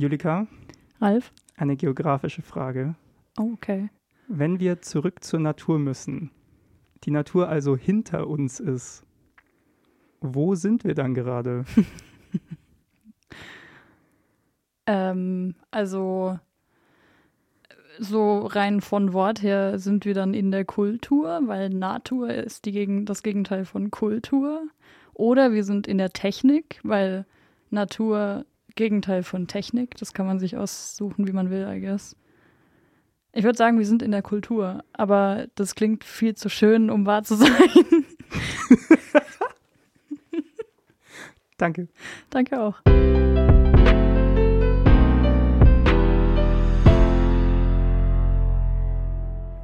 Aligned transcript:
Julika, 0.00 0.46
Ralf? 0.98 1.30
eine 1.58 1.76
geografische 1.76 2.40
Frage. 2.40 2.94
Oh, 3.38 3.50
okay. 3.52 3.90
Wenn 4.28 4.58
wir 4.58 4.80
zurück 4.80 5.22
zur 5.22 5.40
Natur 5.40 5.78
müssen, 5.78 6.30
die 7.04 7.10
Natur 7.10 7.50
also 7.50 7.76
hinter 7.76 8.26
uns 8.26 8.60
ist, 8.60 9.04
wo 10.22 10.54
sind 10.54 10.84
wir 10.84 10.94
dann 10.94 11.14
gerade? 11.14 11.64
Ähm, 14.86 15.54
also 15.70 16.40
so 18.00 18.46
rein 18.46 18.80
von 18.80 19.12
Wort 19.12 19.40
her 19.40 19.78
sind 19.78 20.04
wir 20.04 20.14
dann 20.14 20.34
in 20.34 20.50
der 20.50 20.64
Kultur, 20.64 21.42
weil 21.46 21.68
Natur 21.68 22.30
ist 22.30 22.64
die 22.64 22.72
Gegen 22.72 23.06
das 23.06 23.22
Gegenteil 23.22 23.64
von 23.64 23.92
Kultur. 23.92 24.62
Oder 25.14 25.52
wir 25.52 25.62
sind 25.62 25.86
in 25.86 25.98
der 25.98 26.10
Technik, 26.10 26.80
weil 26.82 27.24
Natur 27.70 28.46
Gegenteil 28.80 29.22
von 29.22 29.46
Technik. 29.46 29.94
Das 29.98 30.14
kann 30.14 30.24
man 30.24 30.38
sich 30.38 30.56
aussuchen, 30.56 31.28
wie 31.28 31.32
man 31.32 31.50
will, 31.50 31.68
I 31.70 31.82
guess. 31.82 32.16
Ich 33.34 33.44
würde 33.44 33.58
sagen, 33.58 33.78
wir 33.78 33.84
sind 33.84 34.00
in 34.00 34.10
der 34.10 34.22
Kultur, 34.22 34.82
aber 34.94 35.48
das 35.54 35.74
klingt 35.74 36.02
viel 36.02 36.34
zu 36.34 36.48
schön, 36.48 36.88
um 36.88 37.04
wahr 37.04 37.22
zu 37.22 37.34
sein. 37.36 37.50
Danke. 41.58 41.88
Danke 42.30 42.58
auch. 42.58 42.80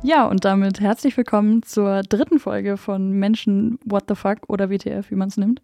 Ja, 0.03 0.27
und 0.27 0.45
damit 0.45 0.81
herzlich 0.81 1.17
willkommen 1.17 1.63
zur 1.63 2.03
dritten 2.03 2.39
Folge 2.39 2.77
von 2.77 3.13
Menschen 3.13 3.79
What 3.83 4.05
the 4.09 4.15
Fuck 4.15 4.41
oder 4.49 4.69
WTF, 4.69 5.11
wie 5.11 5.17
man 5.17 5.29
es 5.29 5.39
nimmt. 5.39 5.63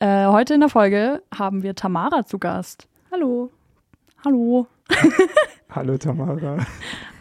Äh, 0.00 0.26
heute 0.26 0.54
in 0.54 0.60
der 0.60 0.68
Folge 0.68 1.22
haben 1.32 1.62
wir 1.62 1.74
Tamara 1.74 2.24
zu 2.24 2.38
Gast. 2.38 2.88
Hallo. 3.10 3.50
Hallo. 4.24 4.66
Hallo 5.70 5.96
Tamara. 5.98 6.58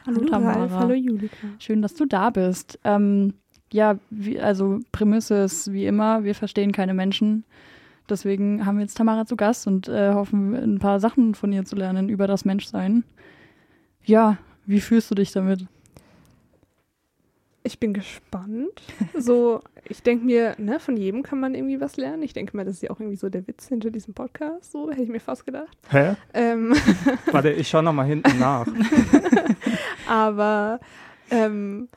Hallo, 0.06 0.26
Tamara. 0.26 0.60
Ralf, 0.60 0.72
hallo 0.74 0.94
Julika. 0.94 1.48
Schön, 1.60 1.82
dass 1.82 1.96
du 1.96 2.06
da 2.06 2.30
bist. 2.30 2.80
Ähm, 2.84 3.34
ja, 3.72 3.98
wie, 4.10 4.40
also 4.40 4.80
Prämisse 4.92 5.36
ist 5.44 5.72
wie 5.72 5.86
immer, 5.86 6.24
wir 6.24 6.36
verstehen 6.36 6.72
keine 6.72 6.94
Menschen. 6.94 7.46
Deswegen 8.10 8.66
haben 8.66 8.78
wir 8.78 8.84
jetzt 8.84 8.98
Tamara 8.98 9.26
zu 9.26 9.36
Gast 9.36 9.66
und 9.66 9.88
äh, 9.88 10.14
hoffen, 10.14 10.54
ein 10.54 10.80
paar 10.80 11.00
Sachen 11.00 11.36
von 11.36 11.54
ihr 11.54 11.64
zu 11.64 11.76
lernen 11.76 12.10
über 12.10 12.28
das 12.28 12.44
Menschsein. 12.44 13.04
Ja, 14.04 14.38
wie 14.66 14.82
fühlst 14.82 15.10
du 15.10 15.16
dich 15.16 15.32
damit? 15.32 15.66
Ich 17.64 17.80
bin 17.80 17.94
gespannt. 17.94 18.82
So, 19.18 19.62
ich 19.88 20.04
denke 20.04 20.26
mir, 20.26 20.56
ne, 20.58 20.80
von 20.80 20.98
jedem 20.98 21.24
kann 21.24 21.40
man 21.40 21.56
irgendwie 21.56 21.80
was 21.80 21.96
lernen. 21.96 22.22
Ich 22.24 22.34
denke 22.34 22.56
mal, 22.58 22.66
das 22.66 22.76
ist 22.76 22.84
ja 22.84 22.90
auch 22.90 23.00
irgendwie 23.00 23.16
so 23.16 23.30
der 23.30 23.48
Witz 23.48 23.68
hinter 23.68 23.90
diesem 23.90 24.14
Podcast. 24.14 24.72
So, 24.72 24.92
hätte 24.92 25.04
ich 25.04 25.10
mir 25.10 25.22
fast 25.22 25.46
gedacht. 25.46 25.78
Hä? 25.90 26.16
Ähm, 26.34 26.76
Warte, 27.32 27.52
ich 27.52 27.70
schaue 27.70 27.84
nochmal 27.84 28.08
hinten 28.08 28.38
nach. 28.38 28.68
aber 30.08 30.82
ähm, 31.32 31.88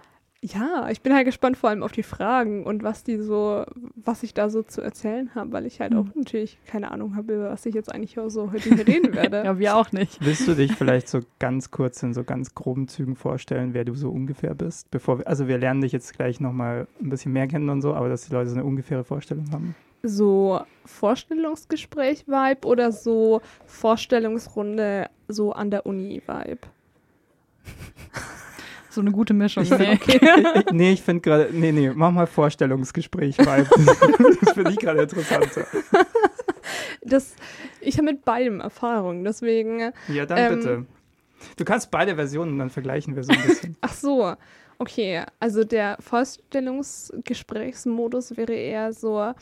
ja, 0.43 0.89
ich 0.91 1.01
bin 1.01 1.15
halt 1.15 1.25
gespannt 1.25 1.57
vor 1.57 1.71
allem 1.71 1.83
auf 1.83 1.93
die 1.93 2.03
Fragen 2.03 2.65
und 2.65 2.83
was 2.83 3.03
die 3.03 3.17
so, 3.19 3.65
was 3.97 4.23
ich 4.23 4.35
da 4.35 4.49
so 4.51 4.63
zu 4.63 4.81
erzählen 4.81 5.35
habe, 5.35 5.53
weil 5.53 5.67
ich 5.67 5.81
halt 5.81 5.93
Hm. 5.93 5.99
auch 5.99 6.15
natürlich 6.15 6.59
keine 6.67 6.91
Ahnung 6.93 7.17
habe, 7.17 7.35
über 7.35 7.51
was 7.51 7.67
ich 7.67 7.75
jetzt 7.75 7.93
eigentlich 7.93 8.19
auch 8.19 8.29
so 8.29 8.53
heute 8.53 8.75
hier 8.75 8.87
reden 8.87 9.15
werde. 9.15 9.43
Ja, 9.45 9.59
wir 9.59 9.77
auch 9.77 9.93
nicht. 9.93 10.25
Willst 10.25 10.47
du 10.47 10.55
dich 10.55 10.73
vielleicht 10.75 11.09
so 11.09 11.21
ganz 11.39 11.71
kurz 11.71 12.03
in 12.03 12.15
so 12.15 12.23
ganz 12.23 12.55
groben 12.55 12.87
Zügen 12.87 13.17
vorstellen, 13.17 13.75
wer 13.75 13.85
du 13.85 13.95
so 13.95 14.11
ungefähr 14.11 14.55
bist? 14.55 14.91
Bevor 14.91 15.19
wir, 15.21 15.27
also 15.27 15.49
wir 15.49 15.59
lernen 15.59 15.81
dich 15.81 15.93
jetzt 15.93 16.15
gleich 16.15 16.39
nochmal 16.39 16.87
ein 17.01 17.09
bisschen 17.11 17.33
mehr 17.33 17.49
kennen 17.49 17.69
und 17.71 17.81
so, 17.83 17.95
aber 17.95 18.09
dass 18.09 18.27
die 18.27 18.33
Leute 18.33 18.51
so 18.51 18.57
eine 18.57 18.65
ungefähre 18.65 19.05
Vorstellung 19.05 19.51
haben. 19.53 19.75
So 20.03 20.61
Vorstellungsgespräch-Vibe 20.85 22.67
oder 22.67 22.93
so 22.93 23.41
Vorstellungsrunde 23.65 25.09
so 25.29 25.53
an 25.53 25.71
der 25.71 25.87
Uni-Vibe? 25.87 26.59
So 28.97 29.03
eine 29.03 29.13
gute 29.13 29.35
Mischung. 29.35 29.63
Ich 29.63 29.69
Nee. 29.79 29.99
Ich- 30.07 30.73
nee, 30.73 30.93
ich 30.93 31.03
finde 31.03 31.21
gerade, 31.21 31.51
nee, 31.53 31.71
nee, 31.71 31.93
mach 31.95 32.11
mal 32.13 32.27
Vorstellungsgespräch. 32.27 33.37
Das 33.37 33.69
finde 34.55 34.71
ich 34.71 34.79
gerade 34.79 35.03
interessanter. 35.03 35.67
Das, 37.03 37.35
ich 37.83 37.97
habe 37.99 38.07
mit 38.07 38.25
beidem 38.25 38.61
Erfahrung, 38.61 39.23
deswegen. 39.23 39.93
Ja, 40.09 40.25
dann 40.25 40.39
Ähm. 40.39 40.55
bitte. 40.55 40.87
Du 41.59 41.65
kannst 41.67 41.91
beide 41.91 42.15
Versionen, 42.15 42.59
dann 42.59 42.71
vergleichen 42.71 43.15
wir 43.15 43.23
so 43.23 43.33
ein 43.35 43.43
bisschen. 43.47 43.77
Ach 43.83 43.93
so, 43.93 44.33
okay. 44.79 45.25
Also 45.41 45.63
der 45.65 45.99
Vorstellungsgesprächsmodus 46.01 48.35
wäre 48.39 48.55
eher 48.55 48.95
so, 48.95 49.35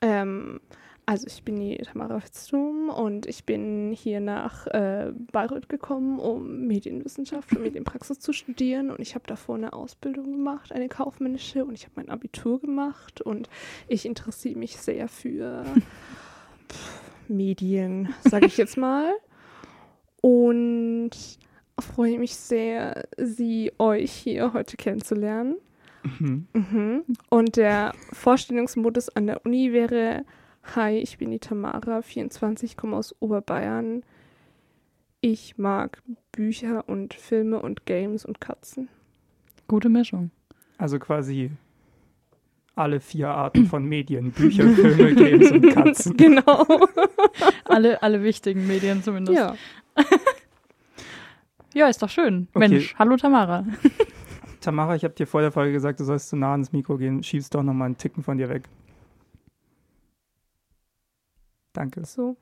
ähm, 0.00 0.60
also 1.06 1.26
ich 1.28 1.44
bin 1.44 1.60
die 1.60 1.76
Tamara 1.78 2.18
Fitztum 2.18 2.88
und 2.88 3.26
ich 3.26 3.44
bin 3.44 3.92
hier 3.96 4.20
nach 4.20 4.66
äh, 4.66 5.12
Bayreuth 5.32 5.68
gekommen, 5.68 6.18
um 6.18 6.66
Medienwissenschaft 6.66 7.52
und 7.52 7.62
Medienpraxis 7.62 8.18
zu 8.18 8.32
studieren 8.32 8.90
und 8.90 9.00
ich 9.00 9.14
habe 9.14 9.24
davor 9.26 9.54
eine 9.54 9.72
Ausbildung 9.72 10.32
gemacht, 10.32 10.72
eine 10.72 10.88
kaufmännische 10.88 11.64
und 11.64 11.74
ich 11.74 11.84
habe 11.84 11.92
mein 11.96 12.10
Abitur 12.10 12.60
gemacht 12.60 13.20
und 13.20 13.48
ich 13.86 14.04
interessiere 14.04 14.58
mich 14.58 14.76
sehr 14.76 15.08
für 15.08 15.64
pff, 16.68 17.00
Medien, 17.28 18.12
sage 18.22 18.46
ich 18.46 18.56
jetzt 18.56 18.76
mal. 18.76 19.12
Und 20.20 21.10
freue 21.78 22.18
mich 22.18 22.34
sehr, 22.34 23.04
Sie 23.16 23.70
euch 23.78 24.10
hier 24.10 24.52
heute 24.52 24.76
kennenzulernen. 24.76 25.56
Mhm. 26.02 26.46
Mhm. 26.52 27.04
Und 27.28 27.56
der 27.56 27.92
Vorstellungsmodus 28.12 29.08
an 29.10 29.26
der 29.26 29.44
Uni 29.44 29.72
wäre: 29.72 30.24
Hi, 30.74 30.98
ich 30.98 31.18
bin 31.18 31.30
die 31.30 31.38
Tamara, 31.38 32.02
24, 32.02 32.76
komme 32.76 32.96
aus 32.96 33.14
Oberbayern. 33.20 34.02
Ich 35.20 35.56
mag 35.58 36.02
Bücher 36.32 36.88
und 36.88 37.14
Filme 37.14 37.60
und 37.60 37.86
Games 37.86 38.24
und 38.24 38.40
Katzen. 38.40 38.88
Gute 39.68 39.88
Mischung. 39.88 40.30
Also 40.78 40.98
quasi 40.98 41.50
alle 42.74 43.00
vier 43.00 43.28
Arten 43.28 43.66
von 43.66 43.84
Medien: 43.84 44.32
Bücher, 44.32 44.68
Filme, 44.68 45.14
Games 45.14 45.50
und 45.50 45.70
Katzen. 45.70 46.16
Genau. 46.16 46.66
Alle, 47.64 48.00
alle 48.02 48.22
wichtigen 48.22 48.66
Medien 48.66 49.02
zumindest. 49.02 49.36
ja. 49.36 49.54
Ja, 51.74 51.88
ist 51.88 52.02
doch 52.02 52.08
schön. 52.08 52.48
Okay. 52.54 52.68
Mensch, 52.68 52.94
hallo 52.98 53.16
Tamara. 53.18 53.66
Tamara, 54.62 54.96
ich 54.96 55.04
habe 55.04 55.12
dir 55.12 55.26
vor 55.26 55.42
der 55.42 55.52
Folge 55.52 55.72
gesagt, 55.72 56.00
du 56.00 56.04
sollst 56.04 56.30
zu 56.30 56.36
nah 56.36 56.52
ans 56.52 56.72
Mikro 56.72 56.96
gehen. 56.96 57.22
Schiebst 57.22 57.54
doch 57.54 57.62
nochmal 57.62 57.86
einen 57.86 57.98
Ticken 57.98 58.22
von 58.22 58.38
dir 58.38 58.48
weg. 58.48 58.62
Danke. 61.76 62.04
So. 62.04 62.36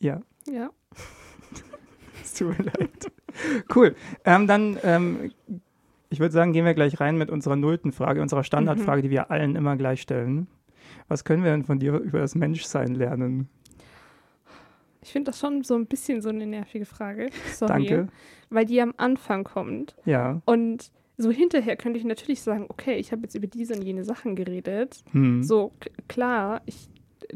Ja, 0.00 0.20
Ja. 0.46 0.70
es 2.22 2.34
tut 2.34 2.58
mir 2.58 2.64
leid. 2.64 3.12
Cool. 3.74 3.94
Ähm, 4.24 4.46
dann, 4.46 4.76
ähm, 4.82 5.32
ich 6.10 6.18
würde 6.18 6.32
sagen, 6.32 6.52
gehen 6.52 6.64
wir 6.64 6.74
gleich 6.74 7.00
rein 7.00 7.16
mit 7.16 7.30
unserer 7.30 7.56
nullten 7.56 7.92
Frage, 7.92 8.20
unserer 8.20 8.42
Standardfrage, 8.44 9.02
die 9.02 9.10
wir 9.10 9.30
allen 9.30 9.54
immer 9.54 9.76
gleich 9.76 10.02
stellen. 10.02 10.48
Was 11.08 11.24
können 11.24 11.44
wir 11.44 11.52
denn 11.52 11.64
von 11.64 11.78
dir 11.78 11.94
über 11.94 12.18
das 12.18 12.34
Menschsein 12.34 12.94
lernen? 12.94 13.48
Ich 15.00 15.12
finde 15.12 15.30
das 15.30 15.38
schon 15.38 15.62
so 15.62 15.74
ein 15.74 15.86
bisschen 15.86 16.20
so 16.20 16.28
eine 16.28 16.46
nervige 16.46 16.84
Frage. 16.84 17.30
Sorry. 17.52 17.68
Danke. 17.68 18.08
Weil 18.50 18.66
die 18.66 18.80
am 18.80 18.94
Anfang 18.96 19.44
kommt. 19.44 19.96
Ja. 20.04 20.42
Und 20.44 20.90
so 21.16 21.30
hinterher 21.30 21.76
könnte 21.76 21.98
ich 21.98 22.04
natürlich 22.04 22.42
sagen: 22.42 22.66
Okay, 22.68 22.96
ich 22.96 23.12
habe 23.12 23.22
jetzt 23.22 23.34
über 23.34 23.46
diese 23.46 23.74
und 23.74 23.82
jene 23.82 24.04
Sachen 24.04 24.36
geredet. 24.36 25.04
Hm. 25.12 25.42
So, 25.42 25.72
klar, 26.08 26.62
ich, 26.66 26.88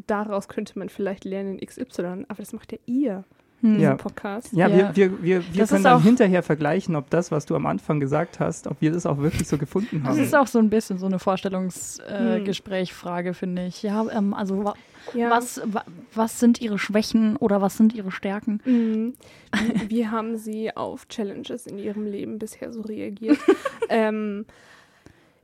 daraus 0.06 0.48
könnte 0.48 0.78
man 0.78 0.88
vielleicht 0.88 1.24
lernen 1.24 1.58
XY, 1.58 2.24
aber 2.28 2.38
das 2.38 2.52
macht 2.52 2.72
ja 2.72 2.78
ihr, 2.86 3.24
Hm. 3.62 3.80
Ja. 3.80 3.92
im 3.92 3.96
Podcast. 3.96 4.52
Ja, 4.52 4.68
Ja. 4.68 4.76
wir, 4.76 4.94
wir, 4.96 5.22
wir, 5.22 5.42
wir 5.54 5.60
Das 5.60 5.70
können 5.70 5.82
dann 5.84 5.96
auch- 5.98 6.02
hinterher 6.02 6.42
vergleichen, 6.42 6.94
ob 6.94 7.08
das, 7.08 7.30
was 7.30 7.46
du 7.46 7.54
am 7.56 7.64
Anfang 7.64 8.00
gesagt 8.00 8.38
hast, 8.38 8.66
ob 8.66 8.82
wir 8.82 8.92
das 8.92 9.06
auch 9.06 9.16
wirklich 9.16 9.48
so 9.48 9.56
gefunden 9.56 10.02
Das 10.04 10.16
haben. 10.16 10.22
ist 10.24 10.34
auch 10.36 10.46
so 10.46 10.58
ein 10.58 10.68
bisschen 10.68 10.98
so 10.98 11.06
eine 11.06 11.18
Vorstellungsgesprächfrage, 11.18 13.28
äh, 13.30 13.32
Hm. 13.32 13.34
Finde 13.34 13.66
ich. 13.66 13.82
Ja, 13.82 14.04
ähm, 14.10 14.34
also 14.34 14.62
wa 14.62 14.74
Ja. 15.14 15.30
was, 15.30 15.62
wa 15.64 15.84
was 16.14 16.38
sind 16.38 16.60
ihre 16.60 16.78
Schwächen 16.78 17.36
oder 17.38 17.62
was 17.62 17.78
sind 17.78 17.94
ihre 17.94 18.10
Stärken? 18.10 18.60
Mhm. 18.66 19.14
Wie, 19.54 19.88
wie 19.90 20.06
haben 20.08 20.36
Sie 20.36 20.76
auf 20.76 21.08
Challenges 21.08 21.66
in 21.66 21.78
Ihrem 21.78 22.04
Leben 22.04 22.38
bisher 22.38 22.72
so 22.72 22.82
reagiert? 22.82 23.38
ähm, 23.88 24.44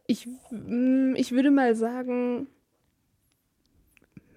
ich, 0.07 0.29
mm, 0.51 1.15
ich 1.17 1.33
würde 1.33 1.51
mal 1.51 1.75
sagen, 1.75 2.47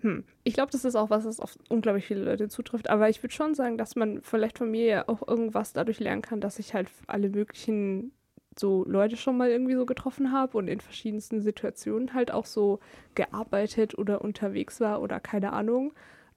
hm, 0.06 0.24
ich 0.44 0.54
glaube, 0.54 0.72
das 0.72 0.86
ist 0.86 0.96
auch 0.96 1.10
was, 1.10 1.24
das 1.24 1.40
auf 1.40 1.57
unglaublich 1.68 2.06
viele 2.06 2.24
Leute 2.24 2.48
zutrifft, 2.48 2.92
aber 2.92 3.10
ich 3.10 3.24
würde 3.24 3.34
schon 3.34 3.56
sagen, 3.56 3.75
dass 3.75 3.96
man 3.96 4.22
vielleicht 4.22 4.60
von 4.60 4.69
mir 4.69 4.86
ja 4.86 5.10
auch 5.10 5.28
irgendwas 5.28 5.74
dadurch 5.74 6.00
lernen 6.00 6.22
kann, 6.22 6.42
dass 6.42 6.60
ich 6.60 6.75
halt 6.75 6.90
alle 7.07 7.30
möglichen 7.30 8.12
so 8.56 8.86
Leute 8.86 9.18
schon 9.18 9.36
mal 9.36 9.50
irgendwie 9.50 9.74
so 9.74 9.88
getroffen 9.88 10.31
habe 10.31 10.60
und 10.60 10.68
in 10.68 10.80
verschiedensten 10.80 11.42
Situationen 11.42 12.13
halt 12.13 12.30
auch 12.30 12.46
so 12.46 12.80
gearbeitet 13.16 13.98
oder 13.98 14.22
unterwegs 14.22 14.80
war 14.80 15.02
oder 15.02 15.19
keine 15.19 15.54
Ahnung. 15.54 15.92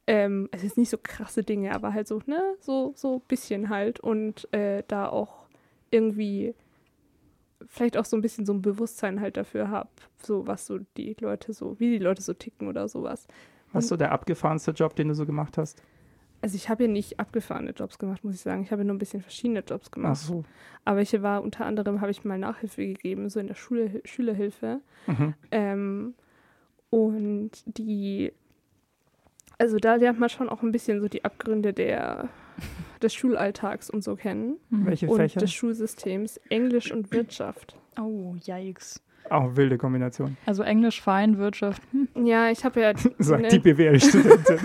Ähm, 0.06 0.48
es 0.50 0.64
ist 0.64 0.78
nicht 0.78 0.88
so 0.88 0.96
krasse 1.00 1.42
Dinge, 1.42 1.74
aber 1.74 1.92
halt 1.92 2.08
so, 2.08 2.22
ne, 2.24 2.40
so, 2.60 2.94
so 2.96 3.18
bisschen 3.28 3.68
halt 3.68 4.00
und 4.00 4.50
äh, 4.54 4.82
da 4.88 5.10
auch 5.10 5.46
irgendwie 5.90 6.54
vielleicht 7.66 7.96
auch 7.96 8.04
so 8.04 8.16
ein 8.16 8.22
bisschen 8.22 8.46
so 8.46 8.52
ein 8.52 8.62
Bewusstsein 8.62 9.20
halt 9.20 9.36
dafür 9.36 9.68
habe, 9.68 9.90
so 10.22 10.46
was 10.46 10.66
so 10.66 10.78
die 10.96 11.16
Leute 11.20 11.52
so, 11.52 11.78
wie 11.78 11.90
die 11.90 12.02
Leute 12.02 12.22
so 12.22 12.32
ticken 12.32 12.68
oder 12.68 12.88
sowas. 12.88 13.26
Was 13.72 13.84
ist 13.84 13.88
so 13.90 13.96
der 13.96 14.12
abgefahrenste 14.12 14.70
Job, 14.72 14.96
den 14.96 15.08
du 15.08 15.14
so 15.14 15.26
gemacht 15.26 15.58
hast? 15.58 15.82
also 16.40 16.56
ich 16.56 16.68
habe 16.68 16.84
ja 16.84 16.88
nicht 16.88 17.18
abgefahrene 17.18 17.72
Jobs 17.72 17.98
gemacht, 17.98 18.24
muss 18.24 18.34
ich 18.34 18.40
sagen. 18.40 18.62
Ich 18.62 18.70
habe 18.70 18.82
ja 18.82 18.86
nur 18.86 18.94
ein 18.94 18.98
bisschen 18.98 19.22
verschiedene 19.22 19.60
Jobs 19.60 19.88
Ach 19.88 19.92
gemacht. 19.92 20.16
so. 20.16 20.44
Aber 20.84 21.00
ich 21.00 21.20
war 21.20 21.42
unter 21.42 21.66
anderem, 21.66 22.00
habe 22.00 22.10
ich 22.10 22.24
mal 22.24 22.38
Nachhilfe 22.38 22.86
gegeben, 22.86 23.28
so 23.28 23.40
in 23.40 23.48
der 23.48 23.54
Schule, 23.54 24.00
Schülerhilfe. 24.04 24.80
Mhm. 25.06 25.34
Ähm, 25.50 26.14
und 26.90 27.50
die, 27.66 28.32
also 29.58 29.78
da 29.78 29.96
lernt 29.96 30.20
man 30.20 30.28
schon 30.28 30.48
auch 30.48 30.62
ein 30.62 30.72
bisschen 30.72 31.00
so 31.00 31.08
die 31.08 31.24
Abgründe 31.24 31.72
der, 31.72 32.28
des 33.02 33.14
Schulalltags 33.14 33.90
und 33.90 34.02
so 34.02 34.16
kennen. 34.16 34.56
Hm. 34.70 34.86
Welche 34.86 35.08
und 35.08 35.16
Fächer? 35.16 35.40
des 35.40 35.52
Schulsystems, 35.52 36.38
Englisch 36.48 36.92
und 36.92 37.12
Wirtschaft. 37.12 37.76
Oh, 38.00 38.36
yikes. 38.44 39.02
Auch 39.30 39.56
wilde 39.56 39.78
Kombination. 39.78 40.36
Also 40.46 40.62
Englisch, 40.62 41.00
Fein, 41.00 41.38
Wirtschaft, 41.38 41.82
hm, 41.92 42.26
Ja, 42.26 42.50
ich 42.50 42.64
habe 42.64 42.80
ja 42.80 42.92
Sagt 43.18 43.42
ne, 43.42 43.48
die 43.48 43.58
BWL-Studentin. 43.58 44.60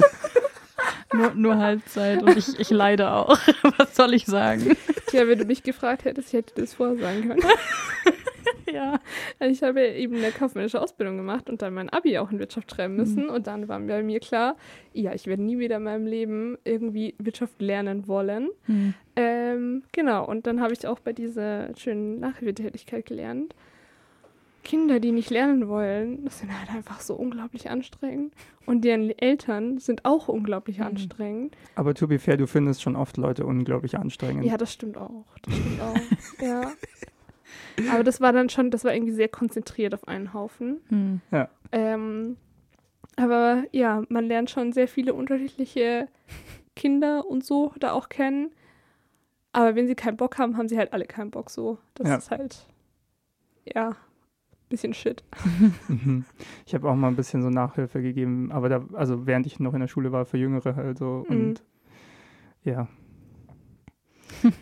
nur, 1.13 1.33
nur 1.35 1.57
Halbzeit 1.57 2.21
und 2.23 2.37
ich, 2.37 2.59
ich 2.59 2.69
leide 2.69 3.11
auch. 3.11 3.37
Was 3.77 3.95
soll 3.95 4.13
ich 4.13 4.25
sagen? 4.25 4.75
Tja, 5.07 5.27
wenn 5.27 5.39
du 5.39 5.45
mich 5.45 5.63
gefragt 5.63 6.05
hättest, 6.05 6.29
ich 6.29 6.33
hätte 6.33 6.61
das 6.61 6.73
vorsagen 6.73 7.29
können. 7.29 7.41
ja. 8.71 8.99
Also 9.39 9.53
ich 9.53 9.63
habe 9.63 9.81
ja 9.81 9.93
eben 9.93 10.15
eine 10.15 10.31
kaufmännische 10.31 10.81
Ausbildung 10.81 11.17
gemacht 11.17 11.49
und 11.49 11.61
dann 11.61 11.73
mein 11.73 11.89
Abi 11.89 12.17
auch 12.17 12.31
in 12.31 12.39
Wirtschaft 12.39 12.71
schreiben 12.71 12.95
müssen. 12.95 13.29
Und 13.29 13.47
dann 13.47 13.67
war 13.67 13.79
bei 13.79 14.03
mir 14.03 14.19
klar, 14.19 14.55
ja, 14.93 15.13
ich 15.13 15.27
werde 15.27 15.43
nie 15.43 15.59
wieder 15.59 15.77
in 15.77 15.83
meinem 15.83 16.07
Leben 16.07 16.57
irgendwie 16.63 17.15
Wirtschaft 17.19 17.61
lernen 17.61 18.07
wollen. 18.07 18.49
Hm. 18.65 18.93
Ähm, 19.15 19.83
genau, 19.91 20.25
und 20.25 20.47
dann 20.47 20.61
habe 20.61 20.73
ich 20.73 20.87
auch 20.87 20.99
bei 20.99 21.13
dieser 21.13 21.75
schönen 21.77 22.19
Nachhilfetätigkeit 22.19 23.05
gelernt. 23.05 23.53
Kinder, 24.63 24.99
die 24.99 25.11
nicht 25.11 25.29
lernen 25.29 25.67
wollen, 25.67 26.23
das 26.25 26.39
sind 26.39 26.57
halt 26.57 26.69
einfach 26.73 27.01
so 27.01 27.15
unglaublich 27.15 27.69
anstrengend. 27.69 28.33
Und 28.65 28.83
deren 28.85 29.09
Eltern 29.17 29.77
sind 29.79 30.05
auch 30.05 30.27
unglaublich 30.29 30.79
Mhm. 30.79 30.85
anstrengend. 30.85 31.57
Aber 31.75 31.93
to 31.93 32.07
be 32.07 32.17
fair, 32.19 32.37
du 32.37 32.47
findest 32.47 32.81
schon 32.81 32.95
oft 32.95 33.17
Leute 33.17 33.45
unglaublich 33.45 33.97
anstrengend. 33.97 34.45
Ja, 34.45 34.57
das 34.57 34.71
stimmt 34.73 34.97
auch. 34.97 35.25
Das 35.43 35.55
stimmt 35.57 35.81
auch. 35.81 35.95
ja. 36.41 36.71
Aber 37.91 38.03
das 38.03 38.21
war 38.21 38.31
dann 38.33 38.49
schon, 38.49 38.71
das 38.71 38.83
war 38.85 38.93
irgendwie 38.93 39.13
sehr 39.13 39.27
konzentriert 39.27 39.93
auf 39.93 40.07
einen 40.07 40.33
Haufen. 40.33 40.79
Hm. 40.89 41.21
Ähm, 41.71 42.37
aber 43.15 43.63
ja, 43.71 44.03
man 44.09 44.25
lernt 44.25 44.49
schon 44.49 44.71
sehr 44.73 44.87
viele 44.87 45.13
unterschiedliche 45.13 46.07
Kinder 46.75 47.25
und 47.27 47.43
so 47.43 47.73
da 47.79 47.91
auch 47.91 48.09
kennen. 48.09 48.51
Aber 49.51 49.75
wenn 49.75 49.87
sie 49.87 49.95
keinen 49.95 50.17
Bock 50.17 50.37
haben, 50.39 50.57
haben 50.57 50.67
sie 50.67 50.77
halt 50.77 50.93
alle 50.93 51.05
keinen 51.05 51.29
Bock 51.31 51.49
so. 51.49 51.77
Das 51.95 52.07
Ja. 52.07 52.15
ist 52.17 52.31
halt, 52.31 52.65
ja, 53.65 53.95
bisschen 54.69 54.93
shit. 54.93 55.23
Mhm. 55.87 56.25
Ich 56.65 56.73
habe 56.73 56.89
auch 56.89 56.95
mal 56.95 57.07
ein 57.07 57.15
bisschen 57.15 57.41
so 57.41 57.49
Nachhilfe 57.49 58.01
gegeben, 58.01 58.51
aber 58.51 58.69
da, 58.69 58.83
also 58.93 59.25
während 59.27 59.45
ich 59.45 59.59
noch 59.59 59.73
in 59.73 59.79
der 59.81 59.87
Schule 59.87 60.11
war, 60.11 60.25
für 60.25 60.37
Jüngere 60.37 60.75
halt 60.75 60.97
so. 60.97 61.25
Mhm. 61.29 61.35
Und 61.35 61.63
ja. 62.63 62.87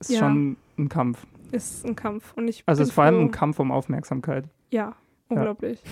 Ist 0.00 0.10
Ja. 0.10 0.20
schon 0.20 0.56
ein 0.78 0.88
Kampf. 0.88 1.26
Ist 1.52 1.84
ein 1.84 1.94
Kampf. 1.94 2.32
Und 2.36 2.48
ich 2.48 2.62
Also 2.66 2.82
es 2.82 2.88
ist 2.88 2.94
vor 2.94 3.04
allem 3.04 3.20
ein 3.20 3.30
Kampf 3.30 3.58
um 3.60 3.70
Aufmerksamkeit. 3.70 4.48
Ja, 4.70 4.96
unglaublich. 5.28 5.82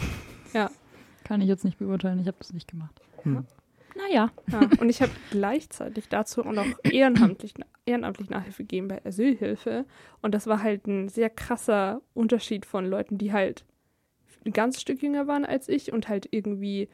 Kann 1.25 1.43
ich 1.43 1.49
jetzt 1.49 1.63
nicht 1.65 1.79
beurteilen, 1.79 2.19
ich 2.21 2.27
habe 2.27 2.39
das 2.39 2.55
nicht 2.55 2.71
gemacht. 2.71 3.03
Hm. 3.23 3.45
Naja. 3.99 4.31
Ja. 4.53 4.61
Und 4.81 4.89
ich 4.89 5.03
habe 5.03 5.11
gleichzeitig 5.31 6.09
dazu 6.09 6.45
auch 6.45 6.53
noch 6.53 6.67
ehrenamtlich, 6.85 7.55
ehrenamtlich 7.85 8.31
Nachhilfe 8.31 8.63
gegeben 8.63 8.89
bei 8.89 9.05
Asylhilfe. 9.05 9.87
Und 10.23 10.35
das 10.35 10.47
war 10.47 10.63
halt 10.63 10.87
ein 10.87 11.09
sehr 11.09 11.31
krasser 11.31 12.01
Unterschied 12.15 12.65
von 12.65 12.87
Leuten, 12.87 13.19
die 13.19 13.33
halt 13.33 13.65
ein 14.47 14.53
ganzes 14.53 14.83
Stück 14.83 15.03
jünger 15.03 15.27
waren 15.27 15.45
als 15.45 15.69
ich 15.69 15.93
und 15.93 16.09
halt 16.09 16.29
irgendwie 16.31 16.89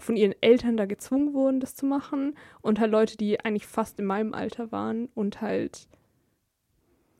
von 0.00 0.16
ihren 0.16 0.34
Eltern 0.40 0.76
da 0.76 0.86
gezwungen 0.86 1.34
wurden, 1.34 1.60
das 1.60 1.76
zu 1.76 1.86
machen. 1.86 2.34
Und 2.62 2.80
halt 2.80 2.90
Leute, 2.90 3.16
die 3.16 3.38
eigentlich 3.40 3.66
fast 3.66 4.00
in 4.00 4.06
meinem 4.06 4.34
Alter 4.34 4.72
waren 4.72 5.08
und 5.14 5.40
halt 5.40 5.88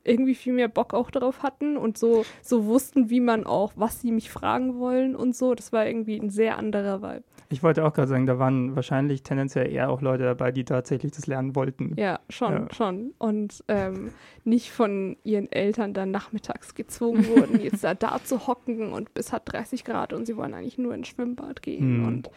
irgendwie 0.03 0.35
viel 0.35 0.53
mehr 0.53 0.67
Bock 0.67 0.93
auch 0.93 1.11
darauf 1.11 1.43
hatten 1.43 1.77
und 1.77 1.97
so, 1.97 2.25
so 2.41 2.65
wussten, 2.65 3.09
wie 3.09 3.19
man 3.19 3.45
auch, 3.45 3.73
was 3.75 4.01
sie 4.01 4.11
mich 4.11 4.29
fragen 4.31 4.79
wollen 4.79 5.15
und 5.15 5.35
so. 5.35 5.53
Das 5.55 5.71
war 5.71 5.85
irgendwie 5.85 6.17
ein 6.19 6.29
sehr 6.29 6.57
anderer 6.57 7.01
Vibe. 7.01 7.23
Ich 7.49 7.61
wollte 7.63 7.83
auch 7.85 7.93
gerade 7.93 8.07
sagen, 8.07 8.25
da 8.25 8.39
waren 8.39 8.75
wahrscheinlich 8.77 9.23
tendenziell 9.23 9.69
eher 9.71 9.89
auch 9.89 10.01
Leute 10.01 10.23
dabei, 10.23 10.51
die 10.53 10.63
tatsächlich 10.63 11.11
das 11.11 11.27
lernen 11.27 11.53
wollten. 11.55 11.93
Ja, 11.97 12.19
schon, 12.29 12.53
Ja. 12.53 12.67
schon. 12.73 13.13
Und 13.17 13.63
ähm, 13.67 14.11
nicht 14.45 14.71
von 14.71 15.17
ihren 15.23 15.51
Eltern 15.51 15.93
dann 15.93 16.11
nachmittags 16.11 16.75
gezwungen 16.75 17.27
wurden, 17.27 17.59
jetzt 17.61 17.83
da, 17.83 17.93
da 17.93 18.19
zu 18.23 18.47
hocken 18.47 18.93
und 18.93 19.13
bis 19.13 19.33
hat 19.33 19.51
30 19.51 19.83
Grad 19.83 20.13
und 20.13 20.25
sie 20.25 20.37
wollen 20.37 20.53
eigentlich 20.53 20.77
nur 20.77 20.93
ins 20.95 21.09
Schwimmbad 21.09 21.61
gehen. 21.61 21.97
Hm. 21.99 22.07
Und 22.07 22.31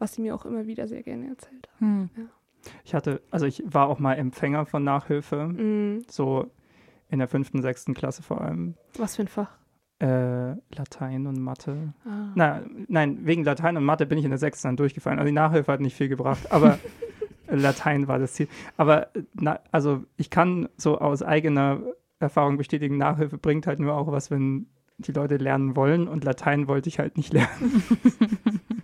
was 0.00 0.14
sie 0.14 0.22
mir 0.22 0.34
auch 0.34 0.44
immer 0.44 0.66
wieder 0.66 0.88
sehr 0.88 1.02
gerne 1.04 1.28
erzählt 1.28 1.68
haben. 1.80 2.10
Hm. 2.14 2.28
Ich 2.84 2.94
hatte, 2.94 3.22
also 3.30 3.46
ich 3.46 3.62
war 3.66 3.88
auch 3.88 4.00
mal 4.00 4.14
Empfänger 4.14 4.66
von 4.66 4.82
Nachhilfe, 4.84 5.46
Mm, 5.46 6.02
so 6.08 6.50
in 7.10 7.18
der 7.18 7.28
fünften, 7.28 7.62
sechsten 7.62 7.94
Klasse 7.94 8.22
vor 8.22 8.40
allem. 8.40 8.74
was 8.96 9.16
für 9.16 9.22
ein 9.22 9.28
Fach. 9.28 9.50
Äh, 10.00 10.52
Latein 10.74 11.26
und 11.26 11.38
Mathe. 11.40 11.92
Ah. 12.06 12.32
Na, 12.34 12.62
nein, 12.88 13.18
wegen 13.26 13.44
Latein 13.44 13.76
und 13.76 13.84
Mathe 13.84 14.06
bin 14.06 14.16
ich 14.16 14.24
in 14.24 14.30
der 14.30 14.38
sechsten 14.38 14.68
dann 14.68 14.76
durchgefallen. 14.76 15.18
Also 15.18 15.26
die 15.28 15.34
Nachhilfe 15.34 15.70
hat 15.70 15.80
nicht 15.80 15.96
viel 15.96 16.08
gebracht, 16.08 16.50
aber 16.50 16.78
Latein 17.48 18.08
war 18.08 18.18
das 18.18 18.32
Ziel. 18.32 18.48
Aber 18.78 19.08
na, 19.34 19.60
also 19.72 20.04
ich 20.16 20.30
kann 20.30 20.68
so 20.76 20.98
aus 20.98 21.22
eigener 21.22 21.80
Erfahrung 22.18 22.56
bestätigen, 22.56 22.96
Nachhilfe 22.96 23.36
bringt 23.36 23.66
halt 23.66 23.78
nur 23.78 23.94
auch 23.94 24.10
was, 24.10 24.30
wenn 24.30 24.68
die 24.98 25.12
Leute 25.12 25.36
lernen 25.36 25.76
wollen 25.76 26.08
und 26.08 26.24
Latein 26.24 26.68
wollte 26.68 26.88
ich 26.88 26.98
halt 26.98 27.16
nicht 27.16 27.32
lernen. 27.32 27.82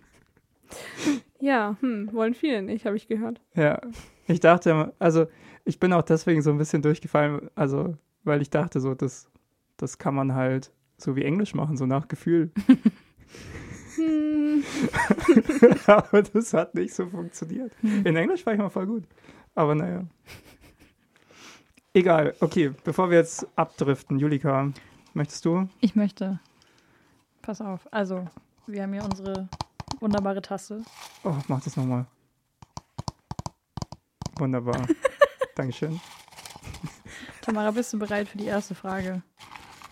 Ja, 1.38 1.76
hm, 1.80 2.12
wollen 2.12 2.34
viele 2.34 2.62
nicht, 2.62 2.86
habe 2.86 2.96
ich 2.96 3.08
gehört. 3.08 3.40
Ja, 3.54 3.80
ich 4.26 4.40
dachte, 4.40 4.92
also 4.98 5.26
ich 5.64 5.78
bin 5.78 5.92
auch 5.92 6.02
deswegen 6.02 6.42
so 6.42 6.50
ein 6.50 6.58
bisschen 6.58 6.82
durchgefallen, 6.82 7.50
also 7.54 7.94
weil 8.26 8.42
ich 8.42 8.50
dachte 8.50 8.80
so, 8.80 8.94
das, 8.94 9.28
das 9.76 9.98
kann 9.98 10.14
man 10.14 10.34
halt 10.34 10.72
so 10.98 11.16
wie 11.16 11.24
Englisch 11.24 11.54
machen, 11.54 11.76
so 11.76 11.86
nach 11.86 12.08
Gefühl. 12.08 12.50
Aber 15.86 16.22
das 16.22 16.52
hat 16.54 16.74
nicht 16.74 16.94
so 16.94 17.06
funktioniert. 17.06 17.72
Hm. 17.80 18.04
In 18.04 18.16
Englisch 18.16 18.44
war 18.46 18.52
ich 18.52 18.58
mal 18.58 18.68
voll 18.68 18.86
gut. 18.86 19.04
Aber 19.54 19.74
naja. 19.74 20.04
Egal, 21.94 22.34
okay, 22.40 22.72
bevor 22.84 23.10
wir 23.10 23.18
jetzt 23.18 23.46
abdriften, 23.56 24.18
Julika, 24.18 24.70
möchtest 25.14 25.44
du? 25.46 25.68
Ich 25.80 25.96
möchte. 25.96 26.40
Pass 27.40 27.62
auf. 27.62 27.88
Also, 27.90 28.26
wir 28.66 28.82
haben 28.82 28.92
hier 28.92 29.04
unsere 29.04 29.48
wunderbare 30.00 30.42
Tasse. 30.42 30.82
Oh, 31.24 31.34
mach 31.48 31.62
das 31.62 31.76
nochmal. 31.76 32.06
Wunderbar. 34.38 34.86
Dankeschön. 35.54 35.98
Tamara, 37.46 37.70
bist 37.70 37.92
du 37.92 37.98
bereit 37.98 38.28
für 38.28 38.38
die 38.38 38.46
erste 38.46 38.74
Frage? 38.74 39.22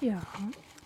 ja, 0.00 0.20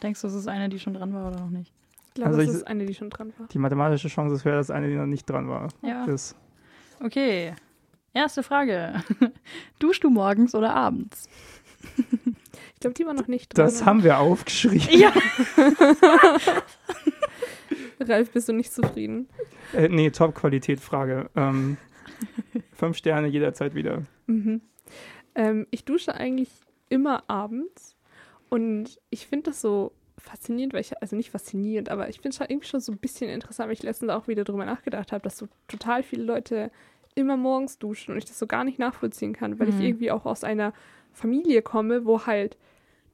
Denkst 0.02 0.20
du, 0.20 0.28
es 0.28 0.34
ist 0.34 0.46
eine, 0.46 0.68
die 0.68 0.78
schon 0.78 0.94
dran 0.94 1.12
war 1.12 1.28
oder 1.28 1.40
noch 1.40 1.50
nicht? 1.50 1.72
ich 2.08 2.14
glaube, 2.14 2.28
Also 2.28 2.40
das 2.42 2.48
ich- 2.50 2.54
ist 2.56 2.66
eine, 2.68 2.86
die 2.86 2.94
schon 2.94 3.10
dran 3.10 3.32
war. 3.38 3.48
Die 3.48 3.58
mathematische 3.58 4.08
Chance 4.08 4.36
ist 4.36 4.44
höher, 4.44 4.56
dass 4.56 4.70
eine, 4.70 4.88
die 4.88 4.94
noch 4.94 5.06
nicht 5.06 5.28
dran 5.28 5.48
war. 5.48 5.68
Ja. 5.82 6.04
Ist. 6.04 6.36
Okay. 7.02 7.54
Erste 8.14 8.42
Frage. 8.42 9.02
Duschst 9.80 10.04
du 10.04 10.10
morgens 10.10 10.54
oder 10.54 10.74
abends? 10.74 11.28
Ich 12.74 12.80
glaube, 12.80 12.94
die 12.94 13.06
war 13.06 13.14
noch 13.14 13.28
nicht 13.28 13.56
dran. 13.56 13.66
Das 13.66 13.84
haben 13.84 14.02
wir 14.04 14.18
aufgeschrieben. 14.18 14.88
Ja. 14.98 15.12
Ralf, 18.00 18.30
bist 18.30 18.48
du 18.48 18.52
nicht 18.52 18.72
zufrieden? 18.72 19.28
Äh, 19.72 19.88
nee, 19.88 20.10
Top-Qualität-Frage. 20.10 21.30
Ähm, 21.36 21.76
fünf 22.72 22.96
Sterne 22.96 23.28
jederzeit 23.28 23.74
wieder. 23.74 24.02
Mhm. 24.26 24.60
Ähm, 25.38 25.66
ich 25.70 25.84
dusche 25.84 26.14
eigentlich 26.14 26.50
immer 26.90 27.22
abends 27.30 27.96
und 28.50 28.98
ich 29.10 29.26
finde 29.26 29.50
das 29.50 29.60
so 29.60 29.92
faszinierend, 30.18 30.72
weil 30.74 30.80
ich, 30.80 31.00
also 31.00 31.14
nicht 31.16 31.30
faszinierend, 31.30 31.90
aber 31.90 32.08
ich 32.08 32.16
finde 32.16 32.30
es 32.30 32.36
schon 32.36 32.48
irgendwie 32.48 32.66
schon 32.66 32.80
so 32.80 32.90
ein 32.92 32.98
bisschen 32.98 33.30
interessant, 33.30 33.68
weil 33.68 33.74
ich 33.74 33.82
letztens 33.84 34.10
auch 34.10 34.26
wieder 34.26 34.42
drüber 34.44 34.64
nachgedacht 34.64 35.12
habe, 35.12 35.22
dass 35.22 35.38
so 35.38 35.46
total 35.68 36.02
viele 36.02 36.24
Leute 36.24 36.70
immer 37.14 37.36
morgens 37.36 37.78
duschen 37.78 38.12
und 38.12 38.18
ich 38.18 38.24
das 38.24 38.38
so 38.38 38.46
gar 38.46 38.64
nicht 38.64 38.78
nachvollziehen 38.78 39.32
kann, 39.32 39.58
weil 39.60 39.68
ich 39.68 39.76
Mhm. 39.76 39.82
irgendwie 39.82 40.10
auch 40.10 40.26
aus 40.26 40.42
einer 40.44 40.72
Familie 41.12 41.62
komme, 41.62 42.04
wo 42.04 42.26
halt 42.26 42.56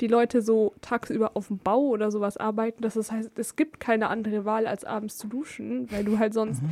die 0.01 0.09
Leute 0.09 0.43
so 0.43 0.75
tagsüber 0.81 1.33
auf 1.37 1.49
dem 1.49 1.59
Bau 1.59 1.81
oder 1.83 2.11
sowas 2.11 2.37
arbeiten. 2.37 2.83
Das 2.83 2.97
heißt, 3.13 3.39
es 3.39 3.55
gibt 3.55 3.81
keine 3.81 4.09
andere 4.09 4.45
Wahl, 4.45 4.67
als 4.67 4.85
abends 4.85 5.17
zu 5.19 5.29
duschen, 5.29 5.91
weil 5.93 6.05
du 6.05 6.19
halt 6.19 6.35
sonst 6.35 6.63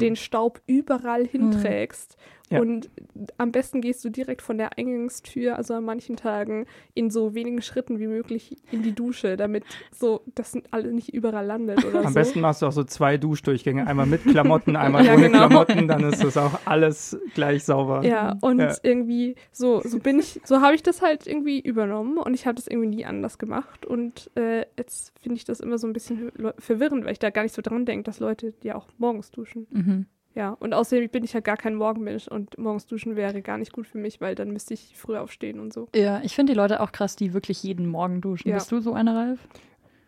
den 0.00 0.16
Staub 0.16 0.60
überall 0.66 1.26
hinträgst. 1.26 2.16
Ja. 2.50 2.60
Und 2.60 2.90
am 3.38 3.50
besten 3.50 3.80
gehst 3.80 4.04
du 4.04 4.10
direkt 4.10 4.42
von 4.42 4.58
der 4.58 4.76
Eingangstür, 4.76 5.56
also 5.56 5.72
an 5.74 5.84
manchen 5.84 6.16
Tagen, 6.16 6.66
in 6.92 7.08
so 7.08 7.34
wenigen 7.34 7.62
Schritten 7.62 7.98
wie 7.98 8.06
möglich 8.06 8.56
in 8.70 8.82
die 8.82 8.92
Dusche, 8.94 9.36
damit 9.38 9.64
so 9.90 10.20
das 10.34 10.52
alles 10.70 10.92
nicht 10.92 11.14
überall 11.14 11.46
landet 11.46 11.82
oder 11.84 12.00
Am 12.00 12.08
so. 12.08 12.14
besten 12.14 12.40
machst 12.40 12.60
du 12.60 12.66
auch 12.66 12.72
so 12.72 12.84
zwei 12.84 13.16
Duschdurchgänge. 13.16 13.86
Einmal 13.86 14.06
mit 14.06 14.22
Klamotten, 14.26 14.76
einmal 14.76 15.04
Ja, 15.06 15.14
ohne 15.14 15.22
genau. 15.30 15.46
Klamotten. 15.46 15.88
Dann 15.88 16.04
ist 16.04 16.22
das 16.22 16.36
auch 16.36 16.58
alles 16.66 17.18
gleich 17.34 17.64
sauber. 17.64 18.04
Ja, 18.04 18.36
und 18.42 18.58
Ja. 18.58 18.74
irgendwie 18.82 19.34
so, 19.50 19.80
so 19.80 19.98
bin 19.98 20.18
ich, 20.18 20.40
so 20.44 20.60
habe 20.60 20.74
ich 20.74 20.82
das 20.82 21.00
halt 21.00 21.26
irgendwie 21.26 21.58
übernommen 21.60 22.18
und 22.18 22.34
ich 22.34 22.46
habe 22.46 22.56
das 22.56 22.66
irgendwie 22.66 22.88
nie 22.88 23.04
anders 23.06 23.38
gemacht. 23.38 23.86
Und 23.86 24.30
äh, 24.36 24.66
jetzt 24.78 25.12
finde 25.20 25.36
ich 25.36 25.44
das 25.44 25.60
immer 25.60 25.78
so 25.78 25.86
ein 25.86 25.92
bisschen 25.94 26.32
verwirrend, 26.58 27.04
weil 27.04 27.12
ich 27.12 27.18
da 27.18 27.30
gar 27.30 27.44
nicht 27.44 27.54
so 27.54 27.62
dran 27.62 27.86
denke, 27.86 28.04
dass 28.04 28.20
Leute 28.20 28.52
ja 28.62 28.74
auch 28.74 28.88
morgens 28.98 29.30
duschen. 29.30 29.66
Mhm. 29.70 30.06
Ja, 30.34 30.56
und 30.60 30.72
außerdem 30.72 31.10
bin 31.10 31.24
ich 31.24 31.32
ja 31.34 31.40
gar 31.40 31.56
kein 31.56 31.74
Morgenmensch 31.74 32.26
und 32.28 32.56
morgens 32.58 32.86
duschen 32.86 33.16
wäre 33.16 33.42
gar 33.42 33.58
nicht 33.58 33.72
gut 33.72 33.86
für 33.86 33.98
mich, 33.98 34.20
weil 34.20 34.34
dann 34.34 34.50
müsste 34.50 34.74
ich 34.74 34.96
früh 34.96 35.16
aufstehen 35.16 35.60
und 35.60 35.72
so. 35.72 35.88
Ja, 35.94 36.22
ich 36.22 36.34
finde 36.34 36.52
die 36.52 36.56
Leute 36.56 36.80
auch 36.80 36.92
krass, 36.92 37.16
die 37.16 37.34
wirklich 37.34 37.62
jeden 37.62 37.86
Morgen 37.86 38.20
duschen. 38.20 38.48
Ja. 38.48 38.54
Bist 38.56 38.72
du 38.72 38.80
so 38.80 38.94
einer, 38.94 39.14
Ralf? 39.14 39.40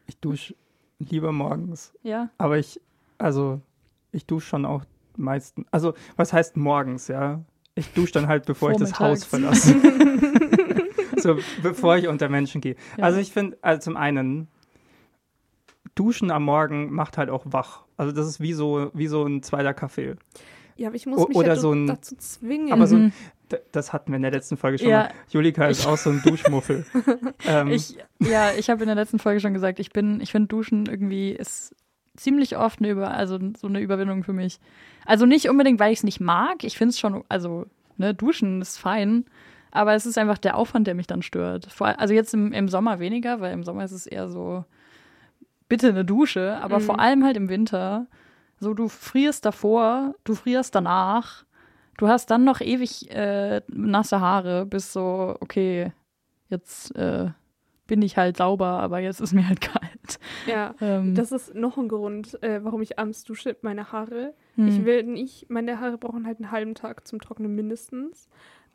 Ich 0.07 0.19
dusche 0.19 0.54
lieber 0.99 1.33
morgens. 1.33 1.93
Ja. 2.02 2.31
Aber 2.38 2.59
ich, 2.59 2.81
also, 3.19 3.61
ich 4.12 4.26
dusche 4.26 4.49
schon 4.49 4.64
auch 4.64 4.85
meistens. 5.16 5.66
Also, 5.71 5.95
was 6.16 6.33
heißt 6.33 6.57
morgens, 6.57 7.09
ja? 7.09 7.43
Ich 7.75 7.93
dusche 7.93 8.12
dann 8.12 8.28
halt, 8.28 8.47
bevor 8.47 8.71
ich 8.71 8.78
das 8.78 8.99
Haus 8.99 9.25
verlasse. 9.25 9.75
so, 11.16 11.37
bevor 11.62 11.97
ich 11.97 12.09
unter 12.09 12.28
Menschen 12.28 12.61
gehe. 12.61 12.76
Ja. 12.97 13.04
Also, 13.04 13.19
ich 13.19 13.33
finde, 13.33 13.59
also 13.61 13.81
zum 13.81 13.97
einen, 13.97 14.49
Duschen 15.95 16.31
am 16.31 16.45
Morgen 16.45 16.93
macht 16.93 17.19
halt 17.19 17.31
auch 17.31 17.43
wach. 17.47 17.85
Also, 17.97 18.13
das 18.13 18.27
ist 18.27 18.41
wie 18.41 18.53
so, 18.53 18.91
wie 18.95 19.07
so 19.07 19.25
ein 19.25 19.43
zweiter 19.43 19.75
Kaffee. 19.75 20.17
Ja, 20.77 20.89
aber 20.89 20.97
ich 20.97 21.07
muss 21.07 21.29
mich 21.29 21.37
oder 21.37 21.49
ja 21.49 21.57
so 21.57 21.73
ein- 21.73 21.87
dazu 21.87 22.17
zwingen. 22.17 22.73
Aber 22.73 22.87
so, 22.89 22.97
Mhm. 22.97 23.13
d- 23.53 23.59
das 23.71 23.93
hatten 23.93 24.11
wir 24.11 24.17
in 24.17 24.23
der 24.23 24.33
letzten 24.33 24.57
Folge 24.57 24.79
schon 24.79 24.89
Ja. 24.89 25.05
mal. 25.05 25.11
Julika 25.31 25.67
ist 25.69 25.81
Ich- 25.81 25.87
auch 25.87 25.97
so 25.97 26.11
ein 26.11 26.21
Duschmuffel. 26.25 26.85
ähm, 27.47 27.69
Ich, 27.69 27.97
ja, 28.19 28.51
ich 28.59 28.69
habe 28.71 28.83
in 28.83 28.87
der 28.89 28.97
letzten 28.97 29.21
Folge 29.21 29.39
schon 29.41 29.55
gesagt, 29.55 29.79
ich 29.79 29.91
bin, 29.91 30.21
ich 30.21 30.33
finde 30.33 30.49
Duschen 30.49 30.87
irgendwie 30.87 31.31
ist 31.31 31.77
ziemlich 32.17 32.57
oft 32.57 32.81
eine 32.81 32.91
Über, 32.91 33.13
also 33.13 33.39
so 33.57 33.67
eine 33.69 33.81
Überwindung 33.81 34.25
für 34.25 34.33
mich. 34.33 34.59
Also 35.05 35.27
nicht 35.27 35.49
unbedingt, 35.49 35.79
weil 35.79 35.93
ich 35.93 35.99
es 35.99 36.05
nicht 36.05 36.21
mag. 36.21 36.65
Ich 36.65 36.77
finde 36.77 36.91
es 36.91 36.99
schon, 36.99 37.23
also 37.29 37.67
ne, 37.97 38.13
Duschen 38.15 38.61
ist 38.61 38.79
fein, 38.79 39.25
aber 39.71 39.95
es 39.95 40.07
ist 40.07 40.19
einfach 40.19 40.39
der 40.39 40.57
Aufwand, 40.57 40.87
der 40.89 40.95
mich 40.95 41.07
dann 41.07 41.23
stört. 41.23 41.67
Vor, 41.73 41.99
also 42.01 42.15
jetzt 42.15 42.35
im, 42.35 42.53
im 42.53 42.69
Sommer 42.69 42.99
weniger, 42.99 43.41
weil 43.41 43.53
im 43.53 43.63
Sommer 43.63 43.85
ist 43.85 43.93
es 43.93 44.07
eher 44.07 44.29
so, 44.29 44.65
bitte 45.68 45.88
eine 45.88 46.04
Dusche, 46.04 46.59
aber 46.62 46.78
Mhm. 46.78 46.85
vor 46.85 47.00
allem 47.00 47.25
halt 47.25 47.37
im 47.37 47.49
Winter. 47.49 48.06
So, 48.61 48.75
du 48.75 48.88
frierst 48.88 49.44
davor, 49.44 50.14
du 50.25 50.35
frierst 50.35 50.75
danach, 50.75 51.44
du 51.99 52.09
hast 52.09 52.30
dann 52.30 52.44
noch 52.44 52.61
ewig 52.61 53.11
äh, 53.11 53.62
nasse 53.68 54.21
Haare, 54.21 54.66
bis 54.66 54.92
so, 54.92 55.37
okay, 55.40 55.92
jetzt 56.49 56.94
äh, 56.97 57.30
bin 57.87 58.00
ich 58.02 58.16
halt 58.16 58.37
sauber, 58.37 58.66
aber 58.80 59.00
jetzt 59.00 59.21
ist 59.21 59.33
mir 59.35 59.47
halt 59.49 59.61
kalt. 59.61 60.18
ja, 60.47 60.75
Ähm, 60.80 61.14
das 61.14 61.33
ist 61.33 61.54
noch 61.54 61.76
ein 61.76 61.88
Grund, 61.88 62.42
äh, 62.42 62.62
warum 62.64 62.80
ich 62.83 62.99
abends 62.99 63.25
dusche, 63.25 63.56
meine 63.62 63.92
Haare. 63.92 64.35
hm. 64.56 64.68
Ich 64.68 64.85
will 64.85 65.02
nicht, 65.02 65.50
meine 65.50 65.80
Haare 65.80 65.99
brauchen 65.99 66.26
halt 66.26 66.38
einen 66.38 66.50
halben 66.50 66.75
Tag 66.75 67.06
zum 67.06 67.21
Trocknen 67.21 67.54
mindestens, 67.54 68.28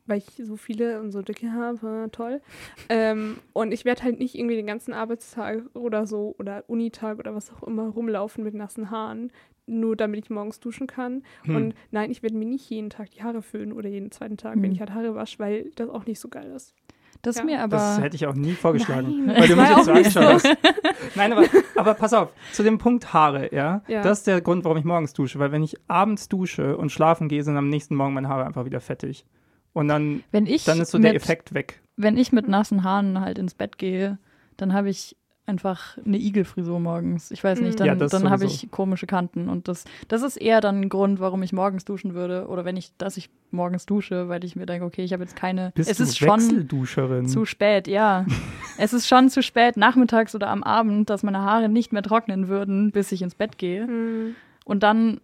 weil 0.09 0.17
ich 0.19 0.45
so 0.45 0.55
viele 0.57 0.99
und 0.99 1.11
so 1.11 1.21
dicke 1.21 1.51
habe, 1.53 2.09
toll. 2.11 2.41
Ähm, 2.89 3.37
und 3.53 3.71
ich 3.71 3.85
werde 3.85 4.03
halt 4.03 4.19
nicht 4.19 4.35
irgendwie 4.35 4.55
den 4.55 4.67
ganzen 4.67 4.93
Arbeitstag 4.93 5.61
oder 5.73 6.05
so 6.05 6.35
oder 6.39 6.63
Unitag 6.67 7.19
oder 7.19 7.35
was 7.35 7.51
auch 7.53 7.63
immer 7.63 7.87
rumlaufen 7.87 8.43
mit 8.43 8.53
nassen 8.53 8.89
Haaren, 8.91 9.31
nur 9.67 9.95
damit 9.95 10.25
ich 10.25 10.29
morgens 10.29 10.59
duschen 10.59 10.87
kann. 10.87 11.23
hm. 11.43 11.55
Und 11.55 11.75
nein, 11.91 12.09
ich 12.11 12.23
werde 12.23 12.35
mir 12.35 12.45
nicht 12.45 12.69
jeden 12.69 12.89
Tag 12.89 13.11
die 13.11 13.23
Haare 13.23 13.41
föhnen 13.41 13.71
oder 13.71 13.87
jeden 13.87 14.11
zweiten 14.11 14.35
Tag, 14.37 14.55
Hm. 14.55 14.63
wenn 14.63 14.71
ich 14.71 14.79
halt 14.79 14.93
Haare 14.93 15.15
wasche, 15.15 15.39
weil 15.39 15.71
das 15.75 15.89
auch 15.89 16.05
nicht 16.05 16.19
so 16.19 16.27
geil 16.27 16.51
ist. 16.55 16.73
das 17.21 17.35
ist 17.35 17.39
ja, 17.39 17.45
mir 17.45 17.61
aber. 17.61 17.77
das 17.77 18.01
hätte 18.01 18.15
ich 18.15 18.25
auch 18.25 18.33
nie 18.33 18.53
vorgeschlagen. 18.53 19.25
Nein, 19.27 19.35
Weil 19.41 19.47
du 19.47 19.55
mich 19.57 19.69
jetzt 19.69 19.85
so 19.85 19.91
angeschaut 19.91 20.23
hast. 20.23 20.57
Nein, 21.15 21.33
aber, 21.33 21.43
aber 21.75 21.93
pass 21.93 22.13
auf, 22.13 22.29
zu 22.53 22.63
dem 22.63 22.77
Punkt 22.77 23.13
Haare, 23.13 23.53
ja? 23.53 23.83
Ja. 23.87 24.01
Das 24.01 24.19
ist 24.19 24.27
der 24.27 24.41
Grund, 24.41 24.63
warum 24.63 24.77
ich 24.77 24.85
morgens 24.85 25.13
dusche. 25.13 25.37
Weil 25.39 25.51
wenn 25.51 25.61
ich 25.63 25.75
abends 25.87 26.29
dusche 26.29 26.77
und 26.77 26.91
schlafen 26.91 27.27
gehe, 27.27 27.43
sind 27.43 27.57
am 27.57 27.67
nächsten 27.69 27.95
Morgen 27.95 28.13
meine 28.13 28.29
Haare 28.29 28.45
einfach 28.45 28.65
wieder 28.65 28.79
fettig. 28.79 29.25
Und 29.73 29.87
dann, 29.87 30.23
wenn 30.31 30.45
ich 30.45 30.65
dann 30.65 30.79
ist 30.79 30.91
so 30.91 30.97
mit, 30.97 31.05
der 31.05 31.15
Effekt 31.15 31.53
weg. 31.53 31.81
Wenn 31.95 32.17
ich 32.17 32.31
mit 32.31 32.47
nassen 32.47 32.83
Haaren 32.83 33.19
halt 33.19 33.37
ins 33.37 33.53
Bett 33.53 33.77
gehe, 33.77 34.17
dann 34.57 34.73
habe 34.73 34.89
ich 34.89 35.15
einfach 35.45 35.97
eine 36.05 36.17
Igelfrisur 36.17 36.79
morgens. 36.79 37.31
Ich 37.31 37.43
weiß 37.43 37.59
nicht, 37.61 37.73
Mhm. 37.79 37.85
dann, 37.85 37.99
Ja, 37.99 38.07
dann 38.07 38.29
habe 38.29 38.45
ich 38.45 38.69
komische 38.69 39.07
Kanten. 39.07 39.49
Und 39.49 39.67
das, 39.67 39.85
das 40.07 40.21
ist 40.21 40.37
eher 40.37 40.61
dann 40.61 40.81
ein 40.81 40.89
Grund, 40.89 41.19
warum 41.19 41.41
ich 41.41 41.53
morgens 41.53 41.85
duschen 41.85 42.13
würde. 42.13 42.47
Oder 42.47 42.65
wenn 42.65 42.77
ich, 42.77 42.91
dass 42.97 43.17
ich 43.17 43.29
morgens 43.49 43.87
dusche, 43.87 44.29
weil 44.29 44.43
ich 44.43 44.55
mir 44.55 44.67
denke, 44.67 44.85
okay, 44.85 45.03
ich 45.03 45.11
habe 45.11 45.23
jetzt 45.23 45.35
keine. 45.35 45.71
Bist 45.73 45.89
es 45.89 45.97
du 45.97 46.03
ist 46.03 46.17
schon 46.19 46.29
Wechselduscherin? 46.29 47.27
zu 47.27 47.45
spät, 47.45 47.87
ja. 47.87 48.25
es 48.77 48.93
ist 48.93 49.07
schon 49.07 49.29
zu 49.29 49.41
spät, 49.41 49.75
nachmittags 49.75 50.35
oder 50.35 50.49
am 50.49 50.61
Abend, 50.63 51.09
dass 51.09 51.23
meine 51.23 51.39
Haare 51.41 51.67
nicht 51.67 51.91
mehr 51.93 52.03
trocknen 52.03 52.47
würden, 52.47 52.91
bis 52.91 53.11
ich 53.11 53.21
ins 53.23 53.33
Bett 53.35 53.57
gehe. 53.57 53.87
Hm. 53.87 54.35
Und 54.65 54.83
dann 54.83 55.19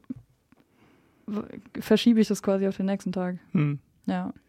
verschiebe 1.80 2.20
ich 2.20 2.28
das 2.28 2.44
quasi 2.44 2.68
auf 2.68 2.78
den 2.78 2.86
nächsten 2.88 3.12
Tag. 3.12 3.38
Hm. 3.52 3.80
Ja. 4.06 4.34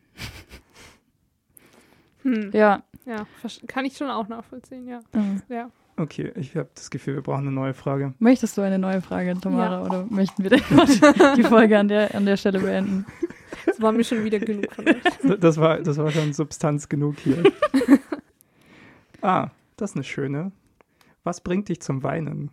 Hm. 2.23 2.51
Ja. 2.53 2.83
Ja, 3.07 3.25
kann 3.69 3.85
ich 3.85 3.97
schon 3.97 4.11
auch 4.11 4.27
nachvollziehen, 4.27 4.89
ja. 4.89 5.01
Mhm. 5.15 5.43
Ja. 5.49 5.71
Okay, 5.97 6.33
ich 6.35 6.57
habe 6.57 6.69
das 6.75 6.91
Gefühl, 6.91 7.15
wir 7.15 7.23
brauchen 7.23 7.43
eine 7.47 7.53
neue 7.53 7.73
Frage. 7.73 8.15
Möchtest 8.19 8.59
du 8.59 8.63
eine 8.63 8.81
neue 8.81 9.01
Frage, 9.01 9.39
Tamara, 9.41 9.77
Ja. 9.81 9.87
oder 9.87 10.07
möchten 10.07 10.43
wir 10.43 10.51
die 10.51 11.43
Folge 11.45 11.79
an 11.79 11.87
der, 11.87 12.13
an 12.17 12.27
der 12.27 12.37
Stelle 12.37 12.59
beenden? 12.59 13.07
Das 13.65 13.81
war 13.81 13.93
mir 13.93 14.03
schon 14.03 14.25
wieder 14.25 14.41
genug 14.41 14.73
von 14.73 14.89
euch. 14.89 14.97
Das 15.41 15.57
war, 15.57 15.79
das 15.81 15.97
war 15.99 16.11
schon 16.11 16.33
Substanz 16.33 16.89
genug 16.89 17.19
hier. 17.21 17.45
ah, 19.23 19.51
das 19.77 19.91
ist 19.93 19.97
eine 19.97 20.05
schöne. 20.05 20.53
Was 21.23 21.41
bringt 21.41 21.69
dich 21.69 21.81
zum 21.81 22.03
Weinen? 22.03 22.51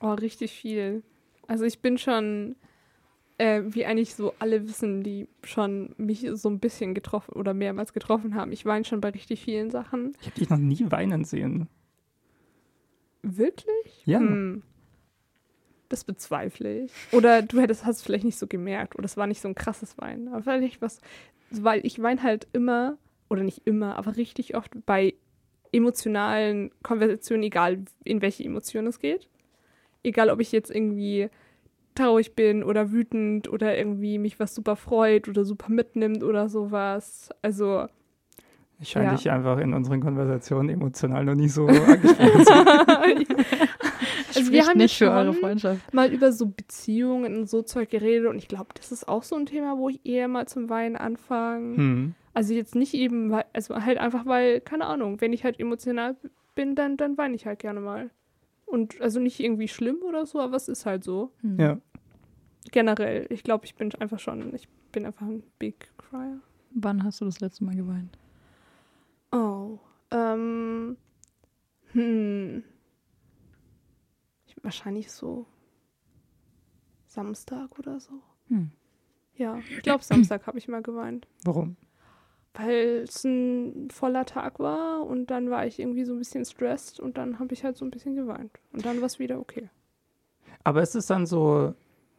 Oh, 0.00 0.12
richtig 0.14 0.52
viel. 0.52 1.02
Also 1.46 1.64
ich 1.64 1.80
bin 1.80 1.96
schon, 1.96 2.56
äh, 3.40 3.62
wie 3.74 3.86
eigentlich 3.86 4.14
so 4.14 4.34
alle 4.38 4.68
wissen, 4.68 5.02
die 5.02 5.26
schon 5.44 5.94
mich 5.96 6.28
so 6.34 6.50
ein 6.50 6.58
bisschen 6.58 6.92
getroffen 6.92 7.32
oder 7.32 7.54
mehrmals 7.54 7.94
getroffen 7.94 8.34
haben. 8.34 8.52
Ich 8.52 8.66
weine 8.66 8.84
schon 8.84 9.00
bei 9.00 9.08
richtig 9.08 9.40
vielen 9.40 9.70
Sachen. 9.70 10.12
Ich 10.20 10.26
habe 10.26 10.38
dich 10.38 10.50
noch 10.50 10.58
nie 10.58 10.90
weinen 10.90 11.24
sehen. 11.24 11.66
Wirklich? 13.22 14.02
Ja. 14.04 14.18
Hm. 14.18 14.62
Das 15.88 16.04
bezweifle 16.04 16.84
ich. 16.84 16.92
Oder 17.12 17.40
du 17.40 17.60
hättest, 17.60 17.86
hast 17.86 17.96
es 17.96 18.02
vielleicht 18.02 18.24
nicht 18.24 18.38
so 18.38 18.46
gemerkt. 18.46 18.94
Oder 18.96 19.06
es 19.06 19.16
war 19.16 19.26
nicht 19.26 19.40
so 19.40 19.48
ein 19.48 19.54
krasses 19.54 19.96
Weinen. 19.96 20.28
Aber 20.28 20.42
vielleicht 20.42 20.82
was, 20.82 21.00
weil 21.50 21.84
ich 21.86 22.02
weine 22.02 22.22
halt 22.22 22.46
immer, 22.52 22.98
oder 23.30 23.42
nicht 23.42 23.62
immer, 23.64 23.96
aber 23.96 24.18
richtig 24.18 24.54
oft 24.54 24.70
bei 24.84 25.14
emotionalen 25.72 26.72
Konversationen, 26.82 27.44
egal 27.44 27.84
in 28.04 28.20
welche 28.20 28.44
Emotion 28.44 28.86
es 28.86 28.98
geht. 28.98 29.30
Egal, 30.02 30.28
ob 30.28 30.40
ich 30.40 30.52
jetzt 30.52 30.70
irgendwie 30.70 31.30
traurig 32.00 32.34
bin 32.34 32.62
oder 32.64 32.92
wütend 32.92 33.48
oder 33.52 33.76
irgendwie 33.76 34.18
mich 34.18 34.40
was 34.40 34.54
super 34.54 34.76
freut 34.76 35.28
oder 35.28 35.44
super 35.44 35.70
mitnimmt 35.70 36.22
oder 36.24 36.48
sowas. 36.48 37.28
Also, 37.42 37.86
Ich 38.82 38.88
scheine 38.88 39.06
Ja. 39.06 39.14
dich 39.14 39.30
einfach 39.30 39.58
in 39.58 39.74
unseren 39.74 40.00
Konversationen 40.00 40.70
emotional 40.70 41.24
noch 41.24 41.34
nicht 41.34 41.52
so 41.52 41.66
angesprochen 41.66 42.44
zu 42.44 42.54
haben. 42.54 43.24
Also 44.34 44.52
wir 44.52 44.66
haben 44.66 44.78
nicht 44.78 44.96
für 44.96 45.10
eure 45.10 45.34
Freundschaft. 45.34 45.92
mal 45.92 46.10
über 46.12 46.32
so 46.32 46.46
Beziehungen 46.46 47.36
und 47.36 47.50
so 47.50 47.62
Zeug 47.62 47.90
geredet 47.90 48.28
und 48.28 48.38
ich 48.38 48.48
glaube, 48.48 48.68
das 48.74 48.90
ist 48.92 49.06
auch 49.08 49.22
so 49.22 49.36
ein 49.36 49.44
Thema, 49.46 49.76
wo 49.76 49.88
ich 49.88 50.00
eher 50.04 50.28
mal 50.28 50.46
zum 50.46 50.70
Weinen 50.70 50.96
anfange. 50.96 51.76
Hm. 51.76 52.14
Also 52.32 52.54
jetzt 52.54 52.74
nicht 52.74 52.94
eben, 52.94 53.30
weil, 53.30 53.44
also 53.52 53.74
halt 53.84 53.98
einfach, 53.98 54.24
weil, 54.24 54.60
keine 54.60 54.86
Ahnung, 54.86 55.20
wenn 55.20 55.32
ich 55.32 55.44
halt 55.44 55.58
emotional 55.60 56.16
bin, 56.54 56.74
dann, 56.76 56.96
dann 56.96 57.18
weine 57.18 57.34
ich 57.34 57.44
halt 57.44 57.58
gerne 57.58 57.80
mal. 57.80 58.10
Und 58.66 59.00
also 59.00 59.18
nicht 59.18 59.40
irgendwie 59.40 59.66
schlimm 59.68 59.96
oder 60.08 60.26
so, 60.26 60.38
aber 60.38 60.56
es 60.56 60.68
ist 60.68 60.86
halt 60.86 61.02
so. 61.02 61.32
Hm. 61.42 61.58
Ja. 61.58 61.78
Generell, 62.70 63.26
ich 63.30 63.42
glaube, 63.42 63.64
ich 63.64 63.74
bin 63.74 63.92
einfach 63.96 64.18
schon, 64.18 64.54
ich 64.54 64.68
bin 64.92 65.06
einfach 65.06 65.26
ein 65.26 65.42
Big 65.58 65.90
Crier. 65.98 66.40
Wann 66.72 67.02
hast 67.02 67.20
du 67.20 67.24
das 67.24 67.40
letzte 67.40 67.64
Mal 67.64 67.74
geweint? 67.74 68.16
Oh, 69.32 69.78
ähm, 70.10 70.96
hm. 71.92 72.62
Ich, 74.46 74.56
wahrscheinlich 74.62 75.10
so 75.10 75.46
Samstag 77.06 77.78
oder 77.78 77.98
so. 77.98 78.20
Hm. 78.48 78.70
Ja, 79.34 79.58
ich 79.58 79.82
glaube, 79.82 80.04
Samstag 80.04 80.46
habe 80.46 80.58
ich 80.58 80.68
mal 80.68 80.82
geweint. 80.82 81.26
Warum? 81.44 81.76
Weil 82.54 83.04
es 83.08 83.24
ein 83.24 83.90
voller 83.90 84.26
Tag 84.26 84.58
war 84.58 85.06
und 85.06 85.30
dann 85.30 85.50
war 85.50 85.66
ich 85.66 85.78
irgendwie 85.78 86.04
so 86.04 86.12
ein 86.12 86.18
bisschen 86.18 86.44
stressed 86.44 87.00
und 87.00 87.16
dann 87.16 87.38
habe 87.38 87.54
ich 87.54 87.64
halt 87.64 87.76
so 87.76 87.84
ein 87.84 87.90
bisschen 87.90 88.16
geweint. 88.16 88.50
Und 88.72 88.84
dann 88.84 88.98
war 88.98 89.06
es 89.06 89.18
wieder 89.18 89.38
okay. 89.38 89.70
Aber 90.62 90.82
ist 90.82 90.94
es 90.94 91.06
dann 91.06 91.26
so, 91.26 91.74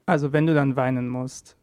also 0.05 0.33
wenn 0.33 0.47
du 0.47 0.53
dann 0.53 0.75
weinen 0.75 1.07
musst, 1.09 1.57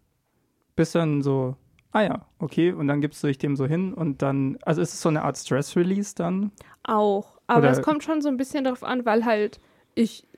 bist 0.77 0.95
du 0.95 1.01
dann 1.01 1.23
so, 1.23 1.57
ah 1.93 2.03
ja, 2.03 2.27
okay, 2.39 2.73
und 2.73 2.89
dann 2.89 3.01
gibst 3.01 3.23
du 3.23 3.27
dich 3.27 3.39
dem 3.39 3.57
so 3.57 3.67
hin 3.67 3.95
und 3.95 4.23
dann, 4.23 4.59
also 4.63 4.81
ist 4.81 4.95
es 4.95 5.01
so 5.01 5.09
eine 5.09 5.23
Art 5.23 5.37
Stress-Release 5.37 6.15
dann? 6.15 6.53
Auch. 6.85 7.39
Aber 7.47 7.71
es 7.71 7.83
kommt 7.83 8.05
schon 8.05 8.21
so 8.21 8.29
ein 8.29 8.37
bisschen 8.37 8.65
darauf 8.65 8.85
an, 8.85 9.07
weil 9.07 9.25
halt 9.25 9.59
ich 9.95 10.29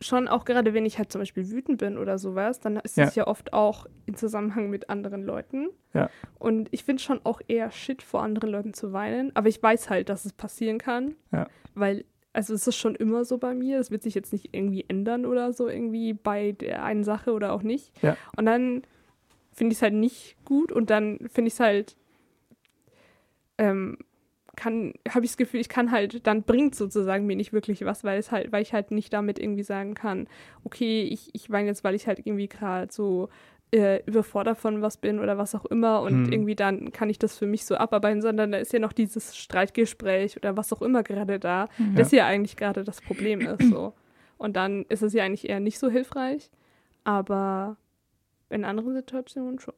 schon 0.00 0.28
auch 0.28 0.44
gerade, 0.44 0.74
wenn 0.74 0.86
ich 0.86 0.98
halt 0.98 1.10
zum 1.10 1.20
Beispiel 1.20 1.50
wütend 1.50 1.78
bin 1.78 1.98
oder 1.98 2.18
sowas, 2.18 2.60
dann 2.60 2.76
ist 2.76 2.98
es 2.98 3.14
ja 3.14 3.26
oft 3.26 3.52
auch 3.52 3.86
in 4.06 4.14
Zusammenhang 4.14 4.70
mit 4.70 4.90
anderen 4.90 5.22
Leuten. 5.22 5.68
Ja. 5.92 6.10
Und 6.38 6.68
ich 6.72 6.84
finde 6.84 7.02
schon 7.02 7.20
auch 7.24 7.40
eher 7.48 7.70
shit, 7.70 8.02
vor 8.02 8.22
anderen 8.22 8.50
Leuten 8.50 8.74
zu 8.74 8.92
weinen. 8.92 9.34
Aber 9.34 9.48
ich 9.48 9.62
weiß 9.62 9.90
halt, 9.90 10.08
dass 10.08 10.24
es 10.24 10.32
passieren 10.32 10.78
kann. 10.78 11.14
Ja. 11.32 11.48
Weil, 11.74 12.04
also 12.34 12.52
es 12.52 12.66
ist 12.66 12.76
schon 12.76 12.96
immer 12.96 13.24
so 13.24 13.38
bei 13.38 13.54
mir. 13.54 13.78
Das 13.78 13.90
wird 13.90 14.02
sich 14.02 14.14
jetzt 14.14 14.32
nicht 14.32 14.50
irgendwie 14.52 14.84
ändern 14.88 15.24
oder 15.24 15.52
so, 15.52 15.68
irgendwie 15.68 16.12
bei 16.12 16.52
der 16.52 16.84
einen 16.84 17.04
Sache 17.04 17.32
oder 17.32 17.52
auch 17.52 17.62
nicht. 17.62 17.92
Ja. 18.02 18.16
Und 18.36 18.44
dann 18.44 18.82
finde 19.52 19.72
ich 19.72 19.78
es 19.78 19.82
halt 19.82 19.94
nicht 19.94 20.36
gut 20.44 20.72
und 20.72 20.90
dann 20.90 21.18
finde 21.32 21.48
ich 21.48 21.54
es 21.54 21.60
halt, 21.60 21.96
ähm, 23.56 23.98
kann, 24.56 24.94
habe 25.08 25.24
ich 25.24 25.32
das 25.32 25.36
Gefühl, 25.36 25.60
ich 25.60 25.68
kann 25.68 25.90
halt, 25.90 26.26
dann 26.26 26.42
bringt 26.42 26.74
sozusagen 26.74 27.26
mir 27.26 27.36
nicht 27.36 27.52
wirklich 27.52 27.84
was, 27.84 28.04
weil 28.04 28.18
es 28.18 28.32
halt, 28.32 28.52
weil 28.52 28.62
ich 28.62 28.72
halt 28.72 28.90
nicht 28.90 29.12
damit 29.12 29.38
irgendwie 29.38 29.62
sagen 29.62 29.94
kann, 29.94 30.28
okay, 30.64 31.02
ich, 31.02 31.30
ich 31.34 31.50
weine 31.50 31.68
jetzt, 31.68 31.84
weil 31.84 31.94
ich 31.94 32.06
halt 32.06 32.20
irgendwie 32.20 32.48
gerade 32.48 32.92
so 32.92 33.28
äh, 33.74 34.02
überfordert 34.06 34.58
von 34.58 34.82
was 34.82 34.96
bin 34.96 35.18
oder 35.18 35.36
was 35.36 35.54
auch 35.54 35.64
immer 35.66 36.00
und 36.02 36.26
Hm. 36.26 36.32
irgendwie 36.32 36.54
dann 36.54 36.92
kann 36.92 37.10
ich 37.10 37.18
das 37.18 37.36
für 37.36 37.46
mich 37.46 37.66
so 37.66 37.74
abarbeiten, 37.76 38.22
sondern 38.22 38.52
da 38.52 38.58
ist 38.58 38.72
ja 38.72 38.78
noch 38.78 38.92
dieses 38.92 39.36
Streitgespräch 39.36 40.36
oder 40.36 40.56
was 40.56 40.72
auch 40.72 40.80
immer 40.80 41.02
gerade 41.02 41.38
da, 41.40 41.68
Mhm. 41.78 41.96
das 41.96 42.12
ja 42.12 42.26
eigentlich 42.26 42.56
gerade 42.56 42.84
das 42.84 43.00
Problem 43.00 43.40
ist 43.40 43.68
so. 43.68 43.92
Und 44.38 44.54
dann 44.56 44.84
ist 44.88 45.02
es 45.02 45.12
ja 45.12 45.24
eigentlich 45.24 45.48
eher 45.48 45.58
nicht 45.60 45.78
so 45.78 45.88
hilfreich, 45.90 46.50
aber 47.02 47.76
in 48.50 48.64
anderen 48.64 48.94
Situationen 48.94 49.58
schon. 49.58 49.74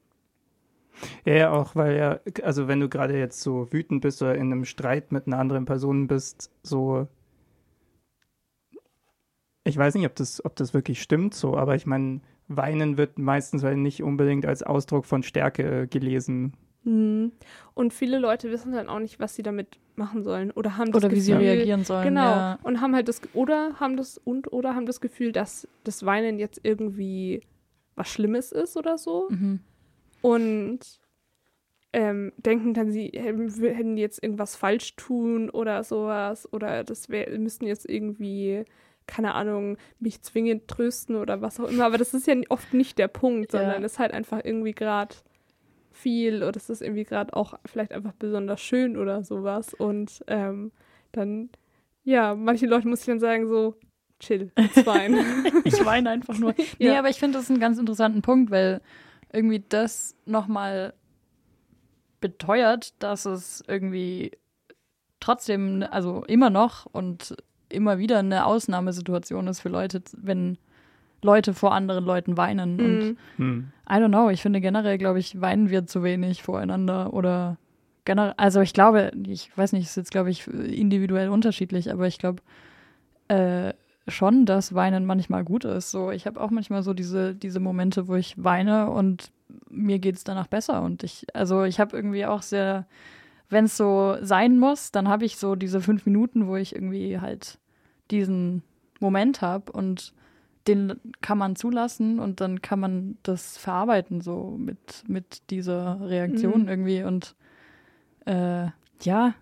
Ja, 1.24 1.34
ja, 1.34 1.52
auch 1.52 1.74
weil 1.76 1.96
ja, 1.96 2.20
also 2.42 2.68
wenn 2.68 2.80
du 2.80 2.88
gerade 2.88 3.18
jetzt 3.18 3.40
so 3.42 3.70
wütend 3.72 4.00
bist 4.02 4.20
oder 4.22 4.34
in 4.34 4.52
einem 4.52 4.64
Streit 4.64 5.12
mit 5.12 5.26
einer 5.26 5.38
anderen 5.38 5.64
Person 5.64 6.06
bist, 6.06 6.50
so. 6.62 7.06
Ich 9.64 9.76
weiß 9.76 9.94
nicht, 9.94 10.06
ob 10.06 10.14
das, 10.14 10.44
ob 10.44 10.54
das 10.56 10.74
wirklich 10.74 11.02
stimmt 11.02 11.34
so, 11.34 11.56
aber 11.56 11.74
ich 11.74 11.86
meine, 11.86 12.20
weinen 12.48 12.96
wird 12.96 13.18
meistens 13.18 13.62
halt 13.64 13.78
nicht 13.78 14.02
unbedingt 14.02 14.46
als 14.46 14.62
Ausdruck 14.62 15.04
von 15.04 15.22
Stärke 15.22 15.82
äh, 15.82 15.86
gelesen. 15.86 16.52
Mhm. 16.84 17.32
Und 17.74 17.92
viele 17.92 18.18
Leute 18.18 18.50
wissen 18.50 18.72
dann 18.72 18.88
auch 18.88 19.00
nicht, 19.00 19.18
was 19.18 19.34
sie 19.34 19.42
damit 19.42 19.78
machen 19.96 20.22
sollen 20.22 20.50
oder 20.52 20.76
haben 20.76 20.92
das 20.92 21.02
Oder 21.04 21.12
wie 21.14 21.20
sie 21.20 21.32
Gefühl, 21.32 21.46
reagieren 21.48 21.84
sollen. 21.84 22.04
Genau. 22.04 22.20
Ja. 22.20 22.58
Und 22.62 22.80
haben 22.80 22.94
halt 22.94 23.08
das 23.08 23.20
oder 23.34 23.74
haben 23.80 23.96
das 23.96 24.18
und 24.18 24.52
oder 24.52 24.74
haben 24.74 24.86
das 24.86 25.00
Gefühl, 25.00 25.32
dass 25.32 25.66
das 25.84 26.04
Weinen 26.06 26.38
jetzt 26.38 26.60
irgendwie 26.62 27.42
was 27.96 28.08
Schlimmes 28.08 28.52
ist 28.52 28.76
oder 28.76 28.98
so 28.98 29.26
Mhm. 29.30 29.60
und 30.20 30.80
ähm, 31.92 32.32
denken 32.36 32.74
dann, 32.74 32.90
sie 32.90 33.10
hätten 33.14 33.48
hätten 33.48 33.96
jetzt 33.96 34.22
irgendwas 34.22 34.54
falsch 34.54 34.96
tun 34.96 35.48
oder 35.48 35.82
sowas 35.82 36.46
oder 36.52 36.84
das 36.84 37.08
wär, 37.08 37.38
müssten 37.38 37.66
jetzt 37.66 37.88
irgendwie 37.88 38.64
keine 39.06 39.34
Ahnung, 39.34 39.76
mich 40.00 40.20
zwingend 40.22 40.66
trösten 40.68 41.16
oder 41.16 41.40
was 41.42 41.60
auch 41.60 41.68
immer. 41.68 41.86
Aber 41.86 41.98
das 41.98 42.12
ist 42.14 42.26
ja 42.26 42.34
oft 42.48 42.74
nicht 42.74 42.98
der 42.98 43.08
Punkt, 43.08 43.52
Ja. 43.52 43.60
sondern 43.60 43.84
es 43.84 43.92
ist 43.92 43.98
halt 43.98 44.12
einfach 44.12 44.40
irgendwie 44.44 44.72
gerade 44.72 45.14
viel 45.92 46.42
oder 46.42 46.56
es 46.56 46.68
ist 46.68 46.82
irgendwie 46.82 47.04
gerade 47.04 47.34
auch 47.34 47.54
vielleicht 47.64 47.92
einfach 47.92 48.12
besonders 48.18 48.60
schön 48.60 48.96
oder 48.96 49.22
sowas. 49.22 49.72
Und 49.74 50.22
ähm, 50.26 50.72
dann, 51.12 51.50
ja, 52.04 52.34
manche 52.34 52.66
Leute 52.66 52.86
muss 52.88 53.00
ich 53.00 53.06
dann 53.06 53.20
sagen, 53.20 53.46
so, 53.48 53.76
chill, 54.20 54.50
it's 54.58 54.80
fine. 54.82 55.22
Ich 55.64 55.84
weine 55.84 56.10
einfach 56.10 56.36
nur. 56.38 56.52
Nee, 56.78 56.86
Ja. 56.88 56.98
aber 56.98 57.08
ich 57.08 57.18
finde 57.18 57.38
das 57.38 57.48
einen 57.50 57.60
ganz 57.60 57.78
interessanten 57.78 58.22
Punkt, 58.22 58.50
weil 58.50 58.80
irgendwie 59.32 59.62
das 59.68 60.14
nochmal 60.26 60.94
beteuert, 62.20 62.94
dass 63.02 63.24
es 63.26 63.62
irgendwie 63.66 64.32
trotzdem, 65.20 65.84
also 65.90 66.24
immer 66.26 66.50
noch 66.50 66.86
und 66.86 67.36
immer 67.68 67.98
wieder 67.98 68.18
eine 68.18 68.46
Ausnahmesituation 68.46 69.46
ist 69.48 69.60
für 69.60 69.68
Leute, 69.68 70.02
wenn 70.16 70.58
Leute 71.22 71.54
vor 71.54 71.72
anderen 71.72 72.04
Leuten 72.04 72.36
weinen. 72.36 72.80
Und 72.80 72.98
Mhm. 72.98 73.16
Hm. 73.36 73.68
I 73.88 73.94
don't 73.94 74.08
know, 74.08 74.30
ich 74.30 74.42
finde 74.42 74.60
generell, 74.60 74.98
glaube 74.98 75.18
ich, 75.18 75.40
weinen 75.40 75.70
wir 75.70 75.86
zu 75.86 76.02
wenig 76.02 76.42
voreinander 76.42 77.12
oder 77.12 77.56
generell, 78.04 78.34
also 78.36 78.60
ich 78.60 78.72
glaube, 78.72 79.12
ich 79.26 79.56
weiß 79.56 79.72
nicht, 79.72 79.84
ist 79.84 79.96
jetzt, 79.96 80.10
glaube 80.10 80.30
ich, 80.30 80.46
individuell 80.48 81.28
unterschiedlich, 81.28 81.92
aber 81.92 82.06
ich 82.06 82.18
glaube 82.18 82.42
äh, 83.28 83.72
schon, 84.08 84.46
dass 84.46 84.74
Weinen 84.74 85.04
manchmal 85.04 85.44
gut 85.44 85.64
ist. 85.64 85.90
So, 85.90 86.10
ich 86.10 86.26
habe 86.26 86.40
auch 86.40 86.50
manchmal 86.50 86.82
so 86.82 86.94
diese, 86.94 87.34
diese 87.34 87.60
Momente, 87.60 88.08
wo 88.08 88.14
ich 88.14 88.34
weine 88.42 88.90
und 88.90 89.30
mir 89.68 89.98
geht 89.98 90.16
es 90.16 90.24
danach 90.24 90.46
besser. 90.46 90.82
Und 90.82 91.02
ich, 91.02 91.26
also 91.34 91.64
ich 91.64 91.80
habe 91.80 91.96
irgendwie 91.96 92.26
auch 92.26 92.42
sehr, 92.42 92.86
wenn 93.48 93.66
es 93.66 93.76
so 93.76 94.16
sein 94.22 94.58
muss, 94.58 94.90
dann 94.92 95.08
habe 95.08 95.24
ich 95.24 95.36
so 95.36 95.54
diese 95.54 95.80
fünf 95.80 96.06
Minuten, 96.06 96.46
wo 96.46 96.56
ich 96.56 96.74
irgendwie 96.74 97.20
halt 97.20 97.58
diesen 98.10 98.62
Moment 99.00 99.42
habe 99.42 99.72
und 99.72 100.12
den 100.66 101.00
kann 101.20 101.38
man 101.38 101.54
zulassen 101.54 102.18
und 102.18 102.40
dann 102.40 102.60
kann 102.60 102.80
man 102.80 103.18
das 103.22 103.56
verarbeiten, 103.56 104.20
so 104.20 104.56
mit, 104.58 105.04
mit 105.06 105.50
dieser 105.50 106.00
Reaktion 106.00 106.62
Mhm. 106.62 106.68
irgendwie 106.68 107.02
und 107.04 107.36
äh, 108.24 108.66
ja, 109.02 109.34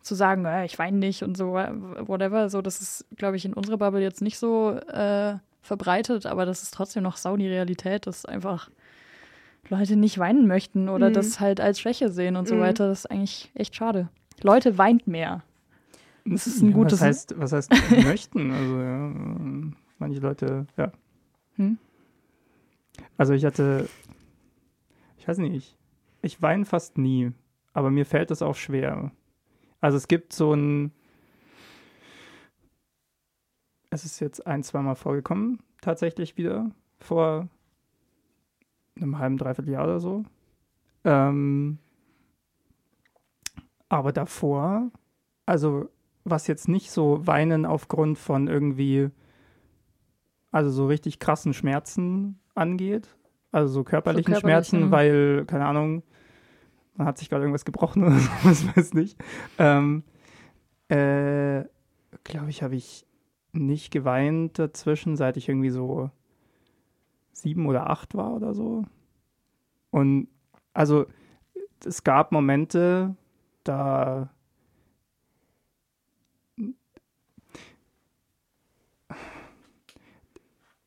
zu 0.00 0.14
sagen, 0.14 0.44
äh, 0.44 0.64
ich 0.64 0.78
weine 0.78 0.98
nicht 0.98 1.22
und 1.24 1.36
so, 1.36 1.54
whatever, 1.54 2.48
so, 2.48 2.62
das 2.62 2.80
ist, 2.80 3.04
glaube 3.16 3.36
ich, 3.36 3.44
in 3.44 3.52
unserer 3.52 3.78
Bubble 3.78 4.00
jetzt 4.00 4.22
nicht 4.22 4.38
so 4.38 4.72
äh, 4.72 5.36
verbreitet, 5.60 6.26
aber 6.26 6.46
das 6.46 6.62
ist 6.62 6.72
trotzdem 6.72 7.02
noch 7.02 7.16
sau 7.16 7.36
die 7.36 7.48
Realität, 7.48 8.06
dass 8.06 8.24
einfach 8.24 8.70
Leute 9.68 9.96
nicht 9.96 10.18
weinen 10.18 10.46
möchten 10.46 10.88
oder 10.88 11.10
Mhm. 11.10 11.14
das 11.14 11.38
halt 11.40 11.60
als 11.60 11.78
Schwäche 11.80 12.10
sehen 12.10 12.36
und 12.36 12.48
so 12.48 12.56
Mhm. 12.56 12.60
weiter. 12.60 12.88
Das 12.88 13.00
ist 13.00 13.10
eigentlich 13.10 13.50
echt 13.54 13.76
schade. 13.76 14.08
Leute 14.42 14.78
weint 14.78 15.06
mehr. 15.06 15.42
Das 16.24 16.46
ist 16.46 16.60
ein 16.62 16.70
Ja, 16.70 16.74
gutes- 16.76 17.00
Was 17.00 17.06
heißt, 17.06 17.34
was 17.38 17.52
heißt 17.52 17.70
möchten? 18.18 18.50
Also, 18.50 18.78
ja, 18.80 19.12
manche 19.98 20.20
Leute, 20.20 20.66
ja. 20.76 20.92
Hm? 21.56 21.78
Also, 23.16 23.32
ich 23.32 23.44
hatte, 23.44 23.88
ich 25.18 25.26
weiß 25.28 25.38
nicht, 25.38 25.76
ich 26.22 26.42
weine 26.42 26.64
fast 26.64 26.98
nie, 26.98 27.32
aber 27.72 27.90
mir 27.90 28.04
fällt 28.06 28.30
das 28.30 28.42
auch 28.42 28.56
schwer. 28.56 29.12
Also, 29.80 29.96
es 29.96 30.08
gibt 30.08 30.32
so 30.32 30.52
ein, 30.54 30.92
es 33.90 34.04
ist 34.04 34.20
jetzt 34.20 34.46
ein, 34.46 34.62
zweimal 34.62 34.94
vorgekommen, 34.96 35.60
tatsächlich 35.80 36.36
wieder, 36.36 36.70
vor 37.00 37.48
einem 38.96 39.18
halben, 39.18 39.38
dreiviertel 39.38 39.72
Jahr 39.72 39.84
oder 39.84 40.00
so. 40.00 40.24
Ähm, 41.04 41.78
aber 43.88 44.12
davor, 44.12 44.90
also 45.46 45.88
was 46.24 46.46
jetzt 46.46 46.68
nicht 46.68 46.90
so 46.90 47.26
weinen 47.26 47.66
aufgrund 47.66 48.18
von 48.18 48.46
irgendwie, 48.46 49.10
also 50.50 50.70
so 50.70 50.86
richtig 50.86 51.18
krassen 51.18 51.54
Schmerzen 51.54 52.38
angeht, 52.54 53.16
also 53.52 53.72
so 53.72 53.84
körperlichen 53.84 54.34
So 54.34 54.40
körperlich, 54.40 54.68
Schmerzen, 54.68 54.90
weil, 54.90 55.44
keine 55.46 55.66
Ahnung, 55.66 56.02
man 56.94 57.06
hat 57.06 57.18
sich 57.18 57.30
gerade 57.30 57.42
irgendwas 57.42 57.64
gebrochen 57.64 58.04
oder 58.06 58.18
so, 58.18 58.30
was 58.44 58.76
weiß 58.76 58.94
nicht. 58.94 59.18
Ähm, 59.58 60.04
äh, 60.88 61.64
glaube 62.24 62.50
ich, 62.50 62.62
habe 62.62 62.76
ich 62.76 63.06
nicht 63.52 63.90
geweint 63.90 64.58
dazwischen, 64.58 65.16
seit 65.16 65.36
ich 65.36 65.48
irgendwie 65.48 65.70
so 65.70 66.10
sieben 67.32 67.66
oder 67.66 67.88
acht 67.90 68.14
war 68.14 68.34
oder 68.34 68.54
so. 68.54 68.84
Und 69.90 70.28
also 70.72 71.06
es 71.84 72.04
gab 72.04 72.32
Momente, 72.32 73.16
da 73.64 74.30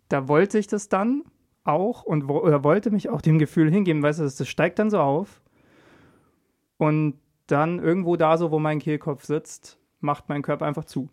da 0.10 0.28
wollte 0.28 0.60
ich 0.60 0.68
das 0.68 0.90
dann 0.90 1.24
auch 1.64 2.04
und 2.04 2.28
wo, 2.28 2.40
oder 2.40 2.64
wollte 2.64 2.92
mich 2.92 3.10
auch 3.10 3.22
dem 3.22 3.40
Gefühl 3.40 3.72
hingeben, 3.72 4.04
weißt 4.04 4.20
du, 4.20 4.24
das, 4.24 4.36
das 4.36 4.48
steigt 4.48 4.80
dann 4.80 4.90
so 4.90 5.00
auf 5.00 5.42
und 6.78 7.20
dann 7.48 7.80
irgendwo 7.80 8.16
da 8.16 8.38
so, 8.38 8.52
wo 8.52 8.60
mein 8.60 8.80
Kehlkopf 8.80 9.24
sitzt, 9.24 9.80
macht 10.00 10.30
mein 10.30 10.42
Körper 10.42 10.66
einfach 10.66 10.86
zu. 10.86 11.10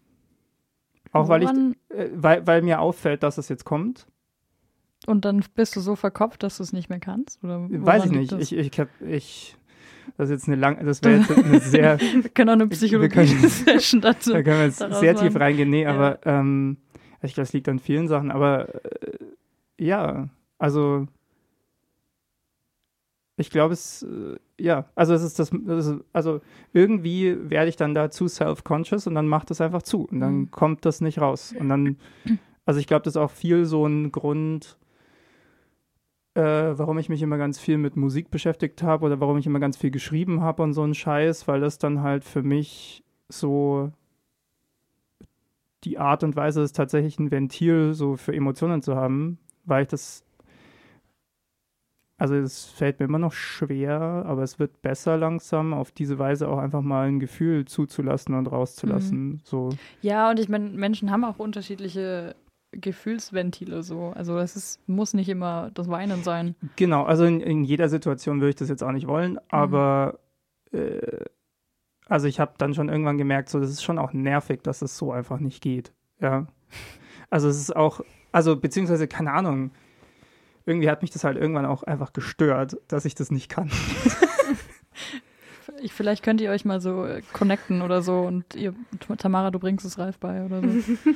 Auch 1.12 1.28
weil 1.28 1.42
ich, 1.42 1.50
äh, 1.96 2.10
weil, 2.14 2.46
weil 2.46 2.62
mir 2.62 2.80
auffällt, 2.80 3.22
dass 3.22 3.38
es 3.38 3.48
jetzt 3.48 3.64
kommt. 3.64 4.06
Und 5.06 5.24
dann 5.24 5.42
bist 5.54 5.74
du 5.76 5.80
so 5.80 5.96
verkopft, 5.96 6.42
dass 6.42 6.58
du 6.58 6.62
es 6.62 6.72
nicht 6.72 6.90
mehr 6.90 7.00
kannst? 7.00 7.42
Oder 7.42 7.66
Weiß 7.70 8.04
ich 8.04 8.10
nicht. 8.10 8.32
das? 8.32 8.40
Ich, 8.52 8.52
ich 8.56 8.78
habe, 8.80 8.90
ich, 9.08 9.56
das 10.18 10.28
ist 10.28 10.32
jetzt 10.32 10.46
eine 10.48 10.56
lang, 10.56 10.84
das 10.84 11.02
wäre 11.02 11.20
jetzt 11.20 11.30
eine 11.30 11.60
sehr, 11.60 11.98
Wir 12.00 12.28
können 12.30 12.50
auch 12.50 12.54
eine 12.54 12.66
Psychologie-Session 12.68 14.00
dazu. 14.02 14.32
da 14.34 14.42
können 14.42 14.58
wir 14.58 14.66
jetzt 14.66 14.78
sehr 14.78 15.14
tief 15.14 15.32
machen. 15.32 15.36
reingehen. 15.42 15.70
Nee, 15.70 15.82
Ja. 15.84 15.92
aber 15.94 16.18
ähm, 16.26 16.76
ich 17.22 17.34
glaube, 17.34 17.44
es 17.46 17.52
liegt 17.52 17.68
an 17.68 17.78
vielen 17.78 18.08
Sachen. 18.08 18.30
Aber 18.30 18.74
äh, 18.84 19.18
ja, 19.78 20.28
also 20.58 21.06
ich 23.36 23.48
glaube, 23.50 23.72
es, 23.72 24.02
äh, 24.02 24.36
ja, 24.62 24.84
also 24.94 25.14
es 25.14 25.22
ist 25.22 25.38
das, 25.38 25.50
das 25.64 25.86
ist, 25.86 26.00
also 26.12 26.42
irgendwie 26.74 27.36
werde 27.48 27.70
ich 27.70 27.76
dann 27.76 27.94
da 27.94 28.10
zu 28.10 28.28
self-conscious 28.28 29.06
und 29.06 29.14
dann 29.14 29.26
macht 29.26 29.50
es 29.50 29.62
einfach 29.62 29.82
zu 29.82 30.04
und 30.04 30.20
dann 30.20 30.34
Mhm. 30.34 30.50
kommt 30.50 30.84
das 30.84 31.00
nicht 31.00 31.20
raus. 31.20 31.54
Und 31.58 31.70
dann, 31.70 31.96
also 32.66 32.78
ich 32.80 32.86
glaube, 32.86 33.02
das 33.04 33.14
ist 33.14 33.16
auch 33.16 33.30
viel 33.30 33.64
so 33.64 33.86
ein 33.86 34.12
Grund, 34.12 34.76
äh, 36.40 36.78
warum 36.78 36.98
ich 36.98 37.08
mich 37.08 37.22
immer 37.22 37.38
ganz 37.38 37.58
viel 37.58 37.78
mit 37.78 37.96
Musik 37.96 38.30
beschäftigt 38.30 38.82
habe 38.82 39.06
oder 39.06 39.20
warum 39.20 39.38
ich 39.38 39.46
immer 39.46 39.60
ganz 39.60 39.76
viel 39.76 39.90
geschrieben 39.90 40.40
habe 40.40 40.62
und 40.62 40.72
so 40.72 40.82
ein 40.82 40.94
Scheiß, 40.94 41.46
weil 41.46 41.60
das 41.60 41.78
dann 41.78 42.02
halt 42.02 42.24
für 42.24 42.42
mich 42.42 43.04
so 43.28 43.92
die 45.84 45.98
Art 45.98 46.24
und 46.24 46.36
Weise 46.36 46.62
ist, 46.62 46.76
tatsächlich 46.76 47.18
ein 47.18 47.30
Ventil 47.30 47.94
so 47.94 48.16
für 48.16 48.34
Emotionen 48.34 48.82
zu 48.82 48.96
haben, 48.96 49.38
weil 49.64 49.82
ich 49.82 49.88
das 49.88 50.24
also 52.20 52.34
es 52.34 52.66
fällt 52.66 53.00
mir 53.00 53.06
immer 53.06 53.18
noch 53.18 53.32
schwer, 53.32 53.98
aber 54.26 54.42
es 54.42 54.58
wird 54.58 54.82
besser 54.82 55.16
langsam, 55.16 55.72
auf 55.72 55.90
diese 55.90 56.18
Weise 56.18 56.48
auch 56.48 56.58
einfach 56.58 56.82
mal 56.82 57.08
ein 57.08 57.18
Gefühl 57.18 57.64
zuzulassen 57.64 58.34
und 58.34 58.46
rauszulassen. 58.46 59.40
So. 59.42 59.70
Ja, 60.02 60.28
und 60.28 60.38
ich 60.38 60.50
meine, 60.50 60.68
Menschen 60.68 61.10
haben 61.10 61.24
auch 61.24 61.38
unterschiedliche 61.38 62.36
Gefühlsventile 62.72 63.82
so. 63.82 64.12
Also 64.14 64.38
es 64.38 64.56
ist, 64.56 64.88
muss 64.88 65.14
nicht 65.14 65.28
immer 65.28 65.70
das 65.74 65.88
Weinen 65.88 66.22
sein. 66.22 66.54
Genau, 66.76 67.04
also 67.04 67.24
in, 67.24 67.40
in 67.40 67.64
jeder 67.64 67.88
Situation 67.88 68.40
würde 68.40 68.50
ich 68.50 68.56
das 68.56 68.68
jetzt 68.68 68.82
auch 68.82 68.92
nicht 68.92 69.06
wollen, 69.06 69.38
aber 69.48 70.20
äh, 70.72 71.24
also 72.06 72.26
ich 72.26 72.40
habe 72.40 72.54
dann 72.58 72.74
schon 72.74 72.88
irgendwann 72.88 73.18
gemerkt, 73.18 73.48
so 73.48 73.60
das 73.60 73.70
ist 73.70 73.82
schon 73.82 73.98
auch 73.98 74.12
nervig, 74.12 74.62
dass 74.62 74.82
es 74.82 74.96
so 74.96 75.12
einfach 75.12 75.38
nicht 75.40 75.62
geht. 75.62 75.92
Ja. 76.20 76.46
Also 77.32 77.48
es 77.48 77.60
ist 77.60 77.76
auch, 77.76 78.00
also 78.32 78.56
beziehungsweise, 78.56 79.06
keine 79.06 79.30
Ahnung, 79.30 79.70
irgendwie 80.66 80.90
hat 80.90 81.00
mich 81.02 81.12
das 81.12 81.22
halt 81.22 81.36
irgendwann 81.36 81.64
auch 81.64 81.84
einfach 81.84 82.12
gestört, 82.12 82.76
dass 82.88 83.04
ich 83.04 83.14
das 83.14 83.30
nicht 83.30 83.48
kann. 83.48 83.70
Ich, 85.82 85.92
vielleicht 85.92 86.22
könnt 86.22 86.40
ihr 86.40 86.50
euch 86.50 86.64
mal 86.64 86.80
so 86.80 87.04
äh, 87.04 87.22
connecten 87.32 87.82
oder 87.82 88.02
so 88.02 88.20
und 88.22 88.54
ihr, 88.54 88.74
Tamara, 89.18 89.50
du 89.50 89.58
bringst 89.58 89.84
es 89.86 89.98
Ralf 89.98 90.18
bei 90.18 90.44
oder 90.44 90.60
so. 90.60 90.68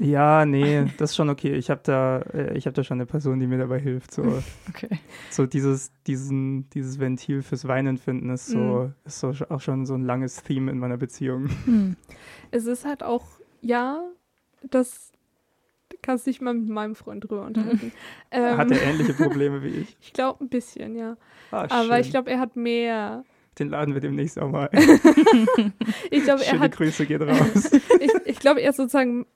Ja, 0.00 0.44
nee, 0.44 0.86
das 0.96 1.10
ist 1.10 1.16
schon 1.16 1.30
okay. 1.30 1.52
Ich 1.54 1.70
habe 1.70 1.80
da, 1.84 2.18
äh, 2.34 2.58
ich 2.58 2.66
habe 2.66 2.74
da 2.74 2.82
schon 2.82 2.96
eine 2.96 3.06
Person, 3.06 3.38
die 3.38 3.46
mir 3.46 3.58
dabei 3.58 3.78
hilft. 3.78 4.12
So, 4.12 4.22
Okay. 4.68 4.98
so 5.30 5.46
dieses, 5.46 5.92
diesen, 6.08 6.68
dieses 6.70 6.98
Ventil 6.98 7.42
fürs 7.42 7.66
Weinen 7.68 7.96
finden 7.96 8.30
ist 8.30 8.48
so, 8.48 8.58
Mhm. 8.58 8.94
ist 9.04 9.20
so 9.20 9.32
auch 9.50 9.60
schon 9.60 9.86
so 9.86 9.94
ein 9.94 10.04
langes 10.04 10.42
Theme 10.42 10.72
in 10.72 10.78
meiner 10.78 10.96
Beziehung. 10.96 11.48
Hm. 11.64 11.96
Es 12.50 12.66
ist 12.66 12.84
halt 12.84 13.02
auch, 13.04 13.24
ja, 13.62 14.02
das 14.68 15.12
du 15.90 15.96
kannst 16.02 16.26
dich 16.26 16.40
mal 16.40 16.54
mit 16.54 16.68
meinem 16.68 16.96
Freund 16.96 17.22
drüber 17.24 17.46
unterhalten. 17.46 17.92
Ähm, 18.32 18.58
Hat 18.58 18.70
er 18.72 18.82
ähnliche 18.82 19.14
Probleme 19.14 19.62
wie 19.62 19.68
ich? 19.68 19.96
ich 20.00 20.12
glaube 20.12 20.44
ein 20.44 20.48
bisschen, 20.48 20.96
ja. 20.96 21.16
Ah, 21.52 21.68
Aber 21.70 22.00
ich 22.00 22.10
glaube, 22.10 22.30
er 22.30 22.40
hat 22.40 22.56
mehr. 22.56 23.24
Den 23.58 23.68
laden 23.68 23.94
wir 23.94 24.00
demnächst 24.00 24.38
auch 24.38 24.50
mal. 24.50 24.70
Ich 26.10 26.24
glaube, 26.24 26.42
er 26.42 26.50
Schöne 26.50 26.60
hat 26.60 26.72
Grüße 26.72 27.06
geht 27.06 27.20
raus. 27.20 27.72
ich, 28.00 28.12
ich 28.24 28.38
glaube, 28.38 28.60
er 28.60 28.72
sozusagen, 28.72 29.26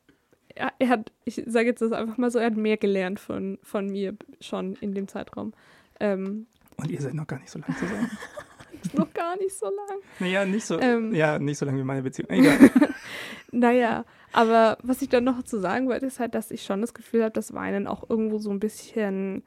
er, 0.54 0.72
er 0.78 0.88
hat, 0.88 1.12
ich 1.24 1.42
sage 1.46 1.66
jetzt 1.66 1.82
das 1.82 1.92
einfach 1.92 2.16
mal 2.18 2.30
so, 2.30 2.38
er 2.38 2.46
hat 2.46 2.56
mehr 2.56 2.76
gelernt 2.76 3.20
von, 3.20 3.58
von 3.62 3.86
mir 3.86 4.16
schon 4.40 4.74
in 4.76 4.94
dem 4.94 5.08
Zeitraum. 5.08 5.52
Ähm, 6.00 6.46
Und 6.76 6.90
ihr 6.90 7.00
seid 7.00 7.14
noch 7.14 7.26
gar 7.26 7.40
nicht 7.40 7.50
so 7.50 7.58
lang 7.58 7.76
zusammen. 7.76 8.10
noch 8.94 9.12
gar 9.12 9.36
nicht 9.36 9.56
so 9.56 9.66
lang. 9.66 9.98
Naja, 10.20 10.44
nicht 10.44 10.64
so, 10.64 10.80
Ähm. 10.80 11.14
ja, 11.14 11.38
nicht 11.38 11.58
so 11.58 11.66
lange 11.66 11.78
wie 11.78 11.84
meine 11.84 12.02
Beziehung. 12.02 12.30
Egal. 12.30 12.70
Naja, 13.50 14.04
aber 14.32 14.78
was 14.82 15.00
ich 15.02 15.08
dann 15.08 15.24
noch 15.24 15.42
zu 15.42 15.58
sagen 15.58 15.88
wollte, 15.88 16.06
ist 16.06 16.20
halt, 16.20 16.34
dass 16.34 16.50
ich 16.50 16.62
schon 16.64 16.80
das 16.80 16.94
Gefühl 16.94 17.22
habe, 17.22 17.32
dass 17.32 17.54
Weinen 17.54 17.86
auch 17.86 18.08
irgendwo 18.08 18.38
so 18.38 18.50
ein 18.50 18.60
bisschen, 18.60 19.42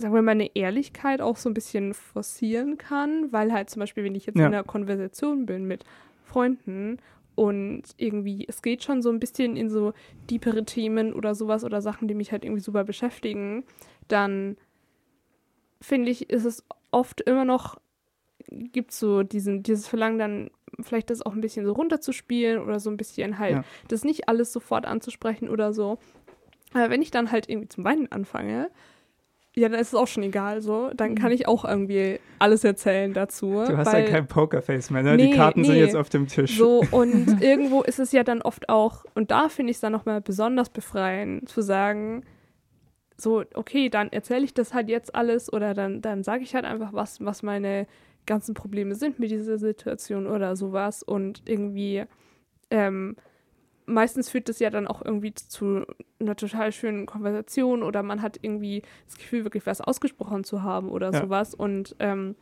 sagen 0.00 0.14
wir 0.14 0.22
mal, 0.22 0.32
eine 0.32 0.54
Ehrlichkeit 0.56 1.20
auch 1.20 1.36
so 1.36 1.48
ein 1.48 1.54
bisschen 1.54 1.94
forcieren 1.94 2.78
kann, 2.78 3.32
weil 3.32 3.52
halt 3.52 3.70
zum 3.70 3.80
Beispiel, 3.80 4.04
wenn 4.04 4.14
ich 4.14 4.26
jetzt 4.26 4.38
Ja. 4.38 4.46
in 4.46 4.54
einer 4.54 4.64
Konversation 4.64 5.46
bin 5.46 5.66
mit 5.66 5.84
Freunden 6.24 6.98
und 7.34 7.82
irgendwie, 7.96 8.44
es 8.48 8.62
geht 8.62 8.82
schon 8.84 9.02
so 9.02 9.10
ein 9.10 9.20
bisschen 9.20 9.56
in 9.56 9.68
so 9.70 9.92
deepere 10.30 10.64
Themen 10.64 11.12
oder 11.14 11.34
sowas 11.34 11.64
oder 11.64 11.80
Sachen, 11.80 12.08
die 12.08 12.14
mich 12.14 12.32
halt 12.32 12.44
irgendwie 12.44 12.62
super 12.62 12.84
beschäftigen, 12.84 13.64
dann 14.08 14.56
finde 15.80 16.10
ich, 16.10 16.30
ist 16.30 16.44
es 16.44 16.64
oft 16.90 17.20
immer 17.22 17.44
noch, 17.44 17.80
gibt 18.48 18.92
so 18.92 19.22
diesen, 19.22 19.62
dieses 19.62 19.86
Verlangen 19.86 20.18
dann 20.18 20.50
vielleicht 20.80 21.10
das 21.10 21.22
auch 21.22 21.34
ein 21.34 21.40
bisschen 21.40 21.64
so 21.66 21.72
runterzuspielen 21.72 22.62
oder 22.62 22.80
so 22.80 22.90
ein 22.90 22.96
bisschen 22.96 23.38
halt 23.38 23.56
Ja. 23.56 23.64
das 23.88 24.04
nicht 24.04 24.28
alles 24.28 24.52
sofort 24.52 24.86
anzusprechen 24.86 25.48
oder 25.48 25.72
so. 25.72 25.98
Aber 26.72 26.90
wenn 26.90 27.02
ich 27.02 27.10
dann 27.10 27.32
halt 27.32 27.48
irgendwie 27.48 27.68
zum 27.68 27.84
Weinen 27.84 28.10
anfange, 28.12 28.70
ja, 29.60 29.68
dann 29.68 29.78
ist 29.78 29.88
es 29.88 29.94
auch 29.94 30.06
schon 30.06 30.22
egal 30.22 30.62
so. 30.62 30.90
Dann 30.94 31.14
kann 31.14 31.32
ich 31.32 31.46
auch 31.46 31.66
irgendwie 31.66 32.18
alles 32.38 32.64
erzählen 32.64 33.12
dazu. 33.12 33.62
Du 33.66 33.76
hast 33.76 33.92
weil 33.92 34.04
ja 34.04 34.10
kein 34.10 34.26
Pokerface 34.26 34.90
mehr, 34.90 35.02
ne? 35.02 35.18
Die 35.18 35.28
Nee, 35.28 35.36
Karten 35.36 35.64
sind 35.64 35.74
nee. 35.74 35.80
jetzt 35.80 35.96
auf 35.96 36.08
dem 36.08 36.26
Tisch. 36.28 36.56
so, 36.56 36.82
und 36.90 37.42
irgendwo 37.42 37.82
ist 37.82 37.98
es 37.98 38.10
ja 38.12 38.24
dann 38.24 38.40
oft 38.40 38.70
auch, 38.70 39.04
und 39.14 39.30
da 39.30 39.50
finde 39.50 39.70
ich 39.70 39.76
es 39.76 39.80
dann 39.82 39.92
nochmal 39.92 40.22
besonders 40.22 40.70
befreiend, 40.70 41.48
zu 41.48 41.60
sagen, 41.60 42.24
so, 43.18 43.44
okay, 43.52 43.90
dann 43.90 44.10
erzähle 44.10 44.44
ich 44.44 44.54
das 44.54 44.72
halt 44.72 44.88
jetzt 44.88 45.14
alles 45.14 45.52
oder 45.52 45.74
dann, 45.74 46.00
dann 46.00 46.22
sage 46.22 46.42
ich 46.42 46.54
halt 46.54 46.64
einfach, 46.64 46.94
was, 46.94 47.22
was 47.22 47.42
meine 47.42 47.86
ganzen 48.24 48.54
Probleme 48.54 48.94
sind 48.94 49.18
mit 49.18 49.30
dieser 49.30 49.58
Situation 49.58 50.26
oder 50.26 50.56
sowas 50.56 51.02
und 51.02 51.42
irgendwie, 51.44 52.04
ähm, 52.70 53.16
meistens 53.92 54.30
führt 54.30 54.48
das 54.48 54.58
ja 54.58 54.70
dann 54.70 54.86
auch 54.86 55.02
irgendwie 55.04 55.34
zu 55.34 55.84
einer 56.20 56.36
total 56.36 56.72
schönen 56.72 57.06
Konversation 57.06 57.82
oder 57.82 58.02
man 58.02 58.22
hat 58.22 58.38
irgendwie 58.42 58.82
das 59.06 59.16
Gefühl, 59.16 59.44
wirklich 59.44 59.66
was 59.66 59.80
ausgesprochen 59.80 60.44
zu 60.44 60.62
haben 60.62 60.88
oder 60.88 61.12
Ja. 61.12 61.20
sowas 61.20 61.54
und 61.54 61.96
ähm, 61.98 62.34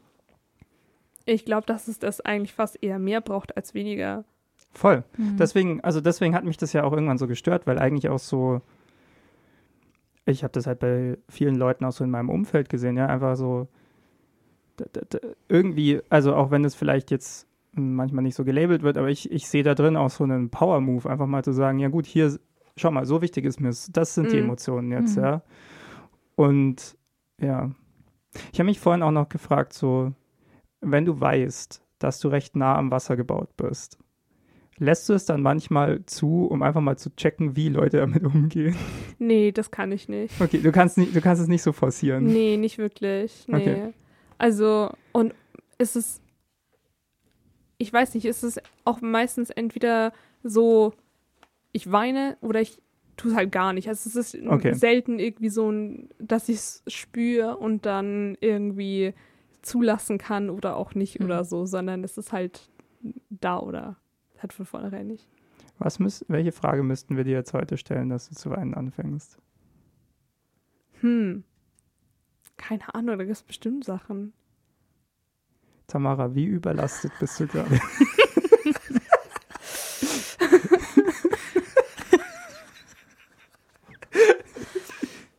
ich 1.24 1.44
glaube, 1.44 1.66
dass 1.66 1.88
es 1.88 1.98
das 1.98 2.20
eigentlich 2.20 2.54
fast 2.54 2.82
eher 2.82 2.98
mehr 2.98 3.20
braucht 3.20 3.56
als 3.56 3.74
weniger. 3.74 4.24
Voll. 4.72 5.04
Hm. 5.16 5.36
Deswegen, 5.38 5.80
also 5.82 6.00
deswegen 6.00 6.34
hat 6.34 6.44
mich 6.44 6.56
das 6.56 6.72
ja 6.72 6.84
auch 6.84 6.92
irgendwann 6.92 7.18
so 7.18 7.26
gestört, 7.26 7.66
weil 7.66 7.78
eigentlich 7.78 8.08
auch 8.08 8.18
so, 8.18 8.60
ich 10.24 10.42
habe 10.44 10.52
das 10.52 10.66
halt 10.66 10.78
bei 10.78 11.18
vielen 11.28 11.54
Leuten 11.56 11.84
auch 11.84 11.92
so 11.92 12.04
in 12.04 12.10
meinem 12.10 12.30
Umfeld 12.30 12.68
gesehen, 12.68 12.96
ja, 12.96 13.06
einfach 13.06 13.36
so 13.36 13.66
irgendwie, 15.48 16.00
also 16.08 16.34
auch 16.36 16.50
wenn 16.52 16.64
es 16.64 16.74
vielleicht 16.76 17.10
jetzt 17.10 17.47
manchmal 17.78 18.22
nicht 18.24 18.34
so 18.34 18.44
gelabelt 18.44 18.82
wird, 18.82 18.96
aber 18.98 19.08
ich, 19.08 19.30
ich 19.30 19.48
sehe 19.48 19.62
da 19.62 19.74
drin 19.74 19.96
auch 19.96 20.10
so 20.10 20.24
einen 20.24 20.50
Power-Move, 20.50 21.08
einfach 21.08 21.26
mal 21.26 21.44
zu 21.44 21.52
sagen, 21.52 21.78
ja 21.78 21.88
gut, 21.88 22.06
hier, 22.06 22.38
schau 22.76 22.90
mal, 22.90 23.06
so 23.06 23.22
wichtig 23.22 23.44
ist 23.44 23.60
mir 23.60 23.68
es, 23.70 23.90
das 23.92 24.14
sind 24.14 24.32
die 24.32 24.36
Mhm. 24.36 24.44
Emotionen 24.44 24.92
jetzt, 24.92 25.16
Mhm. 25.16 25.22
ja. 25.22 25.42
Und 26.36 26.96
ja, 27.40 27.70
ich 28.52 28.60
habe 28.60 28.66
mich 28.66 28.80
vorhin 28.80 29.02
auch 29.02 29.10
noch 29.10 29.28
gefragt, 29.28 29.72
so, 29.72 30.12
wenn 30.80 31.04
du 31.04 31.20
weißt, 31.20 31.82
dass 31.98 32.20
du 32.20 32.28
recht 32.28 32.54
nah 32.56 32.76
am 32.76 32.90
Wasser 32.90 33.16
gebaut 33.16 33.56
bist, 33.56 33.98
lässt 34.76 35.08
du 35.08 35.12
es 35.14 35.24
dann 35.24 35.42
manchmal 35.42 36.04
zu, 36.06 36.46
um 36.46 36.62
einfach 36.62 36.80
mal 36.80 36.96
zu 36.96 37.14
checken, 37.16 37.56
wie 37.56 37.68
Leute 37.68 37.96
damit 37.96 38.22
umgehen? 38.24 38.76
Nee, 39.18 39.50
das 39.50 39.72
kann 39.72 39.90
ich 39.90 40.08
nicht. 40.08 40.40
Okay, 40.40 40.58
du 40.58 40.70
kannst, 40.70 40.98
nicht, 40.98 41.16
du 41.16 41.20
kannst 41.20 41.42
es 41.42 41.48
nicht 41.48 41.62
so 41.62 41.72
forcieren. 41.72 42.24
Nee, 42.26 42.56
nicht 42.56 42.78
wirklich. 42.78 43.46
Nee. 43.48 43.56
Okay. 43.56 43.92
Also, 44.38 44.90
und 45.12 45.34
ist 45.78 45.96
es, 45.96 46.20
ich 47.78 47.92
weiß 47.92 48.14
nicht, 48.14 48.24
ist 48.24 48.42
es 48.42 48.60
auch 48.84 49.00
meistens 49.00 49.50
entweder 49.50 50.12
so, 50.42 50.92
ich 51.72 51.90
weine 51.90 52.36
oder 52.40 52.60
ich 52.60 52.80
tue 53.16 53.30
es 53.30 53.36
halt 53.36 53.52
gar 53.52 53.72
nicht. 53.72 53.88
Also 53.88 54.08
es 54.08 54.34
ist 54.34 54.46
Okay. 54.46 54.74
selten 54.74 55.18
irgendwie 55.18 55.48
so 55.48 55.70
ein, 55.70 56.08
dass 56.18 56.48
ich 56.48 56.56
es 56.56 56.82
spüre 56.86 57.56
und 57.56 57.86
dann 57.86 58.36
irgendwie 58.40 59.14
zulassen 59.62 60.18
kann 60.18 60.50
oder 60.50 60.76
auch 60.76 60.94
nicht 60.94 61.18
Mhm. 61.20 61.26
oder 61.26 61.44
so, 61.44 61.66
sondern 61.66 62.04
es 62.04 62.16
ist 62.18 62.32
halt 62.32 62.68
da 63.30 63.58
oder 63.58 63.96
halt 64.38 64.52
von 64.52 64.66
vornherein 64.66 65.06
nicht. 65.08 65.28
Was 65.78 65.98
müß, 66.00 66.24
welche 66.28 66.52
Frage 66.52 66.82
müssten 66.82 67.16
wir 67.16 67.24
dir 67.24 67.34
jetzt 67.34 67.52
heute 67.54 67.76
stellen, 67.76 68.08
dass 68.08 68.28
du 68.28 68.34
zu 68.34 68.50
weinen 68.50 68.74
anfängst? 68.74 69.38
Hm. 71.00 71.44
Keine 72.56 72.92
Ahnung, 72.94 73.18
da 73.18 73.24
gibt 73.24 73.36
es 73.36 73.42
bestimmt 73.42 73.84
Sachen. 73.84 74.32
Tamara, 75.88 76.34
wie 76.34 76.44
überlastet 76.44 77.12
bist 77.18 77.40
du 77.40 77.46
gerade? 77.46 77.80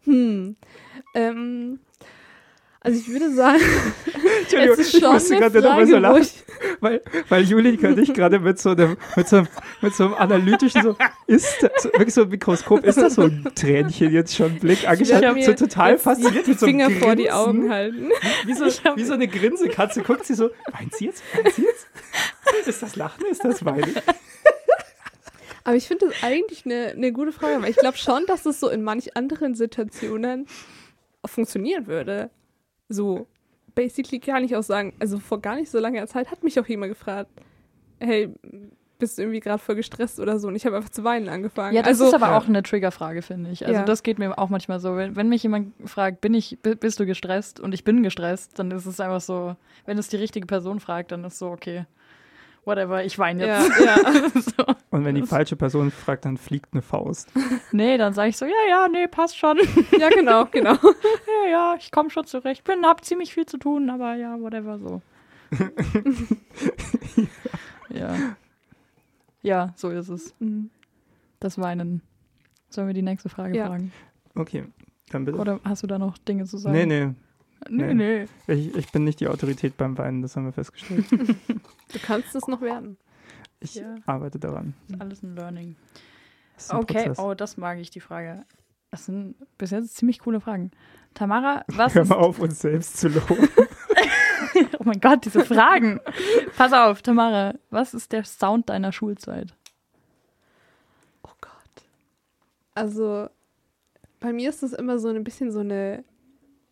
Hm. 0.05 0.55
Ähm, 1.13 1.79
also 2.81 2.97
ich 2.97 3.09
würde 3.09 3.33
sagen, 3.33 3.59
Entschuldigung, 4.41 4.73
es 4.73 4.79
ist 4.79 4.93
ich 4.93 5.01
schon 5.01 5.13
musste 5.13 5.35
eine 5.35 5.49
gerade 5.49 5.61
nochmal 5.61 5.87
so 5.87 5.97
lachen, 5.97 6.21
ich, 6.21 6.43
weil, 6.79 7.01
weil 7.27 7.43
Julika 7.43 7.91
dich 7.91 8.13
gerade 8.13 8.39
mit 8.39 8.57
so 8.59 8.69
einem, 8.69 8.95
mit 9.15 9.27
so 9.27 9.37
einem, 9.37 9.47
mit 9.81 9.95
so 9.95 10.05
einem 10.05 10.13
analytischen, 10.13 10.83
so, 10.83 10.95
ist 11.27 11.61
das, 11.61 11.85
wirklich 11.85 12.13
so 12.13 12.21
ein 12.21 12.29
Mikroskop, 12.29 12.85
ist 12.85 12.97
das 12.97 13.15
so 13.15 13.23
ein 13.23 13.45
Tränchen 13.53 14.13
jetzt 14.13 14.35
schon 14.35 14.59
Blick 14.59 14.87
angeschaut, 14.87 15.23
so 15.43 15.53
total 15.53 15.97
fasziniert 15.97 16.47
mit 16.47 16.59
so 16.59 16.65
einem 16.65 16.79
Finger 16.79 16.99
vor 16.99 17.15
die. 17.15 17.29
Augen 17.29 17.69
halten. 17.69 18.11
Wie 18.45 18.53
so, 18.53 18.65
Ich 18.65 18.81
wie 18.95 19.03
so 19.03 19.13
eine 19.13 19.27
Grinsekatze 19.27 20.01
guckt 20.01 20.25
sie 20.25 20.33
so, 20.35 20.49
weint 20.71 20.95
sie 20.95 21.07
jetzt? 21.07 21.21
Weint 21.35 21.53
sie 21.53 21.63
jetzt? 21.63 21.87
Ist 22.67 22.81
das 22.81 22.95
Lachen? 22.95 23.25
Ist 23.29 23.43
das 23.43 23.63
Weinen? 23.65 23.95
Aber 25.63 25.75
ich 25.75 25.87
finde 25.87 26.07
das 26.07 26.23
eigentlich 26.23 26.65
eine, 26.65 26.93
eine 26.95 27.11
gute 27.11 27.31
Frage, 27.31 27.61
weil 27.61 27.69
ich 27.69 27.77
glaube 27.77 27.97
schon, 27.97 28.25
dass 28.25 28.45
es 28.45 28.59
so 28.59 28.69
in 28.69 28.83
manch 28.83 29.15
anderen 29.15 29.53
Situationen 29.53 30.47
funktionieren 31.25 31.85
würde. 31.85 32.31
So, 32.89 33.27
basically 33.75 34.19
kann 34.19 34.43
ich 34.43 34.55
auch 34.55 34.63
sagen, 34.63 34.93
also 34.99 35.19
vor 35.19 35.39
gar 35.41 35.55
nicht 35.55 35.69
so 35.71 35.79
langer 35.79 36.05
Zeit 36.07 36.31
hat 36.31 36.43
mich 36.43 36.59
auch 36.59 36.67
jemand 36.67 36.91
gefragt, 36.91 37.29
hey, 37.99 38.29
bist 38.97 39.17
du 39.17 39.21
irgendwie 39.21 39.39
gerade 39.39 39.59
voll 39.59 39.75
gestresst 39.75 40.19
oder 40.19 40.39
so? 40.39 40.49
Und 40.49 40.55
ich 40.55 40.65
habe 40.65 40.75
einfach 40.75 40.89
zu 40.89 41.05
weinen 41.05 41.29
angefangen. 41.29 41.73
Ja, 41.73 41.81
das 41.83 42.01
also, 42.01 42.07
ist 42.07 42.13
aber 42.15 42.27
Ja. 42.33 42.37
auch 42.37 42.47
eine 42.47 42.63
Triggerfrage, 42.63 43.21
finde 43.21 43.49
ich. 43.51 43.65
Also 43.65 43.79
Ja. 43.79 43.85
das 43.85 44.03
geht 44.03 44.19
mir 44.19 44.37
auch 44.37 44.49
manchmal 44.49 44.79
so. 44.81 44.97
Wenn, 44.97 45.15
wenn 45.15 45.29
mich 45.29 45.43
jemand 45.43 45.71
fragt, 45.89 46.19
bin 46.19 46.33
ich, 46.33 46.57
bi- 46.61 46.75
bist 46.75 46.99
du 46.99 47.05
gestresst 47.05 47.61
und 47.61 47.73
ich 47.73 47.85
bin 47.85 48.03
gestresst, 48.03 48.59
dann 48.59 48.71
ist 48.71 48.85
es 48.85 48.99
einfach 48.99 49.21
so, 49.21 49.55
wenn 49.85 49.97
es 49.97 50.09
die 50.09 50.17
richtige 50.17 50.45
Person 50.47 50.81
fragt, 50.81 51.13
dann 51.13 51.23
ist 51.23 51.39
so, 51.39 51.47
okay, 51.49 51.85
whatever, 52.65 53.03
ich 53.03 53.17
weine 53.19 53.47
ja, 53.47 53.63
jetzt. 53.63 53.79
ja. 53.85 54.29
so. 54.41 54.73
Und 54.91 55.05
wenn 55.05 55.15
die 55.15 55.23
falsche 55.23 55.55
Person 55.55 55.91
fragt, 55.91 56.25
dann 56.25 56.37
fliegt 56.37 56.73
eine 56.73 56.81
Faust. 56.81 57.31
Nee, 57.71 57.97
dann 57.97 58.13
sage 58.13 58.29
ich 58.29 58.37
so, 58.37 58.45
ja, 58.45 58.51
ja, 58.69 58.87
nee, 58.87 59.07
passt 59.07 59.37
schon. 59.37 59.57
ja, 59.97 60.09
genau, 60.09 60.45
genau. 60.51 60.73
ja, 60.73 61.49
ja, 61.51 61.75
ich 61.79 61.91
komme 61.91 62.09
schon 62.09 62.25
zurecht. 62.25 62.63
Bin, 62.63 62.85
hab 62.85 63.03
ziemlich 63.03 63.33
viel 63.33 63.45
zu 63.45 63.57
tun, 63.57 63.89
aber 63.89 64.15
ja, 64.15 64.39
whatever, 64.39 64.79
so. 64.79 65.01
ja. 67.89 68.15
Ja, 69.41 69.73
so 69.75 69.89
ist 69.89 70.09
es. 70.09 70.35
Mhm. 70.39 70.69
Das 71.39 71.57
Weinen. 71.57 72.01
Sollen 72.69 72.87
wir 72.87 72.93
die 72.93 73.01
nächste 73.01 73.29
Frage 73.29 73.57
Ja. 73.57 73.67
fragen? 73.67 73.91
Okay, 74.35 74.65
dann 75.09 75.25
bitte. 75.25 75.37
Oder 75.39 75.59
hast 75.63 75.81
du 75.83 75.87
da 75.87 75.97
noch 75.97 76.17
Dinge 76.17 76.45
zu 76.45 76.57
sagen? 76.57 76.75
Nee, 76.75 76.85
nee. 76.85 77.13
Nee. 77.67 77.93
nee. 77.93 78.25
Ich, 78.47 78.75
ich 78.75 78.91
bin 78.91 79.03
nicht 79.03 79.19
die 79.19 79.27
Autorität 79.27 79.75
beim 79.77 79.97
Weinen, 79.97 80.21
das 80.21 80.35
haben 80.35 80.45
wir 80.45 80.53
festgestellt. 80.53 81.05
Du 81.91 81.97
kannst 82.03 82.35
es 82.35 82.47
noch 82.47 82.61
werden. 82.61 82.97
Ich 83.59 83.75
Ja. 83.75 83.95
arbeite 84.05 84.37
daran. 84.39 84.75
Alles 84.99 85.23
ein 85.23 85.35
Learning. 85.35 85.75
Das 86.55 86.65
ist 86.65 86.71
ein 86.71 86.77
Okay, 86.79 86.93
Prozess. 87.05 87.19
oh, 87.19 87.33
das 87.33 87.57
mag 87.57 87.79
ich, 87.79 87.89
die 87.89 87.99
Frage. 87.99 88.45
Das 88.91 89.05
sind 89.07 89.35
bis 89.57 89.71
jetzt 89.71 89.95
ziemlich 89.97 90.19
coole 90.19 90.39
Fragen. 90.39 90.69
Tamara, 91.15 91.63
was 91.67 91.95
Hör 91.95 92.03
ist, 92.03 92.09
mal 92.09 92.15
auf, 92.17 92.37
uns 92.39 92.59
selbst 92.59 92.97
zu 92.97 93.09
loben. 93.09 93.47
Oh 94.79 94.83
mein 94.83 94.99
Gott, 94.99 95.25
diese 95.25 95.45
Fragen. 95.45 95.99
Pass 96.57 96.73
auf, 96.73 97.01
Tamara, 97.01 97.53
was 97.69 97.93
ist 97.93 98.11
der 98.11 98.23
Sound 98.25 98.69
deiner 98.69 98.91
Schulzeit? 98.91 99.53
Oh 101.23 101.29
Gott. 101.39 101.83
Also, 102.73 103.29
bei 104.19 104.33
mir 104.33 104.49
ist 104.49 104.63
das 104.63 104.73
immer 104.73 104.99
so 104.99 105.09
ein 105.09 105.23
bisschen 105.23 105.51
so 105.51 105.59
eine 105.59 106.03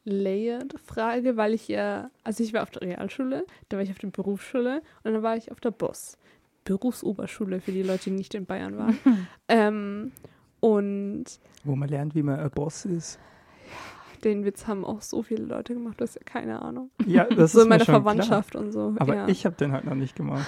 layered 0.08 0.76
Frage, 0.86 1.38
weil 1.38 1.54
ich 1.54 1.68
ja, 1.68 2.10
also 2.24 2.44
ich 2.44 2.54
war 2.54 2.64
auf 2.64 2.72
der 2.72 2.82
Realschule, 2.82 3.46
dann 3.70 3.78
war 3.78 3.84
ich 3.84 3.92
auf 3.92 4.00
der 4.00 4.08
Berufsschule 4.08 4.82
und 5.04 5.14
dann 5.14 5.22
war 5.22 5.36
ich 5.36 5.52
auf 5.52 5.60
der 5.60 5.72
BOS. 5.72 6.18
Berufsoberschule 6.64 7.62
für 7.62 7.72
die 7.72 7.84
Leute, 7.84 8.06
die 8.06 8.12
nicht 8.12 8.34
in 8.34 8.46
Bayern 8.46 8.78
waren. 8.78 8.98
ähm, 9.48 10.12
und 10.60 11.26
Wo 11.64 11.76
man 11.76 11.90
lernt, 11.90 12.16
wie 12.16 12.24
man 12.24 12.40
ein 12.40 12.50
Boss 12.52 12.86
ist. 12.86 13.20
den 14.24 14.44
Witz 14.44 14.66
haben 14.68 14.84
auch 14.84 15.02
so 15.02 15.24
viele 15.24 15.46
Leute 15.46 15.74
gemacht, 15.74 16.00
du 16.00 16.04
hast 16.04 16.16
ja 16.16 16.22
keine 16.26 16.62
Ahnung. 16.62 16.90
Ja, 17.06 17.26
das 17.26 17.52
so 17.52 17.60
ist 17.60 17.64
in 17.66 17.70
meiner 17.70 17.86
Verwandtschaft 17.86 18.56
und 18.56 18.72
so. 18.72 18.92
Klar. 18.92 19.02
Aber 19.02 19.16
ja. 19.16 19.28
ich 19.28 19.46
habe 19.46 19.56
den 19.56 19.72
halt 19.72 19.86
noch 19.86 19.96
nicht 19.96 20.16
gemacht. 20.16 20.48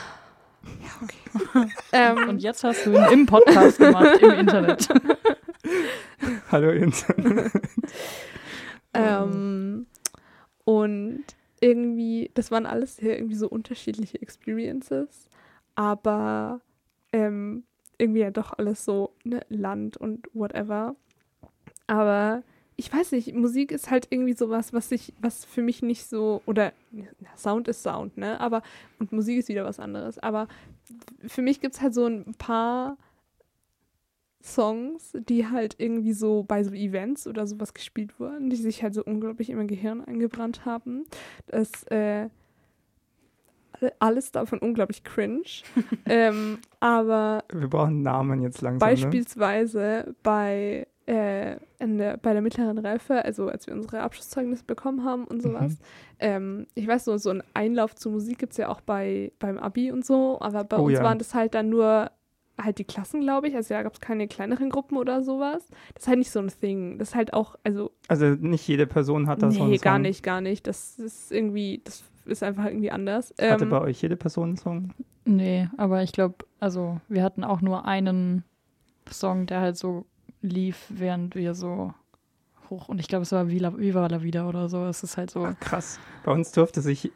ähm, 1.94 2.30
Und 2.30 2.42
jetzt 2.42 2.64
hast 2.66 2.86
du 2.86 2.92
ihn 2.92 3.06
im 3.12 3.26
Podcast 3.26 3.78
gemacht, 3.78 4.20
im 4.22 4.32
Internet. 4.32 4.90
Hallo 6.52 6.72
Internet. 6.72 7.52
Ähm, 8.94 9.88
und 10.66 11.24
irgendwie, 11.62 12.32
das 12.34 12.52
waren 12.52 12.66
alles 12.66 12.98
sehr 12.98 13.18
irgendwie 13.18 13.36
so 13.36 13.48
unterschiedliche 13.48 14.22
Experiences, 14.22 15.30
aber 15.76 16.62
ähm, 17.12 17.64
irgendwie 17.98 18.22
ja 18.22 18.32
doch 18.32 18.58
alles 18.58 18.86
so 18.86 19.14
ne, 19.24 19.42
Land 19.50 19.98
und 19.98 20.28
whatever. 20.34 20.96
Aber 21.88 22.44
ich 22.78 22.94
weiß 22.94 23.12
nicht, 23.12 23.34
Musik 23.36 23.72
ist 23.74 23.92
halt 23.92 24.08
irgendwie 24.10 24.34
sowas, 24.34 24.72
was 24.72 24.92
ich, 24.92 25.14
was 25.20 25.44
für 25.44 25.62
mich 25.62 25.82
nicht 25.82 26.06
so, 26.08 26.42
oder 26.46 26.72
na, 26.92 27.08
Sound 27.36 27.68
ist 27.68 27.84
Sound, 27.84 28.18
ne? 28.18 28.40
Aber, 28.40 28.62
und 29.00 29.12
Musik 29.12 29.38
ist 29.38 29.50
wieder 29.50 29.66
was 29.66 29.82
anderes. 29.82 30.18
Aber 30.18 30.48
für 31.28 31.42
mich 31.42 31.60
gibt 31.60 31.76
es 31.76 31.82
halt 31.82 31.94
so 31.94 32.06
ein 32.06 32.36
paar 32.38 32.98
Songs, 34.42 35.12
die 35.28 35.48
halt 35.48 35.76
irgendwie 35.80 36.14
so 36.14 36.44
bei 36.44 36.64
so 36.64 36.72
Events 36.74 37.28
oder 37.28 37.46
sowas 37.46 37.74
gespielt 37.74 38.20
wurden, 38.20 38.50
die 38.50 38.56
sich 38.56 38.84
halt 38.84 38.94
so 38.94 39.04
unglaublich 39.04 39.50
in 39.50 39.58
mein 39.58 39.68
Gehirn 39.68 40.04
eingebrannt 40.04 40.66
haben. 40.66 41.06
Das 41.48 41.84
äh, 41.88 42.30
alle- 43.74 43.94
alles 44.00 44.32
davon 44.32 44.60
unglaublich 44.60 45.04
cringe. 45.04 45.44
ähm, 46.06 46.60
aber 46.80 47.44
Wir 47.52 47.68
brauchen 47.68 48.02
Namen 48.02 48.42
jetzt 48.42 48.62
langsam. 48.62 48.88
Ne? 48.88 48.94
beispielsweise 48.96 50.16
bei, 50.24 50.88
äh, 51.06 51.58
der, 51.82 52.18
bei 52.18 52.34
der 52.34 52.42
mittleren 52.42 52.78
Reife, 52.78 53.24
also 53.26 53.50
als 53.50 53.68
wir 53.68 53.74
unsere 53.74 54.02
Abschlusszeugnisse 54.02 54.64
bekommen 54.64 55.04
haben 55.04 55.26
und 55.26 55.42
sowas. 55.42 55.74
Mhm. 55.74 55.78
Ähm, 56.20 56.68
ich 56.76 56.88
weiß 56.88 57.06
so, 57.06 57.18
so 57.18 57.30
einen 57.30 57.44
Einlauf 57.54 57.96
zur 57.96 58.14
Musik 58.14 58.40
gibt 58.40 58.54
es 58.54 58.58
ja 58.58 58.70
auch 58.70 58.82
bei, 58.82 59.32
beim 59.40 59.58
Abi 59.58 59.92
und 59.92 60.06
so, 60.06 60.38
aber 60.42 60.64
bei 60.64 60.78
Oh 60.78 60.84
uns 60.84 60.94
ja. 60.98 61.04
waren 61.04 61.18
das 61.18 61.34
halt 61.34 61.54
dann 61.56 61.70
nur 61.70 62.12
halt 62.62 62.78
die 62.78 62.84
Klassen, 62.84 63.22
glaube 63.22 63.48
ich. 63.48 63.56
Also 63.56 63.74
da 63.74 63.84
gab 63.84 63.94
es 63.94 64.00
keine 64.02 64.28
kleineren 64.28 64.70
Gruppen 64.70 64.98
oder 64.98 65.22
sowas. 65.24 65.68
Das 65.94 66.04
ist 66.04 66.08
halt 66.08 66.20
nicht 66.20 66.32
so 66.32 66.40
ein 66.40 66.48
Thing. 66.50 66.98
Das 67.00 67.10
ist 67.10 67.16
halt 67.16 67.34
auch, 67.34 67.56
also 67.64 67.92
Also 68.08 68.26
nicht 68.26 68.68
jede 68.68 68.86
Person 68.88 69.28
hat 69.28 69.42
das 69.42 69.54
nee, 69.54 69.60
Song. 69.60 69.78
gar 69.78 70.00
nicht, 70.00 70.24
gar 70.24 70.42
nicht. 70.42 70.68
Das 70.68 71.00
ist 71.00 71.32
irgendwie, 71.32 71.82
das 71.84 72.04
ist 72.26 72.44
einfach 72.44 72.66
irgendwie 72.66 72.92
anders. 72.92 73.34
Hatte 73.40 73.64
Ähm, 73.64 73.70
bei 73.70 73.82
euch 73.82 74.02
jede 74.02 74.16
Person 74.16 74.50
einen 74.50 74.58
Song? 74.58 74.94
Nee, 75.26 75.70
aber 75.78 76.04
ich 76.04 76.12
glaube, 76.12 76.46
also 76.60 77.00
wir 77.08 77.24
hatten 77.24 77.44
auch 77.44 77.62
nur 77.62 77.86
einen 77.86 78.44
Song, 79.12 79.46
der 79.46 79.62
halt 79.62 79.78
so 79.78 80.06
lief, 80.42 80.86
während 80.90 81.36
wir 81.36 81.54
so 81.56 81.94
hoch. 82.70 82.88
Und 82.90 83.00
ich 83.00 83.08
glaube, 83.08 83.24
es 83.24 83.32
war 83.32 83.50
Viva, 83.50 83.78
Viva 83.78 84.06
la 84.08 84.22
Vida 84.22 84.48
oder 84.48 84.70
so. 84.70 84.86
Es 84.86 85.04
ist 85.04 85.18
halt 85.18 85.32
so. 85.32 85.46
Ach, 85.46 85.60
krass. 85.60 86.00
Bei 86.24 86.32
uns 86.32 86.52
durfte 86.52 86.82
sich 86.82 87.12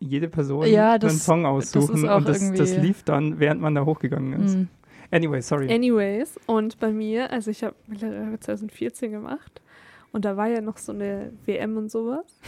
jede 0.00 0.28
Person 0.28 0.66
Ja, 0.66 0.98
das- 0.98 1.10
einen 1.10 1.20
Song 1.20 1.46
aussuchen 1.46 2.08
auch 2.08 2.16
und 2.18 2.28
das, 2.28 2.52
das 2.52 2.76
lief 2.78 3.02
dann, 3.04 3.38
während 3.38 3.60
man 3.60 3.74
da 3.74 3.84
hochgegangen 3.84 4.44
ist. 4.44 4.56
mm, 4.56 4.68
Anyway, 5.12 5.40
sorry. 5.40 5.72
Anyways, 5.72 6.38
und 6.46 6.80
bei 6.80 6.90
mir, 6.92 7.30
also 7.30 7.50
ich 7.50 7.62
habe 7.62 7.76
mittlerweile 7.86 8.40
2014 8.40 9.12
gemacht 9.12 9.60
und 10.12 10.24
da 10.24 10.36
war 10.36 10.48
ja 10.48 10.60
noch 10.60 10.78
so 10.78 10.90
eine 10.92 11.32
WM 11.44 11.76
und 11.76 11.90
sowas. 11.90 12.40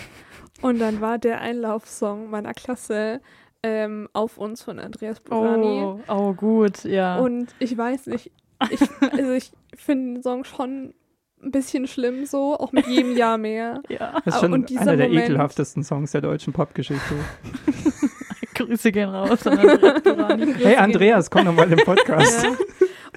Und 0.60 0.80
dann 0.80 1.00
war 1.00 1.18
der 1.18 1.40
Einlaufsong 1.40 2.30
meiner 2.30 2.52
Klasse 2.54 3.20
ähm, 3.62 4.08
auf 4.12 4.38
uns 4.38 4.62
von 4.62 4.80
Andreas 4.80 5.20
Burani. 5.20 5.82
oh, 5.84 6.00
oh, 6.08 6.32
gut, 6.34 6.82
ja. 6.84 7.18
Und 7.20 7.54
ich 7.60 7.76
weiß 7.78 8.06
nicht, 8.08 8.32
ich, 8.70 8.80
also 9.12 9.32
ich 9.32 9.52
finde 9.76 10.14
den 10.14 10.22
Song 10.24 10.42
schon 10.42 10.94
ein 11.42 11.50
bisschen 11.50 11.86
schlimm 11.86 12.26
so, 12.26 12.58
auch 12.58 12.72
mit 12.72 12.86
jedem 12.86 13.16
Jahr 13.16 13.38
mehr. 13.38 13.80
ja. 13.88 14.20
Das 14.24 14.34
ist 14.36 14.40
schon 14.40 14.52
und 14.52 14.68
dieser 14.70 14.82
einer 14.82 14.96
der 14.96 15.08
Moment- 15.08 15.24
ekelhaftesten 15.26 15.82
Songs 15.84 16.12
der 16.12 16.20
deutschen 16.22 16.52
Popgeschichte. 16.52 17.14
Grüße 18.54 18.90
gehen 18.90 19.08
raus 19.08 19.46
an 19.46 19.58
hey 19.58 20.76
Andreas, 20.76 21.30
komm 21.30 21.44
doch 21.46 21.54
mal 21.54 21.70
im 21.72 21.78
Podcast. 21.84 22.44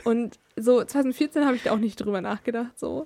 Ja. 0.04 0.10
Und 0.12 0.40
so 0.56 0.84
2014 0.84 1.46
habe 1.46 1.56
ich 1.56 1.64
da 1.64 1.72
auch 1.72 1.78
nicht 1.78 1.98
drüber 2.04 2.22
nachgedacht, 2.22 2.80
so. 2.80 3.06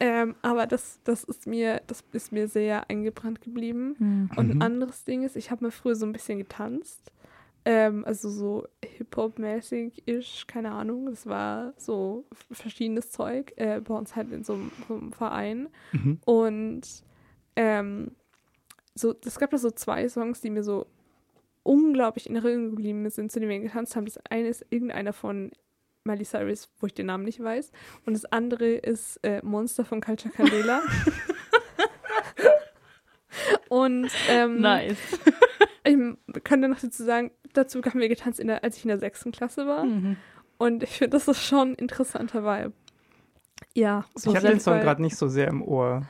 Ähm, 0.00 0.34
aber 0.42 0.66
das, 0.66 0.98
das 1.04 1.22
ist 1.22 1.46
mir, 1.46 1.80
das 1.86 2.02
ist 2.12 2.32
mir 2.32 2.48
sehr 2.48 2.90
eingebrannt 2.90 3.40
geblieben. 3.42 3.94
Hm. 3.98 4.30
Und 4.34 4.46
Mhm. 4.48 4.52
ein 4.58 4.62
anderes 4.62 5.04
Ding 5.04 5.22
ist, 5.22 5.36
ich 5.36 5.52
habe 5.52 5.64
mir 5.64 5.70
früher 5.70 5.94
so 5.94 6.04
ein 6.04 6.12
bisschen 6.12 6.38
getanzt. 6.38 7.12
Ähm, 7.64 8.04
also 8.04 8.28
so 8.28 8.66
Hip-Hop-mäßig 8.84 10.06
ist, 10.06 10.48
keine 10.48 10.72
Ahnung. 10.72 11.06
Das 11.06 11.26
war 11.26 11.74
so 11.76 12.24
verschiedenes 12.50 13.10
Zeug. 13.10 13.52
Äh, 13.56 13.80
bei 13.80 13.94
uns 13.94 14.16
halt 14.16 14.32
in 14.32 14.42
so 14.42 14.54
einem, 14.54 14.72
so 14.88 14.94
einem 14.94 15.12
Verein. 15.12 15.68
Mhm. 15.92 16.18
Und 16.24 16.82
ähm, 17.56 18.12
so, 18.94 19.14
es 19.24 19.38
gab 19.38 19.50
da 19.50 19.58
so 19.58 19.70
zwei 19.70 20.08
Songs, 20.08 20.40
die 20.40 20.50
mir 20.50 20.64
so 20.64 20.86
unglaublich 21.62 22.28
in 22.28 22.36
Erinnerung 22.36 22.70
geblieben 22.70 23.08
sind, 23.10 23.30
zu 23.30 23.38
denen 23.38 23.50
wir 23.50 23.60
getanzt 23.60 23.94
haben. 23.94 24.06
Das 24.06 24.18
eine 24.28 24.48
ist 24.48 24.66
irgendeiner 24.70 25.12
von 25.12 25.52
Miley 26.04 26.24
Cyrus, 26.24 26.68
wo 26.80 26.86
ich 26.86 26.94
den 26.94 27.06
Namen 27.06 27.24
nicht 27.24 27.42
weiß. 27.42 27.70
Und 28.06 28.14
das 28.14 28.24
andere 28.26 28.70
ist 28.70 29.18
äh, 29.22 29.40
Monster 29.44 29.84
von 29.84 30.00
Culture 30.00 30.34
Candela. 30.34 30.82
Und 33.68 34.10
ähm, 34.28 34.60
Nice. 34.60 34.98
Ich 35.84 36.42
könnte 36.44 36.68
noch 36.68 36.80
dazu 36.80 37.02
sagen, 37.04 37.30
dazu 37.52 37.82
haben 37.82 38.00
wir 38.00 38.08
getanzt, 38.08 38.38
in 38.40 38.46
der, 38.48 38.62
als 38.64 38.76
ich 38.76 38.84
in 38.84 38.88
der 38.88 38.98
sechsten 38.98 39.32
Klasse 39.32 39.66
war. 39.66 39.84
Mhm. 39.84 40.16
Und 40.58 40.82
ich 40.82 40.90
finde, 40.98 41.10
das 41.16 41.26
ist 41.28 41.42
schon 41.44 41.70
ein 41.72 41.74
interessanter 41.74 42.44
Vibe. 42.44 42.72
Ja, 43.74 44.04
So 44.14 44.30
ich 44.30 44.36
habe 44.36 44.48
den 44.48 44.60
Song 44.60 44.80
gerade 44.80 45.02
nicht 45.02 45.16
so 45.16 45.28
sehr 45.28 45.48
im 45.48 45.62
Ohr. 45.62 46.02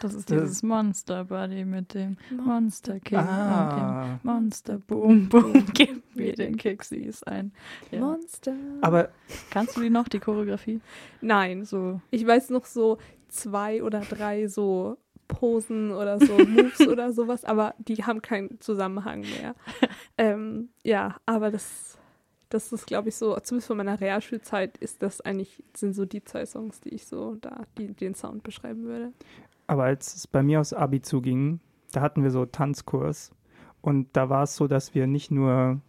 Das 0.00 0.14
ist 0.14 0.30
Das- 0.30 0.40
dieses 0.42 0.62
Monster 0.62 1.24
Buddy 1.24 1.64
mit 1.64 1.94
dem 1.94 2.16
Monster 2.30 3.00
King 3.00 3.18
und 3.18 3.24
dem 3.26 3.30
Ah. 3.34 4.20
Monster 4.22 4.78
Boom 4.78 5.28
Boom. 5.28 5.64
Gib 5.74 6.14
mir 6.14 6.34
den 6.34 6.56
Kicksies 6.56 7.24
ein. 7.24 7.52
Ja. 7.90 7.98
Monster. 8.00 8.54
Aber 8.80 9.08
Kannst 9.50 9.76
du 9.76 9.80
die 9.80 9.90
noch, 9.90 10.06
die 10.06 10.20
Choreografie? 10.20 10.80
Nein, 11.20 11.64
So. 11.64 12.00
Ich 12.10 12.24
weiß 12.24 12.50
noch 12.50 12.64
so 12.66 12.98
zwei 13.28 13.82
oder 13.82 14.00
drei 14.00 14.46
so 14.46 14.98
Posen 15.28 15.92
oder 15.92 16.18
so 16.18 16.36
Moves 16.46 16.80
oder 16.86 17.12
sowas, 17.12 17.44
aber 17.44 17.74
die 17.78 18.04
haben 18.04 18.22
keinen 18.22 18.60
Zusammenhang 18.60 19.20
mehr. 19.20 19.54
ähm, 20.18 20.70
ja, 20.82 21.16
aber 21.26 21.50
das, 21.50 21.98
das 22.48 22.72
ist, 22.72 22.86
glaube 22.86 23.10
ich, 23.10 23.16
so, 23.16 23.38
zumindest 23.40 23.68
von 23.68 23.76
meiner 23.76 24.00
Realschulzeit 24.00 24.76
ist 24.78 25.02
das 25.02 25.20
eigentlich, 25.20 25.62
sind 25.74 25.94
so 25.94 26.04
die 26.06 26.24
zwei 26.24 26.44
Songs, 26.46 26.80
die 26.80 26.90
ich 26.90 27.06
so 27.06 27.36
da, 27.36 27.64
die 27.76 27.92
den 27.92 28.14
Sound 28.14 28.42
beschreiben 28.42 28.84
würde. 28.84 29.12
Aber 29.66 29.84
als 29.84 30.16
es 30.16 30.26
bei 30.26 30.42
mir 30.42 30.60
aufs 30.60 30.72
Abi 30.72 31.02
zuging, 31.02 31.60
da 31.92 32.00
hatten 32.00 32.22
wir 32.22 32.30
so 32.30 32.46
Tanzkurs 32.46 33.30
und 33.80 34.08
da 34.14 34.28
war 34.28 34.42
es 34.42 34.56
so, 34.56 34.66
dass 34.66 34.94
wir 34.94 35.06
nicht 35.06 35.30
nur, 35.30 35.80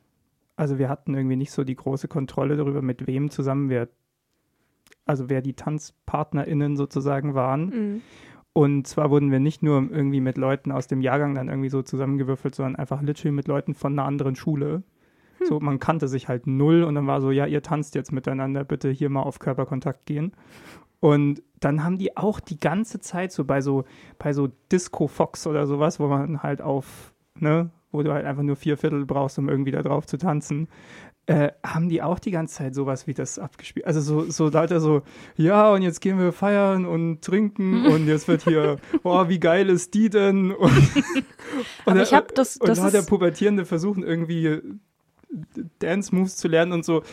also 0.55 0.77
wir 0.77 0.89
hatten 0.89 1.15
irgendwie 1.15 1.37
nicht 1.37 1.51
so 1.51 1.63
die 1.63 1.75
große 1.75 2.07
Kontrolle 2.07 2.57
darüber, 2.57 2.81
mit 2.81 3.07
wem 3.07 3.29
zusammen 3.29 3.69
wir, 3.69 3.89
also 5.05 5.29
wer 5.29 5.41
die 5.41 5.53
TanzpartnerInnen 5.53 6.77
sozusagen 6.77 7.33
waren. 7.33 7.65
Mhm. 7.65 8.01
Und 8.53 8.87
zwar 8.87 9.09
wurden 9.11 9.31
wir 9.31 9.39
nicht 9.39 9.63
nur 9.63 9.89
irgendwie 9.91 10.21
mit 10.21 10.37
Leuten 10.37 10.71
aus 10.71 10.87
dem 10.87 11.01
Jahrgang 11.01 11.35
dann 11.35 11.49
irgendwie 11.49 11.69
so 11.69 11.81
zusammengewürfelt, 11.81 12.55
sondern 12.55 12.75
einfach 12.75 13.01
literally 13.01 13.31
mit 13.31 13.47
Leuten 13.47 13.73
von 13.73 13.93
einer 13.93 14.07
anderen 14.07 14.35
Schule. 14.35 14.83
So, 15.41 15.59
man 15.59 15.79
kannte 15.79 16.07
sich 16.07 16.27
halt 16.27 16.47
null 16.47 16.83
und 16.83 16.95
dann 16.95 17.07
war 17.07 17.21
so, 17.21 17.31
ja, 17.31 17.45
ihr 17.45 17.61
tanzt 17.61 17.95
jetzt 17.95 18.11
miteinander, 18.11 18.65
bitte 18.65 18.89
hier 18.89 19.09
mal 19.09 19.21
auf 19.21 19.39
Körperkontakt 19.39 20.05
gehen. 20.05 20.33
Und 20.99 21.41
dann 21.59 21.83
haben 21.83 21.97
die 21.97 22.17
auch 22.17 22.39
die 22.39 22.59
ganze 22.59 22.99
Zeit 22.99 23.31
so 23.31 23.45
bei 23.45 23.61
so, 23.61 23.85
bei 24.17 24.33
so 24.33 24.49
Disco 24.71 25.07
Fox 25.07 25.47
oder 25.47 25.65
sowas, 25.65 25.99
wo 25.99 26.07
man 26.07 26.43
halt 26.43 26.61
auf, 26.61 27.13
ne, 27.35 27.69
wo 27.91 28.03
du 28.03 28.11
halt 28.11 28.25
einfach 28.25 28.43
nur 28.43 28.57
vier 28.57 28.77
Viertel 28.77 29.05
brauchst, 29.05 29.39
um 29.39 29.47
irgendwie 29.47 29.71
da 29.71 29.81
drauf 29.81 30.05
zu 30.05 30.17
tanzen, 30.17 30.67
äh, 31.29 31.51
haben 31.63 31.89
die 31.89 32.01
auch 32.01 32.17
die 32.17 32.31
ganze 32.31 32.55
Zeit 32.55 32.73
sowas 32.73 33.05
wie 33.05 33.13
das 33.13 33.37
abgespielt. 33.37 33.85
Also 33.85 34.01
so, 34.01 34.31
so 34.31 34.49
da 34.49 34.61
hat 34.61 34.71
er 34.71 34.79
so, 34.79 35.03
ja, 35.37 35.71
und 35.71 35.83
jetzt 35.83 36.01
gehen 36.01 36.17
wir 36.17 36.33
feiern 36.33 36.87
und 36.87 37.21
trinken 37.21 37.85
und 37.93 38.07
jetzt 38.07 38.27
wird 38.27 38.41
hier, 38.41 38.77
oh, 39.03 39.29
wie 39.29 39.39
geil 39.39 39.69
ist 39.69 39.93
die 39.93 40.09
denn? 40.09 40.51
Und, 41.85 41.95
und 41.97 41.99
ich 42.01 42.13
hab 42.13 42.33
das- 42.35 42.57
und 42.57 42.69
das 42.69 42.79
da 42.79 42.89
der 42.89 43.01
Pubertierende 43.01 43.65
versuchen, 43.65 44.03
irgendwie 44.03 44.61
Dance-Moves 45.79 46.37
zu 46.37 46.47
lernen 46.47 46.71
und 46.71 46.85
so, 46.85 47.03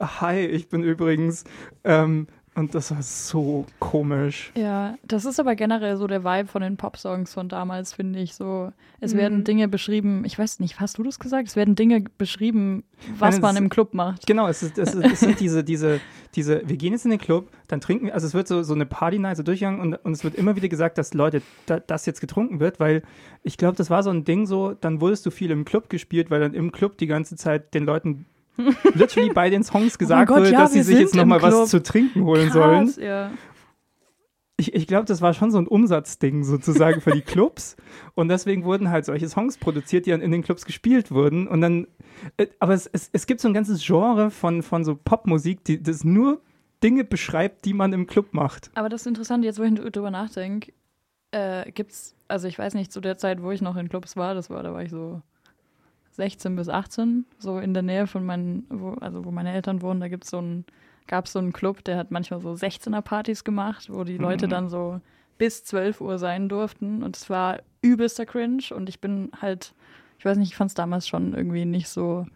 hi, 0.00 0.40
ich 0.40 0.68
bin 0.68 0.82
übrigens, 0.82 1.44
ähm, 1.84 2.26
und 2.56 2.74
das 2.74 2.90
war 2.90 3.02
so 3.02 3.66
komisch. 3.78 4.50
Ja, 4.56 4.96
das 5.04 5.24
ist 5.24 5.38
aber 5.38 5.54
generell 5.54 5.96
so 5.96 6.06
der 6.06 6.24
Vibe 6.24 6.48
von 6.48 6.62
den 6.62 6.76
Popsongs 6.76 7.34
von 7.34 7.48
damals, 7.48 7.92
finde 7.92 8.18
ich. 8.18 8.34
So, 8.34 8.72
es 9.00 9.12
Mhm. 9.14 9.18
werden 9.18 9.44
Dinge 9.44 9.68
beschrieben, 9.68 10.24
ich 10.24 10.38
weiß 10.38 10.60
nicht, 10.60 10.80
hast 10.80 10.98
du 10.98 11.02
das 11.02 11.18
gesagt? 11.18 11.46
Es 11.48 11.54
werden 11.56 11.74
Dinge 11.74 12.04
beschrieben, 12.16 12.82
was 13.18 13.34
Nein, 13.34 13.42
man 13.42 13.56
im 13.56 13.68
Club 13.68 13.94
macht. 13.94 14.26
Genau, 14.26 14.48
es, 14.48 14.62
ist, 14.62 14.78
es, 14.78 14.94
ist, 14.94 15.04
es 15.04 15.20
sind 15.20 15.38
diese, 15.38 15.62
diese, 15.62 16.00
diese, 16.34 16.62
wir 16.66 16.76
gehen 16.76 16.92
jetzt 16.92 17.04
in 17.04 17.10
den 17.10 17.20
Club, 17.20 17.50
dann 17.68 17.80
trinken 17.80 18.10
also 18.10 18.26
es 18.26 18.34
wird 18.34 18.48
so, 18.48 18.62
so 18.62 18.74
eine 18.74 18.86
Party-Night 18.86 19.36
so 19.36 19.42
durchgegangen 19.42 19.80
und, 19.80 19.94
und 19.94 20.12
es 20.12 20.24
wird 20.24 20.34
immer 20.34 20.56
wieder 20.56 20.68
gesagt, 20.68 20.98
dass 20.98 21.14
Leute, 21.14 21.42
da, 21.66 21.78
das 21.78 22.06
jetzt 22.06 22.20
getrunken 22.20 22.58
wird, 22.58 22.80
weil 22.80 23.02
ich 23.42 23.58
glaube, 23.58 23.76
das 23.76 23.90
war 23.90 24.02
so 24.02 24.10
ein 24.10 24.24
Ding 24.24 24.46
so, 24.46 24.72
dann 24.72 25.00
wurdest 25.00 25.26
du 25.26 25.30
viel 25.30 25.50
im 25.50 25.64
Club 25.64 25.90
gespielt, 25.90 26.30
weil 26.30 26.40
dann 26.40 26.54
im 26.54 26.72
Club 26.72 26.96
die 26.98 27.06
ganze 27.06 27.36
Zeit 27.36 27.74
den 27.74 27.84
Leuten 27.84 28.24
literally 28.94 29.30
bei 29.32 29.50
den 29.50 29.62
Songs 29.62 29.98
gesagt 29.98 30.28
Gott, 30.28 30.38
wurde, 30.38 30.52
ja, 30.52 30.60
dass 30.60 30.72
sie 30.72 30.82
sich 30.82 30.98
jetzt 30.98 31.14
nochmal 31.14 31.42
was 31.42 31.70
zu 31.70 31.82
trinken 31.82 32.24
holen 32.24 32.50
sollen. 32.50 32.86
Krass, 32.86 32.96
ja. 32.96 33.30
Ich, 34.58 34.74
ich 34.74 34.86
glaube, 34.86 35.04
das 35.04 35.20
war 35.20 35.34
schon 35.34 35.50
so 35.50 35.58
ein 35.58 35.66
Umsatzding 35.66 36.42
sozusagen 36.42 37.02
für 37.02 37.10
die 37.10 37.20
Clubs. 37.22 37.76
Und 38.14 38.28
deswegen 38.28 38.64
wurden 38.64 38.90
halt 38.90 39.04
solche 39.04 39.28
Songs 39.28 39.58
produziert, 39.58 40.06
die 40.06 40.10
dann 40.10 40.22
in 40.22 40.30
den 40.30 40.42
Clubs 40.42 40.64
gespielt 40.64 41.10
wurden. 41.10 41.46
Und 41.46 41.60
dann, 41.60 41.86
äh, 42.38 42.46
aber 42.58 42.72
es, 42.72 42.86
es, 42.86 43.10
es 43.12 43.26
gibt 43.26 43.40
so 43.40 43.48
ein 43.48 43.54
ganzes 43.54 43.84
Genre 43.84 44.30
von, 44.30 44.62
von 44.62 44.84
so 44.84 44.94
Popmusik, 44.94 45.62
die 45.64 45.82
das 45.82 46.04
nur 46.04 46.40
Dinge 46.82 47.04
beschreibt, 47.04 47.66
die 47.66 47.74
man 47.74 47.92
im 47.92 48.06
Club 48.06 48.32
macht. 48.32 48.70
Aber 48.74 48.88
das 48.88 49.02
ist 49.02 49.06
interessant, 49.06 49.44
jetzt 49.44 49.58
wo 49.58 49.64
ich 49.64 49.74
drüber 49.74 50.10
nachdenke, 50.10 50.72
äh, 51.32 51.70
gibt's, 51.72 52.14
also 52.28 52.48
ich 52.48 52.58
weiß 52.58 52.74
nicht, 52.74 52.92
zu 52.92 53.00
der 53.00 53.18
Zeit, 53.18 53.42
wo 53.42 53.50
ich 53.50 53.60
noch 53.60 53.76
in 53.76 53.88
Clubs 53.88 54.16
war, 54.16 54.34
das 54.34 54.48
war, 54.48 54.62
da 54.62 54.72
war 54.72 54.82
ich 54.82 54.90
so 54.90 55.20
16 56.16 56.56
bis 56.56 56.68
18, 56.68 57.24
so 57.38 57.58
in 57.58 57.72
der 57.74 57.82
Nähe 57.82 58.06
von 58.06 58.24
meinen, 58.24 58.66
wo, 58.70 58.90
also 59.00 59.24
wo 59.24 59.30
meine 59.30 59.52
Eltern 59.52 59.82
wohnen, 59.82 60.00
da 60.00 60.08
gibt's 60.08 60.30
so 60.30 60.38
ein, 60.40 60.64
gab 61.06 61.26
es 61.26 61.32
so 61.32 61.38
einen 61.38 61.52
Club, 61.52 61.84
der 61.84 61.96
hat 61.98 62.10
manchmal 62.10 62.40
so 62.40 62.50
16er-Partys 62.52 63.44
gemacht, 63.44 63.88
wo 63.92 64.02
die 64.04 64.18
Leute 64.18 64.46
Mhm. 64.46 64.50
dann 64.50 64.68
so 64.68 65.00
bis 65.38 65.64
12 65.64 66.00
Uhr 66.00 66.18
sein 66.18 66.48
durften 66.48 67.02
und 67.02 67.16
es 67.16 67.28
war 67.30 67.58
übelster 67.82 68.26
Cringe 68.26 68.62
und 68.74 68.88
ich 68.88 69.00
bin 69.00 69.30
halt, 69.40 69.74
ich 70.18 70.24
weiß 70.24 70.36
nicht, 70.38 70.48
ich 70.50 70.56
fand 70.56 70.70
es 70.70 70.74
damals 70.74 71.06
schon 71.06 71.34
irgendwie 71.34 71.64
nicht 71.66 71.88
so 71.88 72.26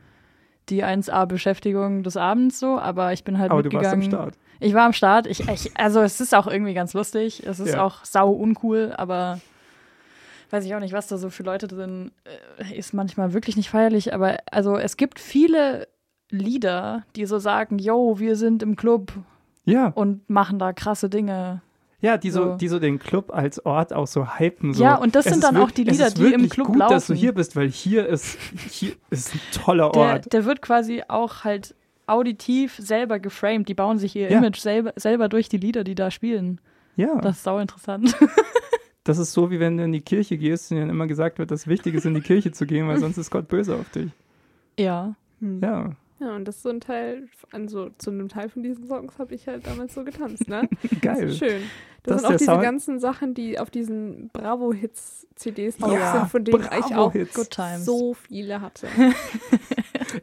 die 0.69 0.85
1A-Beschäftigung 0.85 2.03
des 2.03 2.17
Abends 2.17 2.61
so, 2.61 2.79
aber 2.79 3.13
ich 3.13 3.25
bin 3.25 3.39
halt 3.39 3.51
Aber 3.51 3.63
du 3.63 3.73
warst 3.73 3.93
mitgegangen. 3.97 4.05
am 4.15 4.21
Start. 4.21 4.35
Ich 4.61 4.75
war 4.75 4.85
am 4.85 4.93
Start. 4.93 5.27
Ich, 5.27 5.49
ich, 5.49 5.71
also 5.77 6.01
es 6.01 6.21
ist 6.21 6.35
auch 6.35 6.47
irgendwie 6.47 6.75
ganz 6.75 6.93
lustig. 6.93 7.43
Es 7.47 7.59
ist 7.61 7.73
Ja. 7.75 7.83
auch 7.83 8.05
sau 8.05 8.31
uncool, 8.31 8.93
aber 8.97 9.41
weiß 10.51 10.65
ich 10.65 10.75
auch 10.75 10.81
nicht, 10.81 10.93
was 10.93 11.07
da 11.07 11.17
so 11.17 11.31
für 11.31 11.43
Leute 11.43 11.69
drin 11.69 12.13
äh, 12.59 12.77
ist 12.77 12.93
manchmal 12.95 13.33
wirklich 13.33 13.57
nicht 13.57 13.71
feierlich. 13.71 14.13
Aber 14.15 14.39
also 14.51 14.77
es 14.77 14.97
gibt 14.97 15.19
viele 15.19 15.89
Lieder, 16.31 17.05
die 17.17 17.27
so 17.27 17.39
sagen, 17.39 17.79
yo, 17.79 18.19
wir 18.19 18.37
sind 18.37 18.63
im 18.63 18.77
Club 18.77 19.13
Ja, 19.65 19.89
und 19.89 20.29
machen 20.31 20.59
da 20.59 20.73
krasse 20.73 21.09
Dinge. 21.11 21.61
ja 22.01 22.17
die, 22.17 22.31
so, 22.31 22.45
So. 22.53 22.55
die 22.57 22.69
so 22.69 22.79
den 22.79 22.99
Club 22.99 23.33
als 23.35 23.65
Ort 23.67 23.93
auch 23.93 24.07
so 24.07 24.39
hypen. 24.39 24.73
So. 24.75 24.83
Ja, 24.85 24.95
und 24.97 25.15
das 25.17 25.27
Es 25.27 25.33
sind 25.33 25.45
dann 25.45 25.57
auch 25.57 25.71
die 25.71 25.85
Lieder, 25.85 26.11
die 26.11 26.33
im 26.33 26.49
Club 26.49 26.69
gut, 26.69 26.81
dass 26.81 27.07
du 27.09 27.13
laufen. 27.13 27.21
hier 27.21 27.33
bist, 27.35 27.57
weil 27.57 27.69
hier 27.69 28.07
ist, 28.07 28.39
hier 28.71 28.93
ist 29.11 29.35
ein 29.35 29.41
toller 29.53 29.91
Der, 29.91 30.03
Ort. 30.03 30.33
der 30.33 30.45
wird 30.45 30.63
quasi 30.63 31.03
auch 31.09 31.45
halt 31.45 31.75
auditiv 32.07 32.77
selber 32.79 33.19
geframed. 33.21 33.69
Die 33.69 33.75
bauen 33.75 33.99
sich 33.99 34.17
ihr 34.17 34.31
Ja. 34.31 34.39
Image 34.39 34.59
selber, 34.59 34.93
selber 34.97 35.29
durch 35.29 35.49
die 35.49 35.59
Lieder, 35.59 35.85
die 35.85 35.95
da 35.95 36.11
spielen. 36.11 36.61
ja, 36.97 37.17
Das 37.21 37.37
ist 37.37 37.43
sau 37.45 37.59
interessant. 37.59 38.17
das 39.05 39.19
ist 39.19 39.33
so, 39.33 39.51
wie 39.51 39.61
wenn 39.61 39.77
du 39.77 39.85
in 39.85 39.93
die 39.93 40.01
Kirche 40.03 40.37
gehst 40.39 40.71
und 40.71 40.77
dir 40.77 40.81
dann 40.83 40.91
immer 40.91 41.07
gesagt 41.07 41.39
wird, 41.39 41.51
dass 41.51 41.67
wichtig 41.67 41.95
ist, 41.95 42.05
in 42.07 42.15
die 42.15 42.21
Kirche 42.21 42.53
zu 42.53 42.67
gehen, 42.67 42.87
weil 42.89 42.99
sonst 42.99 43.17
ist 43.19 43.31
Gott 43.31 43.49
böse 43.49 43.75
auf 43.77 43.89
dich. 43.91 44.11
ja. 44.79 45.15
Hm. 45.41 45.61
Ja, 45.63 45.91
Ja, 46.19 46.37
und 46.37 46.45
das 46.47 46.57
ist 46.57 46.63
so 46.65 46.69
ein 46.69 46.81
Teil, 46.81 47.29
also 47.51 47.89
zu 47.97 48.11
einem 48.11 48.29
Teil 48.29 48.51
von 48.51 48.63
diesen 48.63 48.87
Songs 48.87 49.19
habe 49.19 49.35
ich 49.35 49.49
halt 49.49 49.67
damals 49.67 49.95
so 49.95 50.05
getanzt, 50.05 50.49
ne? 50.49 50.69
Das 50.83 51.01
geil. 51.01 51.29
ist 51.31 51.39
schön. 51.39 51.63
Das 52.03 52.17
Das, 52.17 52.21
sind 52.23 52.27
auch 52.29 52.33
diese 52.37 52.45
Sound- 52.45 52.63
ganzen 52.63 53.01
Sachen, 53.01 53.33
die 53.33 53.59
auf 53.59 53.71
diesen 53.71 54.29
Bravo-Hits-CDs 54.35 55.77
Oh 55.81 55.87
drauf 55.87 55.95
ja, 55.95 56.13
sind, 56.19 56.31
von 56.31 56.45
denen 56.45 56.61
ich 56.61 56.69
auch 56.95 57.13
Bravo-Hits. 57.13 57.35
Good 57.35 57.51
times. 57.51 57.85
so 57.87 58.13
viele 58.15 58.61
hatte. 58.61 58.87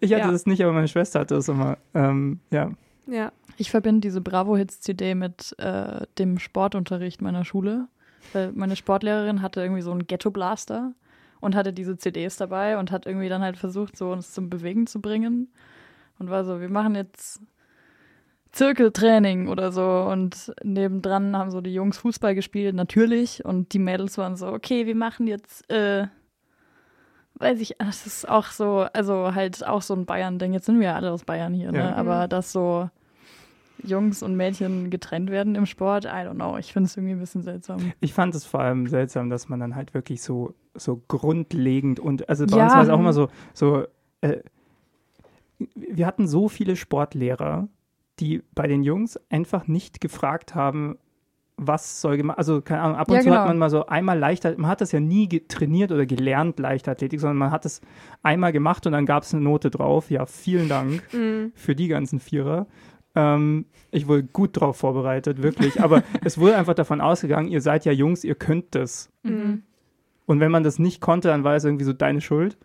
Ich 0.01 0.11
hatte 0.13 0.25
Ja. 0.25 0.31
das 0.31 0.45
nicht, 0.45 0.61
aber 0.63 0.73
meine 0.73 0.87
Schwester 0.89 1.21
hatte 1.21 1.35
das 1.35 1.47
immer. 1.47 1.77
Ähm, 1.93 2.41
ja. 2.51 2.71
Ja. 3.07 3.31
Ich 3.55 3.71
verbinde 3.71 4.01
diese 4.01 4.19
Bravo-Hits-CD 4.19 5.15
mit 5.15 5.55
äh, 5.59 6.05
dem 6.19 6.39
Sportunterricht 6.39 7.21
meiner 7.21 7.45
Schule. 7.45 7.87
Weil 8.33 8.51
meine 8.53 8.75
Sportlehrerin 8.75 9.41
hatte 9.41 9.61
irgendwie 9.61 9.81
so 9.81 9.91
einen 9.91 10.07
Ghetto-Blaster 10.07 10.93
und 11.39 11.55
hatte 11.55 11.73
diese 11.73 11.97
CDs 11.97 12.37
dabei 12.37 12.77
und 12.77 12.91
hat 12.91 13.05
irgendwie 13.05 13.29
dann 13.29 13.41
halt 13.41 13.57
versucht, 13.57 13.97
so 13.97 14.11
uns 14.11 14.33
zum 14.33 14.49
Bewegen 14.49 14.87
zu 14.87 15.01
bringen. 15.01 15.51
Und 16.19 16.29
war 16.29 16.43
so, 16.43 16.59
wir 16.59 16.69
machen 16.69 16.95
jetzt 16.95 17.41
Zirkeltraining 18.51 19.47
oder 19.47 19.71
so. 19.71 20.07
Und 20.09 20.53
nebendran 20.63 21.37
haben 21.37 21.51
so 21.51 21.61
die 21.61 21.73
Jungs 21.73 21.97
Fußball 21.97 22.33
gespielt, 22.33 22.75
natürlich. 22.75 23.45
Und 23.45 23.73
die 23.73 23.79
Mädels 23.79 24.17
waren 24.17 24.35
so, 24.35 24.47
okay, 24.47 24.87
wir 24.87 24.95
machen 24.95 25.27
jetzt, 25.27 25.69
äh, 25.71 26.07
weiß 27.35 27.59
ich, 27.61 27.75
das 27.77 28.07
ist 28.07 28.27
auch 28.27 28.47
so, 28.47 28.87
also 28.93 29.35
halt 29.35 29.65
auch 29.65 29.83
so 29.83 29.93
ein 29.93 30.05
Bayern-Ding. 30.05 30.53
Jetzt 30.53 30.65
sind 30.65 30.79
wir 30.79 30.87
ja 30.87 30.95
alle 30.95 31.11
aus 31.11 31.23
Bayern 31.23 31.53
hier, 31.53 31.71
ne? 31.71 31.79
Ja. 31.79 31.95
Aber 31.95 32.27
dass 32.27 32.51
so 32.51 32.89
Jungs 33.83 34.23
und 34.23 34.35
Mädchen 34.35 34.89
getrennt 34.89 35.29
werden 35.29 35.55
im 35.55 35.65
Sport, 35.65 36.05
I 36.05 36.07
don't 36.09 36.35
know. 36.35 36.57
Ich 36.57 36.73
finde 36.73 36.87
es 36.87 36.97
irgendwie 36.97 37.13
ein 37.13 37.19
bisschen 37.19 37.41
seltsam. 37.43 37.91
Ich 37.99 38.13
fand 38.13 38.33
es 38.35 38.45
vor 38.45 38.59
allem 38.61 38.87
seltsam, 38.87 39.29
dass 39.29 39.49
man 39.49 39.59
dann 39.59 39.75
halt 39.75 39.93
wirklich 39.93 40.21
so, 40.21 40.53
so 40.73 41.01
grundlegend 41.07 41.99
und, 41.99 42.27
also 42.29 42.45
bei 42.45 42.57
Ja. 42.57 42.63
uns 42.63 42.73
war 42.75 42.83
es 42.83 42.89
auch 42.89 42.99
immer 42.99 43.13
so, 43.13 43.27
so 43.53 43.83
äh, 44.21 44.37
wir 45.75 46.05
hatten 46.05 46.27
so 46.27 46.49
viele 46.49 46.75
Sportlehrer, 46.75 47.67
die 48.19 48.43
bei 48.53 48.67
den 48.67 48.83
Jungs 48.83 49.19
einfach 49.29 49.67
nicht 49.67 50.01
gefragt 50.01 50.55
haben, 50.55 50.97
was 51.59 52.01
soll 52.01 52.17
gemacht, 52.17 52.37
also 52.37 52.61
keine 52.61 52.81
Ahnung, 52.81 52.97
ab 52.97 53.09
und 53.09 53.15
Ja, 53.15 53.21
zu 53.21 53.25
genau. 53.29 53.37
hat 53.39 53.45
man 53.47 53.57
mal 53.57 53.71
so 53.71 53.87
einmal 53.87 54.19
Leichtathletik, 54.19 54.61
man 54.61 54.69
hat 54.69 54.81
das 54.81 54.91
ja 54.91 54.99
nie 54.99 55.27
trainiert 55.47 55.91
oder 55.91 56.05
gelernt, 56.05 56.59
Leichtathletik, 56.59 57.19
sondern 57.19 57.37
man 57.37 57.49
hat 57.51 57.65
es 57.65 57.81
einmal 58.21 58.51
gemacht 58.51 58.85
und 58.85 58.91
dann 58.91 59.07
gab 59.07 59.23
es 59.23 59.33
eine 59.33 59.43
Note 59.43 59.71
drauf. 59.71 60.11
Ja, 60.11 60.27
vielen 60.27 60.69
Dank 60.69 61.01
Mhm. 61.13 61.51
für 61.55 61.75
die 61.75 61.87
ganzen 61.87 62.19
Vierer. 62.19 62.67
Ähm, 63.17 63.65
ich 63.89 64.07
wurde 64.07 64.23
gut 64.23 64.59
drauf 64.59 64.77
vorbereitet, 64.77 65.41
wirklich. 65.41 65.81
Aber 65.81 66.03
es 66.23 66.37
wurde 66.37 66.55
einfach 66.55 66.75
davon 66.75 67.01
ausgegangen, 67.01 67.49
ihr 67.49 67.61
seid 67.61 67.83
ja 67.83 67.91
Jungs, 67.91 68.23
ihr 68.23 68.35
könnt 68.35 68.75
das. 68.75 69.09
Mhm. 69.23 69.63
Und 70.27 70.39
wenn 70.39 70.51
man 70.51 70.63
das 70.63 70.77
nicht 70.77 71.01
konnte, 71.01 71.29
dann 71.29 71.43
war 71.43 71.55
es 71.55 71.63
irgendwie 71.63 71.85
so 71.85 71.93
deine 71.93 72.21
Schuld. 72.21 72.57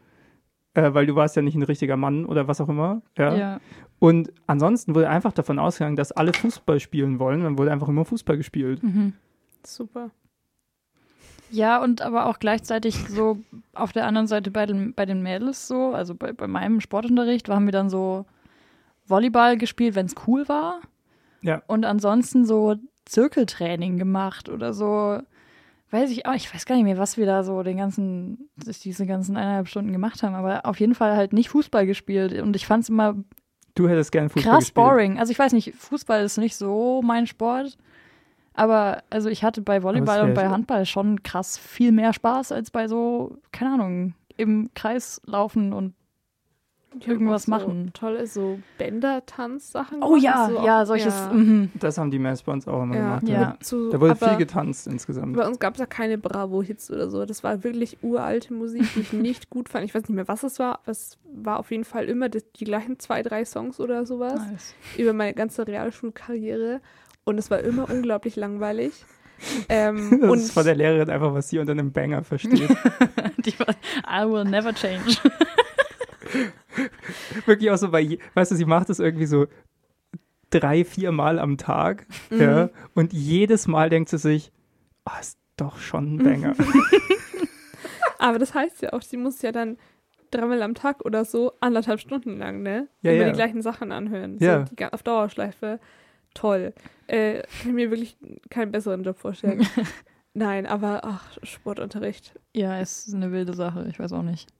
Äh, 0.74 0.92
weil 0.94 1.06
du 1.06 1.14
warst 1.14 1.36
ja 1.36 1.42
nicht 1.42 1.54
ein 1.54 1.62
richtiger 1.62 1.96
Mann 1.96 2.26
oder 2.26 2.48
was 2.48 2.60
auch 2.60 2.68
immer. 2.68 3.00
Ja. 3.16 3.34
Ja. 3.34 3.60
Und 3.98 4.32
ansonsten 4.46 4.94
wurde 4.94 5.08
einfach 5.08 5.32
davon 5.32 5.58
ausgegangen, 5.58 5.96
dass 5.96 6.12
alle 6.12 6.32
Fußball 6.34 6.80
spielen 6.80 7.18
wollen. 7.18 7.42
Dann 7.42 7.56
wurde 7.56 7.72
einfach 7.72 7.88
immer 7.88 8.04
Fußball 8.04 8.36
gespielt. 8.36 8.82
Mhm. 8.82 9.14
Super. 9.64 10.10
Ja, 11.50 11.82
und 11.82 12.02
aber 12.02 12.26
auch 12.26 12.38
gleichzeitig 12.38 12.96
so 13.08 13.38
auf 13.74 13.92
der 13.92 14.06
anderen 14.06 14.26
Seite 14.26 14.50
bei 14.50 14.66
den, 14.66 14.92
bei 14.94 15.06
den 15.06 15.22
Mädels 15.22 15.68
so, 15.68 15.92
also 15.92 16.14
bei, 16.14 16.32
bei 16.32 16.46
meinem 16.46 16.80
Sportunterricht, 16.80 17.48
haben 17.48 17.66
wir 17.66 17.72
dann 17.72 17.90
so 17.90 18.24
Volleyball 19.12 19.56
gespielt, 19.56 19.94
wenn 19.94 20.06
es 20.06 20.14
cool 20.26 20.48
war. 20.48 20.80
Ja. 21.42 21.62
Und 21.68 21.84
ansonsten 21.84 22.44
so 22.44 22.74
Zirkeltraining 23.04 23.98
gemacht 23.98 24.48
oder 24.48 24.72
so, 24.72 25.20
weiß 25.90 26.10
ich 26.10 26.26
auch, 26.26 26.34
ich 26.34 26.52
weiß 26.52 26.66
gar 26.66 26.74
nicht 26.76 26.84
mehr, 26.84 26.98
was 26.98 27.16
wir 27.16 27.26
da 27.26 27.44
so 27.44 27.62
den 27.62 27.76
ganzen, 27.76 28.48
diese 28.56 29.06
ganzen 29.06 29.36
eineinhalb 29.36 29.68
Stunden 29.68 29.92
gemacht 29.92 30.22
haben, 30.22 30.34
aber 30.34 30.66
auf 30.66 30.80
jeden 30.80 30.94
Fall 30.94 31.16
halt 31.16 31.32
nicht 31.32 31.50
Fußball 31.50 31.86
gespielt. 31.86 32.40
Und 32.40 32.56
ich 32.56 32.66
fand 32.66 32.84
es 32.84 32.88
immer 32.88 33.16
Du 33.74 33.88
hättest 33.88 34.12
gerne 34.12 34.28
Fußball 34.28 34.52
krass 34.52 34.64
gespielt. 34.64 34.74
boring. 34.74 35.18
Also 35.18 35.30
ich 35.30 35.38
weiß 35.38 35.52
nicht, 35.52 35.74
Fußball 35.74 36.22
ist 36.24 36.38
nicht 36.38 36.56
so 36.56 37.00
mein 37.02 37.26
Sport. 37.26 37.76
Aber 38.54 39.02
also 39.08 39.30
ich 39.30 39.44
hatte 39.44 39.62
bei 39.62 39.82
Volleyball 39.82 40.22
und 40.22 40.34
bei 40.34 40.48
Handball 40.48 40.84
schon 40.84 41.22
krass 41.22 41.56
viel 41.56 41.90
mehr 41.90 42.12
Spaß 42.12 42.52
als 42.52 42.70
bei 42.70 42.86
so, 42.86 43.38
keine 43.50 43.72
Ahnung, 43.72 44.14
im 44.36 44.70
Kreis 44.74 45.22
laufen 45.24 45.72
und 45.72 45.94
Irgendwas 47.06 47.44
so 47.44 47.50
machen. 47.50 47.90
Tolle 47.94 48.26
so 48.26 48.58
Bänder-Tanz-Sachen. 48.78 50.02
Oh 50.02 50.16
ja, 50.16 50.48
so 50.50 50.64
ja, 50.64 50.86
solches. 50.86 51.14
Ja. 51.14 51.32
Mhm. 51.32 51.70
Das 51.74 51.98
haben 51.98 52.10
die 52.10 52.18
Mads 52.18 52.42
bei 52.42 52.52
uns 52.52 52.66
auch 52.68 52.82
immer 52.82 52.94
Ja, 52.96 53.18
gemacht. 53.18 53.28
Ja. 53.28 53.50
mit 53.52 53.64
so, 53.64 53.90
Da 53.90 54.00
wurde 54.00 54.16
viel 54.16 54.36
getanzt 54.36 54.86
insgesamt. 54.86 55.36
Bei 55.36 55.46
uns 55.46 55.58
gab 55.58 55.74
es 55.74 55.80
ja 55.80 55.86
keine 55.86 56.18
Bravo-Hits 56.18 56.90
oder 56.90 57.08
so. 57.10 57.24
Das 57.24 57.42
war 57.44 57.64
wirklich 57.64 57.98
uralte 58.02 58.52
Musik, 58.54 58.84
die 58.94 59.00
ich 59.00 59.12
nicht 59.12 59.50
gut 59.50 59.68
fand. 59.68 59.84
Ich 59.84 59.94
weiß 59.94 60.02
nicht 60.02 60.16
mehr, 60.16 60.28
was 60.28 60.42
es 60.42 60.58
war, 60.58 60.80
aber 60.82 60.90
es 60.92 61.18
war 61.32 61.58
auf 61.58 61.70
jeden 61.70 61.84
Fall 61.84 62.04
immer 62.06 62.28
die, 62.28 62.42
die 62.56 62.64
gleichen 62.64 62.98
zwei, 62.98 63.22
drei 63.22 63.44
Songs 63.44 63.80
oder 63.80 64.04
sowas 64.06 64.40
Nice. 64.50 64.74
über 64.98 65.12
meine 65.12 65.34
ganze 65.34 65.66
Realschulkarriere. 65.66 66.80
Und 67.24 67.38
es 67.38 67.50
war 67.50 67.60
immer 67.60 67.88
unglaublich 67.90 68.36
langweilig. 68.36 69.04
Ähm, 69.68 70.18
Das 70.20 70.30
und 70.30 70.38
ist 70.38 70.52
von 70.52 70.64
der 70.64 70.74
Lehrerin 70.74 71.10
einfach, 71.10 71.32
was 71.34 71.48
sie 71.48 71.58
unter 71.58 71.72
einem 71.72 71.92
Banger 71.92 72.22
versteht. 72.22 72.68
Die 73.44 73.58
war, 73.58 73.74
I 74.08 74.28
will 74.30 74.44
never 74.44 74.72
change. 74.74 75.16
Wirklich 77.46 77.70
auch 77.70 77.76
so 77.76 77.90
bei, 77.90 78.18
weißt 78.34 78.52
du, 78.52 78.56
sie 78.56 78.64
macht 78.64 78.90
es 78.90 78.98
irgendwie 78.98 79.26
so 79.26 79.46
drei, 80.50 80.84
vier 80.84 81.12
Mal 81.12 81.38
am 81.38 81.56
Tag. 81.58 82.06
Mhm. 82.30 82.40
Ja, 82.40 82.70
und 82.94 83.12
jedes 83.12 83.66
Mal 83.66 83.90
denkt 83.90 84.10
sie 84.10 84.18
sich, 84.18 84.52
oh, 85.06 85.18
ist 85.20 85.38
doch 85.56 85.78
schon 85.78 86.16
ein 86.16 86.18
Banger. 86.18 86.54
aber 88.18 88.38
das 88.38 88.54
heißt 88.54 88.82
ja 88.82 88.92
auch, 88.92 89.02
sie 89.02 89.16
muss 89.16 89.42
ja 89.42 89.52
dann 89.52 89.78
dreimal 90.30 90.62
am 90.62 90.74
Tag 90.74 91.04
oder 91.04 91.24
so 91.24 91.52
anderthalb 91.60 92.00
Stunden 92.00 92.38
lang, 92.38 92.62
ne? 92.62 92.88
Ja, 93.02 93.12
Immer 93.12 93.22
ja. 93.22 93.28
die 93.30 93.36
gleichen 93.36 93.62
Sachen 93.62 93.92
anhören. 93.92 94.38
Ja. 94.40 94.66
So, 94.66 94.86
auf 94.86 95.02
Dauerschleife. 95.02 95.78
Toll. 96.34 96.72
Äh, 97.06 97.42
kann 97.42 97.68
ich 97.68 97.72
mir 97.72 97.90
wirklich 97.90 98.16
keinen 98.48 98.72
besseren 98.72 99.04
Job 99.04 99.18
vorstellen. 99.18 99.66
Nein, 100.34 100.66
aber 100.66 101.02
ach, 101.04 101.36
Sportunterricht. 101.42 102.38
Ja, 102.54 102.80
es 102.80 103.06
ist 103.06 103.14
eine 103.14 103.32
wilde 103.32 103.52
Sache, 103.52 103.86
ich 103.90 103.98
weiß 103.98 104.12
auch 104.14 104.22
nicht. 104.22 104.50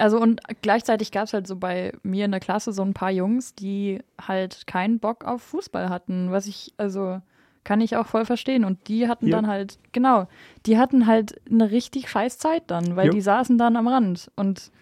Also 0.00 0.18
und 0.18 0.40
gleichzeitig 0.62 1.12
gab 1.12 1.24
es 1.24 1.34
halt 1.34 1.46
so 1.46 1.56
bei 1.56 1.92
mir 2.02 2.24
in 2.24 2.30
der 2.30 2.40
Klasse 2.40 2.72
so 2.72 2.82
ein 2.82 2.94
paar 2.94 3.10
Jungs, 3.10 3.54
die 3.54 4.00
halt 4.20 4.66
keinen 4.66 4.98
Bock 4.98 5.24
auf 5.24 5.42
Fußball 5.42 5.90
hatten, 5.90 6.30
was 6.30 6.46
ich, 6.46 6.72
also 6.78 7.20
kann 7.64 7.82
ich 7.82 7.96
auch 7.96 8.06
voll 8.06 8.24
verstehen. 8.24 8.64
Und 8.64 8.88
die 8.88 9.08
hatten 9.08 9.26
Hier. 9.26 9.36
dann 9.36 9.46
halt, 9.46 9.78
genau, 9.92 10.26
die 10.64 10.78
hatten 10.78 11.06
halt 11.06 11.40
eine 11.50 11.70
richtig 11.70 12.08
scheiß 12.08 12.38
Zeit 12.38 12.64
dann, 12.68 12.96
weil 12.96 13.08
Jo. 13.08 13.12
die 13.12 13.20
saßen 13.20 13.58
dann 13.58 13.76
am 13.76 13.88
Rand. 13.88 14.30
Und 14.36 14.72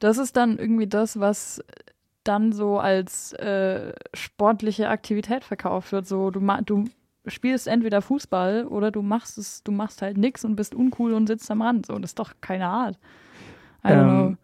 das 0.00 0.18
ist 0.18 0.36
dann 0.36 0.58
irgendwie 0.58 0.86
das, 0.86 1.18
was 1.18 1.64
dann 2.22 2.52
so 2.52 2.78
als 2.78 3.32
äh, 3.32 3.94
sportliche 4.12 4.88
Aktivität 4.88 5.44
verkauft 5.44 5.92
wird. 5.92 6.06
So, 6.06 6.30
du, 6.30 6.40
du 6.66 6.84
spielst 7.26 7.66
entweder 7.66 8.02
Fußball 8.02 8.66
oder 8.66 8.90
du 8.90 9.00
machst 9.00 9.38
es, 9.38 9.62
du 9.62 9.72
machst 9.72 10.02
halt 10.02 10.18
nix 10.18 10.44
und 10.44 10.56
bist 10.56 10.74
uncool 10.74 11.14
und 11.14 11.26
sitzt 11.26 11.50
am 11.50 11.62
Rand. 11.62 11.86
So, 11.86 11.98
das 11.98 12.10
ist 12.10 12.18
doch 12.18 12.34
keine 12.40 12.66
Art. 12.66 12.98
I 13.84 13.88
don't 13.88 14.04
know. 14.04 14.36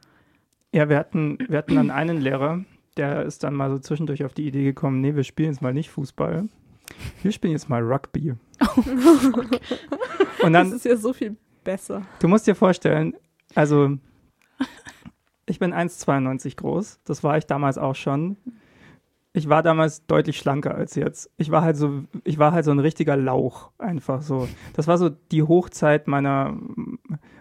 Ja, 0.75 0.89
wir 0.89 0.99
hatten, 0.99 1.39
wir 1.49 1.59
hatten 1.59 1.75
dann 1.77 1.91
einen 1.91 2.21
Lehrer, 2.21 2.65
der 2.97 3.23
ist 3.23 3.43
dann 3.45 3.55
mal 3.55 3.71
so 3.71 3.79
zwischendurch 3.79 4.25
auf 4.25 4.35
die 4.35 4.47
Idee 4.47 4.65
gekommen, 4.65 5.01
nee, 5.01 5.15
wir 5.15 5.25
spielen 5.25 5.51
jetzt 5.53 5.63
mal 5.63 5.73
nicht 5.73 5.91
Fußball. 5.91 6.49
Wir 7.23 7.33
spielen 7.33 7.53
jetzt 7.53 7.69
mal 7.69 7.83
Rugby. 7.83 8.35
Und 10.43 10.53
Das 10.53 10.53
dann, 10.53 10.73
ist 10.73 10.85
ja 10.85 10.97
so 10.97 11.13
viel 11.13 11.37
besser. 11.65 12.03
du 12.21 12.29
musst 12.29 12.47
dir 12.47 12.55
vorstellen, 12.55 13.15
also 13.55 13.97
ich 15.47 15.59
bin 15.59 15.73
1,92 15.73 16.57
groß, 16.57 17.01
das 17.05 17.23
war 17.25 17.39
ich 17.39 17.47
damals 17.47 17.79
auch 17.79 17.95
schon. 17.95 18.37
Ich 19.35 19.49
war 19.49 19.63
damals 19.63 20.07
deutlich 20.07 20.39
schlanker 20.39 20.75
als 20.75 20.95
jetzt. 20.95 21.31
Ich 21.37 21.51
war 21.51 21.63
halt 21.63 21.77
so, 21.77 22.05
ich 22.25 22.39
war 22.39 22.53
halt 22.53 22.65
so 22.65 22.71
ein 22.73 22.79
richtiger 22.81 23.17
Lauch, 23.17 23.71
einfach 23.79 24.23
so. 24.23 24.49
Das 24.75 24.89
war 24.89 24.99
so 24.99 25.11
die 25.11 25.43
Hochzeit 25.43 26.09
meiner, 26.09 26.57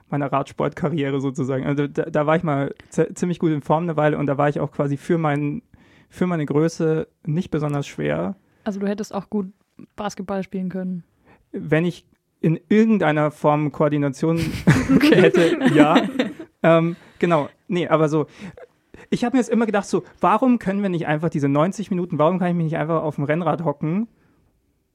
meiner 0.09 0.31
Radsportkarriere 0.31 1.19
sozusagen. 1.21 1.65
Also 1.65 1.87
da, 1.87 2.03
da 2.03 2.25
war 2.25 2.35
ich 2.35 2.43
mal 2.43 2.73
ziemlich 2.89 3.39
gut 3.39 3.51
in 3.51 3.61
Form 3.61 3.83
eine 3.83 3.97
Weile 3.97 4.17
und 4.17 4.27
da 4.27 4.37
war 4.37 4.49
ich 4.49 4.59
auch 4.59 4.71
quasi 4.71 4.97
für, 4.97 5.17
mein, 5.17 5.61
für 6.09 6.27
meine 6.27 6.45
Größe 6.45 7.07
nicht 7.25 7.51
besonders 7.51 7.87
schwer. 7.87 8.35
Also 8.63 8.79
du 8.79 8.87
hättest 8.87 9.13
auch 9.13 9.29
gut 9.29 9.51
Basketball 9.95 10.43
spielen 10.43 10.69
können. 10.69 11.03
Wenn 11.51 11.85
ich 11.85 12.05
in 12.39 12.59
irgendeiner 12.69 13.31
Form 13.31 13.71
Koordination 13.71 14.37
hätte, 15.11 15.59
ja. 15.73 16.01
ähm, 16.63 16.95
genau, 17.19 17.49
nee, 17.67 17.87
aber 17.87 18.09
so. 18.09 18.27
Ich 19.09 19.23
habe 19.23 19.37
mir 19.37 19.41
jetzt 19.41 19.49
immer 19.49 19.65
gedacht, 19.65 19.85
so, 19.85 20.03
warum 20.19 20.59
können 20.59 20.81
wir 20.81 20.89
nicht 20.89 21.07
einfach 21.07 21.29
diese 21.29 21.47
90 21.47 21.91
Minuten, 21.91 22.17
warum 22.17 22.39
kann 22.39 22.49
ich 22.49 22.55
mich 22.55 22.65
nicht 22.65 22.77
einfach 22.77 23.03
auf 23.03 23.15
dem 23.15 23.25
Rennrad 23.25 23.63
hocken 23.63 24.07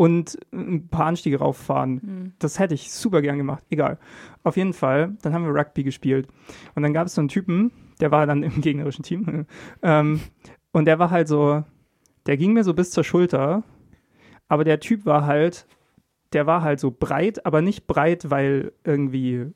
und 0.02 0.36
ein 0.52 0.88
paar 0.88 1.06
Anstiege 1.06 1.38
rauffahren? 1.38 2.00
Hm. 2.02 2.32
Das 2.40 2.58
hätte 2.58 2.74
ich 2.74 2.90
super 2.90 3.22
gern 3.22 3.38
gemacht. 3.38 3.62
Egal. 3.70 3.98
Auf 4.42 4.56
jeden 4.56 4.72
Fall, 4.72 5.16
dann 5.22 5.32
haben 5.32 5.44
wir 5.44 5.54
Rugby 5.54 5.84
gespielt. 5.84 6.26
Und 6.74 6.82
dann 6.82 6.92
gab 6.92 7.06
es 7.06 7.14
so 7.14 7.20
einen 7.20 7.28
Typen, 7.28 7.70
der 8.00 8.10
war 8.10 8.26
dann 8.26 8.42
im 8.42 8.60
gegnerischen 8.60 9.04
Team. 9.04 9.46
ähm, 9.82 10.20
und 10.72 10.86
der 10.86 10.98
war 10.98 11.10
halt 11.10 11.28
so, 11.28 11.62
der 12.26 12.36
ging 12.36 12.52
mir 12.52 12.64
so 12.64 12.74
bis 12.74 12.90
zur 12.90 13.04
Schulter. 13.04 13.62
Aber 14.48 14.64
der 14.64 14.80
Typ 14.80 15.06
war 15.06 15.24
halt, 15.24 15.68
der 16.32 16.48
war 16.48 16.62
halt 16.62 16.80
so 16.80 16.90
breit, 16.90 17.46
aber 17.46 17.62
nicht 17.62 17.86
breit, 17.86 18.28
weil 18.28 18.72
irgendwie, 18.82 19.52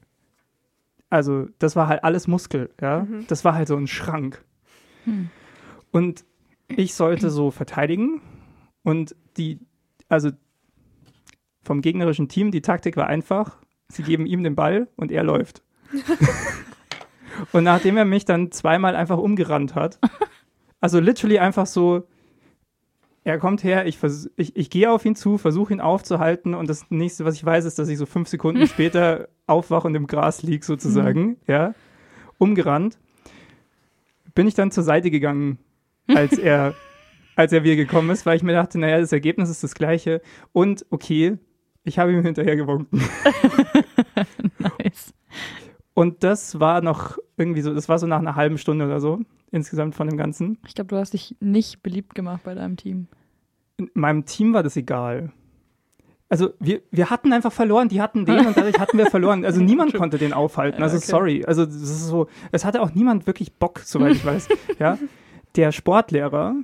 also 1.10 1.48
das 1.58 1.74
war 1.74 1.88
halt 1.88 2.04
alles 2.04 2.28
Muskel, 2.28 2.70
ja. 2.80 3.00
Mhm. 3.00 3.26
Das 3.26 3.44
war 3.44 3.54
halt 3.54 3.66
so 3.66 3.74
ein 3.74 3.88
Schrank. 3.88 4.44
Hm. 5.06 5.28
Und 5.90 6.24
ich 6.68 6.94
sollte 6.94 7.30
so 7.30 7.50
verteidigen 7.50 8.20
und 8.84 9.16
die, 9.36 9.58
also 10.08 10.30
vom 11.62 11.82
gegnerischen 11.82 12.28
Team, 12.28 12.50
die 12.50 12.62
Taktik 12.62 12.96
war 12.96 13.08
einfach, 13.08 13.58
sie 13.88 14.02
geben 14.02 14.26
ihm 14.26 14.42
den 14.42 14.54
Ball 14.54 14.88
und 14.96 15.10
er 15.10 15.24
läuft. 15.24 15.62
und 17.52 17.64
nachdem 17.64 17.96
er 17.96 18.04
mich 18.04 18.24
dann 18.24 18.52
zweimal 18.52 18.96
einfach 18.96 19.18
umgerannt 19.18 19.74
hat, 19.74 19.98
also 20.80 21.00
literally 21.00 21.38
einfach 21.38 21.66
so, 21.66 22.06
er 23.24 23.38
kommt 23.38 23.64
her, 23.64 23.86
ich, 23.86 23.98
ich, 24.36 24.56
ich 24.56 24.70
gehe 24.70 24.90
auf 24.90 25.04
ihn 25.04 25.16
zu, 25.16 25.36
versuche 25.36 25.72
ihn 25.72 25.80
aufzuhalten 25.80 26.54
und 26.54 26.70
das 26.70 26.90
nächste, 26.90 27.24
was 27.24 27.34
ich 27.34 27.44
weiß, 27.44 27.64
ist, 27.64 27.78
dass 27.78 27.88
ich 27.88 27.98
so 27.98 28.06
fünf 28.06 28.28
Sekunden 28.28 28.66
später 28.68 29.28
aufwache 29.48 29.88
und 29.88 29.96
im 29.96 30.06
Gras 30.06 30.42
lieg 30.44 30.64
sozusagen, 30.64 31.36
ja, 31.48 31.74
umgerannt. 32.38 32.98
Bin 34.34 34.46
ich 34.46 34.54
dann 34.54 34.70
zur 34.70 34.84
Seite 34.84 35.10
gegangen, 35.10 35.58
als 36.06 36.38
er, 36.38 36.74
als 37.36 37.52
er 37.52 37.62
wieder 37.62 37.76
gekommen 37.76 38.10
ist, 38.10 38.26
weil 38.26 38.36
ich 38.36 38.42
mir 38.42 38.52
dachte, 38.52 38.78
naja, 38.78 38.98
das 38.98 39.12
Ergebnis 39.12 39.48
ist 39.48 39.62
das 39.62 39.74
gleiche 39.74 40.20
und 40.52 40.84
okay, 40.90 41.38
ich 41.84 41.98
habe 41.98 42.12
ihm 42.12 42.22
hinterher 42.22 42.56
gewunken. 42.56 43.00
Nice. 44.58 45.14
Und 45.94 46.24
das 46.24 46.58
war 46.58 46.80
noch 46.80 47.18
irgendwie 47.36 47.60
so, 47.60 47.72
das 47.72 47.88
war 47.88 47.98
so 47.98 48.06
nach 48.06 48.18
einer 48.18 48.34
halben 48.34 48.58
Stunde 48.58 48.86
oder 48.86 49.00
so 49.00 49.20
insgesamt 49.50 49.94
von 49.94 50.08
dem 50.08 50.18
Ganzen. 50.18 50.58
Ich 50.66 50.74
glaube, 50.74 50.88
du 50.88 50.96
hast 50.96 51.12
dich 51.12 51.36
nicht 51.40 51.82
beliebt 51.82 52.14
gemacht 52.14 52.42
bei 52.44 52.54
deinem 52.54 52.76
Team. 52.76 53.06
in 53.76 53.90
meinem 53.94 54.24
Team 54.24 54.52
war 54.52 54.62
das 54.62 54.76
egal. 54.76 55.32
Also 56.28 56.50
wir, 56.58 56.82
wir 56.90 57.08
hatten 57.10 57.32
einfach 57.32 57.52
verloren, 57.52 57.88
die 57.88 58.00
hatten 58.00 58.24
den 58.24 58.46
und 58.46 58.56
dadurch 58.56 58.80
hatten 58.80 58.98
wir 58.98 59.06
verloren. 59.06 59.44
Also 59.44 59.60
niemand 59.62 59.94
konnte 59.94 60.18
den 60.18 60.32
aufhalten. 60.32 60.82
Also 60.82 60.96
okay. 60.96 61.06
sorry. 61.06 61.44
Also 61.44 61.64
das 61.64 61.76
ist 61.76 62.06
so, 62.06 62.26
es 62.50 62.64
hatte 62.64 62.82
auch 62.82 62.92
niemand 62.94 63.26
wirklich 63.26 63.54
Bock, 63.54 63.80
soweit 63.80 64.12
ich 64.12 64.24
weiß. 64.24 64.48
ja. 64.78 64.98
Der 65.54 65.70
Sportlehrer 65.70 66.56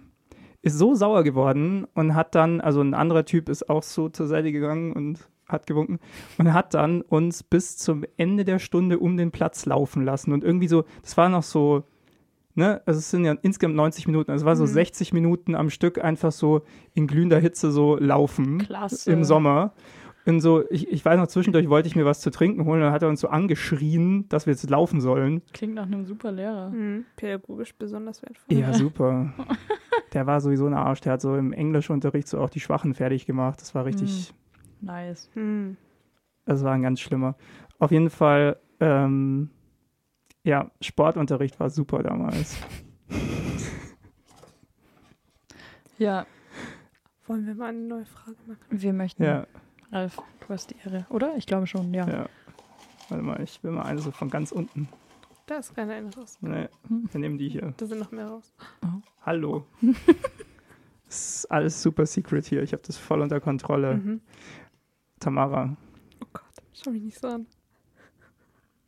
ist 0.63 0.79
so 0.79 0.95
sauer 0.95 1.23
geworden 1.25 1.87
und 1.95 2.15
hat 2.15 2.35
dann, 2.35 2.61
also 2.61 2.81
ein 2.81 2.95
anderer 2.95 3.25
Typ 3.25 3.49
ist 3.49 3.69
auch 3.69 3.83
so 3.83 4.09
zur 4.09 4.27
Seite 4.27 4.53
gegangen 4.53 4.93
und 4.93 5.29
hat 5.49 5.67
gewunken 5.67 5.99
und 6.39 6.53
hat 6.53 6.73
dann 6.75 7.03
uns 7.03 7.43
bis 7.43 7.77
zum 7.77 8.05
Ende 8.17 8.45
der 8.45 8.59
Stunde 8.59 8.99
um 8.99 9.17
den 9.17 9.33
Platz 9.33 9.67
laufen 9.67 10.05
lassen 10.05 10.33
und 10.33 10.45
irgendwie 10.45 10.69
so, 10.69 10.85
das 11.03 11.17
war 11.17 11.29
noch 11.29 11.43
so, 11.43 11.83
ne, 12.55 12.81
also 12.87 12.99
es 12.99 13.11
sind 13.11 13.25
ja 13.25 13.35
insgesamt 13.43 13.75
90 13.77 14.07
Minuten, 14.07 14.31
also 14.31 14.45
es 14.45 14.47
war 14.47 14.57
so 14.57 14.63
Mhm. 14.65 14.69
60 14.69 15.13
Minuten 15.13 15.55
am 15.55 15.69
Stück 15.69 16.03
einfach 16.03 16.33
so 16.33 16.63
in 16.95 17.07
glühender 17.07 17.39
Hitze 17.41 17.71
so 17.73 17.97
laufen 17.97 18.59
Klasse. 18.59 19.13
im 19.13 19.25
Sommer. 19.25 19.73
Und 20.25 20.41
so, 20.41 20.62
ich, 20.70 20.89
ich 20.89 21.05
weiß 21.05 21.18
noch, 21.18 21.27
zwischendurch 21.27 21.68
wollte 21.68 21.89
ich 21.89 21.97
mir 21.97 22.05
was 22.05 22.20
zu 22.20 22.31
trinken 22.31 22.64
holen, 22.64 22.81
dann 22.81 22.93
hat 22.93 23.03
er 23.03 23.09
uns 23.09 23.20
so 23.20 23.29
angeschrien, 23.29 24.29
dass 24.29 24.47
wir 24.47 24.53
jetzt 24.53 24.68
laufen 24.70 25.01
sollen. 25.01 25.43
Klingt 25.53 25.75
nach 25.75 25.87
einem 25.87 26.05
super 26.07 26.31
Lehrer. 26.31 26.70
Mhm. 26.70 27.05
Pädagogisch 27.16 27.75
besonders 27.75 28.23
wertvoll. 28.23 28.57
Ja, 28.57 28.73
super. 28.73 29.33
Der 30.12 30.27
war 30.27 30.41
sowieso 30.41 30.66
ein 30.66 30.75
Arsch, 30.75 31.01
der 31.01 31.12
hat 31.14 31.23
so 31.23 31.37
im 31.37 31.55
Englischunterricht 31.55 32.29
so 32.29 32.39
auch 32.39 32.51
die 32.51 32.61
Schwachen 32.61 32.93
fertig 32.93 33.25
gemacht. 33.25 33.61
Das 33.62 33.75
war 33.75 33.87
richtig, 33.87 34.35
Nice. 34.83 35.31
Mhm. 35.35 35.79
das 36.45 36.62
war 36.62 36.73
ein 36.75 36.83
ganz 36.83 37.01
schlimmer. 37.01 37.35
Auf 37.79 37.91
jeden 37.93 38.11
Fall, 38.11 38.59
ähm, 38.81 39.49
ja, 40.45 40.70
Sportunterricht 40.83 41.59
war 41.61 41.70
super 41.70 42.03
damals. 42.03 42.59
Ja, 45.99 46.27
Wollen 47.27 47.47
wir 47.47 47.55
mal 47.55 47.68
eine 47.70 47.79
neue 47.79 48.05
Frage 48.05 48.37
machen? 48.47 48.59
wir 48.70 48.93
möchten. 48.93 49.23
Ja, 49.23 49.47
Ralf, 49.93 50.22
du 50.40 50.49
hast 50.49 50.70
die 50.70 50.76
Ehre. 50.84 51.07
Oder? 51.11 51.36
Ich 51.36 51.47
glaube 51.47 51.66
schon, 51.66 51.93
ja. 51.93 52.09
ja. 52.09 52.28
Warte 53.11 53.22
mal, 53.22 53.40
ich 53.43 53.62
will 53.62 53.72
mal 53.72 53.82
eine 53.82 54.01
so 54.01 54.11
von 54.11 54.30
ganz 54.30 54.51
unten. 54.51 54.88
Da 55.47 55.57
ist 55.57 55.74
keiner 55.74 55.93
eine 55.95 56.14
raus. 56.14 56.38
Nee, 56.40 56.68
wir 56.88 57.20
nehmen 57.20 57.36
die 57.36 57.51
hier. 57.51 57.74
Da 57.76 57.86
sind 57.86 57.99
noch 57.99 58.11
mehr 58.11 58.26
raus. 58.26 58.53
Hallo. 59.24 59.66
Das 61.05 61.34
ist 61.36 61.51
alles 61.51 61.82
super 61.82 62.07
secret 62.07 62.47
hier. 62.47 62.62
Ich 62.62 62.72
habe 62.72 62.82
das 62.86 62.97
voll 62.97 63.20
unter 63.20 63.38
Kontrolle. 63.38 63.97
Mhm. 63.97 64.22
Tamara, 65.20 65.76
Oh 66.22 66.26
Gott, 66.32 66.43
schau 66.72 66.90
mich 66.90 67.03
nicht 67.03 67.18
so 67.18 67.28
an. 67.28 67.47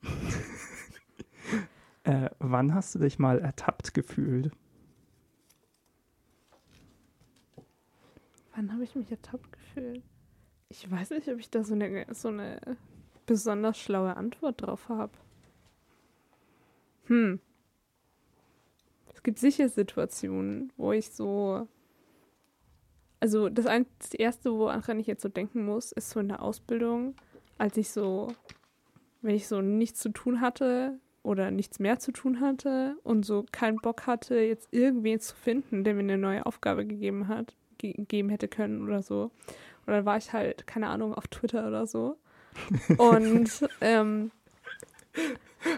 äh, 2.04 2.30
wann 2.38 2.72
hast 2.72 2.94
du 2.94 2.98
dich 2.98 3.18
mal 3.18 3.40
ertappt 3.40 3.92
gefühlt? 3.92 4.50
Wann 8.56 8.72
habe 8.72 8.84
ich 8.84 8.94
mich 8.94 9.10
ertappt 9.10 9.52
gefühlt? 9.52 10.02
Ich 10.76 10.90
weiß 10.90 11.10
nicht, 11.10 11.28
ob 11.28 11.38
ich 11.38 11.50
da 11.50 11.62
so 11.62 11.74
eine, 11.74 12.06
so 12.10 12.28
eine 12.28 12.60
besonders 13.26 13.78
schlaue 13.78 14.16
Antwort 14.16 14.62
drauf 14.62 14.88
habe. 14.88 15.12
Hm. 17.06 17.38
Es 19.14 19.22
gibt 19.22 19.38
sicher 19.38 19.68
Situationen, 19.68 20.72
wo 20.76 20.92
ich 20.92 21.10
so 21.10 21.68
also 23.24 23.48
das, 23.48 23.64
ein, 23.64 23.86
das 24.00 24.12
erste, 24.12 24.52
woran 24.52 25.00
ich 25.00 25.06
jetzt 25.06 25.22
so 25.22 25.30
denken 25.30 25.64
muss, 25.64 25.92
ist 25.92 26.10
so 26.10 26.20
in 26.20 26.28
der 26.28 26.42
Ausbildung, 26.42 27.14
als 27.56 27.78
ich 27.78 27.88
so, 27.88 28.28
wenn 29.22 29.34
ich 29.34 29.48
so 29.48 29.62
nichts 29.62 29.98
zu 30.00 30.10
tun 30.10 30.42
hatte 30.42 30.98
oder 31.22 31.50
nichts 31.50 31.78
mehr 31.78 31.98
zu 31.98 32.12
tun 32.12 32.40
hatte 32.40 32.98
und 33.02 33.24
so 33.24 33.46
keinen 33.50 33.78
Bock 33.78 34.06
hatte, 34.06 34.40
jetzt 34.40 34.68
irgendwen 34.72 35.20
zu 35.20 35.34
finden, 35.34 35.84
der 35.84 35.94
mir 35.94 36.00
eine 36.00 36.18
neue 36.18 36.44
Aufgabe 36.44 36.84
gegeben 36.84 37.26
hat, 37.26 37.56
ge 37.78 37.94
geben 37.96 38.28
hätte 38.28 38.46
können 38.46 38.82
oder 38.82 39.00
so. 39.00 39.30
Und 39.86 39.92
dann 39.92 40.04
war 40.04 40.16
ich 40.16 40.32
halt, 40.32 40.66
keine 40.66 40.88
Ahnung, 40.88 41.14
auf 41.14 41.26
Twitter 41.28 41.66
oder 41.66 41.86
so. 41.86 42.16
Und 42.98 43.68
ähm, 43.80 44.30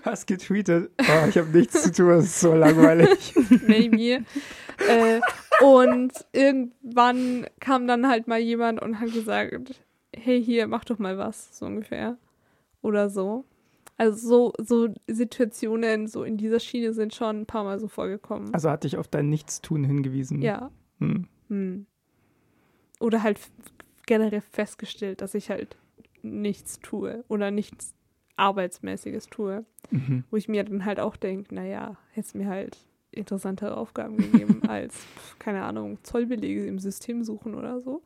Hast 0.02 0.26
getweetet. 0.26 0.90
Oh, 1.00 1.28
ich 1.28 1.38
habe 1.38 1.48
nichts 1.56 1.82
zu 1.82 1.92
tun, 1.92 2.08
das 2.08 2.24
ist 2.24 2.40
so 2.40 2.54
langweilig. 2.54 3.34
maybe. 3.66 4.24
äh, 4.88 5.20
und 5.62 6.12
irgendwann 6.32 7.46
kam 7.60 7.86
dann 7.86 8.08
halt 8.08 8.28
mal 8.28 8.40
jemand 8.40 8.82
und 8.82 9.00
hat 9.00 9.12
gesagt, 9.12 9.80
hey, 10.14 10.42
hier, 10.42 10.66
mach 10.66 10.84
doch 10.84 10.98
mal 10.98 11.18
was, 11.18 11.56
so 11.58 11.66
ungefähr. 11.66 12.16
Oder 12.82 13.10
so. 13.10 13.44
Also 13.96 14.52
so, 14.58 14.64
so 14.64 14.94
Situationen 15.06 16.06
so 16.06 16.22
in 16.24 16.36
dieser 16.36 16.60
Schiene 16.60 16.92
sind 16.92 17.14
schon 17.14 17.42
ein 17.42 17.46
paar 17.46 17.64
Mal 17.64 17.78
so 17.78 17.88
vorgekommen. 17.88 18.52
Also 18.52 18.70
hat 18.70 18.84
dich 18.84 18.98
auf 18.98 19.08
dein 19.08 19.30
Nichtstun 19.30 19.84
hingewiesen. 19.84 20.42
ja. 20.42 20.70
Hm. 20.98 21.28
Hm. 21.48 21.86
Oder 22.98 23.22
halt 23.22 23.38
generell 24.06 24.40
festgestellt, 24.40 25.20
dass 25.20 25.34
ich 25.34 25.50
halt 25.50 25.76
nichts 26.22 26.80
tue 26.80 27.24
oder 27.28 27.50
nichts 27.50 27.94
Arbeitsmäßiges 28.36 29.26
tue. 29.28 29.64
Mhm. 29.90 30.24
Wo 30.30 30.36
ich 30.36 30.48
mir 30.48 30.64
dann 30.64 30.84
halt 30.84 31.00
auch 31.00 31.16
denke, 31.16 31.54
naja, 31.54 31.96
hätte 32.10 32.26
es 32.26 32.34
mir 32.34 32.48
halt 32.48 32.76
interessantere 33.12 33.76
Aufgaben 33.76 34.16
gegeben 34.16 34.62
als, 34.68 34.94
keine 35.38 35.62
Ahnung, 35.62 35.98
Zollbelege 36.02 36.66
im 36.66 36.78
System 36.78 37.24
suchen 37.24 37.54
oder 37.54 37.80
so. 37.80 38.02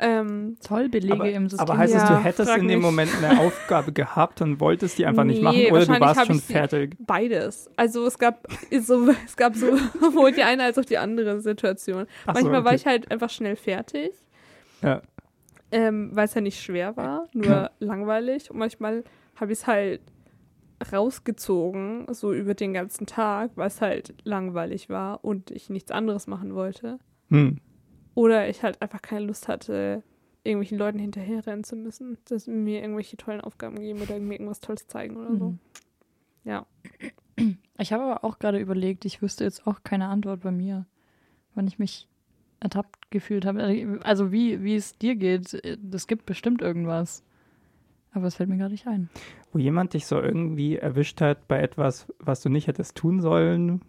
Ähm, 0.00 0.56
Zollbelege 0.60 1.12
Aber, 1.12 1.30
im 1.30 1.48
System. 1.50 1.68
aber 1.68 1.76
heißt 1.78 1.94
es, 1.94 2.02
du 2.04 2.14
Ja, 2.14 2.20
hättest 2.20 2.48
frag 2.50 2.60
in 2.60 2.68
dem 2.68 2.78
mich. 2.78 2.86
Moment 2.86 3.10
eine 3.22 3.38
Aufgabe 3.40 3.92
gehabt 3.92 4.40
und 4.40 4.58
wolltest 4.58 4.96
die 4.98 5.04
einfach 5.04 5.24
nicht 5.24 5.42
Nee, 5.42 5.70
machen 5.70 5.72
oder 5.72 5.86
du 5.86 6.00
warst 6.00 6.26
schon 6.26 6.40
fertig? 6.40 6.96
beides. 6.98 7.70
Also 7.76 8.06
es 8.06 8.18
gab 8.18 8.46
so, 8.80 9.10
es 9.26 9.36
gab 9.36 9.54
so 9.54 9.76
sowohl 10.00 10.32
die 10.32 10.42
eine 10.42 10.62
als 10.64 10.78
auch 10.78 10.84
die 10.84 10.96
andere 10.98 11.40
Situation. 11.42 12.06
Ach 12.26 12.34
so, 12.34 12.40
Manchmal 12.40 12.64
war 12.64 12.72
okay. 12.72 12.76
ich 12.76 12.86
halt 12.86 13.10
einfach 13.10 13.28
schnell 13.30 13.54
fertig, 13.54 14.12
Ja. 14.82 15.02
Ähm, 15.72 16.10
weil 16.14 16.26
es 16.26 16.34
ja 16.34 16.40
nicht 16.40 16.60
schwer 16.62 16.96
war, 16.96 17.28
nur 17.32 17.46
Ja. 17.46 17.70
langweilig. 17.80 18.50
Und 18.50 18.58
manchmal 18.58 19.02
habe 19.36 19.52
ich 19.52 19.58
es 19.58 19.66
halt 19.66 20.00
rausgezogen, 20.92 22.06
so 22.12 22.32
über 22.32 22.54
den 22.54 22.72
ganzen 22.72 23.06
Tag, 23.06 23.52
weil 23.56 23.68
es 23.68 23.80
halt 23.80 24.14
langweilig 24.24 24.88
war 24.88 25.24
und 25.24 25.50
ich 25.50 25.70
nichts 25.70 25.90
anderes 25.90 26.26
machen 26.26 26.54
wollte. 26.54 26.98
Hm. 27.30 27.58
Oder 28.14 28.48
ich 28.48 28.62
halt 28.62 28.82
einfach 28.82 29.00
keine 29.00 29.26
Lust 29.26 29.48
hatte, 29.48 30.02
irgendwelchen 30.44 30.78
Leuten 30.78 30.98
hinterherrennen 30.98 31.64
zu 31.64 31.76
müssen, 31.76 32.18
dass 32.24 32.44
sie 32.44 32.50
mir 32.50 32.80
irgendwelche 32.82 33.16
tollen 33.16 33.40
Aufgaben 33.40 33.76
geben 33.76 34.02
oder 34.02 34.18
mir 34.18 34.34
irgendwas 34.34 34.60
Tolles 34.60 34.86
zeigen 34.88 35.16
oder 35.16 35.36
so. 35.36 35.50
Mhm. 35.50 35.58
Ja. 36.44 36.66
Ich 37.78 37.92
habe 37.92 38.02
aber 38.04 38.24
auch 38.24 38.38
gerade 38.38 38.58
überlegt, 38.58 39.04
ich 39.04 39.22
wüsste 39.22 39.44
jetzt 39.44 39.66
auch 39.66 39.82
keine 39.84 40.08
Antwort 40.08 40.40
bei 40.40 40.50
mir, 40.50 40.86
wann 41.54 41.66
ich 41.68 41.78
mich 41.78 42.08
ertappt 42.62 43.10
gefühlt 43.10 43.44
habe. 43.44 44.00
Also 44.02 44.32
wie, 44.32 44.62
wie 44.62 44.76
es 44.76 44.96
dir 44.96 45.16
geht, 45.16 45.54
es 45.54 46.06
gibt 46.06 46.26
bestimmt 46.26 46.62
irgendwas. 46.62 47.24
Aber 48.12 48.26
es 48.26 48.34
fällt 48.34 48.50
mir 48.50 48.58
gerade 48.58 48.72
nicht 48.72 48.86
ein. 48.86 49.08
Wo 49.52 49.58
jemand 49.58 49.94
dich 49.94 50.06
so 50.06 50.20
irgendwie 50.20 50.76
erwischt 50.76 51.20
hat 51.20 51.48
bei 51.48 51.60
etwas, 51.60 52.06
was 52.18 52.42
du 52.42 52.50
nicht 52.50 52.66
hättest 52.66 52.96
tun 52.96 53.20
sollen 53.20 53.80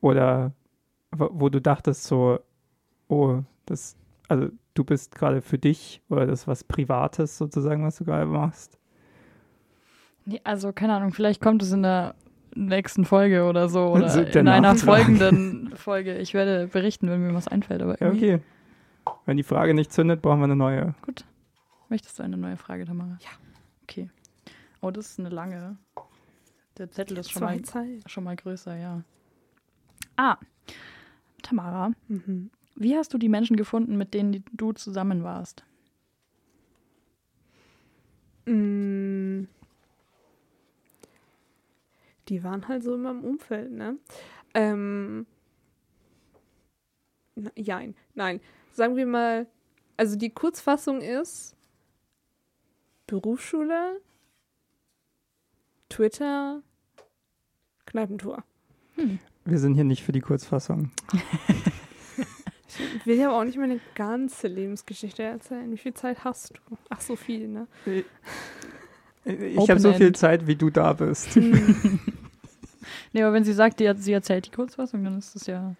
oder 0.00 0.52
wo, 1.10 1.28
wo 1.32 1.48
du 1.50 1.60
dachtest 1.60 2.04
so, 2.04 2.40
oh, 3.08 3.42
das, 3.66 3.96
also 4.28 4.48
du 4.74 4.84
bist 4.84 5.14
gerade 5.14 5.42
für 5.42 5.58
dich 5.58 6.00
oder 6.08 6.26
das 6.26 6.40
ist 6.40 6.48
was 6.48 6.64
Privates 6.64 7.36
sozusagen, 7.36 7.84
was 7.84 7.98
du 7.98 8.04
gerade 8.04 8.26
machst. 8.26 8.78
Nee, 10.24 10.40
also 10.44 10.72
keine 10.72 10.94
Ahnung, 10.94 11.12
vielleicht 11.12 11.42
kommt 11.42 11.62
es 11.62 11.72
in 11.72 11.82
der 11.82 12.14
nächsten 12.54 13.04
Folge 13.04 13.44
oder 13.44 13.68
so 13.68 13.88
oder 13.88 14.26
in 14.34 14.48
einer 14.48 14.60
Nachtrag. 14.74 15.04
folgenden 15.04 15.72
Folge. 15.76 16.18
Ich 16.18 16.34
werde 16.34 16.66
berichten, 16.68 17.08
wenn 17.08 17.20
mir 17.26 17.34
was 17.34 17.48
einfällt. 17.48 17.82
Aber 17.82 18.00
irgendwie 18.00 18.34
okay. 18.34 18.42
Wenn 19.26 19.36
die 19.36 19.42
Frage 19.42 19.74
nicht 19.74 19.92
zündet, 19.92 20.22
brauchen 20.22 20.38
wir 20.40 20.44
eine 20.44 20.56
neue. 20.56 20.94
gut. 21.02 21.24
Möchtest 21.88 22.18
du 22.18 22.22
eine 22.22 22.36
neue 22.36 22.56
Frage, 22.56 22.84
Tamara? 22.86 23.18
Ja. 23.20 23.28
Okay. 23.82 24.08
Oh, 24.80 24.90
das 24.90 25.10
ist 25.10 25.20
eine 25.20 25.28
lange. 25.28 25.76
Der 26.78 26.90
Zettel 26.90 27.18
ist 27.18 27.30
schon 27.30 27.42
mal, 27.42 27.60
schon 28.06 28.24
mal 28.24 28.36
größer, 28.36 28.76
ja. 28.76 29.02
Ah, 30.16 30.36
Tamara, 31.42 31.92
Mhm. 32.08 32.50
wie 32.76 32.96
hast 32.96 33.12
du 33.12 33.18
die 33.18 33.28
Menschen 33.28 33.56
gefunden, 33.56 33.96
mit 33.98 34.14
denen 34.14 34.44
du 34.52 34.72
zusammen 34.72 35.22
warst? 35.22 35.64
Mm. 38.46 39.44
Die 42.28 42.44
waren 42.44 42.68
halt 42.68 42.82
so 42.82 42.94
in 42.94 43.02
meinem 43.02 43.24
Umfeld, 43.24 43.72
ne? 43.72 43.98
Ähm. 44.54 45.26
Jein, 47.56 47.94
nein. 48.14 48.40
Sagen 48.72 48.96
wir 48.96 49.06
mal, 49.06 49.46
also 49.96 50.16
die 50.16 50.30
Kurzfassung 50.30 51.00
ist 51.00 51.56
Berufsschule, 53.06 54.00
Twitter, 55.88 56.62
Kneipentour. 57.86 58.44
Wir 59.44 59.58
sind 59.58 59.74
hier 59.74 59.84
nicht 59.84 60.02
für 60.02 60.12
die 60.12 60.20
Kurzfassung. 60.20 60.90
Ich 62.96 63.06
will 63.06 63.18
ja 63.18 63.28
aber 63.28 63.38
auch 63.38 63.44
nicht 63.44 63.58
meine 63.58 63.80
ganze 63.94 64.48
Lebensgeschichte 64.48 65.22
erzählen. 65.22 65.70
Wie 65.70 65.76
viel 65.76 65.92
Zeit 65.92 66.24
hast 66.24 66.54
du? 66.54 66.76
Ach, 66.88 67.00
so 67.00 67.16
viel, 67.16 67.48
ne? 67.48 67.66
Ich 69.24 69.70
habe 69.70 69.78
so 69.80 69.92
viel. 69.92 70.12
Zeit, 70.14 70.46
wie 70.46 70.56
du 70.56 70.70
da 70.70 70.92
bist. 70.92 71.38
Nee, 73.14 73.22
aber 73.22 73.34
wenn 73.34 73.44
sie 73.44 73.52
sagt, 73.52 73.78
die 73.78 73.92
sie 73.96 74.12
erzählt 74.12 74.46
die 74.46 74.50
Kurzfassung, 74.50 75.04
dann 75.04 75.18
ist 75.18 75.34
das 75.34 75.46
ja. 75.46 75.74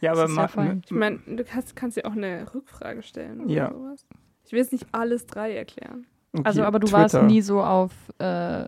Ja, 0.00 0.12
aber 0.12 0.24
ist 0.24 0.34
ja. 0.36 0.74
Ich 0.84 0.90
meine, 0.90 1.18
du 1.18 1.44
kannst, 1.44 1.76
kannst 1.76 1.96
ja 1.98 2.04
auch 2.06 2.12
eine 2.12 2.46
Rückfrage 2.54 3.02
stellen 3.02 3.42
oder 3.42 3.50
Ja. 3.52 3.70
sowas. 3.72 4.06
Ich 4.46 4.52
will 4.52 4.58
jetzt 4.60 4.72
nicht 4.72 4.86
alles 4.92 5.26
drei 5.26 5.54
erklären. 5.54 6.06
okay, 6.32 6.42
Also, 6.46 6.62
aber 6.64 6.78
du 6.78 6.86
Twitter. 6.86 6.98
warst 7.02 7.22
nie 7.24 7.42
so 7.42 7.62
auf, 7.62 7.92
äh, 8.18 8.64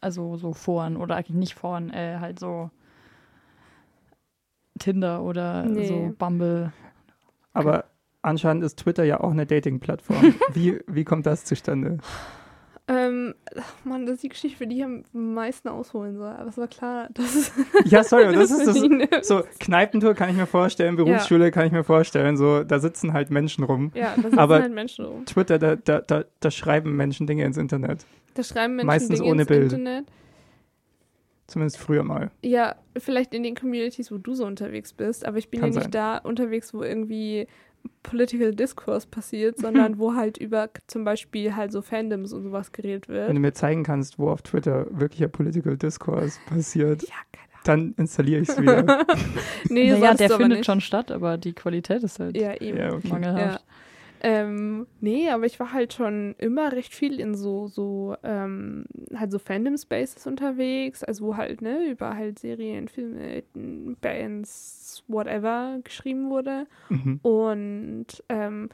also 0.00 0.36
so 0.36 0.52
Foren 0.52 0.96
oder 0.96 1.16
eigentlich 1.16 1.36
nicht 1.36 1.54
Foren, 1.54 1.90
äh, 1.92 2.18
halt 2.20 2.38
so 2.38 2.70
Tinder 4.78 5.22
oder 5.22 5.64
Nee. 5.64 5.86
so 5.86 6.14
Bumble. 6.18 6.72
Aber 7.52 7.84
anscheinend 8.22 8.62
ist 8.64 8.78
Twitter 8.78 9.04
ja 9.04 9.20
auch 9.20 9.32
eine 9.32 9.44
Dating-Plattform. 9.46 10.34
wie, 10.54 10.80
wie 10.86 11.04
kommt 11.04 11.26
das 11.26 11.44
zustande? 11.44 11.98
Ähm, 12.92 13.34
ach 13.56 13.72
Mann, 13.84 14.04
das 14.04 14.16
ist 14.16 14.24
die 14.24 14.28
Geschichte, 14.30 14.58
für 14.58 14.66
die 14.66 14.78
ich 14.78 14.84
am 14.84 15.04
meisten 15.12 15.68
ausholen 15.68 16.16
soll. 16.16 16.26
Aber 16.32 16.48
es 16.48 16.58
war 16.58 16.66
klar, 16.66 17.08
dass 17.14 17.52
Ja, 17.84 18.02
sorry, 18.02 18.34
das 18.34 18.50
ist 18.50 18.66
das. 18.66 18.74
die 18.74 18.84
eine- 18.90 19.22
So, 19.22 19.42
Kneipentour 19.60 20.14
kann 20.14 20.28
ich 20.30 20.36
mir 20.36 20.46
vorstellen, 20.46 20.96
Berufsschule 20.96 21.52
kann 21.52 21.66
ich 21.66 21.72
mir 21.72 21.84
vorstellen. 21.84 22.36
So, 22.36 22.64
da 22.64 22.80
sitzen 22.80 23.12
halt 23.12 23.30
Menschen 23.30 23.62
rum. 23.62 23.92
Ja, 23.94 24.14
da 24.16 24.22
sitzen 24.22 24.38
Aber- 24.38 24.60
halt 24.60 24.74
Menschen 24.74 25.04
rum. 25.04 25.24
Twitter, 25.24 25.58
da, 25.60 25.76
da, 25.76 26.00
da, 26.00 26.24
da 26.40 26.50
schreiben 26.50 26.96
Menschen 26.96 27.26
Dinge 27.28 27.44
ins 27.44 27.56
Internet. 27.58 28.04
Da 28.34 28.42
schreiben 28.42 28.74
Menschen 28.74 28.86
meistens 28.88 29.18
Dinge 29.20 29.30
ohne 29.30 29.42
ins 29.42 29.48
Bild. 29.48 29.72
Internet. 29.72 30.06
Zumindest 31.46 31.78
früher 31.78 32.04
mal. 32.04 32.30
Ja, 32.42 32.76
vielleicht 32.96 33.34
in 33.34 33.42
den 33.42 33.56
Communities, 33.56 34.12
wo 34.12 34.18
du 34.18 34.34
so 34.34 34.46
unterwegs 34.46 34.92
bist, 34.92 35.26
aber 35.26 35.38
ich 35.38 35.48
bin 35.50 35.60
Kann 35.60 35.70
ja 35.70 35.74
nicht 35.76 35.82
sein. 35.84 35.90
da 35.90 36.18
unterwegs, 36.18 36.72
wo 36.72 36.82
irgendwie 36.84 37.48
Political 38.02 38.54
Discourse 38.54 39.06
passiert, 39.10 39.58
sondern 39.60 39.98
wo 39.98 40.14
halt 40.14 40.38
über 40.38 40.70
zum 40.86 41.04
Beispiel 41.04 41.54
halt 41.54 41.72
so 41.72 41.82
Fandoms 41.82 42.32
und 42.32 42.42
sowas 42.44 42.72
geredet 42.72 43.08
Wenn 43.08 43.14
wird. 43.16 43.36
du 43.36 43.40
mir 43.40 43.52
zeigen 43.52 43.82
kannst, 43.82 44.18
wo 44.18 44.30
auf 44.30 44.42
Twitter 44.42 44.86
wirklicher 44.90 45.28
Political 45.28 45.76
Discourse 45.76 46.38
passiert, 46.46 47.02
Ja, 47.02 47.14
keine 47.32 47.50
dann 47.64 47.94
installiere 47.98 48.40
ich 48.40 48.48
es 48.48 48.60
wieder. 48.60 49.04
Nee, 49.68 49.90
naja, 49.90 50.14
der 50.14 50.30
findet 50.30 50.58
nicht. 50.60 50.64
schon 50.66 50.80
statt, 50.80 51.10
aber 51.10 51.36
die 51.36 51.52
Qualität 51.52 52.02
ist 52.02 52.18
halt 52.18 52.34
Ja, 52.36 52.54
eben. 52.58 52.78
ja, 52.78 52.92
okay. 52.94 53.08
mangelhaft. 53.08 53.64
Ähm, 54.22 54.86
nee, 55.00 55.30
aber 55.30 55.46
ich 55.46 55.58
war 55.60 55.72
halt 55.72 55.94
schon 55.94 56.34
immer 56.38 56.72
recht 56.72 56.94
viel 56.94 57.18
in 57.20 57.34
so, 57.34 57.68
so, 57.68 58.16
ähm, 58.22 58.84
halt 59.14 59.30
so 59.32 59.38
Fandom-Spaces 59.38 60.26
unterwegs, 60.26 61.02
also 61.04 61.26
wo 61.26 61.36
halt, 61.36 61.62
ne, 61.62 61.90
über 61.90 62.14
halt 62.16 62.38
Serien, 62.38 62.88
Filme, 62.88 63.42
Bands, 64.00 64.79
whatever 65.08 65.78
geschrieben 65.84 66.30
wurde. 66.30 66.66
Mhm. 66.88 67.20
Und 67.22 68.06
ähm, 68.28 68.68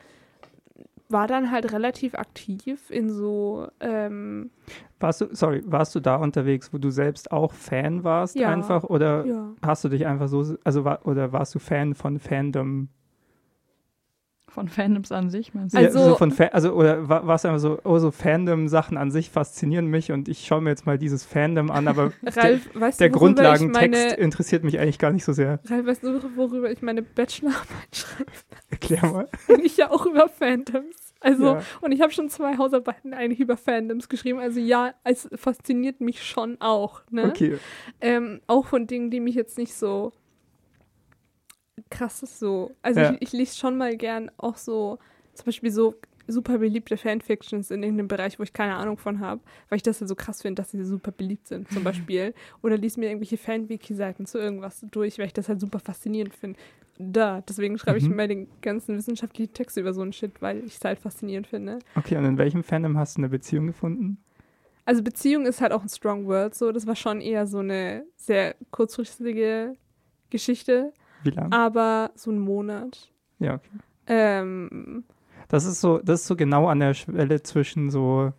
war 1.08 1.26
dann 1.28 1.50
halt 1.50 1.72
relativ 1.72 2.14
aktiv 2.14 2.90
in 2.90 3.10
so, 3.10 3.68
ähm, 3.80 4.50
Warst 4.98 5.20
du, 5.20 5.28
sorry, 5.32 5.62
warst 5.66 5.94
du 5.94 6.00
da 6.00 6.16
unterwegs, 6.16 6.72
wo 6.72 6.78
du 6.78 6.90
selbst 6.90 7.30
auch 7.30 7.52
Fan 7.52 8.02
warst 8.02 8.34
Ja. 8.34 8.48
einfach? 8.48 8.82
Oder 8.84 9.26
ja. 9.26 9.52
hast 9.62 9.84
du 9.84 9.88
dich 9.88 10.06
einfach 10.06 10.28
so, 10.28 10.56
also 10.64 10.84
war, 10.84 11.06
oder 11.06 11.32
warst 11.32 11.54
du 11.54 11.58
Fan 11.58 11.94
von 11.94 12.18
Fandom? 12.18 12.88
Von 14.56 14.68
Fandoms 14.70 15.12
an 15.12 15.28
sich, 15.28 15.52
meinst 15.52 15.74
du? 15.74 15.78
Also- 15.78 15.98
ja, 15.98 16.04
so 16.06 16.14
von 16.16 16.30
Fa 16.30 16.44
also 16.46 16.72
oder 16.72 17.06
war 17.10 17.28
es 17.34 17.44
einfach 17.44 17.58
so, 17.60 17.78
oh, 17.84 17.98
so 17.98 18.10
Fandom-Sachen 18.10 18.96
an 18.96 19.10
sich 19.10 19.28
faszinieren 19.28 19.84
mich 19.86 20.12
und 20.12 20.28
ich 20.28 20.46
schaue 20.46 20.62
mir 20.62 20.70
jetzt 20.70 20.86
mal 20.86 20.96
dieses 20.96 21.26
Fandom 21.26 21.70
an, 21.70 21.86
aber 21.88 22.10
der, 22.22 22.36
Ralf, 22.42 22.70
weißt 22.72 22.98
der 23.00 23.10
du, 23.10 23.14
worüber 23.20 23.28
ich 23.32 23.36
Grundlagentext 23.36 24.02
meine, 24.02 24.14
interessiert 24.14 24.64
mich 24.64 24.78
eigentlich 24.80 24.98
gar 24.98 25.12
nicht 25.12 25.24
so 25.26 25.34
sehr. 25.34 25.60
Ralf, 25.66 25.84
weißt 25.86 26.02
du, 26.04 26.36
worüber 26.36 26.70
ich 26.70 26.80
meine 26.80 27.02
Bachelorarbeit 27.02 27.66
schreibe? 27.92 28.30
Erklär 28.70 29.04
mal. 29.12 29.28
Eigentlich 29.46 29.76
ja 29.76 29.90
auch 29.90 30.06
über 30.06 30.26
Fandoms. 30.30 31.12
Also, 31.20 31.44
Ja. 31.56 31.62
und 31.82 31.92
ich 31.92 32.00
habe 32.00 32.12
schon 32.12 32.30
zwei 32.30 32.56
Hausarbeiten 32.56 33.12
eigentlich 33.12 33.40
über 33.40 33.58
Fandoms 33.58 34.08
geschrieben. 34.08 34.38
Also 34.38 34.58
ja, 34.58 34.94
es 35.04 35.28
fasziniert 35.34 36.00
mich 36.00 36.22
schon 36.22 36.56
auch. 36.60 37.02
Ne? 37.10 37.24
Okay. 37.26 37.58
Ähm, 38.00 38.40
auch 38.46 38.64
von 38.66 38.86
Dingen, 38.86 39.10
die 39.10 39.20
mich 39.20 39.34
jetzt 39.34 39.58
nicht 39.58 39.74
so 39.74 40.12
krass 41.90 42.22
ist 42.22 42.38
so. 42.38 42.74
Also 42.82 43.00
Ja. 43.00 43.12
ich, 43.12 43.22
ich 43.22 43.32
lese 43.32 43.56
schon 43.56 43.76
mal 43.76 43.96
gern 43.96 44.30
auch 44.36 44.56
so, 44.56 44.98
zum 45.34 45.44
Beispiel 45.46 45.70
so 45.70 45.94
super 46.28 46.58
beliebte 46.58 46.96
Fanfictions 46.96 47.70
in 47.70 47.82
irgendeinem 47.84 48.08
Bereich, 48.08 48.38
wo 48.38 48.42
ich 48.42 48.52
keine 48.52 48.74
Ahnung 48.74 48.98
von 48.98 49.20
habe, 49.20 49.40
weil 49.68 49.76
ich 49.76 49.84
das 49.84 50.00
ja 50.00 50.08
so 50.08 50.16
krass 50.16 50.42
finde, 50.42 50.60
dass 50.60 50.72
sie 50.72 50.82
super 50.84 51.12
beliebt 51.12 51.46
sind, 51.46 51.70
zum 51.70 51.84
Beispiel. 51.84 52.34
Oder 52.62 52.76
lies 52.76 52.96
mir 52.96 53.06
irgendwelche 53.08 53.36
Fan-Wiki-Seiten 53.36 54.26
zu 54.26 54.38
irgendwas 54.38 54.84
durch, 54.90 55.18
weil 55.18 55.26
ich 55.26 55.32
das 55.34 55.48
halt 55.48 55.60
super 55.60 55.78
faszinierend 55.78 56.34
finde. 56.34 56.58
Da, 56.98 57.42
deswegen 57.42 57.78
schreibe 57.78 57.98
ich 57.98 58.08
Mhm. 58.08 58.16
mir 58.16 58.26
den 58.26 58.48
ganzen 58.62 58.96
wissenschaftlichen 58.96 59.52
Text 59.52 59.76
über 59.76 59.92
so 59.92 60.00
einen 60.02 60.12
Shit, 60.12 60.40
weil 60.42 60.64
ich 60.64 60.76
es 60.76 60.84
halt 60.84 60.98
faszinierend 60.98 61.46
finde. 61.46 61.78
Okay, 61.94 62.16
und 62.16 62.24
in 62.24 62.38
welchem 62.38 62.64
Fandom 62.64 62.96
hast 62.98 63.16
du 63.16 63.20
eine 63.20 63.28
Beziehung 63.28 63.66
gefunden? 63.68 64.18
Also 64.84 65.02
Beziehung 65.02 65.46
ist 65.46 65.60
halt 65.60 65.72
auch 65.72 65.82
ein 65.82 65.88
strong 65.88 66.26
word, 66.26 66.54
so. 66.54 66.72
Das 66.72 66.86
war 66.86 66.96
schon 66.96 67.20
eher 67.20 67.46
so 67.46 67.58
eine 67.58 68.04
sehr 68.16 68.54
kurzfristige 68.70 69.76
Geschichte, 70.30 70.92
Wie 71.26 71.30
lange? 71.30 71.52
aber 71.52 72.10
so 72.14 72.30
ein 72.30 72.38
Monat. 72.38 73.10
Ja, 73.38 73.54
okay. 73.54 73.68
Ähm, 74.08 75.04
Das 75.48 75.64
ist 75.64 75.80
so, 75.80 75.98
das 75.98 76.20
ist 76.22 76.26
so 76.26 76.36
genau 76.36 76.68
an 76.68 76.80
der 76.80 76.94
Schwelle 76.94 77.42
zwischen 77.42 77.90
so, 77.90 78.32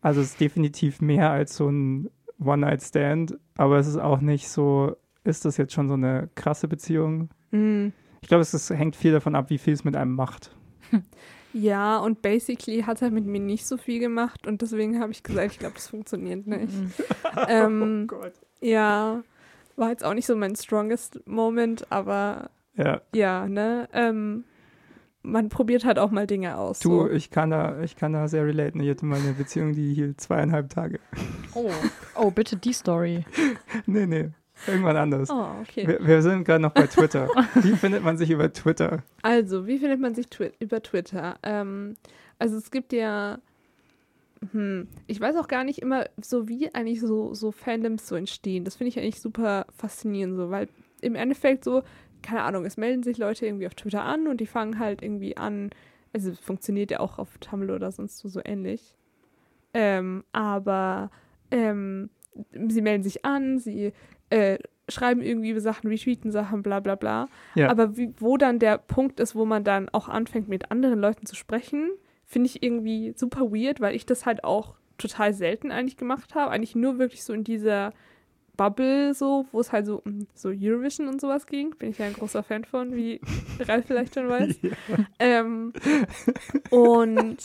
also 0.00 0.20
es 0.20 0.28
ist 0.30 0.40
definitiv 0.40 1.00
mehr 1.00 1.30
als 1.30 1.56
so 1.56 1.68
ein 1.68 2.10
One-Night-Stand, 2.42 3.38
aber 3.56 3.78
es 3.78 3.86
ist 3.86 3.98
auch 3.98 4.20
nicht 4.20 4.48
so, 4.48 4.96
ist 5.24 5.44
das 5.44 5.56
jetzt 5.58 5.72
schon 5.74 5.88
so 5.88 5.94
eine 5.94 6.28
krasse 6.34 6.68
Beziehung? 6.68 7.28
mh. 7.50 7.92
Ich 8.22 8.28
glaube, 8.28 8.42
es 8.42 8.52
ist, 8.52 8.68
hängt 8.70 8.96
viel 8.96 9.12
davon 9.12 9.34
ab, 9.34 9.48
wie 9.48 9.56
viel 9.58 9.72
es 9.72 9.82
mit 9.82 9.96
einem 9.96 10.14
macht. 10.14 10.54
ja, 11.54 11.98
und 11.98 12.20
basically 12.22 12.82
hat 12.82 13.00
er 13.02 13.10
mit 13.10 13.24
mir 13.24 13.40
nicht 13.40 13.66
so 13.66 13.76
viel 13.78 13.98
gemacht 13.98 14.46
und 14.46 14.60
deswegen 14.62 15.00
habe 15.00 15.10
ich 15.12 15.22
gesagt, 15.22 15.52
ich 15.52 15.58
glaube, 15.58 15.74
das 15.74 15.88
funktioniert 15.88 16.46
nicht. 16.46 16.72
Ähm, 17.48 18.06
Gott. 18.08 18.32
ja, 18.60 19.22
war 19.80 19.90
jetzt 19.90 20.04
auch 20.04 20.14
nicht 20.14 20.26
so 20.26 20.36
mein 20.36 20.54
strongest 20.54 21.26
Moment, 21.26 21.90
aber 21.90 22.50
Ja, 22.76 23.00
ja, 23.14 23.48
ne? 23.48 23.88
Ähm, 23.92 24.44
man 25.22 25.48
probiert 25.48 25.84
halt 25.84 25.98
auch 25.98 26.10
mal 26.10 26.26
Dinge 26.26 26.56
aus. 26.56 26.78
du, 26.78 27.00
so. 27.00 27.10
ich 27.10 27.30
kann 27.30 27.50
da, 27.50 27.80
ich 27.82 27.96
kann 27.96 28.12
da 28.12 28.28
sehr 28.28 28.46
relaten. 28.46 28.80
Ich 28.80 28.88
hatte 28.88 29.04
mal 29.04 29.18
eine 29.18 29.32
Beziehung, 29.32 29.74
die 29.74 29.92
hielt 29.92 30.20
zweieinhalb 30.20 30.70
Tage. 30.70 30.98
Oh. 31.54 31.70
oh, 32.14 32.30
bitte 32.30 32.56
die 32.56 32.72
Story. 32.72 33.24
Nee, 33.86 34.06
nee, 34.06 34.30
irgendwann 34.66 34.96
anders. 34.96 35.30
Oh, 35.30 35.46
okay. 35.60 35.86
Wir, 35.86 36.06
wir 36.06 36.22
sind 36.22 36.44
gerade 36.44 36.62
noch 36.62 36.72
bei 36.72 36.86
Twitter. 36.86 37.28
Wie 37.54 37.76
findet 37.76 38.04
man 38.04 38.16
sich 38.18 38.30
über 38.30 38.52
Twitter? 38.52 39.02
Also, 39.22 39.66
wie 39.66 39.78
findet 39.78 40.00
man 40.00 40.14
sich 40.14 40.28
twi 40.28 40.52
über 40.58 40.82
Twitter? 40.82 41.36
Ähm, 41.42 41.96
also 42.38 42.56
es 42.56 42.70
gibt 42.70 42.92
ja, 42.92 43.38
hm, 44.52 44.88
ich 45.06 45.20
weiß 45.20 45.36
auch 45.36 45.48
gar 45.48 45.64
nicht 45.64 45.80
immer 45.80 46.06
so, 46.20 46.48
wie 46.48 46.74
eigentlich 46.74 47.00
so, 47.00 47.34
so 47.34 47.52
Fandoms 47.52 48.08
so 48.08 48.16
entstehen. 48.16 48.64
Das 48.64 48.76
finde 48.76 48.88
ich 48.88 48.98
eigentlich 48.98 49.20
super 49.20 49.66
faszinierend, 49.76 50.36
so, 50.36 50.50
weil 50.50 50.68
im 51.02 51.14
Endeffekt 51.14 51.64
so, 51.64 51.82
keine 52.22 52.42
Ahnung, 52.42 52.64
es 52.64 52.76
melden 52.76 53.02
sich 53.02 53.18
Leute 53.18 53.46
irgendwie 53.46 53.66
auf 53.66 53.74
Twitter 53.74 54.02
an 54.02 54.26
und 54.26 54.40
die 54.40 54.46
fangen 54.46 54.78
halt 54.78 55.02
irgendwie 55.02 55.36
an, 55.36 55.70
also 56.12 56.30
es 56.30 56.38
funktioniert 56.38 56.90
ja 56.90 57.00
auch 57.00 57.18
auf 57.18 57.38
Tumblr 57.38 57.74
oder 57.74 57.92
sonst 57.92 58.18
so, 58.18 58.28
so 58.28 58.40
ähnlich. 58.44 58.96
Ähm, 59.74 60.24
aber 60.32 61.10
ähm, 61.50 62.10
sie 62.68 62.82
melden 62.82 63.02
sich 63.02 63.24
an, 63.24 63.58
sie 63.58 63.92
äh, 64.30 64.58
schreiben 64.88 65.22
irgendwie 65.22 65.58
Sachen, 65.60 65.88
retweeten 65.88 66.30
Sachen, 66.30 66.62
bla 66.62 66.80
bla 66.80 66.94
bla. 66.94 67.28
Ja. 67.54 67.68
Aber 67.68 67.96
wie, 67.96 68.12
wo 68.18 68.36
dann 68.36 68.58
der 68.58 68.78
Punkt 68.78 69.20
ist, 69.20 69.34
wo 69.34 69.44
man 69.44 69.64
dann 69.64 69.88
auch 69.90 70.08
anfängt, 70.08 70.48
mit 70.48 70.70
anderen 70.70 70.98
Leuten 70.98 71.26
zu 71.26 71.36
sprechen, 71.36 71.90
finde 72.30 72.46
ich 72.48 72.62
irgendwie 72.62 73.12
super 73.16 73.50
weird, 73.50 73.80
weil 73.80 73.94
ich 73.96 74.06
das 74.06 74.24
halt 74.24 74.44
auch 74.44 74.76
total 74.98 75.34
selten 75.34 75.72
eigentlich 75.72 75.96
gemacht 75.96 76.34
habe. 76.36 76.52
Eigentlich 76.52 76.76
nur 76.76 76.98
wirklich 76.98 77.24
so 77.24 77.32
in 77.32 77.42
dieser 77.42 77.92
Bubble 78.56 79.14
so, 79.14 79.46
wo 79.52 79.60
es 79.60 79.72
halt 79.72 79.86
so 79.86 80.00
um 80.04 80.26
so 80.34 80.50
Eurovision 80.54 81.08
und 81.08 81.20
sowas 81.20 81.46
ging. 81.46 81.74
Bin 81.78 81.90
ich 81.90 81.98
ja 81.98 82.06
ein 82.06 82.12
großer 82.12 82.42
Fan 82.42 82.64
von, 82.64 82.94
wie 82.94 83.20
Ralf 83.66 83.86
vielleicht 83.86 84.14
schon 84.14 84.28
weiß. 84.28 84.60
Ja. 84.62 84.70
Ähm, 85.18 85.72
und 86.70 87.38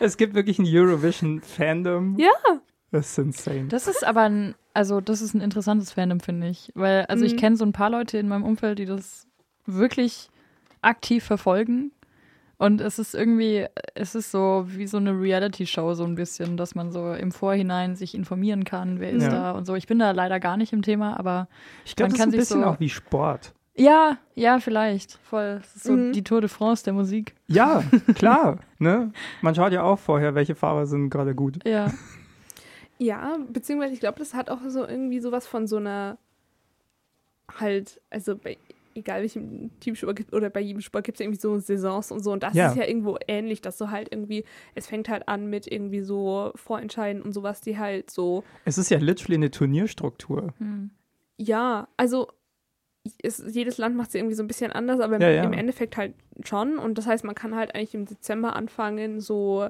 Es 0.00 0.16
gibt 0.16 0.34
wirklich 0.34 0.58
ein 0.58 0.66
Eurovision-Fandom. 0.66 2.16
Ja. 2.18 2.30
Das 2.90 3.10
ist 3.10 3.18
insane. 3.18 3.66
Das 3.68 3.86
ist 3.86 4.04
aber 4.04 4.22
ein, 4.22 4.54
also 4.74 5.00
das 5.00 5.20
ist 5.20 5.34
ein 5.34 5.40
interessantes 5.40 5.92
Fandom, 5.92 6.20
finde 6.20 6.48
ich. 6.48 6.70
Weil, 6.74 7.04
also 7.06 7.24
ich 7.24 7.34
Mhm. 7.34 7.38
kenne 7.38 7.56
so 7.56 7.64
ein 7.64 7.72
paar 7.72 7.90
Leute 7.90 8.18
in 8.18 8.26
meinem 8.28 8.44
Umfeld, 8.44 8.78
die 8.78 8.86
das 8.86 9.26
wirklich 9.66 10.30
aktiv 10.82 11.24
verfolgen. 11.24 11.92
Und 12.58 12.80
es 12.80 12.98
ist 12.98 13.14
irgendwie, 13.14 13.66
es 13.94 14.14
ist 14.14 14.30
so 14.30 14.64
wie 14.68 14.86
so 14.86 14.96
eine 14.96 15.12
Reality-Show, 15.12 15.92
so 15.94 16.04
ein 16.04 16.14
bisschen, 16.14 16.56
dass 16.56 16.74
man 16.74 16.90
so 16.90 17.12
im 17.12 17.30
Vorhinein 17.30 17.96
sich 17.96 18.14
informieren 18.14 18.64
kann, 18.64 18.98
wer 18.98 19.10
ist 19.10 19.24
Ja. 19.24 19.28
da 19.30 19.50
und 19.52 19.66
so. 19.66 19.74
Ich 19.74 19.86
bin 19.86 19.98
da 19.98 20.12
leider 20.12 20.40
gar 20.40 20.56
nicht 20.56 20.72
im 20.72 20.80
Thema, 20.82 21.18
aber 21.20 21.48
Ich 21.84 21.96
glaube, 21.96 22.12
man 22.12 22.12
das 22.12 22.14
ist 22.16 22.20
kann 22.20 22.28
ein 22.28 22.30
sich 22.32 22.40
bisschen 22.40 22.60
so- 22.62 22.66
auch 22.66 22.80
wie 22.80 22.88
Sport. 22.88 23.52
ja, 23.74 24.16
ja, 24.34 24.58
vielleicht. 24.58 25.18
Voll. 25.22 25.60
Es 25.62 25.76
ist 25.76 25.84
so 25.84 25.92
Mhm. 25.92 26.12
die 26.12 26.24
Tour 26.24 26.40
de 26.40 26.48
France 26.48 26.82
der 26.84 26.94
Musik. 26.94 27.34
Ja, 27.46 27.82
klar. 28.14 28.58
ne? 28.78 29.12
Man 29.42 29.54
schaut 29.54 29.72
ja 29.72 29.82
auch 29.82 29.98
vorher, 29.98 30.34
welche 30.34 30.54
Fahrer 30.54 30.86
sind 30.86 31.10
gerade 31.10 31.34
gut. 31.34 31.58
Ja. 31.66 31.92
ja, 32.96 33.36
beziehungsweise 33.52 33.92
ich 33.92 34.00
glaube, 34.00 34.18
das 34.18 34.32
hat 34.32 34.48
auch 34.48 34.60
so 34.68 34.86
irgendwie 34.86 35.20
sowas 35.20 35.46
von 35.46 35.66
so 35.66 35.76
einer 35.76 36.16
halt, 37.60 38.00
also 38.10 38.36
bei 38.36 38.56
egal 38.96 39.20
welchem 39.22 39.70
Teamsport 39.80 40.16
gibt 40.16 40.32
oder 40.32 40.50
bei 40.50 40.60
jedem 40.60 40.80
Sport 40.80 41.04
gibt 41.04 41.16
es 41.16 41.20
irgendwie 41.24 41.40
so 41.40 41.58
Saisons 41.58 42.10
und 42.10 42.20
so. 42.22 42.32
Und 42.32 42.42
das 42.42 42.54
Ja. 42.54 42.70
ist 42.70 42.76
ja 42.76 42.84
irgendwo 42.84 43.16
ähnlich, 43.28 43.60
dass 43.60 43.78
du 43.78 43.90
halt 43.90 44.08
irgendwie, 44.12 44.44
es 44.74 44.86
fängt 44.86 45.08
halt 45.08 45.28
an 45.28 45.46
mit 45.48 45.70
irgendwie 45.70 46.00
so 46.00 46.52
Vorentscheiden 46.54 47.22
und 47.22 47.32
sowas, 47.32 47.60
die 47.60 47.78
halt 47.78 48.10
so, 48.10 48.44
Es 48.64 48.78
ist 48.78 48.90
ja 48.90 48.98
literally 48.98 49.34
eine 49.36 49.50
Turnierstruktur. 49.50 50.54
Hm. 50.58 50.90
ja, 51.38 51.88
also 51.96 52.28
es, 53.22 53.42
jedes 53.54 53.78
Land 53.78 53.96
macht 53.96 54.08
es 54.08 54.14
irgendwie 54.16 54.34
so 54.34 54.42
ein 54.42 54.48
bisschen 54.48 54.72
anders, 54.72 55.00
aber 55.00 55.16
im, 55.16 55.22
Ja, 55.22 55.30
ja. 55.30 55.44
im 55.44 55.52
Endeffekt 55.52 55.96
halt 55.96 56.14
schon. 56.44 56.76
Und 56.78 56.98
das 56.98 57.06
heißt, 57.06 57.24
man 57.24 57.34
kann 57.36 57.54
halt 57.54 57.74
eigentlich 57.74 57.94
im 57.94 58.04
Dezember 58.06 58.56
anfangen, 58.56 59.20
so 59.20 59.68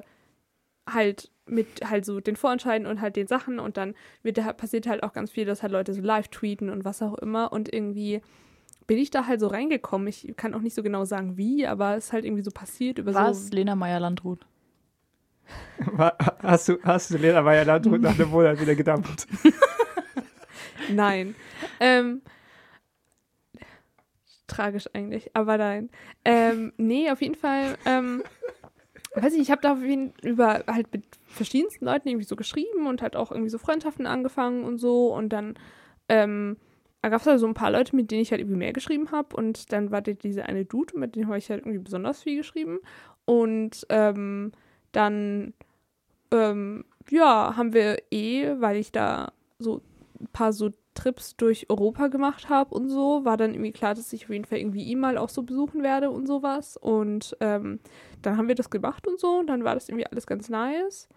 halt 0.89 1.31
mit 1.45 1.67
halt 1.89 2.03
so 2.05 2.19
den 2.19 2.35
Vorentscheiden 2.35 2.87
und 2.87 2.99
halt 3.01 3.15
den 3.15 3.27
Sachen 3.27 3.59
und 3.59 3.77
dann 3.77 3.93
wird 4.23 4.37
da, 4.37 4.51
passiert 4.53 4.87
halt 4.87 5.03
auch 5.03 5.13
ganz 5.13 5.31
viel, 5.31 5.45
dass 5.45 5.61
halt 5.61 5.71
Leute 5.71 5.93
so 5.93 6.01
live 6.01 6.27
tweeten 6.29 6.69
und 6.69 6.83
was 6.85 7.01
auch 7.01 7.13
immer 7.15 7.51
und 7.53 7.73
irgendwie 7.73 8.21
bin 8.87 8.97
ich 8.97 9.11
da 9.11 9.27
halt 9.27 9.39
so 9.39 9.47
reingekommen. 9.47 10.07
Ich 10.07 10.33
kann 10.37 10.53
auch 10.53 10.61
nicht 10.61 10.73
so 10.73 10.81
genau 10.81 11.05
sagen, 11.05 11.37
wie, 11.37 11.67
aber 11.67 11.95
es 11.95 12.05
ist 12.05 12.13
halt 12.13 12.25
irgendwie 12.25 12.43
so 12.43 12.51
passiert 12.51 12.97
über 12.97 13.13
Was? 13.13 13.47
so. 13.47 13.55
Lena 13.55 13.75
Meyer-Landrut. 13.75 14.45
Hast 16.39 16.67
du, 16.67 16.77
hast 16.83 17.11
du 17.11 17.17
Lena 17.17 17.41
Meyer 17.41 17.63
Landrut 17.63 18.01
nach 18.01 18.17
dem 18.17 18.29
Monat 18.29 18.59
wieder 18.59 18.75
gedampft? 18.75 19.27
Nein. 20.89 21.35
ähm, 21.79 22.21
tragisch 24.47 24.89
eigentlich, 24.93 25.33
aber 25.33 25.57
nein. 25.57 25.89
Ähm, 26.25 26.73
nee, 26.77 27.09
auf 27.11 27.21
jeden 27.21 27.35
Fall. 27.35 27.77
Ähm, 27.85 28.23
weiß 29.15 29.33
ich, 29.33 29.41
ich 29.41 29.51
habe 29.51 29.61
da 29.61 29.73
auf 29.73 29.81
jeden, 29.81 30.13
über 30.23 30.63
halt 30.67 30.91
mit 30.93 31.03
verschiedensten 31.25 31.85
Leuten 31.85 32.07
irgendwie 32.07 32.25
so 32.25 32.35
geschrieben 32.35 32.87
und 32.87 33.01
halt 33.01 33.15
auch 33.15 33.31
irgendwie 33.31 33.49
so 33.49 33.57
Freundschaften 33.57 34.05
angefangen 34.05 34.63
und 34.63 34.77
so 34.77 35.13
und 35.13 35.29
dann 35.29 35.55
ähm, 36.09 36.57
da 37.07 37.11
gab 37.11 37.21
es 37.21 37.27
halt 37.27 37.39
so 37.39 37.47
ein 37.47 37.53
paar 37.53 37.71
Leute, 37.71 37.95
mit 37.95 38.11
denen 38.11 38.21
ich 38.21 38.31
halt 38.31 38.41
irgendwie 38.41 38.57
mehr 38.57 38.73
geschrieben 38.73 39.11
habe 39.11 39.33
und 39.37 39.71
dann 39.71 39.91
war 39.91 40.01
da 40.01 40.11
diese 40.11 40.45
eine 40.45 40.65
Dude, 40.65 40.99
mit 40.99 41.15
dem 41.15 41.27
habe 41.27 41.37
ich 41.37 41.49
halt 41.49 41.61
irgendwie 41.61 41.79
besonders 41.79 42.21
viel 42.21 42.35
geschrieben 42.35 42.79
und 43.23 43.85
ähm, 43.87 44.51
dann 44.91 45.53
ähm, 46.31 46.83
ja, 47.09 47.55
haben 47.55 47.73
wir 47.73 47.97
eh, 48.11 48.59
weil 48.59 48.75
ich 48.75 48.91
da 48.91 49.31
so 49.57 49.81
ein 50.19 50.27
paar 50.33 50.51
so 50.51 50.71
Trips 50.95 51.37
durch 51.37 51.69
Europa 51.69 52.07
gemacht 52.07 52.49
habe 52.49 52.75
und 52.75 52.89
so, 52.89 53.23
war 53.23 53.37
dann 53.37 53.53
irgendwie 53.53 53.71
klar, 53.71 53.95
dass 53.95 54.11
ich 54.11 54.25
auf 54.25 54.31
jeden 54.31 54.43
Fall 54.43 54.57
irgendwie 54.57 54.83
ihn 54.83 54.99
mal 54.99 55.17
auch 55.17 55.29
so 55.29 55.43
besuchen 55.43 55.83
werde 55.83 56.09
und 56.11 56.27
sowas. 56.27 56.75
Und 56.75 57.37
ähm, 57.39 57.79
dann 58.21 58.35
haben 58.35 58.49
wir 58.49 58.55
das 58.55 58.69
gemacht 58.69 59.07
und 59.07 59.17
so, 59.17 59.39
und 59.39 59.47
dann 59.47 59.63
war 59.63 59.75
das 59.75 59.87
irgendwie 59.87 60.07
alles 60.07 60.27
ganz 60.27 60.49
nice. 60.49 61.07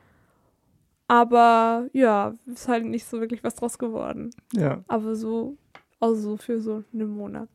Aber 1.08 1.88
ja, 1.92 2.34
ist 2.46 2.68
halt 2.68 2.84
nicht 2.84 3.04
so 3.06 3.18
wirklich 3.18 3.42
was 3.42 3.56
draus 3.56 3.78
geworden. 3.78 4.30
Ja. 4.52 4.84
Aber 4.86 5.16
so, 5.16 5.56
also 6.00 6.14
so 6.20 6.36
für 6.36 6.60
so 6.60 6.82
einen 6.92 7.08
Monat. 7.16 7.48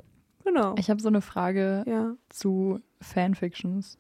Genau. 0.43 0.76
Ich 0.78 0.89
habe 0.89 1.02
so 1.02 1.08
eine 1.08 1.22
Frage 1.22 1.84
Ja. 1.88 2.16
zu 2.30 2.80
Fanfictions. 3.02 3.98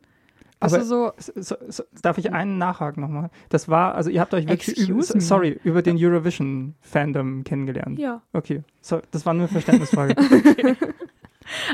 Du 0.61 0.69
so, 0.69 1.11
so, 1.17 1.33
so, 1.35 1.55
so, 1.67 1.83
darf 2.01 2.17
ich 2.17 2.31
einen 2.31 2.57
nachhaken 2.57 3.01
nochmal? 3.01 3.29
Das 3.49 3.67
war, 3.67 3.93
also 3.95 4.09
ihr 4.09 4.21
habt 4.21 4.33
euch 4.33 4.47
wirklich, 4.47 4.89
über, 4.89 5.03
sorry, 5.03 5.59
über 5.63 5.81
den 5.81 5.97
Eurovision-Fandom 5.99 7.43
kennengelernt. 7.43 7.99
Ja. 7.99 8.21
Okay, 8.33 8.63
so, 8.81 9.01
das 9.11 9.25
war 9.25 9.33
nur 9.33 9.43
eine 9.43 9.49
Verständnisfrage. 9.49 10.15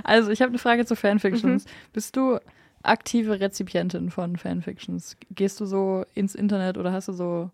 also 0.04 0.32
ich 0.32 0.42
habe 0.42 0.50
eine 0.50 0.58
Frage 0.58 0.86
zu 0.86 0.96
Fanfictions. 0.96 1.66
Mhm. 1.66 1.70
Bist 1.94 2.16
du 2.18 2.40
aktive 2.84 3.40
Rezipientin 3.40 4.10
von 4.10 4.36
Fanfictions? 4.36 5.16
Gehst 5.30 5.60
du 5.62 5.66
so 5.66 6.04
ins 6.16 6.36
Internet 6.36 6.78
oder 6.78 6.92
hast 6.92 7.08
du 7.08 7.14
so 7.14 7.52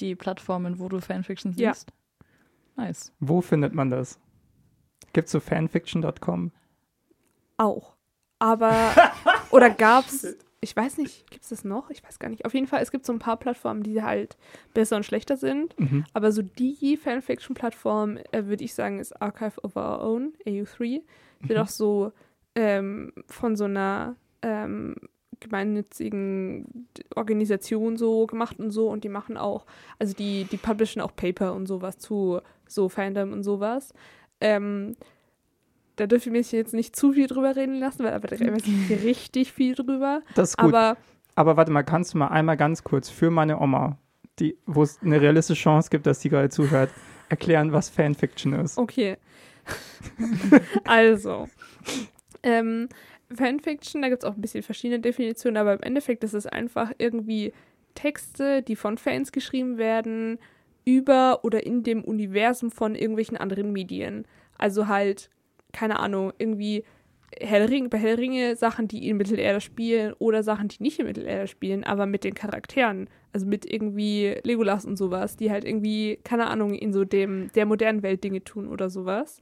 die 0.00 0.14
Plattformen, 0.14 0.78
wo 0.78 0.88
du 0.88 1.00
Fanfictions 1.00 1.56
Ja. 1.58 1.70
liest? 1.70 1.92
Nice. 2.76 3.12
Wo 3.20 3.40
findet 3.40 3.74
man 3.74 3.90
das? 3.90 4.18
Gibt's 5.12 5.32
so 5.32 5.40
fanfiction.com? 5.40 6.50
Auch. 7.58 7.94
Aber, 8.38 8.90
oder 9.50 9.70
gab's, 9.70 10.26
ich 10.60 10.74
weiß 10.76 10.98
nicht, 10.98 11.30
gibt's 11.30 11.50
das 11.50 11.64
noch? 11.64 11.90
Ich 11.90 12.02
weiß 12.02 12.18
gar 12.18 12.28
nicht. 12.28 12.44
Auf 12.44 12.54
jeden 12.54 12.66
Fall, 12.66 12.82
es 12.82 12.90
gibt 12.90 13.04
so 13.06 13.12
ein 13.12 13.18
paar 13.18 13.36
Plattformen, 13.36 13.82
die 13.82 14.02
halt 14.02 14.36
besser 14.74 14.96
und 14.96 15.04
schlechter 15.04 15.36
sind. 15.36 15.78
Mhm. 15.78 16.04
Aber 16.14 16.32
so 16.32 16.42
die 16.42 16.96
Fanfiction-Plattform, 16.96 18.18
äh, 18.32 18.46
würde 18.46 18.64
ich 18.64 18.74
sagen, 18.74 18.98
ist 18.98 19.20
Archive 19.20 19.60
of 19.62 19.76
Our 19.76 20.00
Own, 20.02 20.32
AU3. 20.46 21.02
Wird 21.40 21.58
Mhm. 21.58 21.64
auch 21.64 21.68
so 21.68 22.12
ähm, 22.54 23.12
von 23.26 23.56
so 23.56 23.64
einer 23.64 24.16
ähm, 24.42 24.94
gemeinnützigen 25.40 26.88
Organisation 27.16 27.96
so 27.96 28.26
gemacht 28.26 28.58
und 28.58 28.70
so. 28.70 28.88
Und 28.88 29.04
die 29.04 29.08
machen 29.08 29.36
auch, 29.36 29.66
also 29.98 30.14
die, 30.14 30.44
die 30.44 30.56
publishen 30.56 31.00
auch 31.02 31.14
Paper 31.14 31.54
und 31.54 31.66
sowas 31.66 31.98
zu 31.98 32.40
so 32.66 32.88
Fandom 32.88 33.32
und 33.32 33.42
sowas. 33.42 33.92
Ähm, 34.42 34.96
da 35.96 36.06
dürfen 36.06 36.32
wir 36.32 36.40
mich 36.40 36.52
jetzt 36.52 36.74
nicht 36.74 36.96
zu 36.96 37.12
viel 37.12 37.26
drüber 37.26 37.54
reden 37.54 37.78
lassen, 37.78 38.04
weil 38.04 38.12
aber 38.12 38.28
da 38.28 38.36
reden 38.36 38.56
wir 38.88 39.02
richtig 39.04 39.52
viel 39.52 39.74
drüber. 39.74 40.22
Das 40.34 40.50
ist 40.50 40.56
gut. 40.56 40.74
Aber, 40.74 40.96
Aber 41.34 41.56
warte 41.56 41.70
mal, 41.70 41.82
kannst 41.82 42.14
du 42.14 42.18
mal 42.18 42.28
einmal 42.28 42.56
ganz 42.56 42.82
kurz 42.82 43.08
für 43.08 43.30
meine 43.30 43.60
Oma, 43.60 43.98
die, 44.38 44.56
wo 44.66 44.82
es 44.82 45.00
eine 45.02 45.20
realistische 45.20 45.62
Chance 45.62 45.90
gibt, 45.90 46.06
dass 46.06 46.20
die 46.20 46.28
gerade 46.28 46.48
zuhört, 46.48 46.90
erklären, 47.28 47.72
was 47.72 47.88
Fanfiction 47.88 48.54
ist? 48.54 48.78
Okay. 48.78 49.16
also, 50.84 51.48
ähm, 52.42 52.88
Fanfiction, 53.34 54.02
da 54.02 54.08
gibt 54.08 54.24
es 54.24 54.28
auch 54.28 54.34
ein 54.34 54.40
bisschen 54.40 54.62
verschiedene 54.62 55.00
Definitionen, 55.00 55.56
aber 55.56 55.74
im 55.74 55.82
Endeffekt 55.82 56.24
ist 56.24 56.34
es 56.34 56.46
einfach 56.46 56.92
irgendwie 56.98 57.52
Texte, 57.94 58.62
die 58.62 58.76
von 58.76 58.98
Fans 58.98 59.32
geschrieben 59.32 59.78
werden, 59.78 60.38
über 60.84 61.40
oder 61.44 61.64
in 61.64 61.82
dem 61.82 62.02
Universum 62.04 62.70
von 62.70 62.94
irgendwelchen 62.94 63.36
anderen 63.36 63.72
Medien. 63.72 64.26
Also 64.58 64.88
halt, 64.88 65.30
keine 65.72 65.98
Ahnung, 66.00 66.32
irgendwie 66.38 66.84
Ringe, 67.40 67.88
bei 67.88 67.98
Herr 67.98 68.16
der 68.16 68.18
Ringe 68.18 68.56
Sachen, 68.56 68.88
die 68.88 69.08
in 69.08 69.16
Mittelerde 69.16 69.60
spielen 69.60 70.14
oder 70.18 70.42
Sachen, 70.42 70.68
die 70.68 70.82
nicht 70.82 70.98
in 70.98 71.06
Mittelerde 71.06 71.46
spielen, 71.46 71.84
aber 71.84 72.06
mit 72.06 72.24
den 72.24 72.34
Charakteren. 72.34 73.08
Also 73.32 73.46
mit 73.46 73.64
irgendwie 73.70 74.36
Legolas 74.42 74.84
und 74.84 74.96
sowas, 74.96 75.36
die 75.36 75.50
halt 75.50 75.64
irgendwie, 75.64 76.18
keine 76.24 76.48
Ahnung, 76.48 76.74
in 76.74 76.92
so 76.92 77.04
dem 77.04 77.50
der 77.54 77.64
modernen 77.64 78.02
Welt 78.02 78.22
Dinge 78.22 78.44
tun 78.44 78.68
oder 78.68 78.90
sowas. 78.90 79.40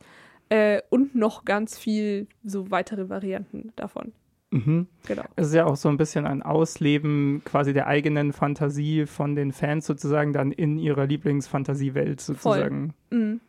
Äh, 0.49 0.83
und 0.91 1.15
noch 1.15 1.45
ganz 1.45 1.79
viel 1.79 2.29
so 2.45 2.71
weitere 2.71 3.09
Varianten 3.09 3.73
davon. 3.77 4.13
Mhm. 4.51 4.89
Genau. 5.07 5.25
Es 5.37 5.49
ist 5.49 5.55
ja 5.55 5.67
auch 5.67 5.77
so 5.77 5.89
ein 5.89 5.97
bisschen 5.97 6.27
ein 6.27 6.43
Ausleben 6.43 7.43
quasi 7.45 7.73
der 7.73 7.87
eigenen 7.87 8.33
Fantasie 8.33 9.07
von 9.07 9.37
den 9.37 9.53
Fans 9.53 9.87
sozusagen 9.87 10.33
dann 10.33 10.51
in 10.53 10.79
ihrer 10.79 11.07
Lieblingsfantasiewelt 11.07 12.21
sozusagen. 12.21 12.95
Mhm. 13.11 13.41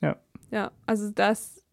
Ja. 0.00 0.16
Ja, 0.50 0.70
also 0.84 1.10
das, 1.10 1.64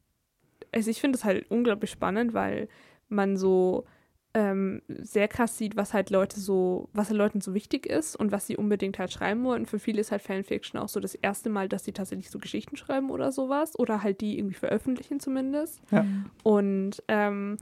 also 0.72 0.90
ich 0.90 1.02
finde 1.02 1.18
das 1.18 1.26
halt 1.26 1.50
unglaublich 1.52 1.92
spannend, 1.92 2.34
weil 2.34 2.70
man 3.10 3.36
so 3.36 3.86
ähm, 4.34 4.82
sehr 4.88 5.28
krass 5.28 5.58
sieht, 5.58 5.76
was 5.76 5.94
halt 5.94 6.12
Leute 6.12 6.40
so, 6.40 6.88
was 6.94 7.10
halt 7.10 7.18
Leuten 7.18 7.42
so 7.42 7.54
wichtig 7.54 7.86
ist 7.88 8.16
und 8.16 8.32
was 8.32 8.48
sie 8.48 8.56
unbedingt 8.56 9.00
halt 9.00 9.12
schreiben 9.12 9.44
wollen. 9.44 9.66
Für 9.66 9.80
viele 9.80 10.00
ist 10.00 10.12
halt 10.12 10.22
Fanfiction 10.22 10.80
auch 10.80 10.88
so 10.88 11.00
das 11.00 11.16
erste 11.16 11.50
Mal, 11.50 11.68
dass 11.68 11.84
sie 11.84 11.92
tatsächlich 11.92 12.30
so 12.30 12.40
Geschichten 12.40 12.78
schreiben 12.78 13.10
oder 13.10 13.32
sowas 13.32 13.78
oder 13.78 14.04
halt 14.04 14.22
die 14.22 14.38
irgendwie 14.38 14.56
veröffentlichen 14.56 15.20
zumindest. 15.20 15.82
Ja. 15.92 16.06
Und 16.44 17.04
ähm, 17.08 17.58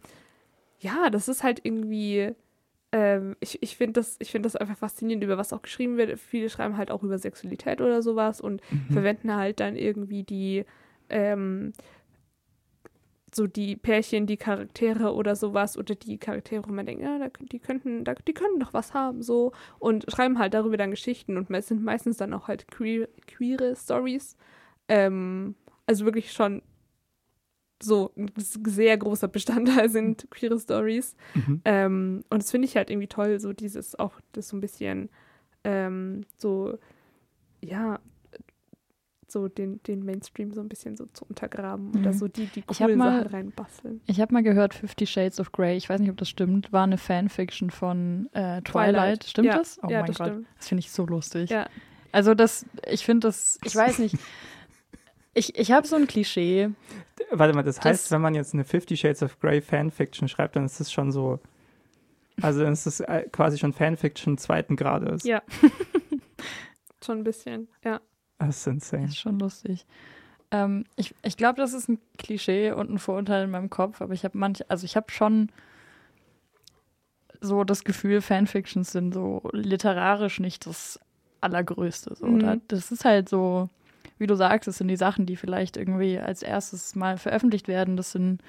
ja, 0.80 1.10
das 1.10 1.28
ist 1.28 1.44
halt 1.44 1.62
irgendwie, 1.64 2.32
ähm, 2.92 3.36
ich, 3.40 3.62
ich 3.62 3.76
finde 3.78 3.94
das, 3.94 4.16
ich 4.20 4.32
find 4.32 4.46
das 4.46 4.56
einfach 4.56 4.78
faszinierend, 4.78 5.24
über 5.24 5.38
was 5.38 5.54
auch 5.54 5.62
geschrieben 5.62 5.98
wird. 5.98 6.20
Viele 6.20 6.50
schreiben 6.50 6.78
halt 6.78 6.92
auch 6.92 7.04
über 7.04 7.18
Sexualität 7.18 7.82
oder 7.82 8.02
sowas 8.02 8.42
und 8.42 8.62
Mhm. 8.72 8.94
verwenden 8.94 9.36
halt 9.36 9.60
dann 9.60 9.76
irgendwie 9.76 10.24
die, 10.24 10.66
ähm, 11.10 11.74
so 13.36 13.46
die 13.46 13.76
Pärchen, 13.76 14.26
die 14.26 14.38
Charaktere 14.38 15.14
oder 15.14 15.36
sowas 15.36 15.78
oder 15.78 15.96
die 15.96 16.18
Charaktere, 16.18 16.64
wo 16.68 16.72
man 16.72 16.86
denkt, 16.86 17.04
ja, 17.04 17.20
da, 17.20 17.28
die 17.52 17.60
könnten, 17.60 18.04
da, 18.06 18.16
die 18.16 18.34
könnten 18.34 18.60
doch 18.60 18.74
was 18.74 18.94
haben, 18.94 19.22
so 19.22 19.52
und 19.80 20.06
schreiben 20.10 20.40
halt 20.40 20.54
darüber 20.54 20.78
dann 20.78 20.92
Geschichten 20.92 21.38
und 21.38 21.52
es 21.52 21.68
sind 21.68 21.84
meistens 21.84 22.18
dann 22.18 22.34
auch 22.34 22.48
halt 22.48 22.68
queer, 22.70 23.08
queere 23.28 23.76
Stories. 23.76 24.38
Ähm, 24.88 25.56
also 25.86 26.06
wirklich 26.06 26.32
schon 26.32 26.62
so 27.82 28.12
ein 28.18 28.32
sehr 28.66 28.98
großer 28.98 29.28
Bestandteil 29.28 29.90
sind 29.90 30.28
queere 30.32 30.60
Stories. 30.60 31.16
Mhm. 31.36 31.62
Ähm, 31.66 32.24
und 32.30 32.42
das 32.42 32.52
finde 32.52 32.68
ich 32.68 32.76
halt 32.76 32.90
irgendwie 32.90 33.08
toll, 33.08 33.40
so 33.40 33.54
dieses 33.54 33.98
auch 33.98 34.14
das 34.34 34.50
so 34.50 34.58
ein 34.58 34.62
bisschen 34.62 35.10
ähm, 35.64 36.22
so, 36.38 36.78
ja, 37.62 38.00
so 39.30 39.50
den, 39.50 39.84
den 39.84 40.06
Mainstream 40.06 40.54
so 40.54 40.62
ein 40.62 40.70
bisschen 40.70 40.96
so 40.96 41.06
zu 41.08 41.26
untergraben 41.26 41.90
oder 42.00 42.14
Mhm. 42.14 42.18
so 42.18 42.28
die, 42.30 42.46
die 42.46 42.62
coolen 42.62 42.98
mal- 42.98 43.24
Sachen 43.24 43.32
reinbasteln. 43.36 44.02
Ich 44.06 44.22
habe 44.22 44.34
mal 44.34 44.42
gehört, 44.44 44.74
Fifty 44.74 45.06
Shades 45.06 45.40
of 45.42 45.52
Grey, 45.52 45.76
ich 45.76 45.90
weiß 45.90 46.00
nicht, 46.00 46.10
ob 46.10 46.16
das 46.18 46.30
stimmt, 46.30 46.72
war 46.72 46.84
eine 46.86 46.98
Fanfiction 46.98 47.70
von 47.70 48.30
äh, 48.32 48.62
Twilight. 48.62 48.64
Twilight. 48.64 49.24
Stimmt 49.26 49.48
Ja. 49.48 49.58
das? 49.58 49.80
Oh 49.84 49.88
ja, 49.90 49.98
mein 50.00 50.08
das 50.08 50.18
Gott. 50.18 50.28
stimmt. 50.28 50.48
Das 50.58 50.68
finde 50.70 50.80
ich 50.80 50.92
so 50.92 51.06
lustig. 51.06 51.50
Ja. 51.50 51.68
Also 52.14 52.34
das, 52.34 52.66
ich 52.90 53.04
finde 53.06 53.28
das, 53.28 53.60
ich 53.66 53.76
weiß 53.76 54.00
nicht. 54.00 54.16
Ich, 55.34 55.56
ich 55.56 55.72
habe 55.72 55.86
so 55.86 55.96
ein 55.96 56.08
Klischee. 56.08 56.72
Warte 57.32 57.54
mal, 57.54 57.64
das, 57.64 57.76
Das- 57.78 57.86
heißt, 57.86 58.12
wenn 58.12 58.22
man 58.22 58.36
jetzt 58.36 58.54
eine 58.54 58.64
Fifty 58.64 58.96
Shades 58.98 59.22
of 59.24 59.40
Grey 59.40 59.62
Fanfiction 59.62 60.28
schreibt, 60.28 60.56
dann 60.56 60.66
ist 60.66 60.80
das 60.80 60.92
schon 60.92 61.12
so. 61.12 61.40
Also 62.42 62.62
dann 62.64 62.74
ist 62.74 62.86
das 62.86 63.00
äh, 63.00 63.24
quasi 63.32 63.58
schon 63.58 63.74
Fanfiction 63.74 64.38
zweiten 64.38 64.76
Grades. 64.76 65.24
Ja. 65.24 65.42
Schon 67.04 67.20
ein 67.20 67.24
bisschen, 67.24 67.68
ja. 67.84 68.02
Das 68.40 68.58
ist 68.58 68.68
insane. 68.68 69.04
Das 69.04 69.12
ist 69.12 69.18
schon 69.20 69.40
lustig. 69.40 69.86
Ähm, 70.52 70.86
ich 70.96 71.14
ich 71.24 71.38
glaube, 71.38 71.60
das 71.62 71.74
ist 71.74 71.88
ein 71.90 72.00
Klischee 72.18 72.72
und 72.72 72.90
ein 72.90 73.00
Vorurteil 73.00 73.44
in 73.46 73.52
meinem 73.52 73.70
Kopf, 73.70 74.02
aber 74.02 74.14
ich 74.14 74.24
habe 74.26 74.38
manch, 74.38 74.70
also 74.70 74.84
ich 74.86 74.96
habe 74.96 75.12
schon 75.12 75.50
so 77.40 77.64
das 77.64 77.84
Gefühl, 77.84 78.22
Fanfictions 78.22 78.92
sind 78.92 79.14
so 79.14 79.42
literarisch 79.54 80.40
nicht 80.40 80.66
das 80.66 81.00
Allergrößte. 81.42 82.16
So. 82.16 82.26
Mhm. 82.26 82.40
Da, 82.40 82.56
das 82.68 82.92
ist 82.92 83.06
halt 83.06 83.30
so, 83.30 83.70
wie 84.18 84.28
du 84.28 84.36
sagst, 84.36 84.68
das 84.68 84.78
sind 84.78 84.88
die 84.88 84.96
Sachen, 84.98 85.26
die 85.26 85.36
vielleicht 85.36 85.78
irgendwie 85.78 86.20
als 86.20 86.44
erstes 86.44 86.96
mal 86.96 87.18
veröffentlicht 87.18 87.68
werden. 87.68 87.98
Das 87.98 88.12
sind 88.12 88.42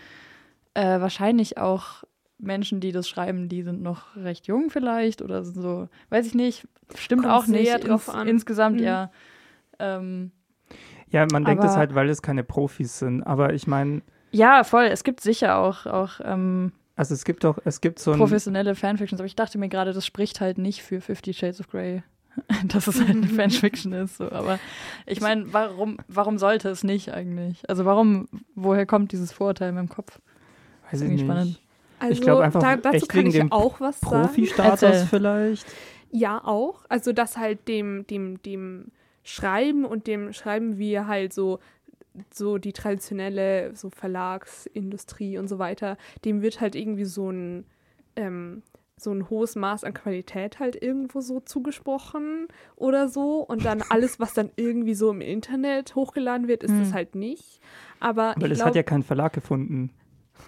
äh, 0.74 1.00
wahrscheinlich 1.00 1.58
auch 1.58 2.04
Menschen, 2.38 2.80
die 2.80 2.92
das 2.92 3.08
schreiben, 3.08 3.48
die 3.48 3.62
sind 3.62 3.82
noch 3.82 4.14
recht 4.16 4.46
jung 4.46 4.70
vielleicht 4.70 5.22
oder 5.22 5.42
sind 5.44 5.60
so, 5.60 5.88
weiß 6.10 6.26
ich 6.26 6.34
nicht, 6.34 6.68
stimmt 6.94 7.22
Kommt 7.22 7.34
auch 7.34 7.46
nicht. 7.46 7.84
Ins, 7.84 8.08
an. 8.08 8.28
Insgesamt 8.28 8.76
Mhm. 8.78 8.82
ja. 8.84 9.10
Ähm, 9.80 10.30
Ja, 11.10 11.26
man 11.32 11.44
denkt 11.44 11.64
es 11.64 11.76
halt, 11.76 11.94
weil 11.94 12.08
es 12.08 12.22
keine 12.22 12.44
Profis 12.44 12.98
sind. 12.98 13.22
Aber 13.24 13.54
ich 13.54 13.66
meine, 13.66 14.02
Ja, 14.30 14.62
voll. 14.62 14.84
Es 14.84 15.04
gibt 15.04 15.20
sicher 15.20 15.56
auch, 15.58 15.86
auch 15.86 16.20
ähm, 16.22 16.72
also 16.96 17.14
es 17.14 17.24
gibt 17.24 17.44
doch, 17.44 17.58
es 17.64 17.80
gibt 17.80 17.98
so 17.98 18.12
ein. 18.12 18.18
professionelle 18.18 18.74
Fanfictions, 18.74 19.20
aber 19.20 19.26
ich 19.26 19.36
dachte 19.36 19.56
mir 19.58 19.68
gerade, 19.68 19.92
das 19.92 20.04
spricht 20.04 20.40
halt 20.40 20.58
nicht 20.58 20.82
für 20.82 21.00
Fifty 21.00 21.32
Shades 21.32 21.60
of 21.60 21.68
Grey, 21.68 22.02
dass 22.64 22.86
es 22.86 23.00
halt 23.00 23.10
eine 23.10 23.26
Fanfiction 23.28 23.92
ist. 23.92 24.16
So. 24.16 24.30
Aber 24.30 24.58
ich 25.06 25.20
meine, 25.20 25.52
warum, 25.52 25.98
warum 26.08 26.38
sollte 26.38 26.68
es 26.68 26.84
nicht 26.84 27.12
eigentlich? 27.12 27.68
Also 27.68 27.84
warum, 27.84 28.28
woher 28.54 28.86
kommt 28.86 29.12
dieses 29.12 29.32
Vorurteil 29.32 29.70
in 29.70 29.74
meinem 29.74 29.88
Kopf? 29.88 30.20
weiß 30.90 31.00
ich 31.00 31.06
irgendwie 31.06 31.22
nicht. 31.22 31.32
spannend. 31.32 31.60
Also 32.00 32.22
glaub 32.22 32.40
einfach 32.40 32.60
da, 32.60 32.76
dazu 32.76 32.96
echt 32.96 33.08
kann 33.08 33.26
ich 33.26 33.34
dem 33.34 33.52
auch 33.52 33.80
was 33.80 34.00
sagen. 34.00 34.26
Profi-Status 34.26 34.82
Erzähl. 34.82 35.06
vielleicht. 35.06 35.66
Ja, 36.10 36.42
auch. 36.44 36.84
Also, 36.88 37.12
dass 37.12 37.36
halt 37.36 37.68
dem, 37.68 38.06
dem, 38.06 38.40
dem 38.42 38.86
Schreiben 39.24 39.84
und 39.84 40.06
dem 40.06 40.32
Schreiben 40.32 40.78
wir 40.78 41.06
halt 41.06 41.32
so, 41.32 41.58
so 42.32 42.58
die 42.58 42.72
traditionelle 42.72 43.74
so 43.74 43.90
Verlagsindustrie 43.90 45.38
und 45.38 45.48
so 45.48 45.58
weiter, 45.58 45.98
dem 46.24 46.40
wird 46.40 46.60
halt 46.60 46.74
irgendwie 46.74 47.04
so 47.04 47.30
ein, 47.30 47.64
ähm, 48.16 48.62
so 49.00 49.12
ein 49.12 49.30
hohes 49.30 49.56
Maß 49.56 49.84
an 49.84 49.94
Qualität 49.94 50.58
halt 50.60 50.80
irgendwo 50.82 51.20
so 51.20 51.40
zugesprochen 51.40 52.48
oder 52.76 53.08
so. 53.08 53.40
Und 53.40 53.64
dann 53.64 53.82
alles, 53.88 54.20
was 54.20 54.34
dann 54.34 54.50
irgendwie 54.56 54.94
so 54.94 55.10
im 55.10 55.20
Internet 55.20 55.94
hochgeladen 55.94 56.48
wird, 56.48 56.62
ist 56.62 56.72
Hm. 56.72 56.78
das 56.80 56.92
halt 56.94 57.14
nicht. 57.14 57.60
Aber 58.00 58.34
Weil 58.38 58.52
es 58.52 58.58
glaub, 58.58 58.68
hat 58.68 58.76
ja 58.76 58.82
keinen 58.82 59.02
Verlag 59.02 59.32
gefunden. 59.32 59.90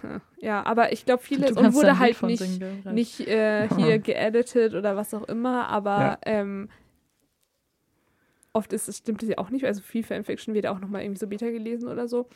ja, 0.39 0.65
aber 0.65 0.91
ich 0.93 1.05
glaube, 1.05 1.21
vieles 1.23 1.53
Du 1.53 1.59
und 1.59 1.73
wurde 1.73 1.99
halt 1.99 2.21
nicht, 2.23 2.39
singen, 2.39 2.83
nicht 2.91 3.19
äh, 3.27 3.67
hier 3.69 3.99
geeditet 3.99 4.73
oder 4.73 4.95
was 4.95 5.13
auch 5.13 5.23
immer, 5.27 5.67
aber 5.67 5.99
Ja. 5.99 6.17
ähm, 6.25 6.69
oft 8.53 8.73
ist 8.73 8.89
es, 8.89 8.97
stimmt 8.97 9.23
es 9.23 9.29
ja 9.29 9.37
auch 9.37 9.49
nicht. 9.49 9.65
Also 9.65 9.81
viel 9.81 10.03
Fanfiction 10.03 10.53
wird 10.53 10.67
auch 10.67 10.79
nochmal 10.79 11.03
irgendwie 11.03 11.19
so 11.19 11.27
Beta 11.27 11.49
gelesen 11.49 11.87
oder 11.87 12.07
so. 12.07 12.27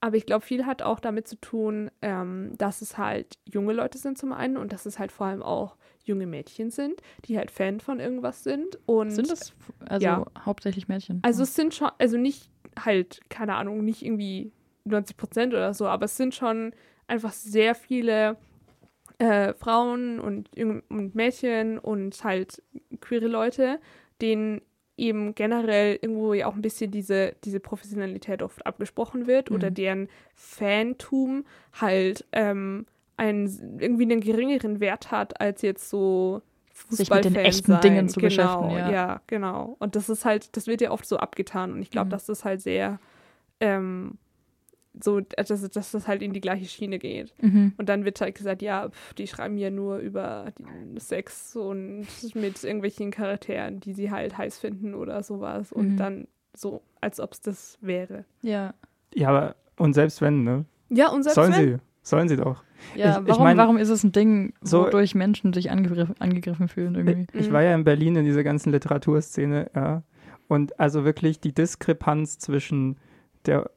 Aber 0.00 0.16
ich 0.16 0.24
glaube, 0.24 0.44
viel 0.44 0.64
hat 0.64 0.82
auch 0.82 0.98
damit 0.98 1.28
zu 1.28 1.36
tun, 1.36 1.90
ähm, 2.00 2.52
dass 2.56 2.80
es 2.80 2.96
halt 2.96 3.38
junge 3.44 3.74
Leute 3.74 3.98
sind 3.98 4.16
zum 4.16 4.32
einen 4.32 4.56
und 4.56 4.72
dass 4.72 4.86
es 4.86 4.98
halt 4.98 5.12
vor 5.12 5.26
allem 5.26 5.42
auch 5.42 5.76
junge 6.04 6.26
Mädchen 6.26 6.70
sind, 6.70 7.02
die 7.26 7.36
halt 7.36 7.50
Fan 7.50 7.80
von 7.80 8.00
irgendwas 8.00 8.42
sind. 8.42 8.78
Und 8.86 9.10
Sind 9.10 9.30
das 9.30 9.52
also 9.86 10.04
ja. 10.04 10.26
hauptsächlich 10.44 10.88
Mädchen? 10.88 11.20
also 11.22 11.42
es 11.42 11.54
sind 11.54 11.74
schon, 11.74 11.90
also 11.98 12.16
nicht 12.16 12.50
halt, 12.78 13.20
keine 13.28 13.56
Ahnung, 13.56 13.84
nicht 13.84 14.02
irgendwie 14.02 14.52
90 14.84 15.16
Prozent 15.18 15.52
oder 15.52 15.74
so, 15.74 15.86
aber 15.86 16.06
es 16.06 16.16
sind 16.16 16.34
schon 16.34 16.72
einfach 17.06 17.32
sehr 17.32 17.74
viele 17.74 18.38
äh, 19.18 19.52
Frauen 19.52 20.18
und, 20.18 20.48
und 20.58 21.14
Mädchen 21.14 21.78
und 21.78 22.24
halt 22.24 22.62
queere 23.00 23.26
Leute, 23.26 23.80
denen 24.22 24.62
eben 25.00 25.34
generell 25.34 25.98
irgendwo 26.00 26.34
ja 26.34 26.46
auch 26.46 26.54
ein 26.54 26.62
bisschen 26.62 26.90
diese, 26.90 27.34
diese 27.44 27.58
Professionalität 27.60 28.42
oft 28.42 28.64
abgesprochen 28.66 29.26
wird 29.26 29.50
oder 29.50 29.70
Mhm. 29.70 29.74
deren 29.74 30.08
Fantum 30.34 31.44
halt 31.80 32.24
ähm, 32.32 32.86
einen, 33.16 33.78
irgendwie 33.80 34.04
einen 34.04 34.20
geringeren 34.20 34.80
Wert 34.80 35.10
hat 35.10 35.40
als 35.40 35.62
jetzt 35.62 35.88
so 35.90 36.42
Sich 36.88 37.10
mit 37.10 37.24
den 37.24 37.34
echten 37.36 37.72
sein. 37.72 37.80
Dingen 37.82 38.08
zu 38.08 38.20
genau, 38.20 38.28
beschäftigen, 38.28 38.70
ja. 38.78 38.90
ja, 38.90 39.20
genau. 39.26 39.76
Und 39.78 39.96
das 39.96 40.08
ist 40.08 40.24
halt, 40.24 40.56
das 40.56 40.66
wird 40.66 40.80
ja 40.80 40.90
oft 40.90 41.06
so 41.06 41.18
abgetan 41.18 41.72
und 41.72 41.82
ich 41.82 41.90
glaube, 41.90 42.06
Mhm. 42.06 42.10
dass 42.10 42.26
das 42.26 42.44
halt 42.44 42.60
sehr 42.62 42.98
ähm, 43.60 44.16
so, 44.98 45.20
dass, 45.20 45.48
dass 45.70 45.90
das 45.92 46.08
halt 46.08 46.20
in 46.22 46.32
die 46.32 46.40
gleiche 46.40 46.66
Schiene 46.66 46.98
geht. 46.98 47.32
Mhm. 47.40 47.74
Und 47.78 47.88
dann 47.88 48.04
wird 48.04 48.20
halt 48.20 48.34
gesagt, 48.34 48.60
ja, 48.62 48.88
pf, 48.88 49.14
die 49.14 49.26
schreiben 49.26 49.56
ja 49.56 49.70
nur 49.70 49.98
über 49.98 50.52
Sex 50.98 51.54
und 51.56 52.06
mit 52.34 52.62
irgendwelchen 52.64 53.10
Charakteren, 53.10 53.80
die 53.80 53.92
sie 53.92 54.10
halt 54.10 54.36
heiß 54.36 54.58
finden 54.58 54.94
oder 54.94 55.22
sowas. 55.22 55.72
Und 55.72 55.90
Mhm. 55.92 55.96
dann 55.96 56.28
so, 56.56 56.82
als 57.00 57.20
ob 57.20 57.32
es 57.32 57.40
das 57.40 57.78
wäre. 57.80 58.24
Ja. 58.42 58.74
Ja, 59.14 59.28
aber 59.28 59.56
und 59.78 59.92
selbst 59.94 60.20
wenn, 60.20 60.42
ne? 60.44 60.64
Ja, 60.88 61.08
und 61.10 61.22
selbst 61.22 61.36
Sollen 61.36 61.52
wenn, 61.52 61.68
sie. 61.68 61.76
Sollen 62.02 62.28
sie 62.28 62.36
doch. 62.36 62.64
Ja, 62.96 63.12
Ich- 63.16 63.22
ich 63.22 63.28
warum, 63.28 63.44
mein, 63.44 63.56
warum 63.58 63.76
ist 63.76 63.90
es 63.90 64.02
ein 64.02 64.12
Ding, 64.12 64.54
so- 64.62 64.84
wodurch 64.86 65.14
Menschen 65.14 65.52
sich 65.52 65.70
angegriffen, 65.70 66.14
angegriffen 66.18 66.66
fühlen 66.66 66.94
irgendwie? 66.94 67.26
Ich 67.38 67.48
Mhm. 67.48 67.52
war 67.52 67.62
ja 67.62 67.74
in 67.74 67.84
Berlin 67.84 68.16
in 68.16 68.24
dieser 68.24 68.42
ganzen 68.42 68.72
Literaturszene, 68.72 69.70
ja. 69.74 70.02
Und 70.48 70.80
also 70.80 71.04
wirklich 71.04 71.38
die 71.40 71.52
Diskrepanz 71.54 72.38
zwischen 72.38 72.96
der 73.46 73.70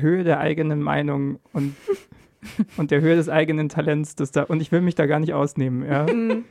Höhe 0.00 0.24
der 0.24 0.40
eigenen 0.40 0.80
Meinung 0.82 1.38
und, 1.52 1.74
und 2.76 2.90
der 2.90 3.00
Höhe 3.00 3.16
des 3.16 3.28
eigenen 3.28 3.68
Talents, 3.68 4.14
das 4.14 4.30
da, 4.30 4.42
und 4.44 4.60
ich 4.60 4.72
will 4.72 4.80
mich 4.80 4.94
da 4.94 5.06
gar 5.06 5.20
nicht 5.20 5.34
ausnehmen, 5.34 5.88
ja. 5.88 6.06
Mhm. 6.12 6.44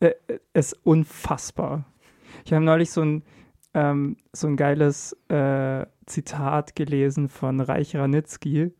äh, 0.00 0.12
äh, 0.28 0.38
ist 0.54 0.74
unfassbar. 0.84 1.84
Ich 2.44 2.52
habe 2.52 2.64
neulich 2.64 2.90
so 2.90 3.02
ein, 3.02 3.22
ähm, 3.74 4.16
so 4.32 4.46
ein 4.46 4.56
geiles 4.56 5.12
äh, 5.28 5.86
Zitat 6.06 6.76
gelesen 6.76 7.28
von 7.28 7.60
Reich 7.60 7.96
Ranitzky, 7.96 8.72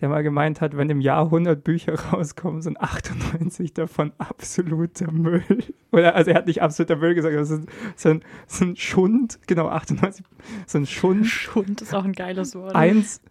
der 0.00 0.08
mal 0.08 0.22
gemeint 0.22 0.60
hat, 0.60 0.76
wenn 0.76 0.90
im 0.90 1.00
Jahr 1.00 1.24
100 1.24 1.62
Bücher 1.64 1.94
rauskommen, 2.12 2.62
sind 2.62 2.80
98 2.80 3.72
davon 3.72 4.12
absoluter 4.18 5.10
Müll. 5.10 5.42
Oder, 5.92 6.14
also 6.14 6.30
er 6.30 6.36
hat 6.36 6.46
nicht 6.46 6.62
absoluter 6.62 6.96
Müll 6.96 7.14
gesagt, 7.14 7.34
das 7.34 7.48
sind, 7.48 7.70
sind, 7.96 8.24
sind 8.46 8.78
Schund, 8.78 9.38
genau, 9.46 9.68
98 9.68 10.24
sind 10.66 10.88
Schund. 10.88 11.26
Schund 11.26 11.80
ist 11.80 11.94
auch 11.94 12.04
ein 12.04 12.12
geiles 12.12 12.54
Wort. 12.54 12.74
Eins, 12.74 13.22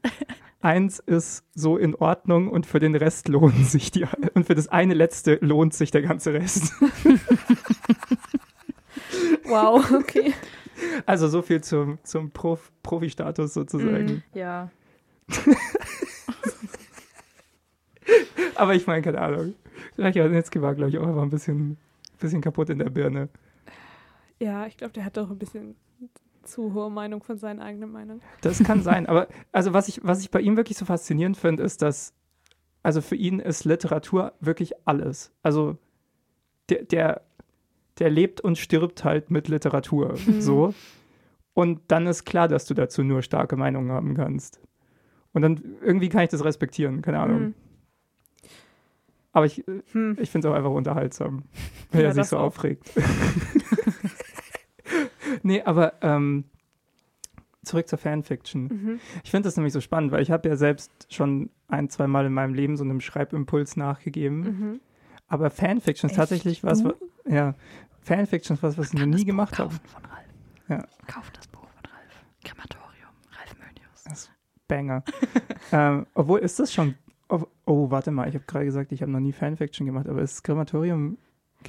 eins 0.61 0.99
ist 0.99 1.43
so 1.53 1.77
in 1.77 1.93
Ordnung 1.95 2.49
und 2.49 2.65
für 2.65 2.79
den 2.79 2.95
Rest 2.95 3.27
lohnen 3.27 3.63
sich 3.65 3.91
die, 3.91 4.05
und 4.33 4.45
für 4.45 4.55
das 4.55 4.67
eine 4.67 4.95
letzte 4.95 5.37
lohnt 5.41 5.73
sich 5.73 5.91
der 5.91 6.01
ganze 6.01 6.33
Rest. 6.33 6.73
wow, 9.45 9.91
okay. 9.91 10.33
Also 11.05 11.27
so 11.27 11.41
viel 11.41 11.61
zum, 11.61 11.99
zum 12.03 12.31
Prof 12.31 12.71
Profi-Status 12.83 13.53
sozusagen. 13.53 14.05
Mhm. 14.05 14.23
Ja. 14.33 14.71
Aber 18.55 18.75
ich 18.75 18.85
meine, 18.87 19.01
keine 19.01 19.21
Ahnung. 19.21 19.55
Reich 19.97 20.17
Ranitzky 20.17 20.61
war, 20.61 20.75
glaube 20.75 20.89
ich, 20.89 20.97
auch 20.97 21.07
einfach 21.07 21.23
ein 21.23 21.29
bisschen, 21.29 21.77
bisschen 22.19 22.41
kaputt 22.41 22.69
in 22.69 22.79
der 22.79 22.89
Birne. 22.89 23.29
Ja, 24.39 24.65
ich 24.65 24.77
glaube, 24.77 24.93
der 24.93 25.05
hat 25.05 25.17
doch 25.17 25.29
ein 25.29 25.37
bisschen 25.37 25.75
zu 26.43 26.73
hohe 26.73 26.89
Meinung 26.89 27.23
von 27.23 27.37
seiner 27.37 27.63
eigenen 27.63 27.91
Meinung. 27.91 28.21
Das 28.41 28.63
kann 28.63 28.81
sein. 28.83 29.07
Aber 29.07 29.27
also 29.51 29.73
was 29.73 29.87
ich, 29.87 30.01
was 30.03 30.21
ich 30.21 30.31
bei 30.31 30.41
ihm 30.41 30.57
wirklich 30.57 30.77
so 30.77 30.85
faszinierend 30.85 31.37
finde, 31.37 31.63
ist, 31.63 31.81
dass, 31.81 32.13
also 32.83 33.01
für 33.01 33.15
ihn 33.15 33.39
ist 33.39 33.65
Literatur 33.65 34.33
wirklich 34.39 34.73
alles. 34.85 35.31
Also 35.41 35.77
der, 36.69 36.83
der, 36.83 37.21
der 37.99 38.09
lebt 38.09 38.41
und 38.41 38.57
stirbt 38.57 39.03
halt 39.03 39.31
mit 39.31 39.47
Literatur. 39.47 40.15
Mhm. 40.25 40.41
So. 40.41 40.73
Und 41.53 41.81
dann 41.87 42.05
ist 42.07 42.25
klar, 42.25 42.47
dass 42.47 42.65
du 42.65 42.73
dazu 42.73 43.03
nur 43.03 43.21
starke 43.21 43.55
Meinungen 43.55 43.91
haben 43.91 44.13
kannst. 44.15 44.59
Und 45.33 45.41
dann 45.41 45.61
irgendwie 45.81 46.09
kann 46.09 46.23
ich 46.23 46.29
das 46.29 46.43
respektieren, 46.43 47.01
keine 47.01 47.19
Ahnung. 47.19 47.39
Mhm. 47.39 47.53
Aber 49.35 49.45
ich, 49.45 49.63
Hm. 49.91 50.17
ich 50.19 50.31
finde 50.31 50.47
es 50.47 50.51
auch 50.53 50.57
einfach 50.57 50.71
unterhaltsam, 50.71 51.43
wenn 51.91 52.01
Ja, 52.01 52.07
er 52.07 52.13
sich 52.13 52.21
das 52.21 52.29
so 52.29 52.37
auch. 52.37 52.43
aufregt. 52.45 52.89
nee, 55.43 55.61
aber 55.61 55.93
ähm, 56.01 56.45
zurück 57.63 57.87
zur 57.87 57.97
Fanfiction. 57.99 58.63
Mhm. 58.67 58.99
Ich 59.23 59.31
finde 59.31 59.47
das 59.47 59.57
nämlich 59.57 59.73
so 59.73 59.81
spannend, 59.81 60.11
weil 60.11 60.21
ich 60.21 60.31
habe 60.31 60.47
ja 60.47 60.55
selbst 60.55 60.91
schon 61.13 61.49
ein, 61.67 61.89
zwei 61.89 62.07
Mal 62.07 62.25
in 62.25 62.33
meinem 62.33 62.53
Leben 62.53 62.77
so 62.77 62.83
einem 62.83 63.01
Schreibimpuls 63.01 63.75
nachgegeben. 63.75 64.39
Mhm. 64.41 64.79
Aber 65.27 65.49
Fanfiction 65.49 66.07
ist 66.09 66.13
Echt? 66.13 66.19
tatsächlich 66.19 66.63
was, 66.63 66.83
Du? 66.83 66.89
wa- 66.89 66.95
ja, 67.27 67.55
Fanfiction 68.01 68.55
ist 68.55 68.63
was, 68.63 68.77
was 68.77 68.93
ich 68.93 68.99
noch 68.99 69.05
nie 69.05 69.13
das 69.13 69.21
Buch 69.21 69.27
gemacht 69.27 69.59
habe. 69.59 69.73
Ja. 70.69 70.85
Kauf 71.07 71.31
das 71.31 71.47
Buch 71.47 71.61
von 71.61 71.91
Ralf. 71.91 72.23
Krematorium. 72.43 73.09
Ralf 73.37 73.55
Mönius. 73.59 74.29
Banger. 74.67 75.03
ähm, 75.71 76.05
obwohl, 76.13 76.39
ist 76.39 76.59
das 76.59 76.71
schon, 76.73 76.95
oh, 77.35 77.47
oh 77.65 77.91
warte 77.91 78.11
mal, 78.11 78.27
ich 78.27 78.35
habe 78.35 78.45
gerade 78.45 78.65
gesagt, 78.65 78.91
ich 78.91 79.01
habe 79.01 79.11
noch 79.11 79.19
nie 79.19 79.33
Fanfiction 79.33 79.85
gemacht, 79.85 80.07
aber 80.07 80.21
ist 80.21 80.43
Krematorium 80.43 81.17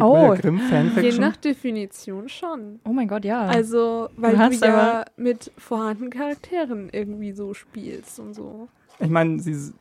Oh. 0.00 0.34
Grimm 0.34 0.58
Je 0.58 0.68
Fanfiction? 0.68 1.20
nach 1.20 1.36
Definition 1.36 2.28
schon. 2.28 2.80
Oh 2.84 2.92
mein 2.92 3.08
Gott, 3.08 3.24
ja. 3.24 3.46
Also, 3.46 4.08
weil 4.16 4.36
Du 4.36 4.58
du, 4.58 4.66
ja 4.66 5.04
mit 5.16 5.50
vorhandenen 5.56 6.10
Charakteren 6.10 6.90
irgendwie 6.92 7.32
so 7.32 7.54
spielst 7.54 8.20
und 8.20 8.34
so. 8.34 8.68
Ich 8.98 9.08
meine, 9.08 9.40
sie, 9.40 9.72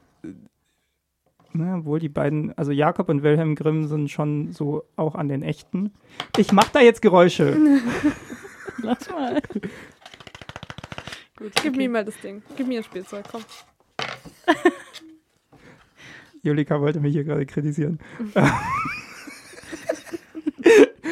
ne, 1.53 1.75
obwohl 1.79 1.99
die 1.99 2.09
beiden, 2.09 2.57
also 2.57 2.71
Jakob 2.71 3.09
und 3.09 3.23
Wilhelm 3.23 3.55
Grimm 3.55 3.87
sind 3.87 4.09
schon 4.09 4.51
so 4.51 4.83
auch 4.95 5.15
an 5.15 5.27
den 5.27 5.41
echten. 5.41 5.91
Ich 6.37 6.51
mach 6.51 6.69
da 6.69 6.79
jetzt 6.79 7.01
Geräusche. 7.01 7.57
Lass 8.77 9.09
mal. 9.09 9.41
Gut, 11.37 11.51
Gib 11.61 11.73
okay. 11.73 11.77
mir 11.77 11.89
mal 11.89 12.05
das 12.05 12.17
Ding. 12.21 12.41
Gib 12.55 12.67
mir 12.67 12.79
ein 12.79 12.83
Spielzeug, 12.83 13.25
komm. 13.29 13.41
Julika 16.45 16.79
wollte 16.79 16.99
mich 16.99 17.13
hier 17.13 17.23
gerade 17.23 17.45
kritisieren. 17.45 17.99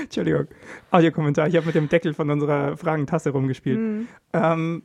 Entschuldigung. 0.04 0.46
Audiokommentar. 0.92 1.48
Ich 1.48 1.56
habe 1.56 1.66
mit 1.66 1.76
dem 1.76 1.90
Deckel 1.90 2.14
von 2.14 2.30
unserer 2.30 2.78
Fragentasse 2.78 3.32
rumgespielt. 3.32 3.80
Mhm. 3.80 4.08
Ähm, 4.32 4.84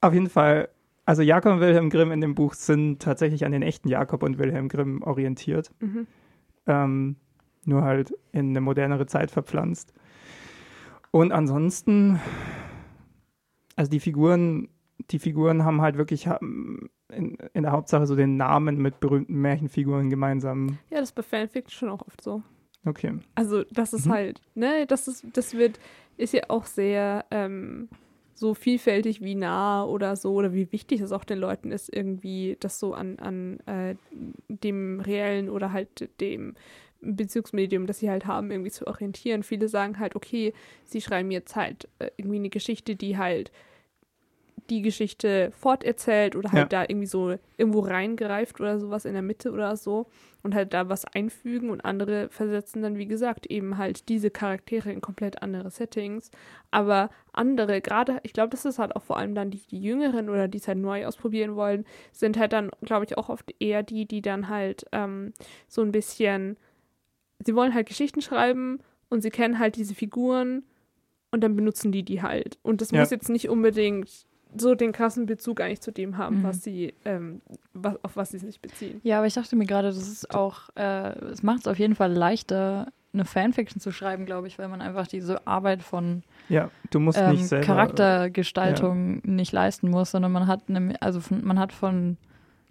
auf 0.00 0.12
jeden 0.12 0.28
Fall, 0.28 0.68
also 1.04 1.22
Jakob 1.22 1.52
und 1.52 1.60
Wilhelm 1.60 1.88
Grimm 1.88 2.10
in 2.10 2.20
dem 2.20 2.34
Buch 2.34 2.54
sind 2.54 3.00
tatsächlich 3.00 3.44
an 3.44 3.52
den 3.52 3.62
echten 3.62 3.88
Jakob 3.88 4.24
und 4.24 4.38
Wilhelm 4.38 4.68
Grimm 4.68 5.02
orientiert. 5.02 5.70
Mhm. 5.80 6.06
Ähm, 6.66 7.16
nur 7.64 7.82
halt 7.82 8.12
in 8.32 8.50
eine 8.50 8.60
modernere 8.60 9.06
Zeit 9.06 9.30
verpflanzt. 9.30 9.94
Und 11.12 11.30
ansonsten, 11.30 12.20
also 13.76 13.88
die 13.88 14.00
Figuren, 14.00 14.68
die 15.10 15.20
Figuren 15.20 15.64
haben 15.64 15.80
halt 15.80 15.96
wirklich 15.96 16.28
in, 17.16 17.36
in 17.52 17.62
der 17.62 17.72
Hauptsache 17.72 18.06
so 18.06 18.16
den 18.16 18.36
Namen 18.36 18.78
mit 18.78 19.00
berühmten 19.00 19.34
Märchenfiguren 19.40 20.10
gemeinsam. 20.10 20.78
Ja, 20.90 21.00
das 21.00 21.10
ist 21.10 21.14
bei 21.14 21.22
Fanfiction 21.22 21.70
schon 21.78 21.88
auch 21.90 22.06
oft 22.06 22.20
so. 22.22 22.42
Okay. 22.84 23.14
Also, 23.34 23.64
das 23.72 23.92
ist 23.94 24.06
Mhm. 24.06 24.12
halt, 24.12 24.40
ne, 24.54 24.86
das 24.86 25.08
ist, 25.08 25.24
das 25.32 25.54
wird, 25.54 25.80
ist 26.16 26.34
ja 26.34 26.42
auch 26.48 26.66
sehr 26.66 27.24
ähm, 27.30 27.88
so 28.34 28.52
vielfältig 28.54 29.22
wie 29.22 29.34
nah 29.34 29.84
oder 29.84 30.16
so, 30.16 30.34
oder 30.34 30.52
wie 30.52 30.70
wichtig 30.72 31.00
es 31.00 31.12
auch 31.12 31.24
den 31.24 31.38
Leuten 31.38 31.70
ist, 31.70 31.94
irgendwie 31.94 32.56
das 32.60 32.78
so 32.78 32.92
an, 32.92 33.18
an 33.20 33.60
äh, 33.66 33.94
dem 34.48 35.00
reellen 35.00 35.48
oder 35.48 35.72
halt 35.72 36.10
dem 36.20 36.54
Bezugsmedium, 37.00 37.86
das 37.86 37.98
sie 38.00 38.10
halt 38.10 38.26
haben, 38.26 38.50
irgendwie 38.50 38.70
zu 38.70 38.86
orientieren. 38.86 39.42
Viele 39.42 39.68
sagen 39.68 39.98
halt, 39.98 40.16
okay, 40.16 40.52
sie 40.84 41.00
schreiben 41.00 41.30
jetzt 41.30 41.54
halt 41.56 41.88
äh, 41.98 42.10
irgendwie 42.16 42.36
eine 42.38 42.50
Geschichte, 42.50 42.96
die 42.96 43.16
halt 43.18 43.52
die 44.70 44.82
Geschichte 44.82 45.50
forterzählt 45.52 46.36
oder 46.36 46.50
halt 46.52 46.72
Ja. 46.72 46.80
da 46.80 46.82
irgendwie 46.88 47.06
so 47.06 47.36
irgendwo 47.56 47.80
reingreift 47.80 48.60
oder 48.60 48.78
sowas 48.80 49.04
in 49.04 49.12
der 49.12 49.22
Mitte 49.22 49.50
oder 49.52 49.76
so 49.76 50.06
und 50.42 50.54
halt 50.54 50.72
da 50.74 50.88
was 50.88 51.04
einfügen 51.04 51.70
und 51.70 51.84
andere 51.84 52.28
versetzen 52.30 52.82
dann, 52.82 52.96
wie 52.98 53.06
gesagt, 53.06 53.46
eben 53.46 53.76
halt 53.78 54.08
diese 54.08 54.30
Charaktere 54.30 54.90
in 54.92 55.00
komplett 55.00 55.42
andere 55.42 55.70
Settings. 55.70 56.30
Aber 56.70 57.10
andere, 57.32 57.80
gerade, 57.80 58.20
ich 58.22 58.32
glaube, 58.32 58.50
das 58.50 58.64
ist 58.64 58.78
halt 58.78 58.94
auch 58.96 59.02
vor 59.02 59.16
allem 59.18 59.34
dann 59.34 59.50
die, 59.50 59.60
die 59.70 59.80
Jüngeren 59.80 60.28
oder 60.28 60.48
die 60.48 60.58
es 60.58 60.68
halt 60.68 60.78
neu 60.78 61.06
ausprobieren 61.06 61.56
wollen, 61.56 61.84
sind 62.12 62.38
halt 62.38 62.52
dann, 62.52 62.70
glaube 62.82 63.04
ich, 63.04 63.16
auch 63.18 63.28
oft 63.28 63.54
eher 63.58 63.82
die, 63.82 64.06
die 64.06 64.22
dann 64.22 64.48
halt 64.48 64.84
ähm, 64.92 65.32
so 65.68 65.82
ein 65.82 65.92
bisschen, 65.92 66.56
sie 67.44 67.54
wollen 67.54 67.74
halt 67.74 67.86
Geschichten 67.88 68.20
schreiben 68.22 68.78
und 69.10 69.20
sie 69.22 69.30
kennen 69.30 69.58
halt 69.58 69.76
diese 69.76 69.94
Figuren 69.94 70.64
und 71.30 71.40
dann 71.42 71.56
benutzen 71.56 71.90
die 71.92 72.02
die 72.04 72.22
halt. 72.22 72.58
Und 72.62 72.80
das 72.80 72.90
Ja. 72.92 73.00
muss 73.00 73.10
jetzt 73.10 73.28
nicht 73.28 73.48
unbedingt 73.48 74.26
so 74.56 74.74
den 74.74 74.92
krassen 74.92 75.26
Bezug 75.26 75.60
eigentlich 75.60 75.80
zu 75.80 75.90
dem 75.92 76.16
haben, 76.16 76.38
Mhm. 76.40 76.42
was 76.44 76.62
sie, 76.62 76.94
ähm, 77.04 77.40
was, 77.72 77.96
auf 78.04 78.16
was 78.16 78.30
sie 78.30 78.38
sich 78.38 78.60
beziehen. 78.60 79.00
Ja, 79.02 79.18
aber 79.18 79.26
ich 79.26 79.34
dachte 79.34 79.56
mir 79.56 79.66
gerade, 79.66 79.88
das 79.88 79.96
ist 79.98 80.34
auch, 80.34 80.70
äh, 80.76 81.10
es 81.30 81.42
macht 81.42 81.60
es 81.60 81.66
auf 81.66 81.78
jeden 81.78 81.94
Fall 81.94 82.12
leichter, 82.12 82.88
eine 83.12 83.24
Fanfiction 83.24 83.80
zu 83.80 83.92
schreiben, 83.92 84.26
glaube 84.26 84.48
ich, 84.48 84.58
weil 84.58 84.68
man 84.68 84.80
einfach 84.80 85.06
diese 85.06 85.46
Arbeit 85.46 85.82
von 85.82 86.22
Ja, 86.48 86.70
du 86.90 86.98
musst 87.00 87.18
ähm, 87.18 87.32
nicht 87.32 87.46
selber. 87.46 87.64
Charaktergestaltung 87.66 89.20
nicht 89.24 89.52
leisten 89.52 89.90
muss, 89.90 90.10
sondern 90.10 90.32
man 90.32 90.46
hat 90.46 90.62
eine, 90.68 91.00
also 91.00 91.20
von, 91.20 91.44
man 91.44 91.58
hat 91.58 91.72
von 91.72 92.16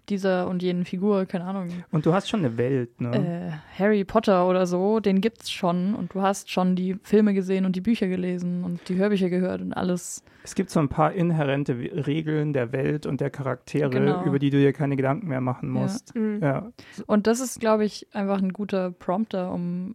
dieser 0.08 0.48
und 0.48 0.62
jenen 0.62 0.84
Figur, 0.84 1.24
keine 1.26 1.44
Ahnung. 1.44 1.68
Und 1.90 2.04
du 2.06 2.12
hast 2.12 2.28
schon 2.28 2.40
eine 2.40 2.56
Welt, 2.58 3.00
ne? 3.00 3.60
Äh, 3.76 3.78
Harry 3.82 4.04
Potter 4.04 4.46
oder 4.48 4.66
so, 4.66 5.00
den 5.00 5.20
gibt's 5.20 5.50
schon 5.50 5.94
und 5.94 6.14
du 6.14 6.22
hast 6.22 6.50
schon 6.50 6.76
die 6.76 6.96
Filme 7.02 7.34
gesehen 7.34 7.64
und 7.64 7.74
die 7.76 7.80
Bücher 7.80 8.06
gelesen 8.08 8.64
und 8.64 8.88
die 8.88 8.96
Hörbücher 8.96 9.30
gehört 9.30 9.60
und 9.60 9.72
alles. 9.72 10.22
Es 10.42 10.54
gibt 10.54 10.70
so 10.70 10.78
ein 10.80 10.88
paar 10.88 11.12
inhärente 11.12 11.74
Regeln 12.06 12.52
der 12.52 12.72
Welt 12.72 13.06
und 13.06 13.20
der 13.20 13.30
Charaktere, 13.30 13.88
Genau. 13.90 14.24
über 14.24 14.38
die 14.38 14.50
du 14.50 14.58
dir 14.58 14.72
keine 14.74 14.96
Gedanken 14.96 15.28
mehr 15.28 15.40
machen 15.40 15.70
musst. 15.70 16.14
Mhm. 16.14 16.40
Ja. 16.42 16.70
Und 17.06 17.26
das 17.26 17.40
ist, 17.40 17.60
glaube 17.60 17.84
ich, 17.84 18.06
einfach 18.14 18.38
ein 18.42 18.52
guter 18.52 18.90
Prompter, 18.90 19.52
um 19.52 19.94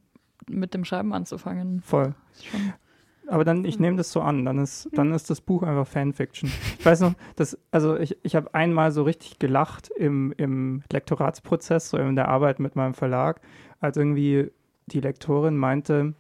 mit 0.50 0.74
dem 0.74 0.86
Schreiben 0.86 1.14
anzufangen. 1.14 1.82
voll. 1.82 2.16
Schon- 2.42 2.74
Aber 3.30 3.46
dann, 3.46 3.64
ich 3.64 3.80
nehme 3.80 3.96
das 3.96 4.12
so 4.12 4.22
an, 4.22 4.44
dann 4.44 4.58
ist, 4.58 4.90
dann 4.92 5.14
ist 5.14 5.30
das 5.30 5.40
Buch 5.40 5.62
einfach 5.62 5.88
Fanfiction. 5.88 6.52
Ich 6.80 6.86
weiß 6.86 7.02
noch, 7.02 7.14
dass, 7.36 7.58
also 7.72 7.96
ich, 7.96 8.18
ich 8.24 8.36
habe 8.36 8.54
einmal 8.56 8.92
so 8.92 9.04
richtig 9.04 9.38
gelacht 9.38 9.90
im, 9.90 10.34
im 10.38 10.84
Lektoratsprozess, 10.92 11.92
so 11.92 11.98
in 11.98 12.16
der 12.16 12.28
Arbeit 12.28 12.60
mit 12.60 12.76
meinem 12.76 12.96
Verlag, 12.96 13.42
als 13.80 13.98
irgendwie 13.98 14.52
die 14.88 15.00
Lektorin 15.00 15.58
meinte, 15.58 16.16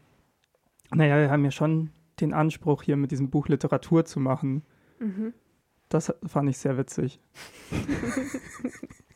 naja, 0.91 1.17
wir 1.17 1.31
haben 1.31 1.43
ja 1.43 1.51
schon 1.51 1.89
den 2.21 2.33
Anspruch, 2.33 2.83
hier 2.83 2.97
mit 2.97 3.11
diesem 3.11 3.29
Buch 3.29 3.47
Literatur 3.47 4.05
zu 4.05 4.19
machen. 4.19 4.63
Mhm. 4.99 5.33
Das 5.89 6.13
fand 6.27 6.49
ich 6.49 6.57
sehr 6.59 6.77
witzig. 6.77 7.19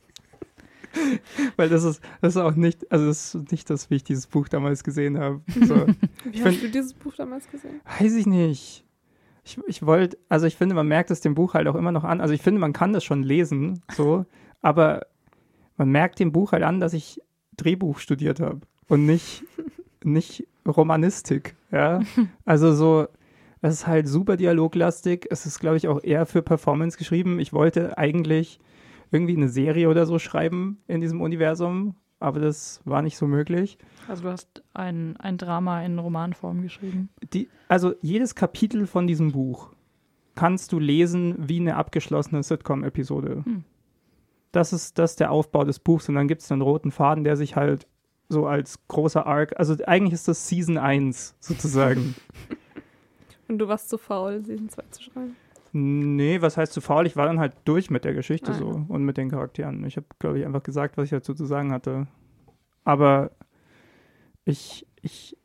Weil 1.55 1.69
das 1.69 1.83
ist, 1.83 2.01
das 2.21 2.35
ist 2.35 2.41
auch 2.41 2.55
nicht, 2.55 2.91
also 2.91 3.05
das 3.07 3.35
ist 3.35 3.51
nicht 3.51 3.69
das, 3.69 3.89
wie 3.89 3.95
ich 3.95 4.03
dieses 4.03 4.27
Buch 4.27 4.47
damals 4.49 4.83
gesehen 4.83 5.17
habe. 5.19 5.41
So. 5.65 5.85
Wie 6.25 6.37
find- 6.39 6.45
hast 6.45 6.63
du 6.63 6.69
dieses 6.69 6.93
Buch 6.93 7.13
damals 7.15 7.49
gesehen? 7.49 7.81
Weiß 7.99 8.13
ich 8.15 8.25
nicht. 8.25 8.85
Ich, 9.45 9.59
ich 9.67 9.85
wollte, 9.85 10.17
also 10.29 10.45
ich 10.45 10.55
finde, 10.55 10.73
man 10.75 10.87
merkt 10.87 11.11
es 11.11 11.19
dem 11.21 11.35
Buch 11.35 11.53
halt 11.53 11.67
auch 11.67 11.75
immer 11.75 11.91
noch 11.91 12.03
an. 12.05 12.21
Also 12.21 12.33
ich 12.33 12.41
finde, 12.41 12.61
man 12.61 12.71
kann 12.73 12.93
das 12.93 13.03
schon 13.03 13.23
lesen, 13.23 13.81
so, 13.93 14.25
aber 14.61 15.05
man 15.77 15.89
merkt 15.89 16.19
dem 16.19 16.31
Buch 16.31 16.51
halt 16.53 16.63
an, 16.63 16.79
dass 16.79 16.93
ich 16.93 17.21
Drehbuch 17.57 17.99
studiert 17.99 18.39
habe 18.39 18.61
und 18.87 19.05
nicht, 19.05 19.43
nicht 20.03 20.47
Romanistik, 20.65 21.55
ja. 21.71 21.99
Also 22.45 22.73
so, 22.73 23.07
es 23.61 23.73
ist 23.75 23.87
halt 23.87 24.07
super 24.07 24.37
dialoglastig. 24.37 25.27
Es 25.29 25.45
ist, 25.45 25.59
glaube 25.59 25.77
ich, 25.77 25.87
auch 25.87 26.03
eher 26.03 26.25
für 26.25 26.41
Performance 26.41 26.97
geschrieben. 26.97 27.39
Ich 27.39 27.53
wollte 27.53 27.97
eigentlich 27.97 28.59
irgendwie 29.13 29.37
eine 29.37 29.49
Serie 29.49 29.89
oder 29.89 30.05
so 30.05 30.19
schreiben 30.19 30.79
in 30.87 31.01
diesem 31.01 31.21
Universum, 31.21 31.95
aber 32.19 32.39
das 32.39 32.81
war 32.85 33.01
nicht 33.01 33.17
so 33.17 33.27
möglich. 33.27 33.77
Also 34.07 34.23
du 34.23 34.29
hast 34.29 34.63
ein, 34.73 35.17
ein 35.17 35.37
Drama 35.37 35.83
in 35.83 35.99
Romanform 35.99 36.61
geschrieben. 36.61 37.09
die, 37.33 37.49
also 37.67 37.93
jedes 38.01 38.35
Kapitel 38.35 38.87
von 38.87 39.07
diesem 39.07 39.31
Buch 39.31 39.69
kannst 40.35 40.71
du 40.71 40.79
lesen 40.79 41.35
wie 41.37 41.59
eine 41.59 41.75
abgeschlossene 41.75 42.41
Sitcom-Episode. 42.41 43.43
Hm. 43.45 43.63
Das 44.51 44.73
ist 44.73 44.97
das 44.99 45.11
ist 45.11 45.19
der 45.19 45.31
Aufbau 45.31 45.63
des 45.63 45.79
Buchs 45.79 46.09
und 46.09 46.15
dann 46.15 46.27
gibt 46.27 46.41
es 46.41 46.51
einen 46.51 46.61
roten 46.61 46.91
Faden, 46.91 47.23
der 47.23 47.37
sich 47.37 47.55
halt 47.55 47.87
so 48.29 48.47
als 48.47 48.79
großer 48.87 49.25
Arc, 49.25 49.57
also 49.59 49.75
eigentlich 49.85 50.13
ist 50.13 50.27
das 50.27 50.47
Season 50.47 50.77
1 50.77 51.35
sozusagen. 51.39 52.15
Und 53.47 53.59
du 53.59 53.67
warst 53.67 53.89
zu 53.89 53.97
faul, 53.97 54.41
Season 54.43 54.69
2 54.69 54.83
zu 54.89 55.03
schreiben. 55.03 55.35
Nee, 55.73 56.41
was 56.41 56.55
heißt 56.57 56.71
zu 56.71 56.81
faul? 56.81 57.05
Ich 57.07 57.15
war 57.15 57.25
dann 57.25 57.39
halt 57.39 57.53
durch 57.65 57.89
mit 57.89 58.05
der 58.05 58.13
Geschichte 58.13 58.51
Ah, 58.51 58.53
so 58.53 58.85
und 58.87 59.03
mit 59.03 59.17
den 59.17 59.29
Charakteren. 59.29 59.83
Ich 59.85 59.97
habe, 59.97 60.05
glaube 60.19 60.39
ich, 60.39 60.45
einfach 60.45 60.63
gesagt, 60.63 60.97
was 60.97 61.05
ich 61.05 61.09
dazu 61.11 61.33
zu 61.33 61.45
sagen 61.45 61.71
hatte. 61.71 62.07
Aber 62.83 63.31
ich, 64.45 64.85
ich 65.01 65.37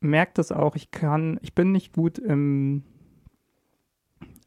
merke 0.00 0.32
das 0.34 0.52
auch, 0.52 0.76
ich 0.76 0.90
kann, 0.90 1.38
ich 1.42 1.54
bin 1.54 1.72
nicht 1.72 1.92
gut 1.92 2.18
im, 2.18 2.84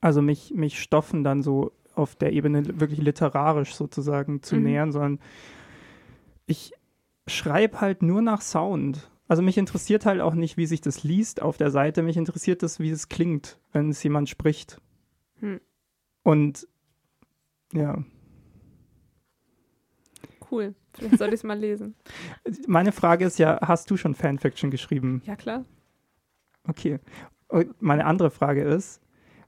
also 0.02 0.22
mich, 0.22 0.54
mich 0.54 0.82
Stoffen 0.82 1.24
dann 1.24 1.42
so 1.42 1.72
auf 1.96 2.16
der 2.16 2.34
Ebene 2.34 2.80
wirklich 2.80 3.02
literarisch 3.02 3.76
sozusagen 3.76 4.42
zu 4.42 4.56
Mhm. 4.56 4.64
nähern, 4.64 4.92
sondern 4.92 5.20
ich 6.46 6.74
schreibe 7.28 7.82
halt 7.82 8.02
nur 8.02 8.22
nach 8.22 8.42
Sound. 8.42 9.10
Also 9.28 9.42
mich 9.42 9.58
interessiert 9.58 10.06
halt 10.06 10.20
auch 10.22 10.34
nicht, 10.34 10.58
wie 10.58 10.66
sich 10.66 10.82
das 10.82 11.04
liest 11.04 11.42
auf 11.42 11.58
der 11.58 11.72
Seite, 11.72 12.04
mich 12.04 12.18
interessiert 12.18 12.62
das, 12.62 12.80
wie 12.80 12.90
es 12.90 13.10
klingt, 13.10 13.58
wenn 13.72 13.90
es 13.90 14.04
jemand 14.04 14.28
spricht. 14.30 14.82
Hm. 15.44 15.60
Und 16.24 16.68
ja, 17.74 18.04
Cool. 20.54 20.76
Vielleicht 20.94 21.18
soll 21.18 21.30
ich 21.30 21.36
es 21.36 21.44
mal 21.44 21.58
lesen. 21.58 21.96
meine 22.68 22.92
Frage 22.92 23.26
ist 23.26 23.40
ja, 23.40 23.60
hast 23.64 23.90
du 23.90 23.98
schon 23.98 24.14
Fanfiction 24.14 24.70
geschrieben? 24.70 25.24
Ja, 25.26 25.36
klar. 25.36 25.66
Okay. 26.68 27.00
Und 27.48 27.82
meine 27.82 28.06
andere 28.06 28.30
Frage 28.30 28.64
ist, 28.64 29.02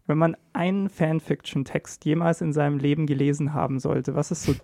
wenn 0.08 0.18
man 0.18 0.36
einen 0.54 0.90
Fanfiction-Text 0.90 2.06
jemals 2.06 2.42
in 2.42 2.54
seinem 2.54 2.80
Leben 2.80 3.06
gelesen 3.06 3.54
haben 3.54 3.80
sollte, 3.80 4.16
was 4.16 4.32
ist 4.32 4.44
so, 4.44 4.56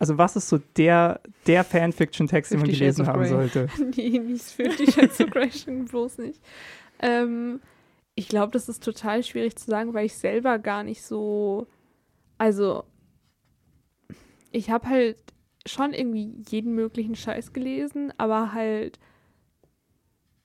also 0.00 0.18
was 0.18 0.34
ist 0.34 0.48
so 0.48 0.58
der, 0.76 1.20
der 1.46 1.62
Fanfiction-Text, 1.62 2.50
den 2.50 2.58
man 2.58 2.68
gelesen 2.70 3.06
haben 3.06 3.20
Grey. 3.20 3.28
sollte? 3.28 3.68
Nee, 3.96 4.18
nicht 4.18 4.46
für 4.46 4.64
die 4.64 4.90
Shades 4.90 5.20
of 5.20 5.30
Grey, 5.30 5.50
bloß 5.88 6.18
nicht. 6.18 6.40
Ähm, 7.00 7.60
ich 8.18 8.28
glaube, 8.28 8.50
das 8.50 8.68
ist 8.68 8.82
total 8.82 9.22
schwierig 9.22 9.54
zu 9.54 9.70
sagen, 9.70 9.94
weil 9.94 10.06
ich 10.06 10.16
selber 10.16 10.58
gar 10.58 10.82
nicht 10.82 11.02
so. 11.04 11.68
Also, 12.36 12.82
ich 14.50 14.70
habe 14.70 14.88
halt 14.88 15.18
schon 15.64 15.92
irgendwie 15.92 16.34
jeden 16.48 16.74
möglichen 16.74 17.14
Scheiß 17.14 17.52
gelesen, 17.52 18.12
aber 18.18 18.52
halt. 18.52 18.98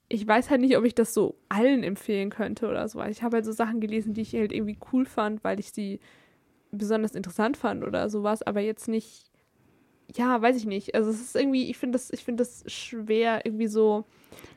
Ich 0.07 0.27
weiß 0.27 0.51
halt 0.51 0.61
nicht, 0.61 0.77
ob 0.77 0.85
ich 0.85 0.93
das 0.93 1.15
so 1.15 1.39
allen 1.49 1.81
empfehlen 1.81 2.29
könnte 2.29 2.67
oder 2.67 2.87
so. 2.87 3.01
Ich 3.05 3.23
habe 3.23 3.37
halt 3.37 3.45
so 3.45 3.51
Sachen 3.51 3.79
gelesen, 3.79 4.13
die 4.13 4.21
ich 4.21 4.35
halt 4.35 4.51
irgendwie 4.51 4.77
cool 4.91 5.07
fand, 5.07 5.43
weil 5.43 5.59
ich 5.59 5.71
sie 5.71 5.99
besonders 6.69 7.15
interessant 7.15 7.57
fand 7.57 7.83
oder 7.83 8.07
sowas, 8.07 8.43
aber 8.43 8.61
jetzt 8.61 8.87
nicht 8.87 9.31
ja, 10.15 10.41
weiß 10.41 10.55
ich 10.57 10.65
nicht. 10.65 10.95
Also 10.95 11.09
es 11.09 11.19
ist 11.21 11.35
irgendwie, 11.35 11.69
ich 11.69 11.77
finde 11.77 11.97
das, 11.97 12.11
ich 12.11 12.23
finde 12.23 12.41
das 12.43 12.63
schwer, 12.71 13.45
irgendwie 13.45 13.67
so 13.67 14.05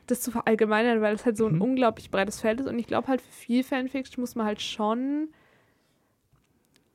das 0.07 0.21
zu 0.21 0.31
verallgemeinern, 0.31 1.01
weil 1.01 1.15
es 1.15 1.25
halt 1.25 1.37
so 1.37 1.45
ein 1.47 1.55
Mhm. 1.55 1.61
unglaublich 1.61 2.11
breites 2.11 2.39
Feld 2.41 2.59
ist. 2.61 2.67
Und 2.67 2.79
ich 2.79 2.87
glaube 2.87 3.07
halt, 3.07 3.21
für 3.21 3.31
viel 3.31 3.63
Fanfiction 3.63 4.21
muss 4.21 4.35
man 4.35 4.45
halt 4.45 4.61
schon 4.61 5.29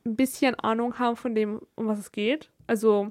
ein 0.05 0.15
bisschen 0.15 0.55
Ahnung 0.55 0.99
haben 0.99 1.15
von 1.15 1.33
dem, 1.35 1.61
um 1.75 1.87
was 1.87 1.99
es 1.99 2.11
geht. 2.11 2.49
Also, 2.67 3.09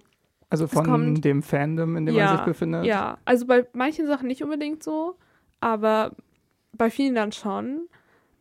Also 0.50 0.66
von 0.66 0.84
kommt- 0.84 1.24
dem 1.24 1.42
Fandom, 1.42 1.96
in 1.96 2.06
dem 2.06 2.14
Ja, 2.16 2.26
man 2.26 2.36
sich 2.36 2.44
befindet? 2.44 2.84
ja, 2.86 3.18
also 3.24 3.46
bei 3.46 3.66
manchen 3.72 4.06
Sachen 4.06 4.26
nicht 4.26 4.42
unbedingt 4.42 4.82
so, 4.82 5.16
aber 5.60 6.14
bei 6.72 6.90
vielen 6.90 7.14
dann 7.14 7.32
schon. 7.32 7.88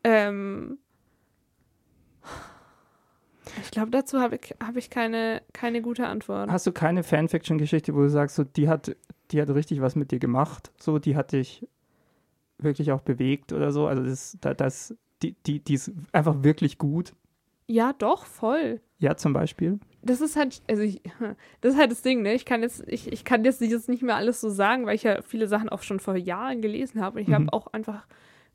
Ähm, 0.04 0.80
ich 3.62 3.72
glaube, 3.72 3.92
dazu 3.92 4.20
habe 4.20 4.36
ich, 4.36 4.56
hab 4.66 4.76
ich 4.78 4.90
keine, 4.90 5.42
keine 5.54 5.82
gute 5.82 6.08
Antwort. 6.08 6.50
Hast 6.50 6.68
du 6.68 6.72
keine 6.72 7.04
Fanfiction-Geschichte, 7.04 7.94
wo 7.96 8.02
du 8.02 8.10
sagst, 8.10 8.36
so, 8.36 8.44
die 8.44 8.70
hat, 8.70 8.96
die 9.32 9.42
hat 9.42 9.50
richtig 9.50 9.82
was 9.82 9.96
mit 9.96 10.12
dir 10.12 10.20
gemacht, 10.20 10.72
so, 10.80 11.00
die 11.00 11.16
hat 11.16 11.32
dich 11.32 11.68
wirklich 12.58 12.92
auch 12.92 13.02
bewegt 13.02 13.54
oder 13.54 13.72
so? 13.72 13.88
Also 13.88 14.04
das, 14.04 14.38
da- 14.42 14.54
das, 14.54 14.96
die, 15.22 15.34
die, 15.46 15.60
die 15.60 15.74
ist 15.74 15.92
einfach 16.12 16.44
wirklich 16.44 16.78
gut. 16.78 17.14
Ja, 17.68 17.94
doch, 17.94 18.26
voll. 18.26 18.82
Ja, 19.00 19.16
zum 19.16 19.34
Beispiel. 19.34 19.80
das 20.04 20.22
ist 20.22 20.36
halt, 20.36 20.62
also 20.70 20.84
ich, 20.84 21.02
das 21.62 21.74
ist 21.74 21.80
halt 21.80 21.92
das 21.92 22.02
Ding, 22.02 22.22
ne? 22.22 22.34
Ich 22.34 22.46
kann 22.46 22.62
jetzt, 22.62 22.84
ich, 22.88 23.12
ich 23.12 23.24
kann 23.24 23.44
jetzt 23.44 23.62
jetzt 23.62 23.90
nicht 23.90 24.04
mehr 24.04 24.16
alles 24.16 24.42
so 24.42 24.50
sagen, 24.50 24.86
weil 24.86 24.96
ich 24.96 25.04
ja 25.04 25.22
viele 25.22 25.48
Sachen 25.48 25.70
auch 25.70 25.82
schon 25.82 26.00
vor 26.00 26.16
Jahren 26.16 26.62
gelesen 26.62 27.02
habe. 27.02 27.18
Und 27.18 27.24
ich 27.24 27.30
Mhm. 27.30 27.34
habe 27.34 27.54
auch 27.54 27.68
einfach 27.68 28.06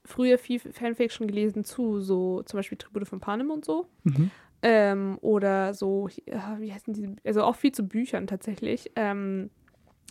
früher 0.04 0.38
viel 0.38 0.60
Fanfiction 0.60 1.26
gelesen 1.26 1.64
zu, 1.64 2.00
so 2.00 2.42
zum 2.44 2.58
Beispiel 2.58 2.78
Tribute 2.78 3.08
von 3.08 3.18
Panem 3.18 3.50
und 3.50 3.64
so. 3.64 3.88
Mhm. 4.04 4.30
Ähm, 4.62 5.18
oder 5.20 5.74
so, 5.74 6.08
ja, 6.26 6.56
wie 6.58 6.72
heißen 6.72 6.94
diese, 6.94 7.14
also 7.24 7.42
auch 7.42 7.56
viel 7.56 7.72
zu 7.72 7.86
Büchern 7.86 8.26
tatsächlich. 8.26 8.90
Ähm, 8.96 9.50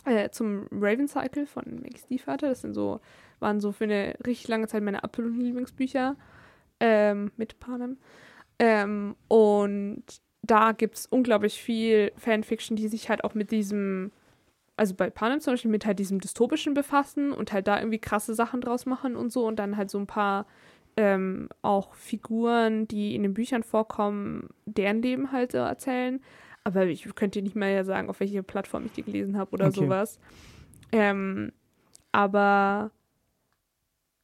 äh, 0.06 0.30
zum 0.30 0.68
Raven 0.70 1.08
Cycle 1.08 1.46
von 1.46 1.64
Maggie 1.82 1.98
Stiefvater. 1.98 2.48
Das 2.48 2.62
sind 2.62 2.74
so, 2.74 3.00
waren 3.40 3.60
so 3.60 3.72
für 3.72 3.84
eine 3.84 4.14
richtig 4.24 4.48
lange 4.48 4.68
Zeit 4.68 4.82
meine 4.82 5.04
absoluten 5.04 5.40
Lieblingsbücher 5.40 6.16
ähm, 6.80 7.32
mit 7.36 7.58
Panem. 7.58 7.98
Ähm, 8.58 9.16
und 9.28 10.04
da 10.42 10.72
gibt 10.72 10.96
es 10.96 11.06
unglaublich 11.06 11.60
viel 11.60 12.12
Fanfiction, 12.16 12.76
die 12.76 12.88
sich 12.88 13.08
halt 13.08 13.24
auch 13.24 13.34
mit 13.34 13.50
diesem, 13.50 14.12
also 14.76 14.94
bei 14.94 15.10
Panem 15.10 15.40
zum 15.40 15.54
Beispiel, 15.54 15.70
mit 15.70 15.84
halt 15.84 15.98
diesem 15.98 16.20
Dystopischen 16.20 16.72
befassen 16.72 17.32
und 17.32 17.52
halt 17.52 17.66
da 17.66 17.78
irgendwie 17.78 17.98
krasse 17.98 18.34
Sachen 18.34 18.60
draus 18.60 18.86
machen 18.86 19.16
und 19.16 19.32
so 19.32 19.46
und 19.46 19.58
dann 19.58 19.76
halt 19.76 19.90
so 19.90 19.98
ein 19.98 20.06
paar 20.06 20.46
ähm, 20.96 21.48
auch 21.62 21.94
Figuren, 21.94 22.88
die 22.88 23.14
in 23.14 23.22
den 23.22 23.34
Büchern 23.34 23.62
vorkommen, 23.62 24.48
deren 24.64 25.02
Leben 25.02 25.32
halt 25.32 25.52
so 25.52 25.58
erzählen. 25.58 26.20
Aber 26.64 26.86
ich 26.86 27.14
könnte 27.14 27.42
nicht 27.42 27.54
mehr 27.54 27.84
sagen, 27.84 28.08
auf 28.10 28.20
welche 28.20 28.42
Plattform 28.42 28.86
ich 28.86 28.92
die 28.92 29.02
gelesen 29.02 29.36
habe 29.38 29.52
oder 29.52 29.66
Okay. 29.68 29.84
sowas. 29.84 30.18
Ähm, 30.92 31.52
aber 32.12 32.90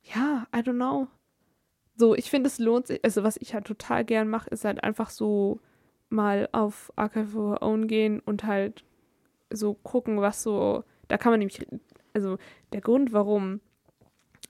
ja, 0.03 0.47
I 0.55 0.59
don't 0.59 0.75
know. 0.75 1.09
So, 1.95 2.15
ich 2.15 2.31
finde, 2.31 2.49
es 2.49 2.59
lohnt 2.59 2.87
sich. 2.87 3.05
Also, 3.05 3.23
was 3.23 3.37
ich 3.37 3.55
halt 3.55 3.67
total 3.67 4.05
gern 4.05 4.29
mache, 4.29 4.51
ist 4.51 4.65
halt 4.65 4.83
einfach 4.83 5.11
so 5.11 5.61
mal 6.09 6.49
auf 6.53 6.93
Archive 6.97 7.39
of 7.39 7.63
Our 7.63 7.63
Own 7.63 7.87
gehen 7.87 8.21
und 8.21 8.45
halt 8.45 8.85
so 9.51 9.75
gucken, 9.75 10.21
was 10.21 10.43
so. 10.43 10.85
Da 11.09 11.19
kann 11.19 11.33
man 11.33 11.39
nämlich. 11.39 11.65
Also, 12.15 12.39
der 12.73 12.81
Grund, 12.81 13.13
warum 13.13 13.61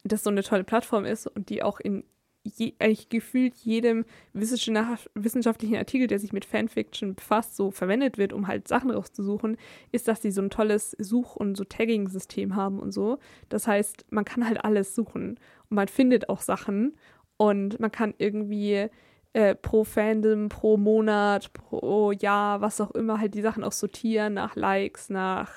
das 0.05 0.25
so 0.25 0.31
eine 0.31 0.43
tolle 0.43 0.65
Plattform 0.65 1.05
ist 1.05 1.27
und 1.27 1.49
die 1.49 1.63
auch 1.63 1.79
in 1.79 2.05
je, 2.45 2.75
eigentlich 2.79 3.09
gefühlt 3.09 3.55
jedem 3.57 4.05
wissenschaft- 4.33 5.11
wissenschaftlichen 5.15 5.77
Artikel, 5.77 6.07
der 6.07 6.19
sich 6.19 6.33
mit 6.33 6.45
Fanfiction 6.45 7.15
befasst, 7.15 7.57
so 7.57 7.71
verwendet 7.71 8.19
wird, 8.19 8.33
um 8.33 8.49
halt 8.49 8.69
Sachen 8.69 8.91
rauszusuchen, 8.91 9.57
ist, 9.93 10.09
dass 10.09 10.21
die 10.21 10.31
so 10.31 10.43
ein 10.43 10.51
tolles 10.51 10.97
Such- 10.99 11.37
und 11.37 11.57
so 11.57 11.65
Tagging-System 11.65 12.57
haben 12.57 12.79
und 12.79 12.93
so. 12.93 13.19
Das 13.49 13.67
heißt, 13.67 14.07
man 14.11 14.25
kann 14.25 14.47
halt 14.47 14.65
alles 14.65 14.95
suchen 14.95 15.39
und 15.71 15.75
man 15.77 15.89
findet 15.89 16.29
auch 16.29 16.41
Sachen 16.41 16.97
und 17.37 17.81
man 17.81 17.93
kann 17.93 18.15
irgendwie 18.19 18.89
äh, 19.35 19.55
pro 19.55 19.85
Fandom, 19.85 20.49
pro 20.49 20.77
Monat, 20.77 21.53
pro 21.53 22.13
Jahr, 22.13 22.61
was 22.61 22.81
auch 22.81 22.91
immer, 22.91 23.19
halt 23.19 23.35
die 23.35 23.41
Sachen 23.41 23.65
auch 23.65 23.73
sortieren 23.73 24.35
nach 24.35 24.57
Likes, 24.57 25.09
nach 25.09 25.51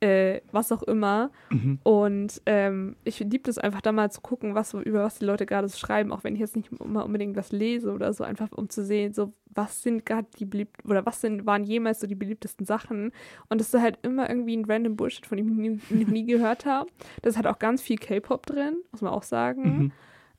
äh, 0.00 0.40
was 0.50 0.72
auch 0.72 0.82
immer. 0.82 1.30
Mhm. 1.50 1.78
Und 1.82 2.42
ähm, 2.46 2.96
ich 3.04 3.20
liebe 3.20 3.44
das 3.44 3.58
einfach 3.58 3.82
da 3.82 3.92
mal 3.92 4.10
zu 4.10 4.20
gucken, 4.20 4.54
was 4.54 4.70
so, 4.70 4.80
über 4.80 5.04
was 5.04 5.18
die 5.18 5.26
Leute 5.26 5.46
gerade 5.46 5.68
so 5.68 5.76
schreiben, 5.76 6.12
auch 6.12 6.24
wenn 6.24 6.34
ich 6.34 6.40
jetzt 6.40 6.56
nicht 6.56 6.70
immer 6.80 7.04
unbedingt 7.04 7.36
was 7.36 7.52
lese 7.52 7.92
oder 7.92 8.12
so, 8.12 8.24
einfach 8.24 8.50
um 8.52 8.68
zu 8.68 8.84
sehen, 8.84 9.12
so 9.12 9.32
was 9.52 9.82
sind 9.82 10.06
gerade 10.06 10.28
die 10.38 10.46
beliebt 10.46 10.84
oder 10.84 11.04
was 11.04 11.20
sind, 11.20 11.44
waren 11.44 11.64
jemals 11.64 12.00
so 12.00 12.06
die 12.06 12.14
beliebtesten 12.14 12.64
Sachen. 12.64 13.12
Und 13.48 13.60
das 13.60 13.74
ist 13.74 13.80
halt 13.80 13.98
immer 14.02 14.28
irgendwie 14.28 14.56
ein 14.56 14.64
random 14.64 14.96
Bullshit, 14.96 15.26
von 15.26 15.36
dem 15.36 15.50
ich 15.62 15.80
nie, 15.90 16.04
nie, 16.04 16.24
gehört 16.24 16.64
habe. 16.64 16.90
Das 17.22 17.36
hat 17.36 17.46
auch 17.46 17.58
ganz 17.58 17.82
viel 17.82 17.96
K-Pop 17.96 18.46
drin, 18.46 18.76
muss 18.92 19.02
man 19.02 19.12
auch 19.12 19.24
sagen. 19.24 19.62
Mhm. 19.62 19.92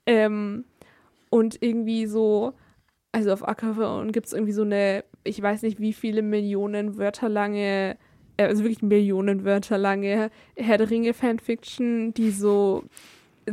Ähm, 0.08 0.66
und 1.30 1.62
irgendwie 1.62 2.08
so, 2.08 2.54
also 3.12 3.32
auf 3.32 3.48
Ackerphone 3.48 4.12
gibt 4.12 4.28
es 4.28 4.34
irgendwie 4.34 4.54
so 4.54 4.64
eine, 4.64 5.04
ich 5.24 5.42
weiß 5.42 5.62
nicht, 5.62 5.80
wie 5.80 5.94
viele 5.94 6.22
Millionen 6.22 6.98
Wörter 6.98 7.30
lange, 7.30 7.98
also 8.38 8.64
wirklich 8.64 8.82
Millionen 8.82 9.44
Wörter 9.46 9.78
lange 9.78 10.30
Herr 10.56 10.78
der 10.78 10.90
Ringe 10.90 11.14
Fanfiction, 11.14 12.14
die 12.14 12.32
so, 12.32 12.84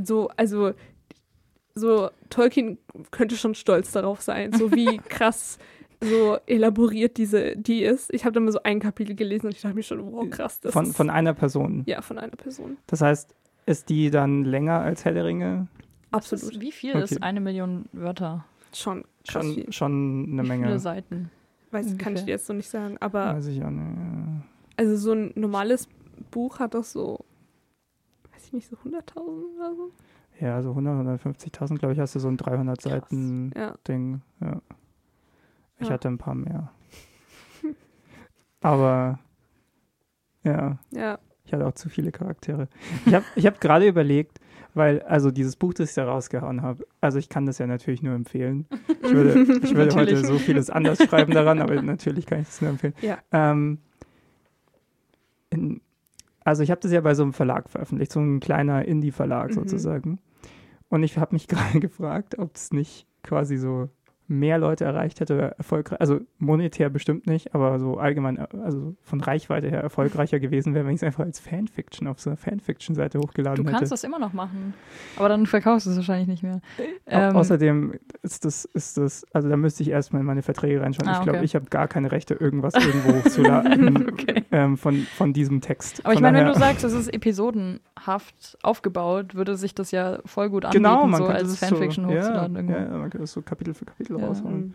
so, 0.03 0.29
also 0.37 0.73
so 1.75 2.11
Tolkien 2.31 2.79
könnte 3.11 3.37
schon 3.37 3.55
stolz 3.55 3.93
darauf 3.93 4.21
sein, 4.21 4.53
so 4.53 4.73
wie 4.73 4.97
krass 5.09 5.59
so 6.01 6.37
elaboriert 6.47 7.17
diese 7.17 7.57
die 7.57 7.83
ist. 7.83 8.13
Ich 8.15 8.25
habe 8.25 8.33
da 8.33 8.41
mal 8.41 8.53
so 8.53 8.63
ein 8.63 8.79
Kapitel 8.81 9.17
gelesen 9.17 9.47
und 9.47 9.55
ich 9.55 9.63
dachte 9.63 9.75
mir 9.75 9.83
schon, 9.83 10.13
wow, 10.13 10.29
krass. 10.31 10.61
Das 10.61 10.73
Von, 10.73 10.87
ist, 10.87 10.97
von 10.97 11.11
einer 11.11 11.35
Person. 11.35 11.83
ja, 11.87 12.01
von 12.03 12.19
einer 12.19 12.37
Person. 12.37 12.77
Das 12.87 13.01
heißt, 13.01 13.35
ist 13.67 13.89
die 13.89 14.11
dann 14.11 14.45
länger 14.45 14.81
als 14.81 15.05
Herr 15.05 15.13
der 15.13 15.25
Ringe? 15.25 15.67
Absolut. 16.13 16.55
Ist, 16.55 16.61
wie 16.61 16.73
viel 16.73 16.93
Okay. 16.93 17.03
ist 17.05 17.23
eine 17.23 17.41
Million 17.41 17.87
Wörter? 17.93 18.45
Schon 18.73 19.05
krass 19.29 19.45
viel. 19.47 19.65
Schon, 19.65 19.73
schon 19.73 19.93
eine 20.33 20.43
Wie 20.45 20.47
viele 20.47 20.59
Menge. 20.61 20.79
Seiten? 20.79 21.31
Weiß, 21.71 21.99
kann 21.99 22.15
ich 22.15 22.23
dir 22.25 22.31
jetzt 22.31 22.47
so 22.47 22.53
nicht 22.55 22.71
sagen, 22.71 22.97
aber 23.01 23.35
Weiß 23.35 23.47
ich 23.49 23.63
auch 23.63 23.71
nicht. 23.71 23.87
Also 24.79 24.97
so 24.97 25.13
ein 25.13 25.33
normales 25.35 25.89
Buch 26.31 26.61
hat 26.61 26.75
doch 26.75 26.85
so, 26.85 27.25
weiß 28.33 28.47
ich 28.47 28.53
nicht, 28.53 28.69
so 28.71 28.77
100.000 28.77 29.57
oder 29.57 29.75
so. 29.75 29.91
Ja, 30.41 30.63
so 30.63 30.71
100, 30.71 31.21
150.000, 31.25 31.79
glaube 31.79 31.95
ich, 31.95 31.99
hast 31.99 32.15
du 32.15 32.21
so 32.21 32.29
ein 32.29 32.37
300 32.37 32.81
Seiten 32.81 33.51
Ja, 33.57 33.75
Ding. 33.89 34.23
Ja. 34.41 34.63
Ich 35.81 35.89
Ja. 35.89 35.95
hatte 35.95 36.07
ein 36.09 36.19
paar 36.19 36.37
mehr. 36.37 36.71
Aber 38.61 39.19
ja, 40.45 40.79
ja. 40.93 41.19
ich 41.45 41.53
hatte 41.53 41.67
auch 41.67 41.73
zu 41.75 41.89
viele 41.89 42.13
Charaktere. 42.13 42.69
Ich 43.07 43.15
habe 43.15 43.25
ich 43.35 43.47
hab 43.47 43.61
gerade 43.61 43.89
überlegt, 43.89 44.39
weil, 44.75 45.03
also 45.03 45.33
dieses 45.33 45.57
Buch, 45.57 45.75
das 45.75 45.89
ich 45.89 45.95
da 45.97 46.05
rausgehauen 46.05 46.63
habe, 46.63 46.87
also 47.01 47.19
ich 47.19 47.29
kann 47.29 47.47
das 47.47 47.59
ja 47.59 47.67
natürlich 47.67 48.03
nur 48.03 48.15
empfehlen. 48.15 48.67
Ich 49.03 49.11
würde, 49.13 49.43
ich 49.65 49.75
würde 49.75 49.97
heute 49.97 50.25
so 50.25 50.39
vieles 50.39 50.71
anders 50.71 51.03
schreiben 51.03 51.33
daran, 51.33 51.61
aber 51.61 51.83
natürlich 51.83 52.27
kann 52.27 52.43
ich 52.43 52.47
das 52.47 52.61
nur 52.61 52.71
empfehlen. 52.71 52.95
Ja. 53.03 53.19
Ähm, 53.33 53.79
in, 55.51 55.81
also 56.45 56.63
ich 56.63 56.71
habe 56.71 56.81
das 56.81 56.93
ja 56.93 57.01
bei 57.01 57.15
so 57.15 57.23
einem 57.23 57.33
Verlag 57.33 57.69
veröffentlicht, 57.69 58.13
so 58.13 58.21
ein 58.21 58.41
kleiner 58.41 58.85
Indie-Verlag 58.85 59.51
Mhm. 59.51 59.55
sozusagen. 59.55 60.19
Und 60.89 61.03
ich 61.03 61.19
habe 61.19 61.35
mich 61.35 61.49
gerade 61.49 61.81
gefragt, 61.81 62.39
ob 62.39 62.57
es 62.57 62.73
nicht 62.73 63.07
quasi 63.23 63.57
so 63.59 63.89
mehr 64.29 64.59
Leute 64.59 64.85
erreicht 64.85 65.21
hätte 65.21 65.55
erfolgreich, 65.57 66.01
also 66.01 66.21
monetär 66.39 66.91
bestimmt 66.91 67.27
nicht, 67.27 67.55
aber 67.55 67.81
so 67.81 67.97
allgemein, 67.97 68.37
äh, 68.37 68.47
also 68.63 68.95
von 69.03 69.21
Reichweite 69.21 69.71
her 69.71 69.81
erfolgreicher 69.81 70.39
gewesen 70.39 70.75
wäre, 70.75 70.85
wenn 70.85 70.95
ich 70.95 71.01
es 71.01 71.05
einfach 71.05 71.25
als 71.25 71.41
Fanfiction 71.41 72.07
auf 72.07 72.21
so 72.21 72.31
einer 72.31 72.37
Fanfiction-Seite 72.37 73.19
Du 73.19 73.25
hochgeladen 73.27 73.65
kannst 73.65 73.81
hätte. 73.81 73.91
das 73.91 74.05
immer 74.05 74.19
noch 74.19 74.35
machen. 74.35 74.75
Aber 75.17 75.29
dann 75.29 75.47
verkaufst 75.47 75.87
du 75.87 75.91
es 75.91 75.97
wahrscheinlich 75.97 76.29
nicht 76.29 76.43
mehr. 76.43 76.61
Ähm, 77.07 77.35
Außerdem 77.35 77.95
ist 78.23 78.45
das, 78.45 78.67
ist 78.67 78.99
das, 78.99 79.25
also 79.33 79.49
da 79.49 79.57
müsste 79.57 79.83
ich 79.83 79.89
erstmal 79.91 80.21
in 80.21 80.27
meine 80.27 80.43
Verträge 80.43 80.83
reinschauen. 80.83 81.09
Ah, 81.09 81.19
ich 81.19 81.23
glaube, 81.23 81.39
okay. 81.39 81.45
ich 81.47 81.55
habe 81.55 81.67
gar 81.71 81.89
keine 81.89 82.13
Rechte, 82.13 82.35
irgendwas 82.35 82.75
irgendwo 82.75 83.15
hochzuladen 83.15 84.09
Okay. 84.13 84.45
ähm, 84.53 84.77
von, 84.77 85.07
von 85.17 85.33
diesem 85.33 85.61
Text. 85.63 86.05
Aber 86.05 86.13
ich 86.13 86.21
meine, 86.21 86.39
wenn 86.39 86.47
du 86.47 86.55
sagst, 86.55 86.85
es 86.85 86.93
ist 86.93 87.09
episodenhaft 87.13 88.59
aufgebaut, 88.63 89.35
würde 89.35 89.57
sich 89.57 89.75
das 89.75 89.91
ja 89.91 90.19
voll 90.27 90.51
gut 90.51 90.65
anbieten, 90.65 90.85
genau, 90.85 91.07
man 91.07 91.19
so 91.23 91.27
als 91.29 91.59
Fanfiction 91.59 92.05
so, 92.05 92.11
hochzuladen. 92.11 92.55
ja, 92.55 92.61
irgendwo. 92.61 92.79
ja, 92.79 92.85
ja, 92.85 92.91
man 92.91 93.03
könnte 93.03 93.19
das 93.19 93.33
so 93.33 93.43
Kapitel 93.43 93.75
für 93.75 93.85
Kapitel 93.85 94.18
Ja, 94.21 94.27
raushauen. 94.27 94.75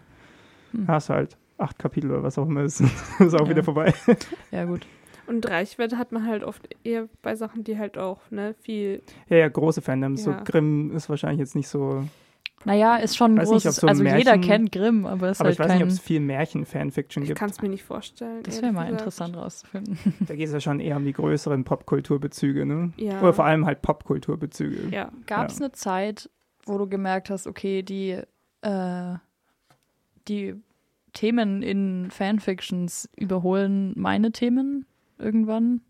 Mhm. 0.72 0.80
Hm. 0.80 0.88
Hast 0.88 1.10
halt 1.10 1.38
acht 1.58 1.78
Kapitel 1.80 2.12
oder 2.12 2.24
was 2.24 2.38
auch 2.38 2.48
immer 2.48 2.64
ist, 2.64 2.82
ist 3.20 3.34
auch 3.36 3.42
Ja. 3.46 3.50
wieder 3.50 3.64
vorbei. 3.64 3.94
ja, 4.52 4.66
gut. 4.66 4.86
Und 5.26 5.50
Reichweite 5.50 5.98
hat 5.98 6.12
man 6.12 6.26
halt 6.28 6.44
oft 6.44 6.68
eher 6.84 7.08
bei 7.22 7.36
Sachen, 7.36 7.64
die 7.64 7.78
halt 7.78 7.98
auch, 7.98 8.20
ne, 8.30 8.56
viel. 8.62 9.02
Ja, 9.30 9.38
ja, 9.38 9.48
große 9.48 9.82
Fandoms. 9.82 10.26
Ja. 10.26 10.38
So 10.38 10.44
Grimm 10.44 10.92
ist 10.92 11.10
wahrscheinlich 11.10 11.40
jetzt 11.40 11.56
nicht 11.56 11.70
so. 11.70 12.04
Naja, 12.66 12.96
ist 12.96 13.18
schon 13.18 13.38
großes, 13.38 13.76
so 13.78 13.88
also 13.88 14.04
jeder 14.04 14.16
Märchen- 14.38 14.42
kennt 14.42 14.72
Grimm, 14.72 15.06
aber 15.06 15.28
es 15.28 15.38
ist 15.38 15.42
Aber 15.42 15.48
halt 15.48 15.56
ich 15.56 15.60
weiß 15.60 15.68
kein, 15.68 15.78
nicht, 15.80 15.84
ob 15.84 15.90
es 15.90 16.00
viel 16.00 16.20
Märchen-Fanfiction 16.22 17.24
Ich 17.24 17.28
gibt. 17.30 17.40
kann 17.40 17.50
es 17.50 17.62
mir 17.62 17.68
nicht 17.70 17.84
vorstellen. 17.84 18.42
das 18.44 18.62
wäre 18.62 18.72
mal 18.72 18.84
gesagt. 18.86 19.02
interessant 19.02 19.36
rauszufinden. 19.38 19.98
Da 20.28 20.36
geht 20.36 20.48
es 20.48 20.54
ja 20.54 20.60
schon 20.62 20.80
eher 20.80 20.96
um 20.98 21.04
die 21.06 21.12
größeren 21.14 21.66
Popkulturbezüge, 21.66 22.66
ne? 22.66 22.94
Ja. 22.98 23.22
Oder 23.22 23.34
vor 23.34 23.44
allem 23.46 23.66
halt 23.66 23.82
Popkulturbezüge. 23.82 24.96
Ja. 24.96 25.12
Gab 25.28 25.50
es 25.50 25.60
Ja. 25.60 25.66
eine 25.66 25.72
Zeit, 25.74 26.30
wo 26.66 26.78
du 26.78 26.88
gemerkt 26.88 27.30
hast, 27.30 27.48
okay, 27.48 27.82
die, 27.84 28.18
äh, 28.62 29.14
die 30.28 30.56
Themen 31.14 31.62
in 31.62 32.10
Fanfictions 32.12 33.10
überholen 33.16 33.94
meine 33.96 34.32
Themen 34.32 34.86
irgendwann? 35.20 35.82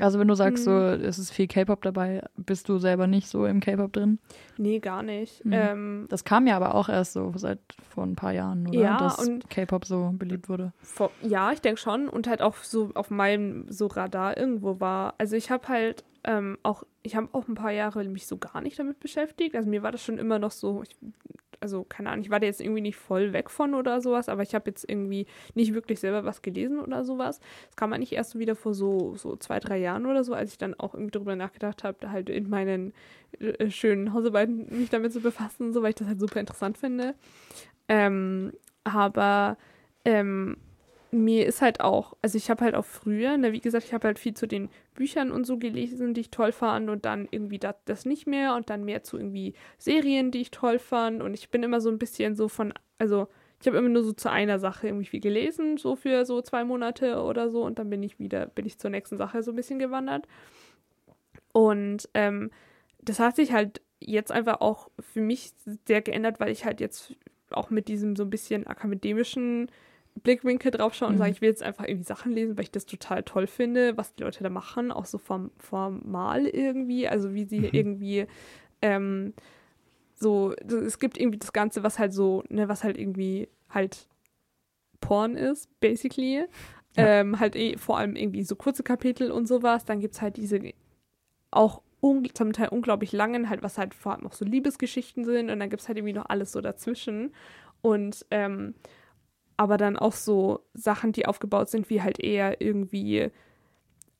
Also 0.00 0.20
wenn 0.20 0.28
du 0.28 0.34
sagst, 0.34 0.62
so, 0.62 0.70
Hm. 0.70 1.00
es 1.02 1.18
ist 1.18 1.32
viel 1.32 1.48
K-Pop 1.48 1.82
dabei, 1.82 2.22
bist 2.36 2.68
du 2.68 2.78
selber 2.78 3.08
nicht 3.08 3.26
so 3.26 3.44
im 3.46 3.58
K-Pop 3.58 3.92
drin? 3.92 4.20
Nee, 4.56 4.78
gar 4.78 5.02
nicht. 5.02 5.44
Mhm. 5.44 5.52
Ähm, 5.52 6.06
Das 6.08 6.22
kam 6.22 6.46
ja 6.46 6.54
aber 6.56 6.76
auch 6.76 6.88
erst 6.88 7.14
so 7.14 7.32
seit 7.34 7.58
vor 7.90 8.04
ein 8.04 8.14
paar 8.14 8.32
Jahren, 8.32 8.68
oder? 8.68 8.78
Ja, 8.78 8.96
Dass 8.98 9.18
und- 9.18 9.50
K-Pop 9.50 9.84
so 9.84 10.14
beliebt 10.16 10.48
wurde. 10.48 10.72
vor, 10.80 11.10
ja, 11.20 11.50
ich 11.50 11.60
denke 11.62 11.80
schon. 11.80 12.08
Und 12.08 12.28
halt 12.28 12.42
auch 12.42 12.54
so 12.58 12.92
auf 12.94 13.10
meinem 13.10 13.64
so 13.68 13.88
Radar 13.88 14.36
irgendwo 14.38 14.78
war. 14.78 15.14
Also 15.18 15.34
ich 15.34 15.50
habe 15.50 15.66
halt 15.66 16.04
ähm, 16.28 16.58
auch, 16.62 16.82
ich 17.02 17.16
habe 17.16 17.30
auch 17.32 17.48
ein 17.48 17.54
paar 17.54 17.72
Jahre 17.72 18.04
mich 18.04 18.26
so 18.26 18.36
gar 18.36 18.60
nicht 18.60 18.78
damit 18.78 19.00
beschäftigt. 19.00 19.56
Also 19.56 19.70
mir 19.70 19.82
war 19.82 19.92
das 19.92 20.04
schon 20.04 20.18
immer 20.18 20.38
noch 20.38 20.50
so, 20.50 20.82
ich, 20.82 20.94
also 21.58 21.84
keine 21.84 22.10
Ahnung, 22.10 22.22
ich 22.22 22.28
war 22.28 22.38
da 22.38 22.44
jetzt 22.44 22.60
irgendwie 22.60 22.82
nicht 22.82 22.96
voll 22.96 23.32
weg 23.32 23.48
von 23.48 23.74
oder 23.74 24.02
sowas, 24.02 24.28
aber 24.28 24.42
ich 24.42 24.54
habe 24.54 24.68
jetzt 24.68 24.86
irgendwie 24.86 25.26
nicht 25.54 25.72
wirklich 25.72 26.00
selber 26.00 26.26
was 26.26 26.42
gelesen 26.42 26.80
oder 26.80 27.02
sowas. 27.02 27.40
Das 27.68 27.76
kam 27.76 27.94
eigentlich 27.94 28.12
erst 28.12 28.32
so 28.32 28.38
wieder 28.38 28.56
vor 28.56 28.74
so, 28.74 29.16
so 29.16 29.36
zwei, 29.36 29.58
drei 29.58 29.78
Jahren 29.78 30.04
oder 30.04 30.22
so, 30.22 30.34
als 30.34 30.52
ich 30.52 30.58
dann 30.58 30.78
auch 30.78 30.92
irgendwie 30.92 31.12
darüber 31.12 31.34
nachgedacht 31.34 31.82
habe, 31.82 32.10
halt 32.10 32.28
in 32.28 32.50
meinen 32.50 32.92
äh, 33.38 33.70
schönen 33.70 34.12
Hausarbeiten 34.12 34.66
mich 34.78 34.90
damit 34.90 35.14
zu 35.14 35.20
befassen, 35.20 35.72
so 35.72 35.82
weil 35.82 35.90
ich 35.90 35.96
das 35.96 36.08
halt 36.08 36.20
super 36.20 36.40
interessant 36.40 36.76
finde. 36.76 37.14
Ähm, 37.88 38.52
aber 38.84 39.56
ähm, 40.04 40.58
mir 41.10 41.46
ist 41.46 41.62
halt 41.62 41.80
auch, 41.80 42.14
also 42.22 42.36
ich 42.36 42.50
habe 42.50 42.64
halt 42.64 42.74
auch 42.74 42.84
früher, 42.84 43.36
ne, 43.36 43.52
wie 43.52 43.60
gesagt, 43.60 43.84
ich 43.84 43.94
habe 43.94 44.06
halt 44.06 44.18
viel 44.18 44.34
zu 44.34 44.46
den 44.46 44.68
Büchern 44.94 45.30
und 45.30 45.44
so 45.44 45.58
gelesen, 45.58 46.14
die 46.14 46.22
ich 46.22 46.30
toll 46.30 46.52
fand 46.52 46.90
und 46.90 47.04
dann 47.04 47.28
irgendwie 47.30 47.58
das, 47.58 47.76
das 47.86 48.04
nicht 48.04 48.26
mehr 48.26 48.54
und 48.54 48.68
dann 48.68 48.84
mehr 48.84 49.02
zu 49.02 49.16
irgendwie 49.16 49.54
Serien, 49.78 50.30
die 50.30 50.40
ich 50.40 50.50
toll 50.50 50.78
fand 50.78 51.22
und 51.22 51.34
ich 51.34 51.50
bin 51.50 51.62
immer 51.62 51.80
so 51.80 51.90
ein 51.90 51.98
bisschen 51.98 52.36
so 52.36 52.48
von, 52.48 52.74
also 52.98 53.28
ich 53.60 53.66
habe 53.66 53.78
immer 53.78 53.88
nur 53.88 54.04
so 54.04 54.12
zu 54.12 54.30
einer 54.30 54.58
Sache 54.58 54.88
irgendwie 54.88 55.06
viel 55.06 55.20
gelesen, 55.20 55.78
so 55.78 55.96
für 55.96 56.24
so 56.24 56.42
zwei 56.42 56.64
Monate 56.64 57.22
oder 57.22 57.50
so 57.50 57.64
und 57.64 57.78
dann 57.78 57.90
bin 57.90 58.02
ich 58.02 58.18
wieder, 58.18 58.46
bin 58.46 58.66
ich 58.66 58.78
zur 58.78 58.90
nächsten 58.90 59.16
Sache 59.16 59.42
so 59.42 59.52
ein 59.52 59.56
bisschen 59.56 59.78
gewandert. 59.78 60.26
Und 61.52 62.08
ähm, 62.14 62.50
das 63.00 63.18
hat 63.18 63.34
sich 63.36 63.52
halt 63.52 63.80
jetzt 64.00 64.30
einfach 64.30 64.60
auch 64.60 64.90
für 65.00 65.20
mich 65.20 65.52
sehr 65.86 66.02
geändert, 66.02 66.38
weil 66.38 66.50
ich 66.50 66.64
halt 66.64 66.80
jetzt 66.80 67.16
auch 67.50 67.70
mit 67.70 67.88
diesem 67.88 68.14
so 68.14 68.24
ein 68.24 68.30
bisschen 68.30 68.66
akademischen 68.66 69.70
Blickwinkel 70.18 70.70
drauf 70.70 70.94
schaue 70.94 71.08
und 71.08 71.14
Mhm. 71.14 71.18
sage, 71.18 71.30
ich 71.32 71.40
will 71.40 71.48
jetzt 71.48 71.62
einfach 71.62 71.84
irgendwie 71.84 72.04
Sachen 72.04 72.32
lesen, 72.32 72.56
weil 72.56 72.64
ich 72.64 72.70
das 72.70 72.86
total 72.86 73.22
toll 73.22 73.46
finde, 73.46 73.96
was 73.96 74.14
die 74.14 74.22
Leute 74.22 74.42
da 74.42 74.50
machen, 74.50 74.92
auch 74.92 75.04
so 75.06 75.18
form 75.18 75.50
formal 75.58 76.46
irgendwie, 76.46 77.08
also 77.08 77.34
wie 77.34 77.44
sie 77.44 77.60
Mhm. 77.60 77.70
irgendwie 77.72 78.26
ähm, 78.82 79.34
so, 80.14 80.52
es 80.52 80.98
gibt 80.98 81.18
irgendwie 81.18 81.38
das 81.38 81.52
Ganze, 81.52 81.82
was 81.82 81.98
halt 81.98 82.12
so, 82.12 82.42
ne, 82.48 82.68
was 82.68 82.84
halt 82.84 82.98
irgendwie 82.98 83.48
halt 83.70 84.08
Porn 85.00 85.36
ist, 85.36 85.68
basically. 85.80 86.44
Ja. 86.96 87.20
Ähm, 87.20 87.38
halt 87.38 87.54
eh, 87.54 87.76
vor 87.76 87.98
allem 87.98 88.16
irgendwie 88.16 88.42
so 88.42 88.56
kurze 88.56 88.82
Kapitel 88.82 89.30
und 89.30 89.46
sowas. 89.46 89.84
Dann 89.84 90.00
gibt 90.00 90.14
es 90.14 90.22
halt 90.22 90.36
diese 90.36 90.60
auch 91.50 91.82
zum 92.34 92.52
Teil 92.52 92.68
unglaublich 92.68 93.12
langen, 93.12 93.48
halt, 93.48 93.62
was 93.62 93.78
halt 93.78 93.94
vor 93.94 94.12
allem 94.12 94.26
auch 94.26 94.32
so 94.32 94.44
Liebesgeschichten 94.44 95.24
sind. 95.24 95.50
Und 95.50 95.60
dann 95.60 95.70
gibt 95.70 95.82
es 95.82 95.88
halt 95.88 95.98
irgendwie 95.98 96.14
noch 96.14 96.26
alles 96.26 96.52
so 96.52 96.60
dazwischen. 96.60 97.32
Und 97.82 98.26
ähm, 98.30 98.74
aber 99.58 99.76
dann 99.76 99.98
auch 99.98 100.14
so 100.14 100.60
Sachen, 100.72 101.12
die 101.12 101.26
aufgebaut 101.26 101.68
sind, 101.68 101.90
wie 101.90 102.00
halt 102.00 102.18
eher 102.20 102.60
irgendwie 102.62 103.30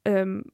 ähm, 0.05 0.45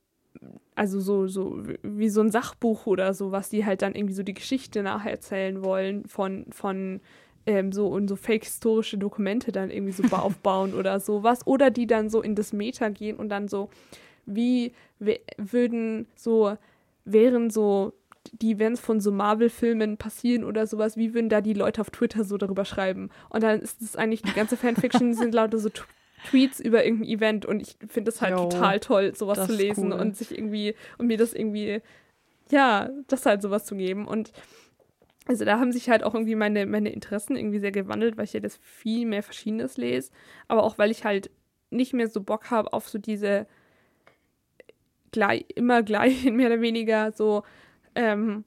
also 0.74 1.00
so, 1.00 1.26
so 1.26 1.62
wie 1.82 2.08
so 2.08 2.20
ein 2.20 2.30
Sachbuch 2.30 2.86
oder 2.86 3.14
so, 3.14 3.32
was 3.32 3.48
die 3.48 3.64
halt 3.64 3.82
dann 3.82 3.94
irgendwie 3.94 4.14
so 4.14 4.22
die 4.22 4.34
Geschichte 4.34 4.82
nacherzählen 4.82 5.64
wollen 5.64 6.06
von, 6.06 6.46
von 6.50 7.00
ähm, 7.46 7.72
so 7.72 7.88
und 7.88 8.08
so 8.08 8.16
fake-historische 8.16 8.98
Dokumente 8.98 9.52
dann 9.52 9.70
irgendwie 9.70 9.92
so 9.92 10.02
aufbauen 10.16 10.74
oder 10.74 11.00
sowas. 11.00 11.46
Oder 11.46 11.70
die 11.70 11.86
dann 11.86 12.10
so 12.10 12.22
in 12.22 12.34
das 12.34 12.52
Meta 12.52 12.88
gehen 12.88 13.16
und 13.16 13.28
dann 13.28 13.48
so, 13.48 13.70
wie 14.26 14.72
würden 15.36 16.06
so, 16.16 16.56
wären 17.04 17.50
so 17.50 17.94
die 18.40 18.52
Events 18.52 18.80
von 18.80 19.00
so 19.00 19.12
Marvel-Filmen 19.12 19.96
passieren 19.96 20.44
oder 20.44 20.66
sowas, 20.66 20.96
wie 20.96 21.14
würden 21.14 21.28
da 21.28 21.40
die 21.40 21.54
Leute 21.54 21.80
auf 21.80 21.90
Twitter 21.90 22.24
so 22.24 22.36
darüber 22.36 22.64
schreiben? 22.64 23.10
Und 23.28 23.42
dann 23.42 23.60
ist 23.60 23.80
es 23.80 23.96
eigentlich, 23.96 24.22
die 24.22 24.32
ganze 24.32 24.56
Fanfiction 24.56 25.14
sind 25.14 25.34
lauter 25.34 25.58
so 25.58 25.70
Tweets 26.30 26.58
über 26.58 26.84
irgendein 26.84 27.08
Event 27.08 27.46
und 27.46 27.60
ich 27.60 27.76
finde 27.86 28.10
es 28.10 28.22
halt 28.22 28.32
jo, 28.32 28.48
total 28.48 28.80
toll, 28.80 29.14
sowas 29.14 29.46
zu 29.46 29.54
lesen 29.54 29.92
cool. 29.92 30.00
und 30.00 30.16
sich 30.16 30.36
irgendwie 30.36 30.74
und 30.98 31.06
mir 31.06 31.18
das 31.18 31.34
irgendwie, 31.34 31.82
ja, 32.50 32.90
das 33.08 33.26
halt 33.26 33.42
sowas 33.42 33.66
zu 33.66 33.76
geben. 33.76 34.06
Und 34.06 34.32
also 35.26 35.44
da 35.44 35.58
haben 35.58 35.72
sich 35.72 35.90
halt 35.90 36.02
auch 36.02 36.14
irgendwie 36.14 36.34
meine, 36.34 36.66
meine 36.66 36.90
Interessen 36.90 37.36
irgendwie 37.36 37.58
sehr 37.58 37.72
gewandelt, 37.72 38.16
weil 38.16 38.24
ich 38.24 38.32
ja 38.32 38.40
das 38.40 38.56
viel 38.56 39.06
mehr 39.06 39.22
Verschiedenes 39.22 39.76
lese, 39.76 40.10
aber 40.48 40.62
auch 40.62 40.78
weil 40.78 40.90
ich 40.90 41.04
halt 41.04 41.30
nicht 41.70 41.92
mehr 41.92 42.08
so 42.08 42.22
Bock 42.22 42.50
habe 42.50 42.72
auf 42.72 42.88
so 42.88 42.98
diese 42.98 43.46
gleich, 45.12 45.44
immer 45.54 45.82
gleich, 45.82 46.24
mehr 46.32 46.48
oder 46.48 46.60
weniger 46.60 47.12
so 47.12 47.42
ähm, 47.94 48.44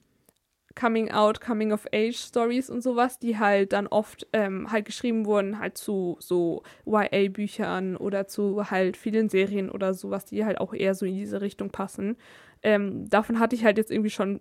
Coming 0.77 1.09
Out, 1.11 1.41
Coming 1.41 1.71
of 1.71 1.87
Age 1.91 2.15
Stories 2.15 2.69
und 2.69 2.81
sowas, 2.81 3.17
die 3.17 3.39
halt 3.39 3.73
dann 3.73 3.87
oft 3.87 4.27
ähm, 4.31 4.71
halt 4.71 4.85
geschrieben 4.85 5.25
wurden, 5.25 5.59
halt 5.59 5.77
zu 5.77 6.17
so 6.19 6.61
YA-Büchern 6.85 7.97
oder 7.97 8.27
zu 8.27 8.69
halt 8.69 8.95
vielen 8.95 9.27
Serien 9.27 9.71
oder 9.71 9.93
sowas, 9.95 10.25
die 10.25 10.45
halt 10.45 10.59
auch 10.59 10.73
eher 10.73 10.93
so 10.93 11.05
in 11.05 11.15
diese 11.15 11.41
Richtung 11.41 11.71
passen. 11.71 12.15
Ähm, 12.61 13.09
davon 13.09 13.39
hatte 13.39 13.55
ich 13.55 13.65
halt 13.65 13.77
jetzt 13.77 13.91
irgendwie 13.91 14.11
schon 14.11 14.39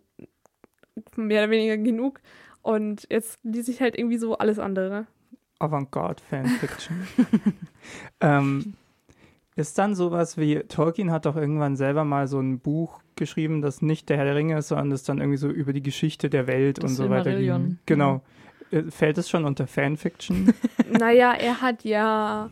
mehr 1.16 1.42
oder 1.42 1.50
weniger 1.50 1.78
genug 1.78 2.20
und 2.62 3.06
jetzt 3.10 3.38
lese 3.42 3.70
ich 3.70 3.80
halt 3.80 3.96
irgendwie 3.96 4.18
so 4.18 4.36
alles 4.36 4.58
andere. 4.58 5.06
Avantgarde 5.58 6.22
Fanfiction. 6.22 7.06
ähm, 8.20 8.74
ist 9.54 9.78
dann 9.78 9.94
sowas 9.94 10.36
wie, 10.36 10.58
Tolkien 10.64 11.10
hat 11.10 11.24
doch 11.24 11.36
irgendwann 11.36 11.76
selber 11.76 12.04
mal 12.04 12.28
so 12.28 12.40
ein 12.40 12.58
Buch 12.58 13.00
geschrieben, 13.16 13.62
das 13.62 13.82
nicht 13.82 14.09
der 14.09 14.16
Herr 14.18 14.24
der 14.24 14.36
Ringe 14.36 14.59
ist, 14.59 14.68
sondern 14.68 14.90
das 14.90 15.02
dann 15.02 15.18
irgendwie 15.18 15.38
so 15.38 15.48
über 15.48 15.72
die 15.72 15.82
Geschichte 15.82 16.30
der 16.30 16.47
Welt 16.47 16.78
das 16.82 16.90
und 16.90 16.97
so 16.97 17.10
weiter 17.10 17.34
ging. 17.38 17.78
Genau. 17.86 18.22
Ja. 18.70 18.78
Äh, 18.78 18.90
fällt 18.90 19.18
es 19.18 19.28
schon 19.28 19.44
unter 19.44 19.66
Fanfiction? 19.66 20.52
naja, 20.90 21.32
er 21.32 21.60
hat 21.60 21.84
ja 21.84 22.51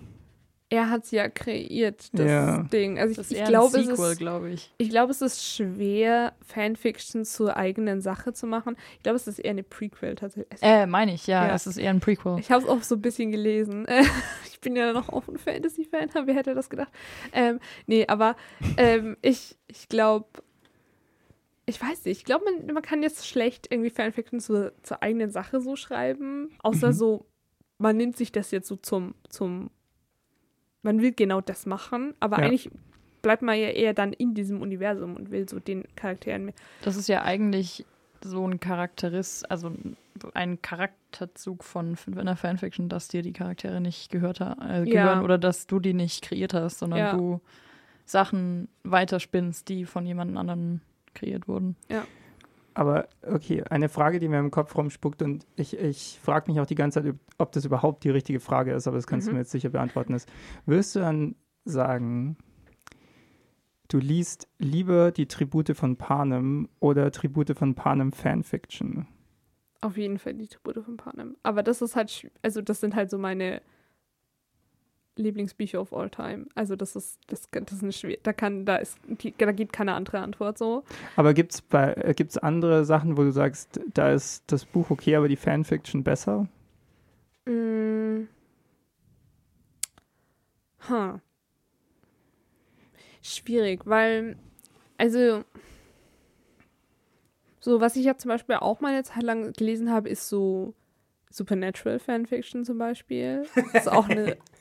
er 0.74 0.90
hat 0.90 1.04
es 1.04 1.10
ja 1.10 1.28
kreiert, 1.28 2.08
das 2.12 2.26
ja. 2.26 2.62
Ding. 2.64 2.98
Also 2.98 3.20
ich, 3.20 3.30
ich 3.30 3.44
glaube, 3.44 3.78
es 3.78 3.86
ist, 3.86 4.18
glaub 4.18 4.44
ich. 4.44 4.72
ich 4.78 4.90
glaube, 4.90 5.12
es 5.12 5.22
ist 5.22 5.44
schwer, 5.44 6.32
Fanfiction 6.44 7.24
zur 7.24 7.56
eigenen 7.56 8.00
Sache 8.00 8.32
zu 8.32 8.46
machen. 8.46 8.76
Ich 8.96 9.02
glaube, 9.02 9.16
es 9.16 9.26
ist 9.26 9.38
eher 9.38 9.50
eine 9.50 9.62
Prequel 9.62 10.14
tatsächlich. 10.14 10.60
Äh, 10.62 10.86
meine 10.86 11.14
ich, 11.14 11.26
ja, 11.26 11.46
ja, 11.46 11.54
es 11.54 11.66
ist 11.66 11.76
eher 11.76 11.90
ein 11.90 12.00
Prequel. 12.00 12.38
Ich 12.40 12.50
habe 12.50 12.64
es 12.64 12.68
auch 12.68 12.82
so 12.82 12.96
ein 12.96 13.02
bisschen 13.02 13.30
gelesen. 13.30 13.86
ich 14.52 14.60
bin 14.60 14.74
ja 14.74 14.92
noch 14.92 15.10
auch 15.10 15.28
ein 15.28 15.38
Fantasy-Fan, 15.38 16.10
wer 16.24 16.34
hätte 16.34 16.54
das 16.54 16.70
gedacht? 16.70 16.92
Ähm, 17.32 17.60
nee, 17.86 18.06
aber 18.08 18.34
ähm, 18.76 19.16
ich, 19.22 19.56
ich 19.68 19.88
glaube, 19.88 20.26
ich 21.66 21.80
weiß 21.80 22.04
nicht, 22.04 22.18
ich 22.18 22.24
glaube, 22.24 22.44
man, 22.44 22.74
man 22.74 22.82
kann 22.82 23.02
jetzt 23.02 23.26
schlecht 23.26 23.68
irgendwie 23.70 23.90
Fanfiction 23.90 24.40
zu, 24.40 24.72
zur 24.82 25.02
eigenen 25.02 25.30
Sache 25.30 25.60
so 25.60 25.76
schreiben, 25.76 26.50
außer 26.62 26.88
mhm. 26.88 26.92
so, 26.92 27.26
man 27.78 27.96
nimmt 27.96 28.16
sich 28.16 28.32
das 28.32 28.50
jetzt 28.50 28.68
so 28.68 28.76
zum, 28.76 29.14
zum 29.28 29.70
man 30.82 31.00
will 31.00 31.12
genau 31.12 31.40
das 31.40 31.64
machen, 31.64 32.14
aber 32.20 32.38
ja. 32.38 32.44
eigentlich 32.44 32.70
bleibt 33.22 33.40
man 33.40 33.58
ja 33.58 33.68
eher 33.68 33.94
dann 33.94 34.12
in 34.12 34.34
diesem 34.34 34.60
Universum 34.60 35.16
und 35.16 35.30
will 35.30 35.48
so 35.48 35.58
den 35.58 35.84
Charakteren 35.96 36.44
mehr. 36.44 36.54
Das 36.82 36.96
ist 36.96 37.08
ja 37.08 37.22
eigentlich 37.22 37.86
so 38.22 38.46
ein 38.46 38.60
Charakteris, 38.60 39.44
also 39.44 39.72
ein 40.34 40.60
Charakterzug 40.60 41.64
von, 41.64 41.96
einer 42.16 42.36
Fanfiction, 42.36 42.88
dass 42.88 43.08
dir 43.08 43.22
die 43.22 43.32
Charaktere 43.32 43.80
nicht 43.80 44.10
gehört 44.10 44.40
äh, 44.40 44.84
gehören 44.84 44.84
ja. 45.18 45.22
oder 45.22 45.38
dass 45.38 45.66
du 45.66 45.80
die 45.80 45.94
nicht 45.94 46.22
kreiert 46.22 46.54
hast, 46.54 46.78
sondern 46.78 46.98
ja. 46.98 47.16
du 47.16 47.40
Sachen 48.04 48.68
weiterspinnst, 48.82 49.68
die 49.68 49.86
von 49.86 50.06
jemand 50.06 50.36
anderem 50.36 50.80
kreiert 51.14 51.48
wurden. 51.48 51.76
Ja. 51.88 52.04
Aber 52.74 53.08
okay, 53.22 53.62
eine 53.70 53.88
Frage, 53.88 54.18
die 54.18 54.28
mir 54.28 54.40
im 54.40 54.50
Kopf 54.50 54.76
rumspuckt 54.76 55.22
und 55.22 55.46
ich, 55.54 55.78
ich 55.78 56.18
frage 56.20 56.50
mich 56.50 56.60
auch 56.60 56.66
die 56.66 56.74
ganze 56.74 57.02
Zeit, 57.02 57.14
ob 57.38 57.52
das 57.52 57.64
überhaupt 57.64 58.02
die 58.02 58.10
richtige 58.10 58.40
Frage 58.40 58.72
ist, 58.72 58.88
aber 58.88 58.96
das 58.96 59.06
kannst 59.06 59.26
mhm. 59.26 59.30
du 59.30 59.34
mir 59.34 59.40
jetzt 59.42 59.52
sicher 59.52 59.70
beantworten. 59.70 60.12
Ist, 60.12 60.28
wirst 60.66 60.96
du 60.96 61.00
dann 61.00 61.36
sagen, 61.64 62.36
du 63.88 63.98
liest 63.98 64.48
lieber 64.58 65.12
die 65.12 65.26
Tribute 65.26 65.76
von 65.76 65.96
Panem 65.96 66.68
oder 66.80 67.12
Tribute 67.12 67.56
von 67.56 67.76
Panem 67.76 68.12
Fanfiction? 68.12 69.06
Auf 69.80 69.96
jeden 69.96 70.18
Fall 70.18 70.34
die 70.34 70.48
Tribute 70.48 70.84
von 70.84 70.96
Panem. 70.96 71.36
Aber 71.44 71.62
das 71.62 71.80
ist 71.80 71.94
halt, 71.94 72.28
also 72.42 72.60
das 72.60 72.80
sind 72.80 72.96
halt 72.96 73.08
so 73.08 73.18
meine 73.18 73.62
Lieblingsbücher 75.16 75.80
of 75.80 75.92
all 75.92 76.10
time. 76.10 76.46
Also 76.54 76.76
das 76.76 76.96
ist, 76.96 77.20
das, 77.28 77.48
das 77.50 77.72
ist 77.72 77.82
eine 77.82 77.92
schwer, 77.92 78.18
da 78.22 78.32
kann, 78.32 78.64
da 78.64 78.76
ist, 78.76 78.98
da 79.38 79.52
gibt 79.52 79.72
keine 79.72 79.94
andere 79.94 80.20
Antwort 80.20 80.58
so. 80.58 80.84
Aber 81.16 81.34
gibt 81.34 81.54
es 81.54 81.62
bei, 81.62 81.94
gibt's 82.16 82.38
andere 82.38 82.84
Sachen, 82.84 83.16
wo 83.16 83.22
du 83.22 83.30
sagst, 83.30 83.80
da 83.92 84.12
ist 84.12 84.44
das 84.48 84.64
Buch 84.64 84.90
okay, 84.90 85.16
aber 85.16 85.28
die 85.28 85.36
Fanfiction 85.36 86.02
besser? 86.02 86.48
Mm. 87.46 88.28
Huh. 90.88 91.18
Schwierig, 93.22 93.86
weil, 93.86 94.36
also, 94.98 95.44
so, 97.60 97.80
was 97.80 97.96
ich 97.96 98.04
ja 98.04 98.18
zum 98.18 98.28
Beispiel 98.28 98.56
auch 98.56 98.80
mal 98.80 98.92
eine 98.92 99.04
Zeit 99.04 99.22
lang 99.22 99.52
gelesen 99.54 99.90
habe, 99.90 100.10
ist 100.10 100.28
so 100.28 100.74
Supernatural 101.30 101.98
Fanfiction 101.98 102.64
zum 102.64 102.78
Beispiel. 102.78 103.46
Das 103.72 103.86
ist 103.86 103.88
auch 103.88 104.08
eine 104.08 104.36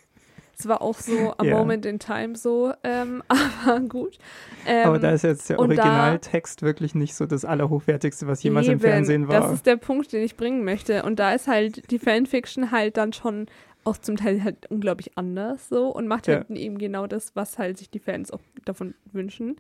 Es 0.58 0.68
war 0.68 0.82
auch 0.82 1.00
so 1.00 1.34
a 1.38 1.44
ja. 1.44 1.58
moment 1.58 1.86
in 1.86 2.00
time 2.00 2.36
so, 2.36 2.74
ähm, 2.84 3.24
aber 3.28 3.80
gut. 3.82 4.18
Ähm, 4.66 4.88
aber 4.88 5.00
da 5.00 5.12
ist 5.12 5.24
jetzt 5.24 5.50
der 5.50 5.60
Originaltext 5.60 6.62
da, 6.62 6.66
wirklich 6.66 6.96
nicht 6.96 7.16
so 7.16 7.26
das 7.26 7.44
Allerhochwertigste, 7.44 8.28
was 8.28 8.44
jemals 8.44 8.68
eben, 8.68 8.74
im 8.74 8.80
Fernsehen 8.80 9.28
war. 9.28 9.42
Das 9.42 9.52
ist 9.52 9.66
der 9.66 9.78
Punkt, 9.78 10.14
den 10.14 10.24
ich 10.24 10.38
bringen 10.38 10.64
möchte. 10.64 11.04
Und 11.04 11.20
da 11.20 11.34
ist 11.34 11.48
halt 11.48 11.90
die 11.92 12.00
Fanfiction 12.00 12.72
halt 12.72 12.98
dann 12.98 13.14
schon 13.14 13.48
auch 13.84 13.98
zum 13.98 14.16
Teil 14.16 14.44
halt 14.44 14.70
unglaublich 14.70 15.18
anders 15.18 15.68
so 15.68 15.90
und 15.90 16.08
macht 16.08 16.28
halt 16.28 16.50
ja. 16.50 16.56
eben 16.56 16.78
genau 16.78 17.08
das, 17.08 17.36
was 17.36 17.58
halt 17.58 17.78
sich 17.78 17.90
die 17.90 18.00
Fans 18.00 18.32
auch 18.32 18.40
davon 18.66 18.94
wünschen. 19.12 19.58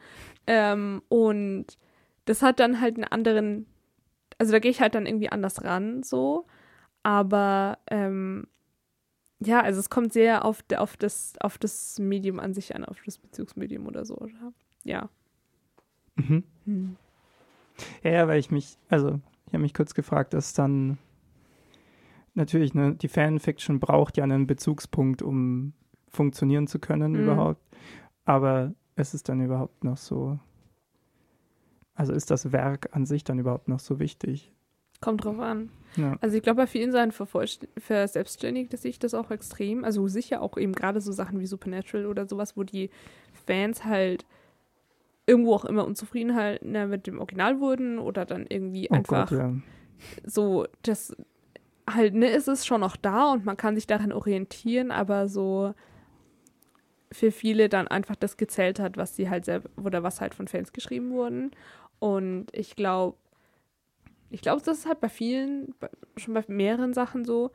Ähm, 0.48 1.02
und 1.10 1.66
das 2.26 2.42
hat 2.42 2.60
dann 2.60 2.80
halt 2.80 2.96
einen 2.96 3.04
anderen, 3.04 3.66
also 4.38 4.52
da 4.52 4.60
gehe 4.60 4.72
ich 4.72 4.82
halt 4.82 4.96
dann 4.96 5.06
irgendwie 5.06 5.30
anders 5.30 5.64
ran 5.64 6.04
so. 6.04 6.46
Aber 7.04 7.80
ähm, 7.92 8.48
ja, 9.46 9.62
also 9.62 9.80
es 9.80 9.90
kommt 9.90 10.14
sehr 10.14 10.46
auf, 10.46 10.64
auf, 10.76 10.98
das, 10.98 11.34
auf 11.40 11.58
das 11.58 12.00
Medium 12.00 12.40
an 12.40 12.54
sich 12.54 12.76
an, 12.76 12.86
auf 12.86 13.02
das 13.06 13.18
Bezugsmedium 13.18 13.88
oder 13.88 14.06
so. 14.06 14.18
Oder? 14.18 14.54
Ja. 14.84 15.10
Mhm. 16.16 16.44
Hm. 16.66 16.96
Ja, 18.04 18.12
ja, 18.12 18.28
weil 18.28 18.40
ich 18.40 18.52
mich, 18.52 18.78
also 18.90 19.20
ich 19.48 19.54
habe 19.54 19.64
mich 19.64 19.74
kurz 19.74 19.94
gefragt, 19.94 20.34
dass 20.34 20.54
dann 20.54 20.98
natürlich, 22.34 22.74
ne, 22.74 22.96
die 22.96 23.08
Fanfiction 23.08 23.80
braucht 23.80 24.18
ja 24.18 24.24
einen 24.24 24.48
Bezugspunkt, 24.48 25.22
um 25.22 25.74
funktionieren 26.08 26.68
zu 26.68 26.80
können 26.80 27.14
mhm. 27.14 27.24
überhaupt. 27.24 27.62
Aber 28.26 28.74
ist 28.96 29.14
es 29.14 29.24
dann 29.24 29.42
überhaupt 29.42 29.84
noch 29.84 29.98
so, 29.98 30.40
also 31.96 32.14
ist 32.14 32.32
das 32.32 32.52
Werk 32.52 32.90
an 32.96 33.06
sich 33.06 33.24
dann 33.24 33.40
überhaupt 33.40 33.68
noch 33.68 33.80
so 33.80 34.00
wichtig? 34.00 34.54
Kommt 35.04 35.26
drauf 35.26 35.40
an. 35.40 35.70
Ja. 35.96 36.18
Also 36.22 36.38
ich 36.38 36.44
glaube, 36.44 36.62
bei 36.62 36.68
vielen 36.68 36.92
Sachen 36.92 37.12
verselbstständigt 37.12 38.76
sich 38.78 39.00
das 39.00 39.14
auch 39.14 39.32
extrem. 39.32 39.84
Also 39.84 40.08
sicher 40.08 40.42
auch 40.42 40.58
eben 40.58 40.74
gerade 40.74 41.02
so 41.02 41.12
Sachen 41.12 41.40
wie 41.40 41.46
Supernatural 41.46 42.08
oder 42.08 42.28
sowas, 42.28 42.58
wo 42.58 42.64
die 42.64 42.90
Fans 43.46 43.86
halt 43.86 44.26
irgendwo 45.26 45.54
auch 45.54 45.66
immer 45.66 45.86
unzufriedener 45.86 46.88
mit 46.88 47.08
dem 47.08 47.20
Original 47.20 47.60
wurden 47.60 48.00
oder 48.00 48.26
dann 48.26 48.46
irgendwie 48.48 48.88
oh 48.90 48.96
einfach 48.96 49.30
Gott, 49.30 49.40
ja. 49.40 49.54
so, 50.26 50.66
das 50.82 51.16
halt, 51.90 52.14
ne, 52.14 52.30
ist 52.30 52.48
es 52.48 52.66
schon 52.66 52.82
noch 52.82 52.96
da 52.96 53.32
und 53.32 53.46
man 53.46 53.58
kann 53.58 53.76
sich 53.76 53.88
daran 53.88 54.12
orientieren, 54.12 54.92
aber 54.92 55.28
so 55.28 55.74
für 57.12 57.32
viele 57.32 57.70
dann 57.70 57.88
einfach 57.88 58.16
das 58.16 58.38
gezählt 58.38 58.80
hat, 58.80 58.98
was 58.98 59.16
sie 59.16 59.30
halt 59.30 59.46
selber 59.46 59.70
oder 59.82 60.04
was 60.04 60.20
halt 60.20 60.34
von 60.34 60.48
Fans 60.48 60.74
geschrieben 60.74 61.12
wurden. 61.12 61.52
Und 62.00 62.48
ich 62.52 62.76
glaube, 62.76 63.18
ich 64.34 64.42
glaube, 64.42 64.64
das 64.66 64.80
ist 64.80 64.86
halt 64.88 65.00
bei 65.00 65.10
vielen, 65.10 65.76
schon 66.18 66.34
bei 66.34 66.44
mehreren 66.48 66.94
Sachen 66.94 67.24
so. 67.24 67.52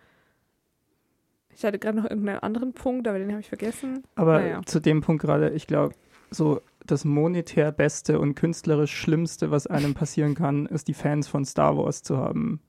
Ich 1.55 1.65
hatte 1.65 1.81
gerade 1.81 1.99
noch 1.99 2.09
irgendeinen 2.09 2.39
anderen 2.39 2.73
Punkt, 2.73 3.09
aber 3.09 3.19
den 3.19 3.31
habe 3.33 3.41
ich 3.41 3.49
vergessen. 3.49 4.05
Aber 4.15 4.39
naja. 4.39 4.61
zu 4.65 4.81
dem 4.81 5.01
Punkt 5.01 5.23
gerade, 5.23 5.51
ich 5.51 5.67
glaube, 5.67 5.97
so 6.31 6.61
das 6.87 7.05
monetär 7.05 7.73
Beste 7.73 8.21
und 8.21 8.37
künstlerisch 8.37 8.97
Schlimmste, 8.97 9.51
was 9.51 9.67
einem 9.67 9.95
passieren 9.95 10.37
kann, 10.37 10.67
ist 10.67 10.87
die 10.87 10.95
Fans 10.95 11.27
von 11.27 11.45
Star 11.45 11.77
Wars 11.77 12.05
zu 12.05 12.17
haben. 12.17 12.61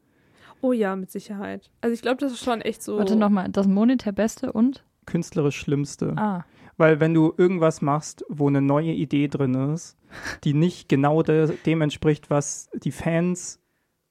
Oh 0.61 0.73
ja, 0.73 0.95
mit 0.95 1.11
Sicherheit. 1.11 1.69
Also 1.81 1.94
ich 1.94 2.02
glaube, 2.02 2.18
das 2.18 2.31
ist 2.31 2.44
schon 2.44 2.61
echt 2.61 2.81
so. 2.81 2.98
Warte 2.98 3.15
nochmal, 3.15 3.49
das 3.49 3.68
monetär 3.68 4.11
Beste 4.11 4.52
und? 4.52 4.84
Künstlerisch 5.06 5.57
Schlimmste. 5.57 6.14
Ah. 6.18 6.45
Weil 6.77 6.99
wenn 6.99 7.14
du 7.14 7.31
irgendwas 7.38 7.84
machst, 7.84 8.26
wo 8.27 8.48
eine 8.48 8.61
neue 8.61 8.91
Idee 8.91 9.27
drin 9.27 9.53
ist, 9.53 9.98
die 10.44 10.56
nicht 10.56 10.90
genau 10.90 11.22
de 11.22 11.56
dem 11.65 11.81
entspricht, 11.81 12.31
was 12.31 12.72
die 12.73 12.91
Fans 12.91 13.60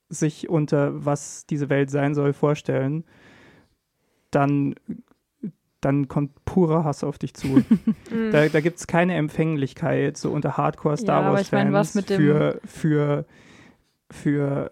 sich 0.09 0.48
unter 0.48 1.05
was 1.05 1.47
diese 1.47 1.68
Welt 1.68 1.90
sein 1.90 2.14
soll 2.14 2.32
vorstellen, 2.32 3.05
dann, 4.30 4.74
dann 5.80 6.09
kommt 6.09 6.44
purer 6.44 6.85
Hass 6.85 7.05
auf 7.05 7.18
dich 7.18 7.35
zu. 7.35 7.62
Mhm. 8.10 8.32
da 8.32 8.48
da 8.48 8.60
gibt 8.60 8.78
es 8.78 8.86
keine 8.86 9.14
Empfänglichkeit 9.14 10.16
so 10.16 10.30
unter 10.30 10.56
Hardcore-Star 10.56 11.35
Ja, 11.35 11.40
ich 11.40 11.52
mein, 11.52 11.74
Wars-Fans 11.74 12.06
für, 12.06 12.59
für, 12.64 13.26
für 14.10 14.70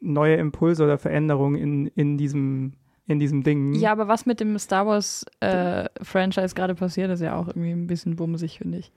neue 0.00 0.36
Impulse 0.36 0.84
oder 0.84 0.98
Veränderungen 0.98 1.56
in, 1.56 1.86
in, 1.86 2.18
diesem, 2.18 2.74
in 3.06 3.18
diesem 3.18 3.42
Ding. 3.42 3.74
Ja, 3.74 3.92
aber 3.92 4.08
was 4.08 4.26
mit 4.26 4.40
dem 4.40 4.58
Star 4.58 4.86
Wars 4.86 5.24
äh, 5.40 5.88
Franchise 6.02 6.54
gerade 6.54 6.74
passiert, 6.74 7.10
ist 7.10 7.20
ja 7.20 7.36
auch 7.36 7.48
irgendwie 7.48 7.70
ein 7.70 7.86
bisschen 7.86 8.16
bumsig, 8.16 8.58
finde 8.58 8.78
ich. 8.78 8.92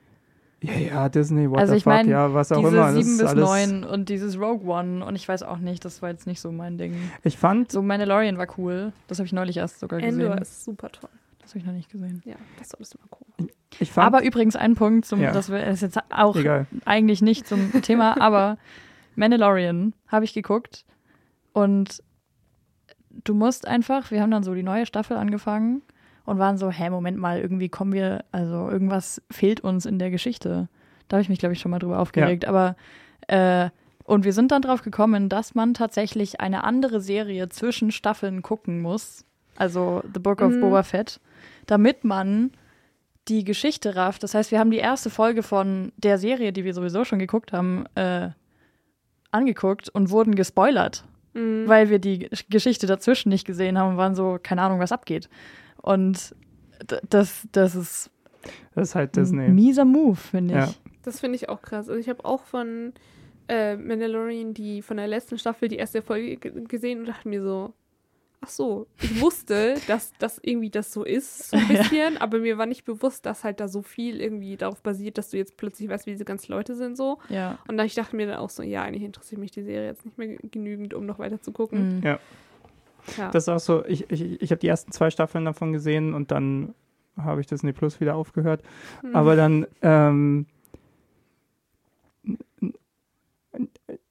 Ja, 0.63 0.73
ja, 0.73 1.09
Disney, 1.09 1.49
what 1.49 1.59
Also 1.59 1.73
the 1.73 1.77
ich 1.77 1.83
fuck, 1.83 1.93
mein, 1.93 2.09
ja, 2.09 2.33
was 2.33 2.51
auch 2.51 2.57
Diese 2.57 2.69
immer. 2.69 2.85
das 2.87 2.95
7 2.95 3.07
ist 3.09 3.17
bis 3.19 3.27
alles, 3.29 3.45
9 3.71 3.83
und 3.83 4.09
dieses 4.09 4.39
Rogue 4.39 4.65
One 4.65 5.05
und 5.05 5.15
ich 5.15 5.27
weiß 5.27 5.43
auch 5.43 5.57
nicht, 5.57 5.83
das 5.85 6.01
war 6.01 6.09
jetzt 6.09 6.25
nicht 6.25 6.39
so 6.41 6.51
mein 6.51 6.77
Ding. 6.77 6.95
Ich 7.23 7.37
fand, 7.37 7.71
So 7.71 7.81
Mandalorian 7.81 8.37
war 8.37 8.47
cool, 8.57 8.93
das 9.07 9.19
habe 9.19 9.25
ich 9.27 9.33
neulich 9.33 9.57
erst 9.57 9.79
sogar 9.79 9.99
Endor 9.99 10.29
gesehen. 10.29 10.41
ist 10.41 10.63
super 10.63 10.89
toll. 10.89 11.09
Das 11.39 11.49
habe 11.51 11.59
ich 11.59 11.65
noch 11.65 11.73
nicht 11.73 11.91
gesehen. 11.91 12.21
Ja, 12.25 12.35
das 12.57 12.69
solltest 12.69 12.93
du 12.93 12.99
mal 12.99 13.07
gucken. 13.09 13.49
ich 13.79 13.91
fand, 13.91 14.07
Aber 14.07 14.23
übrigens 14.23 14.55
ein 14.55 14.75
Punkt, 14.75 15.05
zum, 15.05 15.19
Ja. 15.21 15.31
das 15.33 15.49
ist 15.49 15.81
jetzt 15.81 15.99
auch 16.09 16.37
egal. 16.37 16.67
eigentlich 16.85 17.21
nicht 17.21 17.45
zum 17.45 17.81
Thema, 17.81 18.15
aber 18.21 18.57
Mandalorian 19.15 19.93
habe 20.07 20.23
ich 20.25 20.33
geguckt 20.33 20.85
und 21.51 22.01
du 23.25 23.33
musst 23.35 23.67
einfach, 23.67 24.09
wir 24.11 24.21
haben 24.21 24.31
dann 24.31 24.43
so 24.43 24.53
die 24.55 24.63
neue 24.63 24.85
Staffel 24.85 25.17
angefangen 25.17 25.81
und 26.25 26.39
waren 26.39 26.57
so, 26.57 26.69
hä, 26.71 26.89
Moment 26.89 27.17
mal, 27.17 27.39
irgendwie 27.39 27.69
kommen 27.69 27.93
wir, 27.93 28.23
also 28.31 28.69
irgendwas 28.69 29.21
fehlt 29.29 29.61
uns 29.61 29.85
in 29.85 29.99
der 29.99 30.09
Geschichte. 30.11 30.69
Da 31.07 31.17
habe 31.17 31.21
ich 31.21 31.29
mich, 31.29 31.39
glaube 31.39 31.53
ich, 31.53 31.59
schon 31.59 31.71
mal 31.71 31.79
drüber 31.79 31.99
aufgeregt, 31.99 32.45
aber 32.45 32.75
äh, 33.27 33.69
und 34.05 34.25
wir 34.25 34.33
sind 34.33 34.51
dann 34.51 34.61
drauf 34.61 34.81
gekommen, 34.81 35.29
dass 35.29 35.55
man 35.55 35.73
tatsächlich 35.73 36.41
eine 36.41 36.63
andere 36.65 36.99
Serie 37.01 37.47
zwischen 37.49 37.91
Staffeln 37.91 38.41
gucken 38.41 38.81
muss, 38.81 39.25
also 39.55 40.01
The 40.13 40.19
Book 40.19 40.41
of 40.41 40.51
Mhm. 40.53 40.61
Boba 40.61 40.83
Fett, 40.83 41.19
damit 41.67 42.03
man 42.03 42.51
die 43.29 43.45
Geschichte 43.45 43.95
rafft. 43.95 44.23
Das 44.23 44.33
heißt, 44.35 44.51
wir 44.51 44.59
haben 44.59 44.71
die 44.71 44.77
erste 44.79 45.09
Folge 45.09 45.43
von 45.43 45.93
der 45.95 46.17
Serie, 46.17 46.51
die 46.51 46.65
wir 46.65 46.73
sowieso 46.73 47.05
schon 47.05 47.19
geguckt 47.19 47.53
haben, 47.53 47.85
äh, 47.95 48.29
angeguckt 49.31 49.89
und 49.89 50.09
wurden 50.09 50.35
gespoilert, 50.35 51.05
Mhm. 51.33 51.67
weil 51.67 51.89
wir 51.89 51.99
die 51.99 52.29
Geschichte 52.49 52.85
dazwischen 52.87 53.29
nicht 53.29 53.45
gesehen 53.45 53.77
haben 53.77 53.91
und 53.91 53.97
waren 53.97 54.15
so, 54.15 54.37
keine 54.41 54.61
Ahnung, 54.61 54.79
was 54.79 54.91
abgeht. 54.91 55.29
Und 55.83 56.35
das, 57.09 57.47
das 57.51 57.75
ist 57.75 58.09
Das 58.73 58.89
ist 58.89 58.95
halt 58.95 59.15
ein 59.15 59.21
Disney. 59.21 59.47
mieser 59.49 59.85
Move, 59.85 60.15
finde 60.15 60.55
ich. 60.55 60.59
Ja. 60.65 60.73
Das 61.03 61.19
finde 61.19 61.35
ich 61.35 61.49
auch 61.49 61.61
krass. 61.61 61.87
Also 61.89 61.99
ich 61.99 62.09
habe 62.09 62.25
auch 62.25 62.43
von 62.43 62.93
äh, 63.49 63.75
Mandalorian 63.75 64.53
die 64.53 64.81
von 64.81 64.97
der 64.97 65.07
letzten 65.07 65.37
Staffel 65.37 65.67
die 65.67 65.75
erste 65.75 66.01
Folge 66.01 66.37
ge- 66.37 66.63
gesehen 66.67 66.99
und 67.01 67.05
dachte 67.07 67.27
mir 67.27 67.41
so, 67.43 67.73
ach 68.39 68.47
so, 68.49 68.87
ich 69.01 69.19
wusste, 69.21 69.75
dass 69.87 70.13
das 70.19 70.39
irgendwie 70.41 70.69
das 70.69 70.91
so 70.93 71.03
ist, 71.03 71.49
so 71.49 71.57
ein 71.57 71.69
Ja. 71.69 71.81
bisschen, 71.81 72.17
aber 72.17 72.39
mir 72.39 72.57
war 72.57 72.65
nicht 72.65 72.85
bewusst, 72.85 73.25
dass 73.25 73.43
halt 73.43 73.59
da 73.59 73.67
so 73.67 73.81
viel 73.81 74.21
irgendwie 74.21 74.55
darauf 74.57 74.81
basiert, 74.81 75.17
dass 75.17 75.29
du 75.29 75.37
jetzt 75.37 75.57
plötzlich 75.57 75.89
weißt, 75.89 76.05
wie 76.05 76.11
diese 76.11 76.25
ganzen 76.25 76.51
Leute 76.53 76.75
sind 76.75 76.95
so. 76.97 77.19
Ja. 77.29 77.57
Und 77.67 77.77
da 77.77 77.83
ich 77.83 77.95
dachte 77.95 78.15
mir 78.15 78.27
dann 78.27 78.37
auch 78.37 78.49
so, 78.49 78.63
ja, 78.63 78.83
eigentlich 78.83 79.03
interessiert 79.03 79.39
mich 79.41 79.51
die 79.51 79.63
Serie 79.63 79.87
jetzt 79.87 80.05
nicht 80.05 80.17
mehr 80.17 80.37
genügend, 80.41 80.93
um 80.93 81.05
noch 81.05 81.19
weiter 81.19 81.41
zu 81.41 81.51
gucken. 81.51 81.97
Mhm. 81.97 82.03
Ja. 82.03 82.19
Ja. 83.17 83.31
Das 83.31 83.43
ist 83.43 83.49
auch 83.49 83.59
so, 83.59 83.85
ich, 83.85 84.09
ich, 84.11 84.41
ich 84.41 84.51
habe 84.51 84.59
die 84.59 84.67
ersten 84.67 84.91
zwei 84.91 85.09
Staffeln 85.09 85.45
davon 85.45 85.73
gesehen 85.73 86.13
und 86.13 86.31
dann 86.31 86.73
habe 87.17 87.41
ich 87.41 87.47
Disney 87.47 87.73
Plus 87.73 87.99
wieder 87.99 88.15
aufgehört. 88.15 88.63
Mhm. 89.03 89.15
Aber 89.15 89.35
dann, 89.35 89.67
ähm, 89.81 90.45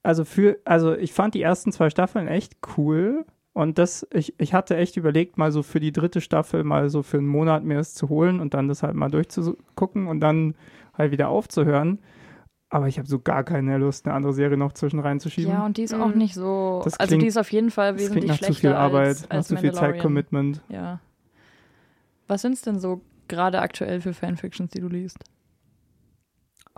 also 0.01 0.25
für, 0.25 0.57
also 0.65 0.95
ich 0.95 1.13
fand 1.13 1.33
die 1.33 1.41
ersten 1.41 1.71
zwei 1.71 1.89
Staffeln 1.89 2.27
echt 2.27 2.57
cool. 2.77 3.25
Und 3.53 3.77
das, 3.77 4.07
ich, 4.11 4.33
ich 4.39 4.53
hatte 4.53 4.75
echt 4.77 4.97
überlegt, 4.97 5.37
mal 5.37 5.51
so 5.51 5.61
für 5.61 5.79
die 5.79 5.91
dritte 5.91 6.21
Staffel 6.21 6.63
mal 6.63 6.89
so 6.89 7.03
für 7.03 7.17
einen 7.17 7.27
Monat 7.27 7.63
mir 7.63 7.77
das 7.77 7.93
zu 7.93 8.09
holen 8.09 8.39
und 8.39 8.55
dann 8.55 8.67
das 8.67 8.81
halt 8.81 8.95
mal 8.95 9.11
durchzugucken 9.11 10.07
und 10.07 10.21
dann 10.21 10.55
halt 10.97 11.11
wieder 11.11 11.29
aufzuhören. 11.29 11.99
Aber 12.73 12.87
ich 12.87 12.97
habe 12.97 13.07
so 13.07 13.19
gar 13.19 13.43
keine 13.43 13.77
Lust, 13.77 14.07
eine 14.07 14.15
andere 14.15 14.33
Serie 14.33 14.57
noch 14.57 14.73
zwischen 14.73 14.99
reinzuschieben. 14.99 15.51
Ja, 15.51 15.63
und 15.63 15.77
die 15.77 15.83
ist 15.83 15.93
auch 15.93 16.07
Mhm. 16.07 16.17
nicht 16.17 16.33
so. 16.33 16.81
Das 16.83 16.99
also 16.99 17.09
klingt- 17.09 17.21
die 17.21 17.27
ist 17.27 17.37
auf 17.37 17.51
jeden 17.51 17.69
Fall 17.69 17.93
das 17.93 18.01
wesentlich 18.01 18.23
klingt 18.23 18.29
nach 18.29 18.37
zu 18.39 18.45
schlechter 18.45 18.61
viel 18.69 18.73
Arbeit, 18.75 19.07
als, 19.07 19.21
nach 19.23 19.29
als 19.37 19.47
zu 19.47 19.57
viel. 19.57 19.71
Zeitcommitment. 19.73 20.61
Ja. 20.69 20.99
Was 22.27 22.41
sind 22.41 22.53
es 22.53 22.61
denn 22.61 22.79
so 22.79 23.01
gerade 23.27 23.61
aktuell 23.61 24.01
für 24.01 24.13
Fanfictions, 24.13 24.71
die 24.71 24.79
du 24.79 24.87
liest? 24.87 25.19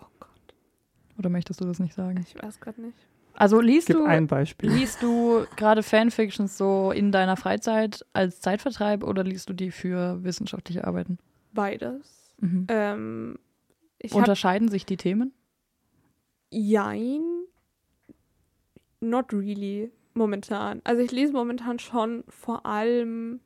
oh 0.01 0.05
Gott, 0.19 0.29
Oder 1.17 1.29
möchtest 1.29 1.61
du 1.61 1.65
das 1.65 1.79
nicht 1.79 1.93
sagen? 1.93 2.19
ich 2.27 2.35
weiß 2.43 2.59
gerade 2.59 2.81
nicht. 2.81 2.97
Also 3.33 3.61
liest 3.61 3.87
Gib 3.87 3.97
du, 3.97 4.05
ein 4.05 4.27
Beispiel. 4.27 4.69
liest 4.71 5.01
du 5.01 5.45
gerade 5.55 5.81
Fanfictions 5.81 6.57
so 6.57 6.91
in 6.91 7.11
deiner 7.13 7.37
Freizeit 7.37 8.05
als 8.11 8.41
Zeitvertreib 8.41 9.01
oder 9.03 9.23
liest 9.23 9.47
du 9.49 9.53
die 9.53 9.71
für 9.71 10.21
wissenschaftliche 10.25 10.85
Arbeiten? 10.85 11.19
Beides. 11.53 12.33
Mhm. 12.41 12.65
Ähm, 12.69 13.39
Unterscheiden 14.11 14.67
sich 14.67 14.85
die 14.85 14.97
Themen? 14.97 15.31
Jein. 16.55 17.21
Not 19.01 19.33
really 19.33 19.91
momentan. 20.13 20.81
Also 20.85 21.01
ich 21.01 21.11
lese 21.11 21.33
momentan 21.33 21.79
schon 21.79 22.23
vor 22.29 22.65
allem 22.65 23.41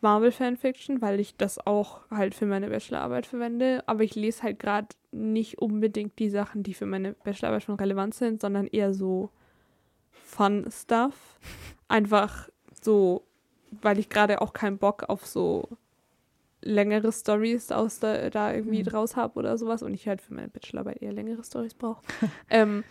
Marvel 0.00 0.32
Fanfiction, 0.32 1.02
weil 1.02 1.20
ich 1.20 1.36
das 1.36 1.64
auch 1.66 2.10
halt 2.10 2.34
für 2.34 2.46
meine 2.46 2.70
Bachelorarbeit 2.70 3.26
verwende. 3.26 3.82
Aber 3.86 4.02
ich 4.02 4.14
lese 4.14 4.42
halt 4.42 4.58
gerade 4.58 4.88
nicht 5.12 5.58
unbedingt 5.58 6.18
die 6.18 6.30
Sachen, 6.30 6.62
die 6.62 6.72
für 6.72 6.86
meine 6.86 7.12
Bachelorarbeit 7.12 7.64
schon 7.64 7.74
relevant 7.74 8.14
sind, 8.14 8.40
sondern 8.40 8.66
eher 8.66 8.94
so 8.94 9.30
Fun 10.10 10.66
Stuff. 10.70 11.38
Einfach 11.88 12.48
so, 12.80 13.26
weil 13.82 13.98
ich 13.98 14.08
gerade 14.08 14.40
auch 14.40 14.54
keinen 14.54 14.78
Bock 14.78 15.04
auf 15.10 15.26
so 15.26 15.68
längere 16.62 17.12
Stories 17.12 17.72
aus 17.72 17.98
da, 18.00 18.30
da 18.30 18.52
irgendwie 18.52 18.80
Mhm. 18.80 18.86
draus 18.86 19.16
habe 19.16 19.38
oder 19.38 19.56
sowas 19.58 19.82
und 19.82 19.94
ich 19.94 20.06
halt 20.08 20.20
für 20.20 20.34
meine 20.34 20.48
Bachelorarbeit 20.48 21.02
eher 21.02 21.12
längere 21.12 21.42
Stories 21.44 21.74
brauche. 21.74 22.02
ähm, 22.50 22.84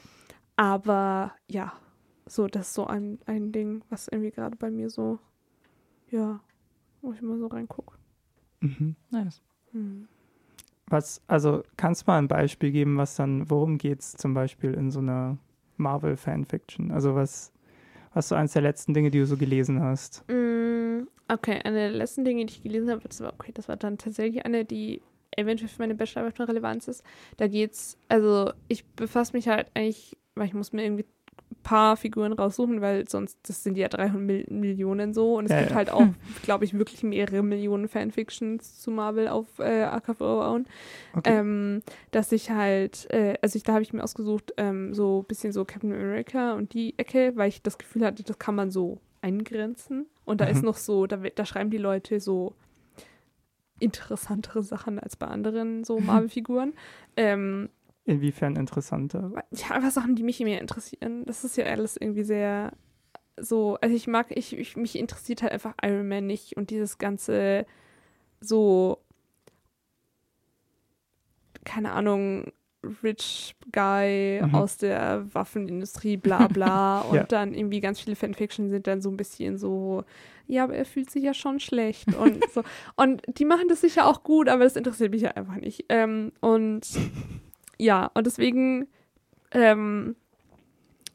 aber 0.56 1.34
ja, 1.48 1.74
so, 2.26 2.48
das 2.48 2.68
ist 2.68 2.74
so 2.74 2.86
ein, 2.88 3.20
ein 3.26 3.52
Ding, 3.52 3.84
was 3.90 4.08
irgendwie 4.08 4.32
gerade 4.32 4.56
bei 4.56 4.70
mir 4.70 4.90
so, 4.90 5.20
ja, 6.10 6.40
wo 7.02 7.14
ich 7.14 7.22
mal 7.22 7.38
so 7.38 7.48
reingucke. 7.48 7.96
Mhm. 8.62 8.96
Nice. 9.10 9.41
Hm. 9.72 10.08
Was, 10.88 11.22
also 11.28 11.64
kannst 11.78 12.02
du 12.02 12.12
mal 12.12 12.18
ein 12.18 12.28
Beispiel 12.28 12.72
geben, 12.72 12.98
was 12.98 13.16
dann, 13.16 13.50
worum 13.50 13.78
geht 13.78 14.00
es 14.00 14.14
zum 14.14 14.34
Beispiel 14.34 14.74
in 14.74 14.90
so 14.90 15.00
einer 15.00 15.38
Marvel-Fanfiction? 15.78 16.91
Also 16.91 17.14
was, 17.16 17.52
was 18.14 18.30
so 18.30 18.36
eins 18.36 18.54
der 18.54 18.64
letzten 18.64 18.94
Dinge, 18.94 19.12
die 19.12 19.20
du 19.20 19.26
so 19.28 19.38
gelesen 19.38 19.82
hast? 19.82 20.24
Okay, 21.32 21.60
eine 21.64 21.76
der 21.78 21.92
letzten 21.92 22.26
Dinge, 22.26 22.46
die 22.46 22.54
ich 22.54 22.64
gelesen 22.64 22.90
habe, 22.90 23.02
das 23.08 23.22
war, 23.22 23.34
okay, 23.34 23.52
das 23.54 23.68
war 23.70 23.78
dann 23.78 23.98
tatsächlich 23.98 24.46
eine, 24.46 24.66
die 24.66 25.02
eventuell 25.38 25.70
für 25.70 25.82
meine 25.82 25.96
Bachelorarbeit 25.96 26.36
von 26.38 26.46
Relevanz 26.48 26.88
ist. 26.88 27.04
Da 27.38 27.48
geht's, 27.48 27.98
also 28.08 28.52
ich 28.68 28.84
befasse 28.86 29.34
mich 29.34 29.48
halt 29.48 29.68
eigentlich, 29.76 30.18
weil 30.36 30.48
ich 30.48 30.54
muss 30.54 30.74
mir 30.74 30.84
irgendwie 30.84 31.06
ein 31.52 31.64
paar 31.64 31.98
Figuren 31.98 32.34
raussuchen, 32.34 32.82
weil 32.82 33.08
sonst, 33.08 33.38
das 33.48 33.64
sind 33.64 33.78
ja 33.78 33.88
300 33.90 34.22
Mil 34.22 34.46
Millionen 34.50 35.14
so 35.14 35.38
und 35.38 35.46
es 35.46 35.52
Ja, 35.52 35.60
gibt 35.60 35.72
ja. 35.72 35.76
halt 35.78 35.92
auch, 35.92 36.08
glaube 36.44 36.66
ich, 36.66 36.74
wirklich 36.78 37.04
mehrere 37.04 37.44
Millionen 37.44 37.88
Fanfictions 37.88 38.80
zu 38.80 38.90
Marvel 38.92 39.28
auf 39.28 39.60
äh, 39.60 39.84
AKV 39.84 40.22
Own. 40.22 40.66
Okay. 41.14 41.38
Ähm, 41.38 41.82
dass 42.12 42.32
ich 42.32 42.50
halt, 42.50 43.08
äh, 43.12 43.36
also 43.42 43.56
ich, 43.56 43.64
da 43.64 43.74
habe 43.74 43.84
ich 43.84 43.94
mir 43.94 44.04
ausgesucht, 44.04 44.54
ähm, 44.58 44.94
so 44.94 45.22
ein 45.22 45.26
bisschen 45.28 45.52
so 45.54 45.64
Captain 45.64 45.94
America 45.94 46.54
und 46.54 46.74
die 46.74 46.98
Ecke, 46.98 47.34
weil 47.36 47.50
ich 47.50 47.62
das 47.62 47.78
Gefühl 47.78 48.04
hatte, 48.06 48.24
das 48.24 48.40
kann 48.40 48.56
man 48.56 48.72
so 48.72 48.98
eingrenzen. 49.22 50.08
Und 50.30 50.42
da 50.42 50.46
ist 50.46 50.60
Mhm. 50.60 50.66
noch 50.66 50.78
so, 50.78 51.08
da, 51.08 51.18
da 51.18 51.46
schreiben 51.46 51.70
die 51.72 51.78
Leute 51.78 52.20
so 52.20 52.54
interessantere 53.80 54.62
Sachen 54.64 55.00
als 55.00 55.16
bei 55.16 55.28
anderen 55.28 55.84
so 55.84 56.00
Marvel-Figuren. 56.00 56.74
ähm, 57.18 57.70
Inwiefern 58.06 58.56
interessanter? 58.56 59.32
ja, 59.52 59.72
einfach 59.72 59.92
Sachen, 59.92 60.16
die 60.16 60.24
mich 60.24 60.40
mehr 60.40 60.62
interessieren. 60.62 61.26
Das 61.26 61.44
ist 61.44 61.58
ja 61.58 61.66
alles 61.66 61.96
irgendwie 61.98 62.24
sehr 62.24 62.74
so, 63.38 63.78
also 63.82 63.96
ich 63.96 64.08
mag, 64.08 64.28
ich, 64.36 64.58
ich 64.58 64.76
mich 64.76 64.98
interessiert 64.98 65.42
halt 65.44 65.54
einfach 65.54 65.74
Iron 65.82 66.08
Man 66.08 66.28
nicht 66.28 66.58
und 66.58 66.72
dieses 66.72 66.98
ganze 66.98 67.66
so, 68.42 69.00
keine 71.64 71.92
Ahnung, 71.92 72.52
Rich 73.04 73.56
Guy 73.72 74.42
Mhm. 74.42 74.56
aus 74.56 74.78
der 74.78 75.26
Waffenindustrie, 75.34 76.18
bla 76.18 76.48
bla. 76.48 77.02
und 77.02 77.16
Ja. 77.18 77.24
dann 77.24 77.54
irgendwie 77.54 77.80
ganz 77.82 78.00
viele 78.00 78.16
Fanfiction 78.16 78.70
sind 78.70 78.88
dann 78.88 79.02
so 79.02 79.10
ein 79.10 79.18
bisschen 79.18 79.58
so, 79.58 80.04
ja, 80.48 80.64
aber 80.64 80.76
er 80.76 80.86
fühlt 80.86 81.10
sich 81.12 81.24
ja 81.24 81.34
schon 81.34 81.60
schlecht 81.60 82.14
und 82.16 82.50
so. 82.54 82.64
Und 82.96 83.22
die 83.38 83.46
machen 83.46 83.68
das 83.68 83.82
sicher 83.82 84.08
auch 84.08 84.24
gut, 84.24 84.48
aber 84.50 84.64
das 84.64 84.76
interessiert 84.76 85.12
mich 85.12 85.22
ja 85.24 85.32
einfach 85.32 85.56
nicht. 85.58 85.86
Ähm, 85.90 86.32
und 86.42 86.82
ja, 87.78 88.10
und 88.14 88.26
deswegen 88.26 88.88
ähm, 89.52 90.16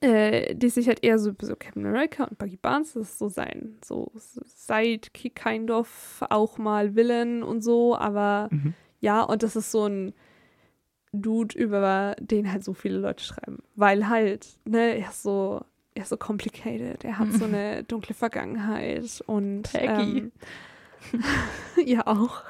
äh, 0.01 0.55
die 0.55 0.69
sich 0.69 0.87
halt 0.89 1.03
eher 1.03 1.19
so, 1.19 1.33
so 1.41 1.55
Captain 1.57 1.87
America 1.87 2.25
und 2.25 2.37
Buggy 2.39 2.57
Barnes, 2.57 2.93
das 2.93 3.11
ist 3.11 3.19
so 3.19 3.29
sein, 3.29 3.79
so 3.85 4.11
Sidekick 4.15 5.35
kind 5.37 5.71
of, 5.71 6.23
auch 6.31 6.59
mal 6.59 6.95
Villain 6.95 7.43
und 7.43 7.63
so, 7.63 7.97
aber 7.97 8.49
Mhm. 8.51 8.75
ja, 9.01 9.23
und 9.23 9.43
das 9.43 9.57
ist 9.57 9.71
so 9.71 9.87
ein 9.87 10.13
Dude, 11.15 11.57
über 11.57 12.17
den 12.21 12.51
halt 12.51 12.65
so 12.65 12.75
viele 12.75 12.99
Leute 12.99 13.25
schreiben, 13.25 13.59
weil 13.75 14.09
halt, 14.09 14.59
ne, 14.65 14.99
er 14.99 15.09
ist 15.11 15.23
so, 15.23 15.63
er 15.95 16.03
ist 16.03 16.09
so 16.09 16.17
complicated, 16.17 17.05
er 17.05 17.19
hat 17.19 17.33
so 17.33 17.45
eine 17.45 17.85
dunkle 17.85 18.15
Vergangenheit 18.15 19.23
und 19.27 19.63
Peggy. 19.73 20.19
Ähm, 20.19 20.33
ja, 21.85 22.07
auch, 22.07 22.43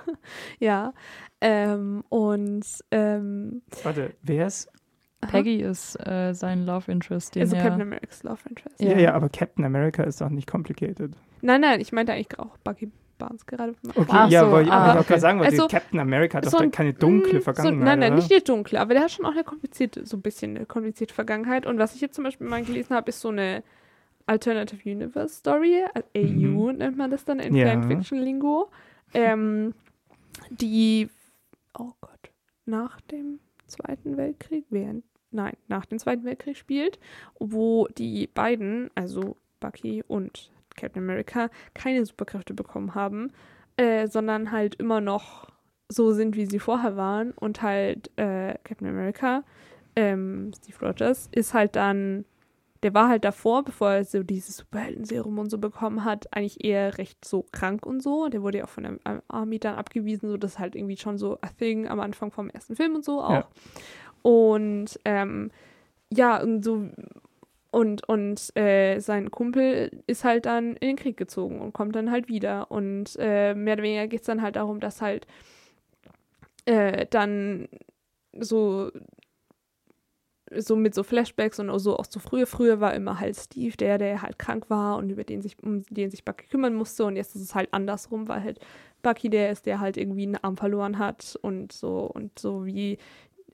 ja, 0.58 0.92
ähm, 1.40 2.04
und 2.08 2.64
ähm, 2.90 3.62
Warte, 3.82 4.14
wer 4.22 4.46
ist? 4.46 4.70
Peggy 5.20 5.62
ist 5.62 5.96
äh, 6.06 6.34
sein 6.34 6.66
Love 6.66 6.92
Interest, 6.92 7.34
den 7.34 7.42
also 7.42 7.56
er... 7.56 7.62
Captain 7.62 7.82
America's 7.82 8.22
Love 8.22 8.40
Interest. 8.48 8.80
Ja. 8.80 8.90
Ja. 8.90 8.98
ja, 8.98 9.14
aber 9.14 9.28
Captain 9.28 9.64
America 9.64 10.02
ist 10.02 10.20
doch 10.20 10.28
nicht 10.28 10.46
complicated. 10.46 11.12
Nein, 11.40 11.60
nein, 11.62 11.80
ich 11.80 11.92
meinte 11.92 12.12
eigentlich 12.12 12.38
auch 12.38 12.56
Buggy 13.24 13.26
Barnes 13.26 13.46
gerade. 13.46 13.74
Okay, 13.94 14.06
Ach 14.10 14.30
ja, 14.30 14.40
so, 14.40 14.46
aber 14.46 14.62
ich 14.62 14.70
ah, 14.70 14.78
wollte 14.80 14.90
auch 14.92 15.00
okay. 15.00 15.08
gerade 15.08 15.20
sagen, 15.20 15.38
weil 15.40 15.46
Also, 15.46 15.68
Captain 15.68 16.00
America 16.00 16.38
hat 16.38 16.46
doch 16.46 16.50
so 16.50 16.58
ein- 16.58 16.70
keine 16.70 16.92
dunkle 16.94 17.38
Mm, 17.38 17.42
Vergangenheit. 17.42 17.78
So, 17.80 17.84
nein, 17.84 17.98
nein, 17.98 18.12
oder? 18.12 18.16
nicht 18.22 18.30
die 18.30 18.44
dunkle, 18.44 18.80
aber 18.80 18.94
der 18.94 19.04
hat 19.04 19.10
schon 19.10 19.24
auch 19.26 19.32
eine 19.32 19.44
komplizierte, 19.44 20.06
so 20.06 20.16
ein 20.16 20.22
bisschen 20.22 20.56
eine 20.56 20.66
komplizierte 20.66 21.14
Vergangenheit. 21.14 21.66
Und 21.66 21.78
was 21.78 21.94
ich 21.94 22.00
jetzt 22.00 22.14
zum 22.14 22.24
Beispiel 22.24 22.46
mal 22.46 22.62
gelesen 22.64 22.94
habe, 22.94 23.08
ist 23.08 23.20
so 23.20 23.28
eine 23.28 23.62
Alternative 24.26 24.88
Universe 24.90 25.34
Story, 25.36 25.84
AU 26.16 26.72
nennt 26.72 26.96
man 26.96 27.10
das 27.10 27.24
dann 27.24 27.40
in 27.40 27.52
Mhm. 27.52 27.58
Ja. 27.58 27.66
Fanfiction-Lingo, 27.72 28.70
ähm, 29.12 29.74
die, 30.50 31.08
oh 31.78 31.92
Gott, 32.00 32.30
nach 32.66 33.00
dem 33.02 33.38
Zweiten 33.66 34.16
Weltkrieg, 34.16 34.64
während, 34.70 35.04
nein, 35.30 35.54
nach 35.68 35.84
dem 35.86 35.98
Zweiten 35.98 36.24
Weltkrieg 36.24 36.56
spielt, 36.56 36.98
wo 37.38 37.86
die 37.98 38.26
beiden, 38.26 38.90
also 38.94 39.36
Bucky 39.60 40.02
und 40.06 40.50
Captain 40.76 41.02
America, 41.02 41.48
keine 41.74 42.04
Superkräfte 42.04 42.54
bekommen 42.54 42.94
haben, 42.94 43.32
äh, 43.76 44.06
sondern 44.06 44.52
halt 44.52 44.76
immer 44.76 45.00
noch 45.00 45.50
so 45.88 46.12
sind, 46.12 46.36
wie 46.36 46.46
sie 46.46 46.58
vorher 46.58 46.96
waren. 46.96 47.32
Und 47.32 47.62
halt 47.62 48.10
äh, 48.16 48.54
Captain 48.64 48.88
America, 48.88 49.44
ähm, 49.96 50.52
Steve 50.56 50.86
Rogers, 50.86 51.28
ist 51.32 51.54
halt 51.54 51.76
dann, 51.76 52.24
der 52.82 52.94
war 52.94 53.08
halt 53.08 53.24
davor, 53.24 53.64
bevor 53.64 53.92
er 53.92 54.04
so 54.04 54.22
dieses 54.22 54.58
Superhelden-Serum 54.58 55.38
und 55.38 55.50
so 55.50 55.58
bekommen 55.58 56.04
hat, 56.04 56.34
eigentlich 56.34 56.64
eher 56.64 56.98
recht 56.98 57.24
so 57.24 57.46
krank 57.52 57.86
und 57.86 58.02
so. 58.02 58.28
Der 58.28 58.42
wurde 58.42 58.58
ja 58.58 58.64
auch 58.64 58.70
von 58.70 58.84
der 58.84 58.98
Ar- 59.04 59.22
Army 59.28 59.58
dann 59.58 59.76
abgewiesen, 59.76 60.28
so 60.28 60.36
das 60.36 60.58
halt 60.58 60.74
irgendwie 60.74 60.96
schon 60.96 61.18
so 61.18 61.38
a 61.40 61.48
thing 61.58 61.88
am 61.88 62.00
Anfang 62.00 62.30
vom 62.30 62.50
ersten 62.50 62.76
Film 62.76 62.94
und 62.94 63.04
so 63.04 63.22
auch. 63.22 63.30
Ja. 63.30 63.48
Und 64.22 64.98
ähm, 65.04 65.50
ja, 66.12 66.40
und 66.40 66.64
so 66.64 66.88
und, 67.74 68.08
und 68.08 68.56
äh, 68.56 69.00
sein 69.00 69.32
Kumpel 69.32 69.90
ist 70.06 70.22
halt 70.22 70.46
dann 70.46 70.76
in 70.76 70.88
den 70.88 70.96
Krieg 70.96 71.16
gezogen 71.16 71.60
und 71.60 71.72
kommt 71.72 71.96
dann 71.96 72.10
halt 72.10 72.28
wieder. 72.28 72.70
Und 72.70 73.16
äh, 73.18 73.54
mehr 73.54 73.74
oder 73.74 73.82
weniger 73.82 74.06
geht 74.06 74.20
es 74.20 74.26
dann 74.26 74.42
halt 74.42 74.54
darum, 74.56 74.78
dass 74.78 75.02
halt 75.02 75.26
äh, 76.66 77.06
dann 77.10 77.68
so 78.38 78.90
so 80.56 80.76
mit 80.76 80.94
so 80.94 81.02
Flashbacks 81.02 81.58
und 81.58 81.76
so 81.78 81.96
auch 81.96 82.04
so 82.08 82.20
früher, 82.20 82.46
früher 82.46 82.78
war 82.78 82.94
immer 82.94 83.18
halt 83.18 83.36
Steve 83.36 83.76
der, 83.76 83.98
der 83.98 84.22
halt 84.22 84.38
krank 84.38 84.70
war 84.70 84.96
und 84.98 85.10
über 85.10 85.24
den 85.24 85.42
sich, 85.42 85.56
um 85.62 85.82
den 85.90 86.10
sich 86.10 86.24
Bucky 86.24 86.46
kümmern 86.46 86.74
musste 86.74 87.04
und 87.04 87.16
jetzt 87.16 87.34
ist 87.34 87.42
es 87.42 87.54
halt 87.54 87.72
andersrum, 87.72 88.28
weil 88.28 88.44
halt 88.44 88.60
Bucky 89.02 89.30
der 89.30 89.50
ist, 89.50 89.66
der 89.66 89.80
halt 89.80 89.96
irgendwie 89.96 90.24
einen 90.24 90.36
Arm 90.36 90.56
verloren 90.56 90.98
hat 90.98 91.36
und 91.42 91.72
so 91.72 92.00
und 92.00 92.38
so 92.38 92.66
wie 92.66 92.98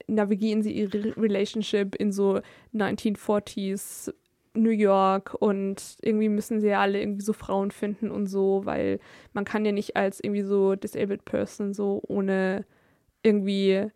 navigieren 0.06 0.62
sie 0.62 0.72
ihre 0.72 1.16
Relationship 1.16 1.94
in 1.94 2.12
so 2.12 2.40
1940s 2.74 4.12
New 4.54 4.70
York 4.70 5.36
und 5.38 5.96
irgendwie 6.02 6.28
müssen 6.28 6.60
sie 6.60 6.68
ja 6.68 6.80
alle 6.80 7.00
irgendwie 7.00 7.22
so 7.22 7.32
Frauen 7.32 7.70
finden 7.70 8.10
und 8.10 8.26
so, 8.26 8.62
weil 8.64 8.98
man 9.32 9.44
kann 9.44 9.64
ja 9.64 9.70
nicht 9.72 9.96
als 9.96 10.18
irgendwie 10.22 10.42
so 10.42 10.74
disabled 10.74 11.24
person 11.24 11.72
so 11.72 12.02
ohne 12.08 12.64
irgendwie 13.22 13.90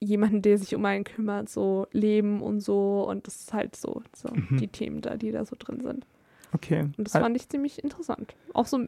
jemanden, 0.00 0.42
der 0.42 0.58
sich 0.58 0.74
um 0.74 0.84
einen 0.84 1.04
kümmert, 1.04 1.48
so 1.48 1.86
leben 1.92 2.42
und 2.42 2.60
so 2.60 3.06
und 3.08 3.26
das 3.26 3.40
ist 3.40 3.52
halt 3.54 3.74
so, 3.76 4.02
so 4.14 4.28
Mhm. 4.34 4.58
die 4.58 4.68
Themen 4.68 5.00
da, 5.00 5.16
die 5.16 5.30
da 5.30 5.44
so 5.44 5.56
drin 5.58 5.80
sind. 5.80 6.06
Okay. 6.52 6.82
Und 6.96 6.98
das 6.98 7.12
fand 7.12 7.36
ich 7.36 7.48
ziemlich 7.48 7.82
interessant. 7.82 8.34
Auch 8.54 8.66
so, 8.66 8.80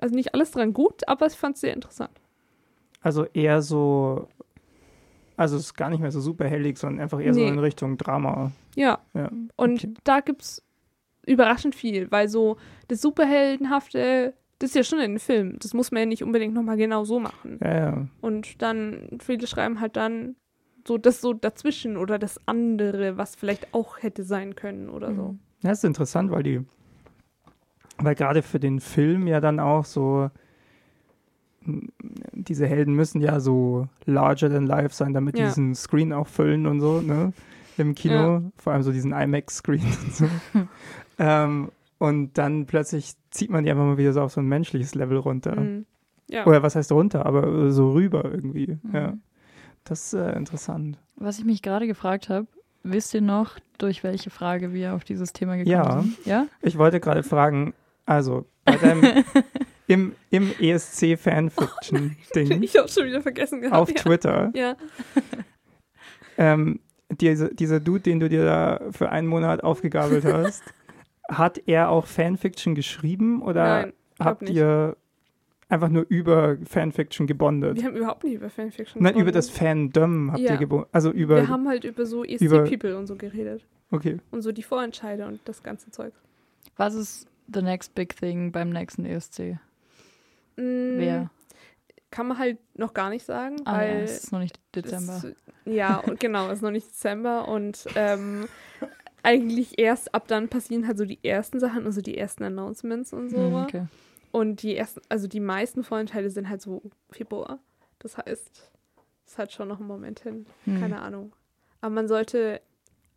also 0.00 0.14
nicht 0.14 0.34
alles 0.34 0.50
dran 0.52 0.72
gut, 0.72 1.08
aber 1.08 1.26
ich 1.26 1.32
fand 1.34 1.54
es 1.56 1.62
sehr 1.62 1.74
interessant. 1.74 2.10
Also 3.00 3.24
eher 3.34 3.62
so, 3.62 4.28
also 5.36 5.56
es 5.56 5.64
ist 5.66 5.74
gar 5.74 5.90
nicht 5.90 6.00
mehr 6.00 6.10
so 6.10 6.20
superhellig, 6.20 6.78
sondern 6.78 7.00
einfach 7.00 7.20
eher 7.20 7.34
so 7.34 7.40
Nee. 7.40 7.48
in 7.48 7.58
Richtung 7.58 7.96
Drama. 7.98 8.52
Ja, 8.74 8.98
Ja. 9.14 9.30
Und 9.56 9.84
Okay. 9.84 9.94
da 10.04 10.20
gibt's 10.20 10.62
überraschend 11.26 11.74
viel, 11.74 12.10
weil 12.10 12.28
so 12.28 12.56
das 12.88 13.00
Superheldenhafte, 13.02 14.34
das 14.58 14.70
ist 14.70 14.76
ja 14.76 14.84
schon 14.84 15.00
in 15.00 15.12
den 15.12 15.18
Film. 15.18 15.56
Das 15.60 15.74
muss 15.74 15.90
man 15.90 16.00
ja 16.00 16.06
nicht 16.06 16.22
unbedingt 16.22 16.54
nochmal 16.54 16.76
genau 16.76 17.04
so 17.04 17.18
machen. 17.20 17.58
Ja, 17.62 17.74
ja. 17.76 18.06
Und 18.20 18.62
dann, 18.62 19.18
viele 19.20 19.46
schreiben 19.46 19.80
halt 19.80 19.96
dann 19.96 20.36
so 20.86 20.98
das 20.98 21.20
so 21.20 21.32
dazwischen 21.32 21.96
oder 21.96 22.18
das 22.18 22.40
andere, 22.46 23.16
was 23.18 23.34
vielleicht 23.34 23.74
auch 23.74 24.02
hätte 24.02 24.22
sein 24.24 24.54
können 24.54 24.88
oder 24.88 25.14
so. 25.14 25.22
Mhm. 25.32 25.38
Ja, 25.62 25.72
ist 25.72 25.84
interessant, 25.84 26.30
weil 26.30 26.42
die, 26.44 26.60
weil 27.98 28.14
gerade 28.14 28.42
für 28.42 28.60
den 28.60 28.78
Film 28.80 29.26
ja 29.26 29.40
dann 29.40 29.58
auch 29.58 29.84
so, 29.84 30.30
diese 32.32 32.66
Helden 32.66 32.94
müssen 32.94 33.20
ja 33.20 33.40
so 33.40 33.88
larger 34.04 34.50
than 34.50 34.66
life 34.66 34.94
sein, 34.94 35.12
damit 35.14 35.36
die 35.36 35.40
Ja. 35.40 35.46
diesen 35.48 35.74
Screen 35.74 36.12
auch 36.12 36.28
füllen 36.28 36.66
und 36.66 36.80
so, 36.80 37.00
ne? 37.00 37.32
Im 37.78 37.94
Kino, 37.94 38.14
Ja. 38.14 38.42
vor 38.56 38.72
allem 38.72 38.82
so 38.82 38.92
diesen 38.92 39.12
IMAX-Screen 39.12 39.82
und 40.04 40.14
so. 40.14 40.26
ähm, 41.18 41.70
und 41.98 42.36
dann 42.38 42.66
plötzlich 42.66 43.14
zieht 43.30 43.50
man 43.50 43.64
die 43.64 43.70
einfach 43.70 43.84
mal 43.84 43.98
wieder 43.98 44.12
so 44.12 44.22
auf 44.22 44.32
so 44.32 44.40
ein 44.40 44.46
menschliches 44.48 44.94
Level 44.94 45.18
runter. 45.18 45.58
Mhm. 45.60 45.86
Ja. 46.28 46.44
Oder 46.46 46.62
was 46.62 46.74
heißt 46.76 46.90
runter, 46.92 47.24
aber 47.26 47.46
äh, 47.46 47.70
so 47.70 47.92
rüber 47.92 48.24
irgendwie. 48.24 48.78
Mhm. 48.82 48.94
Ja. 48.94 49.12
Das 49.84 50.06
ist 50.06 50.14
äh, 50.14 50.32
interessant. 50.36 50.98
Was 51.16 51.38
ich 51.38 51.44
mich 51.44 51.62
gerade 51.62 51.86
gefragt 51.86 52.28
habe, 52.28 52.46
wisst 52.82 53.14
ihr 53.14 53.20
noch, 53.22 53.58
durch 53.78 54.02
welche 54.04 54.30
Frage 54.30 54.72
wir 54.72 54.94
auf 54.94 55.04
dieses 55.04 55.32
Thema 55.32 55.56
gekommen 55.56 55.70
Ja. 55.72 56.00
sind? 56.02 56.26
Ja. 56.26 56.46
Ich 56.62 56.78
wollte 56.78 56.98
gerade 57.00 57.22
fragen, 57.22 57.74
also 58.06 58.46
bei 58.64 58.76
deinem 58.76 59.02
im, 59.88 60.14
im 60.30 60.50
ESC-Fanfiction-Ding 60.58 62.62
Ich 62.62 62.76
habe 62.76 62.88
schon 62.88 63.06
wieder 63.06 63.20
vergessen 63.22 63.60
gehabt. 63.60 63.76
auf 63.76 63.88
ja. 63.90 63.94
Twitter, 63.96 64.50
Ja. 64.54 64.76
ähm, 66.38 66.80
diese, 67.20 67.54
dieser 67.54 67.80
Dude, 67.80 68.00
den 68.00 68.20
du 68.20 68.28
dir 68.28 68.44
da 68.44 68.80
für 68.90 69.10
einen 69.10 69.28
Monat 69.28 69.62
aufgegabelt 69.62 70.24
hast, 70.32 70.62
hat 71.28 71.60
er 71.66 71.90
auch 71.90 72.06
Fanfiction 72.06 72.74
geschrieben 72.74 73.42
oder 73.42 73.64
Nein, 73.82 73.92
habt 74.20 74.42
nicht. 74.42 74.54
ihr 74.54 74.96
einfach 75.68 75.88
nur 75.88 76.06
über 76.08 76.56
Fanfiction 76.64 77.26
gebondet? 77.26 77.76
Wir 77.76 77.84
haben 77.84 77.96
überhaupt 77.96 78.24
nicht 78.24 78.34
über 78.34 78.50
Fanfiction 78.50 79.02
Nein, 79.02 79.16
über 79.16 79.32
das 79.32 79.50
Fandom 79.50 80.30
habt 80.32 80.40
Ja. 80.40 80.52
ihr 80.52 80.58
gebondet. 80.58 80.88
Also 80.92 81.10
über. 81.10 81.36
Wir 81.36 81.48
haben 81.48 81.68
halt 81.68 81.84
über 81.84 82.06
so 82.06 82.24
über- 82.24 82.62
ESC-People 82.64 82.96
und 82.96 83.06
so 83.06 83.16
geredet. 83.16 83.64
okay. 83.90 84.18
Und 84.30 84.42
so 84.42 84.52
die 84.52 84.62
Vorentscheide 84.62 85.26
und 85.26 85.40
das 85.44 85.62
ganze 85.62 85.90
Zeug. 85.90 86.12
Was 86.76 86.94
ist 86.94 87.26
the 87.52 87.62
next 87.62 87.94
big 87.94 88.16
thing 88.16 88.52
beim 88.52 88.70
nächsten 88.70 89.04
ESC? 89.04 89.58
Mm, 90.56 90.98
Wer? 90.98 91.30
Kann 92.10 92.28
man 92.28 92.38
halt 92.38 92.58
noch 92.78 92.94
gar 92.94 93.10
nicht 93.10 93.24
sagen, 93.24 93.56
Ah, 93.64 93.72
ja, 93.72 93.78
weil 93.78 94.02
es 94.04 94.24
ist 94.24 94.32
noch 94.32 94.38
nicht 94.38 94.58
Dezember. 94.74 95.22
Es, 95.24 95.34
ja, 95.64 95.98
und 95.98 96.18
genau, 96.20 96.48
es 96.48 96.54
ist 96.58 96.62
noch 96.62 96.70
nicht 96.70 96.88
Dezember 96.88 97.48
und 97.48 97.86
ähm, 97.94 98.46
eigentlich 99.22 99.78
erst 99.78 100.14
ab 100.14 100.28
dann 100.28 100.48
passieren 100.48 100.86
halt 100.86 100.98
so 100.98 101.04
die 101.04 101.18
ersten 101.24 101.58
Sachen, 101.60 101.84
also 101.84 102.00
die 102.00 102.16
ersten 102.16 102.44
Announcements 102.44 103.12
und 103.12 103.28
so. 103.30 103.36
Hm, 103.38 103.62
okay. 103.64 103.86
Und 104.30 104.62
die 104.62 104.76
ersten, 104.76 105.00
also 105.08 105.26
die 105.28 105.40
meisten 105.40 105.82
Vorentscheide 105.82 106.30
sind 106.30 106.48
halt 106.48 106.62
so 106.62 106.82
Februar. 107.10 107.58
Das 107.98 108.16
heißt, 108.18 108.28
es 109.24 109.32
ist 109.32 109.38
halt 109.38 109.52
schon 109.52 109.68
noch 109.68 109.80
ein 109.80 109.86
Moment 109.86 110.20
hin. 110.20 110.46
Hm. 110.64 110.78
Keine 110.78 111.00
Ahnung. 111.00 111.32
Aber 111.80 111.94
man 111.94 112.06
sollte, 112.06 112.60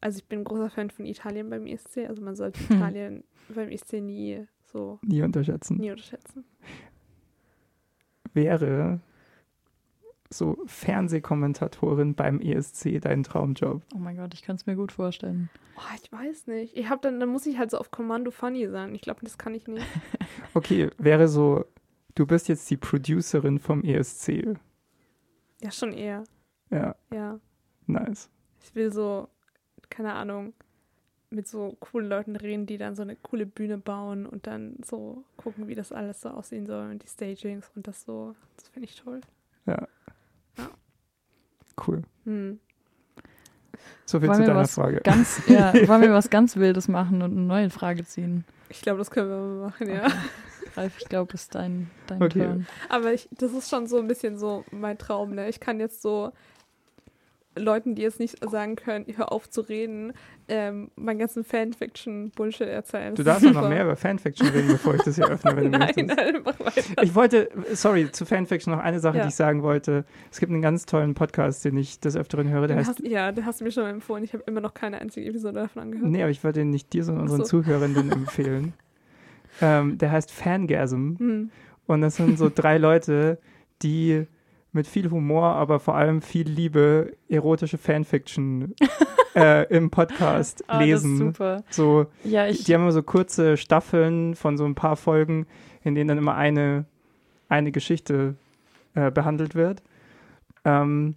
also 0.02 0.18
ich 0.20 0.26
bin 0.26 0.40
ein 0.40 0.44
großer 0.45 0.70
Fan 0.70 0.90
von 0.90 1.06
Italien 1.06 1.49
beim 1.49 1.68
ESC, 1.68 2.07
also 2.07 2.22
man 2.22 2.36
sollte 2.36 2.60
Hm. 2.70 2.78
Italien 2.78 3.24
beim 3.49 3.70
ESC 3.70 3.94
nie 4.02 4.48
so 4.72 4.99
Nie 5.03 5.22
unterschätzen. 5.22 5.78
nie 5.78 5.91
unterschätzen. 5.91 6.44
Wäre 8.44 9.02
so 10.30 10.57
Fernsehkommentatorin 10.66 12.14
beim 12.16 12.40
ESC 12.40 13.02
dein 13.02 13.24
Traumjob? 13.24 13.82
Oh 13.94 13.98
mein 13.98 14.16
Gott, 14.16 14.34
ich 14.34 14.44
kann 14.44 14.56
es 14.56 14.66
mir 14.66 14.76
gut 14.76 14.94
vorstellen. 14.94 15.49
Oh, 15.76 15.95
ich 16.02 16.10
weiß 16.11 16.48
nicht. 16.48 16.78
Ich 16.78 16.88
hab 16.90 17.02
dann, 17.02 17.20
dann 17.20 17.28
muss 17.30 17.45
ich 17.45 17.57
halt 17.57 17.72
so 17.72 17.78
auf 17.78 17.91
Kommando 17.91 18.32
funny 18.32 18.68
sein. 18.70 18.95
Ich 18.95 19.02
glaube, 19.02 19.20
das 19.24 19.38
kann 19.38 19.53
ich 19.53 19.68
nicht. 19.68 19.86
Okay, 20.56 20.90
wäre 20.98 21.28
so, 21.28 21.66
du 22.16 22.26
bist 22.26 22.48
jetzt 22.48 22.70
die 22.72 22.78
Producerin 22.78 23.60
vom 23.60 23.84
ESC. 23.84 24.57
Ja, 25.61 25.70
schon 25.72 25.94
eher. 25.94 26.24
Ja, 26.72 26.95
Ja. 27.14 27.40
nice. 27.86 28.30
Ich 28.64 28.74
will 28.74 28.91
so, 28.91 29.28
keine 29.91 30.14
Ahnung, 30.14 30.53
mit 31.31 31.47
so 31.47 31.77
coolen 31.80 32.10
Leuten 32.10 32.35
reden, 32.35 32.65
die 32.65 32.77
dann 32.77 32.95
so 32.95 33.03
eine 33.03 33.15
coole 33.15 33.45
Bühne 33.45 33.77
bauen 33.77 34.26
und 34.26 34.47
dann 34.47 34.77
so 34.84 35.23
gucken, 35.38 35.68
wie 35.68 35.76
das 35.76 35.91
alles 35.91 36.22
so 36.22 36.30
aussehen 36.30 36.65
soll 36.65 36.89
und 36.89 37.03
die 37.03 37.07
Stagings 37.07 37.69
und 37.76 37.88
das 37.88 38.03
so. 38.03 38.35
Das 38.57 38.69
finde 38.69 38.88
ich 38.88 38.95
toll. 38.95 39.22
Ja. 39.65 39.88
Ja. 40.57 40.69
Cool. 41.88 42.01
Hm. 42.26 42.60
So 44.06 44.19
viel 44.19 44.27
Wollen 44.27 44.39
zu 44.41 44.47
deiner 44.47 44.68
Frage. 44.68 45.01
ganz, 45.01 45.41
ja, 45.47 45.72
wollen 45.88 46.01
wir 46.01 46.11
was 46.11 46.30
ganz 46.30 46.56
Wildes 46.56 46.88
machen 46.88 47.22
und 47.22 47.31
eine 47.31 47.41
neue 47.41 47.69
Frage 47.69 48.03
ziehen? 48.03 48.43
Ich 48.69 48.81
glaube, 48.81 48.97
das 48.97 49.11
können 49.11 49.30
wir 49.30 49.68
machen, 49.68 49.89
ja. 49.89 50.06
Okay. 50.06 50.15
Ralf, 50.76 50.97
ich 50.99 51.10
glaube, 51.10 51.34
es 51.34 51.41
ist 51.43 51.56
dein, 51.56 51.89
dein 52.07 52.22
Okay. 52.22 52.39
Turn. 52.39 52.68
Aber 52.89 53.14
ich, 53.14 53.27
das 53.31 53.53
ist 53.53 53.69
schon 53.69 53.88
so 53.88 53.97
ein 53.99 54.07
bisschen 54.07 54.38
so 54.38 54.65
mein 54.72 54.97
Traum, 54.97 55.34
ne? 55.35 55.49
Ich 55.49 55.60
kann 55.60 55.80
jetzt 55.80 56.01
so 56.01 56.31
Leuten, 57.56 57.95
die 57.95 58.01
jetzt 58.01 58.19
nicht 58.19 58.38
sagen 58.49 58.76
können, 58.76 59.06
hör 59.15 59.31
auf 59.31 59.49
zu 59.49 59.61
reden, 59.61 60.14
ähm, 60.50 60.90
meinen 60.96 61.20
ganzen 61.20 61.44
Fanfiction-Bullshit 61.44 62.68
erzählen. 62.68 63.16
Du 63.16 63.24
darfst 63.24 63.46
noch 63.46 63.70
mehr 63.70 63.84
über 63.84 63.96
Fanfiction 63.96 64.48
reden, 64.50 64.68
bevor 64.70 64.96
ich 64.96 65.02
das 65.04 65.16
hier 65.16 65.28
öffne, 65.30 65.56
wenn 65.56 65.64
du 65.66 65.70
Nein, 65.78 65.92
möchtest. 65.96 66.08
nein, 66.18 66.42
mach 66.44 66.60
weiter. 66.60 67.04
Ich 67.04 67.16
wollte, 67.16 67.50
sorry, 67.74 68.12
zu 68.12 68.26
Fanfiction 68.26 68.74
noch 68.74 68.82
eine 68.82 69.00
Sache, 69.00 69.18
Ja. 69.18 69.24
die 69.24 69.30
ich 69.30 69.36
sagen 69.36 69.64
wollte. 69.64 70.06
Es 70.32 70.40
gibt 70.40 70.52
einen 70.52 70.62
ganz 70.62 70.86
tollen 70.86 71.14
Podcast, 71.14 71.64
den 71.66 71.78
ich 71.78 72.00
des 72.00 72.16
Öfteren 72.18 72.50
höre, 72.50 72.68
der 72.68 72.76
Den 72.76 72.78
heißt 72.80 73.00
hast, 73.00 73.08
ja, 73.08 73.32
den 73.32 73.46
hast 73.46 73.62
du 73.62 73.66
mir 73.66 73.72
schon 73.72 73.84
mal 73.84 73.90
empfohlen. 73.92 74.24
Ich 74.24 74.34
habe 74.34 74.44
immer 74.48 74.62
noch 74.62 74.74
keine 74.74 75.00
einzige 75.00 75.30
Episode 75.30 75.60
davon 75.62 75.82
angehört. 75.84 76.10
Nee, 76.10 76.22
aber 76.22 76.32
ich 76.32 76.44
wollte 76.44 76.60
den 76.60 76.70
nicht 76.72 76.92
dir, 76.94 77.04
sondern 77.04 77.24
unseren 77.24 77.46
so. 77.46 77.62
Zuhörenden 77.62 78.12
empfehlen. 78.12 78.74
Ähm, 79.62 79.98
der 79.98 80.12
heißt 80.12 80.32
Fangasm. 80.32 81.16
Hm. 81.18 81.52
Und 81.88 82.02
das 82.02 82.16
sind 82.18 82.38
so 82.38 82.52
drei 82.54 82.78
Leute, 82.78 83.40
die 83.82 84.26
mit 84.72 84.86
viel 84.88 85.10
Humor, 85.10 85.46
aber 85.56 85.80
vor 85.80 85.96
allem 85.96 86.22
viel 86.22 86.48
Liebe 86.48 87.14
erotische 87.28 87.78
Fanfiction 87.78 88.76
äh, 89.36 89.66
im 89.76 89.90
Podcast 89.90 90.64
Ah, 90.68 90.80
das 90.80 90.88
ist 90.88 90.88
lesen. 91.04 91.18
super. 91.18 91.64
So, 91.72 92.06
Ja, 92.24 92.48
ich, 92.48 92.64
die 92.66 92.74
haben 92.76 92.82
immer 92.84 92.91
so 92.91 93.02
kurze 93.04 93.58
Staffeln 93.58 94.36
von 94.36 94.58
so 94.58 94.66
ein 94.66 94.76
paar 94.76 94.96
Folgen, 94.96 95.48
in 95.84 95.96
denen 95.96 96.08
dann 96.10 96.18
immer 96.20 96.36
eine, 96.36 96.86
eine 97.48 97.72
Geschichte 97.72 98.36
äh, 98.94 99.10
behandelt 99.10 99.56
wird. 99.56 99.82
Ähm, 100.66 101.16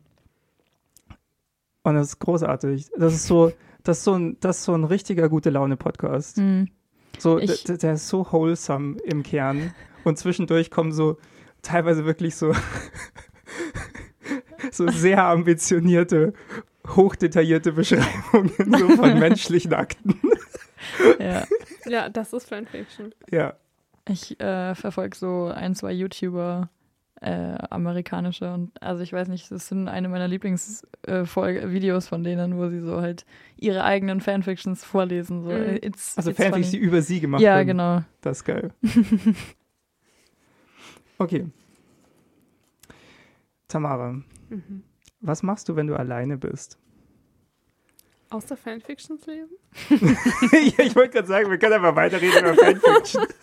und 1.83 1.95
das 1.95 2.09
ist 2.09 2.19
großartig. 2.21 2.91
Das 2.97 3.13
ist 3.13 3.27
so, 3.27 3.53
das 3.83 3.99
ist 3.99 4.05
so 4.05 4.15
ein, 4.15 4.37
das 4.41 4.59
ist 4.59 4.65
so 4.65 4.75
ein 4.75 4.85
richtiger 4.85 5.29
gute 5.29 5.51
Laune-Podcast. 5.51 6.37
Hm. 6.39 6.69
So, 7.19 7.39
Ich- 7.39 7.65
der 7.65 7.93
ist 7.95 8.09
so 8.09 8.27
wholesome 8.33 8.97
im 9.05 9.23
Kern. 9.23 9.75
Und 10.05 10.19
zwischendurch 10.19 10.71
kommen 10.71 10.93
so 10.93 11.19
teilweise 11.61 12.05
wirklich 12.07 12.35
so, 12.37 12.53
so 14.73 14.87
sehr 14.89 15.23
ambitionierte, 15.25 16.33
hochdetaillierte 16.87 17.73
Beschreibungen 17.73 18.53
so 18.79 18.89
von 18.97 19.19
menschlichen 19.19 19.75
Akten. 19.75 20.21
ja. 21.19 21.45
Ja, 21.87 22.09
das 22.09 22.33
ist 22.33 22.49
Fanfiction. 22.49 23.13
Ja. 23.31 23.55
Ich 24.09 24.39
äh, 24.41 24.75
verfolge 24.75 25.17
so 25.17 25.47
ein, 25.47 25.75
zwei 25.75 25.93
YouTuber, 25.93 26.69
äh, 27.21 27.57
amerikanische 27.71 28.53
und 28.53 28.71
also 28.83 29.03
ich 29.03 29.13
weiß 29.13 29.29
nicht, 29.29 29.49
das 29.53 29.69
sind 29.69 29.87
eine 29.89 30.09
meiner 30.09 30.27
Lieblingsvideos 30.27 32.09
von 32.09 32.25
denen, 32.25 32.57
wo 32.57 32.69
sie 32.69 32.81
so 32.81 33.01
halt 33.01 33.25
ihre 33.57 33.85
eigenen 33.85 34.21
Fanfictions 34.21 34.85
vorlesen. 34.85 35.43
So. 35.43 35.51
Mhm. 35.51 35.79
It's, 35.83 36.17
Also 36.17 36.31
it's 36.31 36.37
Fanfics, 36.43 36.71
die 36.71 36.79
funny. 36.79 36.89
über 36.89 37.03
sie 37.03 37.21
gemacht 37.21 37.43
Ja, 37.43 37.55
werden. 37.57 37.67
genau. 37.69 38.03
Das 38.23 38.39
ist 38.39 38.45
geil. 38.45 38.73
Okay. 41.19 41.47
Tamara, 43.73 44.23
Mhm. 44.51 44.83
was 45.21 45.43
machst 45.43 45.69
du, 45.69 45.77
wenn 45.77 45.87
du 45.87 45.97
alleine 45.97 46.37
bist? 46.39 46.79
Außer 48.31 48.57
Fanfictions 48.57 49.27
lesen? 49.27 49.57
ja, 49.91 50.85
ich 50.85 50.95
wollte 50.97 51.11
gerade 51.15 51.29
sagen, 51.29 51.51
wir 51.51 51.59
können 51.59 51.75
einfach 51.75 51.95
weiterreden 51.97 52.39
über 52.41 52.55
Fanfiction. 52.55 53.27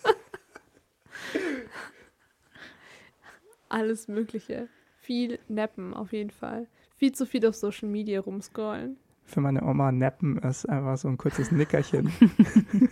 Alles 3.69 4.07
Mögliche. 4.07 4.67
Viel 5.01 5.39
nappen 5.47 5.93
auf 5.93 6.11
jeden 6.13 6.31
Fall. 6.31 6.67
Viel 6.97 7.11
zu 7.13 7.25
viel 7.25 7.45
auf 7.45 7.55
Social 7.55 7.87
Media 7.89 8.19
rumscrollen. 8.19 8.97
Für 9.25 9.41
meine 9.41 9.63
Oma 9.63 9.91
nappen 9.91 10.37
ist 10.39 10.67
einfach 10.67 10.97
so 10.97 11.07
ein 11.07 11.17
kurzes 11.17 11.51
Nickerchen. 11.51 12.11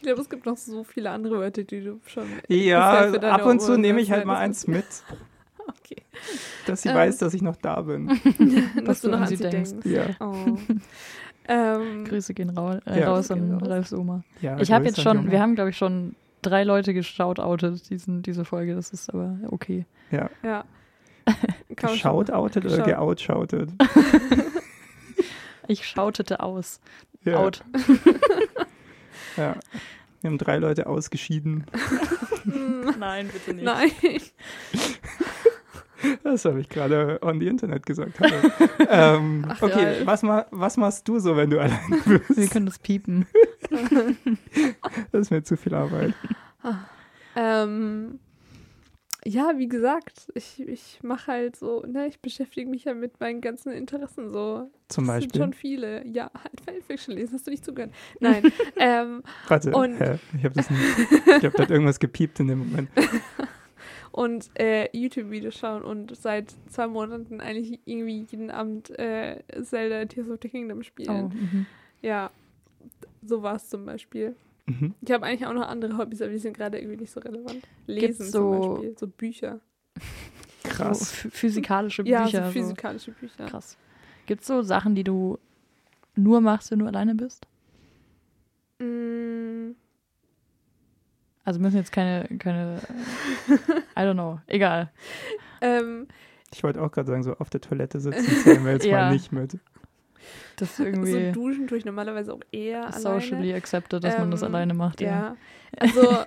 Ich 0.00 0.04
glaube, 0.06 0.22
es 0.22 0.30
gibt 0.30 0.46
noch 0.46 0.56
so 0.56 0.82
viele 0.82 1.10
andere 1.10 1.38
Wörter, 1.40 1.62
die 1.62 1.84
du 1.84 2.00
schon. 2.06 2.24
Ja, 2.48 3.10
ab 3.12 3.44
und 3.44 3.60
zu 3.60 3.76
nehme 3.76 4.00
ich 4.00 4.10
halt 4.10 4.24
mal 4.24 4.38
eins 4.38 4.66
mit, 4.66 4.86
Okay. 5.68 6.02
dass 6.66 6.80
sie 6.82 6.88
Ähm. 6.88 6.94
weiß, 6.94 7.18
dass 7.18 7.34
ich 7.34 7.42
noch 7.42 7.56
da 7.56 7.82
bin. 7.82 8.08
Dass 8.76 8.84
Dass 8.84 9.00
du 9.02 9.10
noch 9.10 9.20
an 9.20 9.26
sie 9.26 9.36
denkst. 9.36 9.72
denkst. 9.82 9.86
Ja, 9.86 10.06
Oh. 10.18 10.56
ähm, 11.48 12.04
Grüße 12.06 12.32
gehen 12.32 12.48
rau 12.50 12.78
äh, 12.86 13.00
Ja. 13.00 13.10
raus 13.10 13.30
an 13.30 13.52
raus. 13.58 13.68
Ralfs 13.68 13.92
Oma. 13.92 14.24
ja 14.40 14.58
Ich 14.58 14.72
habe 14.72 14.86
jetzt 14.86 15.02
schon, 15.02 15.30
wir 15.30 15.40
haben 15.42 15.54
glaube 15.54 15.68
ich 15.70 15.76
schon 15.76 16.14
drei 16.40 16.64
Leute 16.64 16.94
geschautoutet, 16.94 17.90
diesen, 17.90 18.22
diese 18.22 18.46
Folge, 18.46 18.74
das 18.74 18.90
ist 18.92 19.12
aber 19.12 19.36
okay. 19.50 19.84
ja. 20.10 20.30
ja. 20.42 20.64
Geschautoutet 21.76 22.64
oder 22.64 22.78
geoutshoutet? 22.82 23.70
Ich 25.68 25.86
schautete 25.86 26.40
aus. 26.40 26.80
Ja. 27.22 27.36
Out. 27.36 27.62
Ja. 29.40 29.56
Wir 30.20 30.30
haben 30.30 30.38
drei 30.38 30.58
Leute 30.58 30.86
ausgeschieden. 30.86 31.64
Nein, 32.98 33.28
bitte 33.32 33.54
nicht. 33.54 33.64
Nein. 33.64 33.90
Das 36.22 36.46
habe 36.46 36.60
ich 36.62 36.70
gerade 36.70 37.18
on 37.20 37.40
the 37.40 37.46
Internet 37.46 37.84
gesagt. 37.84 38.18
Ähm, 38.88 39.44
Ach, 39.46 39.60
okay, 39.60 40.00
was, 40.06 40.22
ma 40.22 40.46
was 40.50 40.78
machst 40.78 41.06
du 41.06 41.18
so, 41.18 41.36
wenn 41.36 41.50
du 41.50 41.60
allein 41.60 41.78
Wir 42.06 42.20
bist? 42.20 42.50
können 42.52 42.64
das 42.64 42.78
piepen. 42.78 43.26
Das 45.12 45.20
ist 45.20 45.30
mir 45.30 45.42
zu 45.42 45.58
viel 45.58 45.74
Arbeit. 45.74 46.14
Ähm, 47.36 48.18
ja, 49.26 49.52
wie 49.58 49.68
gesagt, 49.68 50.28
ich, 50.34 50.60
ich 50.66 50.98
mache 51.02 51.26
halt 51.32 51.56
so, 51.56 51.82
ne, 51.86 52.06
ich 52.06 52.20
beschäftige 52.20 52.68
mich 52.70 52.84
ja 52.84 52.94
mit 52.94 53.20
meinen 53.20 53.40
ganzen 53.40 53.70
Interessen 53.72 54.30
so. 54.30 54.70
Zum 54.88 55.06
Das 55.06 55.16
sind 55.16 55.24
Beispiel. 55.24 55.40
schon 55.40 55.52
viele. 55.52 56.06
Ja, 56.06 56.30
halt 56.34 56.60
Fanfiction 56.64 57.14
lesen, 57.14 57.34
hast 57.34 57.46
du 57.46 57.50
nicht 57.50 57.64
zugehört. 57.64 57.92
Nein. 58.20 58.50
ähm, 58.76 59.22
Warte, 59.48 59.72
Und- 59.72 59.98
hä? 60.00 60.18
ich 60.36 60.44
habe 60.44 60.54
das 60.54 60.70
nicht. 60.70 60.82
Ich 61.26 61.44
habe 61.44 61.50
da 61.56 61.68
irgendwas 61.68 61.98
gepiept 62.00 62.40
in 62.40 62.48
dem 62.48 62.58
Moment. 62.60 62.88
und 64.12 64.50
äh, 64.58 64.88
YouTube-Videos 64.96 65.54
schauen 65.56 65.82
und 65.82 66.16
seit 66.16 66.54
zwei 66.68 66.86
Monaten 66.88 67.40
eigentlich 67.40 67.78
irgendwie 67.84 68.26
jeden 68.30 68.50
Abend 68.50 68.90
äh, 68.98 69.42
Zelda 69.62 70.04
Tears 70.06 70.28
of 70.30 70.38
the 70.42 70.48
Kingdom 70.48 70.78
Oh, 70.78 70.82
spielen. 70.82 71.28
mhm. 71.28 71.66
Ja, 72.02 72.30
so 73.22 73.42
war 73.42 73.56
es 73.56 73.68
zum 73.68 73.84
Beispiel. 73.84 74.34
Mhm. 74.78 74.94
Ich 75.00 75.10
habe 75.12 75.26
eigentlich 75.26 75.46
auch 75.46 75.52
noch 75.54 75.66
andere 75.68 75.96
Hobbys, 75.98 76.22
aber 76.22 76.30
die 76.30 76.38
sind 76.38 76.56
gerade 76.56 76.78
irgendwie 76.78 76.96
nicht 76.98 77.10
so 77.12 77.20
relevant. 77.20 77.58
Lesen 77.86 78.06
Gibt's 78.08 78.30
zum 78.30 78.52
so- 78.52 78.68
Beispiel, 78.74 78.96
so 78.98 79.06
Bücher. 79.08 79.60
So 80.62 80.68
Krass. 80.68 81.12
ph- 81.14 81.30
physikalische 81.30 82.02
Ja, 82.06 82.24
Bücher. 82.24 82.40
so 82.40 82.46
so. 82.46 82.52
physikalische 82.52 83.10
Bücher. 83.12 83.46
Krass. 83.46 83.76
Gibt 84.26 84.42
es 84.42 84.46
so 84.46 84.62
Sachen, 84.62 84.94
die 84.94 85.04
du 85.04 85.38
nur 86.16 86.40
machst, 86.42 86.70
wenn 86.70 86.78
du 86.80 86.86
alleine 86.86 87.14
bist? 87.14 87.46
Mm, 88.78 89.70
Also 91.44 91.60
müssen 91.60 91.76
jetzt 91.76 91.92
keine, 91.92 92.26
keine, 92.38 92.78
I 93.96 94.00
don't 94.00 94.12
know, 94.14 94.38
egal. 94.46 94.90
ähm, 95.60 96.06
Ich 96.52 96.62
wollte 96.62 96.80
auch 96.82 96.90
gerade 96.92 97.08
sagen, 97.08 97.22
so 97.22 97.34
auf 97.38 97.50
der 97.50 97.60
Toilette 97.62 97.98
sitzen 98.00 98.24
zählen 98.42 98.64
wir 98.64 98.72
jetzt 98.72 98.84
Ja. 98.86 98.98
mal 99.06 99.12
nicht 99.12 99.32
mit. 99.32 99.58
Das 100.56 100.70
ist 100.70 100.76
so 100.78 100.84
irgendwie 100.84 101.32
duschen 101.32 101.66
tue 101.66 101.78
ich 101.78 101.84
normalerweise 101.84 102.32
auch 102.34 102.40
eher 102.52 102.90
socially 102.92 103.34
alleine. 103.34 103.54
accepted, 103.54 104.04
dass 104.04 104.18
man 104.18 104.30
das 104.30 104.42
Ähm, 104.42 104.48
alleine 104.48 104.74
macht. 104.74 105.00
Ja. 105.00 105.06
Ja, 105.08 105.36
also 105.78 106.24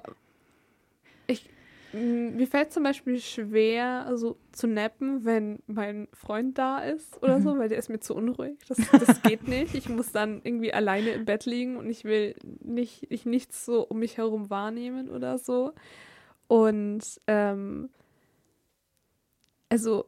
ich, 1.27 1.49
mir 1.93 2.47
fällt 2.47 2.73
zum 2.73 2.84
Beispiel 2.84 3.19
schwer, 3.19 4.05
also 4.07 4.38
zu 4.51 4.65
nappen, 4.67 5.25
wenn 5.25 5.59
mein 5.67 6.07
Freund 6.13 6.57
da 6.57 6.80
ist 6.80 7.21
oder 7.21 7.39
so, 7.39 7.53
Mhm. 7.53 7.59
weil 7.59 7.69
der 7.69 7.77
ist 7.77 7.89
mir 7.89 7.99
zu 7.99 8.15
unruhig. 8.15 8.57
Das, 8.67 8.77
das 8.91 9.21
geht 9.21 9.47
nicht. 9.47 9.75
Ich 9.75 9.89
muss 9.89 10.11
dann 10.11 10.41
irgendwie 10.43 10.73
alleine 10.73 11.11
im 11.11 11.25
Bett 11.25 11.45
liegen 11.45 11.77
und 11.77 11.88
ich 11.89 12.03
will 12.03 12.35
nicht, 12.63 13.05
ich 13.11 13.25
nichts 13.25 13.63
so 13.65 13.81
um 13.88 13.99
mich 13.99 14.17
herum 14.17 14.49
wahrnehmen 14.49 15.09
oder 15.09 15.38
so. 15.38 15.73
Und 16.47 17.21
ähm, 17.27 17.89
also 19.69 20.05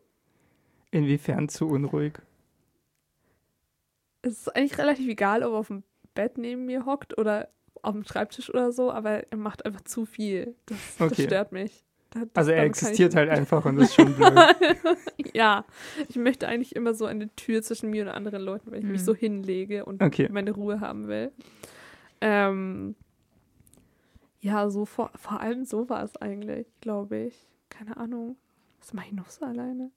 Inwiefern 0.92 1.50
zu 1.50 1.68
unruhig? 1.68 2.14
Es 4.26 4.34
ist 4.40 4.56
eigentlich 4.56 4.78
relativ 4.78 5.08
egal, 5.08 5.44
ob 5.44 5.54
er 5.54 5.58
auf 5.60 5.68
dem 5.68 5.84
Bett 6.16 6.38
neben 6.38 6.66
mir 6.66 6.86
hockt 6.86 7.18
oder 7.18 7.50
auf 7.82 7.94
dem 7.94 8.04
Schreibtisch 8.04 8.50
oder 8.50 8.72
so, 8.72 8.92
aber 8.92 9.32
er 9.32 9.38
macht 9.38 9.66
einfach 9.66 9.82
zu 9.82 10.06
viel. 10.06 10.56
Das, 10.66 10.78
das 10.98 11.12
Okay. 11.12 11.24
stört 11.26 11.52
mich. 11.52 11.84
Da- 12.10 12.22
das- 12.22 12.30
Also 12.36 12.52
er 12.52 12.64
existiert 12.64 13.14
halt 13.16 13.30
einfach 13.30 13.66
und 13.66 13.76
das 13.76 13.90
ist 13.90 13.96
schon 13.96 14.14
blöd. 14.16 14.34
ja, 15.34 15.66
ich 16.08 16.16
möchte 16.16 16.48
eigentlich 16.48 16.76
immer 16.76 16.94
so 16.94 17.06
eine 17.06 17.30
Tür 17.36 17.62
zwischen 17.62 17.90
mir 17.92 18.04
und 18.04 18.10
anderen 18.10 18.42
Leuten, 18.42 18.72
wenn 18.72 18.80
ich 18.80 18.86
mich 18.86 19.00
Hm. 19.02 19.06
so 19.06 19.14
hinlege 19.16 19.86
und 19.86 20.02
Okay. 20.02 20.28
meine 20.32 20.52
Ruhe 20.52 20.80
haben 20.80 21.08
will. 21.08 21.32
Ähm, 22.22 22.96
ja, 24.40 24.70
so 24.70 24.86
vor, 24.86 25.12
vor 25.16 25.40
allem 25.42 25.66
so 25.66 25.90
war 25.90 26.04
es 26.04 26.16
eigentlich, 26.18 26.68
glaube 26.82 27.18
ich. 27.18 27.48
Keine 27.70 27.98
Ahnung. 27.98 28.38
Was 28.80 28.94
mache 28.94 29.08
ich 29.08 29.14
noch 29.14 29.30
so 29.30 29.46
alleine? 29.46 29.92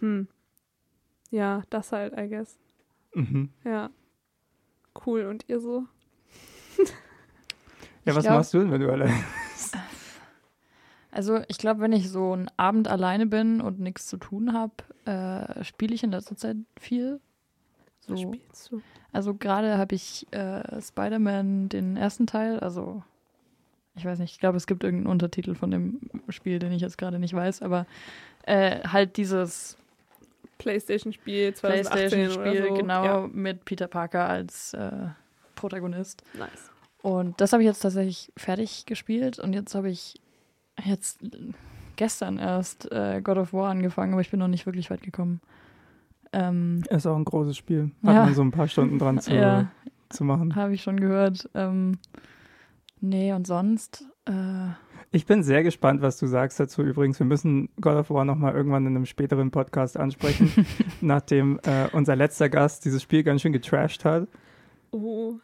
Hm. 0.00 0.28
Ja, 1.30 1.62
das 1.70 1.92
halt, 1.92 2.14
I 2.18 2.28
guess. 2.28 2.58
Mhm. 3.14 3.50
Ja. 3.64 3.90
Cool. 5.06 5.26
Und 5.26 5.44
ihr 5.48 5.60
so? 5.60 5.84
Ja, 8.04 8.12
Ich 8.12 8.16
was 8.16 8.24
glaub- 8.24 8.36
machst 8.38 8.54
du 8.54 8.58
denn, 8.60 8.70
wenn 8.70 8.80
du 8.80 8.90
allein 8.90 9.12
Also 11.10 11.40
ich 11.48 11.58
glaube, 11.58 11.80
wenn 11.80 11.92
ich 11.92 12.08
so 12.10 12.32
einen 12.32 12.50
Abend 12.56 12.88
alleine 12.88 13.26
bin 13.26 13.60
und 13.60 13.80
nichts 13.80 14.06
zu 14.06 14.16
tun 14.18 14.52
habe, 14.52 14.72
äh, 15.04 15.64
spiele 15.64 15.94
ich 15.94 16.02
in 16.04 16.10
letzter 16.10 16.36
Zeit 16.36 16.56
viel. 16.78 17.20
So. 18.00 18.12
Was 18.14 18.20
spielst 18.20 18.70
du? 18.72 18.82
Also 19.12 19.34
gerade 19.34 19.78
habe 19.78 19.94
ich 19.94 20.26
äh, 20.32 20.80
Spider-Man 20.80 21.68
den 21.70 21.96
ersten 21.96 22.26
Teil, 22.26 22.60
also 22.60 23.02
ich 23.94 24.04
weiß 24.04 24.18
nicht, 24.20 24.32
ich 24.32 24.38
glaube, 24.38 24.56
es 24.58 24.66
gibt 24.66 24.84
irgendeinen 24.84 25.10
Untertitel 25.12 25.54
von 25.54 25.70
dem 25.70 26.00
Spiel, 26.28 26.58
den 26.58 26.72
ich 26.72 26.82
jetzt 26.82 26.98
gerade 26.98 27.18
nicht 27.18 27.34
weiß, 27.34 27.62
aber 27.62 27.86
äh, 28.44 28.80
halt 28.86 29.16
dieses 29.16 29.76
Playstation-Spiel 30.58 31.54
2018 31.54 32.08
Playstation-Spiel, 32.10 32.62
oder 32.62 32.68
so. 32.68 32.74
genau, 32.82 33.04
Ja, 33.04 33.28
mit 33.32 33.64
Peter 33.64 33.86
Parker 33.88 34.28
als 34.28 34.74
äh, 34.74 34.90
Protagonist. 35.54 36.22
nice. 36.34 36.70
Und 37.00 37.40
das 37.40 37.52
habe 37.52 37.62
ich 37.62 37.66
jetzt 37.68 37.80
tatsächlich 37.80 38.32
fertig 38.36 38.84
gespielt 38.86 39.38
und 39.38 39.52
jetzt 39.52 39.74
habe 39.76 39.88
ich 39.88 40.20
jetzt 40.84 41.20
gestern 41.96 42.38
erst 42.38 42.90
äh, 42.92 43.20
God 43.22 43.38
of 43.38 43.52
War 43.52 43.70
angefangen, 43.70 44.12
aber 44.12 44.20
ich 44.20 44.30
bin 44.30 44.40
noch 44.40 44.48
nicht 44.48 44.66
wirklich 44.66 44.90
weit 44.90 45.02
gekommen. 45.02 45.40
Ähm, 46.32 46.82
Ist 46.90 47.06
auch 47.06 47.16
ein 47.16 47.24
großes 47.24 47.56
Spiel. 47.56 47.90
Hat 48.04 48.14
Ja. 48.14 48.24
man 48.24 48.34
so 48.34 48.42
ein 48.42 48.50
paar 48.50 48.68
Stunden 48.68 48.98
dran 48.98 49.20
zu, 49.20 49.32
ja, 49.34 49.70
zu 50.08 50.24
machen. 50.24 50.56
habe 50.56 50.74
ich 50.74 50.82
schon 50.82 50.98
gehört. 51.00 51.48
Ähm, 51.54 51.98
nee, 53.00 53.32
und 53.32 53.46
sonst, 53.46 54.04
äh, 54.26 54.32
Ich 55.10 55.24
bin 55.24 55.42
sehr 55.42 55.62
gespannt, 55.62 56.02
was 56.02 56.18
du 56.18 56.26
sagst 56.26 56.60
dazu. 56.60 56.82
Übrigens, 56.82 57.18
wir 57.18 57.26
müssen 57.26 57.70
God 57.80 57.96
of 57.96 58.10
War 58.10 58.24
nochmal 58.24 58.54
irgendwann 58.54 58.86
in 58.86 58.94
einem 58.94 59.06
späteren 59.06 59.50
Podcast 59.50 59.96
ansprechen, 59.96 60.66
nachdem 61.00 61.58
äh, 61.64 61.88
unser 61.92 62.14
letzter 62.14 62.48
Gast 62.50 62.84
dieses 62.84 63.02
Spiel 63.02 63.22
ganz 63.22 63.40
schön 63.40 63.52
getrashed 63.52 64.04
hat. 64.04 64.28
Oh, 64.90 65.34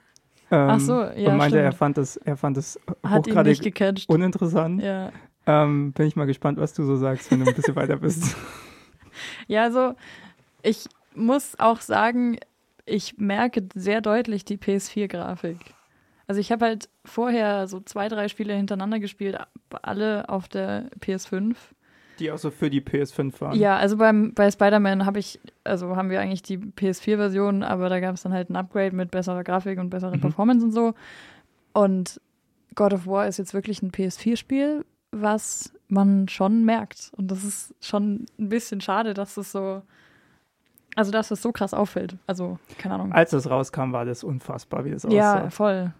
Ähm, 0.50 0.68
Ach 0.70 0.80
so, 0.80 1.02
ja, 1.02 1.30
Und 1.30 1.38
meinte, 1.38 1.58
er 1.58 1.68
stimmt. 1.70 1.78
fand 1.78 1.98
es, 1.98 2.16
er 2.18 2.36
fand 2.36 2.58
es 2.58 2.78
hochgradig 3.06 3.74
uninteressant. 4.08 4.82
Ja. 4.82 5.10
Ähm, 5.46 5.92
bin 5.92 6.06
ich 6.06 6.16
mal 6.16 6.26
gespannt, 6.26 6.58
was 6.58 6.74
du 6.74 6.84
so 6.84 6.96
sagst, 6.96 7.30
wenn 7.30 7.40
du 7.40 7.46
ein 7.46 7.54
bisschen 7.54 7.76
weiter 7.76 7.96
bist. 7.96 8.36
ja, 9.46 9.62
also 9.62 9.94
ich 10.62 10.86
muss 11.14 11.58
auch 11.58 11.80
sagen, 11.80 12.38
ich 12.86 13.16
merke 13.18 13.66
sehr 13.74 14.00
deutlich 14.00 14.44
die 14.44 14.58
PS4-Grafik. 14.58 15.58
Also 16.26 16.40
ich 16.40 16.50
habe 16.52 16.64
halt 16.64 16.88
vorher 17.04 17.66
so 17.66 17.80
zwei, 17.80 18.08
drei 18.08 18.28
Spiele 18.28 18.54
hintereinander 18.54 18.98
gespielt, 18.98 19.36
alle 19.82 20.28
auf 20.28 20.48
der 20.48 20.90
PS5. 21.00 21.54
Die 22.18 22.30
auch 22.30 22.38
so 22.38 22.50
für 22.50 22.70
die 22.70 22.80
PS5 22.80 23.40
waren. 23.40 23.58
Ja, 23.58 23.76
also 23.76 23.96
beim, 23.96 24.34
bei 24.34 24.50
Spider-Man 24.50 25.04
habe 25.04 25.18
ich, 25.18 25.40
also 25.64 25.96
haben 25.96 26.10
wir 26.10 26.20
eigentlich 26.20 26.42
die 26.42 26.58
PS4-Version, 26.58 27.62
aber 27.64 27.88
da 27.88 27.98
gab 28.00 28.14
es 28.14 28.22
dann 28.22 28.32
halt 28.32 28.50
ein 28.50 28.56
Upgrade 28.56 28.94
mit 28.94 29.10
besserer 29.10 29.42
Grafik 29.42 29.78
und 29.80 29.90
besserer 29.90 30.16
Mhm. 30.16 30.20
Performance 30.20 30.64
und 30.64 30.72
so. 30.72 30.94
Und 31.72 32.20
God 32.76 32.94
of 32.94 33.06
War 33.06 33.26
ist 33.26 33.38
jetzt 33.38 33.52
wirklich 33.52 33.82
ein 33.82 33.90
PS4-Spiel, 33.90 34.84
was 35.10 35.72
man 35.88 36.28
schon 36.28 36.64
merkt. 36.64 37.10
Und 37.16 37.30
das 37.30 37.42
ist 37.44 37.74
schon 37.80 38.26
ein 38.38 38.48
bisschen 38.48 38.80
schade, 38.80 39.12
dass 39.12 39.36
es 39.36 39.50
so, 39.52 39.82
also 40.94 41.10
dass 41.10 41.32
es 41.32 41.42
so 41.42 41.50
krass 41.52 41.74
auffällt. 41.74 42.16
Also, 42.28 42.58
keine 42.78 42.94
Ahnung. 42.94 43.12
Als 43.12 43.32
es 43.32 43.50
rauskam, 43.50 43.92
war 43.92 44.04
das 44.04 44.22
unfassbar, 44.22 44.84
wie 44.84 44.92
das 44.92 45.02
ja, 45.02 45.34
aussah. 45.34 45.50
voll. 45.50 45.92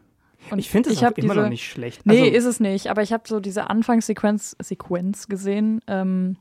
Und 0.51 0.59
ich 0.59 0.69
finde 0.71 0.91
es 0.91 1.01
immer 1.01 1.11
diese, 1.13 1.35
noch 1.35 1.49
nicht 1.49 1.67
schlecht. 1.69 2.05
Nee, 2.07 2.21
also, 2.23 2.33
ist 2.37 2.45
es 2.45 2.61
nicht. 2.61 2.89
Aber 2.89 3.03
ich 3.03 3.13
habe 3.13 3.25
so 3.27 3.41
diese 3.41 3.71
Anfangssequenz 3.71 4.57
Sequenz 4.61 5.29
gesehen. 5.29 5.81
Ähm, 5.87 6.37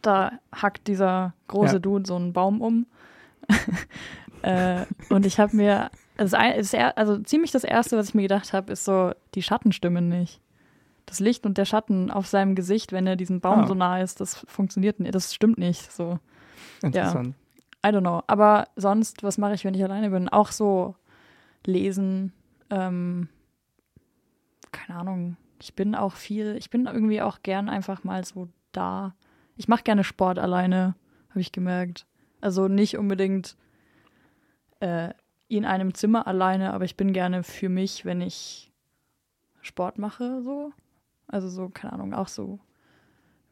da 0.00 0.32
hackt 0.54 0.88
dieser 0.88 1.34
große 1.48 1.74
Ja. 1.74 1.78
Dude 1.78 2.06
so 2.06 2.16
einen 2.16 2.32
Baum 2.32 2.60
um. 2.60 2.86
äh, 4.42 4.84
und 5.10 5.26
ich 5.26 5.38
habe 5.38 5.54
mir, 5.56 5.90
er- 6.16 6.98
also 6.98 7.18
ziemlich 7.18 7.50
das 7.50 7.64
Erste, 7.64 7.96
was 7.96 8.08
ich 8.08 8.14
mir 8.14 8.22
gedacht 8.22 8.52
habe, 8.52 8.72
ist 8.72 8.84
so, 8.84 9.12
die 9.34 9.42
Schatten 9.42 9.72
stimmen 9.72 10.08
nicht. 10.08 10.40
Das 11.06 11.20
Licht 11.20 11.44
und 11.46 11.58
der 11.58 11.64
Schatten 11.64 12.10
auf 12.10 12.26
seinem 12.26 12.54
Gesicht, 12.54 12.92
wenn 12.92 13.06
er 13.06 13.16
diesem 13.16 13.40
Baum 13.40 13.60
Ah. 13.60 13.66
so 13.66 13.74
nah 13.74 14.00
ist, 14.00 14.20
das 14.20 14.36
funktioniert 14.48 15.00
nicht. 15.00 15.14
Das 15.14 15.34
stimmt 15.34 15.58
nicht. 15.58 15.92
So. 15.92 16.18
interessant. 16.82 17.34
I 17.84 17.88
don't 17.88 18.00
know. 18.00 18.22
Aber 18.28 18.68
sonst, 18.76 19.22
was 19.24 19.38
mache 19.38 19.54
ich, 19.54 19.64
wenn 19.64 19.74
ich 19.74 19.82
alleine 19.82 20.10
bin? 20.10 20.28
Auch 20.28 20.52
so 20.52 20.94
lesen. 21.66 22.32
Ähm, 22.72 23.28
keine 24.72 24.98
Ahnung. 24.98 25.36
Ich 25.60 25.74
bin 25.74 25.94
auch 25.94 26.14
viel, 26.14 26.56
ich 26.56 26.70
bin 26.70 26.86
irgendwie 26.86 27.20
auch 27.20 27.42
gern 27.42 27.68
einfach 27.68 28.02
mal 28.02 28.24
so 28.24 28.48
da. 28.72 29.14
Ich 29.56 29.68
mache 29.68 29.82
gerne 29.82 30.04
Sport 30.04 30.38
alleine, 30.38 30.96
habe 31.30 31.40
ich 31.40 31.52
gemerkt. 31.52 32.06
Also 32.40 32.66
nicht 32.68 32.96
unbedingt 32.96 33.56
äh, 34.80 35.10
in 35.48 35.66
einem 35.66 35.92
Zimmer 35.92 36.26
alleine, 36.26 36.72
aber 36.72 36.84
ich 36.86 36.96
bin 36.96 37.12
gerne 37.12 37.44
für 37.44 37.68
mich, 37.68 38.06
wenn 38.06 38.22
ich 38.22 38.72
Sport 39.60 39.98
mache, 39.98 40.42
so. 40.42 40.72
Also 41.28 41.48
so, 41.48 41.68
keine 41.68 41.92
Ahnung, 41.92 42.14
auch 42.14 42.28
so, 42.28 42.58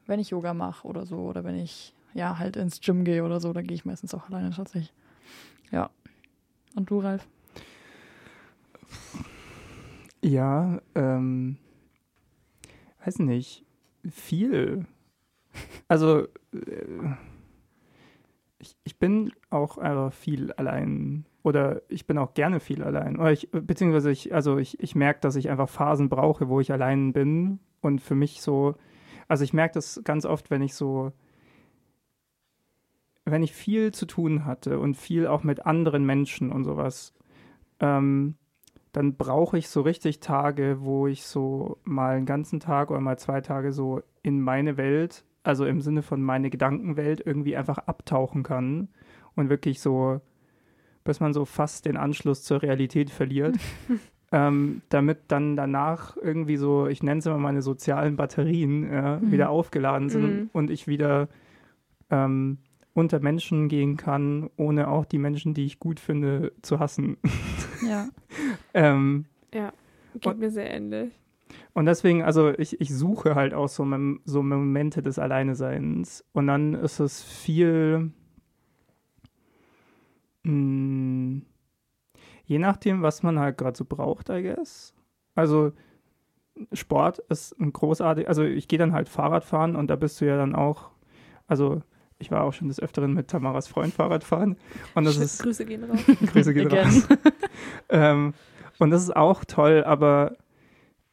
wenn 0.07 0.19
ich 0.19 0.31
Yoga 0.31 0.53
mache 0.53 0.87
oder 0.87 1.05
so, 1.05 1.17
oder 1.19 1.43
wenn 1.43 1.55
ich 1.55 1.93
ja 2.13 2.39
halt 2.39 2.57
ins 2.57 2.81
Gym 2.81 3.05
gehe 3.05 3.23
oder 3.23 3.39
so, 3.39 3.53
da 3.53 3.61
gehe 3.61 3.75
ich 3.75 3.85
meistens 3.85 4.13
auch 4.15 4.27
alleine 4.29 4.49
tatsächlich. 4.49 4.91
Ja. 5.71 5.91
Und 6.75 6.89
du, 6.89 6.99
Ralf? 6.99 7.27
Ja, 10.21 10.81
ähm, 10.95 11.57
weiß 13.03 13.19
nicht, 13.19 13.65
viel. 14.09 14.85
Also, 15.87 16.27
äh, 16.53 17.15
ich, 18.59 18.75
ich 18.83 18.99
bin 18.99 19.33
auch 19.49 19.77
einfach 19.77 20.13
viel 20.13 20.51
allein 20.53 21.25
oder 21.43 21.81
ich 21.89 22.05
bin 22.05 22.17
auch 22.17 22.33
gerne 22.33 22.59
viel 22.59 22.83
allein. 22.83 23.17
Oder 23.19 23.31
ich, 23.31 23.49
beziehungsweise 23.51 24.11
ich, 24.11 24.33
also 24.33 24.57
ich, 24.57 24.79
ich 24.79 24.95
merke, 24.95 25.21
dass 25.21 25.35
ich 25.35 25.49
einfach 25.49 25.69
Phasen 25.69 26.09
brauche, 26.09 26.49
wo 26.49 26.59
ich 26.59 26.71
allein 26.71 27.13
bin 27.13 27.59
und 27.81 27.99
für 27.99 28.15
mich 28.15 28.41
so, 28.41 28.75
also 29.27 29.43
ich 29.43 29.53
merke 29.53 29.73
das 29.73 30.01
ganz 30.03 30.25
oft, 30.25 30.51
wenn 30.51 30.61
ich 30.61 30.75
so, 30.75 31.11
wenn 33.25 33.43
ich 33.43 33.53
viel 33.53 33.91
zu 33.91 34.05
tun 34.05 34.45
hatte 34.45 34.79
und 34.79 34.95
viel 34.95 35.25
auch 35.25 35.43
mit 35.43 35.65
anderen 35.65 36.05
Menschen 36.05 36.51
und 36.51 36.63
sowas, 36.63 37.13
ähm, 37.79 38.35
dann 38.91 39.15
brauche 39.15 39.57
ich 39.57 39.69
so 39.69 39.81
richtig 39.81 40.19
Tage, 40.19 40.77
wo 40.81 41.07
ich 41.07 41.23
so 41.25 41.77
mal 41.83 42.15
einen 42.17 42.25
ganzen 42.25 42.59
Tag 42.59 42.91
oder 42.91 42.99
mal 42.99 43.17
zwei 43.17 43.41
Tage 43.41 43.71
so 43.71 44.01
in 44.21 44.41
meine 44.41 44.77
Welt, 44.77 45.23
also 45.43 45.65
im 45.65 45.81
Sinne 45.81 46.01
von 46.01 46.21
meine 46.21 46.49
Gedankenwelt, 46.49 47.21
irgendwie 47.25 47.55
einfach 47.55 47.77
abtauchen 47.79 48.43
kann 48.43 48.89
und 49.35 49.49
wirklich 49.49 49.79
so, 49.79 50.19
bis 51.03 51.19
man 51.19 51.33
so 51.33 51.45
fast 51.45 51.85
den 51.85 51.97
Anschluss 51.97 52.43
zur 52.43 52.61
Realität 52.61 53.09
verliert. 53.09 53.55
ähm, 54.33 54.81
damit 54.89 55.19
dann 55.29 55.55
danach 55.55 56.15
irgendwie 56.17 56.57
so, 56.57 56.87
ich 56.87 57.01
nenne 57.03 57.19
es 57.19 57.25
immer 57.25 57.37
meine 57.37 57.61
sozialen 57.61 58.15
Batterien, 58.17 58.91
ja, 58.91 59.19
Mhm. 59.19 59.31
wieder 59.31 59.49
aufgeladen 59.49 60.09
sind 60.09 60.23
Mhm. 60.35 60.49
und 60.53 60.69
ich 60.69 60.87
wieder 60.87 61.27
ähm, 62.09 62.57
unter 62.93 63.19
Menschen 63.19 63.67
gehen 63.69 63.95
kann, 63.97 64.49
ohne 64.57 64.87
auch 64.89 65.05
die 65.05 65.17
Menschen, 65.19 65.53
die 65.53 65.65
ich 65.65 65.79
gut 65.79 65.99
finde, 65.99 66.53
zu 66.61 66.79
hassen. 66.79 67.17
Ja. 67.87 68.09
ähm, 68.75 69.25
geht 69.51 70.25
Und- 70.27 70.39
mir 70.39 70.51
sehr 70.51 70.69
ähnlich. 70.71 71.11
und 71.73 71.87
deswegen, 71.87 72.21
also 72.21 72.49
ich, 72.57 72.79
ich 72.79 72.93
suche 72.93 73.33
halt 73.33 73.55
auch 73.55 73.69
so, 73.69 73.83
so 74.25 74.43
Momente 74.43 75.01
des 75.01 75.17
Alleineseins. 75.17 76.23
Und 76.31 76.45
dann 76.45 76.75
ist 76.75 76.99
es 76.99 77.23
viel, 77.23 78.11
mh, 80.43 81.41
je 82.45 82.59
nachdem, 82.59 83.01
was 83.01 83.23
man 83.23 83.39
halt 83.39 83.57
gerade 83.57 83.77
so 83.77 83.85
braucht, 83.85 84.29
I 84.29 84.41
guess. 84.43 84.93
Also 85.35 85.71
Sport 86.73 87.19
ist 87.29 87.59
ein 87.59 87.73
großartig, 87.73 88.27
also 88.27 88.43
ich 88.43 88.67
gehe 88.67 88.77
dann 88.79 88.93
halt 88.93 89.09
Fahrrad 89.09 89.43
fahren 89.43 89.75
und 89.75 89.87
da 89.87 89.95
bist 89.95 90.19
du 90.21 90.25
ja 90.25 90.37
dann 90.37 90.53
auch, 90.53 90.91
also 91.47 91.81
ich 92.21 92.31
war 92.31 92.43
auch 92.43 92.53
schon 92.53 92.67
des 92.67 92.79
Öfteren 92.79 93.13
mit 93.13 93.27
Tamaras 93.27 93.67
Freund 93.67 93.93
Fahrrad 93.93 94.23
fahren 94.23 94.55
und 94.95 95.05
das 95.05 95.17
ist, 95.17 95.41
Grüße 95.43 95.65
gehen 95.65 95.83
raus. 95.83 95.99
Grüße 96.31 96.53
gehen 96.53 96.67
raus. 96.71 97.07
ähm, 97.89 98.33
und 98.79 98.91
das 98.91 99.03
ist 99.03 99.15
auch 99.15 99.43
toll, 99.45 99.83
aber 99.83 100.37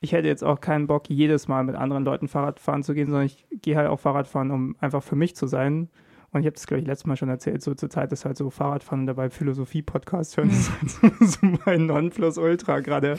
ich 0.01 0.13
hätte 0.13 0.29
jetzt 0.29 0.45
auch 0.45 0.61
keinen 0.61 0.87
Bock, 0.87 1.11
jedes 1.11 1.49
Mal 1.49 1.65
mit 1.65 1.75
anderen 1.75 2.05
Leuten 2.05 2.29
Fahrrad 2.29 2.61
fahren 2.61 2.83
zu 2.83 2.95
gehen, 2.95 3.09
sondern 3.09 3.27
ich 3.27 3.47
gehe 3.63 3.77
halt 3.77 3.89
auch 3.89 3.99
Fahrrad 3.99 4.29
fahren, 4.29 4.51
um 4.51 4.77
einfach 4.81 5.03
für 5.03 5.17
mich 5.17 5.35
zu 5.35 5.47
sein. 5.47 5.89
Und 6.31 6.41
ich 6.41 6.47
habe 6.47 6.55
das, 6.55 6.67
glaube 6.67 6.83
ich, 6.83 6.87
letztes 6.87 7.07
Mal 7.07 7.17
schon 7.17 7.31
erzählt, 7.31 7.63
so 7.63 7.75
zur 7.75 7.89
Zeit 7.89 8.13
ist 8.13 8.25
halt 8.25 8.37
so 8.37 8.51
Fahrradfahren 8.51 9.01
und 9.01 9.07
dabei 9.07 9.31
Philosophie-Podcast 9.31 10.37
hören, 10.37 10.49
das 10.51 10.59
ist 10.59 11.03
halt 11.03 11.15
so, 11.19 11.27
so 11.27 11.59
mein 11.65 11.87
Nonplusultra 11.87 12.81
gerade, 12.81 13.19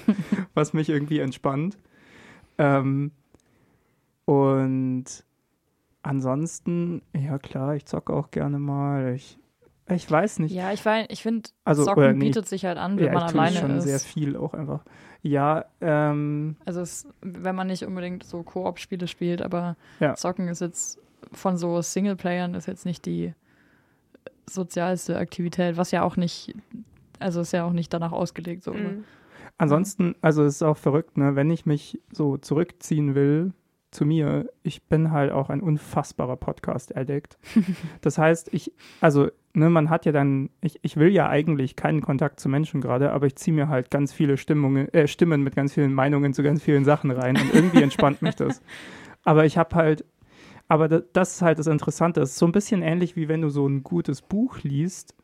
was 0.54 0.74
mich 0.74 0.90
irgendwie 0.90 1.20
entspannt. 1.20 1.78
Ähm, 2.60 3.12
und 4.26 5.06
ansonsten, 6.02 7.02
ja 7.16 7.38
klar, 7.40 7.76
ich 7.76 7.86
zocke 7.86 8.14
auch 8.14 8.32
gerne 8.32 8.60
mal. 8.60 9.14
Ich, 9.16 9.38
ich 9.90 10.10
weiß 10.10 10.40
nicht. 10.40 10.54
Ja, 10.54 10.72
ich, 10.72 10.82
weiß- 10.82 11.08
ich 11.10 11.22
finde, 11.24 11.50
Also, 11.64 11.86
Zocken 11.86 12.18
nee, 12.18 12.26
bietet 12.28 12.48
sich 12.48 12.66
halt 12.66 12.78
an, 12.78 12.98
wenn 12.98 13.06
ja, 13.06 13.14
man 13.14 13.26
ich 13.26 13.32
tue 13.32 13.42
alleine 13.42 13.58
schon 13.58 13.72
ist. 13.78 13.84
sehr 13.86 14.00
viel 14.00 14.36
auch 14.38 14.54
einfach. 14.54 14.84
Ja, 15.22 15.66
ähm, 15.82 16.56
Also 16.66 16.82
es, 16.82 17.08
wenn 17.22 17.56
man 17.56 17.68
nicht 17.68 17.84
unbedingt 17.86 18.24
so 18.24 18.44
Koop-Spiele 18.44 19.08
spielt, 19.08 19.42
aber 19.42 19.76
Ja. 20.00 20.16
Zocken 20.16 20.48
ist 20.48 20.62
jetzt 20.62 21.00
von 21.34 21.58
so 21.58 21.82
Singleplayern 21.82 22.54
ist 22.56 22.66
jetzt 22.68 22.86
nicht 22.86 23.06
die 23.06 23.34
sozialste 24.50 25.18
Aktivität, 25.18 25.78
was 25.78 25.92
ja 25.92 26.04
auch 26.04 26.16
nicht, 26.18 26.56
also 27.20 27.42
ist 27.42 27.52
ja 27.54 27.66
auch 27.66 27.74
nicht 27.74 27.94
danach 27.94 28.12
ausgelegt 28.12 28.64
so. 28.64 28.74
Mhm. 28.74 29.04
ansonsten, 29.58 30.16
also 30.22 30.44
es 30.44 30.56
ist 30.56 30.64
auch 30.64 30.78
verrückt, 30.78 31.18
ne, 31.18 31.36
wenn 31.36 31.50
ich 31.52 31.66
mich 31.66 32.00
so 32.12 32.38
zurückziehen 32.38 33.14
will, 33.16 33.54
zu 33.92 34.06
mir, 34.06 34.50
ich 34.62 34.84
bin 34.84 35.12
halt 35.12 35.32
auch 35.32 35.50
ein 35.50 35.62
unfassbarer 35.62 36.38
Podcast-Addict. 36.38 37.38
das 38.02 38.18
heißt, 38.18 38.54
ich, 38.54 38.72
also, 39.02 39.30
ne, 39.54 39.70
man 39.70 39.90
hat 39.90 40.06
ja 40.06 40.12
dann, 40.12 40.50
ich, 40.62 40.80
ich 40.84 40.98
will 40.98 41.10
ja 41.10 41.28
eigentlich 41.28 41.76
keinen 41.76 42.02
Kontakt 42.02 42.40
zu 42.40 42.50
Menschen 42.50 42.82
gerade, 42.82 43.12
aber 43.12 43.26
ich 43.26 43.36
ziehe 43.36 43.56
mir 43.56 43.68
halt 43.68 43.90
ganz 43.90 44.14
viele 44.14 44.38
Stimmungen, 44.38 44.94
äh, 44.94 45.08
Stimmen 45.08 45.44
mit 45.44 45.56
ganz 45.56 45.74
vielen 45.74 45.94
Meinungen 45.94 46.34
zu 46.34 46.44
ganz 46.44 46.62
vielen 46.62 46.86
Sachen 46.86 47.12
rein 47.12 47.36
und 47.36 47.54
irgendwie 47.54 47.82
entspannt 47.82 48.22
mich 48.22 48.36
das. 48.36 48.62
Aber 49.24 49.46
ich 49.46 49.58
habe 49.58 49.76
halt, 49.76 50.06
aber 50.68 50.88
das 50.88 51.36
ist 51.36 51.42
halt 51.42 51.58
das 51.58 51.68
Interessante. 51.68 52.22
Es 52.22 52.32
ist 52.32 52.38
so 52.38 52.46
ein 52.46 52.52
bisschen 52.52 52.84
ähnlich 52.84 53.16
wie 53.16 53.28
wenn 53.28 53.42
du 53.42 53.50
so 53.50 53.68
ein 53.68 53.84
gutes 53.84 54.22
Buch 54.22 54.60
liest, 54.62 55.16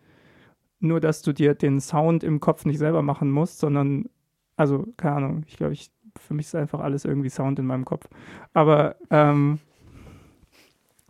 nur 0.80 1.00
dass 1.00 1.22
du 1.22 1.34
dir 1.34 1.54
den 1.54 1.80
Sound 1.80 2.24
im 2.24 2.40
Kopf 2.40 2.66
nicht 2.66 2.80
selber 2.80 3.04
machen 3.04 3.30
musst, 3.30 3.60
sondern, 3.60 4.10
also, 4.58 4.88
keine 4.98 5.16
Ahnung, 5.18 5.44
ich 5.48 5.58
glaube, 5.58 5.74
ich 5.74 5.92
für 6.20 6.34
mich 6.34 6.48
ist 6.48 6.56
einfach 6.56 6.80
alles 6.80 7.06
irgendwie 7.06 7.30
Sound 7.30 7.60
in 7.60 7.66
meinem 7.66 7.86
Kopf. 7.86 8.08
Aber 8.54 8.96
ähm, 9.10 9.60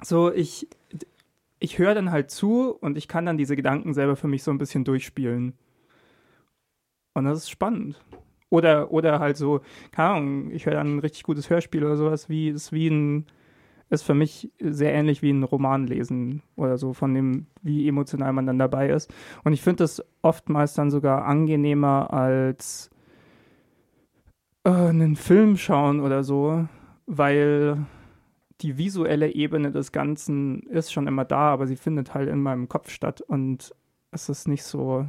so, 0.02 0.32
ich, 0.32 0.68
ich 1.60 1.78
höre 1.80 1.96
dann 1.96 2.12
halt 2.12 2.32
zu 2.32 2.72
und 2.72 2.98
ich 2.98 3.08
kann 3.08 3.26
dann 3.26 3.38
diese 3.38 3.56
Gedanken 3.56 3.94
selber 3.94 4.16
für 4.16 4.28
mich 4.28 4.44
so 4.44 4.52
ein 4.52 4.58
bisschen 4.58 4.84
durchspielen. 4.84 5.54
Und 7.14 7.26
das 7.26 7.40
ist 7.40 7.50
spannend. 7.50 8.02
Oder, 8.50 8.92
oder 8.92 9.20
halt 9.20 9.38
so, 9.38 9.62
keine 9.92 10.10
Ahnung, 10.10 10.52
ich 10.52 10.66
höre 10.66 10.76
dann 10.76 10.98
ein 10.98 11.00
richtig 11.00 11.24
gutes 11.24 11.50
Hörspiel 11.50 11.84
oder 11.84 11.98
sowas, 11.98 12.30
wie 12.30 12.50
ist 12.50 12.72
wie 12.72 12.90
ein, 12.90 13.26
ist 13.90 14.04
für 14.04 14.14
mich 14.14 14.52
sehr 14.60 14.94
ähnlich 14.94 15.22
wie 15.22 15.32
ein 15.32 15.44
Roman 15.44 15.88
lesen 15.88 16.44
oder 16.56 16.78
so, 16.78 16.94
von 16.94 17.14
dem, 17.14 17.48
wie 17.64 17.88
emotional 17.88 18.34
man 18.34 18.46
dann 18.46 18.60
dabei 18.60 18.90
ist. 18.90 19.12
Und 19.44 19.54
ich 19.54 19.62
finde 19.62 19.84
das 19.84 20.04
oftmals 20.22 20.74
dann 20.74 20.92
sogar 20.92 21.26
angenehmer 21.26 22.14
als 22.14 22.92
äh, 24.66 24.70
einen 24.70 25.16
Film 25.16 25.56
schauen 25.56 26.02
oder 26.02 26.24
so, 26.24 26.68
weil 27.06 27.86
die 28.62 28.78
visuelle 28.78 29.34
Ebene 29.34 29.72
des 29.72 29.92
Ganzen 29.92 30.64
ist 30.64 30.92
schon 30.92 31.08
immer 31.08 31.26
da, 31.26 31.52
aber 31.54 31.68
sie 31.68 31.76
findet 31.76 32.14
halt 32.14 32.30
in 32.30 32.42
meinem 32.42 32.68
Kopf 32.68 32.90
statt 32.90 33.22
und 33.22 33.74
es 34.12 34.30
ist 34.30 34.48
nicht 34.48 34.64
so. 34.64 35.08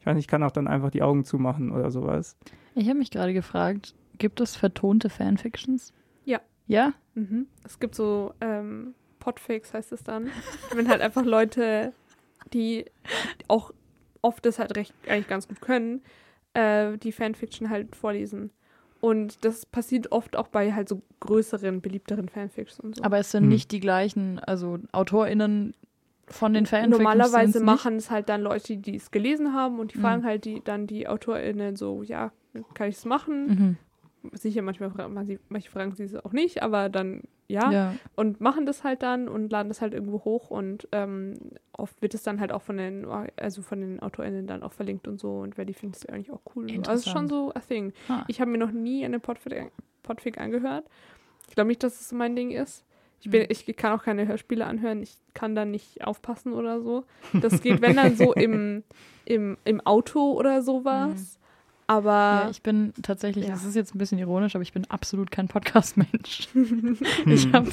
Ich 0.00 0.06
weiß 0.06 0.14
nicht, 0.14 0.24
ich 0.24 0.28
kann 0.28 0.42
auch 0.42 0.50
dann 0.50 0.68
einfach 0.68 0.90
die 0.90 1.02
Augen 1.02 1.24
zumachen 1.24 1.72
oder 1.72 1.90
sowas. 1.90 2.36
Ich 2.74 2.88
habe 2.88 2.98
mich 2.98 3.10
gerade 3.10 3.34
gefragt, 3.34 3.94
gibt 4.18 4.40
es 4.40 4.56
vertonte 4.56 5.10
Fanfictions? 5.10 5.92
Ja. 6.24 6.40
Ja? 6.66 6.92
Mhm. 7.14 7.46
Es 7.64 7.78
gibt 7.78 7.94
so 7.94 8.32
ähm, 8.40 8.94
Podfakes, 9.18 9.74
heißt 9.74 9.92
es 9.92 10.04
dann. 10.04 10.30
Wenn 10.74 10.88
halt 10.88 11.00
einfach 11.00 11.24
Leute, 11.24 11.92
die 12.52 12.84
auch 13.48 13.72
oft 14.22 14.44
das 14.44 14.58
halt 14.58 14.76
recht 14.76 14.94
eigentlich 15.08 15.28
ganz 15.28 15.48
gut 15.48 15.60
können, 15.60 16.02
äh, 16.54 16.96
die 16.98 17.12
Fanfiction 17.12 17.70
halt 17.70 17.94
vorlesen. 17.96 18.50
Und 19.00 19.44
das 19.44 19.64
passiert 19.66 20.12
oft 20.12 20.36
auch 20.36 20.48
bei 20.48 20.72
halt 20.72 20.88
so 20.88 21.02
größeren, 21.20 21.80
beliebteren 21.80 22.28
Fanfics 22.28 22.80
und 22.80 22.96
so. 22.96 23.02
Aber 23.02 23.18
es 23.18 23.30
sind 23.30 23.44
hm. 23.44 23.48
nicht 23.50 23.70
die 23.70 23.80
gleichen, 23.80 24.38
also 24.40 24.78
AutorInnen 24.92 25.74
von 26.26 26.52
den 26.52 26.66
Fanfics. 26.66 26.98
Normalerweise 26.98 27.60
machen 27.60 27.96
es 27.96 28.10
halt 28.10 28.28
dann 28.28 28.42
Leute, 28.42 28.76
die 28.76 28.96
es 28.96 29.10
gelesen 29.10 29.54
haben 29.54 29.78
und 29.78 29.92
die 29.92 29.96
hm. 29.96 30.02
fragen 30.02 30.24
halt 30.24 30.44
die, 30.44 30.62
dann 30.62 30.86
die 30.86 31.06
AutorInnen 31.06 31.76
so, 31.76 32.02
ja, 32.02 32.32
kann 32.74 32.88
ich 32.88 32.96
es 32.96 33.04
machen? 33.04 33.46
Mhm 33.46 33.76
sicher, 34.32 34.62
manchmal 34.62 34.90
manche 35.48 35.70
fragen 35.70 35.94
sie 35.94 36.04
es 36.04 36.14
auch 36.14 36.32
nicht, 36.32 36.62
aber 36.62 36.88
dann 36.88 37.22
ja, 37.48 37.70
ja, 37.72 37.94
und 38.14 38.40
machen 38.40 38.66
das 38.66 38.84
halt 38.84 39.02
dann 39.02 39.26
und 39.26 39.50
laden 39.50 39.68
das 39.68 39.80
halt 39.80 39.94
irgendwo 39.94 40.22
hoch 40.24 40.50
und 40.50 40.86
ähm, 40.92 41.34
oft 41.72 42.00
wird 42.02 42.12
es 42.12 42.22
dann 42.22 42.40
halt 42.40 42.52
auch 42.52 42.60
von 42.60 42.76
den, 42.76 43.06
also 43.36 43.62
von 43.62 43.80
den 43.80 44.00
AutorInnen 44.00 44.46
dann 44.46 44.62
auch 44.62 44.72
verlinkt 44.72 45.08
und 45.08 45.18
so 45.18 45.38
und 45.38 45.56
wer 45.56 45.64
die 45.64 45.72
findet, 45.72 45.96
ist 46.02 46.10
eigentlich 46.10 46.30
auch 46.30 46.42
cool. 46.54 46.66
Also 46.70 46.92
es 46.92 47.06
ist 47.06 47.12
schon 47.12 47.28
so 47.28 47.50
a 47.54 47.60
thing. 47.60 47.94
Ah. 48.08 48.24
Ich 48.28 48.40
habe 48.42 48.50
mir 48.50 48.58
noch 48.58 48.70
nie 48.70 49.04
eine 49.04 49.18
Podfic, 49.18 49.72
Podfic 50.02 50.38
angehört. 50.38 50.84
Ich 51.48 51.54
glaube 51.54 51.68
nicht, 51.68 51.82
dass 51.82 52.00
es 52.00 52.12
mein 52.12 52.36
Ding 52.36 52.50
ist. 52.50 52.84
Ich, 53.20 53.30
bin, 53.30 53.42
hm. 53.42 53.48
ich 53.50 53.76
kann 53.76 53.98
auch 53.98 54.04
keine 54.04 54.28
Hörspiele 54.28 54.66
anhören, 54.66 55.02
ich 55.02 55.16
kann 55.32 55.54
da 55.54 55.64
nicht 55.64 56.06
aufpassen 56.06 56.52
oder 56.52 56.82
so. 56.82 57.04
Das 57.32 57.62
geht, 57.62 57.80
wenn 57.80 57.96
dann 57.96 58.14
so 58.16 58.32
im, 58.34 58.84
im, 59.24 59.56
im 59.64 59.80
Auto 59.80 60.32
oder 60.32 60.62
sowas. 60.62 61.37
Aber 61.90 62.42
ja, 62.44 62.50
ich 62.50 62.62
bin 62.62 62.92
tatsächlich, 63.00 63.46
ja. 63.46 63.52
das 63.52 63.64
ist 63.64 63.74
jetzt 63.74 63.94
ein 63.94 63.98
bisschen 63.98 64.18
ironisch, 64.18 64.54
aber 64.54 64.62
ich 64.62 64.74
bin 64.74 64.84
absolut 64.90 65.30
kein 65.30 65.48
Podcast-Mensch. 65.48 66.48
ich 67.26 67.50
habe, 67.50 67.70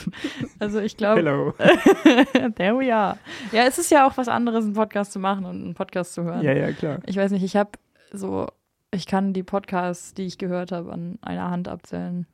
also 0.57 0.79
ich 0.79 0.95
glaube. 0.95 1.19
Hello. 1.19 1.51
there 2.55 2.79
we 2.79 2.95
are. 2.95 3.17
Ja, 3.51 3.65
es 3.65 3.77
ist 3.77 3.91
ja 3.91 4.07
auch 4.07 4.15
was 4.15 4.29
anderes, 4.29 4.63
einen 4.63 4.73
Podcast 4.73 5.11
zu 5.11 5.19
machen 5.19 5.43
und 5.43 5.61
einen 5.61 5.73
Podcast 5.73 6.13
zu 6.13 6.23
hören. 6.23 6.41
Ja, 6.43 6.53
ja, 6.53 6.71
klar. 6.71 6.99
Ich 7.05 7.17
weiß 7.17 7.31
nicht, 7.31 7.43
ich 7.43 7.57
habe 7.57 7.71
so, 8.13 8.47
ich 8.91 9.05
kann 9.05 9.33
die 9.33 9.43
Podcasts, 9.43 10.13
die 10.13 10.23
ich 10.23 10.37
gehört 10.37 10.71
habe, 10.71 10.93
an 10.93 11.19
einer 11.21 11.51
Hand 11.51 11.67
abzählen. 11.67 12.25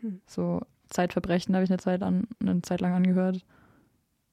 Hm. 0.00 0.22
So 0.26 0.62
Zeitverbrechen 0.88 1.54
habe 1.54 1.64
ich 1.64 1.70
eine 1.70 1.80
Zeit, 1.80 2.02
an, 2.02 2.26
eine 2.40 2.62
Zeit 2.62 2.80
lang 2.80 2.94
angehört. 2.94 3.44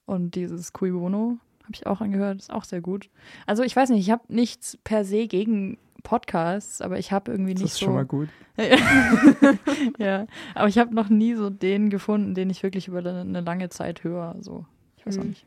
Und 0.06 0.36
dieses 0.36 0.72
Cui 0.72 0.92
Bono 0.92 1.38
habe 1.64 1.74
ich 1.74 1.86
auch 1.86 2.00
angehört, 2.00 2.40
ist 2.40 2.54
auch 2.54 2.64
sehr 2.64 2.80
gut. 2.80 3.10
Also 3.46 3.62
ich 3.64 3.76
weiß 3.76 3.90
nicht, 3.90 4.00
ich 4.00 4.10
habe 4.10 4.24
nichts 4.30 4.78
per 4.86 5.04
se 5.04 5.28
gegen 5.28 5.78
Podcasts, 6.04 6.82
aber 6.82 7.00
ich 7.00 7.12
habe 7.12 7.32
irgendwie 7.32 7.54
nicht 7.54 7.64
das 7.64 7.74
ist 7.74 7.80
so. 7.80 7.86
schon 7.86 7.96
mal 7.96 8.06
gut. 8.06 8.30
ja, 9.98 10.28
aber 10.56 10.68
ich 10.68 10.78
habe 10.78 10.94
noch 10.94 11.10
nie 11.10 11.36
so 11.36 11.50
den 11.50 11.90
gefunden, 11.90 12.36
den 12.36 12.50
ich 12.50 12.64
wirklich 12.64 12.88
über 12.88 13.00
eine 13.00 13.42
lange 13.42 13.70
Zeit 13.70 14.04
höre. 14.04 14.36
So, 14.42 14.66
ich 14.98 15.06
weiß 15.06 15.18
mhm. 15.18 15.22
auch 15.22 15.28
nicht. 15.28 15.46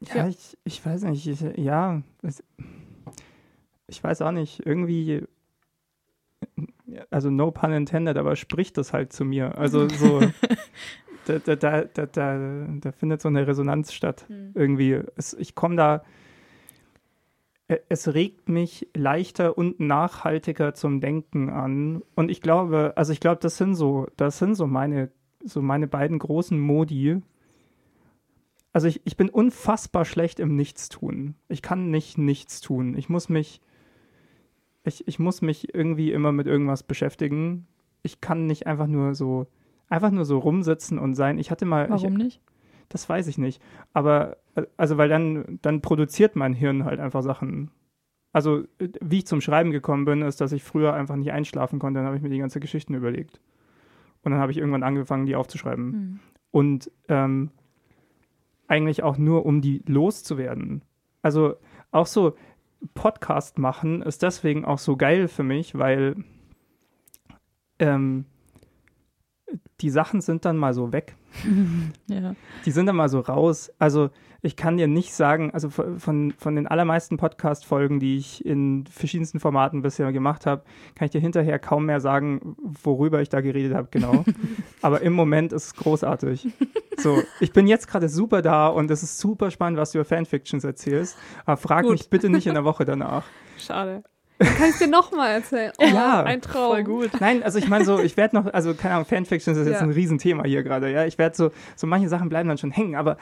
Ja, 0.00 0.16
ja, 0.16 0.28
Ich, 0.28 0.58
ich 0.64 0.84
weiß 0.84 1.02
nicht. 1.04 1.26
Ich, 1.26 1.40
ja, 1.56 2.02
es, 2.22 2.42
ich 3.86 4.02
weiß 4.02 4.22
auch 4.22 4.32
nicht. 4.32 4.64
Irgendwie, 4.64 5.24
also 7.10 7.30
no 7.30 7.50
pun 7.50 7.72
intended, 7.72 8.16
aber 8.16 8.36
spricht 8.36 8.78
das 8.78 8.92
halt 8.92 9.12
zu 9.12 9.24
mir. 9.24 9.58
Also 9.58 9.88
so. 9.88 10.20
da, 11.26 11.38
da, 11.38 11.56
da, 11.56 11.84
da, 11.84 12.06
da, 12.06 12.66
da 12.80 12.92
findet 12.92 13.20
so 13.20 13.28
eine 13.28 13.46
Resonanz 13.46 13.92
statt. 13.92 14.24
Mhm. 14.28 14.52
Irgendwie. 14.54 15.00
Es, 15.16 15.34
ich 15.34 15.54
komme 15.54 15.76
da 15.76 16.02
es 17.88 18.14
regt 18.14 18.48
mich 18.48 18.88
leichter 18.96 19.56
und 19.56 19.78
nachhaltiger 19.78 20.74
zum 20.74 21.00
Denken 21.00 21.50
an. 21.50 22.02
Und 22.16 22.30
ich 22.30 22.40
glaube, 22.40 22.94
also 22.96 23.12
ich 23.12 23.20
glaube, 23.20 23.40
das 23.40 23.56
sind 23.56 23.74
so, 23.74 24.08
das 24.16 24.38
sind 24.38 24.56
so 24.56 24.66
meine, 24.66 25.10
so 25.44 25.62
meine 25.62 25.86
beiden 25.86 26.18
großen 26.18 26.58
Modi. 26.58 27.22
Also 28.72 28.88
ich, 28.88 29.00
ich 29.04 29.16
bin 29.16 29.28
unfassbar 29.28 30.04
schlecht 30.04 30.40
im 30.40 30.56
Nichtstun. 30.56 31.36
Ich 31.48 31.62
kann 31.62 31.90
nicht 31.90 32.18
nichts 32.18 32.60
tun. 32.60 32.96
Ich 32.96 33.08
muss 33.08 33.28
mich, 33.28 33.60
ich, 34.82 35.06
ich 35.06 35.18
muss 35.18 35.40
mich 35.40 35.72
irgendwie 35.72 36.12
immer 36.12 36.32
mit 36.32 36.48
irgendwas 36.48 36.82
beschäftigen. 36.82 37.68
Ich 38.02 38.20
kann 38.20 38.46
nicht 38.46 38.66
einfach 38.66 38.88
nur 38.88 39.14
so, 39.14 39.46
einfach 39.88 40.10
nur 40.10 40.24
so 40.24 40.38
rumsitzen 40.38 40.98
und 40.98 41.14
sein. 41.14 41.38
Ich 41.38 41.52
hatte 41.52 41.66
mal. 41.66 41.88
Warum 41.88 42.12
ich, 42.12 42.24
nicht? 42.24 42.42
Das 42.90 43.08
weiß 43.08 43.28
ich 43.28 43.38
nicht. 43.38 43.62
Aber, 43.94 44.36
äh, 44.56 44.66
also, 44.76 44.98
weil 44.98 45.08
dann, 45.08 45.58
dann 45.62 45.80
produziert 45.80 46.36
mein 46.36 46.52
Hirn 46.52 46.84
halt 46.84 47.00
einfach 47.00 47.22
Sachen. 47.22 47.70
Also, 48.32 48.64
wie 49.00 49.18
ich 49.18 49.26
zum 49.26 49.40
Schreiben 49.40 49.70
gekommen 49.70 50.04
bin, 50.04 50.22
ist, 50.22 50.40
dass 50.40 50.52
ich 50.52 50.62
früher 50.62 50.92
einfach 50.92 51.16
nicht 51.16 51.32
einschlafen 51.32 51.78
konnte. 51.78 51.98
Dann 51.98 52.06
habe 52.06 52.16
ich 52.16 52.22
mir 52.22 52.28
die 52.28 52.38
ganze 52.38 52.60
Geschichten 52.60 52.94
überlegt. 52.94 53.40
Und 54.22 54.32
dann 54.32 54.40
habe 54.40 54.52
ich 54.52 54.58
irgendwann 54.58 54.82
angefangen, 54.82 55.24
die 55.24 55.36
aufzuschreiben. 55.36 55.86
Mhm. 55.86 56.20
Und 56.50 56.90
ähm, 57.08 57.50
eigentlich 58.66 59.02
auch 59.02 59.16
nur, 59.16 59.46
um 59.46 59.62
die 59.62 59.82
loszuwerden. 59.86 60.82
Also, 61.22 61.54
auch 61.92 62.06
so 62.06 62.36
Podcast 62.94 63.58
machen 63.58 64.02
ist 64.02 64.22
deswegen 64.22 64.64
auch 64.64 64.78
so 64.78 64.96
geil 64.96 65.28
für 65.28 65.42
mich, 65.42 65.76
weil 65.76 66.16
ähm, 67.78 68.24
die 69.80 69.90
Sachen 69.90 70.20
sind 70.20 70.44
dann 70.44 70.56
mal 70.56 70.74
so 70.74 70.92
weg. 70.92 71.16
ja. 72.08 72.34
Die 72.64 72.70
sind 72.70 72.86
dann 72.86 72.96
mal 72.96 73.08
so 73.08 73.20
raus. 73.20 73.72
Also 73.78 74.10
ich 74.42 74.56
kann 74.56 74.78
dir 74.78 74.88
nicht 74.88 75.12
sagen, 75.12 75.50
also 75.52 75.68
von, 75.68 76.32
von 76.32 76.56
den 76.56 76.66
allermeisten 76.66 77.18
Podcast-Folgen, 77.18 78.00
die 78.00 78.16
ich 78.16 78.44
in 78.44 78.86
verschiedensten 78.86 79.38
Formaten 79.38 79.82
bisher 79.82 80.12
gemacht 80.12 80.46
habe, 80.46 80.62
kann 80.94 81.06
ich 81.06 81.12
dir 81.12 81.20
hinterher 81.20 81.58
kaum 81.58 81.86
mehr 81.86 82.00
sagen, 82.00 82.56
worüber 82.82 83.20
ich 83.20 83.28
da 83.28 83.42
geredet 83.42 83.74
habe, 83.74 83.88
genau. 83.90 84.24
Aber 84.82 85.02
im 85.02 85.12
Moment 85.12 85.52
ist 85.52 85.66
es 85.66 85.74
großartig. 85.74 86.48
So, 86.96 87.22
ich 87.40 87.52
bin 87.52 87.66
jetzt 87.66 87.86
gerade 87.86 88.08
super 88.08 88.40
da 88.40 88.68
und 88.68 88.90
es 88.90 89.02
ist 89.02 89.18
super 89.18 89.50
spannend, 89.50 89.78
was 89.78 89.92
du 89.92 89.98
über 89.98 90.04
Fanfictions 90.06 90.64
erzählst. 90.64 91.18
Aber 91.44 91.56
frag 91.58 91.82
Gut. 91.82 91.92
mich 91.92 92.08
bitte 92.08 92.30
nicht 92.30 92.46
in 92.46 92.54
der 92.54 92.64
Woche 92.64 92.84
danach. 92.84 93.24
Schade. 93.58 94.02
Dann 94.40 94.54
kann 94.54 94.70
ich 94.70 94.78
dir 94.78 94.88
nochmal 94.88 95.32
erzählen. 95.32 95.70
Oh, 95.78 95.84
ja, 95.84 96.22
ein 96.22 96.40
Traum. 96.40 96.72
Voll 96.72 96.84
gut. 96.84 97.10
Nein, 97.20 97.42
also 97.42 97.58
ich 97.58 97.68
meine 97.68 97.84
so, 97.84 98.00
ich 98.00 98.16
werde 98.16 98.34
noch, 98.36 98.46
also 98.46 98.74
keine 98.74 98.94
Ahnung, 98.94 99.04
Fanfiction 99.04 99.54
ist 99.54 99.66
jetzt 99.66 99.80
ja. 99.80 99.80
ein 99.82 99.90
Riesenthema 99.90 100.44
hier 100.44 100.62
gerade, 100.62 100.90
ja. 100.90 101.04
Ich 101.04 101.18
werde 101.18 101.36
so, 101.36 101.50
so 101.76 101.86
manche 101.86 102.08
Sachen 102.08 102.30
bleiben 102.30 102.48
dann 102.48 102.56
schon 102.56 102.70
hängen, 102.70 102.96
aber 102.96 103.18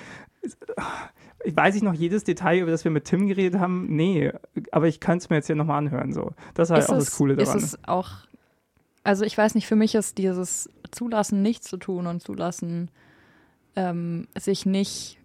ich 1.45 1.57
weiß 1.57 1.75
ich 1.75 1.83
noch 1.83 1.95
jedes 1.95 2.23
Detail, 2.23 2.61
über 2.61 2.71
das 2.71 2.85
wir 2.85 2.93
mit 2.93 3.05
Tim 3.05 3.27
geredet 3.27 3.59
haben? 3.59 3.87
Nee, 3.89 4.33
aber 4.71 4.87
ich 4.87 5.01
kann 5.01 5.19
es 5.19 5.29
mir 5.29 5.37
jetzt 5.37 5.47
hier 5.47 5.57
nochmal 5.57 5.79
anhören, 5.79 6.13
so. 6.13 6.31
Das 6.55 6.69
ist 6.69 6.73
halt 6.73 6.85
ist 6.85 6.91
auch 6.91 6.97
es, 6.99 7.07
das 7.07 7.17
Coole 7.17 7.35
daran. 7.35 7.59
Ist 7.59 7.65
es 7.65 7.79
auch, 7.85 8.11
also 9.03 9.25
ich 9.25 9.37
weiß 9.37 9.57
nicht, 9.57 9.67
für 9.67 9.77
mich 9.77 9.97
ist 9.97 10.19
dieses 10.19 10.71
Zulassen, 10.93 11.43
nichts 11.43 11.67
zu 11.67 11.79
tun 11.79 12.07
und 12.07 12.23
zulassen, 12.23 12.93
ähm, 13.75 14.29
sich 14.39 14.67
nicht 14.67 15.18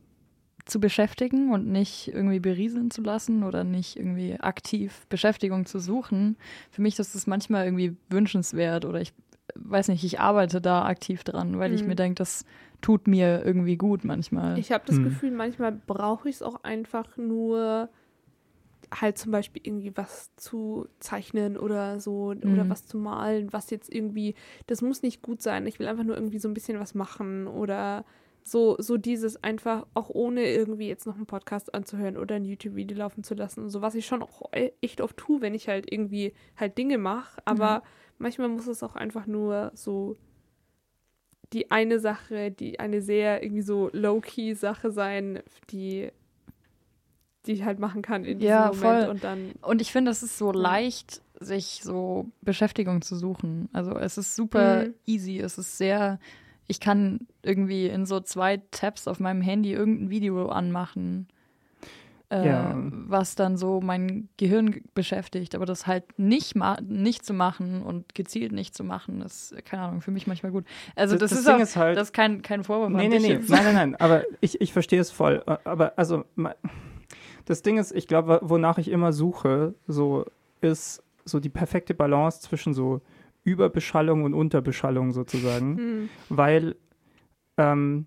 zu 0.65 0.79
beschäftigen 0.79 1.51
und 1.51 1.67
nicht 1.67 2.07
irgendwie 2.07 2.39
berieseln 2.39 2.89
zu 2.91 3.01
lassen 3.01 3.43
oder 3.43 3.63
nicht 3.63 3.97
irgendwie 3.97 4.39
aktiv 4.39 5.05
Beschäftigung 5.09 5.65
zu 5.65 5.79
suchen. 5.79 6.37
Für 6.71 6.81
mich 6.81 6.97
ist 6.99 7.15
das 7.15 7.27
manchmal 7.27 7.65
irgendwie 7.65 7.95
wünschenswert 8.09 8.85
oder 8.85 9.01
ich 9.01 9.13
weiß 9.55 9.89
nicht, 9.89 10.03
ich 10.03 10.19
arbeite 10.19 10.61
da 10.61 10.85
aktiv 10.85 11.23
dran, 11.23 11.59
weil 11.59 11.73
ich 11.73 11.81
Mhm. 11.81 11.89
mir 11.89 11.95
denke, 11.95 12.15
das 12.15 12.45
tut 12.81 13.07
mir 13.07 13.43
irgendwie 13.45 13.75
gut 13.77 14.03
manchmal. 14.05 14.57
Ich 14.57 14.71
habe 14.71 14.83
das 14.85 14.95
Hm. 14.97 15.03
Gefühl, 15.03 15.31
manchmal 15.31 15.71
brauche 15.73 16.29
ich 16.29 16.35
es 16.35 16.41
auch 16.41 16.63
einfach 16.63 17.17
nur 17.17 17.89
halt 19.01 19.17
zum 19.17 19.31
Beispiel 19.31 19.61
irgendwie 19.65 19.91
was 19.95 20.35
zu 20.35 20.87
zeichnen 20.99 21.57
oder 21.57 21.99
so 21.99 22.27
oder 22.27 22.43
Mhm. 22.43 22.69
was 22.69 22.85
zu 22.85 22.97
malen, 22.97 23.51
was 23.51 23.69
jetzt 23.69 23.91
irgendwie, 23.93 24.35
das 24.67 24.81
muss 24.81 25.01
nicht 25.01 25.21
gut 25.21 25.41
sein. 25.41 25.65
Ich 25.67 25.79
will 25.79 25.87
einfach 25.87 26.03
nur 26.03 26.15
irgendwie 26.15 26.39
so 26.39 26.47
ein 26.47 26.53
bisschen 26.53 26.79
was 26.79 26.93
machen 26.93 27.47
oder 27.47 28.05
so, 28.45 28.75
so 28.79 28.97
dieses 28.97 29.41
einfach 29.43 29.85
auch 29.93 30.09
ohne 30.09 30.45
irgendwie 30.45 30.87
jetzt 30.87 31.05
noch 31.07 31.15
einen 31.15 31.25
Podcast 31.25 31.73
anzuhören 31.73 32.17
oder 32.17 32.35
ein 32.35 32.45
YouTube-Video 32.45 32.97
laufen 32.97 33.23
zu 33.23 33.33
lassen 33.35 33.61
und 33.63 33.69
so, 33.69 33.81
was 33.81 33.95
ich 33.95 34.05
schon 34.05 34.21
auch 34.21 34.41
e- 34.53 34.71
echt 34.81 35.01
oft 35.01 35.17
tue, 35.17 35.41
wenn 35.41 35.53
ich 35.53 35.67
halt 35.67 35.91
irgendwie 35.91 36.33
halt 36.57 36.77
Dinge 36.77 36.97
mache, 36.97 37.41
aber 37.45 37.83
manchmal 38.17 38.49
muss 38.49 38.67
es 38.67 38.83
auch 38.83 38.95
einfach 38.95 39.25
nur 39.27 39.71
so 39.75 40.17
die 41.53 41.69
eine 41.71 41.99
Sache, 41.99 42.51
die 42.51 42.79
eine 42.79 43.01
sehr 43.01 43.43
irgendwie 43.43 43.61
so 43.61 43.89
low-key 43.93 44.55
Sache 44.55 44.91
sein, 44.91 45.39
die 45.69 46.09
die 47.45 47.51
ich 47.51 47.63
halt 47.65 47.77
machen 47.77 48.01
kann 48.01 48.23
in 48.23 48.39
diesem 48.39 48.47
Ja, 48.49 48.67
Moment 48.67 48.79
voll. 49.03 49.09
und 49.09 49.23
dann 49.25 49.51
Und 49.61 49.81
ich 49.81 49.91
finde, 49.91 50.11
es 50.11 50.23
ist 50.23 50.37
so 50.37 50.53
Ja. 50.53 50.59
leicht, 50.59 51.21
sich 51.41 51.81
so 51.83 52.27
Beschäftigung 52.41 53.01
zu 53.01 53.17
suchen. 53.17 53.67
Also 53.73 53.91
es 53.97 54.17
ist 54.17 54.33
super 54.35 54.85
Mhm. 54.85 54.93
easy. 55.05 55.39
Es 55.39 55.57
ist 55.57 55.77
sehr, 55.77 56.19
ich 56.67 56.79
kann 56.79 57.27
irgendwie 57.41 57.87
in 57.87 58.05
so 58.05 58.19
zwei 58.19 58.61
Tabs 58.71 59.07
auf 59.07 59.19
meinem 59.19 59.41
Handy 59.41 59.73
irgendein 59.73 60.09
Video 60.09 60.47
anmachen, 60.49 61.27
äh, 62.29 62.47
Ja. 62.47 62.73
was 62.75 63.35
dann 63.35 63.57
so 63.57 63.81
mein 63.81 64.29
Gehirn 64.37 64.81
beschäftigt. 64.95 65.55
Aber 65.55 65.65
das 65.65 65.87
halt 65.87 66.17
nicht, 66.17 66.55
ma 66.55 66.77
nicht 66.81 67.25
zu 67.25 67.33
machen 67.33 67.81
und 67.81 68.15
gezielt 68.15 68.51
nicht 68.53 68.75
zu 68.75 68.83
machen, 68.83 69.21
ist, 69.21 69.53
keine 69.65 69.83
Ahnung, 69.83 70.01
für 70.01 70.11
mich 70.11 70.25
manchmal 70.25 70.51
gut. 70.51 70.65
Also 70.95 71.17
das, 71.17 71.31
ist 71.31 71.45
Ding 71.47 71.55
auch, 71.55 71.59
ist 71.59 71.75
halt, 71.75 71.97
das 71.97 72.09
ist 72.09 72.13
kein, 72.13 72.41
kein 72.41 72.63
Vorwurf 72.63 72.89
Nee, 72.89 73.07
nee, 73.09 73.19
nee. 73.19 73.39
Nein, 73.47 73.63
nein, 73.63 73.73
nein. 73.75 73.95
Aber 73.97 74.23
ich, 74.41 74.61
ich 74.61 74.73
verstehe 74.73 75.01
es 75.01 75.11
voll. 75.11 75.43
Aber 75.63 75.93
also, 75.97 76.23
das 77.45 77.61
Ding 77.61 77.77
ist, 77.77 77.91
ich 77.91 78.07
glaube, 78.07 78.39
wonach 78.41 78.77
ich 78.77 78.89
immer 78.89 79.11
suche, 79.13 79.75
so 79.87 80.25
ist 80.61 81.03
so 81.25 81.39
die 81.39 81.49
perfekte 81.49 81.93
Balance 81.93 82.41
zwischen 82.41 82.73
so 82.73 83.01
Überbeschallung 83.43 84.23
und 84.23 84.33
Unterbeschallung 84.33 85.11
sozusagen. 85.11 85.77
hm, 85.77 86.09
Weil 86.29 86.75
ähm, 87.57 88.05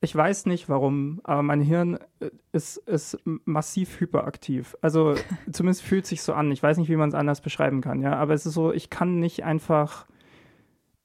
ich 0.00 0.14
weiß 0.14 0.46
nicht 0.46 0.68
warum, 0.68 1.20
aber 1.24 1.42
mein 1.42 1.60
Hirn 1.60 1.98
äh, 2.20 2.30
ist, 2.52 2.76
ist 2.76 3.18
massiv 3.44 3.98
hyperaktiv. 4.00 4.76
Also 4.80 5.14
zumindest 5.50 5.82
fühlt 5.82 6.06
sich 6.06 6.22
so 6.22 6.34
an. 6.34 6.52
Ich 6.52 6.62
weiß 6.62 6.76
nicht, 6.78 6.88
wie 6.90 6.96
man 6.96 7.08
es 7.08 7.14
anders 7.14 7.40
beschreiben 7.40 7.80
kann, 7.80 8.02
ja. 8.02 8.14
Aber 8.14 8.34
es 8.34 8.46
ist 8.46 8.54
so, 8.54 8.72
ich 8.72 8.90
kann 8.90 9.18
nicht 9.20 9.44
einfach. 9.44 10.06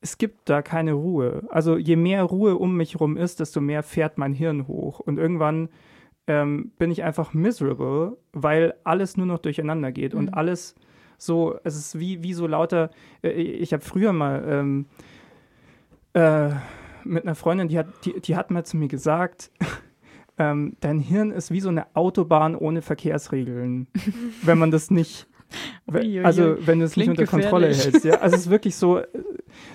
Es 0.03 0.17
gibt 0.17 0.49
da 0.49 0.61
keine 0.63 0.93
Ruhe. 0.93 1.43
Also 1.49 1.77
je 1.77 1.95
mehr 1.95 2.23
Ruhe 2.23 2.55
um 2.57 2.75
mich 2.75 2.99
rum 2.99 3.17
ist, 3.17 3.39
desto 3.39 3.61
mehr 3.61 3.83
fährt 3.83 4.17
mein 4.17 4.33
Hirn 4.33 4.67
hoch. 4.67 4.99
Und 4.99 5.19
irgendwann 5.19 5.69
ähm, 6.27 6.71
bin 6.79 6.89
ich 6.91 7.03
einfach 7.03 7.33
miserable, 7.35 8.17
weil 8.33 8.73
alles 8.83 9.15
nur 9.15 9.27
noch 9.27 9.37
durcheinander 9.39 9.91
geht 9.91 10.13
und 10.15 10.25
Mhm. 10.25 10.33
alles 10.33 10.75
so, 11.21 11.59
es 11.63 11.75
ist 11.75 11.99
wie, 11.99 12.23
wie 12.23 12.33
so 12.33 12.47
lauter, 12.47 12.89
äh, 13.23 13.29
ich 13.29 13.73
habe 13.73 13.83
früher 13.83 14.11
mal 14.11 14.43
ähm, 14.47 14.85
äh, 16.13 16.49
mit 17.03 17.23
einer 17.23 17.35
Freundin, 17.35 17.67
die 17.67 17.77
hat, 17.77 17.87
die, 18.05 18.19
die 18.19 18.35
hat 18.35 18.49
mal 18.49 18.65
zu 18.65 18.77
mir 18.77 18.87
gesagt, 18.87 19.51
ähm, 20.37 20.75
dein 20.79 20.99
Hirn 20.99 21.31
ist 21.31 21.51
wie 21.51 21.59
so 21.59 21.69
eine 21.69 21.95
Autobahn 21.95 22.55
ohne 22.55 22.81
Verkehrsregeln, 22.81 23.87
wenn 24.43 24.57
man 24.57 24.71
das 24.71 24.89
nicht, 24.89 25.27
also 26.23 26.55
wenn 26.65 26.79
du 26.79 26.85
es 26.85 26.97
nicht 26.97 27.09
unter 27.09 27.27
Kontrolle 27.27 27.67
gefährlich. 27.67 27.93
hältst. 27.93 28.05
Ja? 28.05 28.15
Also 28.15 28.35
es 28.35 28.41
ist 28.43 28.49
wirklich 28.49 28.75
so, 28.75 28.97
äh, 28.97 29.07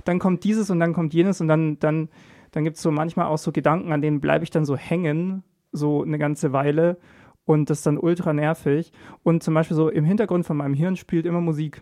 dann 0.05 0.19
kommt 0.19 0.43
dieses 0.43 0.69
und 0.71 0.81
dann 0.81 0.95
kommt 0.95 1.15
jenes 1.15 1.41
und 1.41 1.47
dann, 1.47 1.79
dann, 1.79 2.09
dann 2.51 2.65
gibt 2.65 2.77
es 2.77 2.83
so 2.83 2.91
manchmal 2.91 3.27
auch 3.27 3.39
so 3.39 3.53
Gedanken, 3.53 3.93
an 3.93 4.03
denen 4.03 4.21
bleibe 4.21 4.43
ich 4.43 4.51
dann 4.51 4.65
so 4.65 4.77
hängen, 4.77 5.45
so 5.71 6.03
eine 6.03 6.19
ganze 6.19 6.53
Weile 6.53 6.99
und 7.47 7.71
das 7.71 7.79
ist 7.79 7.87
dann 7.87 7.97
ultra 7.99 8.33
nervig. 8.35 8.93
Und 9.23 9.43
zum 9.43 9.55
Beispiel 9.55 9.77
so 9.77 9.89
im 9.89 10.05
Hintergrund 10.05 10.45
von 10.45 10.59
meinem 10.59 10.75
Hirn 10.75 10.97
spielt 10.97 11.25
immer 11.25 11.41
Musik. 11.41 11.81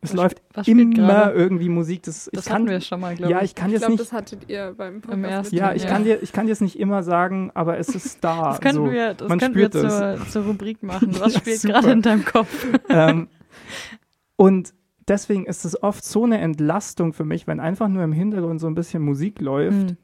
Es 0.00 0.10
Was 0.10 0.16
läuft 0.16 0.42
immer 0.68 0.84
gerade? 0.94 1.32
irgendwie 1.36 1.68
Musik. 1.68 2.04
Das, 2.04 2.30
Das 2.32 2.44
ich 2.44 2.48
kann, 2.48 2.62
hatten 2.62 2.70
wir 2.70 2.80
schon 2.80 3.00
mal, 3.00 3.16
glaube 3.16 3.32
ja, 3.32 3.38
ich. 3.38 3.46
ich 3.46 3.54
kann 3.56 3.66
ich 3.66 3.72
jetzt 3.72 3.80
glaube, 3.80 3.92
nicht 3.94 4.00
das 4.04 4.12
hattet 4.12 4.48
ihr 4.48 4.72
beim 4.78 5.02
Im 5.10 5.24
ersten, 5.24 5.56
ja, 5.56 5.72
ich 5.74 5.82
Ja. 5.82 5.88
kann 5.88 6.04
dir, 6.04 6.22
ich 6.22 6.32
kann 6.32 6.46
dir 6.46 6.52
es 6.52 6.60
nicht 6.60 6.78
immer 6.78 7.02
sagen, 7.02 7.50
aber 7.54 7.78
es 7.78 7.88
ist 7.88 8.22
da. 8.22 8.42
Das 8.52 8.60
könnten 8.60 8.86
so. 8.86 8.90
wir, 8.92 9.14
das 9.14 9.28
man 9.28 9.38
könnten 9.40 9.58
wir 9.58 9.66
spürt 9.66 9.90
zur, 9.90 10.26
zur 10.28 10.44
Rubrik 10.44 10.84
machen. 10.84 11.12
Was 11.20 11.34
Ja, 11.34 11.40
spielt 11.40 11.62
gerade 11.62 11.90
in 11.90 12.02
deinem 12.02 12.24
Kopf? 12.24 12.66
ähm, 12.88 13.26
und 14.36 14.72
deswegen 15.08 15.46
ist 15.46 15.64
es 15.64 15.82
oft 15.82 16.04
so 16.04 16.24
eine 16.24 16.38
Entlastung 16.38 17.12
für 17.12 17.24
mich, 17.24 17.48
wenn 17.48 17.58
einfach 17.58 17.88
nur 17.88 18.04
im 18.04 18.12
Hintergrund 18.12 18.60
so 18.60 18.68
ein 18.68 18.76
bisschen 18.76 19.02
Musik 19.02 19.40
läuft, 19.40 19.90
Hm. 19.90 19.96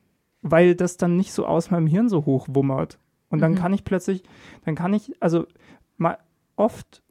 weil 0.43 0.75
das 0.75 0.97
dann 0.97 1.17
nicht 1.17 1.33
so 1.33 1.47
aus 1.47 1.71
meinem 1.71 1.87
Hirn 1.87 2.09
so 2.09 2.25
hochwummert. 2.27 2.99
Und 3.35 3.41
dann 3.41 3.53
Mhm. 3.53 3.57
kann 3.57 3.73
ich 3.75 3.85
plötzlich, 3.85 4.23
dann 4.65 4.75
kann 4.75 4.95
ich, 4.95 5.13
also 5.21 5.47
mal 5.97 6.19
oft 6.57 7.03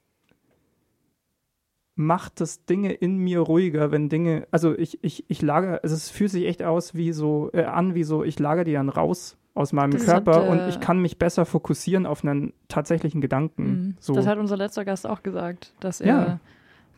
macht 1.95 2.41
das 2.41 2.65
Dinge 2.65 2.91
in 2.91 3.17
mir 3.17 3.39
ruhiger, 3.39 3.91
wenn 3.91 4.09
Dinge, 4.09 4.47
also 4.51 4.75
ich, 4.75 5.03
ich, 5.03 5.25
ich 5.27 5.41
lager, 5.41 5.79
also 5.83 5.95
es 5.95 6.09
fühlt 6.09 6.31
sich 6.31 6.45
echt 6.45 6.63
aus 6.63 6.95
wie 6.95 7.11
so, 7.11 7.51
äh, 7.53 7.65
an 7.65 7.93
wie 7.93 8.03
so, 8.03 8.23
ich 8.23 8.39
lager 8.39 8.63
die 8.63 8.73
dann 8.73 8.89
raus 8.89 9.37
aus 9.53 9.73
meinem 9.73 9.91
Das 9.91 10.05
Körper 10.05 10.37
hat, 10.37 10.45
äh, 10.45 10.49
und 10.49 10.67
ich 10.67 10.79
kann 10.79 10.99
mich 10.99 11.19
besser 11.19 11.45
fokussieren 11.45 12.07
auf 12.07 12.23
einen 12.25 12.53
tatsächlichen 12.67 13.21
Gedanken. 13.21 13.65
Mhm. 13.69 13.95
So. 13.99 14.15
Das 14.15 14.25
hat 14.25 14.39
unser 14.39 14.57
letzter 14.57 14.85
Gast 14.85 15.05
auch 15.05 15.21
gesagt, 15.21 15.73
dass 15.79 16.01
er 16.01 16.07
Ja. 16.07 16.39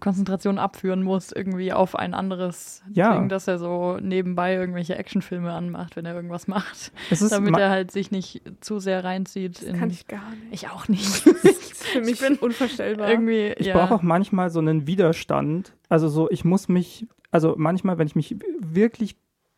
Konzentration 0.06 0.58
abführen 0.60 1.04
muss, 1.04 1.32
irgendwie 1.34 1.74
auf 1.74 1.96
ein 1.96 2.14
anderes 2.14 2.82
Ja. 2.94 3.18
Ding, 3.18 3.28
dass 3.28 3.48
er 3.48 3.58
so 3.60 3.98
nebenbei 4.00 4.54
irgendwelche 4.56 4.96
Actionfilme 4.98 5.52
anmacht, 5.52 5.96
wenn 5.98 6.06
er 6.06 6.16
irgendwas 6.16 6.48
macht, 6.56 6.94
damit 7.30 7.52
ma- 7.52 7.60
er 7.60 7.70
halt 7.70 7.92
sich 7.92 8.12
nicht 8.12 8.42
zu 8.62 8.80
sehr 8.80 9.04
reinzieht. 9.04 9.58
Das 9.58 9.64
in, 9.64 9.78
kann 9.80 9.90
ich 9.90 10.08
gar 10.08 10.30
nicht. 10.30 10.54
ich 10.54 10.70
auch 10.70 10.88
nicht. 10.88 11.06
Für 11.86 12.02
mich 12.02 12.20
bin 12.22 12.36
unvorstellbar. 12.36 13.10
irgendwie, 13.10 13.54
Ich 13.58 13.68
ja. 13.68 13.74
brauche 13.78 13.96
auch 13.96 14.02
manchmal 14.02 14.50
so 14.50 14.60
einen 14.60 14.88
Widerstand. 14.88 15.74
Also 15.90 16.08
so, 16.08 16.30
ich 16.30 16.46
muss 16.46 16.68
mich, 16.70 17.08
also 17.32 17.56
manchmal, 17.58 17.98
wenn 17.98 18.08
ich 18.08 18.16
mich 18.16 18.36
wirklich 18.60 19.16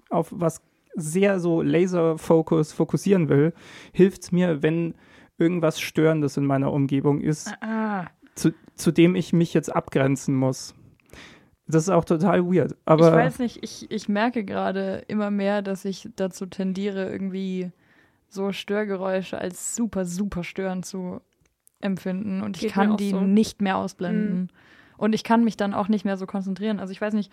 auf 0.10 0.30
was 0.32 0.62
sehr 0.96 1.40
so 1.40 1.62
Laser-Focus 1.62 2.74
fokussieren 2.74 3.30
will, 3.30 3.54
hilft 3.92 4.24
es 4.24 4.32
mir, 4.32 4.64
wenn 4.64 4.96
irgendwas 5.38 5.80
Störendes 5.80 6.36
in 6.38 6.46
meiner 6.46 6.74
Umgebung 6.74 7.22
ist, 7.22 7.54
Ah, 7.62 8.06
zu, 8.38 8.54
zu 8.76 8.92
dem 8.92 9.16
ich 9.16 9.34
mich 9.34 9.54
jetzt 9.54 9.74
abgrenzen 9.74 10.36
muss. 10.36 10.76
Das 11.68 11.84
ist 11.84 11.90
auch 11.90 12.06
total 12.06 12.46
weird. 12.46 12.78
Aber 12.86 13.10
ich 13.10 13.14
weiß 13.14 13.40
nicht, 13.40 13.62
ich, 13.62 13.92
ich 13.92 14.08
merke 14.08 14.46
gerade 14.46 15.04
immer 15.08 15.32
mehr, 15.32 15.62
dass 15.62 15.84
ich 15.84 16.10
dazu 16.16 16.46
tendiere, 16.46 17.10
irgendwie 17.12 17.72
so 18.30 18.52
Störgeräusche 18.54 19.38
als 19.38 19.76
super, 19.76 20.06
super 20.06 20.44
störend 20.44 20.86
zu 20.86 21.20
empfinden. 21.82 22.42
Und 22.42 22.58
ich 22.58 22.64
Geht 22.64 22.72
kann 22.72 22.96
die 22.96 23.12
so. 23.12 23.22
nicht 23.22 23.62
mehr 23.62 23.78
ausblenden. 23.78 24.40
Mhm. 24.40 24.48
Und 24.98 25.14
ich 25.14 25.24
kann 25.24 25.44
mich 25.44 25.58
dann 25.58 25.74
auch 25.74 25.90
nicht 25.90 26.06
mehr 26.06 26.18
so 26.18 26.26
konzentrieren. 26.26 26.80
Also 26.80 26.92
ich 26.92 27.02
weiß 27.02 27.14
nicht, 27.14 27.32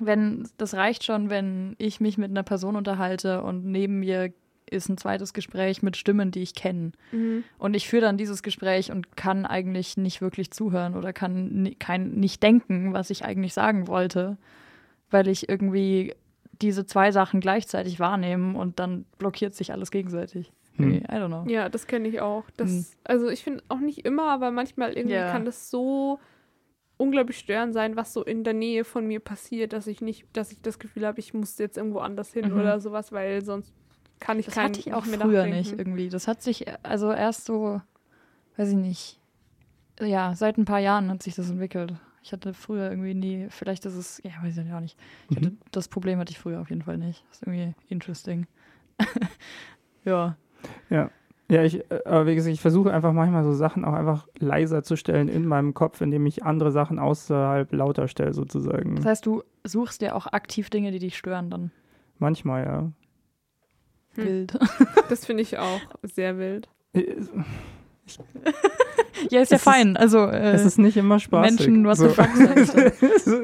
wenn, 0.00 0.48
das 0.56 0.74
reicht 0.74 1.04
schon, 1.04 1.30
wenn 1.30 1.76
ich 1.78 2.00
mich 2.00 2.18
mit 2.18 2.30
einer 2.30 2.42
Person 2.42 2.76
unterhalte 2.76 3.42
und 3.42 3.64
neben 3.64 4.00
mir 4.00 4.32
ist 4.70 4.88
ein 4.88 4.96
zweites 4.98 5.32
Gespräch 5.32 5.82
mit 5.82 5.96
Stimmen, 5.96 6.30
die 6.30 6.42
ich 6.42 6.54
kenne. 6.54 6.92
Mhm. 7.12 7.44
Und 7.58 7.74
ich 7.74 7.88
führe 7.88 8.02
dann 8.02 8.16
dieses 8.16 8.42
Gespräch 8.42 8.90
und 8.90 9.16
kann 9.16 9.46
eigentlich 9.46 9.96
nicht 9.96 10.20
wirklich 10.20 10.50
zuhören 10.50 10.94
oder 10.96 11.12
kann 11.12 11.74
kein, 11.78 12.12
nicht 12.12 12.42
denken, 12.42 12.92
was 12.92 13.10
ich 13.10 13.24
eigentlich 13.24 13.52
sagen 13.54 13.86
wollte, 13.88 14.36
weil 15.10 15.28
ich 15.28 15.48
irgendwie 15.48 16.14
diese 16.62 16.86
zwei 16.86 17.12
Sachen 17.12 17.40
gleichzeitig 17.40 18.00
wahrnehme 18.00 18.56
und 18.58 18.78
dann 18.78 19.04
blockiert 19.18 19.54
sich 19.54 19.72
alles 19.72 19.90
gegenseitig. 19.90 20.52
Hm. 20.76 20.94
I 20.94 21.02
don't 21.06 21.28
know. 21.28 21.44
Ja, 21.46 21.68
das 21.68 21.86
kenne 21.86 22.08
ich 22.08 22.20
auch. 22.20 22.44
Das, 22.56 22.70
Mhm. 22.70 22.84
Also 23.04 23.28
ich 23.28 23.44
finde 23.44 23.62
auch 23.68 23.78
nicht 23.78 24.04
immer, 24.04 24.30
aber 24.30 24.50
manchmal 24.50 24.92
irgendwie 24.94 25.14
Ja. 25.16 25.30
kann 25.30 25.44
das 25.44 25.70
so 25.70 26.18
unglaublich 26.96 27.38
störend 27.38 27.74
sein, 27.74 27.96
was 27.96 28.12
so 28.12 28.22
in 28.24 28.44
der 28.44 28.54
Nähe 28.54 28.84
von 28.84 29.06
mir 29.06 29.20
passiert, 29.20 29.72
dass 29.72 29.86
ich 29.88 30.00
nicht, 30.00 30.26
dass 30.32 30.52
ich 30.52 30.60
das 30.62 30.78
Gefühl 30.78 31.06
habe, 31.06 31.18
ich 31.20 31.34
muss 31.34 31.58
jetzt 31.58 31.76
irgendwo 31.76 31.98
anders 31.98 32.32
hin 32.32 32.50
Mhm. 32.52 32.58
oder 32.60 32.80
sowas, 32.80 33.10
weil 33.12 33.44
sonst 33.44 33.74
kann 34.20 34.38
ich 34.38 34.46
Das 34.46 34.54
kein, 34.54 34.66
hatte 34.70 34.80
ich 34.80 34.92
auch 34.92 35.04
früher 35.04 35.44
nachdenken. 35.44 35.56
nicht 35.56 35.78
irgendwie. 35.78 36.08
Das 36.08 36.28
hat 36.28 36.42
sich 36.42 36.66
also 36.82 37.10
erst 37.12 37.44
so, 37.46 37.80
weiß 38.56 38.70
ich 38.70 38.76
nicht, 38.76 39.20
ja, 40.00 40.34
seit 40.34 40.58
ein 40.58 40.64
paar 40.64 40.80
Jahren 40.80 41.10
hat 41.10 41.22
sich 41.22 41.34
das 41.34 41.50
entwickelt. 41.50 41.94
Ich 42.22 42.32
hatte 42.32 42.54
früher 42.54 42.88
irgendwie 42.90 43.12
nie, 43.14 43.46
vielleicht 43.50 43.84
ist 43.84 43.94
es, 43.96 44.20
ja, 44.24 44.30
weiß 44.42 44.56
ich 44.56 44.72
auch 44.72 44.80
nicht. 44.80 44.98
Ich 45.30 45.36
hatte, 45.36 45.50
Mhm. 45.50 45.58
das 45.72 45.88
Problem 45.88 46.18
hatte 46.18 46.32
ich 46.32 46.38
früher 46.38 46.60
auf 46.60 46.70
jeden 46.70 46.82
Fall 46.82 46.96
nicht. 46.96 47.22
Das 47.28 47.36
ist 47.38 47.46
irgendwie 47.46 47.74
interesting. 47.88 48.46
ja. 50.04 50.36
Ja, 51.50 51.62
ich, 51.62 51.78
äh, 51.90 52.00
aber 52.06 52.26
wie 52.26 52.34
gesagt, 52.34 52.54
ich 52.54 52.60
versuche 52.62 52.92
einfach 52.92 53.12
manchmal 53.12 53.44
so 53.44 53.52
Sachen 53.52 53.84
auch 53.84 53.92
einfach 53.92 54.26
leiser 54.38 54.82
zu 54.82 54.96
stellen 54.96 55.28
in 55.28 55.46
meinem 55.46 55.74
Kopf, 55.74 56.00
indem 56.00 56.24
ich 56.24 56.42
andere 56.42 56.72
Sachen 56.72 56.98
außerhalb 56.98 57.70
lauter 57.72 58.08
stelle, 58.08 58.32
sozusagen. 58.32 58.96
Das 58.96 59.04
heißt, 59.04 59.26
du 59.26 59.42
suchst 59.62 60.00
dir 60.00 60.16
auch 60.16 60.26
aktiv 60.26 60.70
Dinge, 60.70 60.90
die 60.90 60.98
dich 60.98 61.18
stören, 61.18 61.50
dann 61.50 61.70
Manchmal, 62.18 62.64
ja. 62.64 62.92
Hm. 64.16 64.24
wild. 64.24 64.58
Das 65.08 65.26
finde 65.26 65.42
ich 65.42 65.58
auch 65.58 65.80
sehr 66.02 66.38
wild. 66.38 66.68
Ja, 69.30 69.40
ist 69.40 69.40
ja 69.40 69.40
Es 69.40 69.50
ist- 69.52 69.62
fein. 69.62 69.96
Also 69.96 70.26
äh, 70.26 70.52
es 70.52 70.64
ist 70.64 70.78
nicht 70.78 70.96
immer 70.96 71.18
spaßig. 71.18 71.66
Menschen, 71.66 71.86
what 71.86 71.96
so. 71.96 72.08
the 72.08 72.14
fuck, 72.14 72.28
sag 72.34 72.56
ich 72.58 72.70
da. 72.70 72.90
so, 73.18 73.42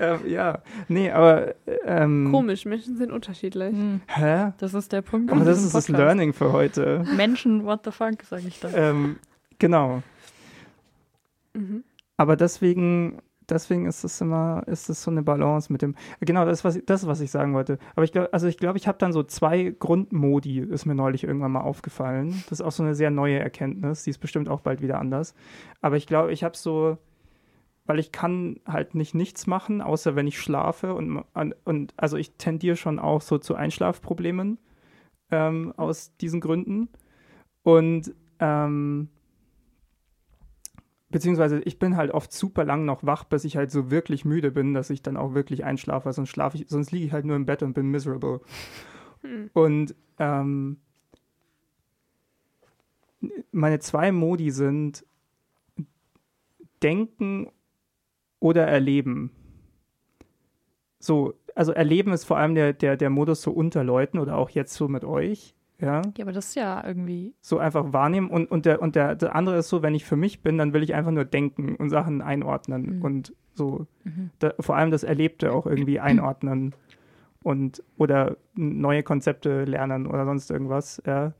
ähm, 0.00 0.18
ja, 0.26 0.58
nee, 0.88 1.10
aber 1.10 1.54
ähm, 1.84 2.28
Komisch, 2.30 2.64
Menschen 2.64 2.96
sind 2.96 3.12
unterschiedlich. 3.12 3.72
Hm, 3.72 4.00
Hä? 4.06 4.52
Das 4.58 4.74
ist 4.74 4.92
der 4.92 5.02
Punkt. 5.02 5.30
Aber 5.32 5.44
das 5.44 5.58
ist 5.62 5.74
das 5.74 5.86
Podcast. 5.86 6.04
Learning 6.04 6.32
für 6.32 6.52
heute. 6.52 7.04
Menschen, 7.16 7.64
what 7.64 7.80
the 7.84 7.90
fuck, 7.90 8.22
sage 8.28 8.48
ich 8.48 8.60
da. 8.60 8.68
Ähm, 8.74 9.16
genau. 9.58 10.02
Mhm. 11.54 11.84
Aber 12.16 12.36
deswegen, 12.36 13.18
deswegen 13.52 13.86
ist 13.86 14.02
es 14.04 14.20
immer, 14.20 14.62
ist 14.66 14.88
es 14.88 15.02
so 15.02 15.10
eine 15.10 15.22
Balance 15.22 15.72
mit 15.72 15.82
dem. 15.82 15.94
Genau, 16.20 16.44
das, 16.44 16.64
was, 16.64 16.80
das, 16.84 17.06
was 17.06 17.20
ich 17.20 17.30
sagen 17.30 17.54
wollte. 17.54 17.78
Aber 17.94 18.04
ich 18.04 18.12
glaube, 18.12 18.32
also 18.32 18.46
ich 18.46 18.56
glaube, 18.56 18.78
ich 18.78 18.88
habe 18.88 18.98
dann 18.98 19.12
so 19.12 19.22
zwei 19.22 19.74
Grundmodi, 19.78 20.60
ist 20.60 20.86
mir 20.86 20.94
neulich 20.94 21.24
irgendwann 21.24 21.52
mal 21.52 21.60
aufgefallen. 21.60 22.42
Das 22.48 22.60
ist 22.60 22.62
auch 22.62 22.72
so 22.72 22.82
eine 22.82 22.94
sehr 22.94 23.10
neue 23.10 23.38
Erkenntnis. 23.38 24.04
Die 24.04 24.10
ist 24.10 24.18
bestimmt 24.18 24.48
auch 24.48 24.60
bald 24.60 24.82
wieder 24.82 24.98
anders. 24.98 25.34
Aber 25.80 25.96
ich 25.96 26.06
glaube, 26.06 26.32
ich 26.32 26.42
habe 26.42 26.56
so, 26.56 26.98
weil 27.84 27.98
ich 27.98 28.12
kann 28.12 28.60
halt 28.66 28.94
nicht 28.94 29.14
nichts 29.14 29.46
machen, 29.46 29.80
außer 29.80 30.16
wenn 30.16 30.26
ich 30.26 30.40
schlafe 30.40 30.94
und, 30.94 31.22
und 31.64 31.94
also 31.96 32.16
ich 32.16 32.32
tendiere 32.36 32.76
schon 32.76 32.98
auch 32.98 33.20
so 33.20 33.38
zu 33.38 33.54
Einschlafproblemen 33.54 34.58
ähm, 35.30 35.74
aus 35.76 36.16
diesen 36.16 36.40
Gründen. 36.40 36.88
Und 37.62 38.12
ähm, 38.40 39.08
beziehungsweise 41.12 41.60
ich 41.60 41.78
bin 41.78 41.96
halt 41.96 42.10
oft 42.10 42.32
super 42.32 42.64
lang 42.64 42.84
noch 42.84 43.04
wach, 43.04 43.24
bis 43.24 43.44
ich 43.44 43.56
halt 43.56 43.70
so 43.70 43.90
wirklich 43.90 44.24
müde 44.24 44.50
bin, 44.50 44.74
dass 44.74 44.90
ich 44.90 45.02
dann 45.02 45.16
auch 45.16 45.34
wirklich 45.34 45.64
einschlafe, 45.64 46.12
sonst 46.12 46.30
schlafe 46.30 46.56
ich, 46.56 46.68
sonst 46.68 46.90
liege 46.90 47.06
ich 47.06 47.12
halt 47.12 47.24
nur 47.24 47.36
im 47.36 47.46
Bett 47.46 47.62
und 47.62 47.74
bin 47.74 47.86
miserable. 47.86 48.40
Hm. 49.20 49.50
Und 49.52 49.94
ähm, 50.18 50.78
meine 53.52 53.78
zwei 53.78 54.10
Modi 54.10 54.50
sind 54.50 55.04
Denken 56.82 57.52
oder 58.40 58.66
Erleben. 58.66 59.30
So, 60.98 61.34
also 61.54 61.72
Erleben 61.72 62.12
ist 62.12 62.24
vor 62.24 62.38
allem 62.38 62.54
der, 62.54 62.72
der, 62.72 62.96
der 62.96 63.10
Modus 63.10 63.42
so 63.42 63.52
unter 63.52 63.84
Leuten 63.84 64.18
oder 64.18 64.36
auch 64.36 64.50
jetzt 64.50 64.74
so 64.74 64.88
mit 64.88 65.04
euch. 65.04 65.54
Ja, 65.82 66.00
Ja, 66.16 66.22
aber 66.24 66.32
das 66.32 66.46
ist 66.50 66.54
ja 66.54 66.82
irgendwie. 66.86 67.34
so 67.40 67.58
einfach 67.58 67.92
wahrnehmen. 67.92 68.30
Und, 68.30 68.50
und, 68.50 68.64
der, 68.66 68.80
und 68.80 68.94
der, 68.94 69.16
der 69.16 69.34
andere 69.34 69.56
ist 69.58 69.68
so, 69.68 69.82
wenn 69.82 69.94
ich 69.94 70.04
für 70.04 70.16
mich 70.16 70.40
bin, 70.40 70.56
dann 70.56 70.72
will 70.72 70.82
ich 70.82 70.94
einfach 70.94 71.10
nur 71.10 71.24
denken 71.24 71.74
und 71.76 71.90
Sachen 71.90 72.22
einordnen 72.22 72.98
Mhm. 72.98 73.02
und 73.02 73.34
so, 73.54 73.86
Mhm. 74.04 74.30
da, 74.38 74.54
vor 74.60 74.76
allem 74.76 74.90
das 74.92 75.02
Erlebte 75.02 75.52
auch 75.52 75.66
irgendwie 75.66 75.98
einordnen 76.00 76.74
und 77.42 77.82
oder 77.98 78.36
neue 78.54 79.02
Konzepte 79.02 79.64
lernen 79.64 80.06
oder 80.06 80.24
sonst 80.24 80.50
irgendwas. 80.50 81.02
Ja. 81.04 81.32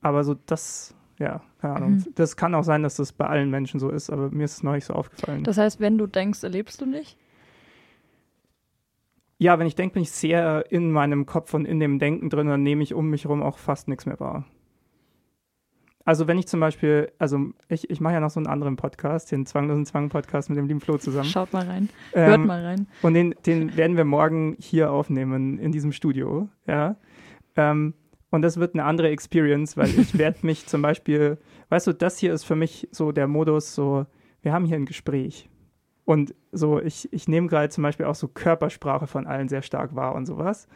Aber 0.00 0.24
so 0.24 0.34
das, 0.46 0.94
ja, 1.18 1.40
keine 1.60 1.76
Ahnung. 1.76 1.90
Mhm. 1.92 2.04
Das 2.16 2.36
kann 2.36 2.54
auch 2.54 2.64
sein, 2.64 2.82
dass 2.82 2.96
das 2.96 3.12
bei 3.12 3.26
allen 3.26 3.48
Menschen 3.50 3.78
so 3.80 3.88
ist, 3.90 4.10
aber 4.10 4.30
mir 4.30 4.44
ist 4.44 4.54
es 4.56 4.62
neulich 4.64 4.84
so 4.84 4.94
aufgefallen. 4.94 5.44
Das 5.44 5.56
heißt, 5.56 5.78
wenn 5.80 5.96
du 5.98 6.06
denkst, 6.08 6.42
erlebst 6.42 6.80
du 6.80 6.86
nicht? 6.86 7.16
Ja, 9.38 9.58
wenn 9.58 9.66
ich 9.66 9.74
denke, 9.74 9.94
bin 9.94 10.02
ich 10.02 10.10
sehr 10.10 10.64
in 10.70 10.90
meinem 10.90 11.26
Kopf 11.26 11.54
und 11.54 11.64
in 11.64 11.80
dem 11.80 11.98
Denken 11.98 12.30
drin, 12.30 12.46
dann 12.46 12.62
nehme 12.62 12.82
ich 12.82 12.94
um 12.94 13.10
mich 13.10 13.24
herum 13.24 13.42
auch 13.42 13.58
fast 13.58 13.88
nichts 13.88 14.06
mehr 14.06 14.20
wahr. 14.20 14.44
Also 16.06 16.26
wenn 16.26 16.38
ich 16.38 16.46
zum 16.46 16.60
Beispiel, 16.60 17.10
also 17.18 17.38
ich, 17.68 17.88
ich 17.88 18.00
mache 18.00 18.14
ja 18.14 18.20
noch 18.20 18.30
so 18.30 18.38
einen 18.38 18.46
anderen 18.46 18.76
Podcast, 18.76 19.32
den 19.32 19.46
Zwanglosen 19.46 19.86
Zwang-Podcast 19.86 20.50
mit 20.50 20.58
dem 20.58 20.66
lieben 20.66 20.80
Flo 20.80 20.98
zusammen. 20.98 21.28
Schaut 21.28 21.52
mal 21.54 21.64
rein. 21.66 21.88
Hört 22.12 22.34
Ähm, 22.34 22.46
mal 22.46 22.62
rein. 22.62 22.86
Und 23.00 23.14
den, 23.14 23.34
den 23.46 23.74
werden 23.76 23.96
wir 23.96 24.04
morgen 24.04 24.56
hier 24.60 24.92
aufnehmen, 24.92 25.58
in 25.58 25.72
diesem 25.72 25.92
Studio. 25.92 26.48
Ja. 26.66 26.96
Ähm, 27.56 27.94
und 28.30 28.42
das 28.42 28.58
wird 28.58 28.74
eine 28.74 28.84
andere 28.84 29.08
Experience, 29.08 29.78
weil 29.78 29.88
ich 29.88 30.18
werde 30.18 30.38
mich 30.42 30.66
zum 30.66 30.82
Beispiel, 30.82 31.38
weißt 31.70 31.86
du, 31.86 31.94
das 31.94 32.18
hier 32.18 32.34
ist 32.34 32.44
für 32.44 32.56
mich 32.56 32.86
so 32.90 33.10
der 33.10 33.26
Modus, 33.26 33.74
so, 33.74 34.04
wir 34.42 34.52
haben 34.52 34.66
hier 34.66 34.76
ein 34.76 34.86
Gespräch. 34.86 35.48
Und 36.04 36.34
so, 36.52 36.80
ich, 36.80 37.12
ich 37.12 37.28
nehme 37.28 37.48
gerade 37.48 37.70
zum 37.70 37.82
Beispiel 37.82 38.06
auch 38.06 38.14
so 38.14 38.28
Körpersprache 38.28 39.06
von 39.06 39.26
allen 39.26 39.48
sehr 39.48 39.62
stark 39.62 39.94
wahr 39.94 40.14
und 40.14 40.26
sowas. 40.26 40.68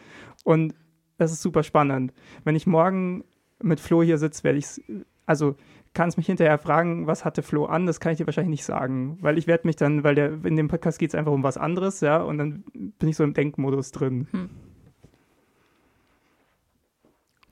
Und 0.44 0.74
das 1.18 1.32
ist 1.32 1.42
super 1.42 1.62
spannend. 1.62 2.12
Wenn 2.44 2.56
ich 2.56 2.66
morgen 2.66 3.24
mit 3.62 3.80
Flo 3.80 4.02
hier 4.02 4.18
sitze, 4.18 4.44
werde 4.44 4.58
ich 4.58 4.80
also 5.28 5.56
kannst 5.92 6.16
mich 6.16 6.26
hinterher 6.26 6.58
fragen, 6.58 7.06
was 7.06 7.24
hatte 7.24 7.42
Flo 7.42 7.66
an? 7.66 7.84
Das 7.84 8.00
kann 8.00 8.12
ich 8.12 8.18
dir 8.18 8.26
wahrscheinlich 8.26 8.50
nicht 8.50 8.64
sagen, 8.64 9.18
weil 9.20 9.36
ich 9.36 9.46
werde 9.46 9.66
mich 9.66 9.76
dann, 9.76 10.02
weil 10.02 10.14
der 10.14 10.44
in 10.44 10.56
dem 10.56 10.68
Podcast 10.68 10.98
geht 10.98 11.10
es 11.10 11.14
einfach 11.14 11.32
um 11.32 11.42
was 11.42 11.58
anderes, 11.58 12.00
ja, 12.00 12.22
und 12.22 12.38
dann 12.38 12.64
bin 12.72 13.08
ich 13.08 13.16
so 13.16 13.24
im 13.24 13.34
Denkmodus 13.34 13.90
drin. 13.90 14.26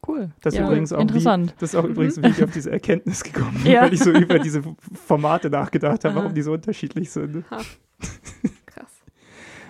Cool. 0.06 0.30
Das 0.42 0.54
ist 0.54 0.60
ja, 0.60 0.66
übrigens 0.66 0.92
auch 0.92 1.00
interessant. 1.00 1.50
Wie, 1.52 1.54
das 1.58 1.70
ist 1.70 1.76
auch 1.76 1.84
übrigens, 1.84 2.22
wie 2.22 2.28
ich 2.28 2.42
auf 2.44 2.50
diese 2.52 2.70
Erkenntnis 2.70 3.22
gekommen 3.24 3.60
bin, 3.62 3.72
Ja. 3.72 3.82
weil 3.82 3.92
ich 3.94 4.00
so 4.00 4.10
über 4.12 4.38
diese 4.38 4.62
Formate 5.06 5.50
nachgedacht 5.50 6.04
habe, 6.04 6.14
Aha. 6.14 6.20
warum 6.22 6.34
die 6.34 6.42
so 6.42 6.52
unterschiedlich 6.52 7.10
sind. 7.10 7.44
Krass. 8.66 9.02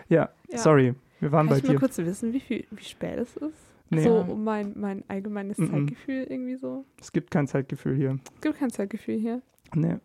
Ja, 0.09 0.29
Ja. 0.51 0.59
sorry, 0.59 0.95
wir 1.21 1.33
waren 1.33 1.47
Kann 1.47 1.55
bei 1.55 1.59
ich 1.59 1.65
mal 1.65 1.73
dir. 1.75 1.79
kurz 1.81 1.99
wissen, 1.99 2.33
wie, 2.33 2.41
viel, 2.41 2.67
wie 2.71 2.85
spät 2.85 3.19
es 3.19 3.37
ist? 3.37 3.55
Nee, 3.89 4.03
So 4.03 4.17
um 4.19 4.43
mein, 4.45 4.73
mein 4.77 5.05
allgemeines 5.09 5.59
Mhm. 5.59 5.71
Zeitgefühl 5.71 6.27
irgendwie 6.29 6.57
so. 6.57 6.85
es 7.01 7.13
gibt 7.13 7.31
kein 7.31 7.47
Zeitgefühl 7.47 7.95
hier. 7.97 8.19
Es 8.35 8.41
gibt 8.41 8.59
kein 8.59 8.71
Zeitgefühl 8.71 9.19
hier. 9.19 9.43
Nee. 9.75 9.97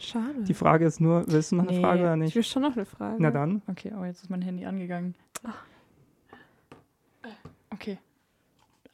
Schade. 0.00 0.42
Die 0.42 0.54
Frage 0.54 0.86
ist 0.86 1.00
nur, 1.00 1.24
willst 1.28 1.52
du 1.52 1.56
noch 1.56 1.64
eine 1.68 1.76
Nee, 1.76 1.82
Frage 1.82 2.00
oder 2.02 2.14
ich 2.14 2.20
nicht? 2.20 2.36
will 2.36 2.42
schon 2.42 2.62
noch 2.62 2.74
eine 2.74 2.84
Frage. 2.84 3.16
Na 3.20 3.30
dann. 3.30 3.62
Okay, 3.68 3.92
oh, 3.98 4.04
jetzt 4.04 4.22
ist 4.22 4.30
mein 4.30 4.42
Handy 4.42 4.64
angegangen. 4.64 5.14
Ah. 5.44 5.52
Okay. 7.70 7.98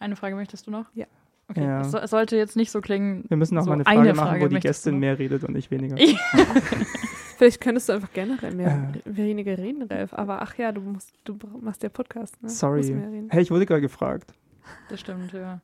Eine 0.01 0.16
Frage 0.16 0.35
möchtest 0.35 0.66
du 0.66 0.70
noch? 0.72 0.86
Ja. 0.94 1.06
Okay, 1.48 1.62
Ja. 1.64 1.81
es, 1.82 1.90
so- 1.93 2.05
sollte 2.06 2.36
jetzt 2.36 2.56
nicht 2.56 2.70
so 2.70 2.81
klingen. 2.81 3.24
Wir 3.28 3.36
müssen 3.36 3.56
auch 3.59 3.62
So, 3.64 3.70
mal 3.70 3.74
eine 3.74 3.86
eine 3.86 4.01
Frage 4.06 4.16
machen, 4.16 4.28
Frage 4.40 4.44
wo 4.44 4.48
die 4.48 4.60
Gästin 4.60 4.98
mehr 4.98 5.18
redet 5.18 5.44
und 5.44 5.55
ich 5.56 5.70
weniger. 5.70 5.97
Ich- 5.98 6.18
Vielleicht 7.36 7.60
könntest 7.62 7.89
du 7.89 7.94
einfach 7.94 8.12
generell 8.12 8.55
mehr, 8.55 8.93
Äh. 9.05 9.16
weniger 9.16 9.56
reden, 9.56 9.82
Ralf. 9.85 10.12
Aber 10.12 10.43
ach 10.43 10.56
ja, 10.59 10.72
du 10.72 10.81
musst, 10.82 11.12
du 11.24 11.39
machst 11.62 11.82
ja 11.82 11.89
Podcast, 11.89 12.40
ne? 12.43 12.51
Sorry. 12.51 12.82
Hey, 13.31 13.43
ich 13.43 13.51
wurde 13.51 13.64
gerade 13.66 13.81
gefragt. 13.81 14.32
Das 14.90 15.01
stimmt, 15.01 15.32
ja. 15.32 15.60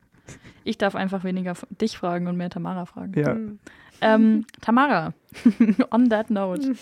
Ich 0.65 0.79
darf 0.79 0.95
einfach 0.97 1.23
weniger 1.23 1.55
dich 1.71 1.97
fragen 1.99 2.27
und 2.29 2.37
mehr 2.37 2.51
Tamara 2.51 2.87
fragen. 2.87 3.13
Ja. 3.19 3.35
Hm. 3.35 3.59
Ähm, 4.01 4.47
Tamara, 4.63 5.13
on 5.91 6.09
that 6.09 6.29
Hm. 6.29 6.35
note, 6.35 6.77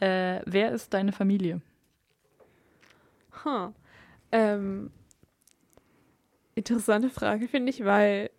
äh, 0.00 0.40
wer 0.46 0.70
ist 0.72 0.94
deine 0.94 1.12
Familie? 1.12 1.60
Huh. 3.44 3.70
Ähm, 4.32 4.90
interessante 6.60 7.10
Frage, 7.10 7.48
finde 7.48 7.70
ich, 7.70 7.84
weil 7.84 8.30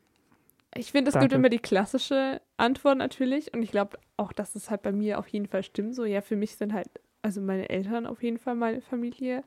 ich 0.75 0.91
finde, 0.91 1.09
es 1.09 1.15
gibt 1.19 1.33
immer 1.33 1.49
die 1.49 1.59
klassische 1.59 2.41
Antwort 2.57 2.97
natürlich. 2.97 3.53
Und 3.53 3.61
ich 3.61 3.71
glaube 3.71 3.97
auch, 4.17 4.31
dass 4.31 4.55
es 4.55 4.69
halt 4.69 4.81
bei 4.83 4.91
mir 4.91 5.19
auf 5.19 5.27
jeden 5.27 5.47
Fall 5.47 5.63
stimmt. 5.63 5.95
So, 5.95 6.05
ja, 6.05 6.21
für 6.21 6.35
mich 6.37 6.55
sind 6.55 6.73
halt, 6.73 6.87
also 7.21 7.41
meine 7.41 7.69
Eltern 7.69 8.05
auf 8.05 8.23
jeden 8.23 8.37
Fall 8.37 8.55
meine 8.55 8.81
Familie. 8.81 9.43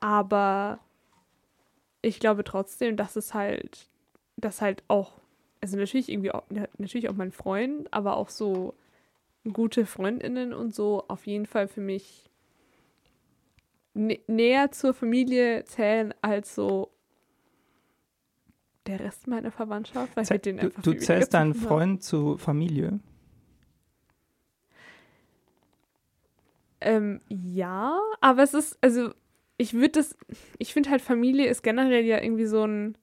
Aber 0.00 0.80
ich 2.02 2.20
glaube 2.20 2.44
trotzdem, 2.44 2.96
dass 2.96 3.16
es 3.16 3.34
halt, 3.34 3.88
dass 4.36 4.62
halt 4.62 4.82
auch, 4.88 5.20
also 5.60 5.76
natürlich 5.76 6.08
irgendwie 6.08 6.30
auch, 6.30 6.44
na- 6.48 6.68
natürlich 6.78 7.08
auch 7.10 7.14
mein 7.16 7.32
Freund, 7.32 7.92
aber 7.92 8.16
auch 8.16 8.30
so 8.30 8.74
gute 9.52 9.84
Freundinnen 9.84 10.54
und 10.54 10.74
so 10.74 11.04
auf 11.08 11.26
jeden 11.26 11.44
Fall 11.46 11.68
für 11.68 11.80
mich 11.82 12.30
nä- 13.94 14.20
näher 14.26 14.70
zur 14.72 14.94
Familie 14.94 15.64
zählen 15.64 16.14
als 16.22 16.54
so 16.54 16.90
der 18.90 19.00
Rest 19.00 19.26
meiner 19.26 19.50
Verwandtschaft, 19.50 20.16
weil 20.16 20.24
ich 20.24 20.30
mit 20.30 20.46
denen 20.46 20.58
Du, 20.58 20.66
einfach 20.66 20.82
du 20.82 20.96
zählst 20.98 21.34
deinen. 21.34 21.54
Freund 21.54 22.02
zu 22.02 22.36
Familie? 22.36 23.00
Ähm, 26.80 27.20
ja, 27.28 27.98
aber 28.20 28.42
es 28.42 28.54
ist, 28.54 28.78
also 28.80 29.10
ich 29.58 29.74
würde 29.74 29.90
das, 29.90 30.16
ich 30.58 30.72
finde 30.72 30.90
halt 30.90 31.02
Familie 31.02 31.46
ist 31.48 31.62
generell 31.62 32.04
ja 32.04 32.22
irgendwie 32.22 32.46
so 32.46 32.64
ein 32.64 32.96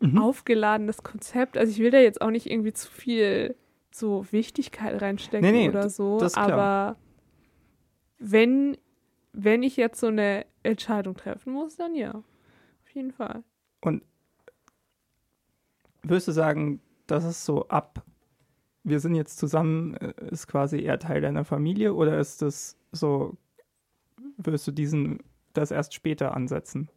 Mhm. 0.00 0.18
aufgeladenes 0.18 1.02
Konzept. 1.04 1.56
Also 1.56 1.70
ich 1.70 1.78
will 1.78 1.92
da 1.92 1.98
jetzt 1.98 2.20
auch 2.20 2.30
nicht 2.30 2.50
irgendwie 2.50 2.72
zu 2.72 2.90
viel 2.90 3.54
so 3.92 4.26
Wichtigkeit 4.32 5.00
reinstecken 5.00 5.48
Nee, 5.48 5.52
nee, 5.52 5.68
oder 5.68 5.88
so, 5.90 6.18
aber 6.34 6.96
wenn, 8.18 8.76
wenn 9.32 9.62
ich 9.62 9.76
jetzt 9.76 10.00
so 10.00 10.08
eine 10.08 10.44
Entscheidung 10.64 11.14
treffen 11.16 11.52
muss, 11.52 11.76
dann 11.76 11.94
ja. 11.94 12.14
Auf 12.14 12.90
jeden 12.94 13.12
Fall. 13.12 13.44
Würdest 16.02 16.28
du 16.28 16.32
sagen, 16.32 16.80
das 17.06 17.24
ist 17.24 17.44
so 17.44 17.68
ab, 17.68 18.04
wir 18.84 19.00
sind 19.00 19.14
jetzt 19.14 19.38
zusammen, 19.38 19.94
äh, 19.94 20.14
ist 20.30 20.48
quasi 20.48 20.80
eher 20.80 20.98
Teil 20.98 21.20
deiner 21.20 21.44
Familie 21.44 21.94
oder 21.94 22.18
ist 22.18 22.42
das 22.42 22.76
so, 22.90 23.36
würdest 24.36 24.66
du 24.66 24.72
diesen, 24.72 25.22
das 25.52 25.70
erst 25.70 25.94
später 25.94 26.34
ansetzen? 26.34 26.88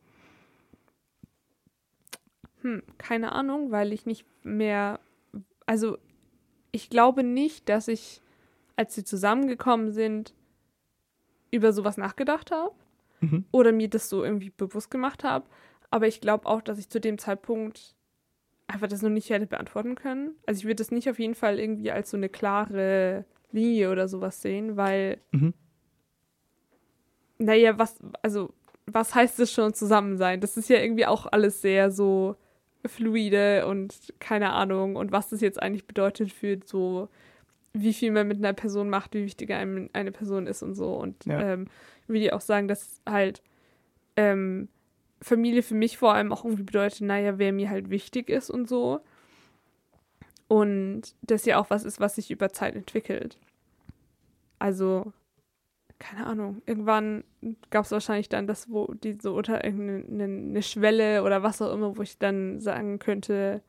Hm, 2.62 2.82
keine 2.98 3.34
Ahnung, 3.34 3.72
weil 3.72 3.94
ich 3.94 4.06
nicht 4.06 4.26
mehr, 4.44 5.00
also 5.66 5.98
ich 6.72 6.90
glaube 6.90 7.24
nicht, 7.24 7.70
dass 7.70 7.88
ich, 7.88 8.22
als 8.76 8.96
sie 8.96 9.04
zusammengekommen 9.04 9.92
sind, 9.92 10.34
über 11.52 11.72
sowas 11.72 11.98
nachgedacht 11.98 12.52
habe 12.52 12.76
Mhm. 13.22 13.46
oder 13.52 13.72
mir 13.72 13.90
das 13.90 14.10
so 14.10 14.24
irgendwie 14.26 14.50
bewusst 14.50 14.92
gemacht 14.92 15.24
habe. 15.24 15.46
Aber 15.90 16.08
ich 16.08 16.20
glaube 16.20 16.48
auch, 16.48 16.62
dass 16.62 16.78
ich 16.78 16.90
zu 16.90 17.00
dem 17.00 17.18
Zeitpunkt 17.18 17.96
einfach 18.68 18.88
das 18.88 19.02
noch 19.02 19.10
nicht 19.10 19.30
hätte 19.30 19.46
beantworten 19.48 19.96
können. 19.96 20.32
Also 20.46 20.60
ich 20.60 20.66
würde 20.66 20.76
das 20.76 20.92
nicht 20.92 21.10
auf 21.10 21.20
jeden 21.20 21.36
Fall 21.36 21.60
irgendwie 21.60 21.92
als 21.92 22.10
so 22.10 22.18
eine 22.18 22.30
klare 22.30 23.26
Linie 23.52 23.92
oder 23.92 24.08
sowas 24.08 24.42
sehen, 24.42 24.76
weil, 24.78 25.20
Mhm. 25.32 25.54
naja, 27.38 27.78
was, 27.78 27.98
also, 28.22 28.54
was 28.86 29.14
heißt 29.16 29.40
es 29.40 29.52
schon 29.52 29.74
zusammen 29.74 30.18
sein? 30.18 30.42
Das 30.42 30.58
ist 30.58 30.70
ja 30.70 30.78
irgendwie 30.80 31.06
auch 31.06 31.26
alles 31.26 31.62
sehr 31.62 31.92
so 31.92 32.36
fluide 32.86 33.66
und 33.68 34.14
keine 34.20 34.52
Ahnung 34.54 34.96
und 34.96 35.12
was 35.12 35.30
das 35.30 35.42
jetzt 35.42 35.62
eigentlich 35.62 35.88
bedeutet 35.88 36.32
für 36.32 36.60
so, 36.66 37.10
wie 37.74 37.94
viel 37.94 38.12
man 38.12 38.28
mit 38.28 38.38
einer 38.38 38.54
Person 38.54 38.90
macht, 38.90 39.16
wie 39.16 39.26
wichtig 39.26 39.52
einem 39.52 39.90
eine 39.94 40.12
Person 40.12 40.48
ist 40.48 40.62
und 40.64 40.76
so. 40.76 40.94
Und 40.96 41.26
Ja. 41.26 41.40
ähm, 41.54 41.68
ich 42.04 42.10
will 42.10 42.22
dir 42.22 42.36
auch 42.36 42.42
sagen, 42.42 42.68
dass 42.68 43.02
halt 43.10 43.42
ähm, 44.16 44.70
Familie 45.26 45.64
für 45.64 45.74
mich 45.74 45.98
vor 45.98 46.14
allem 46.14 46.32
auch 46.32 46.46
irgendwie 46.46 46.64
bedeutet, 46.64 47.02
naja, 47.02 47.40
wer 47.40 47.52
mir 47.52 47.70
halt 47.72 47.90
wichtig 47.90 48.30
ist 48.30 48.52
und 48.52 48.70
so. 48.70 49.00
Und 50.48 51.16
das 51.24 51.46
ja 51.46 51.58
auch 51.58 51.72
was 51.72 51.84
ist, 51.84 52.00
was 52.00 52.16
sich 52.16 52.30
über 52.30 52.54
Zeit 52.54 52.76
entwickelt. 52.76 53.40
Also, 54.60 55.12
keine 55.98 56.28
Ahnung, 56.28 56.62
irgendwann 56.68 57.24
gab 57.72 57.86
es 57.86 57.92
wahrscheinlich 57.92 58.30
dann 58.30 58.46
das, 58.46 58.70
wo 58.70 58.94
die 58.94 59.18
so 59.20 59.34
unter 59.36 59.64
irgendeine 59.64 60.26
eine 60.26 60.62
Schwelle 60.62 61.24
oder 61.24 61.42
was 61.42 61.60
auch 61.62 61.74
immer, 61.74 61.98
wo 61.98 62.04
ich 62.04 62.20
dann 62.20 62.60
sagen 62.60 63.00
könnte, 63.00 63.64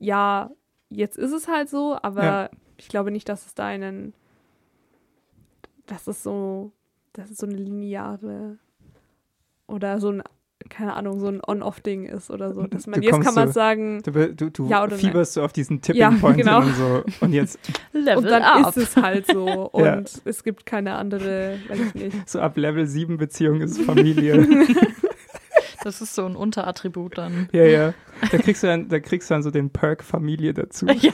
ja, 0.00 0.50
jetzt 0.88 1.16
ist 1.18 1.32
es 1.32 1.46
halt 1.46 1.68
so, 1.68 1.96
aber 2.02 2.22
Ja. 2.24 2.50
ich 2.78 2.88
glaube 2.88 3.12
nicht, 3.12 3.28
dass 3.28 3.46
es 3.46 3.54
da 3.54 3.66
einen, 3.66 4.12
dass 5.86 6.08
es 6.08 6.24
so, 6.24 6.72
dass 7.12 7.30
es 7.30 7.38
so 7.38 7.46
eine 7.46 7.56
lineare 7.56 8.58
oder 9.68 10.00
so 10.00 10.08
ein, 10.10 10.22
keine 10.68 10.94
Ahnung, 10.94 11.18
so 11.20 11.26
ein 11.28 11.40
On-Off-Ding 11.46 12.04
ist 12.04 12.30
oder 12.30 12.52
so. 12.52 12.62
Dass 12.66 12.86
man, 12.86 13.00
Du 13.00 13.06
jetzt 13.06 13.20
kann 13.22 13.34
man 13.34 13.48
so- 13.48 13.52
sagen, 13.52 14.02
Du, 14.04 14.12
du, 14.34 14.50
du 14.50 14.68
Ja 14.68 14.82
oder 14.82 14.92
nein? 14.92 15.00
fieberst 15.00 15.32
so 15.32 15.42
auf 15.42 15.52
diesen 15.52 15.80
Tipping 15.80 16.00
Ja, 16.00 16.10
genau. 16.32 16.58
und 16.60 16.74
so. 16.76 17.02
Und 17.20 17.32
jetzt 17.32 17.58
Level 17.92 18.18
und 18.18 18.24
dann 18.26 18.42
up. 18.42 18.68
ist 18.68 18.76
es 18.76 18.96
halt 18.96 19.26
so 19.26 19.46
und 19.72 19.84
Ja. 19.84 20.02
es 20.24 20.44
gibt 20.44 20.66
keine 20.66 20.94
andere, 20.96 21.58
weiß 21.68 21.78
ich 21.80 21.94
nicht. 21.94 22.28
so 22.28 22.40
ab 22.40 22.56
Level 22.56 22.86
7 22.86 23.16
Beziehung 23.16 23.60
ist 23.60 23.80
Familie. 23.80 24.46
Das 25.82 26.02
ist 26.02 26.14
so 26.14 26.26
ein 26.26 26.36
Unterattribut 26.36 27.16
dann. 27.16 27.48
ja, 27.52 27.64
ja. 27.64 27.94
Da 28.30 28.36
kriegst 28.36 28.62
du 28.62 28.66
dann, 28.66 28.88
da 28.90 29.00
kriegst 29.00 29.30
du 29.30 29.34
dann 29.34 29.42
so 29.42 29.50
den 29.50 29.70
Perk 29.70 30.04
Familie 30.04 30.52
dazu. 30.52 30.84
Ja. 30.86 31.10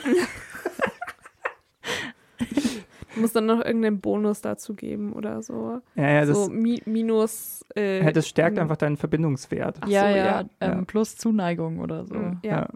Muss 3.16 3.32
dann 3.32 3.46
noch 3.46 3.64
irgendeinen 3.64 4.00
Bonus 4.00 4.40
dazu 4.42 4.74
geben 4.74 5.12
oder 5.12 5.42
so. 5.42 5.80
Ja, 5.94 6.08
ja, 6.10 6.24
das, 6.26 6.36
so 6.46 6.50
mi 6.50 6.82
minus. 6.84 7.64
Äh, 7.74 8.04
ja, 8.04 8.12
das 8.12 8.28
stärkt 8.28 8.58
m- 8.58 8.62
einfach 8.62 8.76
deinen 8.76 8.96
Verbindungswert. 8.96 9.78
Ach 9.80 9.88
ja, 9.88 10.02
so, 10.02 10.16
ja, 10.16 10.26
ja. 10.26 10.40
Ähm, 10.60 10.78
Ja. 10.78 10.84
plus 10.84 11.16
Zuneigung 11.16 11.78
oder 11.80 12.04
so. 12.06 12.14
m, 12.14 12.38
ja. 12.44 12.68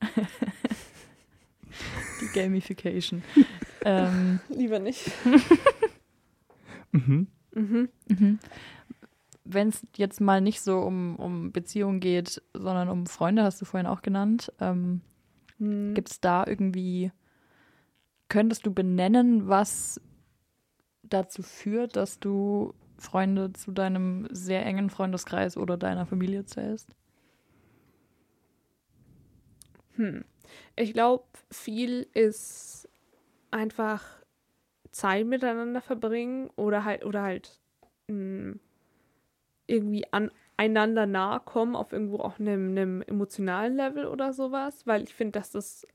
Die 2.20 2.28
Gamification. 2.32 3.22
ähm, 3.84 4.40
Lieber 4.48 4.78
nicht. 4.78 5.10
Mhm. 6.92 7.28
Mhm. 7.54 7.88
mhm. 8.08 8.38
Wenn 9.44 9.68
es 9.68 9.86
jetzt 9.96 10.20
mal 10.20 10.40
nicht 10.40 10.60
so 10.60 10.80
um, 10.80 11.14
um 11.16 11.52
Beziehungen 11.52 12.00
geht, 12.00 12.42
sondern 12.52 12.88
um 12.88 13.06
Freunde, 13.06 13.44
hast 13.44 13.60
du 13.60 13.64
vorhin 13.64 13.86
auch 13.86 14.02
genannt, 14.02 14.52
ähm, 14.60 15.00
Hm. 15.58 15.94
gibt 15.94 16.10
es 16.10 16.20
da 16.20 16.44
irgendwie, 16.46 17.12
könntest 18.30 18.64
du 18.64 18.72
benennen, 18.72 19.48
was 19.48 20.00
dazu 21.02 21.42
führt, 21.42 21.96
dass 21.96 22.18
du 22.18 22.72
Freunde 22.96 23.52
zu 23.52 23.72
deinem 23.72 24.26
sehr 24.30 24.64
engen 24.64 24.88
Freundeskreis 24.88 25.58
oder 25.58 25.76
deiner 25.76 26.06
Familie 26.06 26.46
zählst? 26.46 26.94
Hm. 29.96 30.24
Ich 30.76 30.94
glaube, 30.94 31.24
viel 31.50 32.06
ist 32.14 32.88
einfach 33.50 34.02
Zeit 34.92 35.26
miteinander 35.26 35.80
verbringen 35.80 36.50
oder 36.56 36.84
halt 36.84 37.04
oder 37.04 37.22
halt 37.22 37.60
mh, 38.08 38.54
irgendwie 39.66 40.04
aneinander 40.56 41.06
nahe 41.06 41.40
kommen 41.40 41.76
auf 41.76 41.92
irgendwo 41.92 42.18
auch 42.18 42.38
einem, 42.38 42.70
einem 42.70 43.02
emotionalen 43.02 43.76
Level 43.76 44.06
oder 44.06 44.32
sowas, 44.32 44.86
weil 44.86 45.02
ich 45.04 45.14
finde, 45.14 45.38
dass 45.38 45.52
das 45.52 45.86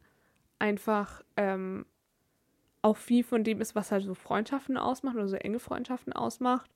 einfach 0.60 1.24
ähm, 1.36 1.86
auch 2.86 2.98
viel 2.98 3.24
von 3.24 3.44
dem 3.44 3.62
ist, 3.62 3.74
was 3.74 3.92
halt 3.92 4.04
so 4.04 4.14
Freundschaften 4.14 4.78
ausmacht 4.78 5.16
oder 5.16 5.28
so 5.28 5.36
enge 5.38 5.58
Freundschaften 5.58 6.14
ausmacht 6.14 6.70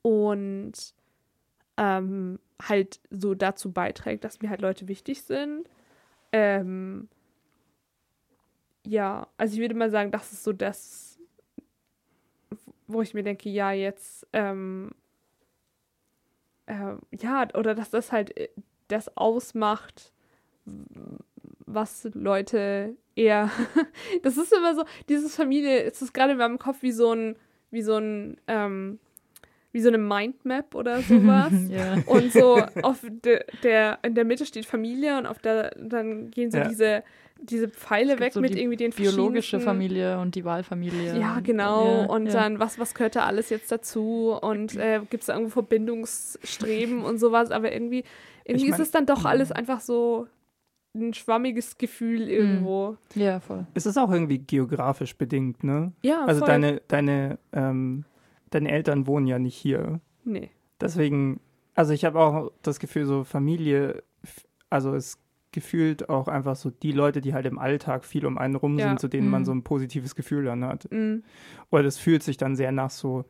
und 0.00 0.72
ähm, 1.76 2.38
halt 2.62 2.98
so 3.10 3.34
dazu 3.34 3.70
beiträgt, 3.70 4.24
dass 4.24 4.40
mir 4.40 4.48
halt 4.48 4.62
Leute 4.62 4.88
wichtig 4.88 5.22
sind. 5.22 5.68
Ähm, 6.32 7.10
ja, 8.86 9.28
also 9.36 9.52
ich 9.54 9.60
würde 9.60 9.74
mal 9.74 9.90
sagen, 9.90 10.10
das 10.10 10.32
ist 10.32 10.44
so 10.44 10.54
das, 10.54 11.18
wo 12.86 13.02
ich 13.02 13.12
mir 13.12 13.22
denke, 13.22 13.50
ja, 13.50 13.70
jetzt, 13.72 14.26
ähm, 14.32 14.92
äh, 16.64 16.94
ja, 17.12 17.48
oder 17.54 17.74
dass 17.74 17.90
das 17.90 18.12
halt 18.12 18.34
äh, 18.38 18.48
das 18.88 19.14
ausmacht, 19.14 20.14
was 21.66 22.08
Leute 22.14 22.96
eher, 23.20 23.50
das 24.22 24.36
ist 24.36 24.52
immer 24.52 24.74
so, 24.74 24.84
dieses 25.08 25.34
Familie, 25.36 25.82
es 25.84 26.00
ist 26.02 26.12
gerade 26.14 26.32
in 26.32 26.38
meinem 26.38 26.58
Kopf 26.58 26.78
wie 26.82 26.92
so 26.92 27.12
ein, 27.12 27.36
wie 27.70 27.82
so 27.82 27.96
ein, 27.96 28.36
ähm, 28.48 28.98
wie 29.72 29.80
so 29.80 29.88
eine 29.88 29.98
Mindmap 29.98 30.74
oder 30.74 31.00
sowas. 31.10 31.52
ja. 31.68 31.98
Und 32.06 32.32
so 32.32 32.60
auf 32.82 32.98
de, 33.08 33.40
der, 33.62 33.98
in 34.02 34.14
der 34.14 34.24
Mitte 34.24 34.44
steht 34.46 34.66
Familie 34.66 35.16
und 35.18 35.26
auf 35.26 35.38
der, 35.38 35.70
dann 35.78 36.30
gehen 36.30 36.50
so 36.50 36.58
Ja. 36.58 36.68
diese, 36.68 37.02
diese 37.42 37.68
Pfeile 37.68 38.18
weg 38.20 38.32
so 38.34 38.40
mit 38.40 38.52
die 38.54 38.58
irgendwie 38.60 38.76
den 38.76 38.90
Biologische 38.90 39.60
Familie 39.60 40.18
und 40.18 40.34
die 40.34 40.44
Wahlfamilie. 40.44 41.18
Ja, 41.18 41.40
genau. 41.40 42.00
Ja, 42.02 42.04
und 42.06 42.26
ja. 42.26 42.32
dann, 42.32 42.58
was, 42.58 42.78
was 42.78 42.92
gehört 42.94 43.16
da 43.16 43.24
alles 43.24 43.48
jetzt 43.48 43.70
dazu? 43.72 44.36
Und 44.42 44.76
äh, 44.76 45.00
gibt 45.08 45.22
es 45.22 45.28
da 45.28 45.34
irgendwo 45.34 45.52
Verbindungsstreben 45.52 47.02
und 47.02 47.18
sowas? 47.18 47.50
Aber 47.50 47.72
irgendwie, 47.72 48.04
irgendwie 48.44 48.64
Ich 48.66 48.70
ist 48.72 48.78
mein- 48.78 48.82
es 48.82 48.90
dann 48.90 49.06
doch 49.06 49.24
alles 49.24 49.52
einfach 49.52 49.80
so 49.80 50.26
ein 50.94 51.14
schwammiges 51.14 51.78
Gefühl 51.78 52.28
irgendwo. 52.28 52.96
Ja, 53.14 53.40
voll. 53.40 53.66
Es 53.74 53.86
ist 53.86 53.96
auch 53.96 54.10
irgendwie 54.10 54.38
geografisch 54.38 55.16
bedingt, 55.16 55.62
ne? 55.62 55.92
Ja, 56.02 56.24
Also 56.26 56.40
voll. 56.40 56.48
deine, 56.48 56.82
deine, 56.88 57.38
ähm, 57.52 58.04
deine 58.50 58.70
Eltern 58.70 59.06
wohnen 59.06 59.26
ja 59.26 59.38
nicht 59.38 59.56
hier. 59.56 60.00
Nee. 60.24 60.50
Deswegen, 60.80 61.40
also 61.74 61.92
ich 61.92 62.04
habe 62.04 62.18
auch 62.18 62.50
das 62.62 62.80
Gefühl, 62.80 63.04
so 63.06 63.22
Familie, 63.24 64.02
also 64.68 64.94
es 64.94 65.18
gefühlt 65.52 66.08
auch 66.08 66.28
einfach 66.28 66.56
so 66.56 66.70
die 66.70 66.92
Leute, 66.92 67.20
die 67.20 67.34
halt 67.34 67.46
im 67.46 67.58
Alltag 67.58 68.04
viel 68.04 68.24
um 68.26 68.38
einen 68.38 68.54
rum 68.56 68.78
Ja. 68.78 68.88
sind, 68.88 69.00
zu 69.00 69.08
denen 69.08 69.28
man 69.28 69.42
Mhm. 69.42 69.46
so 69.46 69.52
ein 69.52 69.62
positives 69.64 70.14
Gefühl 70.14 70.44
dann 70.44 70.64
hat. 70.64 70.88
Mm, 70.90 71.18
Oder 71.70 71.82
das 71.84 71.98
fühlt 71.98 72.22
sich 72.22 72.36
dann 72.36 72.54
sehr 72.56 72.70
nach 72.72 72.90
so, 72.90 73.24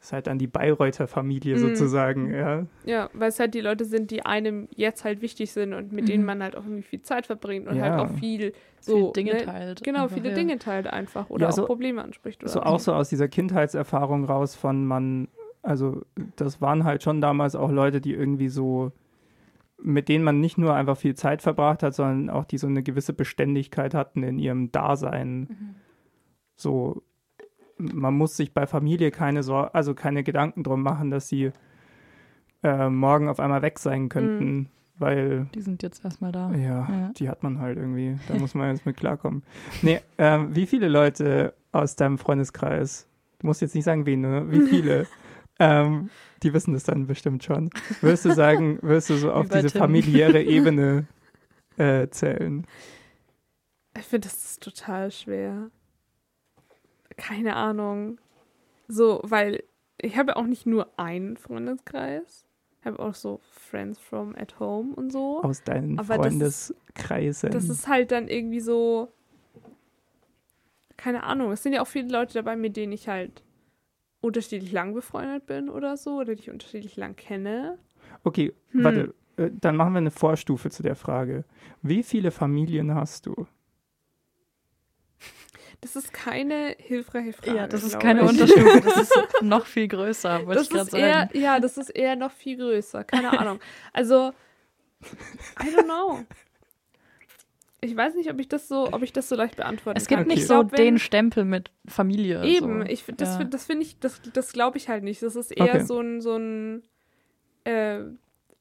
ist 0.00 0.12
halt 0.12 0.28
dann 0.28 0.38
die 0.38 0.46
Bayreuther 0.46 1.08
Familie 1.08 1.56
Mhm. 1.56 1.58
sozusagen, 1.60 2.32
ja. 2.32 2.66
ja, 2.84 3.10
weil 3.14 3.30
es 3.30 3.40
halt 3.40 3.54
die 3.54 3.60
Leute 3.60 3.84
sind, 3.84 4.10
die 4.12 4.24
einem 4.24 4.68
jetzt 4.76 5.04
halt 5.04 5.22
wichtig 5.22 5.50
sind 5.50 5.74
und 5.74 5.92
mit 5.92 6.08
denen 6.08 6.22
Mhm. 6.22 6.26
man 6.26 6.42
halt 6.42 6.54
auch 6.56 6.62
irgendwie 6.64 6.82
viel 6.82 7.02
Zeit 7.02 7.26
verbringt 7.26 7.66
und 7.66 7.76
Ja. 7.76 7.82
halt 7.82 8.00
auch 8.00 8.14
viel 8.18 8.52
so 8.80 8.96
Viele 8.96 9.12
Dinge 9.12 9.32
ne, 9.32 9.44
teilt. 9.44 9.82
Genau, 9.82 10.04
einfach, 10.04 10.14
viele 10.16 10.28
ja. 10.30 10.34
Dinge 10.36 10.58
teilt 10.60 10.86
einfach 10.86 11.28
oder 11.30 11.42
Ja, 11.46 11.48
auch 11.48 11.52
so- 11.56 11.66
Probleme 11.66 12.02
anspricht. 12.02 12.42
Oder 12.42 12.50
So 12.52 12.62
auch 12.62 12.78
so 12.78 12.92
aus 12.94 13.08
dieser 13.08 13.26
Kindheitserfahrung 13.26 14.24
raus 14.24 14.54
von 14.54 14.86
man, 14.86 15.26
also 15.62 16.02
das 16.36 16.60
waren 16.60 16.84
halt 16.84 17.02
schon 17.02 17.20
damals 17.20 17.56
auch 17.56 17.72
Leute, 17.72 18.00
die 18.00 18.14
irgendwie 18.14 18.48
so, 18.48 18.92
mit 19.82 20.08
denen 20.08 20.22
man 20.24 20.38
nicht 20.40 20.58
nur 20.58 20.74
einfach 20.74 20.96
viel 20.96 21.16
Zeit 21.16 21.42
verbracht 21.42 21.82
hat, 21.82 21.94
sondern 21.94 22.30
auch 22.30 22.44
die 22.44 22.58
so 22.58 22.68
eine 22.68 22.84
gewisse 22.84 23.12
Beständigkeit 23.12 23.94
hatten 23.94 24.22
in 24.22 24.38
ihrem 24.38 24.70
Dasein. 24.70 25.40
Mhm. 25.40 25.74
So, 26.56 27.02
man 27.78 28.14
muss 28.14 28.36
sich 28.36 28.52
bei 28.52 28.66
Familie 28.66 29.10
keine 29.10 29.42
Sor 29.42 29.74
also 29.74 29.94
keine 29.94 30.22
Gedanken 30.24 30.62
drum 30.62 30.82
machen, 30.82 31.10
dass 31.10 31.28
sie 31.28 31.52
äh, 32.62 32.88
morgen 32.88 33.28
auf 33.28 33.38
einmal 33.40 33.62
weg 33.62 33.78
sein 33.78 34.08
könnten, 34.08 34.68
weil 34.98 35.46
Die 35.54 35.60
sind 35.60 35.82
jetzt 35.82 36.04
erstmal 36.04 36.32
da. 36.32 36.50
ja, 36.52 36.58
Ja. 36.90 37.12
die 37.16 37.28
hat 37.28 37.42
man 37.42 37.60
halt 37.60 37.78
irgendwie. 37.78 38.18
Da 38.28 38.34
muss 38.34 38.54
man 38.54 38.70
jetzt 38.70 38.84
mit 38.84 38.96
klarkommen. 38.96 39.42
Nee, 39.82 40.00
ähm, 40.18 40.54
wie 40.56 40.66
viele 40.66 40.88
Leute 40.88 41.54
aus 41.72 41.94
deinem 41.96 42.18
Freundeskreis, 42.18 43.06
du 43.38 43.46
musst 43.46 43.60
jetzt 43.60 43.74
nicht 43.76 43.84
sagen, 43.84 44.06
wen, 44.06 44.22
ne? 44.22 44.46
Wie 44.50 44.62
viele? 44.66 45.06
ähm, 45.60 46.10
die 46.42 46.52
wissen 46.52 46.72
das 46.74 46.82
dann 46.84 47.06
bestimmt 47.06 47.44
schon. 47.44 47.70
Würdest 48.00 48.24
du 48.24 48.32
sagen, 48.32 48.78
wirst 48.82 49.10
du 49.10 49.14
so 49.16 49.32
auf 49.32 49.48
diese 49.48 49.68
Tim. 49.68 49.78
familiäre 49.80 50.42
Ebene 50.42 51.06
äh, 51.76 52.08
zählen? 52.08 52.66
Ich 53.96 54.04
finde, 54.06 54.28
das 54.28 54.36
ist 54.44 54.62
total 54.62 55.10
schwer. 55.10 55.70
Keine 57.18 57.56
Ahnung. 57.56 58.18
So, 58.88 59.20
weil 59.24 59.62
ich 60.00 60.16
habe 60.16 60.36
auch 60.36 60.44
nicht 60.46 60.64
nur 60.66 60.88
einen 60.98 61.36
Freundeskreis. 61.36 62.46
Ich 62.80 62.86
habe 62.86 62.98
auch 63.00 63.14
so 63.14 63.40
Friends 63.50 63.98
from 63.98 64.34
at 64.36 64.58
home 64.60 64.94
und 64.94 65.10
so. 65.12 65.42
Aus 65.42 65.62
deinen 65.62 65.98
Aber 65.98 66.16
das 66.16 66.32
ist- 66.34 66.66
Freundeskreisen. 66.94 67.50
Das 67.50 67.68
ist 67.68 67.86
halt 67.88 68.12
dann 68.12 68.28
irgendwie 68.28 68.60
so. 68.60 69.12
Keine 70.96 71.22
Ahnung. 71.24 71.52
Es 71.52 71.62
sind 71.62 71.72
ja 71.74 71.82
auch 71.82 71.86
viele 71.86 72.08
Leute 72.08 72.34
dabei, 72.34 72.56
mit 72.56 72.76
denen 72.76 72.92
ich 72.92 73.08
halt 73.08 73.42
unterschiedlich 74.20 74.72
lang 74.72 74.94
befreundet 74.94 75.46
bin 75.46 75.68
oder 75.68 75.96
so. 75.96 76.16
Oder 76.18 76.34
die 76.34 76.42
ich 76.42 76.50
unterschiedlich 76.50 76.96
lang 76.96 77.14
kenne. 77.16 77.78
okay, 78.24 78.52
Hm. 78.70 78.84
warte. 78.84 79.14
äh, 79.36 79.50
dann 79.60 79.76
machen 79.76 79.92
wir 79.92 79.98
eine 79.98 80.10
Vorstufe 80.10 80.70
zu 80.70 80.82
der 80.82 80.96
Frage. 80.96 81.44
Wie 81.82 82.02
viele 82.02 82.30
Familien 82.32 82.94
hast 82.94 83.26
du? 83.26 83.46
Das 85.80 85.94
ist 85.94 86.12
keine 86.12 86.74
hilfreiche 86.78 87.32
Frage. 87.32 87.56
Ja, 87.56 87.66
das 87.68 87.84
ist 87.84 88.00
keine 88.00 88.22
ich. 88.22 88.28
Unterstufe, 88.28 88.80
das 88.80 88.96
ist 89.02 89.14
noch 89.42 89.64
viel 89.66 89.86
größer, 89.86 90.44
wollte 90.46 90.62
ich 90.62 90.70
gerade 90.70 90.90
sagen. 90.90 91.30
ja, 91.38 91.60
das 91.60 91.78
ist 91.78 91.90
eher 91.90 92.16
noch 92.16 92.32
viel 92.32 92.56
größer. 92.56 93.04
Keine 93.04 93.38
Ahnung. 93.38 93.60
Also, 93.92 94.32
I 95.62 95.66
don't 95.76 95.84
know. 95.84 96.24
Ich 97.80 97.96
weiß 97.96 98.16
nicht, 98.16 98.28
ob 98.28 98.40
ich 98.40 98.48
das 98.48 98.66
so, 98.66 98.88
ob 98.92 99.02
ich 99.02 99.12
das 99.12 99.28
so 99.28 99.36
leicht 99.36 99.54
beantworten 99.54 99.96
Es 99.98 100.08
gibt 100.08 100.18
kann. 100.18 100.26
Okay. 100.26 100.34
nicht 100.34 100.42
Ich 100.42 100.48
so 100.48 100.54
glaub, 100.64 100.72
den 100.74 100.98
Stempel 100.98 101.44
mit 101.44 101.70
Familie. 101.86 102.44
Eben, 102.44 102.80
so. 102.82 102.88
ich, 102.88 103.04
das, 103.16 103.38
Ja. 103.38 103.44
das 103.44 103.66
finde 103.66 103.84
ich, 103.84 104.00
das, 104.00 104.20
das 104.32 104.52
glaube 104.52 104.78
ich 104.78 104.88
halt 104.88 105.04
nicht. 105.04 105.22
Das 105.22 105.36
ist 105.36 105.52
eher 105.52 105.74
Okay. 105.76 105.84
so 105.84 106.00
ein, 106.00 106.20
so 106.20 106.34
ein, 106.36 106.82
äh, 107.62 108.00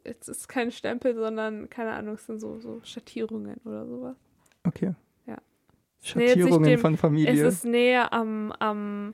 es 0.04 0.28
ist 0.28 0.48
kein 0.48 0.72
Stempel, 0.72 1.16
sondern, 1.16 1.68
keine 1.72 1.94
Ahnung, 1.94 2.14
es 2.14 2.28
sind 2.28 2.40
so, 2.40 2.60
so 2.60 2.80
Schattierungen 2.84 3.60
oder 3.66 3.88
sowas. 3.88 4.16
Okay. 4.64 4.94
Schattierungen 6.02 6.64
dem- 6.64 6.80
von 6.80 6.98
Familie. 6.98 7.46
Es 7.48 7.56
ist 7.56 7.66
näher 7.66 8.14
am, 8.14 8.52
am, 8.60 9.14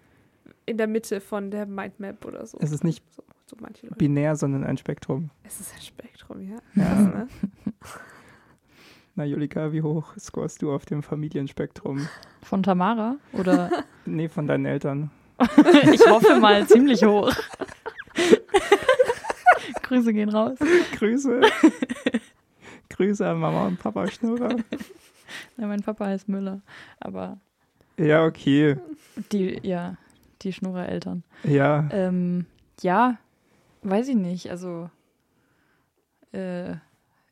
in 0.66 0.78
der 0.78 0.88
Mitte 0.88 1.22
von 1.22 1.50
der 1.52 1.66
Mindmap 1.66 2.26
oder 2.26 2.46
so. 2.46 2.58
Es 2.62 2.72
ist 2.72 2.84
nicht 2.84 3.04
so, 3.16 3.24
so 3.46 3.56
manche 3.60 3.86
Leute. 3.88 3.98
binär, 3.98 4.36
sondern 4.36 4.64
ein 4.64 4.78
Spektrum. 4.78 5.30
Es 5.44 5.60
ist 5.60 5.74
ein 5.76 5.82
Spektrum, 5.82 6.42
ja. 6.42 6.58
Ja. 6.76 6.84
Krass, 6.86 7.00
ne? 7.06 7.28
Na, 9.16 9.26
Julika, 9.26 9.72
wie 9.72 9.82
hoch 9.84 10.14
scorest 10.20 10.62
du 10.64 10.74
auf 10.74 10.86
dem 10.86 11.04
Familienspektrum? 11.04 12.08
Von 12.42 12.64
Tamara? 12.64 13.18
Oder 13.34 13.70
Nee, 14.06 14.28
von 14.28 14.48
deinen 14.48 14.66
Eltern. 14.66 15.12
ich 15.92 16.02
hoffe 16.08 16.40
mal 16.40 16.66
ziemlich 16.68 17.04
hoch. 17.04 17.32
Grüße 19.84 20.14
gehen 20.14 20.30
raus. 20.30 20.58
Grüße. 20.98 21.42
Grüße 22.90 23.28
an 23.28 23.40
Mama 23.40 23.68
und 23.68 23.80
Papa 23.80 24.08
Schnurrer. 24.08 24.56
Ja, 25.64 25.68
mein 25.70 25.82
Papa 25.82 26.08
heißt 26.08 26.28
Müller, 26.28 26.62
aber 27.00 27.40
Ja, 27.98 28.26
okay. 28.26 28.76
die, 29.32 29.62
ja, 29.64 29.96
die 30.42 30.52
Schnurrer-Eltern. 30.52 31.24
Ja. 31.46 31.88
Ähm, 31.90 32.48
ja, 32.82 33.18
weiß 33.82 34.10
ich 34.10 34.18
nicht. 34.18 34.52
Also, 34.52 34.90
äh, 36.34 36.74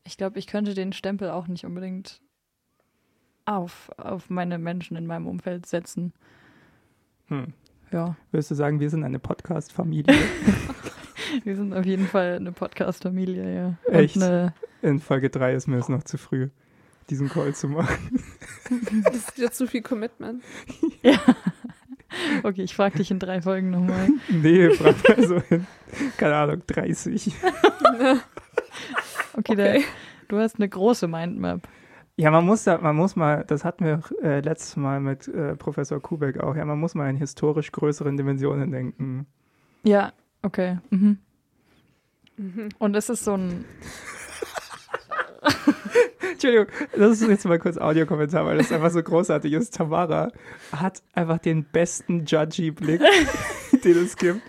ich 0.06 0.16
glaube, 0.16 0.40
ich 0.40 0.48
könnte 0.48 0.76
den 0.76 0.94
Stempel 0.94 1.30
auch 1.30 1.50
nicht 1.50 1.66
unbedingt 1.66 2.22
auf, 3.44 3.92
auf 3.98 4.30
meine 4.30 4.58
Menschen 4.60 4.96
in 4.96 5.08
meinem 5.08 5.28
Umfeld 5.28 5.66
setzen. 5.66 6.14
Hm. 7.28 7.48
Ja, 7.92 8.16
Würdest 8.32 8.50
du 8.50 8.56
sagen, 8.56 8.80
wir 8.80 8.90
sind 8.90 9.04
eine 9.04 9.20
Podcast-Familie? 9.20 10.16
wir 11.44 11.58
sind 11.58 11.74
auf 11.74 11.86
jeden 11.86 12.08
Fall 12.08 12.36
eine 12.38 12.54
Podcast-Familie, 12.54 13.54
ja. 13.54 13.78
Und 13.88 13.94
Echt? 13.94 14.18
In 14.82 15.00
Folge 15.02 15.30
3 15.30 15.54
ist 15.54 15.68
mir 15.68 15.80
es 15.80 15.90
noch 15.90 16.04
zu 16.04 16.18
früh, 16.18 16.48
diesen 17.12 17.30
Call 17.30 17.54
zu 17.54 17.68
machen. 17.68 18.24
Das 19.04 19.16
ist 19.16 19.38
ja 19.38 19.52
zu 19.52 19.68
viel 19.68 19.82
Commitment. 19.82 20.42
ja. 21.04 21.20
Okay, 22.44 22.64
ich 22.64 22.74
frage 22.74 22.98
dich 22.98 23.12
in 23.12 23.20
drei 23.20 23.42
Folgen 23.42 23.70
nochmal. 23.70 24.08
Nee, 24.30 24.70
frag 24.72 24.96
mal 25.08 25.28
so 25.28 25.42
in, 25.50 25.68
keine 26.18 26.36
Ahnung, 26.36 26.62
30. 26.68 27.36
Okay, 29.34 29.56
Der, 29.56 29.82
du 30.30 30.40
hast 30.40 30.56
eine 30.56 30.70
große 30.70 31.08
Mindmap. 31.08 31.68
Ja, 32.16 32.32
man 32.32 32.46
muss 32.46 32.64
da, 32.64 32.78
man 32.78 32.96
muss 32.96 33.16
mal, 33.16 33.44
das 33.46 33.66
hatten 33.66 33.84
wir 33.84 34.02
äh, 34.22 34.40
letztes 34.40 34.78
Mal 34.78 35.00
mit 35.02 35.28
äh, 35.28 35.56
Professor 35.56 36.02
Kubeck 36.02 36.40
auch, 36.40 36.56
ja, 36.56 36.64
man 36.64 36.80
muss 36.80 36.96
mal 36.96 37.10
in 37.10 37.18
historisch 37.18 37.72
größeren 37.72 38.16
Dimensionen 38.16 38.72
denken. 38.72 39.26
Ja, 39.84 40.14
okay. 40.44 40.78
Mhm. 40.92 41.18
Mhm. 42.38 42.70
Und 42.80 42.96
es 42.96 43.10
ist 43.10 43.24
so 43.24 43.36
ein. 43.36 43.66
Entschuldigung, 46.32 46.68
das 46.96 47.22
ist 47.22 47.28
jetzt 47.30 47.46
mal 47.46 47.60
kurz 47.60 47.78
Audiokommentar, 47.78 48.46
weil 48.46 48.58
das 48.58 48.72
einfach 48.72 48.92
so 48.92 49.02
großartig 49.02 49.54
ist. 49.54 49.76
Tamara 49.76 50.32
hat 50.72 51.02
einfach 51.14 51.38
den 51.40 51.64
besten 51.66 52.26
Judgy-Blick, 52.26 53.02
den 53.84 53.98
es 54.04 54.16
gibt. 54.18 54.42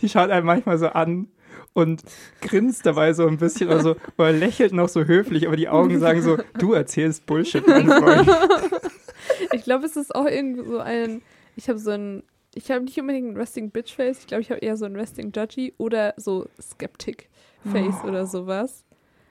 Die 0.00 0.08
schaut 0.08 0.30
einen 0.30 0.46
manchmal 0.46 0.78
so 0.78 0.88
an 0.88 1.28
und 1.72 2.02
grinst 2.40 2.86
dabei 2.86 3.12
so 3.12 3.26
ein 3.26 3.36
bisschen 3.36 3.68
oder 3.68 3.80
so, 3.80 3.96
oder 4.16 4.32
lächelt 4.32 4.72
noch 4.72 4.88
so 4.88 5.04
höflich, 5.04 5.46
aber 5.46 5.56
die 5.56 5.68
Augen 5.68 5.98
sagen 6.00 6.22
so, 6.22 6.38
du 6.58 6.72
erzählst 6.72 7.26
Bullshit, 7.26 7.66
mein 7.66 7.86
Freund. 7.90 8.28
Ich 9.52 9.62
glaube, 9.64 9.84
es 9.86 9.96
ist 9.96 10.14
auch 10.14 10.26
irgendwie 10.26 10.64
so 10.66 10.78
ein. 10.78 11.22
Ich 11.56 11.68
habe 11.68 11.78
so 11.78 11.90
ein. 11.90 12.22
Ich 12.54 12.70
habe 12.70 12.84
nicht 12.84 12.98
unbedingt 12.98 13.28
ein 13.28 13.36
Resting 13.36 13.70
Bitch 13.70 13.94
Face. 13.94 14.20
Ich 14.20 14.26
glaube, 14.26 14.40
ich 14.40 14.50
habe 14.50 14.60
eher 14.60 14.78
so 14.78 14.86
ein 14.86 14.96
Resting 14.96 15.30
Judgy 15.34 15.74
oder 15.76 16.14
so 16.16 16.48
Skeptic 16.60 17.28
Face 17.70 17.96
Oh. 18.02 18.08
oder 18.08 18.26
sowas. 18.26 18.82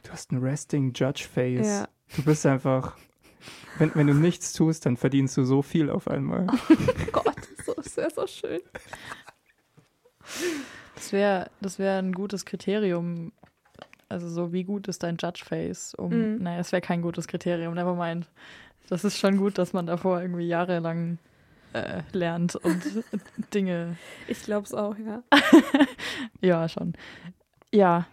Du 0.05 0.11
hast 0.11 0.31
ein 0.31 0.37
Resting 0.37 0.93
Judge 0.93 1.25
Face. 1.31 1.67
Ja. 1.67 1.87
Du 2.15 2.23
bist 2.23 2.45
einfach, 2.45 2.95
wenn, 3.79 3.93
wenn 3.95 4.07
du 4.07 4.13
nichts 4.13 4.53
tust, 4.53 4.85
dann 4.85 4.97
verdienst 4.97 5.35
du 5.37 5.43
so 5.43 5.61
viel 5.61 5.89
auf 5.89 6.07
einmal. 6.07 6.47
Oh 7.13 7.21
Gott, 7.23 7.35
so, 7.65 7.73
das 7.73 7.97
wäre 7.97 8.11
so 8.13 8.27
schön. 8.27 8.61
Das 10.95 11.11
wäre 11.11 11.49
das 11.61 11.79
wär 11.79 11.97
ein 11.97 12.11
gutes 12.13 12.45
Kriterium. 12.45 13.31
Also, 14.09 14.29
so 14.29 14.53
wie 14.53 14.63
gut 14.63 14.87
ist 14.87 15.01
dein 15.03 15.17
Judge-Face? 15.19 15.95
Um, 15.95 16.09
Mhm. 16.35 16.43
Naja, 16.43 16.59
es 16.59 16.71
wäre 16.71 16.81
kein 16.81 17.01
gutes 17.01 17.27
Kriterium, 17.27 17.73
never 17.73 17.95
mind. 17.95 18.29
Das 18.87 19.03
ist 19.03 19.17
schon 19.17 19.37
gut, 19.37 19.57
dass 19.57 19.73
man 19.73 19.87
davor 19.87 20.21
irgendwie 20.21 20.47
jahrelang 20.47 21.17
äh, 21.73 22.03
lernt 22.11 22.55
und 22.55 22.83
Dinge. 23.53 23.97
Ich 24.27 24.43
glaube 24.43 24.65
es 24.65 24.73
auch, 24.73 24.95
ja. 24.97 25.23
Ja, 26.41 26.69
schon. 26.69 26.93
Ja, 27.73 28.05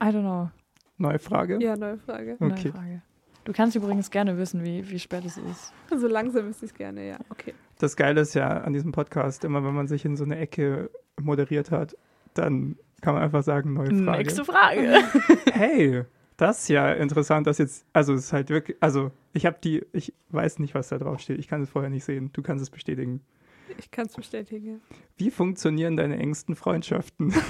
I 0.00 0.06
don't 0.06 0.22
know. 0.22 0.50
Neue 0.98 1.18
Frage? 1.18 1.58
Ja, 1.62 1.76
neue 1.76 1.98
Frage. 1.98 2.36
Neue 2.38 2.52
Okay. 2.52 2.70
Frage. 2.70 3.02
Du 3.44 3.52
kannst 3.52 3.76
übrigens 3.76 4.10
gerne 4.10 4.36
wissen, 4.38 4.64
wie, 4.64 4.88
wie 4.90 4.98
spät 4.98 5.24
es 5.24 5.36
ist. 5.36 5.72
So 5.96 6.08
langsam 6.08 6.46
wüsste 6.46 6.64
ich 6.64 6.72
es 6.72 6.76
gerne, 6.76 7.06
ja. 7.06 7.18
Okay. 7.30 7.54
Das 7.78 7.94
Geile 7.96 8.20
ist 8.22 8.34
ja 8.34 8.48
an 8.62 8.72
diesem 8.72 8.90
Podcast, 8.92 9.44
immer 9.44 9.64
wenn 9.64 9.74
man 9.74 9.86
sich 9.86 10.04
in 10.04 10.16
so 10.16 10.24
eine 10.24 10.36
Ecke 10.38 10.90
moderiert 11.20 11.70
hat, 11.70 11.96
dann 12.34 12.76
kann 13.02 13.14
man 13.14 13.22
einfach 13.22 13.42
sagen, 13.44 13.74
neue 13.74 13.86
Frage. 13.86 14.18
Nächste 14.18 14.44
Frage. 14.44 15.04
Hey, 15.52 16.02
das 16.38 16.62
ist 16.62 16.68
ja 16.68 16.92
interessant, 16.92 17.46
dass 17.46 17.58
jetzt, 17.58 17.86
also 17.92 18.14
es 18.14 18.24
ist 18.24 18.32
halt 18.32 18.48
wirklich, 18.50 18.76
also 18.80 19.12
ich 19.32 19.46
habe 19.46 19.58
die, 19.62 19.84
ich 19.92 20.12
weiß 20.30 20.58
nicht, 20.58 20.74
was 20.74 20.88
da 20.88 20.98
drauf 20.98 21.20
steht. 21.20 21.38
Ich 21.38 21.46
kann 21.48 21.62
es 21.62 21.70
vorher 21.70 21.90
nicht 21.90 22.04
sehen. 22.04 22.30
Du 22.32 22.42
kannst 22.42 22.62
es 22.62 22.70
bestätigen. 22.70 23.20
Ich 23.78 23.90
kann 23.90 24.06
es 24.06 24.14
bestätigen. 24.14 24.80
Wie 25.16 25.30
funktionieren 25.30 25.96
deine 25.96 26.18
engsten 26.18 26.56
Freundschaften? 26.56 27.32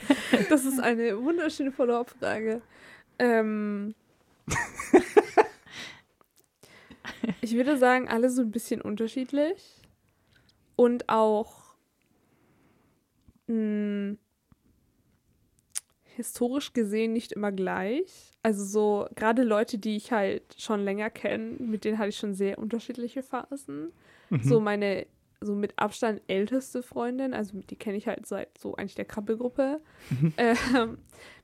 Das 0.48 0.64
ist 0.64 0.80
eine 0.80 1.22
wunderschöne 1.22 1.72
Follow-up-Frage. 1.72 2.62
Ähm, 3.18 3.94
ich 7.40 7.54
würde 7.54 7.76
sagen, 7.78 8.08
alle 8.08 8.30
so 8.30 8.42
ein 8.42 8.50
bisschen 8.50 8.80
unterschiedlich 8.80 9.82
und 10.76 11.08
auch 11.08 11.74
mh, 13.46 14.16
historisch 16.16 16.72
gesehen 16.72 17.12
nicht 17.12 17.32
immer 17.32 17.52
gleich. 17.52 18.32
Also 18.42 18.64
so 18.64 19.08
gerade 19.16 19.42
Leute, 19.42 19.78
die 19.78 19.96
ich 19.96 20.12
halt 20.12 20.42
schon 20.58 20.84
länger 20.84 21.10
kenne, 21.10 21.56
mit 21.58 21.84
denen 21.84 21.98
hatte 21.98 22.10
ich 22.10 22.16
schon 22.16 22.34
sehr 22.34 22.58
unterschiedliche 22.58 23.22
Phasen. 23.22 23.92
Mhm. 24.30 24.42
So 24.42 24.60
meine 24.60 25.06
so 25.40 25.54
mit 25.54 25.78
Abstand 25.78 26.22
älteste 26.28 26.82
Freundin, 26.82 27.34
also 27.34 27.60
die 27.60 27.76
kenne 27.76 27.96
ich 27.96 28.06
halt 28.06 28.26
seit 28.26 28.58
so 28.58 28.74
eigentlich 28.76 28.94
der 28.94 29.04
Krabbelgruppe. 29.04 29.80
Mhm. 30.10 30.32
Ähm, 30.38 30.98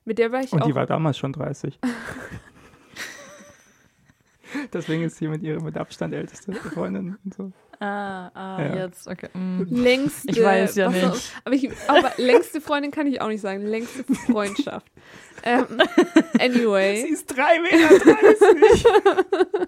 mit 0.05 0.19
der 0.19 0.31
war 0.31 0.41
ich 0.41 0.51
Und 0.51 0.61
auch 0.61 0.65
die 0.67 0.75
war 0.75 0.85
damals 0.85 1.17
schon 1.17 1.33
30. 1.33 1.79
Deswegen 4.73 5.03
ist 5.03 5.17
sie 5.17 5.27
mit 5.27 5.41
ihrer 5.41 5.61
mit 5.63 5.77
Abstand 5.77 6.13
älteste 6.13 6.53
Freundin 6.53 7.17
und 7.23 7.33
so. 7.33 7.51
Ah, 7.85 8.31
ah, 8.33 8.61
Ja. 8.61 8.75
jetzt, 8.85 9.09
okay. 9.09 9.27
mm. 9.33 9.63
längste. 9.69 10.31
Ich 10.31 10.41
weiß 10.41 10.75
ja 10.75 10.89
nicht. 10.89 11.05
auch- 11.05 11.17
aber, 11.43 11.53
ich, 11.55 11.69
aber 11.89 12.11
längste 12.15 12.61
Freundin 12.61 12.91
kann 12.91 13.07
ich 13.07 13.19
auch 13.19 13.27
nicht 13.27 13.41
sagen. 13.41 13.65
Längste 13.65 14.05
Freundschaft. 14.31 14.87
ähm, 15.43 15.65
anyway. 16.39 17.01
ist 17.01 17.29
3,30 17.33 17.61
Meter. 17.61 18.17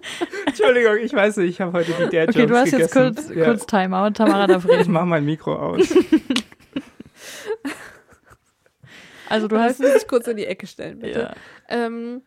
Entschuldigung, 0.46 0.96
ich 0.96 1.12
weiß 1.12 1.36
nicht, 1.36 1.50
ich 1.50 1.60
habe 1.60 1.74
heute 1.74 1.92
die 1.92 2.16
Dad 2.16 2.30
Okay, 2.30 2.46
du 2.46 2.56
hast 2.56 2.72
jetzt 2.72 2.94
gegessen. 2.94 3.14
kurz, 3.16 3.36
Ja. 3.36 3.44
kurz 3.44 3.66
Timeout. 3.66 4.12
Tamara 4.12 4.46
darf 4.46 4.64
Ich 4.64 4.70
reden. 4.70 4.92
mache 4.92 5.04
mein 5.06 5.24
Mikro 5.26 5.54
aus. 5.54 5.86
Also 9.28 9.48
du 9.48 9.58
hast... 9.58 9.80
dich 9.82 10.06
kurz 10.06 10.28
in 10.28 10.36
die 10.36 10.46
Ecke 10.46 10.68
stellen, 10.68 11.00
bitte. 11.00 11.20
Ja. 11.20 11.34
Ähm, 11.68 12.22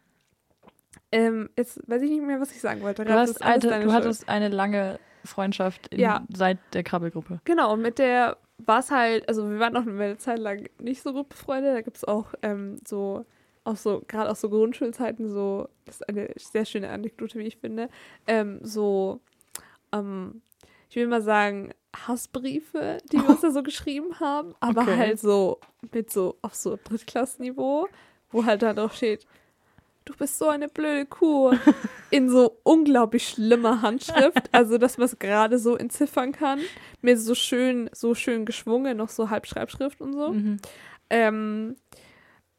ähm, 1.13 1.49
jetzt 1.55 1.79
weiß 1.87 2.01
ich 2.01 2.09
nicht 2.09 2.21
mehr, 2.21 2.41
was 2.41 2.51
ich 2.51 2.59
sagen 2.59 2.81
wollte. 2.81 3.05
Du, 3.05 3.13
hast 3.13 3.41
alte, 3.41 3.69
du 3.79 3.93
hattest 3.93 4.27
eine 4.27 4.49
lange 4.49 4.99
Freundschaft 5.25 5.87
in, 5.87 5.99
Ja. 5.99 6.25
seit 6.35 6.57
der 6.73 6.83
Krabbelgruppe. 6.83 7.39
Genau, 7.45 7.73
und 7.73 7.81
mit 7.81 7.99
der 7.99 8.37
war 8.57 8.79
es 8.79 8.91
halt, 8.91 9.27
also 9.29 9.49
wir 9.49 9.59
waren 9.59 9.73
noch 9.73 9.87
eine 9.87 10.17
Zeit 10.17 10.39
lang 10.39 10.67
nicht 10.79 11.01
so 11.01 11.13
gut 11.13 11.29
befreundet. 11.29 11.75
Da 11.75 11.81
gibt 11.81 11.97
es 11.97 12.03
auch 12.03 12.33
ähm, 12.41 12.77
so, 12.87 13.25
auch 13.63 13.75
so, 13.77 14.03
gerade 14.07 14.29
aus 14.29 14.41
so 14.41 14.49
Grundschulzeiten, 14.49 15.29
so, 15.29 15.69
das 15.85 15.95
ist 16.01 16.09
eine 16.09 16.29
sehr 16.37 16.65
schöne 16.65 16.89
Anekdote, 16.89 17.39
wie 17.39 17.43
ich 17.43 17.57
finde, 17.57 17.89
ähm, 18.27 18.59
so, 18.63 19.21
ähm, 19.93 20.41
ich 20.89 20.95
will 20.95 21.07
mal 21.07 21.21
sagen, 21.21 21.71
Hassbriefe, 21.95 22.97
die 23.11 23.17
wir 23.17 23.29
uns 23.29 23.41
da 23.41 23.51
so 23.51 23.63
geschrieben 23.63 24.19
haben, 24.19 24.55
aber 24.59 24.81
Okay. 24.81 24.97
halt 24.97 25.19
so 25.19 25.59
mit 25.93 26.11
so 26.11 26.37
auf 26.41 26.53
so 26.55 26.77
Drittklassenniveau, 26.83 27.87
wo 28.31 28.45
halt 28.45 28.61
da 28.61 28.73
drauf 28.73 28.93
steht, 28.95 29.25
du 30.09 30.17
bist 30.17 30.39
so 30.39 30.49
eine 30.49 30.67
blöde 30.67 31.05
Kuh. 31.05 31.53
In 32.11 32.29
so 32.29 32.59
unglaublich 32.63 33.27
schlimmer 33.27 33.83
Handschrift, 33.83 34.49
also 34.51 34.79
dass 34.79 34.97
man 34.97 35.05
es 35.05 35.19
gerade 35.19 35.59
so 35.59 35.75
entziffern 35.75 36.31
kann. 36.31 36.59
Mir 37.01 37.17
so 37.17 37.35
schön, 37.35 37.89
so 37.93 38.15
schön 38.15 38.45
geschwungen, 38.45 38.97
noch 38.97 39.09
so 39.09 39.29
Halbschreibschrift 39.29 40.01
und 40.01 40.13
so. 40.13 40.29
Mhm. 40.33 40.57
Ähm, 41.11 41.75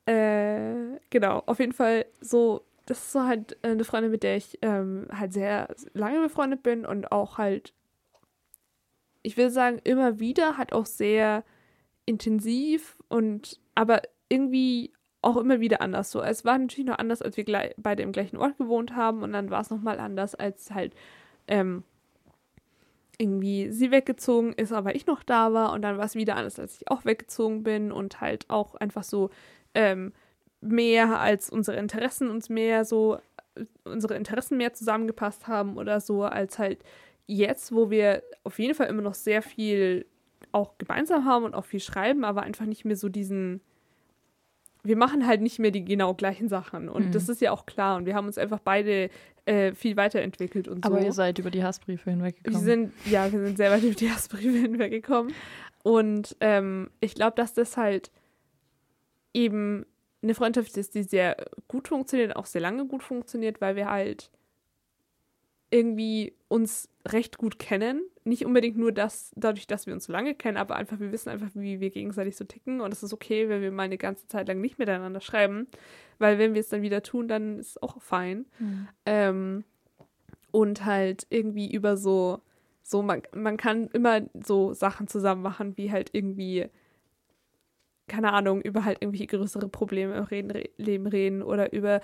äh, 0.06 0.98
genau, 1.10 1.42
auf 1.46 1.58
jeden 1.58 1.72
Fall 1.72 2.06
so, 2.20 2.64
das 2.86 2.98
ist 2.98 3.12
so 3.12 3.24
halt 3.24 3.56
eine 3.64 3.84
Freundin, 3.84 4.12
mit 4.12 4.22
der 4.22 4.36
ich 4.36 4.58
ähm, 4.62 5.08
halt 5.12 5.32
sehr 5.32 5.74
lange 5.94 6.20
befreundet 6.20 6.62
bin 6.62 6.86
und 6.86 7.10
auch 7.10 7.36
halt, 7.36 7.74
ich 9.22 9.36
will 9.36 9.50
sagen, 9.50 9.80
immer 9.82 10.20
wieder 10.20 10.58
halt 10.58 10.72
auch 10.72 10.86
sehr 10.86 11.42
intensiv 12.06 12.96
und 13.08 13.60
aber 13.74 14.02
irgendwie 14.28 14.92
auch 15.22 15.36
immer 15.36 15.60
wieder 15.60 15.80
anders 15.80 16.10
so. 16.10 16.22
Es 16.22 16.44
war 16.44 16.58
natürlich 16.58 16.86
noch 16.86 16.98
anders, 16.98 17.22
als 17.22 17.36
wir 17.36 17.44
beide 17.76 18.02
im 18.02 18.12
gleichen 18.12 18.36
Ort 18.36 18.56
gewohnt 18.58 18.96
haben 18.96 19.22
und 19.22 19.32
dann 19.32 19.50
war 19.50 19.60
es 19.60 19.70
nochmal 19.70 20.00
anders, 20.00 20.34
als 20.34 20.70
halt 20.70 20.94
ähm, 21.46 21.84
irgendwie 23.18 23.70
sie 23.70 23.90
weggezogen 23.90 24.54
ist, 24.54 24.72
aber 24.72 24.94
ich 24.94 25.06
noch 25.06 25.22
da 25.22 25.52
war 25.52 25.72
und 25.72 25.82
dann 25.82 25.98
war 25.98 26.06
es 26.06 26.14
wieder 26.14 26.36
anders, 26.36 26.58
als 26.58 26.80
ich 26.80 26.90
auch 26.90 27.04
weggezogen 27.04 27.62
bin 27.62 27.92
und 27.92 28.20
halt 28.20 28.48
auch 28.48 28.76
einfach 28.76 29.02
so 29.04 29.28
ähm, 29.74 30.12
mehr 30.62 31.20
als 31.20 31.50
unsere 31.50 31.76
Interessen 31.76 32.30
uns 32.30 32.48
mehr 32.48 32.84
so 32.84 33.18
unsere 33.84 34.14
Interessen 34.14 34.56
mehr 34.56 34.72
zusammengepasst 34.72 35.48
haben 35.48 35.76
oder 35.76 36.00
so 36.00 36.22
als 36.24 36.58
halt 36.58 36.82
jetzt, 37.26 37.72
wo 37.72 37.90
wir 37.90 38.22
auf 38.42 38.58
jeden 38.58 38.74
Fall 38.74 38.88
immer 38.88 39.02
noch 39.02 39.14
sehr 39.14 39.42
viel 39.42 40.06
auch 40.52 40.78
gemeinsam 40.78 41.24
haben 41.24 41.44
und 41.44 41.54
auch 41.54 41.64
viel 41.64 41.80
schreiben, 41.80 42.24
aber 42.24 42.42
einfach 42.42 42.66
nicht 42.66 42.84
mehr 42.84 42.96
so 42.96 43.08
diesen 43.08 43.60
wir 44.82 44.96
machen 44.96 45.26
halt 45.26 45.40
nicht 45.42 45.58
mehr 45.58 45.70
die 45.70 45.84
genau 45.84 46.14
gleichen 46.14 46.48
Sachen 46.48 46.88
und 46.88 47.06
Mhm. 47.08 47.12
das 47.12 47.28
ist 47.28 47.40
ja 47.40 47.52
auch 47.52 47.66
klar 47.66 47.96
und 47.96 48.06
wir 48.06 48.14
haben 48.14 48.26
uns 48.26 48.38
einfach 48.38 48.60
beide 48.60 49.10
äh, 49.46 49.72
viel 49.74 49.96
weiterentwickelt 49.96 50.68
und 50.68 50.84
so. 50.84 50.90
Aber 50.92 51.02
ihr 51.02 51.12
seid 51.12 51.38
über 51.38 51.50
die 51.50 51.64
Hassbriefe 51.64 52.06
Wir 52.06 52.12
hinweggekommen. 52.12 52.60
sind, 52.62 52.92
ja, 53.06 53.30
wir 53.32 53.40
sind 53.44 53.56
sehr 53.56 53.70
weit 53.70 53.82
über 53.82 53.94
die 53.94 54.10
Hassbriefe 54.10 54.50
hinweggekommen. 54.58 55.32
Und 55.82 56.36
ähm, 56.40 56.90
ich 57.00 57.14
glaube, 57.14 57.36
dass 57.36 57.54
das 57.54 57.76
halt 57.78 58.10
eben 59.32 59.86
eine 60.22 60.34
Freundschaft 60.34 60.76
ist, 60.76 60.94
die 60.94 61.02
sehr 61.02 61.36
gut 61.68 61.88
funktioniert, 61.88 62.36
auch 62.36 62.44
sehr 62.46 62.60
lange 62.60 62.84
gut 62.86 63.02
funktioniert, 63.02 63.60
weil 63.62 63.76
wir 63.76 63.88
halt 63.90 64.30
irgendwie 65.70 66.34
uns 66.50 66.88
recht 67.06 67.38
gut 67.38 67.60
kennen. 67.60 68.02
Nicht 68.24 68.44
unbedingt 68.44 68.76
nur 68.76 68.90
das, 68.90 69.30
dadurch, 69.36 69.68
dass 69.68 69.86
wir 69.86 69.94
uns 69.94 70.06
so 70.06 70.12
lange 70.12 70.34
kennen, 70.34 70.56
aber 70.56 70.74
einfach, 70.74 70.98
wir 70.98 71.12
wissen 71.12 71.28
einfach, 71.28 71.48
wie 71.54 71.78
wir 71.78 71.90
gegenseitig 71.90 72.36
so 72.36 72.44
ticken. 72.44 72.80
Und 72.80 72.92
es 72.92 73.04
ist 73.04 73.12
okay, 73.12 73.48
wenn 73.48 73.62
wir 73.62 73.70
mal 73.70 73.84
eine 73.84 73.98
ganze 73.98 74.26
Zeit 74.26 74.48
lang 74.48 74.60
nicht 74.60 74.76
miteinander 74.76 75.20
schreiben. 75.20 75.68
Weil 76.18 76.38
wenn 76.38 76.52
wir 76.52 76.60
es 76.60 76.68
dann 76.68 76.82
wieder 76.82 77.04
tun, 77.04 77.28
dann 77.28 77.60
ist 77.60 77.68
es 77.68 77.82
auch 77.82 78.02
fein. 78.02 78.46
Mhm. 78.58 78.88
Ähm, 79.06 79.64
und 80.50 80.84
halt 80.84 81.24
irgendwie 81.30 81.72
über 81.72 81.96
so, 81.96 82.40
so 82.82 83.00
man, 83.00 83.22
man 83.32 83.56
kann 83.56 83.86
immer 83.92 84.22
so 84.44 84.72
Sachen 84.72 85.06
zusammen 85.06 85.42
machen, 85.42 85.76
wie 85.76 85.92
halt 85.92 86.10
irgendwie, 86.12 86.66
keine 88.08 88.32
Ahnung, 88.32 88.60
über 88.60 88.84
halt 88.84 88.98
irgendwie 89.00 89.28
größere 89.28 89.68
Probleme 89.68 90.16
im 90.16 90.24
reden, 90.24 90.50
re 90.50 90.68
Leben 90.78 91.06
reden 91.06 91.44
oder 91.44 91.72
über 91.72 92.00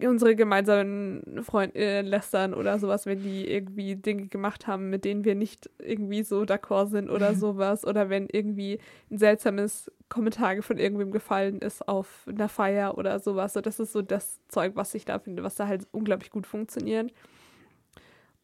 unsere 0.00 0.34
gemeinsamen 0.34 1.42
Freunde 1.42 2.00
lästern 2.02 2.54
oder 2.54 2.78
sowas, 2.78 3.06
wenn 3.06 3.22
die 3.22 3.48
irgendwie 3.48 3.96
Dinge 3.96 4.28
gemacht 4.28 4.66
haben, 4.66 4.90
mit 4.90 5.04
denen 5.04 5.24
wir 5.24 5.34
nicht 5.34 5.70
irgendwie 5.78 6.22
so 6.22 6.42
d'accord 6.42 6.88
sind 6.88 7.10
oder 7.10 7.34
sowas. 7.34 7.84
Oder 7.84 8.08
wenn 8.08 8.28
irgendwie 8.30 8.78
ein 9.10 9.18
seltsames 9.18 9.90
Kommentar 10.08 10.62
von 10.62 10.78
irgendwem 10.78 11.10
gefallen 11.10 11.58
ist 11.58 11.86
auf 11.86 12.26
einer 12.28 12.48
Feier 12.48 12.96
oder 12.98 13.18
sowas. 13.20 13.52
So, 13.52 13.60
das 13.60 13.78
ist 13.78 13.92
so 13.92 14.02
das 14.02 14.40
Zeug, 14.48 14.72
was 14.74 14.94
ich 14.94 15.04
da 15.04 15.18
finde, 15.18 15.42
was 15.42 15.56
da 15.56 15.66
halt 15.66 15.86
unglaublich 15.92 16.30
gut 16.30 16.46
funktioniert. 16.46 17.12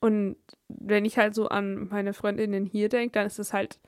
Und 0.01 0.37
wenn 0.69 1.05
ich 1.05 1.19
halt 1.19 1.35
so 1.35 1.49
an 1.49 1.89
meine 1.89 2.13
Freundinnen 2.13 2.65
hier 2.65 2.89
denke, 2.89 3.13
dann 3.13 3.27
ist 3.27 3.39
es 3.39 3.53
halt 3.53 3.79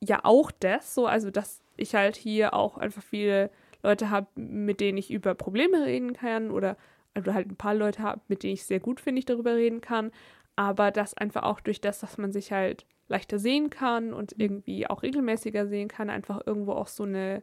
ja 0.00 0.20
auch 0.24 0.50
das 0.50 0.94
so, 0.94 1.06
also 1.06 1.30
dass 1.30 1.60
ich 1.76 1.94
halt 1.94 2.16
hier 2.16 2.54
auch 2.54 2.76
einfach 2.76 3.02
viele 3.02 3.50
Leute 3.82 4.10
habe, 4.10 4.28
mit 4.36 4.80
denen 4.80 4.98
ich 4.98 5.10
über 5.10 5.34
Probleme 5.34 5.84
reden 5.84 6.12
kann 6.12 6.50
oder, 6.50 6.76
oder 7.16 7.34
halt 7.34 7.50
ein 7.50 7.56
paar 7.56 7.74
Leute 7.74 8.02
habe, 8.02 8.20
mit 8.28 8.42
denen 8.42 8.54
ich 8.54 8.64
sehr 8.64 8.80
gut 8.80 9.00
finde, 9.00 9.18
ich 9.20 9.26
darüber 9.26 9.54
reden 9.56 9.80
kann. 9.80 10.10
Aber 10.56 10.90
das 10.90 11.14
einfach 11.14 11.42
auch 11.42 11.60
durch 11.60 11.80
das, 11.80 12.00
dass 12.00 12.18
man 12.18 12.32
sich 12.32 12.52
halt 12.52 12.86
leichter 13.08 13.38
sehen 13.38 13.70
kann 13.70 14.12
und 14.12 14.34
irgendwie 14.38 14.86
auch 14.86 15.02
regelmäßiger 15.02 15.66
sehen 15.66 15.88
kann, 15.88 16.10
einfach 16.10 16.40
irgendwo 16.46 16.72
auch 16.72 16.88
so 16.88 17.04
eine 17.04 17.42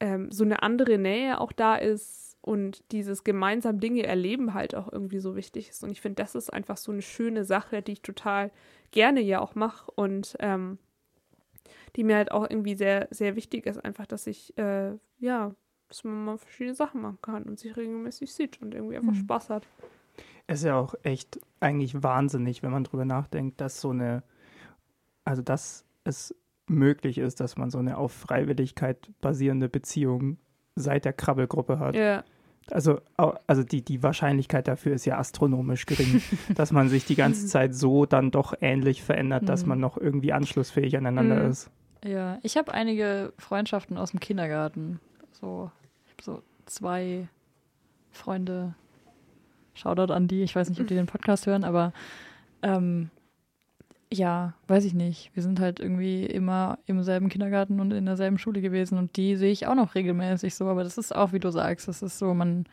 ähm, 0.00 0.32
so 0.32 0.44
eine 0.44 0.62
andere 0.62 0.98
Nähe 0.98 1.40
auch 1.40 1.52
da 1.52 1.76
ist 1.76 2.38
und 2.40 2.82
dieses 2.90 3.22
gemeinsam 3.22 3.80
Dinge 3.80 4.04
erleben 4.04 4.54
halt 4.54 4.74
auch 4.74 4.90
irgendwie 4.90 5.18
so 5.18 5.36
wichtig 5.36 5.68
ist. 5.68 5.84
Und 5.84 5.90
ich 5.90 6.00
finde, 6.00 6.22
das 6.22 6.34
ist 6.34 6.50
einfach 6.50 6.78
so 6.78 6.90
eine 6.90 7.02
schöne 7.02 7.44
Sache, 7.44 7.82
die 7.82 7.92
ich 7.92 8.02
total 8.02 8.50
gerne 8.90 9.20
ja 9.20 9.40
auch 9.40 9.54
mache 9.54 9.90
und 9.92 10.36
ähm, 10.40 10.78
die 11.96 12.04
mir 12.04 12.16
halt 12.16 12.30
auch 12.32 12.48
irgendwie 12.48 12.74
sehr, 12.76 13.08
sehr 13.10 13.36
wichtig 13.36 13.66
ist, 13.66 13.84
einfach, 13.84 14.06
dass 14.06 14.26
ich, 14.26 14.56
äh, 14.58 14.92
ja, 15.18 15.54
dass 15.88 16.04
man 16.04 16.24
mal 16.24 16.38
verschiedene 16.38 16.74
Sachen 16.74 17.00
machen 17.02 17.18
kann 17.22 17.42
und 17.44 17.58
sich 17.58 17.76
regelmäßig 17.76 18.32
sieht 18.32 18.60
und 18.62 18.74
irgendwie 18.74 18.96
einfach 18.96 19.12
Mhm. 19.12 19.16
Spaß 19.20 19.50
hat. 19.50 19.66
ist 20.46 20.64
ja 20.64 20.78
auch 20.78 20.94
echt 21.04 21.40
eigentlich 21.60 22.02
wahnsinnig, 22.02 22.62
wenn 22.62 22.70
man 22.72 22.84
drüber 22.84 23.04
nachdenkt, 23.04 23.60
dass 23.60 23.80
so 23.80 23.90
eine, 23.90 24.22
also 25.24 25.42
dass 25.42 25.84
es 26.04 26.34
möglich 26.66 27.18
ist, 27.18 27.40
dass 27.40 27.56
man 27.56 27.70
so 27.70 27.78
eine 27.78 27.98
auf 27.98 28.12
Freiwilligkeit 28.12 29.10
basierende 29.20 29.68
Beziehung 29.68 30.38
seit 30.76 31.04
der 31.04 31.12
Krabbelgruppe 31.12 31.78
hat. 31.78 31.96
Ja, 31.96 32.24
Also, 32.70 33.00
also 33.16 33.64
die, 33.64 33.82
die 33.84 34.02
Wahrscheinlichkeit 34.04 34.68
dafür 34.68 34.94
ist 34.94 35.04
ja 35.04 35.18
astronomisch 35.18 35.86
gering, 35.86 36.22
dass 36.54 36.70
man 36.72 36.88
sich 36.88 37.04
die 37.04 37.16
ganze 37.16 37.46
Zeit 37.46 37.74
so 37.74 38.06
dann 38.06 38.30
doch 38.30 38.54
ähnlich 38.60 39.02
verändert, 39.02 39.48
dass 39.48 39.64
Mhm. 39.64 39.68
man 39.70 39.80
noch 39.80 39.96
irgendwie 39.96 40.32
anschlussfähig 40.32 40.96
aneinander 40.96 41.42
Mhm. 41.44 41.50
ist. 41.50 41.70
Ja, 42.04 42.38
ich 42.42 42.56
habe 42.56 42.72
einige 42.72 43.32
Freundschaften 43.38 43.98
aus 43.98 44.10
dem 44.12 44.20
Kindergarten. 44.20 45.00
So, 45.32 45.70
ich 46.06 46.12
habe 46.12 46.22
so 46.22 46.42
zwei 46.66 47.28
Freunde. 48.10 48.74
Shoutout 49.74 50.12
an 50.12 50.28
die. 50.28 50.42
Ich 50.42 50.54
weiß 50.56 50.68
nicht, 50.68 50.80
ob 50.80 50.88
die 50.88 50.94
den 50.94 51.06
Podcast 51.06 51.46
hören, 51.46 51.64
aber 51.64 51.92
ähm, 52.62 53.10
ja, 54.12 54.54
weiß 54.66 54.84
ich 54.84 54.94
nicht. 54.94 55.30
Wir 55.34 55.42
sind 55.42 55.60
halt 55.60 55.78
irgendwie 55.80 56.26
immer 56.26 56.78
im 56.86 57.02
selben 57.02 57.28
Kindergarten 57.28 57.80
und 57.80 57.92
in 57.92 58.04
derselben 58.06 58.38
Schule 58.38 58.60
gewesen 58.60 58.98
und 58.98 59.16
die 59.16 59.36
sehe 59.36 59.52
ich 59.52 59.66
auch 59.66 59.74
noch 59.76 59.94
regelmäßig 59.94 60.54
so. 60.54 60.66
Aber 60.68 60.82
das 60.84 60.98
ist 60.98 61.14
auch, 61.14 61.32
wie 61.32 61.38
du 61.38 61.50
sagst, 61.50 61.86
das 61.88 62.02
ist 62.02 62.18
so, 62.18 62.34
man 62.34 62.64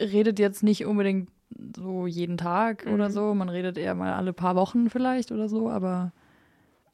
redet 0.00 0.38
jetzt 0.38 0.62
nicht 0.62 0.86
unbedingt 0.86 1.28
so 1.76 2.06
jeden 2.06 2.36
Tag 2.38 2.86
oder 2.86 3.08
Mhm. 3.08 3.12
so. 3.12 3.34
Man 3.34 3.48
redet 3.48 3.76
eher 3.76 3.94
mal 3.94 4.12
alle 4.12 4.32
paar 4.32 4.54
Wochen 4.54 4.88
vielleicht 4.88 5.32
oder 5.32 5.48
so, 5.48 5.68
aber 5.68 6.12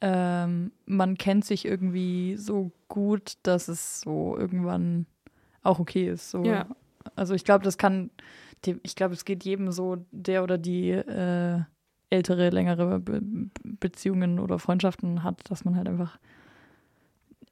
ähm, 0.01 0.71
man 0.85 1.17
kennt 1.17 1.45
sich 1.45 1.65
irgendwie 1.65 2.35
so 2.37 2.71
gut, 2.87 3.37
dass 3.43 3.67
es 3.67 4.01
so 4.01 4.37
irgendwann 4.37 5.05
auch 5.63 5.79
okay 5.79 6.09
ist. 6.09 6.29
So. 6.29 6.43
Ja. 6.43 6.67
Also 7.15 7.33
ich 7.33 7.43
glaube, 7.43 7.63
das 7.63 7.77
kann, 7.77 8.09
ich 8.83 8.95
glaube, 8.95 9.13
es 9.13 9.25
geht 9.25 9.43
jedem 9.43 9.71
so, 9.71 10.05
der 10.11 10.43
oder 10.43 10.57
die 10.57 10.91
äh, 10.91 11.61
ältere, 12.09 12.49
längere 12.49 12.99
Be 12.99 13.21
Beziehungen 13.63 14.39
oder 14.39 14.59
Freundschaften 14.59 15.23
hat, 15.23 15.49
dass 15.49 15.65
man 15.65 15.75
halt 15.75 15.87
einfach 15.87 16.17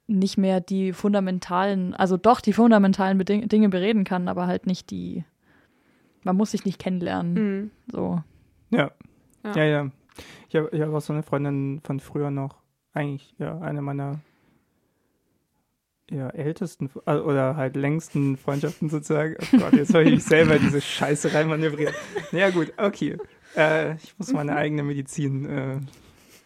nicht 0.08 0.38
mehr 0.38 0.60
die 0.60 0.92
fundamentalen, 0.92 1.94
also 1.94 2.16
doch 2.16 2.40
die 2.40 2.52
fundamentalen 2.52 3.18
Beding 3.18 3.48
Dinge 3.48 3.68
bereden 3.68 4.04
kann, 4.04 4.28
aber 4.28 4.46
halt 4.46 4.66
nicht 4.66 4.90
die, 4.90 5.24
man 6.22 6.36
muss 6.36 6.52
sich 6.52 6.64
nicht 6.64 6.78
kennenlernen. 6.78 7.34
mhm. 7.34 7.70
So. 7.90 8.22
Ja. 8.70 8.90
Ja. 9.44 9.56
Ja, 9.56 9.64
ja. 9.64 9.90
Ich 10.48 10.56
habe 10.56 10.70
hab 10.78 10.94
auch 10.94 11.00
so 11.00 11.12
eine 11.12 11.22
Freundin 11.22 11.80
von 11.84 12.00
früher 12.00 12.30
noch, 12.30 12.62
eigentlich, 12.92 13.34
ja, 13.38 13.58
eine 13.60 13.82
meiner 13.82 14.20
ja, 16.10 16.28
ältesten 16.30 16.88
äh, 17.06 17.16
oder 17.16 17.56
halt 17.56 17.76
längsten 17.76 18.36
Freundschaften 18.36 18.88
sozusagen. 18.88 19.36
Oh 19.40 19.58
Gott, 19.58 19.72
jetzt 19.72 19.92
habe 19.92 20.04
ich 20.04 20.10
mich 20.12 20.24
selber 20.24 20.58
diese 20.58 20.80
Scheiße 20.80 21.34
reinmanövriert. 21.34 21.94
Ja, 22.32 22.50
gut, 22.50 22.72
okay. 22.76 23.16
Äh, 23.56 23.96
ich 23.96 24.16
muss 24.18 24.32
meine 24.32 24.54
eigene 24.54 24.82
Medizin 24.84 25.46
äh, 25.46 25.80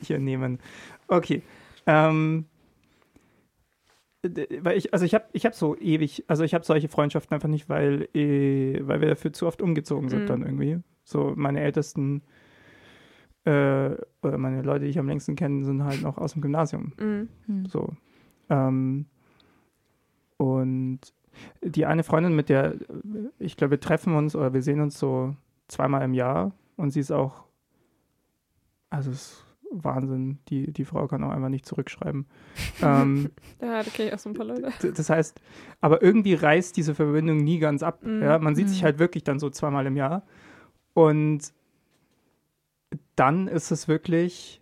hier 0.03 0.19
nehmen. 0.19 0.61
Okay. 1.09 1.43
Ähm, 1.87 2.47
weil 4.23 4.77
ich, 4.77 4.93
also 4.93 5.05
ich 5.05 5.15
habe 5.15 5.25
ich 5.33 5.47
hab 5.47 5.55
so 5.55 5.77
ewig, 5.77 6.25
also 6.29 6.45
ich 6.45 6.53
habe 6.55 6.65
solche 6.65 6.89
Freundschaften 6.89 7.35
einfach 7.35 7.49
nicht, 7.49 7.69
weil, 7.69 8.09
äh, 8.15 8.81
weil 8.87 9.01
wir 9.01 9.09
dafür 9.09 9.33
zu 9.33 9.47
oft 9.47 9.63
umgezogen 9.63 10.09
sind 10.09 10.23
Mhm. 10.23 10.27
dann 10.27 10.43
irgendwie. 10.43 10.79
So 11.05 11.33
meine 11.37 11.61
ältesten 11.61 12.23
äh, 13.45 13.97
oder 14.23 14.39
meine 14.39 14.63
Leute, 14.63 14.85
die 14.85 14.91
ich 14.91 14.99
am 14.99 15.09
längsten 15.09 15.35
kenne, 15.37 15.65
sind 15.65 15.83
halt 15.85 16.03
noch 16.03 16.19
aus 16.19 16.33
dem 16.35 16.43
Gymnasium. 16.43 16.93
Mhm. 16.99 17.29
Hm. 17.47 17.67
So. 17.67 17.89
Ähm, 18.51 19.07
und 20.37 21.01
die 21.63 21.87
eine 21.87 22.03
Freundin, 22.03 22.35
mit 22.35 22.49
der, 22.49 22.75
ich 23.39 23.57
glaube, 23.57 23.73
wir 23.73 23.81
treffen 23.81 24.15
uns 24.15 24.35
oder 24.35 24.53
wir 24.53 24.63
sehen 24.63 24.81
uns 24.81 24.99
so 24.99 25.35
zweimal 25.69 26.03
im 26.03 26.15
Jahr 26.15 26.53
und 26.77 26.91
sie 26.91 27.01
ist 27.01 27.13
auch, 27.13 27.45
also 28.91 29.11
ist 29.11 29.45
Wahnsinn. 29.71 30.39
Die, 30.49 30.73
die 30.73 30.85
Frau 30.85 31.07
kann 31.07 31.23
auch 31.23 31.31
einfach 31.31 31.49
nicht 31.49 31.65
zurückschreiben. 31.65 32.27
ähm, 32.83 33.31
Ja, 33.63 33.83
da 33.83 33.89
kenne 33.91 34.09
ich 34.09 34.15
auch 34.15 34.19
so 34.19 34.31
ein 34.31 34.35
paar 34.35 34.47
Leute. 34.47 34.71
das 34.93 35.09
heißt, 35.11 35.41
aber 35.81 36.03
irgendwie 36.03 36.35
reißt 36.35 36.77
diese 36.77 36.95
Verbindung 36.95 37.39
nie 37.39 37.59
ganz 37.61 37.83
ab. 37.85 38.03
Mhm. 38.03 38.23
Ja? 38.23 38.39
Man 38.39 38.57
sieht 38.57 38.69
sich 38.69 38.81
Mhm. 38.83 38.87
halt 38.87 38.99
wirklich 38.99 39.23
dann 39.25 39.39
so 39.39 39.49
zweimal 39.51 39.87
im 39.87 39.97
Jahr. 39.97 40.25
Und 40.95 41.53
dann 43.17 43.49
ist 43.49 43.71
es 43.71 43.89
wirklich, 43.89 44.61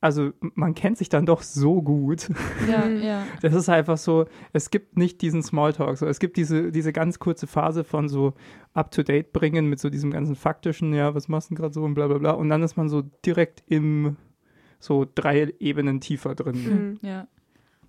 also 0.00 0.30
man 0.40 0.74
kennt 0.74 0.98
sich 0.98 1.08
dann 1.08 1.26
doch 1.26 1.42
so 1.42 1.82
gut. 1.82 2.28
Ja, 2.70 2.86
Mhm. 2.86 3.02
ja. 3.02 3.22
Das 3.42 3.54
ist 3.54 3.68
einfach 3.68 3.98
so, 3.98 4.26
es 4.52 4.70
gibt 4.70 4.96
nicht 4.96 5.20
diesen 5.22 5.42
Smalltalk. 5.42 5.96
So. 5.98 6.06
Es 6.06 6.18
gibt 6.20 6.36
diese, 6.36 6.70
diese 6.72 6.92
ganz 6.92 7.18
kurze 7.18 7.46
Phase 7.46 7.84
von 7.84 8.08
so 8.08 8.34
up-to-date 8.74 9.32
bringen 9.32 9.66
mit 9.66 9.80
so 9.80 9.90
diesem 9.90 10.10
ganzen 10.10 10.36
faktischen, 10.36 10.94
ja, 10.94 11.14
was 11.14 11.28
machst 11.28 11.50
du 11.50 11.54
denn 11.54 11.60
gerade 11.62 11.74
so 11.74 11.82
und 11.82 11.94
bla 11.94 12.06
bla 12.06 12.18
bla. 12.18 12.30
Und 12.32 12.48
dann 12.48 12.62
ist 12.62 12.76
man 12.76 12.88
so 12.88 13.02
direkt 13.24 13.62
im, 13.66 14.16
so 14.78 15.06
drei 15.14 15.52
Ebenen 15.58 16.00
tiefer 16.00 16.34
drin. 16.34 16.98
Mhm. 17.00 17.08
Ja. 17.08 17.26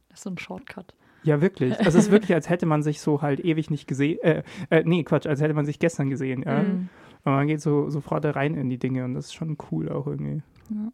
Das 0.09 0.19
ist 0.19 0.23
so 0.23 0.31
ein 0.31 0.37
Shortcut. 0.39 0.95
Ja, 1.23 1.41
wirklich. 1.41 1.77
Also 1.77 1.89
es 1.99 2.05
ist 2.05 2.11
wirklich, 2.11 2.33
als 2.33 2.49
hätte 2.49 2.65
man 2.65 2.81
sich 2.81 3.01
so 3.01 3.21
halt 3.21 3.39
ewig 3.41 3.69
nicht 3.69 3.87
gesehen. 3.87 4.19
Äh, 4.23 4.43
äh, 4.71 4.83
nee, 4.85 5.03
Quatsch, 5.03 5.27
als 5.27 5.41
hätte 5.41 5.53
man 5.53 5.65
sich 5.65 5.77
gestern 5.77 6.09
gesehen, 6.09 6.43
ja. 6.43 6.63
Mhm. 6.63 6.89
Aber 7.23 7.35
man 7.37 7.47
geht 7.47 7.61
so 7.61 7.89
sofort 7.89 8.25
rein 8.25 8.55
in 8.55 8.69
die 8.69 8.77
Dinge 8.77 9.05
und 9.05 9.13
das 9.13 9.25
ist 9.27 9.33
schon 9.33 9.57
cool 9.71 9.89
auch 9.89 10.07
irgendwie. 10.07 10.41
Ja. 10.69 10.91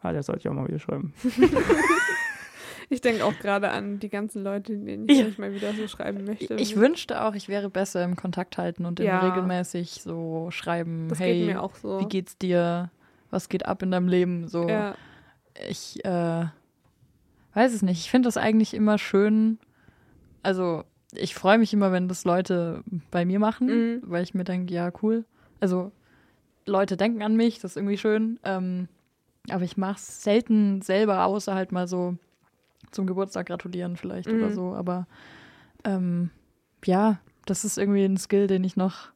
Ah, 0.00 0.12
das 0.12 0.26
sollte 0.26 0.40
ich 0.40 0.48
auch 0.48 0.54
mal 0.54 0.68
wieder 0.68 0.78
schreiben. 0.78 1.12
Ich 2.90 3.02
denke 3.02 3.22
auch 3.26 3.38
gerade 3.38 3.68
an 3.70 3.98
die 3.98 4.08
ganzen 4.08 4.42
Leute, 4.42 4.74
denen 4.78 5.06
ich 5.10 5.18
Ja. 5.18 5.26
mal 5.36 5.54
wieder 5.54 5.74
so 5.74 5.86
schreiben 5.86 6.24
möchte. 6.24 6.54
Ich 6.54 6.74
wünschte 6.76 7.22
auch, 7.22 7.34
ich 7.34 7.48
wäre 7.48 7.68
besser 7.68 8.02
im 8.02 8.16
Kontakt 8.16 8.56
halten 8.56 8.86
und 8.86 8.98
Ja. 8.98 9.18
immer 9.20 9.26
regelmäßig 9.26 10.00
so 10.02 10.50
schreiben, 10.50 11.08
das 11.10 11.18
hey, 11.18 11.38
geht 11.40 11.46
mir 11.48 11.62
auch 11.62 11.74
so. 11.74 12.00
wie 12.00 12.06
geht's 12.08 12.38
dir? 12.38 12.90
Was 13.30 13.50
geht 13.50 13.66
ab 13.66 13.82
in 13.82 13.90
deinem 13.90 14.08
Leben? 14.08 14.48
So, 14.48 14.66
Ja. 14.70 14.94
ich 15.68 16.02
äh, 16.06 16.46
weiß 17.52 17.74
es 17.74 17.82
nicht. 17.82 18.00
Ich 18.00 18.10
finde 18.10 18.26
das 18.28 18.38
eigentlich 18.38 18.72
immer 18.72 18.96
schön. 18.96 19.58
Also, 20.42 20.84
ich 21.12 21.34
freue 21.34 21.58
mich 21.58 21.72
immer, 21.72 21.90
wenn 21.92 22.08
das 22.08 22.24
Leute 22.24 22.82
bei 23.10 23.24
mir 23.24 23.38
machen, 23.38 23.66
Mhm. 23.68 24.02
weil 24.02 24.22
ich 24.22 24.34
mir 24.34 24.44
denke, 24.44 24.72
ja, 24.74 24.90
cool. 25.02 25.24
Also, 25.60 25.90
Leute 26.66 26.96
denken 26.96 27.22
an 27.22 27.34
mich, 27.36 27.60
das 27.60 27.72
ist 27.72 27.76
irgendwie 27.76 27.98
schön. 27.98 28.38
Ähm, 28.44 28.88
aber 29.50 29.64
ich 29.64 29.76
mache 29.78 29.96
es 29.96 30.22
selten 30.22 30.82
selber, 30.82 31.24
außer 31.24 31.54
halt 31.54 31.72
mal 31.72 31.88
so 31.88 32.16
zum 32.90 33.06
Geburtstag 33.06 33.46
gratulieren 33.46 33.96
vielleicht 33.96 34.28
oder 34.28 34.50
Mhm. 34.50 34.54
so. 34.54 34.74
Aber 34.74 35.06
ähm, 35.84 36.30
ja, 36.84 37.18
das 37.46 37.64
ist 37.64 37.78
irgendwie 37.78 38.04
ein 38.04 38.18
Skill, 38.18 38.46
den 38.46 38.64
ich 38.64 38.76
noch 38.76 39.08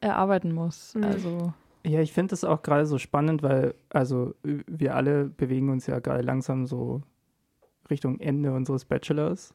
erarbeiten 0.00 0.52
muss. 0.52 0.94
Mhm. 0.94 1.04
Also, 1.04 1.52
Ja, 1.84 2.00
ich 2.00 2.12
finde 2.12 2.30
das 2.30 2.42
auch 2.44 2.62
gerade 2.62 2.86
so 2.86 2.98
spannend, 2.98 3.42
weil, 3.42 3.74
also, 3.90 4.34
wir 4.42 4.94
alle 4.96 5.26
bewegen 5.26 5.68
uns 5.70 5.86
ja 5.86 5.98
gerade 6.00 6.22
langsam 6.22 6.66
so 6.66 7.02
Richtung 7.90 8.18
Ende 8.18 8.52
unseres 8.52 8.84
Bachelors. 8.84 9.54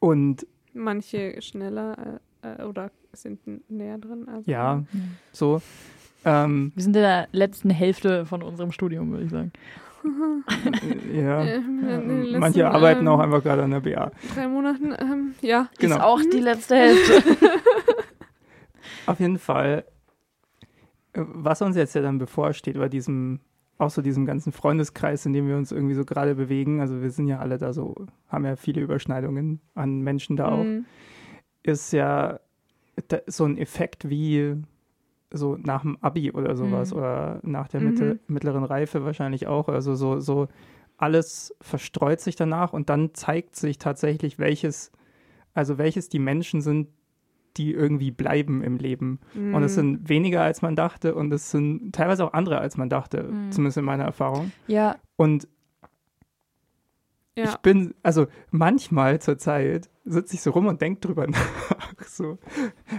Und 0.00 0.46
Manche 0.72 1.40
schneller 1.40 2.20
äh, 2.42 2.62
äh, 2.62 2.64
oder 2.64 2.90
sind 3.12 3.40
näher 3.70 3.98
drin. 3.98 4.28
Also, 4.28 4.50
ja, 4.50 4.82
so. 5.32 5.62
Ähm, 6.24 6.72
wir 6.74 6.82
sind 6.82 6.96
in 6.96 7.02
der 7.02 7.28
letzten 7.32 7.70
Hälfte 7.70 8.26
von 8.26 8.42
unserem 8.42 8.72
Studium, 8.72 9.10
würde 9.10 9.24
ich 9.24 9.30
sagen. 9.30 9.52
ja. 11.14 11.44
Äh, 11.44 11.60
den 11.60 12.22
letzten, 12.22 12.40
Manche 12.40 12.68
arbeiten 12.68 13.00
ähm, 13.02 13.08
auch 13.08 13.18
einfach 13.18 13.42
gerade 13.42 13.62
an 13.62 13.70
der 13.70 13.80
BA. 13.80 14.10
Drei 14.34 14.48
Monaten, 14.48 14.94
ähm, 14.98 15.34
ja. 15.40 15.68
Genau. 15.78 15.96
Ist 15.96 16.02
auch 16.02 16.20
die 16.32 16.40
letzte 16.40 16.76
Hälfte. 16.76 17.22
Auf 19.06 19.18
jeden 19.20 19.38
Fall, 19.38 19.84
äh, 21.12 21.22
was 21.26 21.62
uns 21.62 21.76
jetzt 21.76 21.94
ja 21.94 22.02
dann 22.02 22.18
bevorsteht, 22.18 22.78
bei 22.78 22.88
diesem, 22.88 23.40
auch 23.80 23.90
so 23.90 24.02
diesem 24.02 24.26
ganzen 24.26 24.52
Freundeskreis, 24.52 25.26
in 25.26 25.32
dem 25.32 25.48
wir 25.48 25.56
uns 25.56 25.72
irgendwie 25.72 25.94
so 25.94 26.04
gerade 26.04 26.34
bewegen, 26.34 26.80
also 26.80 27.00
wir 27.00 27.10
sind 27.10 27.28
ja 27.28 27.38
alle 27.38 27.58
da 27.58 27.72
so, 27.72 27.94
haben 28.28 28.44
ja 28.44 28.56
viele 28.56 28.80
Überschneidungen 28.80 29.60
an 29.74 30.00
Menschen 30.00 30.36
da 30.36 30.48
auch, 30.48 30.64
Mhm. 30.64 30.84
ist 31.62 31.92
ja 31.92 32.40
so 33.26 33.44
ein 33.44 33.56
Effekt 33.56 34.08
wie 34.10 34.56
so 35.32 35.56
nach 35.56 35.82
dem 35.82 35.96
Abi 36.00 36.32
oder 36.32 36.56
sowas 36.56 36.92
Mhm. 36.92 36.98
oder 36.98 37.40
nach 37.42 37.68
der 37.68 37.80
Mhm. 37.80 37.86
Mitte, 37.86 38.20
mittleren 38.26 38.64
Reife 38.64 39.04
wahrscheinlich 39.04 39.46
auch. 39.46 39.68
Also 39.68 39.94
so, 39.94 40.20
so 40.20 40.48
alles 40.98 41.54
verstreut 41.60 42.20
sich 42.20 42.36
danach 42.36 42.72
und 42.72 42.90
dann 42.90 43.14
zeigt 43.14 43.56
sich 43.56 43.78
tatsächlich, 43.78 44.38
welches, 44.38 44.92
also 45.54 45.78
welches 45.78 46.08
die 46.08 46.18
Menschen 46.18 46.60
sind, 46.60 46.88
die 47.56 47.72
irgendwie 47.72 48.10
bleiben 48.10 48.62
im 48.62 48.76
Leben. 48.78 49.18
Und 49.34 49.62
es 49.62 49.72
Mhm. 49.72 49.80
sind 49.80 50.08
weniger 50.08 50.42
als 50.42 50.62
man 50.62 50.76
dachte 50.76 51.14
und 51.14 51.32
es 51.32 51.50
sind 51.50 51.94
teilweise 51.94 52.24
auch 52.24 52.32
andere 52.32 52.58
als 52.58 52.76
man 52.76 52.88
dachte, 52.88 53.24
Mhm. 53.24 53.52
zumindest 53.52 53.78
in 53.78 53.84
meiner 53.84 54.04
Erfahrung. 54.04 54.52
ja, 54.66 54.96
Und 55.16 55.48
Ja. 57.38 57.44
ich 57.44 57.56
bin, 57.58 57.94
also 58.02 58.26
manchmal 58.50 59.20
zur 59.20 59.38
Zeit 59.38 59.88
sitze 60.04 60.34
ich 60.34 60.42
so 60.42 60.50
rum 60.50 60.66
und 60.66 60.80
denke 60.80 61.00
drüber 61.00 61.26
nach. 61.28 61.94
So, 62.06 62.38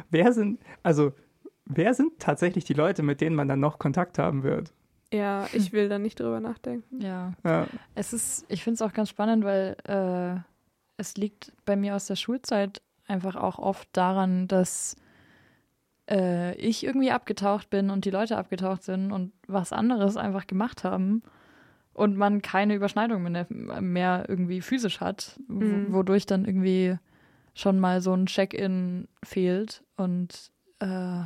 wer 0.10 0.32
sind, 0.34 0.60
also 0.84 1.12
wer 1.66 1.94
sind 1.94 2.20
tatsächlich 2.20 2.64
die 2.64 2.74
Leute, 2.74 3.04
mit 3.04 3.22
denen 3.22 3.36
man 3.36 3.48
dann 3.48 3.60
noch 3.60 3.78
Kontakt 3.80 4.18
haben 4.20 4.44
wird? 4.44 4.74
ja, 5.14 5.46
ich 5.52 5.74
will 5.74 5.90
da 5.90 6.00
nicht 6.00 6.22
drüber 6.22 6.40
nachdenken. 6.40 7.02
ja. 7.02 7.34
Ja, 7.44 7.68
Es 7.96 8.14
ist, 8.14 8.46
ich 8.48 8.64
finde 8.64 8.76
es 8.76 8.82
auch 8.82 8.94
ganz 8.94 9.10
spannend, 9.10 9.44
weil 9.44 9.76
äh, 9.86 10.40
es 10.96 11.18
liegt 11.18 11.52
bei 11.66 11.76
mir 11.76 11.98
aus 11.98 12.06
der 12.08 12.16
Schulzeit 12.16 12.82
einfach 13.08 13.36
auch 13.36 13.60
oft 13.60 13.88
daran, 13.94 14.48
dass 14.48 14.96
äh, 16.10 16.56
ich 16.56 16.84
irgendwie 16.86 17.12
abgetaucht 17.12 17.70
bin 17.70 17.90
und 17.90 18.06
die 18.06 18.10
Leute 18.12 18.38
abgetaucht 18.38 18.84
sind 18.84 19.12
und 19.12 19.32
was 19.48 19.74
anderes 19.74 20.18
einfach 20.18 20.48
gemacht 20.48 20.84
haben 20.84 21.24
und 21.94 22.16
man 22.18 22.42
keine 22.42 22.76
Überschneidung 22.76 23.24
mehr, 23.24 23.48
mehr 23.50 24.26
irgendwie 24.28 24.62
physisch 24.62 25.00
hat, 25.02 25.40
Mhm. 25.48 25.94
wodurch 25.94 26.26
dann 26.26 26.46
irgendwie 26.46 26.98
schon 27.54 27.80
mal 27.80 28.02
so 28.02 28.14
ein 28.14 28.26
Check-in 28.28 29.08
fehlt 29.24 29.84
und 29.98 30.52
äh, 30.80 31.24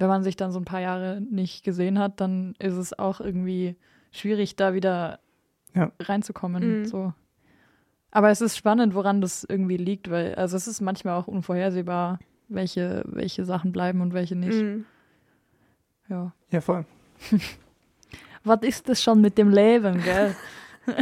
wenn 0.00 0.08
man 0.08 0.22
sich 0.22 0.36
dann 0.36 0.52
so 0.52 0.60
ein 0.60 0.64
paar 0.64 0.80
Jahre 0.80 1.20
nicht 1.20 1.64
gesehen 1.64 1.98
hat, 1.98 2.20
dann 2.20 2.54
ist 2.60 2.74
es 2.74 2.96
auch 2.98 3.20
irgendwie 3.20 3.76
schwierig, 4.12 4.54
da 4.56 4.74
wieder 4.74 5.18
Ja. 5.74 5.90
reinzukommen. 6.00 6.80
Mhm. 6.80 6.84
So. 6.84 7.12
Aber 8.10 8.30
es 8.30 8.40
ist 8.40 8.56
spannend, 8.56 8.94
woran 8.94 9.20
das 9.20 9.44
irgendwie 9.44 9.76
liegt, 9.76 10.10
weil 10.10 10.34
also 10.34 10.56
es 10.56 10.66
ist 10.66 10.80
manchmal 10.80 11.14
auch 11.14 11.26
unvorhersehbar, 11.26 12.18
welche, 12.48 13.04
welche 13.06 13.44
Sachen 13.44 13.72
bleiben 13.72 14.00
und 14.00 14.14
welche 14.14 14.34
nicht. 14.34 14.60
Mhm. 14.60 14.86
Ja. 16.08 16.32
ja 16.50 16.60
voll. 16.60 16.84
Was 18.44 18.62
ist 18.62 18.88
das 18.88 19.02
schon 19.02 19.20
mit 19.20 19.36
dem 19.36 19.50
Leben, 19.50 20.02
gell? 20.02 20.34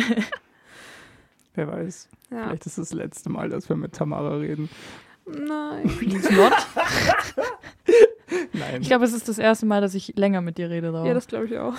Wer 1.55 1.69
weiß. 1.69 2.09
Ja. 2.31 2.49
Vielleicht 2.49 2.67
ist 2.67 2.79
es 2.79 2.91
das 2.91 2.93
letzte 2.93 3.31
Mal, 3.31 3.49
dass 3.49 3.69
wir 3.69 3.77
mit 3.77 3.93
Tamara 3.93 4.37
reden. 4.37 4.69
Nein. 5.27 5.87
Please 5.99 6.33
not. 6.35 6.53
Nein. 8.53 8.83
Ich 8.83 8.89
glaube, 8.89 9.05
es 9.05 9.13
ist 9.13 9.29
das 9.29 9.39
erste 9.39 9.67
Mal, 9.67 9.81
dass 9.81 9.95
ich 9.95 10.15
länger 10.17 10.41
mit 10.41 10.59
dir 10.59 10.71
rede. 10.71 10.91
Darum. 10.93 11.07
Ja, 11.07 11.15
das 11.15 11.27
glaube 11.27 11.47
ich 11.47 11.57
auch. 11.59 11.75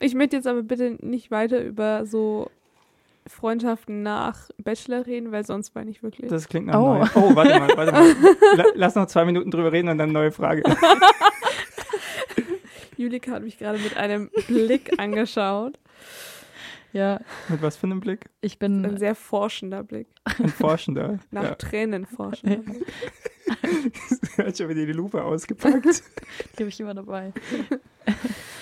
Ich 0.00 0.14
möchte 0.14 0.36
jetzt 0.36 0.46
aber 0.46 0.62
bitte 0.62 0.96
nicht 1.00 1.30
weiter 1.30 1.62
über 1.62 2.06
so 2.06 2.50
Freundschaften 3.26 4.02
nach 4.02 4.48
Bachelor 4.58 5.06
reden, 5.06 5.30
weil 5.30 5.44
sonst 5.44 5.74
war 5.74 5.84
ich 5.86 6.02
wirklich. 6.02 6.28
das 6.30 6.48
klingt 6.48 6.66
nach 6.66 6.74
Oh. 6.80 6.94
neu. 6.94 7.06
Oh, 7.14 7.36
warte 7.36 7.58
mal, 7.60 7.76
warte 7.76 7.92
mal. 7.92 8.14
La 8.56 8.64
lass 8.74 8.94
noch 8.94 9.06
zwei 9.06 9.24
Minuten 9.24 9.50
drüber 9.50 9.70
reden 9.72 9.88
und 9.88 9.98
dann 9.98 10.10
neue 10.12 10.32
Frage. 10.32 10.62
Julika 12.96 13.32
hat 13.32 13.42
mich 13.42 13.58
gerade 13.58 13.78
mit 13.78 13.96
einem 13.96 14.30
Blick 14.46 14.98
angeschaut. 14.98 15.78
Ja, 16.92 17.20
Mit 17.48 17.62
was 17.62 17.76
für 17.76 17.86
einem 17.86 18.00
Blick? 18.00 18.30
ich 18.40 18.58
bin. 18.58 18.84
Ein 18.84 18.96
sehr 18.98 19.14
forschender 19.14 19.82
Blick. 19.84 20.08
Ein 20.24 20.48
Forschender. 20.48 21.18
Nach 21.30 21.44
Ja. 21.44 21.54
Tränen 21.54 22.06
forschender 22.06 22.58
Blick. 22.58 22.86
Hat 24.38 24.56
schon 24.56 24.68
wieder 24.68 24.86
die 24.86 24.92
Lupe 24.92 25.22
ausgepackt. 25.22 25.84
Die 26.56 26.62
habe 26.62 26.68
ich 26.68 26.80
immer 26.80 26.94
dabei. 26.94 27.32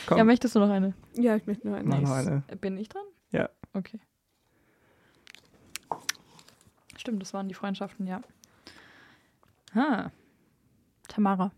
Komm, 0.06 0.18
Ja, 0.18 0.24
möchtest 0.24 0.54
du 0.54 0.60
noch 0.60 0.70
eine? 0.70 0.94
Ja, 1.14 1.36
ich 1.36 1.46
möchte 1.46 1.66
nur 1.68 1.76
einen. 1.76 1.88
mach 1.88 2.00
noch 2.00 2.10
eine. 2.10 2.42
Bin 2.60 2.76
ich 2.78 2.88
dran? 2.88 3.04
Ja. 3.30 3.48
Okay. 3.74 4.00
Stimmt, 6.96 7.22
das 7.22 7.32
waren 7.34 7.48
die 7.48 7.54
Freundschaften, 7.54 8.06
ja. 8.06 8.22
Ah. 9.74 10.10
Tamara, 11.08 11.52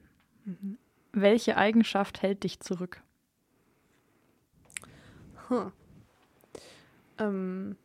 Mhm. 0.45 0.79
welche 1.13 1.57
Eigenschaft 1.57 2.23
hält 2.23 2.45
dich 2.45 2.61
zurück? 2.61 3.03
Huh. 5.49 5.71
Ähm. 7.21 7.77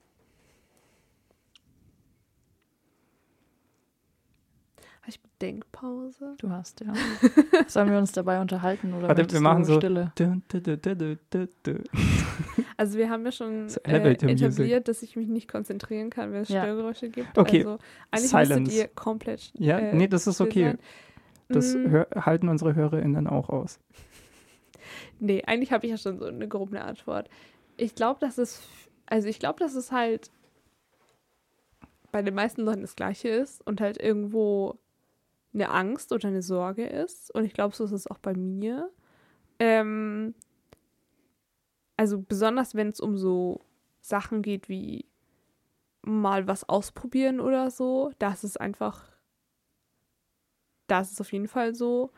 Habe 5.01 5.09
ich 5.11 5.21
Bedenkpause? 5.21 6.33
Du 6.39 6.49
hast, 6.49 6.79
ja. 6.81 6.91
Sollen 7.67 7.91
wir 7.91 7.99
uns 7.99 8.11
dabei 8.11 8.41
unterhalten 8.41 8.91
oder 8.93 9.07
Warte, 9.09 9.31
wir 9.31 9.39
machen 9.39 9.63
so- 9.63 9.75
Stille? 9.77 10.11
Also 12.77 12.97
wir 12.97 13.09
haben 13.09 13.23
ja 13.23 13.31
schon 13.31 13.69
So 13.69 13.79
äh, 13.83 13.89
Elevator 13.91 14.29
Music. 14.29 14.47
etabliert, 14.47 14.87
dass 14.89 15.01
ich 15.01 15.15
mich 15.15 15.29
nicht 15.29 15.47
konzentrieren 15.47 16.09
kann, 16.09 16.33
wenn 16.33 16.41
es 16.41 16.49
Ja. 16.49 16.63
Störgeräusche 16.63 17.07
gibt. 17.09 17.37
Okay. 17.37 17.59
Also 17.59 17.77
eigentlich 18.11 18.29
Silence. 18.31 18.59
müsstet 18.61 18.77
ihr 18.77 18.87
komplett 18.89 19.51
Ja, 19.53 19.79
äh, 19.79 19.95
nee, 19.95 20.07
das 20.07 20.27
ist 20.27 20.41
okay. 20.41 20.63
sein. 20.65 20.79
Das 21.47 21.73
Mm. 21.75 21.87
hör, 21.89 22.07
halten 22.15 22.49
unsere 22.49 22.75
HörerInnen 22.75 23.27
auch 23.27 23.49
aus. 23.49 23.79
Nee, 25.19 25.43
eigentlich 25.45 25.71
habe 25.71 25.85
ich 25.85 25.91
ja 25.91 25.97
schon 25.97 26.19
so 26.19 26.25
eine 26.25 26.47
grobe 26.47 26.81
Antwort. 26.81 27.29
Ich 27.77 27.95
glaube, 27.95 28.19
dass 28.19 28.37
es, 28.37 28.61
also 29.07 29.27
ich 29.27 29.39
glaube, 29.39 29.59
dass 29.59 29.75
es 29.75 29.91
halt 29.91 30.31
bei 32.11 32.21
den 32.21 32.33
meisten 32.33 32.61
Leuten 32.61 32.81
das 32.81 32.95
Gleiche 32.95 33.29
ist 33.29 33.65
und 33.65 33.81
halt 33.81 34.01
irgendwo 34.01 34.79
eine 35.53 35.69
Angst 35.69 36.11
oder 36.11 36.27
eine 36.27 36.41
Sorge 36.41 36.85
ist. 36.85 37.33
Und 37.33 37.45
ich 37.45 37.53
glaube, 37.53 37.75
so 37.75 37.83
ist 37.83 37.91
es 37.91 38.07
auch 38.07 38.19
bei 38.19 38.33
mir. 38.33 38.89
Ähm, 39.59 40.33
also 41.97 42.21
besonders, 42.21 42.75
wenn 42.75 42.89
es 42.89 42.99
um 42.99 43.17
so 43.17 43.61
Sachen 44.01 44.41
geht 44.41 44.69
wie 44.69 45.05
mal 46.01 46.47
was 46.47 46.69
ausprobieren 46.69 47.39
oder 47.39 47.71
so, 47.71 48.11
da 48.19 48.31
ist 48.31 48.61
einfach, 48.61 49.09
da 50.87 51.01
ist 51.01 51.19
auf 51.19 51.31
jeden 51.31 51.47
Fall 51.47 51.73
so. 51.73 52.11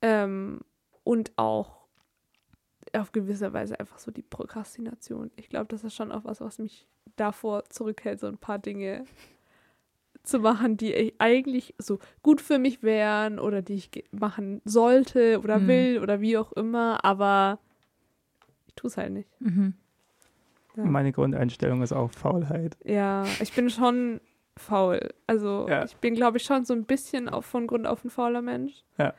Ähm, 0.00 0.60
und 1.04 1.32
auch 1.36 1.81
auf 2.94 3.12
gewisse 3.12 3.52
Weise 3.52 3.78
einfach 3.80 3.98
so 3.98 4.10
die 4.10 4.22
Prokrastination. 4.22 5.30
Ich 5.36 5.48
glaube, 5.48 5.66
das 5.66 5.84
ist 5.84 5.94
schon 5.94 6.12
auch 6.12 6.24
was, 6.24 6.40
was 6.40 6.58
mich 6.58 6.86
davor 7.16 7.64
zurückhält, 7.70 8.20
so 8.20 8.26
ein 8.26 8.38
paar 8.38 8.58
Dinge 8.58 9.04
zu 10.22 10.38
machen, 10.38 10.76
die 10.76 10.92
ich 10.92 11.14
eigentlich 11.18 11.74
so 11.78 11.98
gut 12.22 12.40
für 12.40 12.58
mich 12.58 12.82
wären 12.82 13.38
oder 13.38 13.60
die 13.62 13.74
ich 13.74 13.90
machen 14.12 14.60
sollte 14.64 15.40
oder 15.40 15.58
Mhm. 15.58 15.68
will 15.68 15.98
oder 16.00 16.20
wie 16.20 16.36
auch 16.38 16.52
immer, 16.52 17.04
aber 17.04 17.58
ich 18.68 18.74
tue 18.74 18.88
es 18.88 18.96
halt 18.96 19.12
nicht. 19.12 19.28
Mhm. 19.40 19.74
Ja. 20.76 20.84
Meine 20.84 21.12
Grundeinstellung 21.12 21.82
ist 21.82 21.92
auch 21.92 22.10
Faulheit. 22.12 22.76
Ja, 22.84 23.24
ich 23.40 23.52
bin 23.52 23.68
schon 23.68 24.20
faul. 24.56 25.00
Also 25.26 25.66
Ja. 25.68 25.84
ich 25.84 25.96
bin, 25.96 26.14
glaube 26.14 26.36
ich, 26.38 26.44
schon 26.44 26.64
so 26.64 26.72
ein 26.72 26.84
bisschen 26.84 27.28
auf, 27.28 27.44
von 27.44 27.66
Grund 27.66 27.86
auf 27.86 28.04
ein 28.04 28.10
fauler 28.10 28.42
Mensch. 28.42 28.84
Ja. 28.98 29.14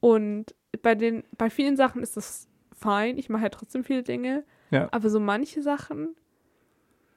Und 0.00 0.54
bei 0.82 0.94
den, 0.94 1.24
bei 1.38 1.48
vielen 1.50 1.76
Sachen 1.76 2.02
ist 2.02 2.16
das 2.16 2.46
fein. 2.82 3.18
Ich 3.18 3.28
mache 3.28 3.42
halt 3.42 3.54
trotzdem 3.54 3.84
viele 3.84 4.02
Dinge. 4.02 4.44
Ja. 4.70 4.88
Aber 4.90 5.08
so 5.08 5.20
manche 5.20 5.62
Sachen, 5.62 6.14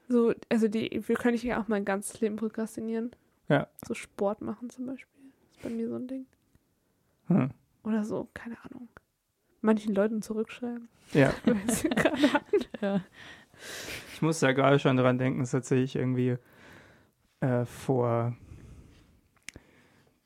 so, 0.08 0.32
also 0.48 0.68
die, 0.68 1.02
wir 1.06 1.16
können 1.16 1.34
ich 1.34 1.42
ja 1.42 1.60
auch 1.60 1.68
mein 1.68 1.84
ganzes 1.84 2.20
Leben 2.20 2.36
prokrastinieren. 2.36 3.10
Ja. 3.48 3.68
So 3.86 3.94
Sport 3.94 4.40
machen 4.40 4.70
zum 4.70 4.86
Beispiel. 4.86 5.22
ist 5.50 5.62
bei 5.62 5.70
mir 5.70 5.88
so 5.88 5.96
ein 5.96 6.06
Ding. 6.06 6.26
Hm. 7.28 7.50
Oder 7.82 8.04
so, 8.04 8.28
keine 8.34 8.56
Ahnung. 8.64 8.88
Manchen 9.60 9.94
Leuten 9.94 10.22
zurückschreiben. 10.22 10.88
Ja. 11.12 11.32
Ja. 12.82 13.00
ich 14.12 14.20
muss 14.20 14.40
da 14.40 14.52
gerade 14.52 14.78
schon 14.78 14.98
dran 14.98 15.16
denken, 15.16 15.40
dass 15.40 15.52
tatsächlich 15.52 15.96
irgendwie 15.96 16.36
äh, 17.40 17.64
vor 17.64 18.36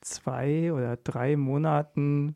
zwei 0.00 0.72
oder 0.72 0.96
drei 0.96 1.36
Monaten 1.36 2.34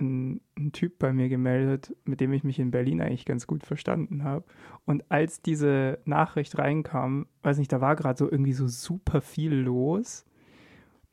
ein, 0.00 0.40
ein 0.56 0.72
Typ 0.72 0.98
bei 0.98 1.12
mir 1.12 1.28
gemeldet, 1.28 1.94
mit 2.04 2.20
dem 2.20 2.32
ich 2.32 2.44
mich 2.44 2.58
in 2.58 2.70
Berlin 2.70 3.00
eigentlich 3.00 3.24
ganz 3.24 3.46
gut 3.46 3.64
verstanden 3.64 4.24
habe. 4.24 4.44
Und 4.84 5.04
als 5.10 5.42
diese 5.42 5.98
Nachricht 6.04 6.58
reinkam, 6.58 7.26
weiß 7.42 7.58
nicht, 7.58 7.72
da 7.72 7.80
war 7.80 7.96
gerade 7.96 8.18
so 8.18 8.30
irgendwie 8.30 8.52
so 8.52 8.66
super 8.66 9.20
viel 9.20 9.54
los. 9.54 10.24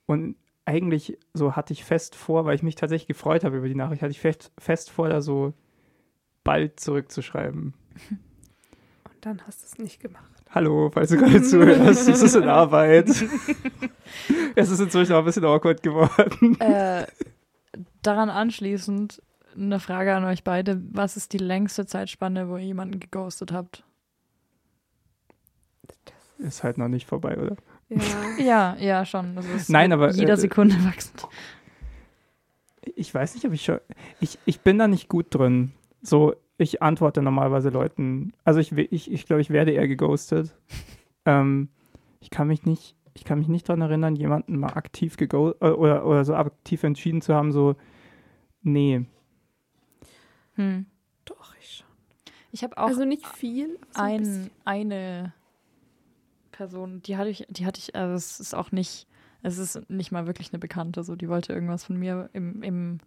Und 0.06 0.36
eigentlich 0.66 1.18
so 1.34 1.56
hatte 1.56 1.74
ich 1.74 1.84
fest 1.84 2.16
vor, 2.16 2.46
weil 2.46 2.56
ich 2.56 2.64
mich 2.64 2.76
tatsächlich 2.76 3.08
gefreut 3.08 3.44
habe 3.44 3.58
über 3.58 3.68
die 3.68 3.76
Nachricht, 3.76 4.02
hatte 4.02 4.12
ich 4.12 4.20
fest, 4.20 4.52
fest 4.58 4.90
vor, 4.90 5.10
da 5.10 5.22
so 5.22 5.54
bald 6.44 6.80
zurückzuschreiben. 6.80 7.74
Und 8.10 9.26
dann 9.26 9.42
hast 9.48 9.62
du 9.62 9.66
es 9.66 9.78
nicht 9.78 10.00
gemacht. 10.02 10.32
Hallo, 10.50 10.90
falls 10.94 11.10
du 11.10 11.18
gerade 11.18 11.42
zuhörst, 11.42 12.08
es 12.08 12.22
ist 12.22 12.36
in 12.36 12.44
Arbeit. 12.50 13.10
es 14.56 14.70
ist 14.70 14.80
inzwischen 14.80 15.14
auch 15.14 15.20
ein 15.20 15.26
bisschen 15.26 15.46
awkward 15.46 15.84
geworden. 15.84 16.60
Äh, 16.60 17.06
daran 18.08 18.30
anschließend 18.30 19.22
eine 19.56 19.80
Frage 19.80 20.16
an 20.16 20.24
euch 20.24 20.44
beide. 20.44 20.82
Was 20.92 21.18
ist 21.18 21.34
die 21.34 21.38
längste 21.40 21.86
Zeitspanne, 21.86 22.50
wo 22.50 22.58
ihr 22.58 22.66
jemanden 22.66 23.00
geghostet 23.00 23.52
habt? 23.52 23.84
Ist 26.38 26.64
halt 26.64 26.78
noch 26.78 26.88
nicht 26.88 27.08
vorbei, 27.08 27.38
oder? 27.38 27.56
Ja. 27.90 27.98
Ja, 28.40 28.76
ja, 28.80 29.06
schon. 29.06 29.36
Das 29.36 29.46
ist 29.48 29.70
Nein, 29.70 29.92
aber, 29.92 30.12
jeder 30.12 30.34
äh, 30.34 30.38
Sekunde 30.38 30.76
wachsend. 30.86 31.28
Ich 32.96 33.14
weiß 33.14 33.36
nicht, 33.36 33.46
ob 33.46 33.54
ich 33.54 33.64
schon. 33.64 33.80
Ich, 34.20 34.38
ich 34.46 34.62
bin 34.62 34.78
da 34.78 34.88
nicht 34.88 35.10
gut 35.10 35.28
drin. 35.32 35.72
So, 36.02 36.36
ich 36.58 36.82
antworte 36.82 37.22
normalerweise 37.22 37.70
Leuten. 37.70 38.34
Also 38.44 38.60
ich, 38.60 38.72
ich, 38.74 39.12
ich 39.12 39.26
glaube, 39.26 39.42
ich 39.42 39.50
werde 39.50 39.72
eher 39.72 39.88
geghostet. 39.88 40.54
ähm, 41.26 41.70
ich 42.20 42.30
kann 42.30 42.48
mich 42.48 42.66
nicht, 42.66 42.96
ich 43.14 43.24
kann 43.24 43.40
mich 43.40 43.48
nicht 43.48 43.68
daran 43.68 43.82
erinnern, 43.82 44.16
jemanden 44.16 44.60
mal 44.60 44.74
aktiv 44.74 45.18
geghostet 45.18 45.62
oder, 45.62 46.06
oder 46.06 46.26
so 46.26 46.36
aktiv 46.36 46.84
entschieden 46.84 47.22
zu 47.22 47.34
haben, 47.34 47.52
so, 47.52 47.76
nee. 48.62 49.06
Hm. 50.56 50.86
Doch, 51.26 51.54
ich 51.60 51.78
schon. 51.78 51.88
Ich 52.52 52.64
habe 52.64 52.78
auch 52.78 52.88
Also 52.88 53.06
nicht 53.06 53.26
viel. 53.28 53.78
so 53.92 54.02
ein 54.02 54.22
ein, 54.24 54.52
eine 54.66 55.34
Person, 56.52 57.02
die 57.04 57.18
hatte 57.18 57.30
ich, 57.30 57.46
die 57.50 57.66
hatte 57.66 57.80
ich, 57.80 57.96
also 57.96 58.16
es 58.16 58.40
ist 58.40 58.56
auch 58.56 58.72
nicht, 58.72 59.08
es 59.44 59.58
ist 59.60 59.90
nicht 59.90 60.12
mal 60.12 60.26
wirklich 60.26 60.52
eine 60.52 60.60
Bekannte, 60.60 61.04
so 61.04 61.16
die 61.16 61.30
wollte 61.30 61.54
irgendwas 61.54 61.84
von 61.84 61.98
mir 61.98 62.30
im, 62.34 62.64
im 62.64 63.00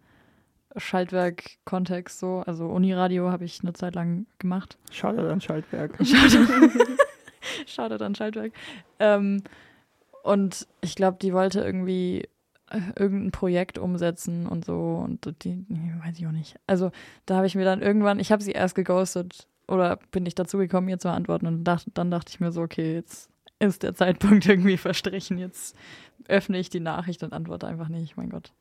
Schaltwerk-Kontext 0.77 2.19
so, 2.19 2.43
also 2.45 2.67
Uniradio 2.67 3.29
habe 3.29 3.43
ich 3.43 3.59
eine 3.61 3.73
Zeit 3.73 3.95
lang 3.95 4.25
gemacht. 4.39 4.77
Schade 4.91 5.29
an 5.29 5.41
Schaltwerk. 5.41 5.97
Schade 7.65 8.03
an 8.05 8.15
Schaltwerk. 8.15 8.53
Ähm, 8.99 9.43
und 10.23 10.67
ich 10.81 10.95
glaube, 10.95 11.17
die 11.21 11.33
wollte 11.33 11.61
irgendwie 11.61 12.27
irgendein 12.95 13.31
Projekt 13.31 13.77
umsetzen 13.77 14.47
und 14.47 14.65
so 14.65 15.01
und 15.03 15.43
die, 15.43 15.65
weiß 16.03 16.17
ich 16.17 16.27
auch 16.27 16.31
nicht. 16.31 16.59
Also 16.67 16.91
da 17.25 17.35
habe 17.35 17.47
ich 17.47 17.55
mir 17.55 17.65
dann 17.65 17.81
irgendwann, 17.81 18.19
ich 18.19 18.31
habe 18.31 18.43
sie 18.43 18.51
erst 18.51 18.75
geghostet 18.75 19.47
oder 19.67 19.97
bin 20.11 20.25
ich 20.25 20.35
dazu 20.35 20.57
gekommen, 20.57 20.89
ihr 20.89 20.99
zu 20.99 21.09
antworten 21.09 21.47
und 21.47 21.63
dacht, 21.63 21.87
dann 21.93 22.11
dachte 22.11 22.29
ich 22.29 22.39
mir 22.39 22.51
so, 22.51 22.61
okay, 22.61 22.93
jetzt 22.93 23.29
ist 23.59 23.83
der 23.83 23.95
Zeitpunkt 23.95 24.45
irgendwie 24.47 24.77
verstrichen, 24.77 25.37
jetzt 25.37 25.75
öffne 26.27 26.59
ich 26.59 26.69
die 26.69 26.79
Nachricht 26.79 27.23
und 27.23 27.33
antworte 27.33 27.67
einfach 27.67 27.89
nicht, 27.89 28.17
mein 28.17 28.29
Gott. 28.29 28.51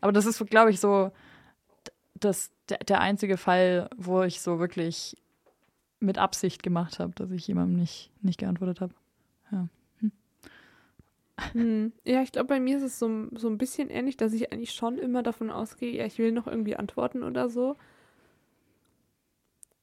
Aber 0.00 0.12
das 0.12 0.26
ist, 0.26 0.44
glaube 0.46 0.70
ich, 0.70 0.80
so 0.80 1.12
das, 2.14 2.50
der, 2.68 2.78
der 2.78 3.00
einzige 3.00 3.36
Fall, 3.36 3.88
wo 3.96 4.22
ich 4.22 4.40
so 4.40 4.58
wirklich 4.58 5.16
mit 6.00 6.18
Absicht 6.18 6.62
gemacht 6.62 6.98
habe, 6.98 7.12
dass 7.14 7.30
ich 7.30 7.46
jemandem 7.46 7.78
nicht, 7.78 8.10
nicht 8.20 8.38
geantwortet 8.38 8.80
habe. 8.80 8.94
Hm. 11.52 11.92
Ja, 12.04 12.22
ich 12.22 12.32
glaube, 12.32 12.48
bei 12.48 12.60
mir 12.60 12.76
ist 12.76 12.82
es 12.82 12.98
so, 12.98 13.28
so 13.32 13.48
ein 13.48 13.58
bisschen 13.58 13.90
ähnlich, 13.90 14.16
dass 14.16 14.32
ich 14.32 14.52
eigentlich 14.52 14.72
schon 14.72 14.98
immer 14.98 15.22
davon 15.22 15.50
ausgehe, 15.50 15.92
ja, 15.92 16.06
ich 16.06 16.18
will 16.18 16.32
noch 16.32 16.46
irgendwie 16.46 16.76
antworten 16.76 17.22
oder 17.22 17.48
so. 17.48 17.76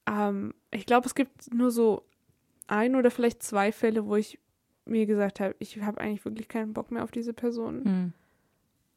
Ähm, 0.06 0.54
ich 0.70 0.86
glaube, 0.86 1.06
es 1.06 1.14
gibt 1.14 1.52
nur 1.52 1.70
so 1.70 2.04
ein 2.66 2.96
oder 2.96 3.10
vielleicht 3.10 3.42
zwei 3.42 3.72
Fälle, 3.72 4.06
wo 4.06 4.16
ich 4.16 4.38
mir 4.84 5.06
gesagt 5.06 5.40
habe, 5.40 5.54
ich 5.58 5.80
habe 5.80 6.00
eigentlich 6.00 6.24
wirklich 6.24 6.48
keinen 6.48 6.72
Bock 6.72 6.90
mehr 6.90 7.04
auf 7.04 7.10
diese 7.10 7.32
Person. 7.32 7.84
Hm. 7.84 8.12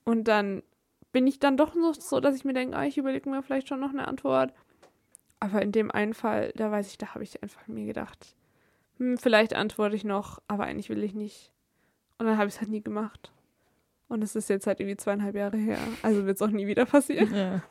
Und 0.06 0.27
dann 0.27 0.64
bin 1.11 1.27
ich 1.27 1.40
dann 1.40 1.57
doch 1.57 1.76
noch 1.76 1.94
so, 1.94 2.19
dass 2.19 2.35
ich 2.35 2.45
mir 2.45 2.53
denke, 2.53 2.76
ah, 2.76 2.85
ich 2.85 2.98
überlege 2.98 3.30
mir 3.30 3.44
vielleicht 3.44 3.68
schon 3.68 3.80
noch 3.80 3.91
eine 3.91 4.07
Antwort. 4.07 4.53
Aber 5.40 5.61
in 5.61 5.72
dem 5.72 5.91
einen 5.91 6.14
Fall, 6.14 6.52
da 6.56 6.72
weiß 6.72 6.88
ich, 6.88 6.98
da 6.98 7.14
habe 7.14 7.23
ich 7.23 7.44
einfach 7.44 7.68
mir 7.68 7.85
gedacht, 7.85 8.35
hm, 8.98 9.18
vielleicht 9.18 9.56
antworte 9.56 9.95
ich 9.95 10.03
noch, 10.03 10.41
aber 10.48 10.64
eigentlich 10.64 10.90
will 10.90 11.03
ich 11.03 11.14
nicht. 11.14 11.52
Und 12.24 12.30
dann 12.30 12.38
habe 12.38 12.48
ich 12.48 12.56
es 12.56 12.62
halt 12.62 12.72
nie 12.72 12.82
gemacht. 12.82 13.34
Und 14.08 14.24
es 14.24 14.34
ist 14.34 14.48
jetzt 14.48 14.66
halt 14.66 14.80
irgendwie 14.80 14.95
zweieinhalb 14.95 15.36
Jahre 15.36 15.58
her. 15.58 15.78
Also 16.04 16.26
wird 16.26 16.38
es 16.38 16.41
auch 16.41 16.50
nie 16.50 16.68
wieder 16.68 16.86
passieren. 16.86 17.36
Ja. 17.36 17.62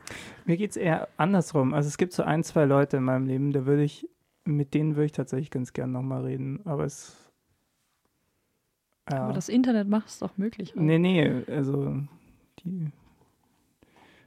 Mir 0.45 0.59
geht 0.59 0.73
es 0.73 0.77
eher 0.77 1.09
andersrum. 1.16 1.73
Also 1.73 1.89
es 1.89 1.97
gibt 1.97 2.12
so 2.12 2.23
ein, 2.23 2.45
zwei 2.45 2.66
Leute 2.66 2.99
in 2.99 3.05
meinem 3.05 3.24
Leben, 3.27 3.53
da 3.53 3.65
würde 3.65 3.83
ich, 3.83 4.07
mit 4.45 4.74
denen 4.74 4.95
würde 4.95 5.07
ich 5.07 5.12
tatsächlich 5.12 5.51
ganz 5.51 5.73
gern 5.73 5.91
nochmal 5.91 6.24
reden. 6.24 6.61
Aber 6.66 6.85
es. 6.85 7.16
Ja. 9.11 9.24
Aber 9.24 9.33
das 9.33 9.49
Internet 9.49 9.89
macht 9.89 10.09
es 10.09 10.19
doch 10.19 10.37
möglich. 10.37 10.73
auch. 10.77 10.81
nee, 10.81 10.99
nee, 10.99 11.45
also 11.47 11.97
die. 12.59 12.93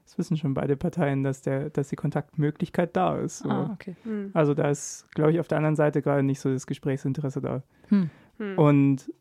Es 0.07 0.18
wissen 0.18 0.38
schon 0.38 0.56
beide 0.56 0.76
Parteien, 0.76 1.23
dass 1.23 1.43
der, 1.43 1.69
dass 1.69 1.89
die 1.89 1.95
Kontaktmöglichkeit 1.95 2.95
da 2.95 3.15
ist. 3.18 3.39
So. 3.39 3.49
Ah, 3.49 3.69
okay. 3.73 3.95
Hm. 4.03 4.31
Also 4.34 4.56
da 4.56 4.72
ist, 4.72 5.07
glaube 5.14 5.34
ich, 5.34 5.39
auf 5.39 5.47
der 5.47 5.60
anderen 5.60 5.76
Seite 5.76 6.02
gerade 6.02 6.23
nicht 6.23 6.39
so 6.39 6.52
das 6.52 6.65
Gesprächsinteresse 6.65 7.41
da. 7.41 7.61
Hm. 7.89 8.10
Hm. 8.38 8.57
Und 8.57 9.11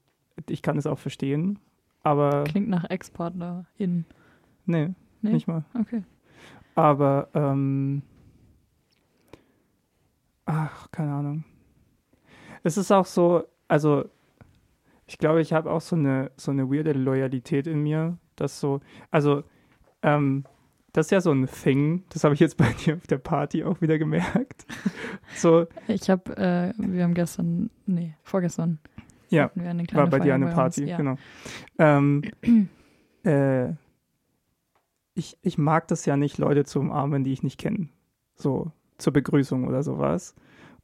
ich 0.49 0.63
kann 0.63 0.77
es 0.79 0.87
auch 0.87 0.99
verstehen, 0.99 1.59
aber 2.03 2.45
Klingt 2.45 2.69
nach 2.69 2.89
Ex-PartnerInnen. 2.89 4.05
nee, 4.67 4.95
Nee? 5.23 5.33
nicht 5.33 5.47
mal. 5.47 5.65
Okay. 5.79 6.03
Aber, 6.75 7.29
ähm, 7.35 8.03
ach, 10.47 10.91
keine 10.91 11.13
Ahnung. 11.13 11.45
Es 12.63 12.77
ist 12.77 12.91
auch 12.91 13.07
so, 13.07 13.45
also, 13.69 14.05
ich 15.07 15.19
glaube, 15.19 15.41
ich 15.41 15.53
habe 15.53 15.71
auch 15.71 15.81
so 15.81 15.97
eine, 15.97 16.31
so 16.37 16.51
eine 16.51 16.71
weirde 16.71 16.93
Loyalität 16.93 17.67
in 17.67 17.83
mir, 17.83 18.19
dass 18.37 18.61
so, 18.61 18.81
also, 19.11 19.45
ähm, 20.03 20.45
das 20.93 21.07
ist 21.07 21.11
ja 21.11 21.21
so 21.21 21.33
ein 21.33 21.47
Thing, 21.47 22.05
das 22.11 22.25
habe 22.25 22.35
ich 22.35 22.41
jetzt 22.41 22.57
bei 22.57 22.73
dir 22.85 22.97
auf 22.97 23.07
der 23.07 23.19
Party 23.19 23.65
auch 23.65 23.81
wieder 23.81 23.99
gemerkt. 23.99 24.67
so, 25.37 25.67
Ich 25.89 26.09
habe, 26.11 26.37
äh, 26.37 26.73
wir 26.77 27.05
haben 27.05 27.15
gestern, 27.15 27.71
nee, 27.87 28.15
vorgestern. 28.23 28.79
Ja, 29.35 29.45
hatten 29.45 29.63
wir 29.63 29.71
eine 29.71 29.85
kleine 29.85 30.03
war 30.05 30.11
bei 30.11 30.19
dir 30.19 30.25
Feier 30.25 30.35
eine 30.37 30.47
uns, 30.47 30.55
Party, 30.55 30.85
ja. 30.85 30.97
genau. 30.97 31.17
Ähm, 31.79 32.23
äh, 33.25 33.71
ich, 35.15 35.39
ich 35.43 35.59
mag 35.59 35.87
das 35.89 36.07
ja 36.07 36.17
nicht, 36.17 36.39
Leute 36.39 36.65
zu 36.65 36.81
umarmen, 36.81 37.25
die 37.25 37.33
ich 37.33 37.43
nicht 37.43 37.59
kenne. 37.61 37.89
So 38.37 38.73
zur 38.99 39.13
Begrüßung 39.13 39.67
oder 39.67 39.83
sowas. 39.83 40.35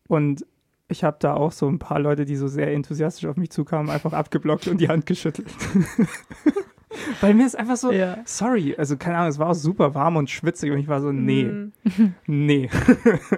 Und 0.09 0.45
ich 0.89 1.05
habe 1.05 1.17
da 1.21 1.35
auch 1.35 1.53
so 1.53 1.69
ein 1.69 1.79
paar 1.79 2.01
Leute, 2.01 2.25
die 2.25 2.37
so 2.37 2.49
sehr 2.49 2.73
enthusiastisch 2.73 3.27
auf 3.29 3.37
mich 3.37 3.51
zukamen, 3.51 3.91
einfach 3.91 4.13
abgeblockt 4.13 4.67
und 4.69 4.81
die 4.81 4.89
Hand 4.89 5.07
geschüttelt. 5.07 5.49
Weil 7.21 7.35
mir 7.35 7.47
ist 7.47 7.57
einfach 7.57 7.77
so, 7.77 7.93
Ja. 7.93 8.19
sorry, 8.25 8.75
also 8.77 8.97
keine 8.97 9.19
Ahnung, 9.19 9.29
es 9.31 9.39
war 9.39 9.51
auch 9.51 9.55
super 9.55 9.95
warm 9.95 10.17
und 10.17 10.29
schwitzig 10.31 10.73
und 10.73 10.79
ich 10.79 10.89
war 10.89 11.01
so, 11.01 11.13
nee, 11.13 11.45
Mm. 11.45 11.73
nee. 12.27 12.69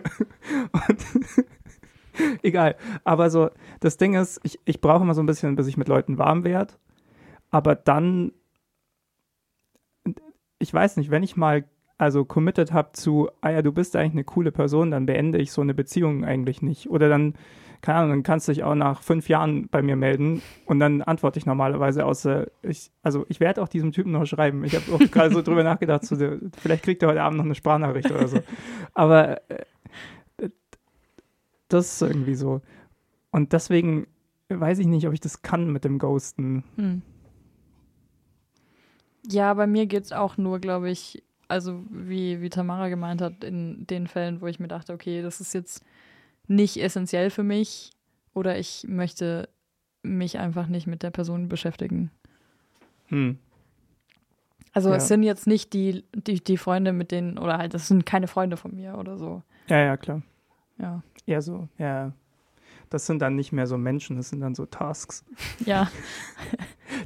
und 0.73 0.99
egal. 2.43 2.77
Aber 3.05 3.31
so, 3.31 3.51
das 3.81 3.97
Ding 3.97 4.15
ist, 4.15 4.41
ich, 4.43 4.59
ich 4.65 4.81
brauche 4.81 5.03
immer 5.03 5.15
so 5.15 5.23
ein 5.23 5.27
bisschen, 5.27 5.57
bis 5.57 5.67
ich 5.67 5.77
mit 5.77 5.89
Leuten 5.89 6.19
warm 6.19 6.45
werde. 6.45 6.75
Aber 7.51 7.75
dann, 7.75 8.33
ich 10.59 10.73
weiß 10.73 10.97
nicht, 10.97 11.11
wenn 11.11 11.23
ich 11.23 11.37
mal 11.37 11.65
also 12.03 12.25
committed 12.25 12.73
habe 12.73 12.91
zu, 12.95 13.31
ah 13.43 13.51
ja, 13.51 13.63
du 13.63 13.71
bist 13.71 13.95
eigentlich 13.95 14.13
eine 14.13 14.25
coole 14.25 14.51
Person, 14.51 14.91
dann 14.91 15.07
beende 15.07 15.39
ich 15.39 15.53
so 15.53 15.61
eine 15.61 15.73
Beziehung 15.73 16.25
eigentlich 16.25 16.61
nicht. 16.61 16.91
Oder 16.91 17.09
dann, 17.09 17.35
keine 17.81 17.99
Ahnung, 17.99 18.11
dann 18.11 18.23
kannst 18.25 18.49
du 18.49 18.53
dich 18.53 18.65
auch 18.65 18.75
nach 18.75 19.03
fünf 19.03 19.29
Jahren 19.29 19.69
bei 19.69 19.83
mir 19.83 19.95
melden 19.95 20.43
und 20.67 20.81
dann 20.81 21.03
antworte 21.03 21.39
ich 21.39 21.47
normalerweise 21.47 22.05
außer, 22.05 22.49
ich, 22.63 22.91
also 23.05 23.25
ich 23.29 23.39
werde 23.39 23.63
auch 23.63 23.69
diesem 23.69 23.93
Typen 23.93 24.11
noch 24.11 24.27
schreiben. 24.27 24.65
Ich 24.65 24.75
habe 24.75 24.93
auch 24.93 25.11
gerade 25.13 25.33
so 25.33 25.43
drüber 25.43 25.63
nachgedacht, 25.65 26.05
so, 26.05 26.17
vielleicht 26.61 26.83
kriegt 26.83 27.03
er 27.03 27.11
heute 27.11 27.23
Abend 27.23 27.39
noch 27.39 27.45
eine 27.45 27.55
Sprachnachricht 27.55 28.11
oder 28.11 28.27
so. 28.27 28.39
Aber 28.95 29.49
äh, 29.49 29.65
das 31.73 31.95
ist 31.95 32.03
irgendwie 32.03 32.35
so. 32.35 32.61
Und 33.31 33.53
deswegen 33.53 34.07
weiß 34.49 34.79
ich 34.79 34.87
nicht, 34.87 35.07
ob 35.07 35.15
ich 35.15 35.21
das 35.21 35.43
kann 35.43 35.73
mit 35.73 35.85
dem 35.85 35.99
Ghosten. 35.99 36.65
Hm. 36.77 37.03
Ja, 39.29 39.55
bei 39.55 39.67
mir 39.67 39.87
geht 39.87 40.05
es 40.05 40.13
auch 40.13 40.37
nur, 40.37 40.59
glaube 40.59 40.91
ich, 40.91 41.23
also 41.49 41.85
wie, 41.91 42.41
wie 42.41 42.51
Tamara 42.51 42.89
gemeint 42.89 43.21
hat, 43.21 43.45
in 43.45 43.87
den 43.87 44.07
Fällen, 44.07 44.41
wo 44.41 44.47
ich 44.47 44.59
mir 44.59 44.69
dachte, 44.69 44.93
okay, 44.93 45.23
das 45.23 45.41
ist 45.41 45.55
jetzt 45.55 45.85
nicht 46.49 46.77
essentiell 46.77 47.31
für 47.31 47.43
mich 47.45 47.93
oder 48.35 48.59
ich 48.59 48.85
möchte 48.89 49.49
mich 50.03 50.39
einfach 50.39 50.67
nicht 50.67 50.87
mit 50.87 51.03
der 51.03 51.11
Person 51.11 51.49
beschäftigen. 51.49 52.11
Hm. 53.07 53.39
Also 54.73 54.91
Ja. 54.91 54.97
es 54.97 55.09
sind 55.09 55.23
jetzt 55.23 55.47
nicht 55.47 55.73
die, 55.73 56.05
die, 56.15 56.43
die 56.43 56.57
Freunde, 56.57 56.93
mit 56.93 57.13
denen, 57.13 57.39
oder 57.39 57.59
halt, 57.59 57.75
das 57.75 57.89
sind 57.89 58.07
keine 58.07 58.27
Freunde 58.27 58.57
von 58.57 58.75
mir 58.75 58.97
oder 58.99 59.19
so. 59.19 59.43
Ja, 59.69 59.79
ja, 59.79 59.97
klar. 59.97 60.23
Ja. 60.79 61.03
Eher 61.27 61.43
so, 61.43 61.69
ja. 61.79 62.13
Das 62.91 63.07
sind 63.07 63.23
dann 63.23 63.37
nicht 63.37 63.53
mehr 63.53 63.67
so 63.67 63.79
Menschen, 63.79 64.17
das 64.19 64.29
sind 64.29 64.41
dann 64.41 64.55
so 64.55 64.67
Tasks. 64.67 65.25
Ja. 65.65 65.89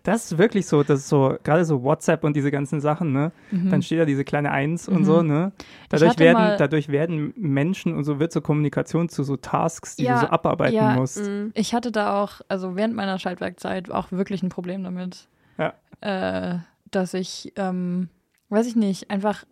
Das 0.03 0.25
ist 0.33 0.39
wirklich 0.39 0.67
so, 0.67 0.83
das 0.83 1.01
ist 1.01 1.09
so, 1.09 1.37
gerade 1.45 1.65
so 1.65 1.83
WhatsApp 1.83 2.25
und 2.25 2.35
diese 2.35 2.51
ganzen 2.51 2.81
Sachen, 2.81 3.13
ne? 3.13 3.31
Mhm. 3.53 3.71
Dann 3.71 3.83
steht 3.83 4.01
da 4.01 4.05
diese 4.05 4.25
kleine 4.25 4.51
Eins 4.51 4.89
und 4.89 5.01
Mhm. 5.01 5.05
so, 5.05 5.23
ne? 5.23 5.53
Dadurch 5.89 6.19
werden, 6.19 6.57
dadurch 6.59 6.89
werden 6.89 7.33
Menschen 7.37 7.95
und 7.95 8.03
so 8.05 8.19
wird 8.19 8.33
so 8.33 8.41
Kommunikation 8.41 9.09
zu 9.09 9.23
so 9.23 9.37
Tasks, 9.37 9.95
die 9.97 10.05
Ja, 10.05 10.15
du 10.15 10.21
so 10.23 10.27
abarbeiten 10.27 10.75
ja, 10.75 10.95
musst. 10.95 11.25
Mm. 11.25 11.51
Ich 11.55 11.73
hatte 11.73 11.93
da 11.93 12.21
auch, 12.23 12.41
also 12.49 12.75
während 12.77 12.95
meiner 12.97 13.19
Schaltwerkzeit 13.21 13.91
auch 13.91 14.11
wirklich 14.11 14.43
ein 14.43 14.49
Problem 14.49 14.83
damit. 14.83 15.29
Ja. 15.57 15.75
Äh, 16.01 16.59
dass 16.91 17.15
ich, 17.15 17.53
ähm, 17.57 18.09
weiß 18.49 18.67
ich 18.67 18.75
nicht, 18.77 19.11
einfach 19.11 19.45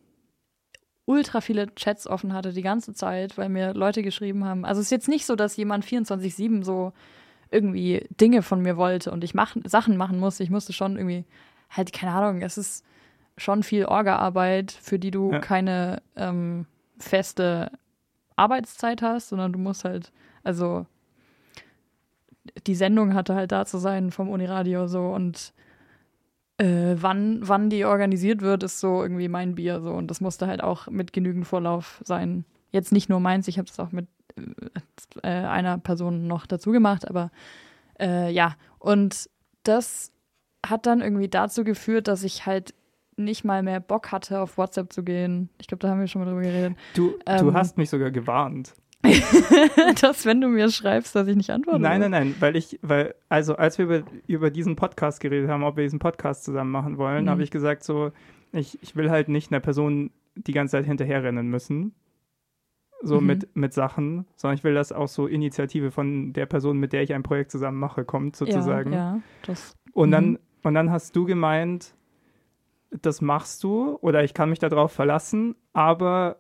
ultra 1.07 1.41
viele 1.41 1.75
Chats 1.75 2.07
offen 2.07 2.33
hatte 2.33 2.53
die 2.53 2.63
ganze 2.63 2.95
Zeit, 2.95 3.37
weil 3.37 3.49
mir 3.49 3.75
Leute 3.75 4.03
geschrieben 4.03 4.45
haben. 4.45 4.65
Also 4.65 4.81
es 4.81 4.87
ist 4.87 4.91
jetzt 4.91 5.09
nicht 5.09 5.27
so, 5.27 5.37
dass 5.37 5.57
jemand 5.57 5.85
24-7 5.85 6.65
so 6.65 6.93
irgendwie 7.51 8.07
Dinge 8.21 8.43
von 8.43 8.61
mir 8.63 8.77
wollte 8.77 9.11
und 9.11 9.23
ich 9.23 9.35
mach, 9.35 9.55
Sachen 9.65 9.97
machen 9.97 10.19
musste. 10.19 10.43
Ich 10.43 10.51
musste 10.51 10.73
schon 10.73 10.97
irgendwie, 10.97 11.25
halt, 11.71 11.93
keine 11.93 12.13
Ahnung, 12.13 12.43
es 12.43 12.57
ist 12.59 12.85
schon 13.37 13.63
viel 13.63 13.85
Orga-Arbeit, 13.87 14.73
für 14.73 14.99
die 14.99 15.11
du 15.11 15.33
Ja. 15.33 15.39
keine 15.41 16.03
ähm, 16.17 16.67
feste 16.99 17.71
Arbeitszeit 18.37 19.03
hast, 19.03 19.29
sondern 19.29 19.53
du 19.53 19.59
musst 19.59 19.85
halt, 19.85 20.11
also 20.43 20.87
die 22.67 22.75
Sendung 22.75 23.15
hatte 23.15 23.35
halt 23.35 23.53
da 23.53 23.65
zu 23.67 23.79
sein 23.79 24.11
vom 24.11 24.29
Uniradio 24.29 24.87
so 24.87 25.09
und 25.09 25.53
äh, 26.59 26.95
wann, 26.97 27.41
wann 27.43 27.71
die 27.71 27.85
organisiert 27.85 28.41
wird, 28.43 28.63
ist 28.63 28.81
so 28.81 29.03
irgendwie 29.03 29.29
mein 29.29 29.55
Bier 29.55 29.81
so 29.81 29.91
und 29.91 30.09
das 30.11 30.21
musste 30.21 30.47
halt 30.47 30.63
auch 30.63 30.89
mit 30.89 31.13
genügend 31.13 31.47
Vorlauf 31.47 32.01
sein. 32.05 32.45
Jetzt 32.71 32.93
nicht 32.93 33.09
nur 33.09 33.21
meins, 33.21 33.49
ich 33.49 33.59
habe 33.59 33.69
das 33.69 33.79
auch 33.81 33.93
mit 33.93 34.07
äh, 35.23 35.29
einer 35.29 35.79
Person 35.79 36.27
noch 36.27 36.47
dazu 36.47 36.73
gemacht, 36.73 37.09
aber 37.09 37.31
äh, 38.01 38.31
ja, 38.33 38.57
und 38.79 39.29
das 39.63 40.13
hat 40.67 40.87
dann 40.87 41.01
irgendwie 41.01 41.29
dazu 41.29 41.65
geführt, 41.65 42.09
dass 42.09 42.25
ich 42.25 42.47
halt 42.47 42.75
nicht 43.17 43.45
mal 43.45 43.63
mehr 43.63 43.79
Bock 43.81 44.11
hatte, 44.11 44.41
auf 44.41 44.59
WhatsApp 44.59 44.93
zu 44.93 45.05
gehen. 45.05 45.49
Ich 45.61 45.69
glaube, 45.69 45.81
da 45.81 45.89
haben 45.91 46.01
wir 46.01 46.09
schon 46.09 46.23
mal 46.25 46.29
drüber 46.29 46.43
geredet. 46.43 46.77
Du, 46.95 47.11
du 47.11 47.17
Ähm, 47.27 47.55
hast 47.55 47.79
mich 47.79 47.91
sogar 47.91 48.11
gewarnt. 48.11 48.75
dass, 50.01 50.25
wenn 50.27 50.41
du 50.41 50.49
mir 50.49 50.71
schreibst, 50.71 51.15
dass 51.15 51.27
ich 51.29 51.37
nicht 51.37 51.51
antworte. 51.51 51.81
Nein, 51.81 52.01
nein, 52.01 52.11
nein, 52.11 52.35
weil 52.41 52.57
ich, 52.57 52.79
weil, 52.83 53.15
also 53.29 53.57
als 53.57 53.79
wir 53.79 53.85
über, 53.85 54.03
über 54.27 54.51
diesen 54.51 54.77
Podcast 54.77 55.21
geredet 55.21 55.49
haben, 55.51 55.63
ob 55.65 55.77
wir 55.77 55.85
diesen 55.85 55.99
Podcast 55.99 56.45
zusammen 56.45 56.71
machen 56.71 56.99
wollen, 56.99 57.25
Mhm. 57.25 57.31
habe 57.31 57.43
ich 57.43 57.51
gesagt, 57.51 57.85
so, 57.85 58.13
ich, 58.53 58.79
ich 58.83 58.97
will 58.97 59.11
halt 59.11 59.29
nicht 59.29 59.53
einer 59.53 59.61
Person 59.61 60.11
die 60.37 60.53
ganze 60.53 60.73
Zeit 60.73 60.87
hinterherrennen 60.87 61.49
müssen. 61.49 61.95
So 63.03 63.21
Mhm. 63.21 63.27
mit, 63.27 63.57
mit 63.57 63.75
Sachen, 63.75 64.27
sondern 64.37 64.57
ich 64.57 64.65
will, 64.65 64.75
dass 64.75 64.91
auch 64.93 65.09
so 65.09 65.27
Initiative 65.27 65.91
von 65.91 66.33
der 66.33 66.47
Person, 66.47 66.79
mit 66.79 66.93
der 66.93 67.03
ich 67.03 67.13
ein 67.13 67.23
Projekt 67.23 67.51
zusammen 67.51 67.79
mache, 67.79 68.05
kommt, 68.05 68.35
sozusagen. 68.37 68.93
Ja, 68.93 68.99
ja 69.17 69.21
das, 69.47 69.75
Und, 69.93 70.09
Mhm. 70.09 70.13
dann, 70.13 70.39
und 70.63 70.75
dann 70.75 70.91
hast 70.91 71.15
du 71.15 71.27
gemeint, 71.27 71.95
das 73.03 73.21
machst 73.21 73.63
du 73.65 73.99
oder 74.01 74.25
ich 74.25 74.33
kann 74.35 74.49
mich 74.51 74.59
darauf 74.61 74.93
verlassen, 74.93 75.57
aber 75.73 76.37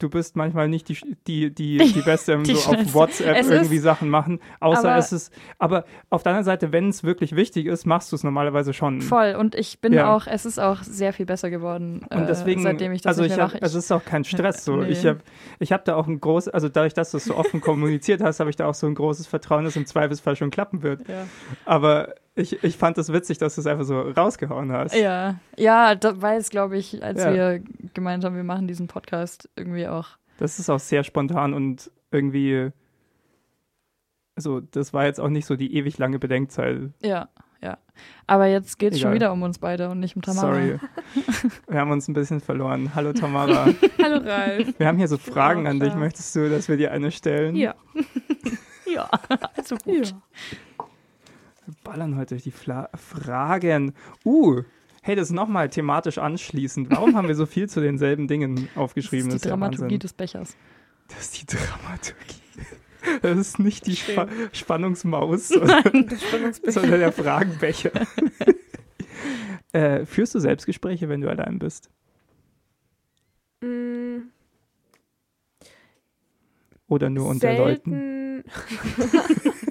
du 0.00 0.10
bist 0.10 0.34
manchmal 0.36 0.68
nicht 0.68 0.88
die, 0.88 0.98
die, 1.26 1.54
die, 1.54 1.78
die 1.94 2.02
Beste 2.02 2.32
im 2.32 2.42
Die 2.44 2.54
so 2.54 2.70
auf. 2.72 2.94
WhatsApp 2.94 3.36
Es 3.38 3.48
irgendwie 3.48 3.78
Sachen 3.78 4.08
machen. 4.10 4.40
Außer 4.60 4.90
aber- 4.90 4.98
es 4.98 5.12
ist, 5.12 5.32
aber 5.58 5.84
auf 6.10 6.22
der 6.22 6.30
anderen 6.32 6.44
Seite, 6.44 6.72
wenn 6.72 6.88
es 6.88 7.04
wirklich 7.04 7.36
wichtig 7.36 7.66
ist, 7.66 7.86
machst 7.86 8.10
du 8.12 8.16
es 8.16 8.24
normalerweise 8.24 8.72
schon. 8.72 9.00
voll. 9.00 9.36
Und 9.38 9.54
ich 9.54 9.80
bin 9.80 9.92
Ja. 9.92 10.14
auch, 10.14 10.26
es 10.26 10.44
ist 10.44 10.58
auch 10.58 10.82
sehr 10.82 11.12
viel 11.12 11.26
besser 11.26 11.48
geworden, 11.50 12.04
Und 12.10 12.28
deswegen, 12.28 12.60
äh, 12.60 12.64
seitdem 12.64 12.92
ich 12.92 13.02
das 13.02 13.10
also 13.10 13.22
nicht 13.22 13.30
ich 13.32 13.36
mehr 13.36 13.44
hab, 13.46 13.52
mache. 13.54 13.62
also 13.62 13.78
es 13.78 13.84
ist 13.84 13.92
auch 13.92 14.04
kein 14.04 14.24
Stress 14.24 14.64
so. 14.64 14.76
Nee. 14.76 14.88
Ich 14.88 15.06
habe 15.06 15.20
ich 15.60 15.72
hab 15.72 15.84
da 15.84 15.94
auch 15.96 16.06
ein 16.08 16.20
großes, 16.20 16.52
also 16.52 16.68
dadurch, 16.68 16.94
dass 16.94 17.12
du 17.12 17.16
es 17.18 17.24
so 17.24 17.36
offen 17.36 17.60
kommuniziert 17.60 18.20
hast, 18.22 18.40
habe 18.40 18.50
ich 18.50 18.56
da 18.56 18.66
auch 18.66 18.74
so 18.74 18.86
ein 18.86 18.94
großes 18.94 19.26
Vertrauen, 19.28 19.64
dass 19.64 19.76
im 19.76 19.86
Zweifelsfall 19.86 20.34
schon 20.36 20.50
klappen 20.50 20.82
wird. 20.82 21.08
ja. 21.08 21.26
Aber 21.64 22.14
ich, 22.36 22.62
ich 22.64 22.76
fand 22.76 22.98
es 22.98 23.06
das 23.06 23.14
witzig, 23.14 23.38
dass 23.38 23.54
du 23.54 23.60
es 23.60 23.66
einfach 23.66 23.84
so 23.84 24.00
rausgehauen 24.00 24.72
hast. 24.72 24.94
ja, 24.94 25.36
ja, 25.56 25.94
da, 25.94 26.20
weil 26.20 26.38
es, 26.38 26.50
glaube 26.50 26.76
ich, 26.76 27.02
als 27.02 27.22
Ja. 27.22 27.32
wir 27.32 27.62
gemeint 27.94 28.24
haben, 28.24 28.36
wir 28.36 28.44
machen 28.44 28.66
diesen 28.66 28.86
Podcast 28.88 29.48
irgendwie 29.56 29.86
auch. 29.86 30.08
Das 30.38 30.58
ist 30.58 30.68
auch 30.68 30.80
sehr 30.80 31.04
spontan 31.04 31.54
und 31.54 31.90
irgendwie, 32.10 32.70
also 34.36 34.60
das 34.60 34.92
war 34.92 35.04
jetzt 35.06 35.20
auch 35.20 35.28
nicht 35.28 35.46
so 35.46 35.54
die 35.56 35.76
ewig 35.76 35.98
lange 35.98 36.18
Bedenkzeit. 36.18 36.90
Ja, 37.02 37.28
ja. 37.62 37.78
Aber 38.26 38.46
jetzt 38.46 38.78
geht 38.80 38.94
es 38.94 39.00
schon 39.00 39.12
wieder 39.14 39.32
um 39.32 39.42
uns 39.42 39.58
beide 39.60 39.88
und 39.88 40.00
nicht 40.00 40.16
um 40.16 40.22
Tamara. 40.22 40.54
Sorry. 40.54 40.78
Wir 41.68 41.78
haben 41.78 41.92
uns 41.92 42.08
ein 42.08 42.14
bisschen 42.14 42.40
verloren. 42.40 42.94
Hallo 42.96 43.12
Tamara. 43.12 43.66
Hallo 44.02 44.16
Ralf. 44.28 44.74
Wir 44.76 44.86
haben 44.88 44.98
hier 44.98 45.08
so 45.08 45.18
Fragen 45.18 45.66
auch 45.66 45.70
an 45.70 45.78
dich. 45.80 45.94
Möchtest 45.94 46.34
du, 46.34 46.50
dass 46.50 46.68
wir 46.68 46.76
dir 46.76 46.90
eine 46.90 47.10
stellen? 47.12 47.54
Ja. 47.54 47.74
Ja, 48.86 49.08
also 49.56 49.76
gut. 49.76 50.14
Wir 51.66 51.74
ballern 51.82 52.16
heute 52.16 52.34
durch 52.34 52.42
die 52.42 52.50
Fla 52.50 52.90
Fragen. 52.94 53.94
Uh, 54.24 54.62
hey, 55.02 55.16
das 55.16 55.28
ist 55.28 55.32
nochmal 55.34 55.70
thematisch 55.70 56.18
anschließend. 56.18 56.90
Warum 56.90 57.16
haben 57.16 57.28
wir 57.28 57.34
so 57.34 57.46
viel 57.46 57.68
zu 57.68 57.80
denselben 57.80 58.28
Dingen 58.28 58.68
aufgeschrieben? 58.74 59.28
Das 59.28 59.36
ist 59.36 59.44
die 59.44 59.48
ja 59.48 59.52
Dramaturgie 59.54 59.82
Wahnsinn. 59.82 59.98
des 60.00 60.12
Bechers. 60.12 60.56
Das 61.08 61.20
ist 61.20 61.40
die 61.40 61.46
Dramaturgie. 61.46 62.40
Das 63.22 63.38
ist 63.38 63.58
nicht 63.58 63.86
die 63.86 63.96
Spa 63.96 64.28
Spannungsmaus, 64.52 65.48
sondern, 65.48 66.06
Das 66.08 66.22
Spannungsbild. 66.22 66.72
sondern 66.72 67.00
der 67.00 67.12
Fragenbecher. 67.12 67.92
äh, 69.72 70.06
führst 70.06 70.34
du 70.34 70.40
Selbstgespräche, 70.40 71.08
wenn 71.08 71.20
du 71.20 71.28
allein 71.28 71.58
bist? 71.58 71.90
Mm, 73.62 74.28
Oder 76.88 77.10
nur 77.10 77.28
unter 77.28 77.56
Leuten? 77.56 78.42
selten. 78.52 79.64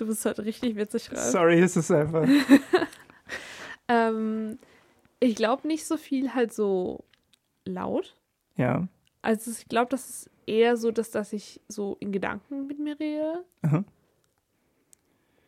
Du 0.00 0.06
bist 0.06 0.24
halt 0.24 0.38
richtig 0.40 0.76
witzig, 0.76 1.10
Ralf. 1.12 1.20
Sorry, 1.30 1.60
es 1.60 1.76
ist 1.76 1.90
einfach. 1.90 2.26
Ähm, 3.88 4.58
ich 5.18 5.34
glaube 5.34 5.66
nicht 5.66 5.84
so 5.84 5.96
viel 5.96 6.32
halt 6.34 6.52
so 6.52 7.02
laut. 7.64 8.16
Ja. 8.56 8.86
Also 9.20 9.50
ich 9.50 9.66
glaube, 9.68 9.88
das 9.90 10.08
ist 10.08 10.30
eher 10.46 10.76
so, 10.76 10.92
dass, 10.92 11.10
dass 11.10 11.32
ich 11.32 11.60
so 11.66 11.96
in 11.98 12.12
Gedanken 12.12 12.68
mit 12.68 12.78
mir 12.78 12.98
rede. 13.00 13.44
Aha. 13.62 13.82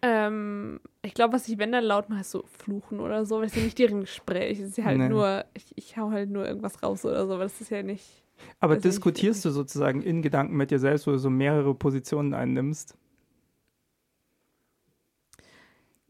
Ähm, 0.04 0.80
ich 1.02 1.14
glaube, 1.14 1.34
was 1.34 1.46
ich, 1.48 1.58
wenn 1.58 1.70
dann 1.70 1.84
laut 1.84 2.08
mache, 2.10 2.22
ist 2.22 2.32
so 2.32 2.44
fluchen 2.58 2.98
oder 2.98 3.24
so, 3.24 3.36
weil 3.38 3.44
es 3.46 3.54
ja 3.54 3.62
nicht 3.62 3.78
deren 3.78 4.00
Gespräch. 4.00 4.58
Es 4.58 4.70
ist 4.70 4.78
ja 4.78 4.84
halt 4.86 4.98
Nee. 4.98 5.08
nur, 5.08 5.44
ich, 5.54 5.66
ich 5.76 5.96
hau 5.96 6.10
halt 6.10 6.28
nur 6.28 6.44
irgendwas 6.46 6.82
raus 6.82 7.04
oder 7.04 7.24
so, 7.26 7.34
aber 7.34 7.44
das 7.44 7.60
ist 7.60 7.70
ja 7.70 7.84
nicht. 7.84 8.24
Aber 8.58 8.74
Also 8.74 8.88
ich- 8.88 8.94
diskutierst 8.94 9.44
du 9.44 9.50
sozusagen 9.50 10.02
in 10.02 10.20
Gedanken 10.20 10.56
mit 10.56 10.72
dir 10.72 10.80
selbst, 10.80 11.06
wo 11.06 11.12
du 11.12 11.18
so 11.18 11.30
mehrere 11.30 11.74
Positionen 11.74 12.34
einnimmst? 12.34 12.96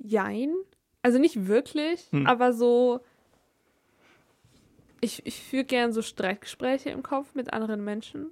Jein. 0.04 0.52
Also 1.02 1.18
nicht 1.18 1.46
wirklich, 1.46 2.08
Hm. 2.12 2.26
aber 2.26 2.52
so. 2.52 3.00
Ich, 5.00 5.26
ich 5.26 5.42
führe 5.42 5.64
gern 5.64 5.92
so 5.92 6.00
Streitgespräche 6.02 6.90
im 6.90 7.02
Kopf 7.02 7.34
mit 7.34 7.52
anderen 7.52 7.82
Menschen. 7.84 8.26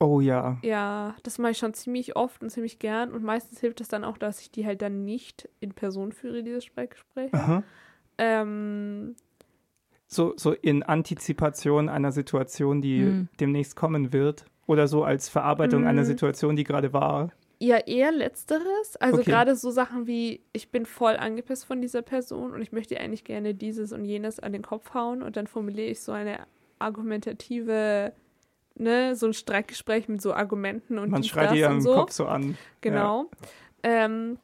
Oh 0.00 0.20
ja. 0.20 0.58
Ja, 0.62 1.14
das 1.22 1.38
mache 1.38 1.52
ich 1.52 1.58
schon 1.58 1.74
ziemlich 1.74 2.16
oft 2.16 2.42
und 2.42 2.50
ziemlich 2.50 2.78
gern. 2.80 3.12
Und 3.12 3.22
meistens 3.22 3.60
hilft 3.60 3.80
es 3.80 3.86
dann 3.88 4.02
auch, 4.04 4.18
dass 4.18 4.40
ich 4.40 4.50
die 4.50 4.66
halt 4.66 4.82
dann 4.82 5.04
nicht 5.04 5.48
in 5.60 5.72
Person 5.72 6.10
führe, 6.12 6.42
diese 6.42 6.60
Streitgespräche. 6.60 7.62
Ähm, 8.18 9.14
So, 10.06 10.34
so 10.36 10.52
in 10.52 10.82
Antizipation 10.82 11.88
einer 11.88 12.12
Situation, 12.12 12.82
die 12.82 13.02
Hm. 13.04 13.28
demnächst 13.40 13.76
kommen 13.76 14.12
wird. 14.12 14.44
Oder 14.66 14.88
so 14.88 15.04
als 15.04 15.28
Verarbeitung 15.28 15.86
einer 15.86 16.02
Mhm. 16.02 16.06
Situation, 16.06 16.56
die 16.56 16.64
gerade 16.64 16.92
war. 16.92 17.30
Ja, 17.60 17.78
eher 17.78 18.12
letzteres. 18.12 18.96
Also 18.98 19.20
Okay. 19.20 19.30
gerade 19.30 19.56
so 19.56 19.70
Sachen 19.70 20.06
wie, 20.06 20.42
ich 20.52 20.70
bin 20.70 20.86
voll 20.86 21.16
angepisst 21.16 21.64
von 21.64 21.80
dieser 21.80 22.02
Person 22.02 22.52
und 22.52 22.60
ich 22.62 22.72
möchte 22.72 22.98
eigentlich 23.00 23.24
gerne 23.24 23.54
dieses 23.54 23.92
und 23.92 24.04
jenes 24.04 24.40
an 24.40 24.52
den 24.52 24.62
Kopf 24.62 24.92
hauen 24.94 25.22
und 25.22 25.36
dann 25.36 25.46
formuliere 25.46 25.88
ich 25.88 26.00
so 26.00 26.12
eine 26.12 26.40
argumentative, 26.78 28.12
ne, 28.74 29.14
so 29.16 29.26
ein 29.26 29.32
Streitgespräch 29.34 30.08
mit 30.08 30.20
so 30.20 30.34
Argumenten 30.34 30.98
und 30.98 31.10
Man 31.10 31.22
schreit 31.24 31.54
ihr 31.54 31.66
im 31.66 31.80
so. 31.80 31.94
Kopf 31.94 32.12
so 32.12 32.26
an. 32.26 32.56
Genau. 32.80 33.30
Ähm, 33.82 34.38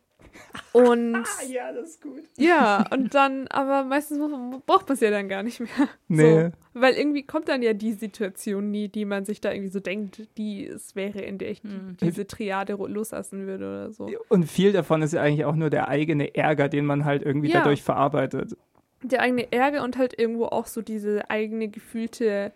und 0.73 1.25
Ja, 1.49 1.73
das 1.73 1.91
ist 1.91 2.02
gut. 2.02 2.23
ja, 2.36 2.84
und 2.92 3.15
dann, 3.15 3.47
aber 3.49 3.84
meistens 3.84 4.18
braucht 4.67 4.89
man 4.89 4.94
es 4.94 5.00
ja 5.00 5.10
dann 5.10 5.28
gar 5.28 5.42
nicht 5.42 5.60
mehr. 5.60 5.68
Nee. 6.09 6.44
So, 6.44 6.81
weil 6.81 6.94
irgendwie 6.94 7.25
kommt 7.25 7.49
dann 7.49 7.62
ja 7.62 7.73
die 7.73 7.92
Situation 7.92 8.70
nie, 8.70 8.89
die 8.89 9.05
man 9.05 9.25
sich 9.25 9.41
da 9.41 9.52
irgendwie 9.52 9.70
so 9.70 9.81
denkt, 9.81 10.28
die 10.39 10.67
es 10.67 10.94
wäre, 10.97 11.20
in 11.20 11.39
der 11.39 11.50
ich 11.50 11.62
Hm. 11.62 11.97
diese 12.00 12.26
Triade 12.26 12.75
loslassen 12.75 13.47
würde 13.47 13.65
oder 13.68 13.92
so. 13.92 14.09
Und 14.28 14.44
viel 14.44 14.73
davon 14.73 15.02
ist 15.02 15.12
ja 15.12 15.23
eigentlich 15.23 15.44
auch 15.44 15.57
nur 15.57 15.70
der 15.70 15.89
eigene 15.89 16.34
Ärger, 16.34 16.68
den 16.68 16.86
man 16.86 17.05
halt 17.05 17.23
irgendwie 17.23 17.49
Ja. 17.49 17.59
dadurch 17.59 17.83
verarbeitet. 17.83 18.57
Der 19.02 19.20
eigene 19.23 19.50
Ärger 19.52 19.83
und 19.83 19.97
halt 19.99 20.18
irgendwo 20.18 20.44
auch 20.47 20.67
so 20.67 20.83
diese 20.83 21.28
eigene 21.31 21.68
gefühlte 21.68 22.52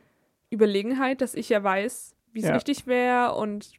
Überlegenheit, 0.51 1.21
dass 1.21 1.35
ich 1.35 1.49
ja 1.49 1.63
weiß, 1.65 2.15
wie 2.33 2.41
es 2.41 2.47
Ja. 2.47 2.55
richtig 2.55 2.87
wäre 2.87 3.35
und 3.35 3.73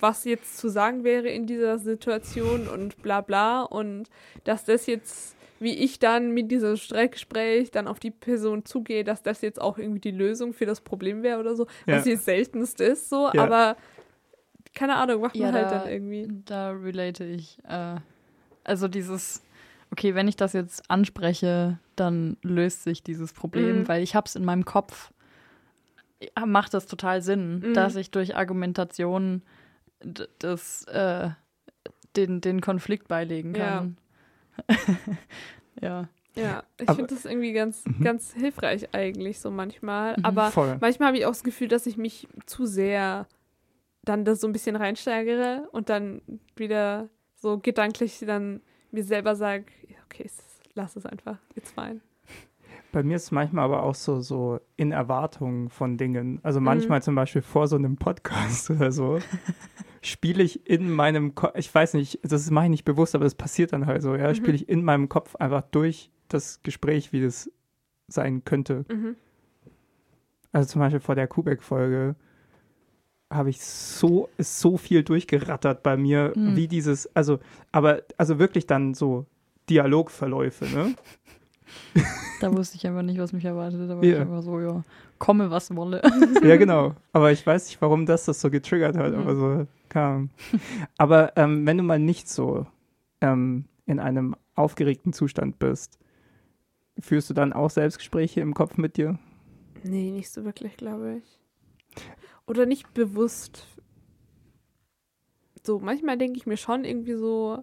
was 0.00 0.24
jetzt 0.24 0.58
zu 0.58 0.68
sagen 0.68 1.04
wäre 1.04 1.28
in 1.28 1.46
dieser 1.46 1.78
Situation 1.78 2.68
und 2.68 3.00
bla 3.02 3.20
bla 3.20 3.62
und 3.62 4.08
dass 4.44 4.64
das 4.64 4.86
jetzt, 4.86 5.36
wie 5.60 5.74
ich 5.74 5.98
dann 5.98 6.32
mit 6.32 6.50
diesem 6.50 6.76
Streitgespräch 6.76 7.70
dann 7.70 7.86
auf 7.88 8.00
die 8.00 8.10
Person 8.10 8.64
zugehe, 8.64 9.04
dass 9.04 9.22
das 9.22 9.40
jetzt 9.42 9.60
auch 9.60 9.78
irgendwie 9.78 10.00
die 10.00 10.10
Lösung 10.10 10.52
für 10.52 10.66
das 10.66 10.80
Problem 10.80 11.22
wäre 11.22 11.38
oder 11.40 11.54
so, 11.56 11.66
Ja. 11.86 11.96
was 11.96 12.06
jetzt 12.06 12.24
seltenst 12.24 12.80
ist 12.80 13.08
so, 13.08 13.30
Ja. 13.32 13.42
aber 13.44 13.76
keine 14.74 14.96
Ahnung, 14.96 15.20
macht 15.20 15.36
Ja, 15.36 15.46
man 15.46 15.54
halt 15.54 15.66
da- 15.66 15.78
dann 15.80 15.88
irgendwie. 15.92 16.28
Da 16.46 16.70
relate 16.70 17.24
ich. 17.24 17.58
Äh, 17.68 17.96
also 18.64 18.88
dieses, 18.88 19.42
okay, 19.90 20.14
wenn 20.14 20.28
ich 20.28 20.36
das 20.36 20.52
jetzt 20.54 20.88
anspreche, 20.90 21.78
dann 21.96 22.36
löst 22.42 22.84
sich 22.84 23.02
dieses 23.02 23.32
Problem, 23.34 23.80
Mhm. 23.80 23.88
weil 23.88 24.02
ich 24.02 24.14
habe 24.14 24.26
es 24.26 24.34
in 24.34 24.44
meinem 24.44 24.64
Kopf, 24.64 25.12
macht 26.46 26.72
das 26.72 26.86
total 26.86 27.20
Sinn, 27.20 27.58
Mhm. 27.58 27.74
dass 27.74 27.96
ich 27.96 28.10
durch 28.10 28.36
Argumentation 28.36 29.42
das, 30.38 30.84
äh, 30.84 31.30
den, 32.16 32.40
den 32.40 32.60
Konflikt 32.60 33.08
beilegen 33.08 33.54
Ja. 33.54 33.80
kann. 33.80 33.96
ja. 35.80 36.08
Ja, 36.34 36.62
ich 36.80 36.88
finde 36.90 37.14
das 37.14 37.26
irgendwie 37.26 37.52
ganz, 37.52 37.84
Mhm. 37.84 38.00
ganz 38.02 38.32
hilfreich 38.32 38.94
eigentlich 38.94 39.38
so 39.38 39.50
manchmal, 39.50 40.16
Mhm. 40.16 40.24
aber 40.24 40.50
Voll. 40.50 40.78
Manchmal 40.80 41.08
habe 41.08 41.18
ich 41.18 41.26
auch 41.26 41.30
das 41.32 41.44
Gefühl, 41.44 41.68
dass 41.68 41.84
ich 41.86 41.96
mich 41.98 42.26
zu 42.46 42.64
sehr 42.64 43.26
dann 44.04 44.24
da 44.24 44.34
so 44.34 44.46
ein 44.46 44.52
bisschen 44.52 44.74
reinsteigere 44.76 45.68
und 45.72 45.88
dann 45.90 46.22
wieder 46.56 47.08
so 47.36 47.58
gedanklich 47.58 48.18
dann 48.26 48.62
mir 48.90 49.04
selber 49.04 49.36
sage, 49.36 49.66
okay, 50.06 50.28
lass 50.74 50.96
es 50.96 51.04
einfach, 51.06 51.38
it's 51.54 51.70
fine. 51.70 52.00
Bei 52.92 53.02
mir 53.02 53.16
ist 53.16 53.24
es 53.24 53.30
manchmal 53.30 53.64
aber 53.64 53.82
auch 53.82 53.94
so, 53.94 54.20
so 54.20 54.60
in 54.76 54.92
Erwartung 54.92 55.70
von 55.70 55.96
Dingen. 55.96 56.40
Also 56.42 56.60
Mhm. 56.60 56.64
manchmal 56.66 57.02
zum 57.02 57.14
Beispiel 57.14 57.42
vor 57.42 57.66
so 57.66 57.76
einem 57.76 57.96
Podcast 57.96 58.70
oder 58.70 58.92
so, 58.92 59.18
spiele 60.02 60.42
ich 60.42 60.68
in 60.68 60.90
meinem 60.90 61.34
Kopf, 61.34 61.52
ich 61.56 61.74
weiß 61.74 61.94
nicht, 61.94 62.20
das 62.22 62.50
mache 62.50 62.66
ich 62.66 62.70
nicht 62.70 62.84
bewusst, 62.84 63.14
aber 63.14 63.24
das 63.24 63.34
passiert 63.34 63.72
dann 63.72 63.86
halt 63.86 64.02
so, 64.02 64.14
ja, 64.14 64.28
Mhm. 64.28 64.34
spiele 64.34 64.54
ich 64.54 64.68
in 64.68 64.84
meinem 64.84 65.08
Kopf 65.08 65.34
einfach 65.36 65.62
durch 65.70 66.10
das 66.28 66.62
Gespräch, 66.62 67.12
wie 67.12 67.22
das 67.22 67.50
sein 68.08 68.44
könnte. 68.44 68.84
Mhm. 68.90 69.16
Also 70.52 70.68
zum 70.68 70.80
Beispiel 70.80 71.00
vor 71.00 71.14
der 71.14 71.26
Kubek-Folge 71.28 72.14
habe 73.32 73.48
ich 73.48 73.62
so, 73.62 74.28
ist 74.36 74.60
so 74.60 74.76
viel 74.76 75.02
durchgerattert 75.02 75.82
bei 75.82 75.96
mir, 75.96 76.34
Mhm. 76.36 76.56
wie 76.56 76.68
dieses, 76.68 77.06
also, 77.16 77.38
aber, 77.70 78.02
also 78.18 78.38
wirklich 78.38 78.66
dann 78.66 78.92
so 78.92 79.24
Dialogverläufe, 79.70 80.66
ne? 80.66 80.94
Da 82.40 82.52
wusste 82.52 82.76
ich 82.76 82.84
einfach 82.86 83.02
nicht, 83.02 83.18
was 83.20 83.32
mich 83.32 83.44
erwartet. 83.44 83.88
Da 83.88 83.96
war 83.96 84.02
Ja. 84.04 84.14
ich 84.14 84.20
einfach 84.20 84.42
so, 84.42 84.58
ja, 84.58 84.82
komme, 85.18 85.50
was 85.52 85.74
wolle. 85.76 86.02
ja, 86.42 86.56
genau. 86.56 86.94
Aber 87.12 87.30
ich 87.30 87.46
weiß 87.46 87.66
nicht, 87.68 87.80
warum 87.80 88.04
das 88.04 88.24
das 88.24 88.40
so 88.40 88.50
getriggert 88.50 88.96
hat, 88.96 89.12
Mhm. 89.12 89.18
aber 89.20 89.36
so 89.36 89.66
kam. 89.88 90.30
Aber 90.98 91.36
ähm, 91.36 91.64
wenn 91.66 91.78
du 91.78 91.84
mal 91.84 92.00
nicht 92.00 92.28
so 92.28 92.66
ähm, 93.20 93.66
in 93.86 94.00
einem 94.00 94.34
aufgeregten 94.56 95.12
Zustand 95.12 95.60
bist, 95.60 96.00
führst 96.98 97.30
du 97.30 97.34
dann 97.34 97.52
auch 97.52 97.70
Selbstgespräche 97.70 98.40
im 98.40 98.54
Kopf 98.54 98.76
mit 98.76 98.96
dir? 98.96 99.18
Nee, 99.84 100.10
nicht 100.10 100.30
so 100.30 100.44
wirklich, 100.44 100.76
glaube 100.76 101.18
ich. 101.18 101.38
Oder 102.48 102.66
nicht 102.66 102.92
bewusst. 102.92 103.68
So, 105.64 105.78
manchmal 105.78 106.18
denke 106.18 106.38
ich 106.38 106.46
mir 106.46 106.56
schon 106.56 106.84
irgendwie 106.84 107.14
so 107.14 107.62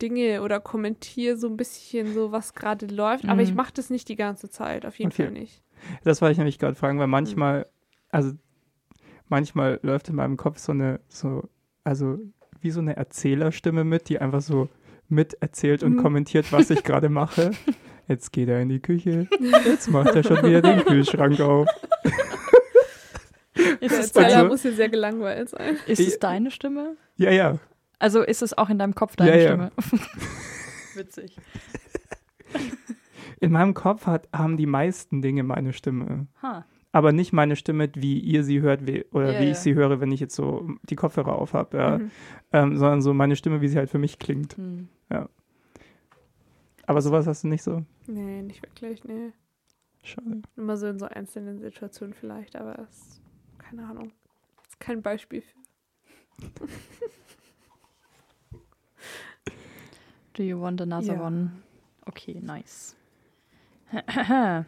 Dinge 0.00 0.42
oder 0.42 0.60
kommentiere 0.60 1.36
so 1.36 1.48
ein 1.48 1.56
bisschen 1.56 2.14
so, 2.14 2.30
was 2.32 2.54
gerade 2.54 2.86
läuft, 2.86 3.26
aber 3.28 3.42
ich 3.42 3.50
Mhm. 3.50 3.56
mache 3.56 3.72
das 3.74 3.90
nicht 3.90 4.08
die 4.08 4.16
ganze 4.16 4.48
Zeit, 4.48 4.86
auf 4.86 4.98
jeden 4.98 5.10
Okay. 5.12 5.24
Fall 5.24 5.32
nicht. 5.32 5.62
Das 6.04 6.20
wollte 6.22 6.32
ich 6.32 6.38
nämlich 6.38 6.58
gerade 6.58 6.74
fragen, 6.74 6.98
weil 6.98 7.04
Hm. 7.06 7.10
manchmal, 7.10 7.66
also 8.10 8.32
manchmal 9.28 9.78
läuft 9.82 10.08
in 10.08 10.14
meinem 10.16 10.36
Kopf 10.36 10.58
so 10.58 10.72
eine, 10.72 11.00
so, 11.08 11.48
also 11.84 12.18
wie 12.60 12.70
so 12.70 12.80
eine 12.80 12.96
Erzählerstimme 12.96 13.84
mit, 13.84 14.08
die 14.08 14.18
einfach 14.20 14.40
so 14.40 14.68
miterzählt 15.08 15.82
und 15.82 15.94
Mhm. 15.96 16.02
kommentiert, 16.02 16.52
was 16.52 16.70
ich 16.70 16.82
gerade 16.84 17.08
mache. 17.08 17.50
Jetzt 18.08 18.32
geht 18.32 18.48
er 18.48 18.60
in 18.62 18.68
die 18.70 18.80
Küche, 18.80 19.26
jetzt 19.66 19.90
macht 19.90 20.14
er 20.14 20.22
schon 20.24 20.42
wieder 20.42 20.62
den 20.62 20.82
Kühlschrank 20.84 21.38
auf. 21.40 21.66
Ist 23.54 23.80
Der 23.80 24.00
es, 24.00 24.06
Erzähler 24.06 24.36
Also- 24.38 24.48
muss 24.48 24.62
hier 24.62 24.72
sehr 24.72 24.88
gelangweilt 24.88 25.50
sein. 25.50 25.76
ist 25.86 26.00
es 26.00 26.18
deine 26.18 26.50
Stimme? 26.50 26.96
Ja, 27.16 27.30
ja. 27.30 27.58
Also 27.98 28.22
ist 28.22 28.42
es 28.42 28.56
auch 28.56 28.70
in 28.70 28.78
deinem 28.78 28.94
Kopf 28.94 29.16
deine 29.16 29.30
Ja, 29.30 29.36
ja. 29.36 29.48
Stimme? 29.48 29.72
Witzig. 30.94 31.36
In 33.40 33.52
meinem 33.52 33.74
Kopf 33.74 34.06
hat, 34.06 34.28
haben 34.32 34.56
die 34.56 34.66
meisten 34.66 35.22
Dinge 35.22 35.42
meine 35.42 35.72
Stimme. 35.72 36.26
Ha. 36.42 36.64
Aber 36.90 37.12
nicht 37.12 37.32
meine 37.32 37.54
Stimme, 37.54 37.90
wie 37.94 38.18
ihr 38.18 38.42
sie 38.44 38.60
hört, 38.60 38.86
wie, 38.86 39.04
oder 39.12 39.32
Ja, 39.34 39.40
wie 39.40 39.44
ja. 39.44 39.50
ich 39.50 39.58
sie 39.58 39.74
höre, 39.74 40.00
wenn 40.00 40.10
ich 40.10 40.20
jetzt 40.20 40.34
so 40.34 40.68
die 40.88 40.96
Kopfhörer 40.96 41.36
auf 41.36 41.52
habe, 41.52 41.76
ja. 41.76 41.98
Mhm. 41.98 42.10
ähm, 42.52 42.76
sondern 42.76 43.02
so 43.02 43.12
meine 43.14 43.36
Stimme, 43.36 43.60
wie 43.60 43.68
sie 43.68 43.76
halt 43.78 43.90
für 43.90 43.98
mich 43.98 44.18
klingt. 44.18 44.56
Hm. 44.56 44.88
Aber 46.86 47.02
sowas 47.02 47.26
hast 47.26 47.44
du 47.44 47.48
nicht 47.48 47.62
so? 47.62 47.84
Nee, 48.06 48.40
nicht 48.40 48.62
wirklich, 48.62 49.04
nee. 49.04 49.32
Schade. 50.02 50.40
Immer 50.56 50.78
so 50.78 50.86
in 50.86 50.98
so 50.98 51.04
einzelnen 51.04 51.58
Situationen 51.60 52.14
vielleicht, 52.14 52.56
aber 52.56 52.78
es, 52.78 53.20
keine 53.58 53.84
Ahnung. 53.86 54.12
ist 54.66 54.80
kein 54.80 55.02
Beispiel 55.02 55.42
für. 55.42 55.58
Do 60.38 60.44
you 60.44 60.60
want 60.60 60.80
another 60.80 61.14
Ja. 61.14 61.26
one? 61.26 61.50
Okay, 62.06 62.38
nice. 62.40 62.94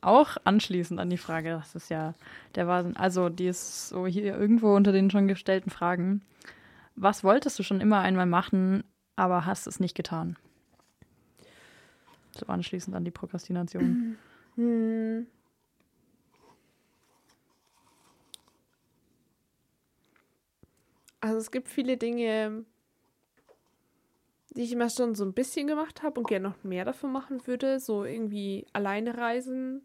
Auch 0.00 0.36
anschließend 0.44 0.98
an 0.98 1.10
die 1.10 1.18
Frage, 1.18 1.50
das 1.50 1.74
ist 1.74 1.90
ja, 1.90 2.14
der 2.54 2.66
war, 2.66 2.90
also 2.94 3.28
die 3.28 3.48
ist 3.48 3.90
so 3.90 4.06
hier 4.06 4.34
irgendwo 4.38 4.74
unter 4.74 4.92
den 4.92 5.10
schon 5.10 5.28
gestellten 5.28 5.68
Fragen. 5.68 6.22
Was 6.96 7.22
wolltest 7.22 7.58
du 7.58 7.62
schon 7.62 7.82
immer 7.82 8.00
einmal 8.00 8.24
machen, 8.24 8.84
aber 9.16 9.44
hast 9.44 9.66
es 9.66 9.80
nicht 9.80 9.94
getan? 9.94 10.36
So 12.32 12.46
anschließend 12.46 12.96
an 12.96 13.04
die 13.04 13.10
Prokrastination. 13.10 14.16
Hm. 14.56 15.28
Also 21.20 21.38
es 21.38 21.52
gibt 21.52 21.68
viele 21.68 21.96
Dinge, 21.96 22.64
die 24.50 24.62
ich 24.62 24.72
immer 24.72 24.90
schon 24.90 25.14
so 25.14 25.24
ein 25.24 25.32
bisschen 25.32 25.66
gemacht 25.66 26.02
habe 26.02 26.20
und 26.20 26.28
gerne 26.28 26.48
noch 26.48 26.64
mehr 26.64 26.84
davon 26.84 27.12
machen 27.12 27.46
würde. 27.46 27.78
So 27.80 28.04
irgendwie 28.04 28.66
alleine 28.72 29.16
reisen 29.16 29.82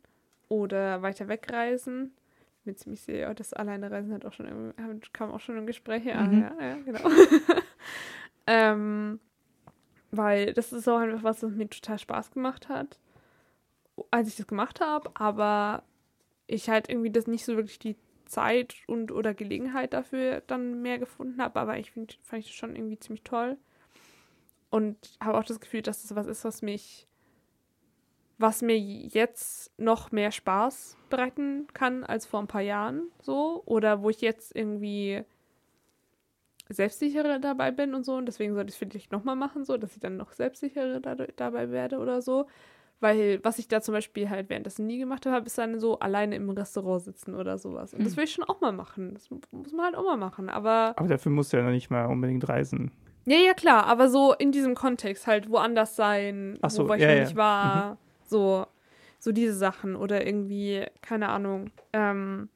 oder 0.50 1.02
weiter 1.02 1.28
wegreisen. 1.28 2.14
Ich 2.60 2.66
bin 2.66 2.76
ziemlich 2.78 3.02
sicher, 3.02 3.34
das 3.36 3.54
alleine 3.54 3.92
reisen 3.92 4.12
hat 4.14 4.26
auch 4.26 4.34
schon 4.34 4.74
kam 5.14 5.32
auch 5.32 5.40
schon 5.40 5.58
im 5.58 5.68
Gespräch. 5.68 6.06
Ja, 6.06 6.22
Mhm. 6.24 6.42
ja, 6.42 6.66
ja, 6.66 6.76
genau. 6.84 7.00
ähm, 8.48 9.20
weil 10.12 10.54
das 10.54 10.74
ist 10.74 10.88
auch 10.88 10.98
einfach 10.98 11.24
was, 11.24 11.44
was 11.44 11.52
mir 11.52 11.70
total 11.70 12.00
Spaß 12.00 12.32
gemacht 12.32 12.70
hat, 12.70 13.00
als 14.12 14.30
ich 14.30 14.36
das 14.36 14.48
gemacht 14.48 14.82
habe, 14.82 15.12
aber 15.14 15.84
ich 16.48 16.70
halt 16.70 16.90
irgendwie 16.90 17.12
das 17.12 17.28
nicht 17.28 17.46
so 17.46 17.56
wirklich 17.56 17.80
die 17.80 17.96
Zeit 18.26 18.76
und 18.88 19.12
oder 19.12 19.34
Gelegenheit 19.34 19.94
dafür 19.94 20.42
dann 20.48 20.82
mehr 20.82 20.98
gefunden 20.98 21.42
habe, 21.42 21.60
aber 21.60 21.78
ich 21.78 21.92
find, 21.92 22.18
fand 22.24 22.42
ich 22.42 22.48
das 22.48 22.56
schon 22.56 22.76
irgendwie 22.76 23.00
ziemlich 23.00 23.24
toll. 23.24 23.58
Und 24.76 24.98
habe 25.24 25.38
auch 25.38 25.46
das 25.46 25.62
Gefühl, 25.62 25.82
dass 25.82 26.02
das 26.02 26.16
was 26.18 26.28
ist, 26.28 26.44
was 26.44 26.62
mich, 26.62 27.08
was 28.38 28.62
mir 28.62 28.78
jetzt 28.78 29.72
noch 29.80 30.12
mehr 30.12 30.32
Spaß 30.32 30.98
bereiten 31.10 31.68
kann 31.74 32.04
als 32.04 32.26
vor 32.26 32.42
ein 32.42 32.48
paar 32.48 32.60
Jahren 32.60 33.04
so. 33.22 33.64
Oder 33.66 34.02
wo 34.04 34.10
ich 34.10 34.20
jetzt 34.20 34.54
irgendwie 34.54 35.24
selbstsicherer 36.68 37.40
dabei 37.40 37.72
bin 37.72 37.94
und 37.94 38.04
so. 38.04 38.16
Und 38.16 38.26
deswegen 38.26 38.54
sollte 38.54 38.68
ich 38.70 38.76
es 38.82 38.90
vielleicht 38.92 39.14
nochmal 39.14 39.38
machen, 39.38 39.64
so, 39.64 39.78
dass 39.78 39.94
ich 39.94 40.02
dann 40.02 40.18
noch 40.18 40.34
selbstsicherer 40.34 41.00
da, 41.00 41.16
dabei 41.16 41.72
werde 41.72 42.00
oder 42.00 42.22
so. 42.22 42.48
Weil 43.00 43.40
was 43.44 43.60
ich 43.60 43.70
da 43.70 43.80
zum 43.80 43.94
Beispiel 43.94 44.30
halt 44.30 44.50
währenddessen 44.50 44.88
nie 44.88 44.98
gemacht 44.98 45.26
habe, 45.26 45.46
ist 45.46 45.58
dann 45.58 45.80
so 45.80 46.00
alleine 46.00 46.36
im 46.36 46.50
Restaurant 46.50 47.04
sitzen 47.04 47.34
oder 47.34 47.58
sowas. 47.58 47.94
Und 47.94 48.04
das 48.04 48.12
Hm. 48.14 48.18
will 48.18 48.24
ich 48.26 48.34
schon 48.34 48.44
auch 48.44 48.60
mal 48.60 48.74
machen. 48.74 49.14
Das 49.14 49.30
muss 49.30 49.72
man 49.72 49.86
halt 49.86 49.96
auch 49.96 50.04
mal 50.04 50.18
machen. 50.18 50.50
Aber 50.50 50.94
Aber 50.98 51.08
dafür 51.08 51.32
musst 51.32 51.54
du 51.54 51.58
ja 51.58 51.64
noch 51.64 51.72
nicht 51.72 51.90
mal 51.90 52.08
unbedingt 52.08 52.50
reisen. 52.50 52.92
Ja, 53.26 53.38
ja, 53.38 53.54
klar, 53.54 53.86
aber 53.88 54.10
so 54.10 54.34
in 54.34 54.52
diesem 54.52 54.76
Kontext 54.76 55.28
halt 55.28 55.50
woanders 55.50 55.96
sein, 55.96 56.60
Ach 56.62 56.70
so, 56.70 56.88
wo 56.88 56.94
ich 56.94 57.02
ja, 57.02 57.08
noch 57.10 57.16
ja. 57.16 57.24
nicht 57.24 57.36
war. 57.36 57.98
So, 58.28 58.66
so 59.20 59.32
diese 59.32 59.54
Sachen 59.56 59.96
oder 59.96 60.26
irgendwie, 60.26 60.86
keine 61.02 61.30
Ahnung. 61.30 61.72
Ähm, 61.94 62.50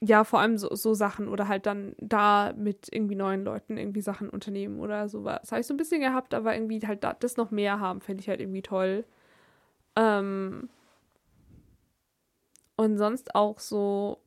ja, 0.00 0.24
vor 0.24 0.40
allem 0.40 0.56
so, 0.58 0.74
so 0.74 0.94
Sachen 0.94 1.28
oder 1.28 1.48
halt 1.48 1.66
dann 1.66 1.94
da 1.98 2.52
mit 2.56 2.88
irgendwie 2.90 3.16
neuen 3.16 3.44
Leuten 3.44 3.76
irgendwie 3.76 4.00
Sachen 4.00 4.30
unternehmen 4.30 4.80
oder 4.80 5.08
sowas. 5.08 5.40
Das 5.42 5.52
habe 5.52 5.60
ich 5.60 5.66
so 5.66 5.74
ein 5.74 5.78
bisschen 5.78 6.00
gehabt, 6.00 6.34
aber 6.34 6.54
irgendwie 6.54 6.80
halt 6.86 7.02
da, 7.04 7.14
das 7.14 7.36
noch 7.36 7.50
mehr 7.50 7.80
haben, 7.80 8.00
finde 8.00 8.22
ich 8.22 8.28
halt 8.28 8.40
irgendwie 8.40 8.62
toll. 8.62 9.04
Ähm, 9.96 10.68
und 12.76 12.96
sonst 12.96 13.34
auch 13.34 13.58
so, 13.58 14.18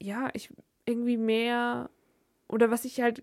ja, 0.00 0.30
ich 0.34 0.50
irgendwie 0.86 1.16
mehr 1.16 1.90
oder 2.52 2.70
was 2.70 2.84
ich 2.84 3.00
halt, 3.00 3.22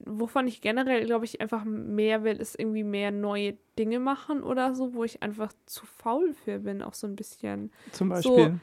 wovon 0.00 0.48
ich 0.48 0.60
generell, 0.60 1.04
glaube 1.04 1.24
ich, 1.24 1.40
einfach 1.40 1.64
mehr 1.64 2.24
will, 2.24 2.36
ist 2.36 2.58
irgendwie 2.58 2.84
mehr 2.84 3.10
neue 3.10 3.56
Dinge 3.78 4.00
machen 4.00 4.42
oder 4.42 4.74
so, 4.74 4.94
wo 4.94 5.04
ich 5.04 5.22
einfach 5.22 5.52
zu 5.66 5.86
faul 5.86 6.32
für 6.32 6.58
bin, 6.58 6.82
auch 6.82 6.94
so 6.94 7.06
ein 7.06 7.14
bisschen. 7.14 7.70
Zum 7.92 8.08
So, 8.08 8.34
Beispiel. 8.34 8.60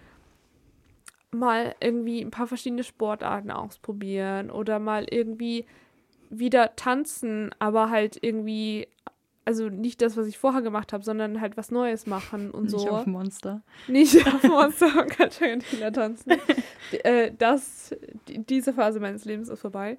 Mal 1.31 1.75
irgendwie 1.79 2.21
ein 2.21 2.31
paar 2.31 2.47
verschiedene 2.47 2.83
Sportarten 2.83 3.51
ausprobieren 3.51 4.49
oder 4.49 4.79
mal 4.79 5.05
irgendwie 5.09 5.65
wieder 6.31 6.75
tanzen, 6.75 7.51
aber 7.59 7.91
halt 7.91 8.17
irgendwie, 8.21 8.87
also 9.49 9.67
nicht 9.67 9.99
das, 10.03 10.15
was 10.15 10.27
ich 10.27 10.37
vorher 10.37 10.61
gemacht 10.61 10.93
habe, 10.93 11.03
sondern 11.03 11.41
halt 11.41 11.57
was 11.57 11.71
Neues 11.71 12.05
machen 12.05 12.51
und 12.51 12.65
Nicht 12.71 12.79
so. 12.81 12.89
auf 12.89 13.07
Monster. 13.07 13.61
Nicht 13.87 14.15
auf 14.33 14.43
Monster 14.43 14.85
und 15.01 15.09
Katharina 15.09 15.89
tanzen. 15.89 16.33
D- 16.91 16.97
äh, 16.97 17.33
das, 17.35 17.95
die, 18.27 18.45
diese 18.45 18.73
Phase 18.73 18.99
meines 18.99 19.25
Lebens 19.25 19.49
ist 19.49 19.59
vorbei. 19.61 19.97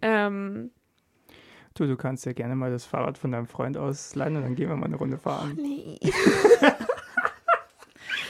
Ähm, 0.00 0.70
Du, 1.74 1.86
du 1.86 1.96
kannst 1.96 2.26
ja 2.26 2.32
gerne 2.32 2.54
mal 2.54 2.70
das 2.70 2.84
Fahrrad 2.84 3.16
von 3.18 3.32
deinem 3.32 3.46
Freund 3.46 3.76
ausleihen 3.78 4.36
und 4.36 4.42
dann 4.42 4.54
gehen 4.54 4.68
wir 4.68 4.76
mal 4.76 4.86
eine 4.86 4.96
Runde 4.96 5.16
fahren. 5.18 5.56
nee. 5.60 5.98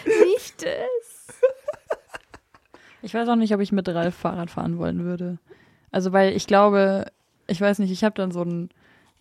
Nicht 0.04 0.62
es. 0.62 1.28
Ich 3.02 3.14
weiß 3.14 3.28
auch 3.28 3.36
nicht, 3.36 3.52
ob 3.54 3.60
ich 3.60 3.72
mit 3.72 3.88
Ralf 3.88 4.14
Fahrrad 4.14 4.50
fahren 4.50 4.78
wollen 4.78 5.04
würde. 5.04 5.38
Also, 5.90 6.12
weil 6.12 6.34
ich 6.36 6.46
glaube, 6.46 7.06
ich 7.46 7.60
weiß 7.60 7.78
nicht, 7.80 7.90
ich 7.90 8.04
habe 8.04 8.14
dann 8.14 8.30
so 8.30 8.42
einen 8.42 8.70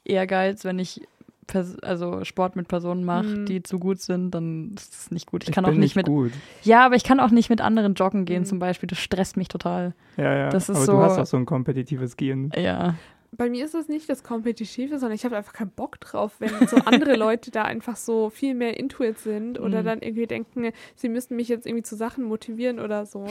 Ehrgeiz, 0.05 0.63
wenn 0.65 0.79
ich 0.79 1.01
Pers 1.47 1.77
also 1.79 2.23
Sport 2.23 2.55
mit 2.55 2.67
Personen 2.67 3.03
mache, 3.03 3.25
Mhm. 3.27 3.45
die 3.45 3.63
zu 3.63 3.79
gut 3.79 3.99
sind, 3.99 4.31
dann 4.31 4.73
ist 4.75 4.93
es 4.93 5.11
nicht 5.11 5.25
gut. 5.27 5.43
Ich, 5.43 5.49
Ich 5.49 5.55
kann 5.55 5.63
bin 5.65 5.73
auch 5.73 5.77
nicht 5.77 5.95
mit. 5.95 6.05
gut. 6.07 6.31
Ja, 6.63 6.85
aber 6.85 6.95
ich 6.95 7.03
kann 7.03 7.19
auch 7.19 7.31
nicht 7.31 7.49
mit 7.49 7.61
anderen 7.61 7.93
joggen 7.95 8.25
gehen, 8.25 8.41
Mhm. 8.43 8.45
zum 8.45 8.59
Beispiel. 8.59 8.87
Das 8.87 8.99
stresst 8.99 9.37
mich 9.37 9.47
total. 9.47 9.93
Ja, 10.17 10.35
ja. 10.35 10.49
Das 10.49 10.69
ist 10.69 10.75
Aber 10.77 10.85
so- 10.85 10.91
du 10.93 10.97
hast 10.99 11.17
auch 11.17 11.25
so 11.25 11.37
ein 11.37 11.45
kompetitives 11.45 12.15
Gehen. 12.17 12.51
Ja. 12.55 12.95
Bei 13.33 13.49
mir 13.49 13.63
ist 13.63 13.73
es 13.75 13.87
nicht 13.87 14.09
das 14.09 14.23
Kompetitive, 14.23 14.99
sondern 14.99 15.15
ich 15.15 15.23
habe 15.23 15.37
einfach 15.37 15.53
keinen 15.53 15.69
Bock 15.71 15.99
drauf, 16.01 16.33
wenn 16.39 16.49
so 16.67 16.75
andere 16.85 17.15
Leute 17.17 17.49
da 17.49 17.63
einfach 17.63 17.95
so 17.95 18.29
viel 18.29 18.53
mehr 18.53 18.77
intuit 18.77 19.19
sind 19.19 19.57
oder 19.57 19.81
Mhm. 19.81 19.85
dann 19.85 20.01
irgendwie 20.01 20.27
denken, 20.27 20.71
sie 20.95 21.07
müssten 21.07 21.37
mich 21.37 21.47
jetzt 21.47 21.65
irgendwie 21.65 21.83
zu 21.83 21.95
Sachen 21.95 22.25
motivieren 22.25 22.79
oder 22.79 23.05
so. 23.05 23.25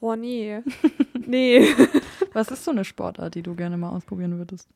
Boah, 0.00 0.16
nee. 0.16 0.60
nee. 1.26 1.66
Was 2.32 2.48
ist 2.50 2.64
so 2.64 2.70
eine 2.70 2.84
Sportart, 2.84 3.34
die 3.34 3.42
du 3.42 3.54
gerne 3.54 3.76
mal 3.76 3.90
ausprobieren 3.90 4.38
würdest? 4.38 4.68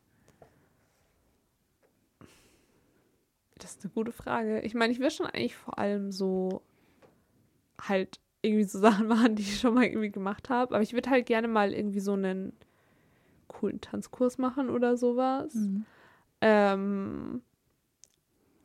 Das 3.58 3.72
ist 3.72 3.84
eine 3.84 3.92
gute 3.92 4.12
Frage. 4.12 4.60
Ich 4.60 4.74
meine, 4.74 4.92
ich 4.92 5.00
will 5.00 5.10
schon 5.10 5.26
eigentlich 5.26 5.56
vor 5.56 5.78
allem 5.78 6.12
so 6.12 6.62
halt 7.80 8.20
irgendwie 8.42 8.64
so 8.64 8.78
Sachen 8.80 9.08
machen, 9.08 9.36
die 9.36 9.42
ich 9.42 9.60
schon 9.60 9.74
mal 9.74 9.84
irgendwie 9.84 10.10
gemacht 10.10 10.50
habe. 10.50 10.74
Aber 10.74 10.82
ich 10.82 10.92
würde 10.92 11.10
halt 11.10 11.26
gerne 11.26 11.48
mal 11.48 11.72
irgendwie 11.72 12.00
so 12.00 12.12
einen 12.12 12.52
coolen 13.48 13.80
Tanzkurs 13.80 14.38
machen 14.38 14.70
oder 14.70 14.96
sowas. 14.96 15.54
Mhm. 15.54 15.84
Ähm, 16.40 17.42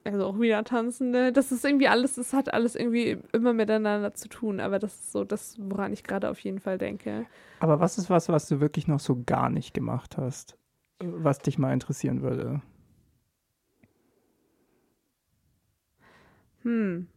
also 0.03 0.25
auch 0.25 0.39
wieder 0.39 0.63
Tanzende. 0.63 1.31
Das 1.31 1.51
ist 1.51 1.63
irgendwie 1.63 1.87
alles, 1.87 2.15
das 2.15 2.33
hat 2.33 2.53
alles 2.53 2.75
irgendwie 2.75 3.17
immer 3.33 3.53
miteinander 3.53 4.13
zu 4.13 4.27
tun. 4.27 4.59
Aber 4.59 4.79
das 4.79 4.93
ist 4.95 5.11
so 5.11 5.23
das, 5.23 5.57
woran 5.59 5.93
ich 5.93 6.03
gerade 6.03 6.29
auf 6.29 6.39
jeden 6.39 6.59
Fall 6.59 6.77
denke. 6.77 7.25
Aber 7.59 7.79
was 7.79 7.97
ist 7.97 8.09
was, 8.09 8.27
was 8.29 8.47
du 8.47 8.59
wirklich 8.59 8.87
noch 8.87 8.99
so 8.99 9.23
gar 9.25 9.49
nicht 9.49 9.73
gemacht 9.73 10.17
hast? 10.17 10.57
Was 10.99 11.39
dich 11.39 11.57
mal 11.57 11.73
interessieren 11.73 12.21
würde? 12.21 12.61
Hm. 16.63 17.07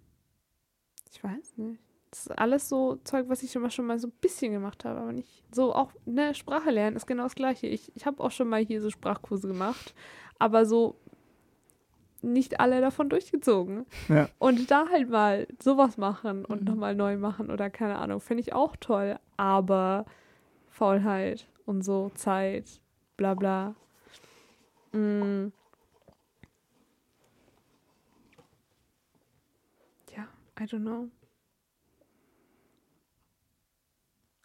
Ich 1.10 1.22
weiß 1.22 1.56
nicht. 1.56 1.80
Das 2.10 2.26
ist 2.26 2.38
alles 2.38 2.68
so 2.68 2.96
Zeug, 3.04 3.28
was 3.28 3.42
ich 3.42 3.50
schon 3.50 3.62
mal, 3.62 3.70
schon 3.70 3.86
mal 3.86 3.98
so 3.98 4.06
ein 4.08 4.12
bisschen 4.20 4.52
gemacht 4.52 4.84
habe, 4.84 5.00
aber 5.00 5.12
nicht 5.12 5.42
so 5.52 5.74
auch, 5.74 5.92
ne, 6.06 6.32
Sprache 6.34 6.70
lernen 6.70 6.96
ist 6.96 7.06
genau 7.06 7.24
das 7.24 7.34
Gleiche. 7.34 7.66
Ich, 7.66 7.90
ich 7.96 8.06
habe 8.06 8.22
auch 8.22 8.30
schon 8.30 8.48
mal 8.48 8.64
hier 8.64 8.80
so 8.80 8.88
Sprachkurse 8.90 9.48
gemacht, 9.48 9.94
aber 10.38 10.64
so 10.64 10.96
nicht 12.22 12.60
alle 12.60 12.80
davon 12.80 13.08
durchgezogen. 13.08 13.84
Ja. 14.08 14.28
Und 14.38 14.70
da 14.70 14.88
halt 14.88 15.10
mal 15.10 15.46
sowas 15.60 15.96
machen 15.98 16.44
und 16.44 16.60
Mhm. 16.62 16.66
nochmal 16.68 16.94
neu 16.94 17.16
machen 17.16 17.50
oder 17.50 17.68
keine 17.68 17.98
Ahnung, 17.98 18.20
finde 18.20 18.42
ich 18.42 18.52
auch 18.52 18.76
toll. 18.76 19.18
Aber 19.36 20.06
Faulheit 20.70 21.46
und 21.66 21.82
so, 21.82 22.10
Zeit, 22.14 22.80
bla 23.16 23.34
bla. 23.34 23.74
Mm. 24.92 25.48
Ja, 30.16 30.28
I 30.60 30.64
don't 30.64 30.80
know. 30.82 31.08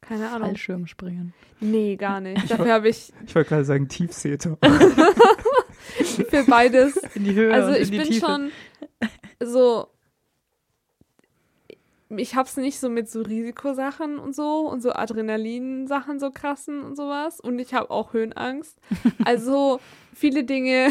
Keine 0.02 0.30
Ahnung. 0.30 0.48
Fallschirmspringen. 0.50 1.34
Nee, 1.60 1.96
gar 1.96 2.20
nicht. 2.20 2.44
Ich 2.44 2.50
Dafür 2.50 2.74
habe 2.74 2.90
ich 2.90 3.14
Ich 3.28 3.36
wollte 3.36 3.50
gerade 3.50 3.66
sagen 3.66 3.88
Tiefseeter. 3.88 4.58
für 6.30 6.44
beides 6.46 6.96
In 7.14 7.26
die 7.26 7.36
Höhe 7.36 7.54
Also 7.54 7.70
und 7.70 7.76
ich 7.76 7.82
in 7.88 7.92
die 7.92 7.98
bin 8.00 8.08
Tiefe. 8.08 8.26
schon 8.26 8.52
so. 9.44 9.88
Ich 12.18 12.36
hab's 12.36 12.58
nicht 12.58 12.80
so 12.80 12.90
mit 12.90 13.08
so 13.08 13.22
Risikosachen 13.22 14.18
und 14.18 14.34
so 14.36 14.68
und 14.68 14.82
so 14.82 14.94
Adrenalinsachen 14.94 16.20
so 16.20 16.32
krassen 16.32 16.82
und 16.82 16.96
sowas. 16.96 17.40
Und 17.40 17.60
ich 17.60 17.76
habe 17.76 17.92
auch 17.92 18.14
Höhenangst. 18.14 18.80
Also 19.26 19.80
viele 20.16 20.44
Dinge, 20.44 20.88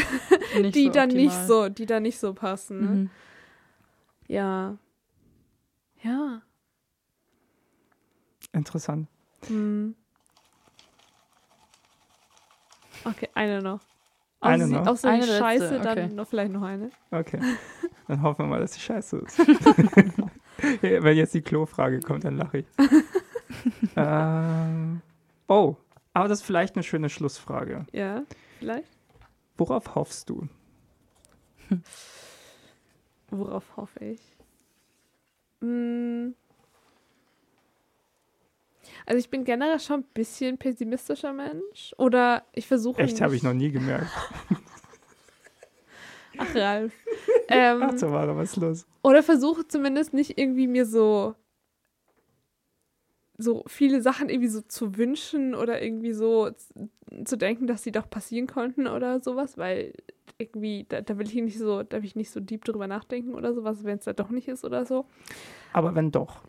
Nicht 0.60 0.76
die 0.76 0.84
so 0.86 0.90
dann 0.92 1.08
nicht 1.08 1.32
optimal. 1.32 1.47
so, 1.48 1.68
die 1.70 1.86
dann 1.86 2.05
nicht 2.05 2.20
so 2.20 2.34
passen. 2.34 2.80
Ne? 2.80 2.86
Mhm. 2.86 3.10
Ja. 4.28 4.78
Ja. 6.02 6.43
Interessant. 8.52 9.09
Hm. 9.47 9.94
Okay, 13.05 13.28
eine 13.35 13.62
noch. 13.62 13.81
Eine 14.41 14.65
Außer 14.65 14.67
sie- 14.68 14.75
noch? 14.75 14.86
Außer 14.86 15.09
Eine 15.09 15.20
die 15.23 15.27
letzte, 15.28 15.44
Scheiße, 15.44 15.81
dann 15.81 15.99
okay. 15.99 16.15
noch 16.15 16.28
vielleicht 16.28 16.52
noch 16.52 16.62
eine. 16.62 16.91
Okay. 17.10 17.41
Dann 18.09 18.23
hoffen 18.23 18.47
wir 18.47 18.49
mal, 18.49 18.60
dass 18.60 18.73
die 18.73 18.81
scheiße 18.81 19.18
ist. 19.18 19.39
Wenn 20.81 21.17
jetzt 21.17 21.35
die 21.35 21.43
Klo-Frage 21.43 22.01
kommt, 22.01 22.25
dann 22.25 22.39
lache 22.39 22.59
ich. 22.60 22.67
ähm, 23.97 25.02
oh, 25.47 25.77
aber 26.15 26.27
das 26.28 26.39
ist 26.41 26.47
vielleicht 26.47 26.75
eine 26.77 26.85
schöne 26.85 27.10
Schlussfrage. 27.10 27.85
Ja, 27.93 28.23
vielleicht. 28.60 28.89
Worauf 29.59 29.94
hoffst 29.94 30.31
du? 30.31 30.49
Worauf 33.31 33.77
hoffe 33.77 34.02
ich? 34.02 34.38
Mm. 35.60 36.34
Also 39.06 39.18
ich 39.18 39.30
bin 39.30 39.44
generell 39.44 39.80
schon 39.80 40.00
ein 40.00 40.06
bisschen 40.14 40.58
pessimistischer 40.58 41.32
Mensch. 41.32 41.94
Oder 41.96 42.44
ich 42.52 42.66
versuche 42.66 43.00
Echt, 43.02 43.20
habe 43.20 43.36
ich 43.36 43.42
noch 43.42 43.54
nie 43.54 43.70
gemerkt. 43.70 44.10
Ach, 46.38 46.54
Ralf. 46.54 46.92
ähm, 47.48 47.82
Ach, 47.82 47.96
so 47.96 48.12
war 48.12 48.36
was 48.36 48.50
ist 48.50 48.56
los. 48.56 48.86
Oder 49.02 49.22
versuche 49.22 49.66
zumindest 49.66 50.14
nicht 50.14 50.38
irgendwie 50.38 50.66
mir 50.66 50.86
so 50.86 51.34
so 53.39 53.62
viele 53.68 54.02
Sachen 54.02 54.28
irgendwie 54.28 54.49
so 54.49 54.60
zu 54.62 54.97
wünschen 54.97 55.55
oder 55.55 55.81
irgendwie 55.81 56.12
so 56.12 56.50
zu 57.25 57.39
denken, 57.39 57.68
dass 57.68 57.84
sie 57.84 57.92
doch 57.92 58.10
passieren 58.10 58.49
konnten 58.49 58.89
oder 58.89 59.20
sowas, 59.20 59.57
weil 59.57 59.94
irgendwie, 60.39 60.86
da, 60.89 61.00
da 61.00 61.18
will 61.18 61.26
ich 61.26 61.34
nicht 61.34 61.58
so, 61.58 61.83
da 61.84 61.99
will 61.99 62.05
ich 62.05 62.17
nicht 62.17 62.31
so 62.31 62.41
deep 62.41 62.65
drüber 62.65 62.86
nachdenken 62.86 63.34
oder 63.34 63.55
sowas, 63.55 63.84
wenn 63.84 63.99
es 63.99 64.05
da 64.05 64.12
doch 64.12 64.31
nicht 64.31 64.49
ist 64.49 64.65
oder 64.65 64.84
so. 64.84 65.07
Aber 65.73 65.94
wenn 65.94 66.10
doch. 66.10 66.42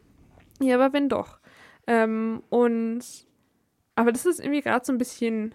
Ja, 0.59 0.75
aber 0.75 0.91
wenn 0.93 1.09
doch. 1.09 1.39
Ähm, 1.87 2.43
und 2.49 3.01
aber 3.95 4.11
das 4.11 4.25
ist 4.25 4.39
irgendwie 4.39 4.61
gerade 4.61 4.85
so 4.85 4.91
ein 4.91 4.97
bisschen 4.97 5.53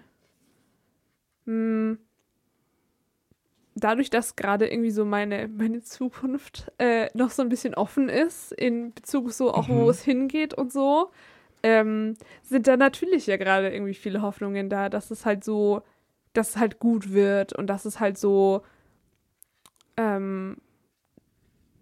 mh, 1.47 1.99
dadurch, 3.75 4.11
dass 4.11 4.37
gerade 4.37 4.69
irgendwie 4.69 4.91
so 4.91 5.05
meine, 5.05 5.49
meine 5.49 5.83
Zukunft 5.83 6.71
äh, 6.79 7.09
noch 7.15 7.31
so 7.31 7.43
ein 7.43 7.49
bisschen 7.49 7.75
offen 7.75 8.09
ist, 8.09 8.53
in 8.53 8.93
Bezug 8.95 9.33
so 9.33 9.53
auch, 9.53 9.69
wo 9.69 9.85
Mhm. 9.85 9.89
es 9.91 10.03
hingeht 10.03 10.55
und 10.55 10.73
so, 10.73 11.11
ähm, 11.63 12.15
sind 12.43 12.67
da 12.67 12.77
natürlich 12.77 13.27
ja 13.27 13.37
gerade 13.37 13.73
irgendwie 13.73 13.95
viele 13.95 14.23
Hoffnungen 14.23 14.69
da, 14.69 14.89
dass 14.89 15.11
es 15.11 15.25
halt 15.27 15.45
so, 15.45 15.83
dass 16.35 16.51
es 16.51 16.57
halt 16.59 16.79
gut 16.79 17.13
wird 17.13 17.53
und 17.53 17.69
dass 17.69 17.85
es 17.85 18.01
halt 18.01 18.19
so 18.19 18.63
ähm, 19.97 20.57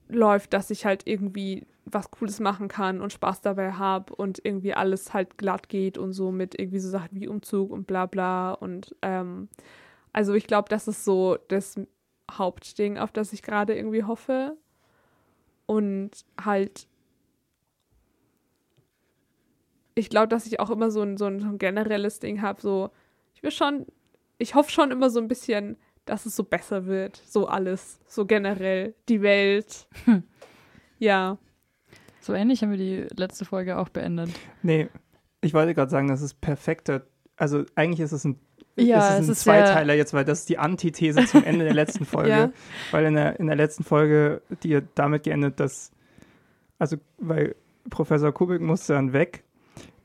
läuft, 0.08 0.52
dass 0.52 0.70
ich 0.70 0.84
halt 0.84 1.06
irgendwie 1.06 1.66
was 1.84 2.10
Cooles 2.10 2.38
machen 2.38 2.68
kann 2.68 3.00
und 3.00 3.12
Spaß 3.12 3.40
dabei 3.40 3.72
habe 3.72 4.14
und 4.14 4.40
irgendwie 4.44 4.72
alles 4.74 5.12
halt 5.12 5.36
glatt 5.36 5.68
geht 5.68 5.98
und 5.98 6.12
so 6.12 6.30
mit 6.30 6.58
irgendwie 6.58 6.78
so 6.78 6.88
Sachen 6.88 7.20
wie 7.20 7.26
Umzug 7.28 7.70
und 7.72 7.86
bla 7.86 8.06
bla 8.06 8.52
und 8.52 8.94
ähm, 9.02 9.48
also 10.12 10.34
ich 10.34 10.46
glaube, 10.46 10.68
das 10.68 10.88
ist 10.88 11.04
so 11.04 11.38
das 11.48 11.80
Hauptding, 12.30 12.98
auf 12.98 13.12
das 13.12 13.32
ich 13.32 13.42
gerade 13.42 13.74
irgendwie 13.74 14.04
hoffe. 14.04 14.56
Und 15.66 16.10
halt, 16.42 16.86
ich 19.94 20.10
glaube, 20.10 20.28
dass 20.28 20.46
ich 20.46 20.60
auch 20.60 20.70
immer 20.70 20.90
so 20.90 21.02
ein, 21.02 21.16
so 21.16 21.26
ein, 21.26 21.40
so 21.40 21.46
ein 21.48 21.58
generelles 21.58 22.18
Ding 22.18 22.42
habe, 22.42 22.60
so, 22.60 22.90
ich 23.34 23.42
will 23.42 23.50
schon, 23.50 23.86
ich 24.38 24.54
hoffe 24.54 24.70
schon 24.70 24.90
immer 24.90 25.08
so 25.10 25.20
ein 25.20 25.28
bisschen, 25.28 25.76
dass 26.04 26.26
es 26.26 26.36
so 26.36 26.44
besser 26.44 26.86
wird, 26.86 27.16
so 27.16 27.46
alles, 27.46 28.00
so 28.06 28.26
generell, 28.26 28.94
die 29.08 29.22
Welt. 29.22 29.86
Hm. 30.04 30.24
Ja. 30.98 31.38
So 32.20 32.34
ähnlich 32.34 32.62
haben 32.62 32.70
wir 32.70 32.78
die 32.78 33.06
letzte 33.16 33.44
Folge 33.44 33.78
auch 33.78 33.88
beendet. 33.88 34.30
Nee, 34.62 34.88
ich 35.40 35.54
wollte 35.54 35.74
gerade 35.74 35.90
sagen, 35.90 36.08
das 36.08 36.22
ist 36.22 36.40
perfekter. 36.40 37.06
Also 37.36 37.64
eigentlich 37.74 38.00
ist 38.00 38.12
es 38.12 38.24
ein, 38.24 38.38
Ja, 38.76 38.98
ist 38.98 39.04
es 39.04 39.10
es 39.10 39.28
ein 39.28 39.32
ist 39.32 39.44
sehr- 39.44 39.64
Zweiteiler 39.64 39.94
jetzt, 39.94 40.14
weil 40.14 40.24
das 40.24 40.40
ist 40.40 40.48
die 40.48 40.58
Antithese 40.58 41.24
zum 41.26 41.44
Ende 41.44 41.64
der 41.64 41.74
letzten 41.74 42.04
Folge. 42.06 42.30
Ja. 42.30 42.50
Weil 42.90 43.04
in 43.06 43.14
der, 43.14 43.38
in 43.38 43.46
der 43.46 43.56
letzten 43.56 43.84
Folge, 43.84 44.40
die 44.62 44.80
damit 44.94 45.24
geendet, 45.24 45.60
dass, 45.60 45.90
also, 46.78 46.96
weil 47.18 47.54
Professor 47.90 48.32
Kubik 48.32 48.60
musste 48.60 48.94
dann 48.94 49.12
weg 49.12 49.41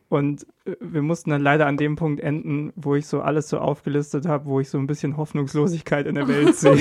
und 0.09 0.45
äh, 0.65 0.75
wir 0.79 1.01
mussten 1.01 1.29
dann 1.31 1.41
leider 1.41 1.65
an 1.67 1.77
dem 1.77 1.95
Punkt 1.95 2.21
enden, 2.21 2.71
wo 2.75 2.95
ich 2.95 3.07
so 3.07 3.21
alles 3.21 3.49
so 3.49 3.59
aufgelistet 3.59 4.25
habe, 4.25 4.45
wo 4.45 4.59
ich 4.59 4.69
so 4.69 4.77
ein 4.77 4.87
bisschen 4.87 5.17
Hoffnungslosigkeit 5.17 6.05
in 6.07 6.15
der 6.15 6.27
Welt 6.27 6.55
sehe. 6.57 6.77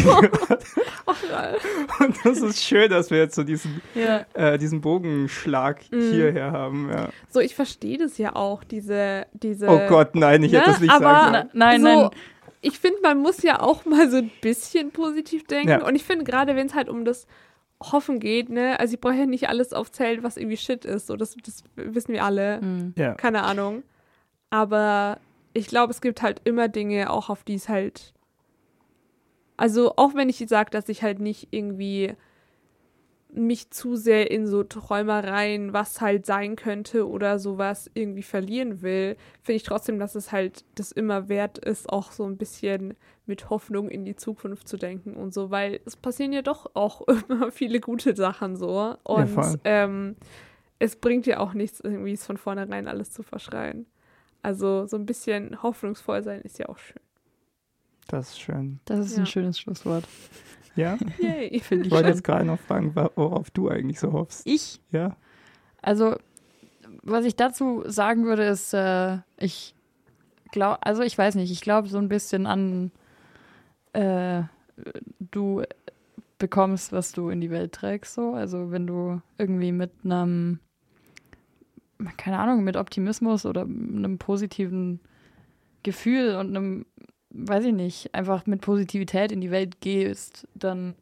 Und 2.01 2.17
das 2.25 2.39
ist 2.41 2.63
schön, 2.63 2.91
dass 2.91 3.11
wir 3.11 3.19
jetzt 3.19 3.35
so 3.35 3.43
diesen, 3.45 3.81
Ja. 3.95 4.25
äh, 4.35 4.59
diesen 4.59 4.81
Bogenschlag 4.81 5.81
Mhm. 5.91 6.01
hierher 6.11 6.53
haben. 6.53 6.89
Ja. 6.91 7.09
so, 7.31 7.41
ich 7.41 7.55
verstehe 7.55 7.99
das 7.99 8.19
ja 8.19 8.35
auch, 8.37 8.65
diese, 8.65 9.27
diese. 9.33 9.69
Oh 9.69 9.81
Gott, 9.89 10.15
nein, 10.15 10.43
ich 10.43 10.53
hätte 10.53 10.67
ne? 10.67 10.73
das 10.73 10.81
nicht 10.81 10.91
Aber- 10.91 11.05
sagen 11.05 11.33
sollen. 11.35 11.51
nein, 11.53 11.81
so, 11.81 11.87
nein. 11.87 12.11
ich 12.61 12.79
finde, 12.79 12.99
man 13.03 13.19
muss 13.19 13.43
ja 13.43 13.61
auch 13.61 13.85
mal 13.85 14.11
so 14.11 14.19
ein 14.19 14.31
bisschen 14.41 14.91
positiv 14.91 15.45
denken. 15.47 15.69
Ja. 15.69 15.87
Und 15.87 15.95
ich 15.95 16.05
finde, 16.05 16.25
gerade 16.25 16.57
wenn 16.57 16.67
es 16.67 16.75
halt 16.75 16.89
um 16.89 17.05
das 17.05 17.27
Hoffen 17.83 18.21
geht, 18.21 18.49
ne, 18.49 18.81
also 18.81 18.95
ich 18.95 19.01
brauche 19.01 19.15
ja 19.15 19.27
nicht 19.27 19.49
alles 19.49 19.73
aufzählen, 19.73 20.23
was 20.23 20.37
irgendwie 20.37 20.57
Shit 20.57 20.85
ist. 20.85 21.07
So, 21.09 21.17
das, 21.17 21.37
das 21.45 21.63
wissen 21.75 22.13
wir 22.13 22.25
alle. 22.25 22.61
Hm. 22.61 22.95
Ja. 22.97 23.15
Keine 23.15 23.43
Ahnung. 23.43 23.83
Aber 24.51 25.19
ich 25.53 25.67
glaube, 25.67 25.91
es 25.91 26.01
gibt 26.01 26.23
halt 26.23 26.41
immer 26.45 26.69
Dinge, 26.69 27.11
auch 27.11 27.29
auf 27.29 27.45
die 27.45 27.55
es 27.55 27.69
halt. 27.69 28.15
Also, 29.57 29.95
auch 29.97 30.15
wenn 30.15 30.29
ich 30.29 30.45
sage, 30.49 30.71
dass 30.71 30.89
ich 30.89 31.03
halt 31.03 31.19
nicht 31.19 31.49
irgendwie 31.51 32.15
mich 33.33 33.71
zu 33.71 33.97
sehr 33.97 34.31
in 34.31 34.47
so 34.47 34.65
Träumereien, 34.65 35.73
was 35.73 36.01
halt 36.01 36.25
sein 36.25 36.57
könnte 36.57 37.09
oder 37.09 37.39
sowas 37.39 37.91
irgendwie 37.95 38.23
verlieren 38.23 38.83
will, 38.83 39.17
finde 39.43 39.57
ich 39.57 39.63
trotzdem, 39.63 39.99
dass 39.99 40.15
es 40.15 40.33
halt 40.33 40.65
das 40.75 40.93
immer 40.93 41.29
wert 41.29 41.59
ist, 41.59 41.91
auch 41.91 42.13
so 42.13 42.25
ein 42.25 42.39
bisschen 42.39 42.95
mit 43.27 43.51
Hoffnung 43.51 43.89
in 43.89 44.05
die 44.05 44.17
Zukunft 44.17 44.69
zu 44.69 44.77
denken 44.77 45.15
und 45.17 45.35
so, 45.35 45.51
weil 45.51 45.81
es 45.85 45.97
passieren 45.97 46.33
ja 46.33 46.43
doch 46.43 46.71
auch 46.75 47.03
immer 47.29 47.51
viele 47.51 47.81
gute 47.81 48.15
Sachen 48.17 48.57
so. 48.57 48.95
Und 49.05 49.29
voll. 49.29 49.61
ähm, 49.65 50.17
es 50.79 50.97
bringt 50.97 51.27
ja 51.27 51.41
auch 51.41 51.55
nichts, 51.55 51.81
irgendwie 51.81 52.13
es 52.13 52.25
von 52.27 52.37
vornherein 52.37 52.87
alles 52.89 53.11
zu 53.11 53.23
verschreien. 53.23 53.87
Also 54.43 54.87
so 54.87 54.97
ein 54.97 55.07
bisschen 55.07 55.63
hoffnungsvoll 55.63 56.23
sein 56.23 56.41
ist 56.43 56.59
ja 56.59 56.69
auch 56.69 56.79
schön. 56.79 57.01
Das 58.09 58.29
ist 58.31 58.41
schön. 58.41 58.79
Das 58.85 59.01
ist 59.01 59.17
Ja. 59.17 59.23
ein 59.23 59.27
schönes 59.27 59.59
Schlusswort. 59.59 60.05
Ja? 60.77 60.97
Yay. 61.19 61.59
Finde 61.65 61.83
Ich 61.83 61.87
ich 61.89 61.93
wollte 61.93 62.11
jetzt 62.11 62.23
gerade 62.23 62.45
noch 62.45 62.61
fragen, 62.61 62.95
worauf 62.95 63.51
du 63.51 63.69
eigentlich 63.69 63.99
so 63.99 64.13
hoffst. 64.13 64.47
Ich 64.47 64.81
Ja? 64.93 65.17
Also, 65.83 66.17
was 67.03 67.25
ich 67.25 67.35
dazu 67.35 67.83
sagen 67.87 68.25
würde, 68.25 68.45
ist, 68.45 68.73
äh, 68.75 69.19
ich 69.39 69.75
glaube, 70.53 70.79
also 70.85 71.03
ich 71.03 71.17
weiß 71.19 71.35
nicht, 71.35 71.51
ich 71.51 71.61
glaube 71.63 71.89
so 71.89 71.99
ein 71.99 72.09
bisschen 72.09 72.47
an, 72.47 72.93
äh, 73.97 74.44
du 75.18 75.62
bekommst, 76.39 76.92
was 76.92 77.12
du 77.12 77.31
in 77.31 77.41
die 77.41 77.50
Welt 77.50 77.73
trägst, 77.73 78.15
so. 78.15 78.34
Also, 78.34 78.70
wenn 78.70 78.86
du 78.86 79.20
irgendwie 79.39 79.73
mit 79.73 79.91
einem, 80.05 80.60
keine 82.16 82.39
Ahnung, 82.39 82.62
mit 82.62 82.76
Optimismus 82.76 83.47
oder 83.47 83.62
einem 83.62 84.18
positiven 84.18 85.00
Gefühl 85.83 86.36
und 86.36 86.55
einem, 86.55 86.86
weiß 87.31 87.65
ich 87.65 87.73
nicht, 87.73 88.15
einfach 88.15 88.47
mit 88.47 88.60
Positivität 88.60 89.33
in 89.33 89.41
die 89.41 89.50
Welt 89.50 89.81
gehst, 89.81 90.47
dann 90.55 90.94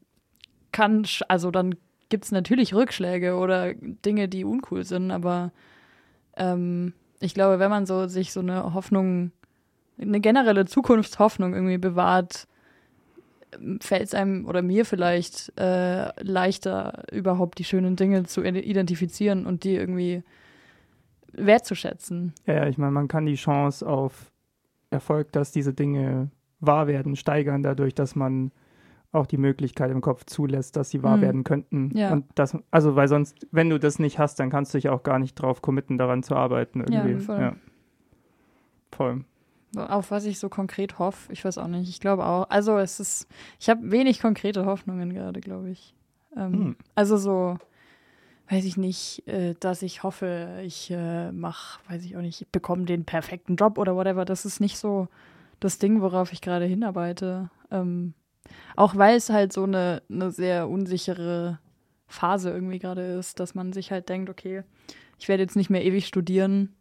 kann, 0.72 1.06
also 1.28 1.50
dann 1.50 1.74
gibt 2.08 2.24
es 2.24 2.32
natürlich 2.32 2.74
Rückschläge 2.74 3.36
oder 3.36 3.74
Dinge, 3.74 4.28
die 4.28 4.44
uncool 4.44 4.84
sind, 4.84 5.10
aber 5.10 5.52
ähm, 6.36 6.92
ich 7.20 7.34
glaube, 7.34 7.58
wenn 7.58 7.70
man 7.70 7.86
so 7.86 8.06
sich 8.06 8.32
so 8.32 8.40
eine 8.40 8.74
Hoffnung, 8.74 9.32
eine 9.98 10.20
generelle 10.20 10.66
Zukunftshoffnung 10.66 11.54
irgendwie 11.54 11.78
bewahrt, 11.78 12.46
fällt 13.80 14.02
es 14.04 14.14
einem 14.14 14.46
oder 14.46 14.62
mir 14.62 14.84
vielleicht 14.84 15.52
äh, 15.58 16.10
leichter, 16.22 17.04
überhaupt 17.12 17.58
die 17.58 17.64
schönen 17.64 17.96
Dinge 17.96 18.24
zu 18.24 18.42
ide- 18.42 18.60
identifizieren 18.62 19.46
und 19.46 19.64
die 19.64 19.74
irgendwie 19.74 20.22
wertzuschätzen. 21.32 22.32
Ja, 22.46 22.54
ja, 22.54 22.66
ich 22.68 22.78
meine, 22.78 22.92
man 22.92 23.08
kann 23.08 23.26
die 23.26 23.34
Chance 23.34 23.86
auf 23.86 24.30
Erfolg, 24.90 25.32
dass 25.32 25.50
diese 25.52 25.74
Dinge 25.74 26.30
wahr 26.60 26.86
werden, 26.86 27.16
steigern, 27.16 27.62
dadurch, 27.62 27.94
dass 27.94 28.14
man 28.14 28.52
auch 29.12 29.26
die 29.26 29.36
Möglichkeit 29.38 29.90
im 29.90 30.00
Kopf 30.00 30.24
zulässt, 30.26 30.76
dass 30.76 30.90
sie 30.90 31.02
wahr 31.02 31.16
Mhm. 31.18 31.22
werden 31.22 31.44
könnten. 31.44 31.90
Ja. 31.96 32.12
Und 32.12 32.24
das, 32.34 32.56
also, 32.70 32.96
weil 32.96 33.06
sonst, 33.08 33.46
wenn 33.52 33.70
du 33.70 33.78
das 33.78 33.98
nicht 33.98 34.18
hast, 34.18 34.40
dann 34.40 34.50
kannst 34.50 34.74
du 34.74 34.78
dich 34.78 34.88
auch 34.88 35.02
gar 35.02 35.18
nicht 35.18 35.34
drauf 35.34 35.62
committen, 35.62 35.98
daran 35.98 36.22
zu 36.22 36.34
arbeiten. 36.34 36.80
Irgendwie. 36.80 37.12
Ja, 37.12 37.18
voll. 37.20 37.40
Ja. 37.40 37.56
Voll. 38.90 39.24
Auf 39.76 40.10
was 40.10 40.24
ich 40.24 40.38
so 40.38 40.48
konkret 40.48 40.98
hoffe, 40.98 41.32
ich 41.32 41.44
weiß 41.44 41.58
auch 41.58 41.68
nicht. 41.68 41.88
Ich 41.88 42.00
glaube 42.00 42.24
auch. 42.26 42.48
Also 42.50 42.78
es 42.78 43.00
ist, 43.00 43.26
ich 43.60 43.68
habe 43.68 43.90
wenig 43.90 44.20
konkrete 44.20 44.66
Hoffnungen 44.66 45.12
gerade, 45.12 45.40
glaube 45.40 45.70
ich. 45.70 45.94
Ähm, 46.36 46.52
Hm. 46.52 46.76
Also 46.94 47.16
so, 47.16 47.58
weiß 48.48 48.64
ich 48.64 48.76
nicht, 48.76 49.26
äh, 49.26 49.54
dass 49.58 49.82
ich 49.82 50.02
hoffe, 50.02 50.60
ich 50.64 50.90
äh, 50.90 51.32
mache, 51.32 51.80
weiß 51.88 52.04
ich 52.04 52.16
auch 52.16 52.20
nicht, 52.20 52.42
ich 52.42 52.48
bekomme 52.48 52.84
den 52.84 53.04
perfekten 53.04 53.56
Job 53.56 53.78
oder 53.78 53.96
whatever. 53.96 54.24
Das 54.24 54.44
ist 54.44 54.60
nicht 54.60 54.78
so 54.78 55.08
das 55.60 55.78
Ding, 55.78 56.00
worauf 56.00 56.32
ich 56.32 56.40
gerade 56.40 56.66
hinarbeite. 56.66 57.50
Ähm, 57.70 58.14
auch 58.76 58.96
weil 58.96 59.16
es 59.16 59.30
halt 59.30 59.52
so 59.52 59.64
eine, 59.64 60.02
eine 60.10 60.30
sehr 60.30 60.68
unsichere 60.68 61.58
Phase 62.06 62.50
irgendwie 62.50 62.78
gerade 62.78 63.02
ist, 63.02 63.40
dass 63.40 63.54
man 63.54 63.72
sich 63.72 63.90
halt 63.90 64.08
denkt, 64.08 64.28
okay, 64.28 64.62
ich 65.18 65.28
werde 65.28 65.42
jetzt 65.42 65.56
nicht 65.56 65.70
mehr 65.70 65.84
ewig 65.84 66.06
studieren. 66.06 66.74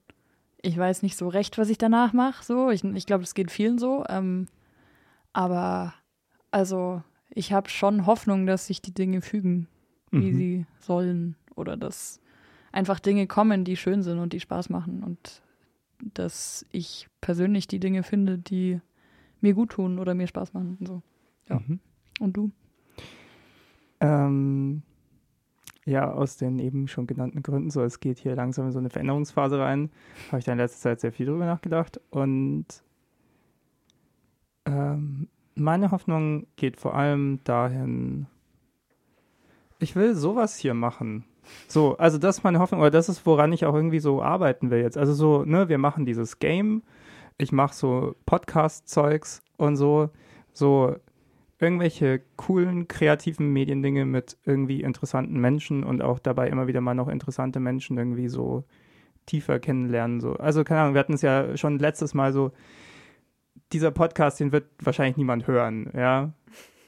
Ich 0.65 0.77
weiß 0.77 1.03
nicht 1.03 1.17
so 1.17 1.27
recht, 1.27 1.57
was 1.57 1.69
ich 1.69 1.77
danach 1.77 2.13
mache. 2.13 2.43
So, 2.43 2.69
ich, 2.71 2.83
ich 2.83 3.05
glaube, 3.05 3.23
das 3.23 3.35
geht 3.35 3.51
vielen 3.51 3.77
so. 3.77 4.05
Ähm, 4.07 4.47
aber 5.33 5.93
also, 6.51 7.03
ich 7.29 7.51
habe 7.51 7.69
schon 7.69 8.05
Hoffnung, 8.05 8.45
dass 8.45 8.67
sich 8.67 8.81
die 8.81 8.93
Dinge 8.93 9.21
fügen, 9.21 9.67
wie 10.11 10.31
Mhm. 10.31 10.37
sie 10.37 10.65
sollen. 10.79 11.35
Oder 11.55 11.75
dass 11.77 12.21
einfach 12.71 12.99
Dinge 12.99 13.27
kommen, 13.27 13.65
die 13.65 13.75
schön 13.75 14.03
sind 14.03 14.19
und 14.19 14.31
die 14.33 14.39
Spaß 14.39 14.69
machen. 14.69 15.03
Und 15.03 15.41
dass 16.13 16.65
ich 16.71 17.07
persönlich 17.21 17.67
die 17.67 17.79
Dinge 17.79 18.03
finde, 18.03 18.37
die 18.37 18.79
mir 19.41 19.53
gut 19.53 19.71
tun 19.71 19.99
oder 19.99 20.13
mir 20.13 20.27
Spaß 20.27 20.53
machen. 20.53 20.77
Und, 20.79 20.87
so. 20.87 21.01
ja. 21.49 21.59
Mhm. 21.59 21.79
und 22.21 22.37
du? 22.37 22.51
Ähm, 23.99 24.81
ja, 25.85 26.11
aus 26.11 26.37
den 26.37 26.59
eben 26.59 26.87
schon 26.87 27.07
genannten 27.07 27.43
Gründen, 27.43 27.69
so 27.69 27.81
es 27.83 27.99
geht 27.99 28.19
hier 28.19 28.35
langsam 28.35 28.67
in 28.67 28.71
so 28.71 28.79
eine 28.79 28.89
Veränderungsphase 28.89 29.59
rein, 29.59 29.89
habe 30.27 30.39
ich 30.39 30.45
da 30.45 30.53
in 30.53 30.57
letzter 30.57 30.79
Zeit 30.79 31.01
sehr 31.01 31.11
viel 31.11 31.25
drüber 31.25 31.45
nachgedacht. 31.45 31.99
Und 32.09 32.65
ähm, 34.65 35.27
meine 35.55 35.91
Hoffnung 35.91 36.47
geht 36.55 36.77
vor 36.77 36.95
allem 36.95 37.39
dahin, 37.43 38.27
ich 39.79 39.95
will 39.95 40.15
sowas 40.15 40.57
hier 40.57 40.73
machen. 40.73 41.25
So, 41.67 41.97
also 41.97 42.17
das 42.17 42.37
ist 42.37 42.43
meine 42.43 42.59
Hoffnung, 42.59 42.79
oder 42.79 42.91
das 42.91 43.09
ist, 43.09 43.25
woran 43.25 43.51
ich 43.51 43.65
auch 43.65 43.75
irgendwie 43.75 43.99
so 43.99 44.21
arbeiten 44.21 44.71
will 44.71 44.79
jetzt. 44.79 44.97
Also 44.97 45.13
so, 45.13 45.43
ne, 45.43 45.67
wir 45.67 45.77
machen 45.77 46.05
dieses 46.05 46.39
Game, 46.39 46.83
ich 47.37 47.51
mache 47.51 47.75
so 47.75 48.15
Podcast-Zeugs 48.25 49.41
und 49.57 49.75
so, 49.75 50.09
so 50.53 50.95
irgendwelche 51.63 52.21
coolen, 52.35 52.87
kreativen 52.87 53.51
Mediendinge 53.51 54.05
mit 54.05 54.37
irgendwie 54.45 54.81
interessanten 54.81 55.39
Menschen 55.39 55.83
und 55.83 56.01
auch 56.01 56.19
dabei 56.19 56.49
immer 56.49 56.67
wieder 56.67 56.81
mal 56.81 56.93
noch 56.93 57.07
interessante 57.07 57.59
Menschen 57.59 57.97
irgendwie 57.97 58.27
so 58.27 58.65
tiefer 59.25 59.59
kennenlernen. 59.59 60.19
So. 60.19 60.33
Also, 60.33 60.63
keine 60.63 60.81
Ahnung, 60.81 60.93
wir 60.93 60.99
hatten 60.99 61.13
es 61.13 61.21
ja 61.21 61.55
schon 61.57 61.79
letztes 61.79 62.13
Mal 62.13 62.33
so, 62.33 62.51
dieser 63.71 63.91
Podcast, 63.91 64.39
den 64.39 64.51
wird 64.51 64.65
wahrscheinlich 64.79 65.17
niemand 65.17 65.47
hören, 65.47 65.89
ja. 65.95 66.33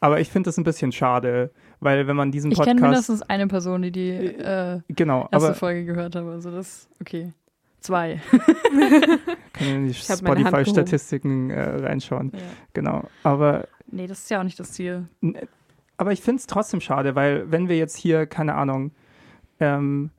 Aber 0.02 0.20
ich 0.20 0.30
finde 0.30 0.50
das 0.50 0.58
ein 0.58 0.64
bisschen 0.64 0.92
schade, 0.92 1.52
weil 1.80 2.06
wenn 2.08 2.16
man 2.16 2.32
diesen 2.32 2.52
Ich 2.52 2.58
kenne 2.60 2.82
Podcast. 2.82 3.10
mindestens 3.10 3.22
eine 3.24 3.48
Person, 3.48 3.82
die 3.82 3.92
die 3.92 4.10
äh, 4.10 4.82
genau, 4.90 5.28
erste 5.32 5.36
aber 5.36 5.56
Folge 5.56 5.86
gehört 5.86 6.16
hat. 6.16 6.26
Also 6.26 6.52
das, 6.52 6.90
okay. 7.02 7.34
Zwei. 7.80 8.20
können 9.54 9.76
in 9.76 9.88
die 9.88 9.94
Spotify-Statistiken 9.94 11.52
äh, 11.52 11.62
reinschauen. 11.62 12.32
Ja. 12.34 12.40
Genau. 12.74 13.04
Aber 13.24 13.68
Nee, 13.88 14.08
das 14.08 14.20
ist 14.20 14.30
ja 14.30 14.40
auch 14.40 14.44
nicht 14.44 14.60
das 14.60 14.74
Ziel. 14.74 15.08
Aber 15.98 16.12
ich 16.12 16.22
finde 16.22 16.40
es 16.40 16.48
trotzdem 16.48 16.82
schade, 16.82 17.16
weil 17.16 17.50
wenn 17.52 17.70
wir 17.70 17.78
jetzt 17.78 17.96
hier, 17.98 18.26
keine 18.26 18.56
Ahnung, 18.56 18.92
ähm, 19.60 20.10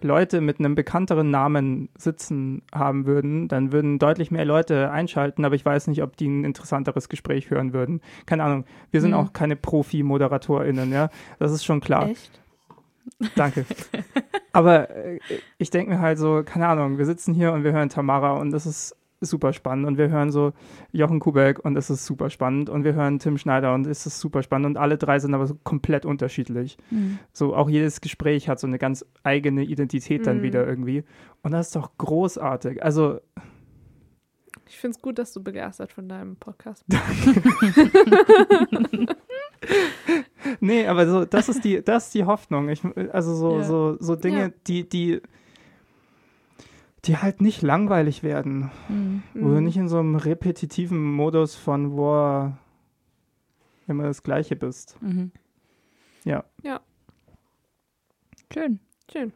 Leute 0.00 0.40
mit 0.40 0.58
einem 0.58 0.74
bekannteren 0.74 1.30
Namen 1.30 1.88
sitzen 1.96 2.62
haben 2.74 3.06
würden, 3.06 3.46
dann 3.46 3.70
würden 3.70 4.00
deutlich 4.00 4.32
mehr 4.32 4.44
Leute 4.44 4.90
einschalten, 4.90 5.44
aber 5.44 5.54
ich 5.54 5.64
weiß 5.64 5.86
nicht, 5.86 6.02
ob 6.02 6.16
die 6.16 6.26
ein 6.26 6.44
interessanteres 6.44 7.08
Gespräch 7.08 7.50
hören 7.50 7.72
würden. 7.72 8.00
Keine 8.26 8.42
Ahnung. 8.42 8.64
Wir 8.90 9.00
sind 9.00 9.12
Hm. 9.12 9.20
auch 9.20 9.32
keine 9.32 9.54
Profi-ModeratorInnen, 9.54 10.90
ja. 10.92 11.08
Das 11.38 11.52
ist 11.52 11.64
schon 11.64 11.80
klar. 11.80 12.08
Echt? 12.08 12.40
Danke. 13.36 13.64
Aber 14.52 14.90
äh, 14.90 15.20
ich 15.58 15.70
denke 15.70 15.92
mir 15.92 16.00
halt 16.00 16.18
so, 16.18 16.42
keine 16.44 16.66
Ahnung, 16.66 16.98
wir 16.98 17.06
sitzen 17.06 17.32
hier 17.34 17.52
und 17.52 17.62
wir 17.62 17.72
hören 17.72 17.88
Tamara 17.88 18.32
und 18.32 18.50
das 18.50 18.66
ist 18.66 18.96
super 19.22 19.52
spannend 19.52 19.86
und 19.86 19.98
wir 19.98 20.08
hören 20.10 20.30
so 20.30 20.52
Jochen 20.92 21.20
Kubek 21.20 21.64
und 21.64 21.76
es 21.76 21.90
ist 21.90 22.04
super 22.06 22.30
spannend 22.30 22.68
und 22.68 22.84
wir 22.84 22.94
hören 22.94 23.18
Tim 23.18 23.38
Schneider 23.38 23.74
und 23.74 23.86
es 23.86 24.06
ist 24.06 24.20
super 24.20 24.42
spannend 24.42 24.66
und 24.66 24.76
alle 24.76 24.98
drei 24.98 25.18
sind 25.18 25.34
aber 25.34 25.46
so 25.46 25.56
komplett 25.64 26.04
unterschiedlich. 26.04 26.76
Mhm. 26.90 27.18
So 27.32 27.54
auch 27.54 27.70
jedes 27.70 28.00
Gespräch 28.00 28.48
hat 28.48 28.60
so 28.60 28.66
eine 28.66 28.78
ganz 28.78 29.04
eigene 29.22 29.62
Identität 29.64 30.26
dann 30.26 30.38
Mhm. 30.38 30.42
wieder 30.42 30.66
irgendwie 30.66 31.04
und 31.42 31.52
das 31.52 31.68
ist 31.68 31.76
doch 31.76 31.90
großartig. 31.98 32.82
Also 32.82 33.20
Ich 34.68 34.78
finde 34.78 34.96
es 34.96 35.02
gut, 35.02 35.18
dass 35.18 35.32
du 35.34 35.42
begeistert 35.42 35.92
von 35.92 36.08
deinem 36.08 36.36
Podcast 36.36 36.84
bist. 36.88 37.02
nee, 40.60 40.86
aber 40.86 41.06
so 41.06 41.24
das 41.24 41.48
ist 41.48 41.64
die 41.64 41.82
das 41.82 42.06
ist 42.06 42.14
die 42.14 42.24
Hoffnung. 42.24 42.68
Ich, 42.68 42.82
also 43.12 43.34
so 43.34 43.58
Ja. 43.58 43.64
so 43.64 43.96
so 44.00 44.16
Dinge, 44.16 44.40
Ja. 44.40 44.50
die 44.66 44.88
die 44.88 45.20
die 47.04 47.16
halt 47.16 47.40
nicht 47.40 47.62
langweilig 47.62 48.22
werden. 48.22 48.70
Mhm. 48.88 49.22
Wo 49.34 49.48
du 49.48 49.56
Mhm. 49.58 49.64
nicht 49.64 49.76
in 49.76 49.88
so 49.88 49.98
einem 49.98 50.14
repetitiven 50.16 51.02
Modus 51.12 51.54
von, 51.56 51.92
wo 51.96 52.52
immer 53.88 54.04
das 54.04 54.22
Gleiche 54.22 54.54
bist. 54.56 54.96
Mhm. 55.02 55.32
Ja. 56.24 56.44
Ja. 56.62 56.80
Schön. 58.52 58.78
Schön. 59.10 59.32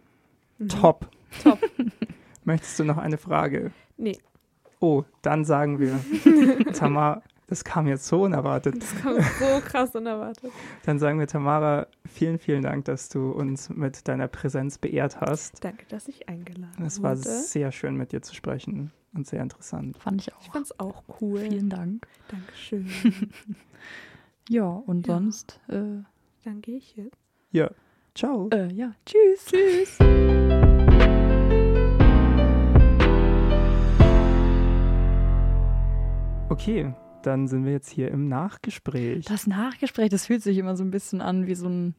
Mhm. 0.58 0.68
Top. 0.68 1.10
Top. 1.42 1.58
Möchtest 2.44 2.78
du 2.78 2.84
noch 2.84 2.98
eine 2.98 3.18
Frage? 3.18 3.72
Nee. 3.96 4.18
Oh, 4.78 5.04
dann 5.22 5.44
sagen 5.44 5.78
wir, 5.80 5.98
Tamara, 6.74 7.22
das 7.48 7.62
kam 7.64 7.86
jetzt 7.86 8.06
so 8.06 8.22
unerwartet. 8.22 8.82
Das 8.82 8.94
kam 9.02 9.14
so 9.14 9.60
krass 9.64 9.94
unerwartet. 9.94 10.50
Dann 10.84 10.98
sagen 10.98 11.18
wir, 11.18 11.26
Tamara, 11.26 11.86
vielen, 12.04 12.38
vielen 12.38 12.62
Dank, 12.62 12.84
dass 12.86 13.08
du 13.08 13.30
uns 13.30 13.68
mit 13.70 14.08
deiner 14.08 14.26
Präsenz 14.28 14.78
beehrt 14.78 15.20
hast. 15.20 15.62
Danke, 15.64 15.86
dass 15.88 16.08
ich 16.08 16.28
eingeladen 16.28 16.84
Es 16.84 17.02
war 17.02 17.16
wurde. 17.16 17.28
sehr 17.28 17.70
schön, 17.72 17.96
mit 17.96 18.12
dir 18.12 18.22
zu 18.22 18.34
sprechen 18.34 18.90
und 19.14 19.26
sehr 19.26 19.42
interessant. 19.42 19.96
Fand 19.98 20.20
ich 20.22 20.28
Ich 20.28 20.34
auch. 20.34 20.52
fand's 20.52 20.78
auch 20.80 21.02
cool. 21.20 21.40
Vielen 21.40 21.70
Dank. 21.70 22.06
Dankeschön. 22.28 22.88
Ja, 24.48 24.64
und 24.66 25.08
Ja. 25.08 25.14
sonst, 25.14 25.58
äh, 25.68 26.02
Dann 26.44 26.62
gehe 26.62 26.76
ich 26.76 26.94
jetzt. 26.94 27.16
Ja, 27.50 27.68
ciao. 28.14 28.48
äh, 28.52 28.72
ja, 28.72 28.92
tschüss. 29.04 29.44
Tschüss. 29.46 29.98
Okay, 36.48 36.94
dann 37.26 37.48
sind 37.48 37.64
wir 37.64 37.72
jetzt 37.72 37.90
hier 37.90 38.10
im 38.10 38.28
Nachgespräch. 38.28 39.24
Das 39.26 39.46
Nachgespräch, 39.46 40.08
das 40.10 40.26
fühlt 40.26 40.42
sich 40.42 40.56
immer 40.58 40.76
so 40.76 40.84
ein 40.84 40.90
bisschen 40.90 41.20
an 41.20 41.46
wie 41.46 41.54
so 41.54 41.68
ein. 41.68 41.94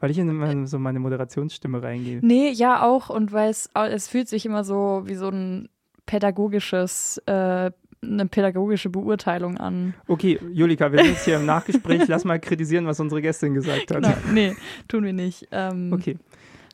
Weil 0.00 0.10
ich 0.10 0.18
in 0.18 0.28
immer 0.28 0.66
so 0.66 0.78
meine 0.78 0.98
Moderationsstimme 1.00 1.82
reingehe. 1.82 2.20
Nee, 2.22 2.50
ja 2.50 2.82
auch. 2.82 3.10
Und 3.10 3.32
weil 3.32 3.50
es, 3.50 3.68
es 3.74 4.08
fühlt 4.08 4.28
sich 4.28 4.46
immer 4.46 4.64
so 4.64 5.02
wie 5.04 5.14
so 5.16 5.28
ein 5.28 5.68
pädagogisches, 6.06 7.18
äh, 7.26 7.70
eine 8.02 8.26
pädagogische 8.26 8.88
Beurteilung 8.90 9.58
an. 9.58 9.94
Okay, 10.06 10.38
Julika, 10.52 10.90
wir 10.92 10.98
sind 11.00 11.08
jetzt 11.12 11.24
hier 11.24 11.36
im 11.36 11.46
Nachgespräch. 11.46 12.06
Lass 12.08 12.24
mal 12.24 12.38
kritisieren, 12.40 12.86
was 12.86 13.00
unsere 13.00 13.20
Gästin 13.22 13.54
gesagt 13.54 13.90
hat. 13.90 14.02
Genau. 14.02 14.14
Nee, 14.32 14.54
tun 14.88 15.04
wir 15.04 15.12
nicht. 15.12 15.48
Ähm, 15.52 15.92
Okay, 15.92 16.16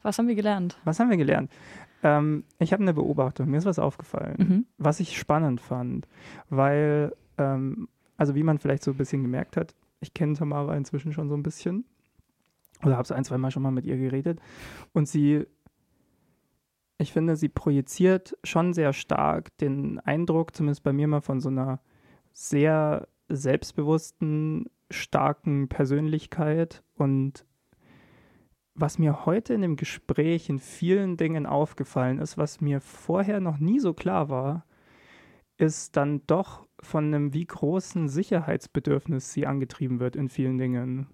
Was 0.02 0.18
haben 0.18 0.28
wir 0.28 0.34
gelernt? 0.34 0.78
was 0.84 0.98
haben 1.00 1.10
wir 1.10 1.16
gelernt? 1.16 1.50
Ähm, 2.04 2.44
ich 2.58 2.72
habe 2.72 2.82
eine 2.82 2.92
Beobachtung. 2.94 3.48
Mir 3.50 3.58
ist 3.58 3.64
was 3.66 3.78
aufgefallen, 3.78 4.34
Mhm. 4.38 4.66
was 4.78 4.98
ich 5.00 5.16
spannend 5.18 5.60
fand, 5.60 6.06
weil, 6.50 7.12
ähm, 7.38 7.88
also 8.16 8.34
wie 8.34 8.42
man 8.42 8.58
vielleicht 8.58 8.82
so 8.82 8.92
ein 8.92 8.96
bisschen 8.96 9.22
gemerkt 9.22 9.56
hat, 9.56 9.74
ich 10.00 10.14
kenne 10.14 10.34
Tamara 10.34 10.76
inzwischen 10.76 11.12
schon 11.12 11.28
so 11.28 11.34
ein 11.34 11.42
bisschen 11.42 11.84
oder 12.84 12.92
habe 12.92 13.02
es 13.02 13.12
ein, 13.12 13.24
zwei 13.24 13.38
Mal 13.38 13.50
schon 13.50 13.62
mal 13.62 13.70
mit 13.70 13.86
ihr 13.86 13.96
geredet 13.96 14.40
und 14.92 15.08
sie, 15.08 15.46
ich 16.98 17.12
finde, 17.12 17.36
sie 17.36 17.48
projiziert 17.48 18.36
schon 18.44 18.72
sehr 18.72 18.92
stark 18.92 19.56
den 19.58 19.98
Eindruck, 20.00 20.54
zumindest 20.54 20.82
bei 20.82 20.92
mir 20.92 21.06
mal 21.06 21.20
von 21.20 21.40
so 21.40 21.48
einer 21.48 21.80
sehr 22.32 23.08
selbstbewussten, 23.28 24.68
starken 24.90 25.68
Persönlichkeit 25.68 26.82
und 26.94 27.46
was 28.74 28.98
mir 28.98 29.26
heute 29.26 29.54
in 29.54 29.62
dem 29.62 29.76
Gespräch 29.76 30.48
in 30.48 30.58
vielen 30.58 31.16
Dingen 31.16 31.46
aufgefallen 31.46 32.18
ist, 32.18 32.38
was 32.38 32.60
mir 32.60 32.80
vorher 32.80 33.40
noch 33.40 33.58
nie 33.58 33.80
so 33.80 33.92
klar 33.92 34.28
war, 34.28 34.64
ist 35.62 35.96
dann 35.96 36.22
doch 36.26 36.66
von 36.80 37.04
einem 37.04 37.32
wie 37.32 37.46
großen 37.46 38.08
Sicherheitsbedürfnis 38.08 39.32
sie 39.32 39.46
angetrieben 39.46 40.00
wird 40.00 40.16
in 40.16 40.28
vielen 40.28 40.58
Dingen. 40.58 41.06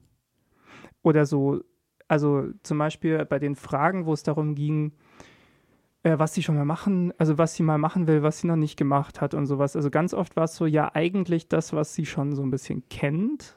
Oder 1.02 1.26
so, 1.26 1.62
also 2.08 2.48
zum 2.62 2.78
Beispiel 2.78 3.24
bei 3.26 3.38
den 3.38 3.54
Fragen, 3.56 4.06
wo 4.06 4.14
es 4.14 4.22
darum 4.22 4.54
ging, 4.54 4.92
äh, 6.02 6.18
was 6.18 6.32
sie 6.32 6.42
schon 6.42 6.54
mal 6.54 6.64
machen, 6.64 7.12
also 7.18 7.36
was 7.36 7.54
sie 7.54 7.62
mal 7.62 7.76
machen 7.76 8.06
will, 8.06 8.22
was 8.22 8.38
sie 8.40 8.46
noch 8.46 8.56
nicht 8.56 8.78
gemacht 8.78 9.20
hat 9.20 9.34
und 9.34 9.44
sowas. 9.46 9.76
Also 9.76 9.90
ganz 9.90 10.14
oft 10.14 10.34
war 10.36 10.44
es 10.44 10.56
so, 10.56 10.64
ja, 10.64 10.94
eigentlich 10.94 11.48
das, 11.48 11.74
was 11.74 11.94
sie 11.94 12.06
schon 12.06 12.34
so 12.34 12.42
ein 12.42 12.50
bisschen 12.50 12.88
kennt, 12.88 13.54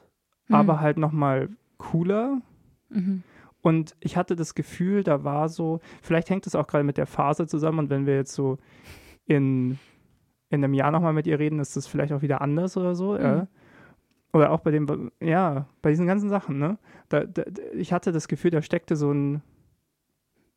Mhm. 0.49 0.55
aber 0.55 0.81
halt 0.81 0.97
nochmal 0.97 1.49
cooler. 1.77 2.41
Mhm. 2.89 3.23
Und 3.61 3.95
ich 4.01 4.17
hatte 4.17 4.35
das 4.35 4.55
Gefühl, 4.55 5.03
da 5.03 5.23
war 5.23 5.47
so, 5.47 5.79
vielleicht 6.01 6.29
hängt 6.29 6.47
es 6.47 6.55
auch 6.55 6.67
gerade 6.67 6.83
mit 6.83 6.97
der 6.97 7.05
Phase 7.05 7.47
zusammen 7.47 7.79
und 7.79 7.89
wenn 7.89 8.05
wir 8.05 8.15
jetzt 8.15 8.33
so 8.33 8.57
in, 9.25 9.79
in 10.51 10.63
einem 10.63 10.73
Jahr 10.75 10.91
nochmal 10.91 11.13
mit 11.13 11.25
ihr 11.27 11.39
reden, 11.39 11.59
ist 11.59 11.75
das 11.75 11.87
vielleicht 11.87 12.13
auch 12.13 12.21
wieder 12.21 12.41
anders 12.41 12.77
oder 12.77 12.93
so. 12.93 13.17
Ja. 13.17 13.35
Mhm. 13.35 13.47
Oder 14.33 14.51
auch 14.51 14.59
bei 14.61 14.71
dem, 14.71 15.11
ja, 15.19 15.65
bei 15.81 15.89
diesen 15.89 16.07
ganzen 16.07 16.29
Sachen, 16.29 16.57
ne? 16.57 16.77
Da, 17.09 17.25
da, 17.25 17.43
ich 17.73 17.91
hatte 17.91 18.11
das 18.13 18.27
Gefühl, 18.29 18.51
da 18.51 18.61
steckte 18.61 18.95
so 18.95 19.11
ein, 19.11 19.41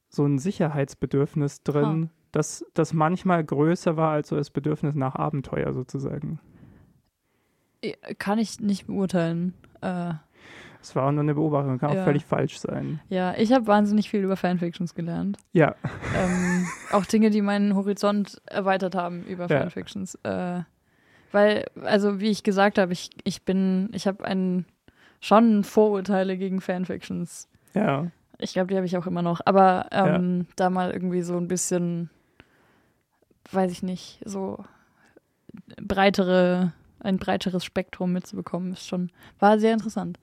so 0.08 0.24
ein 0.24 0.38
Sicherheitsbedürfnis 0.38 1.62
drin, 1.64 2.10
das, 2.30 2.64
das 2.74 2.92
manchmal 2.92 3.42
größer 3.42 3.96
war 3.96 4.12
als 4.12 4.28
so 4.28 4.36
das 4.36 4.50
Bedürfnis 4.50 4.94
nach 4.94 5.16
Abenteuer 5.16 5.72
sozusagen. 5.72 6.38
Ja, 7.84 7.94
Kann 8.18 8.38
ich 8.38 8.60
nicht 8.60 8.86
beurteilen. 8.86 9.54
Äh, 9.80 10.14
Es 10.80 10.94
war 10.94 11.06
auch 11.08 11.12
nur 11.12 11.22
eine 11.22 11.34
Beobachtung, 11.34 11.78
kann 11.78 11.90
auch 11.90 11.94
Ja. 11.94 12.04
völlig 12.04 12.24
falsch 12.24 12.58
sein. 12.58 13.00
ja, 13.08 13.34
ich 13.36 13.52
habe 13.52 13.66
wahnsinnig 13.66 14.08
viel 14.08 14.22
über 14.22 14.36
Fanfictions 14.36 14.94
gelernt. 14.94 15.36
Ja, 15.52 15.74
ähm, 16.16 16.53
auch 16.94 17.04
Dinge, 17.04 17.30
die 17.30 17.42
meinen 17.42 17.74
Horizont 17.74 18.40
erweitert 18.46 18.94
haben 18.94 19.24
über 19.24 19.46
Ja. 19.46 19.60
Fanfictions. 19.60 20.14
Äh, 20.22 20.60
weil, 21.32 21.66
also 21.82 22.20
wie 22.20 22.30
ich 22.30 22.42
gesagt 22.42 22.78
habe, 22.78 22.92
ich, 22.92 23.10
ich 23.24 23.42
bin, 23.42 23.90
ich 23.92 24.06
habe 24.06 24.24
einen 24.24 24.66
schon 25.20 25.64
Vorurteile 25.64 26.36
gegen 26.36 26.60
Fanfictions. 26.60 27.48
ja. 27.74 28.10
Ich 28.38 28.52
glaube, 28.52 28.66
die 28.66 28.76
habe 28.76 28.84
ich 28.84 28.96
auch 28.96 29.06
immer 29.06 29.22
noch. 29.22 29.40
Aber 29.44 29.86
ähm, 29.92 30.46
da 30.56 30.68
mal 30.68 30.90
irgendwie 30.90 31.22
so 31.22 31.36
ein 31.36 31.46
bisschen, 31.46 32.10
weiß 33.52 33.70
ich 33.70 33.84
nicht, 33.84 34.20
so 34.24 34.64
breitere, 35.80 36.72
ein 36.98 37.18
breiteres 37.18 37.64
Spektrum 37.64 38.12
mitzubekommen, 38.12 38.72
ist 38.72 38.88
schon, 38.88 39.10
war 39.38 39.60
sehr 39.60 39.72
interessant. 39.72 40.18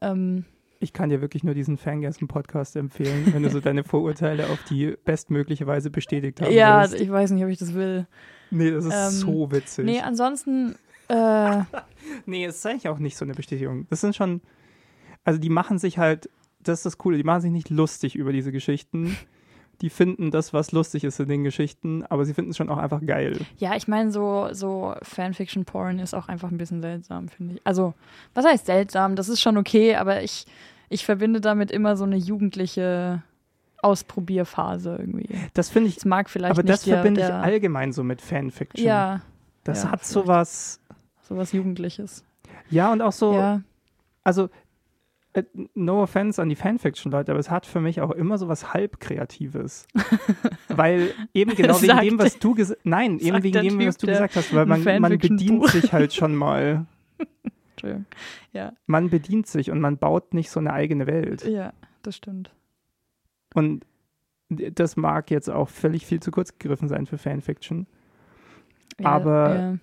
Ähm, 0.00 0.44
Ich 0.82 0.92
kann 0.92 1.10
dir 1.10 1.20
wirklich 1.20 1.44
nur 1.44 1.54
diesen 1.54 1.78
Fangästen-Podcast 1.78 2.74
empfehlen, 2.74 3.32
wenn 3.32 3.44
du 3.44 3.50
so 3.50 3.60
deine 3.60 3.84
Vorurteile 3.84 4.48
auf 4.48 4.58
die 4.68 4.96
bestmögliche 5.04 5.66
Weise 5.66 5.90
bestätigt 5.90 6.40
haben 6.40 6.52
ja, 6.52 6.82
willst. 6.82 7.00
ich 7.00 7.10
weiß 7.10 7.30
nicht, 7.30 7.44
ob 7.44 7.50
ich 7.50 7.58
das 7.58 7.72
will. 7.72 8.06
Nee, 8.50 8.72
das 8.72 8.84
ist 8.84 8.92
ähm, 8.92 9.10
so 9.10 9.52
witzig. 9.52 9.84
Nee, 9.84 10.00
ansonsten, 10.00 10.74
äh, 11.08 11.60
Nee, 12.26 12.44
es 12.44 12.56
ist 12.56 12.66
eigentlich 12.66 12.88
auch 12.88 12.98
nicht 12.98 13.16
so 13.16 13.24
eine 13.24 13.34
Bestätigung. 13.34 13.86
Das 13.90 14.00
sind 14.00 14.16
schon, 14.16 14.40
also 15.24 15.38
die 15.38 15.50
machen 15.50 15.78
sich 15.78 15.98
halt, 15.98 16.28
das 16.60 16.80
ist 16.80 16.86
das 16.86 16.98
Coole, 16.98 17.16
die 17.16 17.24
machen 17.24 17.42
sich 17.42 17.52
nicht 17.52 17.70
lustig 17.70 18.16
über 18.16 18.32
diese 18.32 18.52
Geschichten. 18.52 19.16
Die 19.80 19.90
finden 19.90 20.30
das, 20.30 20.52
was 20.52 20.70
lustig 20.70 21.02
ist 21.02 21.18
in 21.18 21.28
den 21.28 21.42
Geschichten, 21.42 22.04
aber 22.04 22.24
sie 22.24 22.34
finden 22.34 22.52
es 22.52 22.56
schon 22.56 22.68
auch 22.68 22.76
einfach 22.76 23.04
geil. 23.04 23.38
Ja, 23.58 23.74
ich 23.74 23.88
meine, 23.88 24.12
so, 24.12 24.48
so 24.52 24.94
Fanfiction-Porn 25.02 25.98
ist 25.98 26.14
auch 26.14 26.28
einfach 26.28 26.50
ein 26.50 26.58
bisschen 26.58 26.82
seltsam, 26.82 27.28
finde 27.28 27.54
ich. 27.54 27.60
Also, 27.64 27.94
was 28.34 28.44
heißt 28.44 28.66
seltsam? 28.66 29.16
Das 29.16 29.28
ist 29.28 29.40
schon 29.40 29.56
okay, 29.56 29.96
aber 29.96 30.22
ich, 30.22 30.46
ich 30.92 31.04
verbinde 31.04 31.40
damit 31.40 31.70
immer 31.70 31.96
so 31.96 32.04
eine 32.04 32.16
jugendliche 32.16 33.22
Ausprobierphase 33.82 34.96
irgendwie. 34.98 35.28
Das 35.54 35.68
finde 35.68 35.88
ich, 35.88 35.96
Das 35.96 36.04
mag 36.04 36.30
vielleicht 36.30 36.52
aber 36.52 36.62
das 36.62 36.82
der, 36.82 36.94
verbinde 36.94 37.20
ich 37.20 37.26
der, 37.26 37.42
allgemein 37.42 37.92
so 37.92 38.04
mit 38.04 38.20
Fanfiction. 38.22 38.86
Ja, 38.86 39.20
Das 39.64 39.84
Ja, 39.84 39.90
hat 39.90 40.04
sowas, 40.04 40.80
Sowas 41.28 41.52
Jugendliches. 41.52 42.24
ja, 42.70 42.92
und 42.92 43.00
auch 43.00 43.12
so, 43.12 43.34
Ja, 43.34 43.60
also 44.24 44.50
äh, 45.34 45.44
no 45.74 46.02
offense 46.02 46.40
an 46.42 46.48
die 46.48 46.56
Fanfiction-Leute, 46.56 47.32
aber 47.32 47.40
es 47.40 47.48
hat 47.50 47.64
für 47.64 47.80
mich 47.80 48.00
auch 48.00 48.10
immer 48.10 48.38
so 48.38 48.48
was 48.48 48.74
halbkreatives. 48.74 49.86
weil 50.68 51.14
eben 51.32 51.54
genau 51.54 51.80
wegen 51.80 51.98
dem, 52.00 52.18
was 52.18 52.38
du 52.38 52.54
gesagt 52.54 52.80
Nein, 52.84 53.18
eben 53.18 53.42
wegen 53.42 53.62
dem, 53.62 53.86
was 53.86 53.96
du 53.96 54.06
gesagt 54.06 54.36
hast, 54.36 54.54
weil 54.54 54.66
man, 54.66 54.82
man 55.00 55.18
bedient 55.18 55.66
sich 55.68 55.92
halt 55.92 56.12
schon 56.12 56.34
mal. 56.34 56.86
Entschuldigung. 57.82 58.06
Ja, 58.52 58.72
Man 58.86 59.10
bedient 59.10 59.46
sich 59.46 59.70
und 59.70 59.80
man 59.80 59.98
baut 59.98 60.34
nicht 60.34 60.50
so 60.50 60.60
eine 60.60 60.72
eigene 60.72 61.06
Welt. 61.06 61.44
ja, 61.44 61.72
das 62.02 62.16
stimmt. 62.16 62.54
Und 63.54 63.84
das 64.48 64.96
mag 64.96 65.30
jetzt 65.30 65.48
auch 65.50 65.68
völlig 65.68 66.06
viel 66.06 66.20
zu 66.20 66.30
kurz 66.30 66.58
gegriffen 66.58 66.88
sein 66.88 67.06
für 67.06 67.18
Fanfiction. 67.18 67.86
Ja, 69.00 69.06
Aber- 69.06 69.54
ja. 69.56 69.78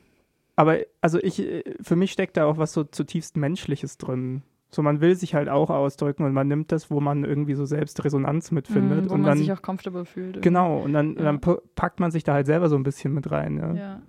Aber 0.56 0.78
also 1.00 1.19
ich, 1.19 1.42
für 1.82 1.95
mich 1.95 2.11
steckt 2.11 2.36
da 2.36 2.44
auch 2.45 2.58
was 2.58 2.74
so 2.74 2.84
zutiefst 2.84 3.38
Menschliches 3.38 3.98
drin. 3.98 4.42
So, 4.72 4.82
man 4.84 5.00
will 5.00 5.16
sich 5.16 5.34
halt 5.34 5.48
auch 5.48 5.69
ausdrücken 5.69 6.26
und 6.26 6.34
man 6.34 6.48
nimmt 6.50 6.72
das, 6.74 6.92
wo 6.92 7.00
man 7.00 7.24
irgendwie 7.24 7.56
so 7.56 7.66
selbst 7.66 8.03
Resonanz 8.03 8.52
mitfindet. 8.52 9.06
Mhm, 9.06 9.10
wo 9.10 9.14
und 9.14 9.22
man 9.22 9.30
dann, 9.30 9.38
sich 9.38 9.52
auch 9.53 9.61
comfortable 9.61 10.03
fühlt. 10.06 10.28
irgendwie. 10.36 10.42
genau, 10.42 10.78
und 10.80 10.92
dann, 10.94 11.16
Ja. 11.16 11.24
dann 11.24 11.40
pa- 11.40 11.60
packt 11.76 12.00
man 12.02 12.11
sich 12.11 12.26
da 12.26 12.34
halt 12.34 12.45
selber 12.45 12.68
so 12.68 12.76
ein 12.76 12.84
bisschen 12.84 13.14
mit 13.14 13.32
rein. 13.32 13.58
Ja. 13.58 13.74
Ja. 13.74 14.02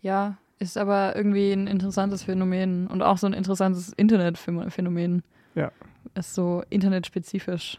ja, 0.00 0.38
ist 0.58 0.78
aber 0.78 1.14
irgendwie 1.16 1.52
ein 1.52 1.66
interessantes 1.66 2.22
Phänomen 2.22 2.86
und 2.86 3.02
auch 3.02 3.18
so 3.18 3.26
ein 3.26 3.32
interessantes 3.32 3.92
Internetphänomen. 3.92 5.22
Ja. 5.54 5.70
Ist 6.14 6.34
so 6.34 6.62
internetspezifisch. 6.70 7.78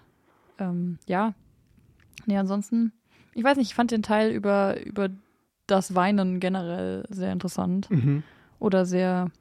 Ähm, 0.60 1.00
ja. 1.08 1.34
Nee, 2.26 2.38
ansonsten, 2.38 2.92
ich 3.34 3.44
weiß 3.44 3.58
nicht, 3.58 3.70
ich 3.70 3.76
fand 3.76 3.92
den 3.92 4.04
Teil 4.04 4.32
über, 4.32 4.80
über 4.84 5.10
das 5.66 5.96
Weinen 5.96 6.40
generell 6.40 7.04
sehr 7.10 7.32
interessant 7.32 7.90
Mhm. 7.90 8.24
oder 8.60 8.86
sehr, 8.86 9.32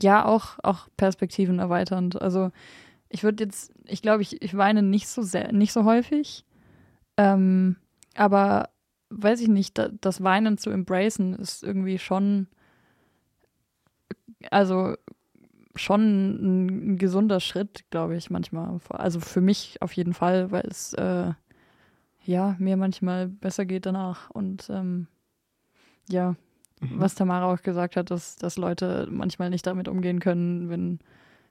ja, 0.00 0.24
auch, 0.24 0.58
auch 0.62 0.88
Perspektiven 0.96 1.58
erweiternd. 1.58 2.20
Also 2.20 2.50
ich 3.08 3.22
würde 3.22 3.44
jetzt, 3.44 3.72
ich 3.86 4.02
glaube, 4.02 4.22
ich, 4.22 4.42
ich 4.42 4.56
weine 4.56 4.82
nicht 4.82 5.08
so 5.08 5.22
sehr, 5.22 5.52
nicht 5.52 5.72
so 5.72 5.84
häufig. 5.84 6.44
Ähm, 7.16 7.76
aber 8.16 8.70
weiß 9.16 9.40
ich 9.40 9.48
nicht, 9.48 9.78
da, 9.78 9.88
das 10.00 10.22
Weinen 10.22 10.58
zu 10.58 10.70
embracen 10.70 11.34
ist 11.34 11.62
irgendwie 11.62 11.98
schon, 11.98 12.46
also 14.50 14.94
schon 15.76 16.00
ein, 16.02 16.66
ein 16.92 16.98
gesunder 16.98 17.40
Schritt, 17.40 17.84
glaube 17.90 18.16
ich, 18.16 18.30
manchmal. 18.30 18.78
Also 18.90 19.20
für 19.20 19.40
mich 19.40 19.82
auf 19.82 19.92
jeden 19.92 20.14
Fall, 20.14 20.50
weil 20.50 20.66
es 20.68 20.92
äh, 20.94 21.32
ja 22.24 22.56
mir 22.58 22.76
manchmal 22.76 23.28
besser 23.28 23.64
geht 23.64 23.86
danach. 23.86 24.30
Und 24.30 24.68
ähm, 24.70 25.08
ja, 26.08 26.36
Mhm. 26.80 27.00
was 27.00 27.14
Tamara 27.14 27.52
auch 27.52 27.62
gesagt 27.62 27.96
hat, 27.96 28.10
dass, 28.10 28.36
dass 28.36 28.56
Leute 28.56 29.08
manchmal 29.10 29.50
nicht 29.50 29.66
damit 29.66 29.88
umgehen 29.88 30.20
können, 30.20 30.68
wenn, 30.68 30.98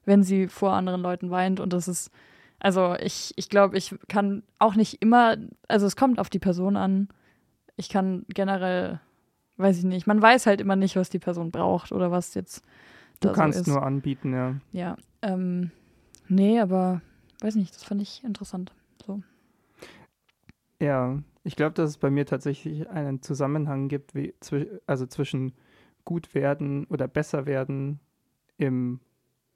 wenn 0.06 0.24
sie 0.24 0.48
vor 0.48 0.74
anderen 0.74 1.02
Leuten 1.02 1.30
weint. 1.32 1.60
Und 1.60 1.74
das 1.74 1.88
ist, 1.88 2.12
also 2.60 2.96
ich, 3.00 3.34
ich 3.36 3.50
glaube, 3.50 3.78
ich 3.78 3.96
kann 4.08 4.44
auch 4.60 4.76
nicht 4.76 5.02
immer, 5.02 5.38
also 5.68 5.86
es 5.86 5.96
kommt 5.96 6.20
auf 6.20 6.30
die 6.30 6.40
Person 6.40 6.78
an. 6.78 7.08
Ich 7.76 7.90
kann 7.90 8.26
generell, 8.30 9.00
weiß 9.58 9.80
ich 9.80 9.84
nicht, 9.84 10.08
man 10.08 10.22
weiß 10.22 10.46
halt 10.46 10.62
immer 10.62 10.76
nicht, 10.76 10.96
was 10.96 11.10
die 11.10 11.20
Person 11.20 11.52
braucht 11.52 11.92
oder 11.92 12.12
was 12.12 12.34
jetzt 12.34 12.64
Du 13.20 13.30
da 13.30 13.34
kannst 13.34 13.66
so 13.66 13.72
nur 13.72 13.84
anbieten, 13.84 14.34
ja. 14.34 14.56
Ja, 14.72 14.98
ähm, 15.22 15.72
nee, 16.28 16.60
aber 16.60 17.02
weiß 17.42 17.56
nicht, 17.56 17.74
das 17.74 17.84
fand 17.84 18.02
ich 18.02 18.24
interessant. 18.24 18.74
Ja, 20.84 21.18
ich 21.46 21.56
glaube, 21.56 21.74
dass 21.76 21.92
es 21.92 21.98
bei 21.98 22.10
mir 22.10 22.26
tatsächlich 22.26 22.90
einen 22.90 23.22
Zusammenhang 23.22 23.88
gibt, 23.88 24.16
wie, 24.16 24.34
also 24.86 25.06
zwischen 25.06 25.54
gut 26.04 26.36
werden 26.36 26.86
oder 26.88 27.08
besser 27.08 27.46
werden 27.46 28.02
im 28.58 29.00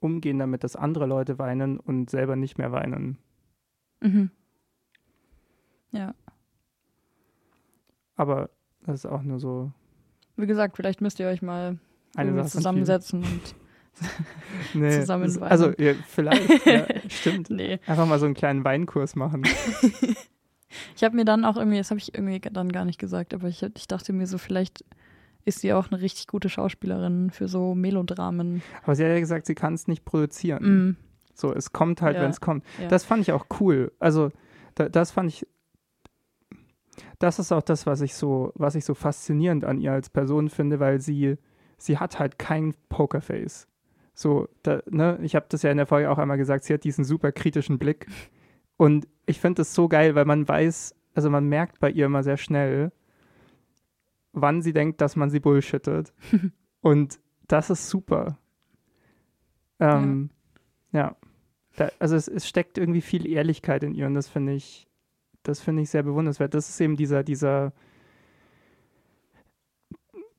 Umgehen 0.00 0.38
damit, 0.38 0.64
dass 0.64 0.74
andere 0.74 1.04
Leute 1.04 1.38
weinen 1.38 1.78
und 1.78 2.08
selber 2.08 2.34
nicht 2.34 2.56
mehr 2.56 2.72
weinen. 2.72 3.18
Mhm. 4.00 4.30
Ja, 5.90 6.14
Aber 8.18 8.50
das 8.84 9.04
ist 9.04 9.06
auch 9.06 9.22
nur 9.22 9.40
so 9.40 9.72
wie 10.36 10.46
gesagt, 10.46 10.76
vielleicht 10.76 11.00
müsst 11.00 11.18
ihr 11.18 11.26
euch 11.26 11.42
mal 11.42 11.78
zusammensetzen 12.46 13.24
und 13.24 13.54
Nee, 14.74 14.90
zusammen 15.00 15.24
das, 15.24 15.38
also 15.42 15.72
ja, 15.76 15.94
vielleicht, 16.06 16.66
ja, 16.66 16.86
stimmt. 17.08 17.50
nee. 17.50 17.80
Einfach 17.86 18.06
mal 18.06 18.18
so 18.20 18.26
einen 18.26 18.34
kleinen 18.34 18.64
Weinkurs 18.64 19.16
machen. 19.16 19.42
Ich 20.94 21.02
habe 21.02 21.16
mir 21.16 21.24
dann 21.24 21.44
auch 21.44 21.56
irgendwie, 21.56 21.78
das 21.78 21.90
habe 21.90 21.98
ich 21.98 22.14
irgendwie 22.14 22.38
dann 22.38 22.70
gar 22.70 22.84
nicht 22.84 23.00
gesagt, 23.00 23.34
aber 23.34 23.48
ich, 23.48 23.62
ich 23.62 23.88
dachte 23.88 24.12
mir 24.12 24.26
so, 24.26 24.38
vielleicht 24.38 24.84
ist 25.44 25.60
sie 25.60 25.72
auch 25.72 25.90
eine 25.90 26.00
richtig 26.00 26.28
gute 26.28 26.48
Schauspielerin 26.48 27.30
für 27.30 27.48
so 27.48 27.74
Melodramen. 27.74 28.62
Aber 28.84 28.94
sie 28.94 29.04
hat 29.04 29.10
ja 29.10 29.18
gesagt, 29.18 29.46
sie 29.46 29.54
kann 29.56 29.74
es 29.74 29.88
nicht 29.88 30.04
produzieren. 30.04 30.90
Mm, 30.90 30.96
So, 31.34 31.52
es 31.52 31.72
kommt 31.72 32.02
halt, 32.02 32.16
Ja, 32.16 32.22
wenn 32.22 32.30
es 32.30 32.40
kommt. 32.40 32.64
ja. 32.80 32.86
Das 32.88 33.04
fand 33.04 33.22
ich 33.22 33.32
auch 33.32 33.46
cool. 33.58 33.90
Also, 33.98 34.30
da, 34.74 34.88
das 34.88 35.10
fand 35.10 35.30
ich. 35.30 35.46
Das 37.18 37.38
ist 37.38 37.52
auch 37.52 37.62
das, 37.62 37.86
was 37.86 38.00
ich 38.00 38.14
so, 38.14 38.52
was 38.54 38.74
ich 38.74 38.84
so 38.84 38.94
faszinierend 38.94 39.64
an 39.64 39.80
ihr 39.80 39.92
als 39.92 40.10
Person 40.10 40.48
finde, 40.48 40.80
weil 40.80 41.00
sie, 41.00 41.36
sie 41.76 41.98
hat 41.98 42.18
halt 42.18 42.38
kein 42.38 42.74
Pokerface. 42.88 43.68
So, 44.14 44.48
da, 44.62 44.82
ne, 44.90 45.18
ich 45.22 45.36
habe 45.36 45.46
das 45.48 45.62
ja 45.62 45.70
in 45.70 45.76
der 45.76 45.86
Folge 45.86 46.10
auch 46.10 46.18
einmal 46.18 46.38
gesagt, 46.38 46.64
sie 46.64 46.74
hat 46.74 46.84
diesen 46.84 47.04
super 47.04 47.30
kritischen 47.32 47.78
Blick. 47.78 48.06
Und 48.76 49.06
ich 49.26 49.40
finde 49.40 49.60
das 49.60 49.74
so 49.74 49.88
geil, 49.88 50.14
weil 50.14 50.24
man 50.24 50.46
weiß, 50.46 50.94
also 51.14 51.30
man 51.30 51.48
merkt 51.48 51.80
bei 51.80 51.90
ihr 51.90 52.06
immer 52.06 52.22
sehr 52.22 52.36
schnell, 52.36 52.92
wann 54.32 54.62
sie 54.62 54.72
denkt, 54.72 55.00
dass 55.00 55.16
man 55.16 55.30
sie 55.30 55.40
bullshittet. 55.40 56.12
Und 56.80 57.20
das 57.46 57.70
ist 57.70 57.88
super. 57.88 58.38
Ähm, 59.80 60.30
ja. 60.92 61.16
Da, 61.76 61.90
also 61.98 62.16
es, 62.16 62.28
es 62.28 62.48
steckt 62.48 62.78
irgendwie 62.78 63.00
viel 63.00 63.26
Ehrlichkeit 63.26 63.82
in 63.84 63.94
ihr 63.94 64.06
und 64.06 64.14
das 64.14 64.28
finde 64.28 64.52
ich, 64.52 64.87
das 65.42 65.60
finde 65.60 65.82
ich 65.82 65.90
sehr 65.90 66.02
bewundernswert. 66.02 66.54
Das 66.54 66.68
ist 66.68 66.80
eben 66.80 66.96
dieser, 66.96 67.22
dieser, 67.24 67.72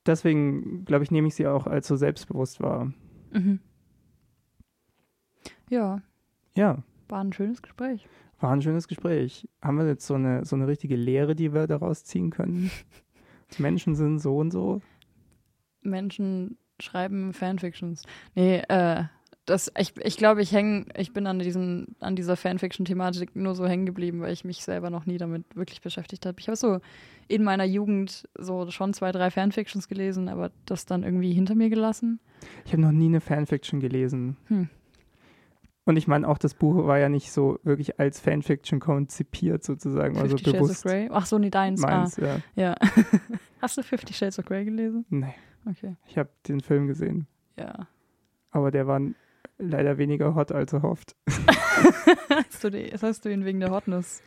deswegen, 0.06 0.84
glaube 0.84 1.04
ich, 1.04 1.10
nehme 1.10 1.28
ich 1.28 1.34
sie 1.34 1.46
auch 1.46 1.66
als 1.66 1.88
so 1.88 1.96
selbstbewusst 1.96 2.60
wahr. 2.60 2.92
Mhm. 3.32 3.60
Ja, 5.68 6.02
Ja, 6.56 6.82
war 7.08 7.22
ein 7.22 7.32
schönes 7.32 7.62
Gespräch. 7.62 8.08
war 8.40 8.52
ein 8.52 8.62
schönes 8.62 8.88
Gespräch. 8.88 9.48
Haben 9.62 9.78
wir 9.78 9.86
jetzt 9.86 10.06
so 10.06 10.14
eine, 10.14 10.44
so 10.44 10.56
eine 10.56 10.66
richtige 10.66 10.96
Lehre, 10.96 11.34
die 11.34 11.52
wir 11.52 11.66
daraus 11.66 12.04
ziehen 12.04 12.30
können? 12.30 12.70
Menschen 13.58 13.94
sind 13.94 14.18
so 14.18 14.36
und 14.36 14.50
so. 14.50 14.80
Menschen 15.82 16.58
schreiben 16.80 17.32
Fanfictions. 17.32 18.04
Nee, 18.34 18.58
äh, 18.68 19.04
das, 19.50 19.70
ich, 19.76 19.92
ich 20.02 20.16
glaube, 20.16 20.40
ich 20.42 20.52
häng, 20.52 20.86
ich 20.96 21.12
bin 21.12 21.26
an 21.26 21.38
diesem, 21.38 21.88
an 22.00 22.16
dieser 22.16 22.36
Fanfiction-Thematik 22.36 23.36
nur 23.36 23.54
so 23.54 23.66
hängen 23.66 23.84
geblieben, 23.86 24.20
weil 24.20 24.32
ich 24.32 24.44
mich 24.44 24.62
selber 24.64 24.88
noch 24.90 25.06
nie 25.06 25.18
damit 25.18 25.44
wirklich 25.54 25.80
beschäftigt 25.80 26.24
habe. 26.26 26.38
Ich 26.40 26.48
habe 26.48 26.56
so 26.56 26.78
in 27.28 27.44
meiner 27.44 27.64
Jugend 27.64 28.28
so 28.38 28.70
schon 28.70 28.94
zwei, 28.94 29.12
drei 29.12 29.30
Fanfictions 29.30 29.88
gelesen, 29.88 30.28
aber 30.28 30.50
das 30.66 30.86
dann 30.86 31.02
irgendwie 31.02 31.32
hinter 31.32 31.54
mir 31.54 31.68
gelassen. 31.68 32.20
Ich 32.64 32.72
habe 32.72 32.82
noch 32.82 32.92
nie 32.92 33.06
eine 33.06 33.20
Fanfiction 33.20 33.80
gelesen. 33.80 34.36
Hm. 34.46 34.68
Und 35.84 35.96
ich 35.96 36.06
meine, 36.06 36.28
auch 36.28 36.38
das 36.38 36.54
Buch 36.54 36.86
war 36.86 36.98
ja 36.98 37.08
nicht 37.08 37.32
so 37.32 37.58
wirklich 37.64 37.98
als 37.98 38.20
Fanfiction 38.20 38.80
konzipiert, 38.80 39.64
sozusagen, 39.64 40.16
also 40.18 40.36
Fifty 40.36 40.50
Shades 40.50 40.60
of 40.60 40.66
bewusst 40.68 40.82
Grey. 40.84 41.08
Ach 41.10 41.26
so, 41.26 41.38
nee, 41.38 41.50
deins. 41.50 41.80
meins. 41.80 42.16
Ja. 42.16 42.34
Ah, 42.36 42.40
ja. 42.54 42.74
Hast 43.60 43.76
du 43.78 43.82
Fifty 43.82 44.12
Shades 44.12 44.38
of 44.38 44.44
Grey 44.44 44.64
gelesen? 44.64 45.04
Nee, 45.10 45.34
Okay. 45.68 45.96
ich 46.06 46.16
habe 46.16 46.30
den 46.48 46.60
Film 46.60 46.86
gesehen, 46.86 47.26
Ja. 47.58 47.86
aber 48.50 48.70
der 48.70 48.86
war 48.86 49.00
leider 49.60 49.98
weniger 49.98 50.34
hot 50.34 50.52
als 50.52 50.72
erhofft. 50.72 51.14
hast, 52.28 52.64
du 52.64 52.70
die, 52.70 52.92
hast 53.00 53.24
du 53.24 53.28
ihn 53.30 53.44
wegen 53.44 53.60
der 53.60 53.70
Hotness 53.70 54.22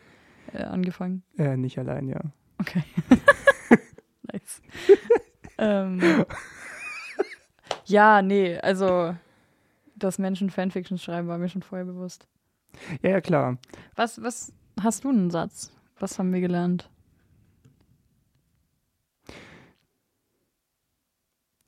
äh, 0.54 0.64
angefangen? 0.64 1.24
Äh, 1.38 1.58
nicht 1.58 1.78
allein, 1.78 2.08
ja. 2.08 2.22
Okay. 2.60 2.84
nice. 4.32 4.62
ähm, 5.58 6.26
ja, 7.86 8.22
nee, 8.22 8.58
also, 8.58 9.16
dass 9.96 10.20
Menschen 10.20 10.50
Fanfiction 10.50 10.98
schreiben, 10.98 11.28
war 11.28 11.38
mir 11.38 11.50
schon 11.50 11.64
vorher 11.64 11.86
bewusst. 11.86 12.28
Ja, 13.02 13.12
ja, 13.12 13.22
klar. 13.22 13.58
Was, 13.96 14.22
was 14.22 14.54
hast 14.82 15.04
du 15.04 15.10
einen 15.10 15.30
Satz? 15.30 15.72
Was 16.00 16.18
haben 16.18 16.34
wir 16.34 16.42
gelernt? 16.42 16.90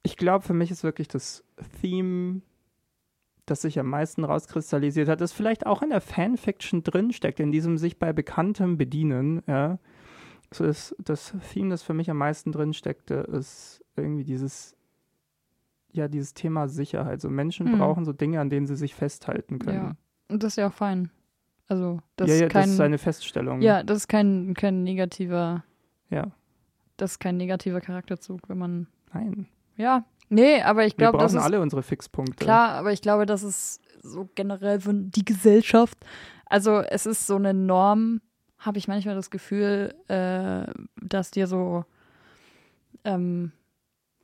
Ich 0.04 0.18
glaube, 0.18 0.46
für 0.46 0.54
mich 0.54 0.72
ist 0.72 0.84
wirklich 0.84 1.08
das 1.08 1.44
Theme, 1.82 2.42
das 3.46 3.62
sich 3.62 3.80
am 3.80 3.88
meisten 3.88 4.24
rauskristallisiert 4.24 5.08
hat, 5.08 5.22
das 5.22 5.32
vielleicht 5.32 5.66
auch 5.66 5.82
in 5.82 5.90
der 5.92 6.02
Fanfiction 6.02 6.84
drinsteckt, 6.84 7.40
in 7.40 7.52
diesem 7.52 7.78
sich 7.78 8.00
bei 8.00 8.12
Bekanntem 8.14 8.78
bedienen. 8.78 9.42
Ja. 9.48 9.78
So 10.54 10.64
ist 10.64 10.96
das 11.00 11.34
Theme, 11.52 11.70
das 11.70 11.84
für 11.84 11.94
mich 11.94 12.10
am 12.10 12.18
meisten 12.18 12.52
drinsteckte, 12.52 13.16
ist 13.16 13.84
irgendwie 13.96 14.24
dieses, 14.24 14.76
ja, 15.92 16.08
dieses 16.08 16.34
Thema 16.34 16.68
Sicherheit. 16.68 17.22
So 17.22 17.30
Menschen 17.30 17.72
Mhm. 17.72 17.78
brauchen 17.78 18.06
so 18.06 18.14
Dinge, 18.14 18.40
an 18.40 18.50
denen 18.50 18.66
sie 18.68 18.76
sich 18.76 18.96
festhalten 18.96 19.60
können. 19.60 19.78
Ja. 19.78 19.96
Und 20.30 20.44
das 20.44 20.54
ist 20.54 20.58
ja 20.58 20.68
auch 20.68 20.74
fein. 20.74 21.12
Also, 21.68 22.00
das 22.16 22.30
ja, 22.30 22.36
ja, 22.36 22.48
kein. 22.48 22.64
das 22.64 22.72
ist 22.74 22.80
eine 22.80 22.98
Feststellung. 22.98 23.62
ja, 23.62 23.82
das 23.84 23.98
ist 24.00 24.08
kein, 24.08 24.54
kein 24.54 24.84
negativer, 24.84 25.64
Ja. 26.10 26.32
das 26.98 27.14
ist 27.14 27.20
kein 27.20 27.38
negativer 27.38 27.82
Charakterzug, 27.82 28.48
wenn 28.50 28.58
man 28.58 28.88
Nein. 29.14 29.48
Ja, 29.78 30.04
nee, 30.30 30.62
aber 30.62 30.86
ich 30.86 30.94
Wir 30.94 30.98
glaube, 30.98 31.18
das 31.18 31.32
brauchen 31.34 31.40
ist 31.40 31.46
alle 31.46 31.62
unsere 31.62 31.84
Fixpunkte. 31.84 32.44
klar, 32.44 32.72
aber 32.72 32.92
ich 32.92 33.02
glaube, 33.02 33.26
das 33.26 33.44
ist 33.44 33.82
so 34.02 34.30
generell 34.36 34.80
von 34.80 35.10
die 35.12 35.26
Gesellschaft. 35.26 35.98
Also 36.48 36.80
es 36.82 37.06
ist 37.06 37.26
so 37.28 37.36
eine 37.36 37.54
Norm, 37.54 38.22
habe 38.60 38.78
ich 38.78 38.88
manchmal 38.88 39.16
das 39.16 39.30
Gefühl, 39.32 39.94
äh, 40.08 40.72
dass 41.02 41.32
dir 41.32 41.48
so 41.48 41.86
ähm, 43.04 43.52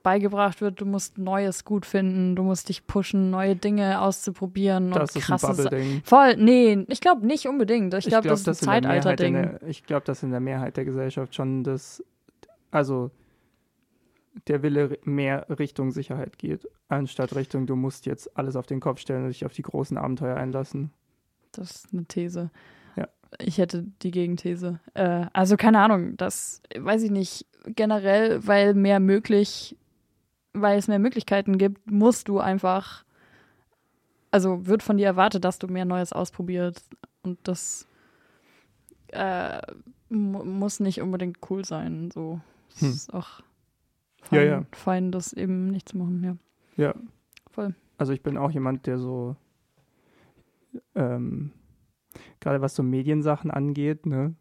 beigebracht 0.04 0.62
wird, 0.62 0.82
du 0.82 0.86
musst 0.86 1.18
Neues 1.18 1.64
gut 1.64 1.86
finden, 1.86 2.36
du 2.36 2.44
musst 2.44 2.70
dich 2.70 2.88
pushen, 2.88 3.30
neue 3.30 3.56
Dinge 3.56 4.02
auszuprobieren 4.02 4.92
Das 4.92 4.98
und 5.00 5.04
ist 5.10 5.16
ein 5.16 5.22
krasses. 5.38 5.64
Bubble-Ding. 5.66 6.02
Voll, 6.04 6.36
nee, 6.38 6.86
ich 6.90 7.02
glaube 7.02 7.26
nicht 7.26 7.48
unbedingt. 7.48 7.94
Ich 7.94 8.06
glaube, 8.08 8.24
glaub, 8.24 8.38
das 8.44 8.48
ist 8.48 8.64
in 8.64 8.70
ein 8.70 8.84
Zeitalter-Ding. 8.84 9.60
Ich 9.68 9.84
glaube, 9.84 10.06
dass 10.06 10.24
in 10.24 10.32
der 10.32 10.40
Mehrheit 10.40 10.78
der 10.78 10.86
Gesellschaft 10.86 11.36
schon 11.36 11.64
das, 11.64 12.04
also 12.72 13.12
der 14.48 14.64
Wille 14.64 14.98
mehr 15.04 15.46
Richtung 15.50 15.92
Sicherheit 15.92 16.38
geht, 16.38 16.68
anstatt 16.88 17.36
Richtung, 17.36 17.68
du 17.68 17.76
musst 17.76 18.06
jetzt 18.06 18.38
alles 18.38 18.56
auf 18.56 18.66
den 18.66 18.80
Kopf 18.80 19.00
stellen 19.00 19.24
und 19.26 19.30
dich 19.30 19.46
auf 19.46 19.54
die 19.54 19.62
großen 19.62 19.98
Abenteuer 19.98 20.38
einlassen. 20.38 20.92
Das 21.52 21.72
ist 21.72 21.94
eine 21.94 22.06
These. 22.06 22.50
Ja. 22.96 23.08
Ich 23.40 23.58
hätte 23.58 23.86
die 24.02 24.12
Gegenthese. 24.12 24.80
Äh, 24.94 25.26
also 25.34 25.58
keine 25.58 25.80
Ahnung, 25.80 26.16
das 26.18 26.62
weiß 26.78 27.04
ich 27.04 27.12
nicht. 27.12 27.46
Generell, 27.66 28.46
weil 28.48 28.74
mehr 28.74 29.00
möglich, 29.00 29.78
weil 30.54 30.78
es 30.80 30.88
mehr 30.88 31.00
Möglichkeiten 31.00 31.58
gibt, 31.58 31.92
musst 31.92 32.28
du 32.30 32.40
einfach, 32.40 33.04
also 34.32 34.66
wird 34.66 34.82
von 34.82 34.98
dir 34.98 35.08
erwartet, 35.08 35.44
dass 35.44 35.60
du 35.60 35.68
mehr 35.68 35.86
Neues 35.86 36.14
ausprobierst. 36.14 36.90
Und 37.22 37.38
das 37.48 37.86
äh, 39.10 39.62
mu- 40.10 40.44
muss 40.46 40.80
nicht 40.80 41.02
unbedingt 41.02 41.38
cool 41.50 41.66
sein. 41.66 42.12
So. 42.12 42.40
Es 42.76 42.82
Hm. 42.82 42.90
ist 42.90 43.14
auch 43.14 43.42
Ja, 44.24 44.28
fein, 44.40 44.48
ja. 44.48 44.66
fein, 44.72 45.12
das 45.12 45.34
eben 45.34 45.68
nicht 45.68 45.90
zu 45.90 45.98
machen, 45.98 46.24
ja. 46.24 46.38
Ja. 46.84 46.96
Voll. 47.50 47.76
Also 47.98 48.14
ich 48.14 48.24
bin 48.24 48.38
auch 48.38 48.52
jemand, 48.52 48.88
der 48.88 48.98
so, 48.98 49.36
ähm, 50.96 51.52
gerade 52.40 52.62
was 52.62 52.76
so 52.76 52.84
Mediensachen 52.84 53.52
angeht, 53.52 54.06
ne? 54.06 54.36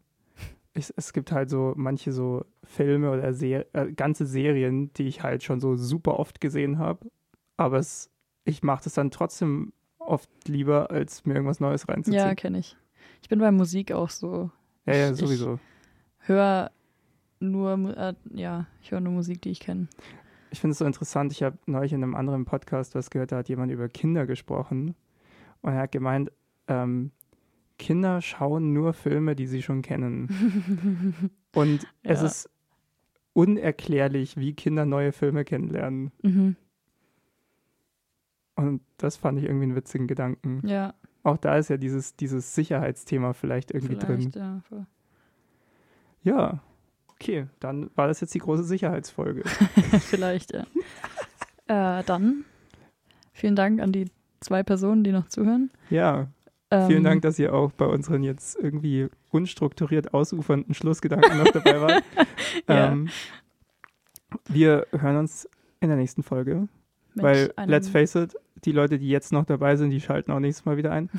Es, 0.73 0.89
es 0.91 1.11
gibt 1.11 1.33
halt 1.33 1.49
so 1.49 1.73
manche 1.75 2.13
so 2.13 2.45
Filme 2.63 3.11
oder 3.11 3.33
Ser 3.33 3.65
äh, 3.75 3.91
ganze 3.91 4.25
Serien, 4.25 4.93
die 4.93 5.03
ich 5.03 5.21
halt 5.21 5.43
schon 5.43 5.59
so 5.59 5.75
super 5.75 6.17
oft 6.17 6.39
gesehen 6.39 6.77
habe. 6.79 7.11
Aber 7.57 7.77
es, 7.77 8.09
ich 8.45 8.63
mache 8.63 8.85
das 8.85 8.93
dann 8.93 9.11
trotzdem 9.11 9.73
oft 9.99 10.29
lieber, 10.47 10.89
als 10.89 11.25
mir 11.25 11.33
irgendwas 11.33 11.59
Neues 11.59 11.89
reinzuziehen. 11.89 12.19
Ja, 12.25 12.35
kenne 12.35 12.59
ich. 12.59 12.77
Ich 13.21 13.27
bin 13.27 13.39
bei 13.39 13.51
Musik 13.51 13.91
auch 13.91 14.09
so. 14.09 14.49
ja, 14.85 14.93
ja, 14.95 15.11
ich- 15.11 15.17
sowieso. 15.17 15.59
Höre 16.19 16.71
nur, 17.41 17.97
äh, 17.97 18.13
ja, 18.33 18.67
ich 18.81 18.91
höre 18.91 19.01
nur 19.01 19.13
Musik, 19.13 19.41
die 19.41 19.49
ich 19.49 19.59
kenne. 19.59 19.87
Ich 20.51 20.59
finde 20.59 20.71
es 20.73 20.77
so 20.79 20.85
interessant. 20.85 21.31
Ich 21.31 21.43
habe 21.43 21.57
neulich 21.65 21.93
in 21.93 22.03
einem 22.03 22.15
anderen 22.15 22.45
Podcast 22.45 22.93
was 22.95 23.09
gehört, 23.09 23.31
da 23.31 23.37
hat 23.37 23.49
jemand 23.49 23.71
über 23.71 23.87
Kinder 23.89 24.25
gesprochen. 24.25 24.95
Und 25.61 25.73
er 25.73 25.79
hat 25.81 25.91
gemeint, 25.91 26.31
ähm, 26.67 27.11
Kinder 27.79 28.21
schauen 28.21 28.73
nur 28.73 28.93
Filme, 28.93 29.35
die 29.35 29.47
sie 29.47 29.61
schon 29.61 29.81
kennen. 29.81 31.29
Und 31.55 31.87
es 32.03 32.19
Ja. 32.21 32.25
ist 32.27 32.49
unerklärlich, 33.33 34.37
wie 34.37 34.53
Kinder 34.53 34.85
neue 34.85 35.11
Filme 35.13 35.45
kennenlernen. 35.45 36.11
Mhm. 36.21 36.55
Und 38.55 38.81
das 38.97 39.15
fand 39.17 39.39
ich 39.39 39.45
irgendwie 39.45 39.63
einen 39.63 39.75
witzigen 39.75 40.07
Gedanken. 40.07 40.61
Ja, 40.67 40.93
Auch 41.23 41.37
da 41.37 41.55
ist 41.57 41.69
ja 41.69 41.77
dieses, 41.77 42.15
dieses 42.15 42.53
Sicherheitsthema 42.55 43.33
vielleicht 43.33 43.71
irgendwie 43.71 43.95
vielleicht, 43.95 44.35
drin. 44.35 44.41
ja. 44.41 44.61
voll. 44.67 44.85
Ja, 46.23 46.61
okay, 47.21 47.45
dann 47.59 47.91
war 47.95 48.07
das 48.07 48.19
jetzt 48.19 48.33
die 48.33 48.39
große 48.39 48.63
Sicherheitsfolge. 48.63 49.43
vielleicht, 50.09 50.53
ja. 50.53 50.65
äh, 51.99 52.03
dann 52.03 52.45
vielen 53.31 53.55
Dank 53.55 53.79
an 53.79 53.91
die 53.91 54.05
zwei 54.39 54.63
Personen, 54.63 55.03
die 55.03 55.11
noch 55.11 55.27
zuhören. 55.27 55.69
Ja, 55.89 56.27
Ähm, 56.71 56.87
vielen 56.87 57.03
Dank, 57.03 57.21
dass 57.21 57.37
ihr 57.37 57.53
auch 57.53 57.71
bei 57.71 57.85
unseren 57.85 58.23
jetzt 58.23 58.57
irgendwie 58.57 59.09
unstrukturiert 59.29 60.13
ausufernden 60.13 60.73
Schlussgedanken 60.73 61.37
noch 61.37 61.51
dabei 61.51 61.81
wart. 61.81 62.03
Ja. 62.67 62.91
ähm, 62.91 63.09
wir 64.47 64.87
hören 64.91 65.17
uns 65.17 65.47
in 65.79 65.87
der 65.87 65.97
nächsten 65.97 66.21
Folge. 66.23 66.67
mit 67.13 67.23
Weil, 67.23 67.53
let's 67.65 67.87
face 67.87 68.15
it, 68.15 68.35
die 68.65 68.71
Leute, 68.73 68.99
die 68.99 69.07
jetzt 69.07 69.31
noch 69.31 69.45
dabei 69.45 69.77
sind, 69.77 69.89
die 69.89 70.01
schalten 70.01 70.31
auch 70.31 70.39
nächstes 70.39 70.65
Mal 70.65 70.75
wieder 70.75 70.91
ein. 70.91 71.09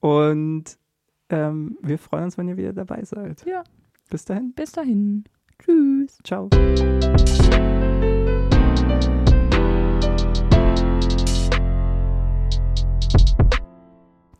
Und 0.00 0.64
ähm, 1.28 1.78
wir 1.82 1.98
freuen 1.98 2.24
uns, 2.24 2.38
wenn 2.38 2.48
ihr 2.48 2.56
wieder 2.56 2.72
dabei 2.72 3.04
seid. 3.04 3.44
Ja. 3.46 3.62
Bis 4.10 4.24
dahin. 4.24 4.52
Bis 4.54 4.72
dahin. 4.72 5.24
Tschüss. 5.58 6.18
Ciao. 6.24 6.48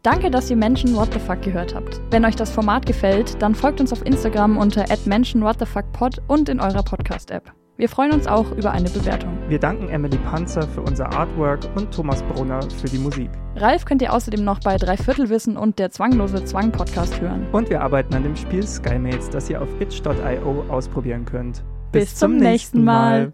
Danke, 0.02 0.30
dass 0.30 0.48
ihr 0.48 0.56
Menschen 0.56 0.94
What 0.94 1.12
the 1.12 1.18
Fuck 1.18 1.42
gehört 1.42 1.74
habt. 1.74 2.00
Wenn 2.10 2.24
euch 2.24 2.36
das 2.36 2.50
Format 2.50 2.86
gefällt, 2.86 3.42
dann 3.42 3.55
folgt 3.55 3.80
uns 3.80 3.92
auf 3.92 4.06
Instagram 4.06 4.56
unter 4.56 4.86
@mentionwhatthefuckpod 5.05 6.22
und 6.28 6.48
in 6.48 6.60
eurer 6.60 6.82
Podcast-App. 6.82 7.52
Wir 7.78 7.89
freuen 7.89 8.10
uns 8.10 8.26
auch 8.26 8.50
über 8.50 8.73
eine 8.73 8.90
Bewertung. 8.90 9.39
Wir 9.48 9.60
danken 9.60 9.89
Emily 9.89 10.18
Panzer 10.18 10.62
für 10.62 10.81
unser 10.81 11.12
Artwork 11.12 11.60
und 11.76 11.94
Thomas 11.94 12.24
Brunner 12.24 12.60
für 12.60 12.89
die 12.89 12.98
Musik. 12.98 13.31
Ralf 13.55 13.84
könnt 13.84 14.02
ihr 14.02 14.12
außerdem 14.12 14.42
noch 14.42 14.58
bei 14.58 14.76
Dreiviertelwissen 14.76 15.57
und 15.57 15.78
der 15.78 15.92
Zwanglose 15.92 16.44
Zwang 16.44 16.73
Podcast 16.73 17.20
hören. 17.20 17.47
Und 17.52 17.70
wir 17.70 17.81
arbeiten 17.81 18.12
an 18.15 18.24
dem 18.24 18.34
Spiel 18.34 18.66
Skymates, 18.66 19.31
das 19.31 19.48
ihr 19.48 19.62
auf 19.62 19.68
itch.io 19.81 20.65
ausprobieren 20.68 21.24
könnt. 21.24 21.62
Bis 21.92 22.16
zum 22.16 22.39
nächsten 22.39 22.82
Mal. 22.82 23.32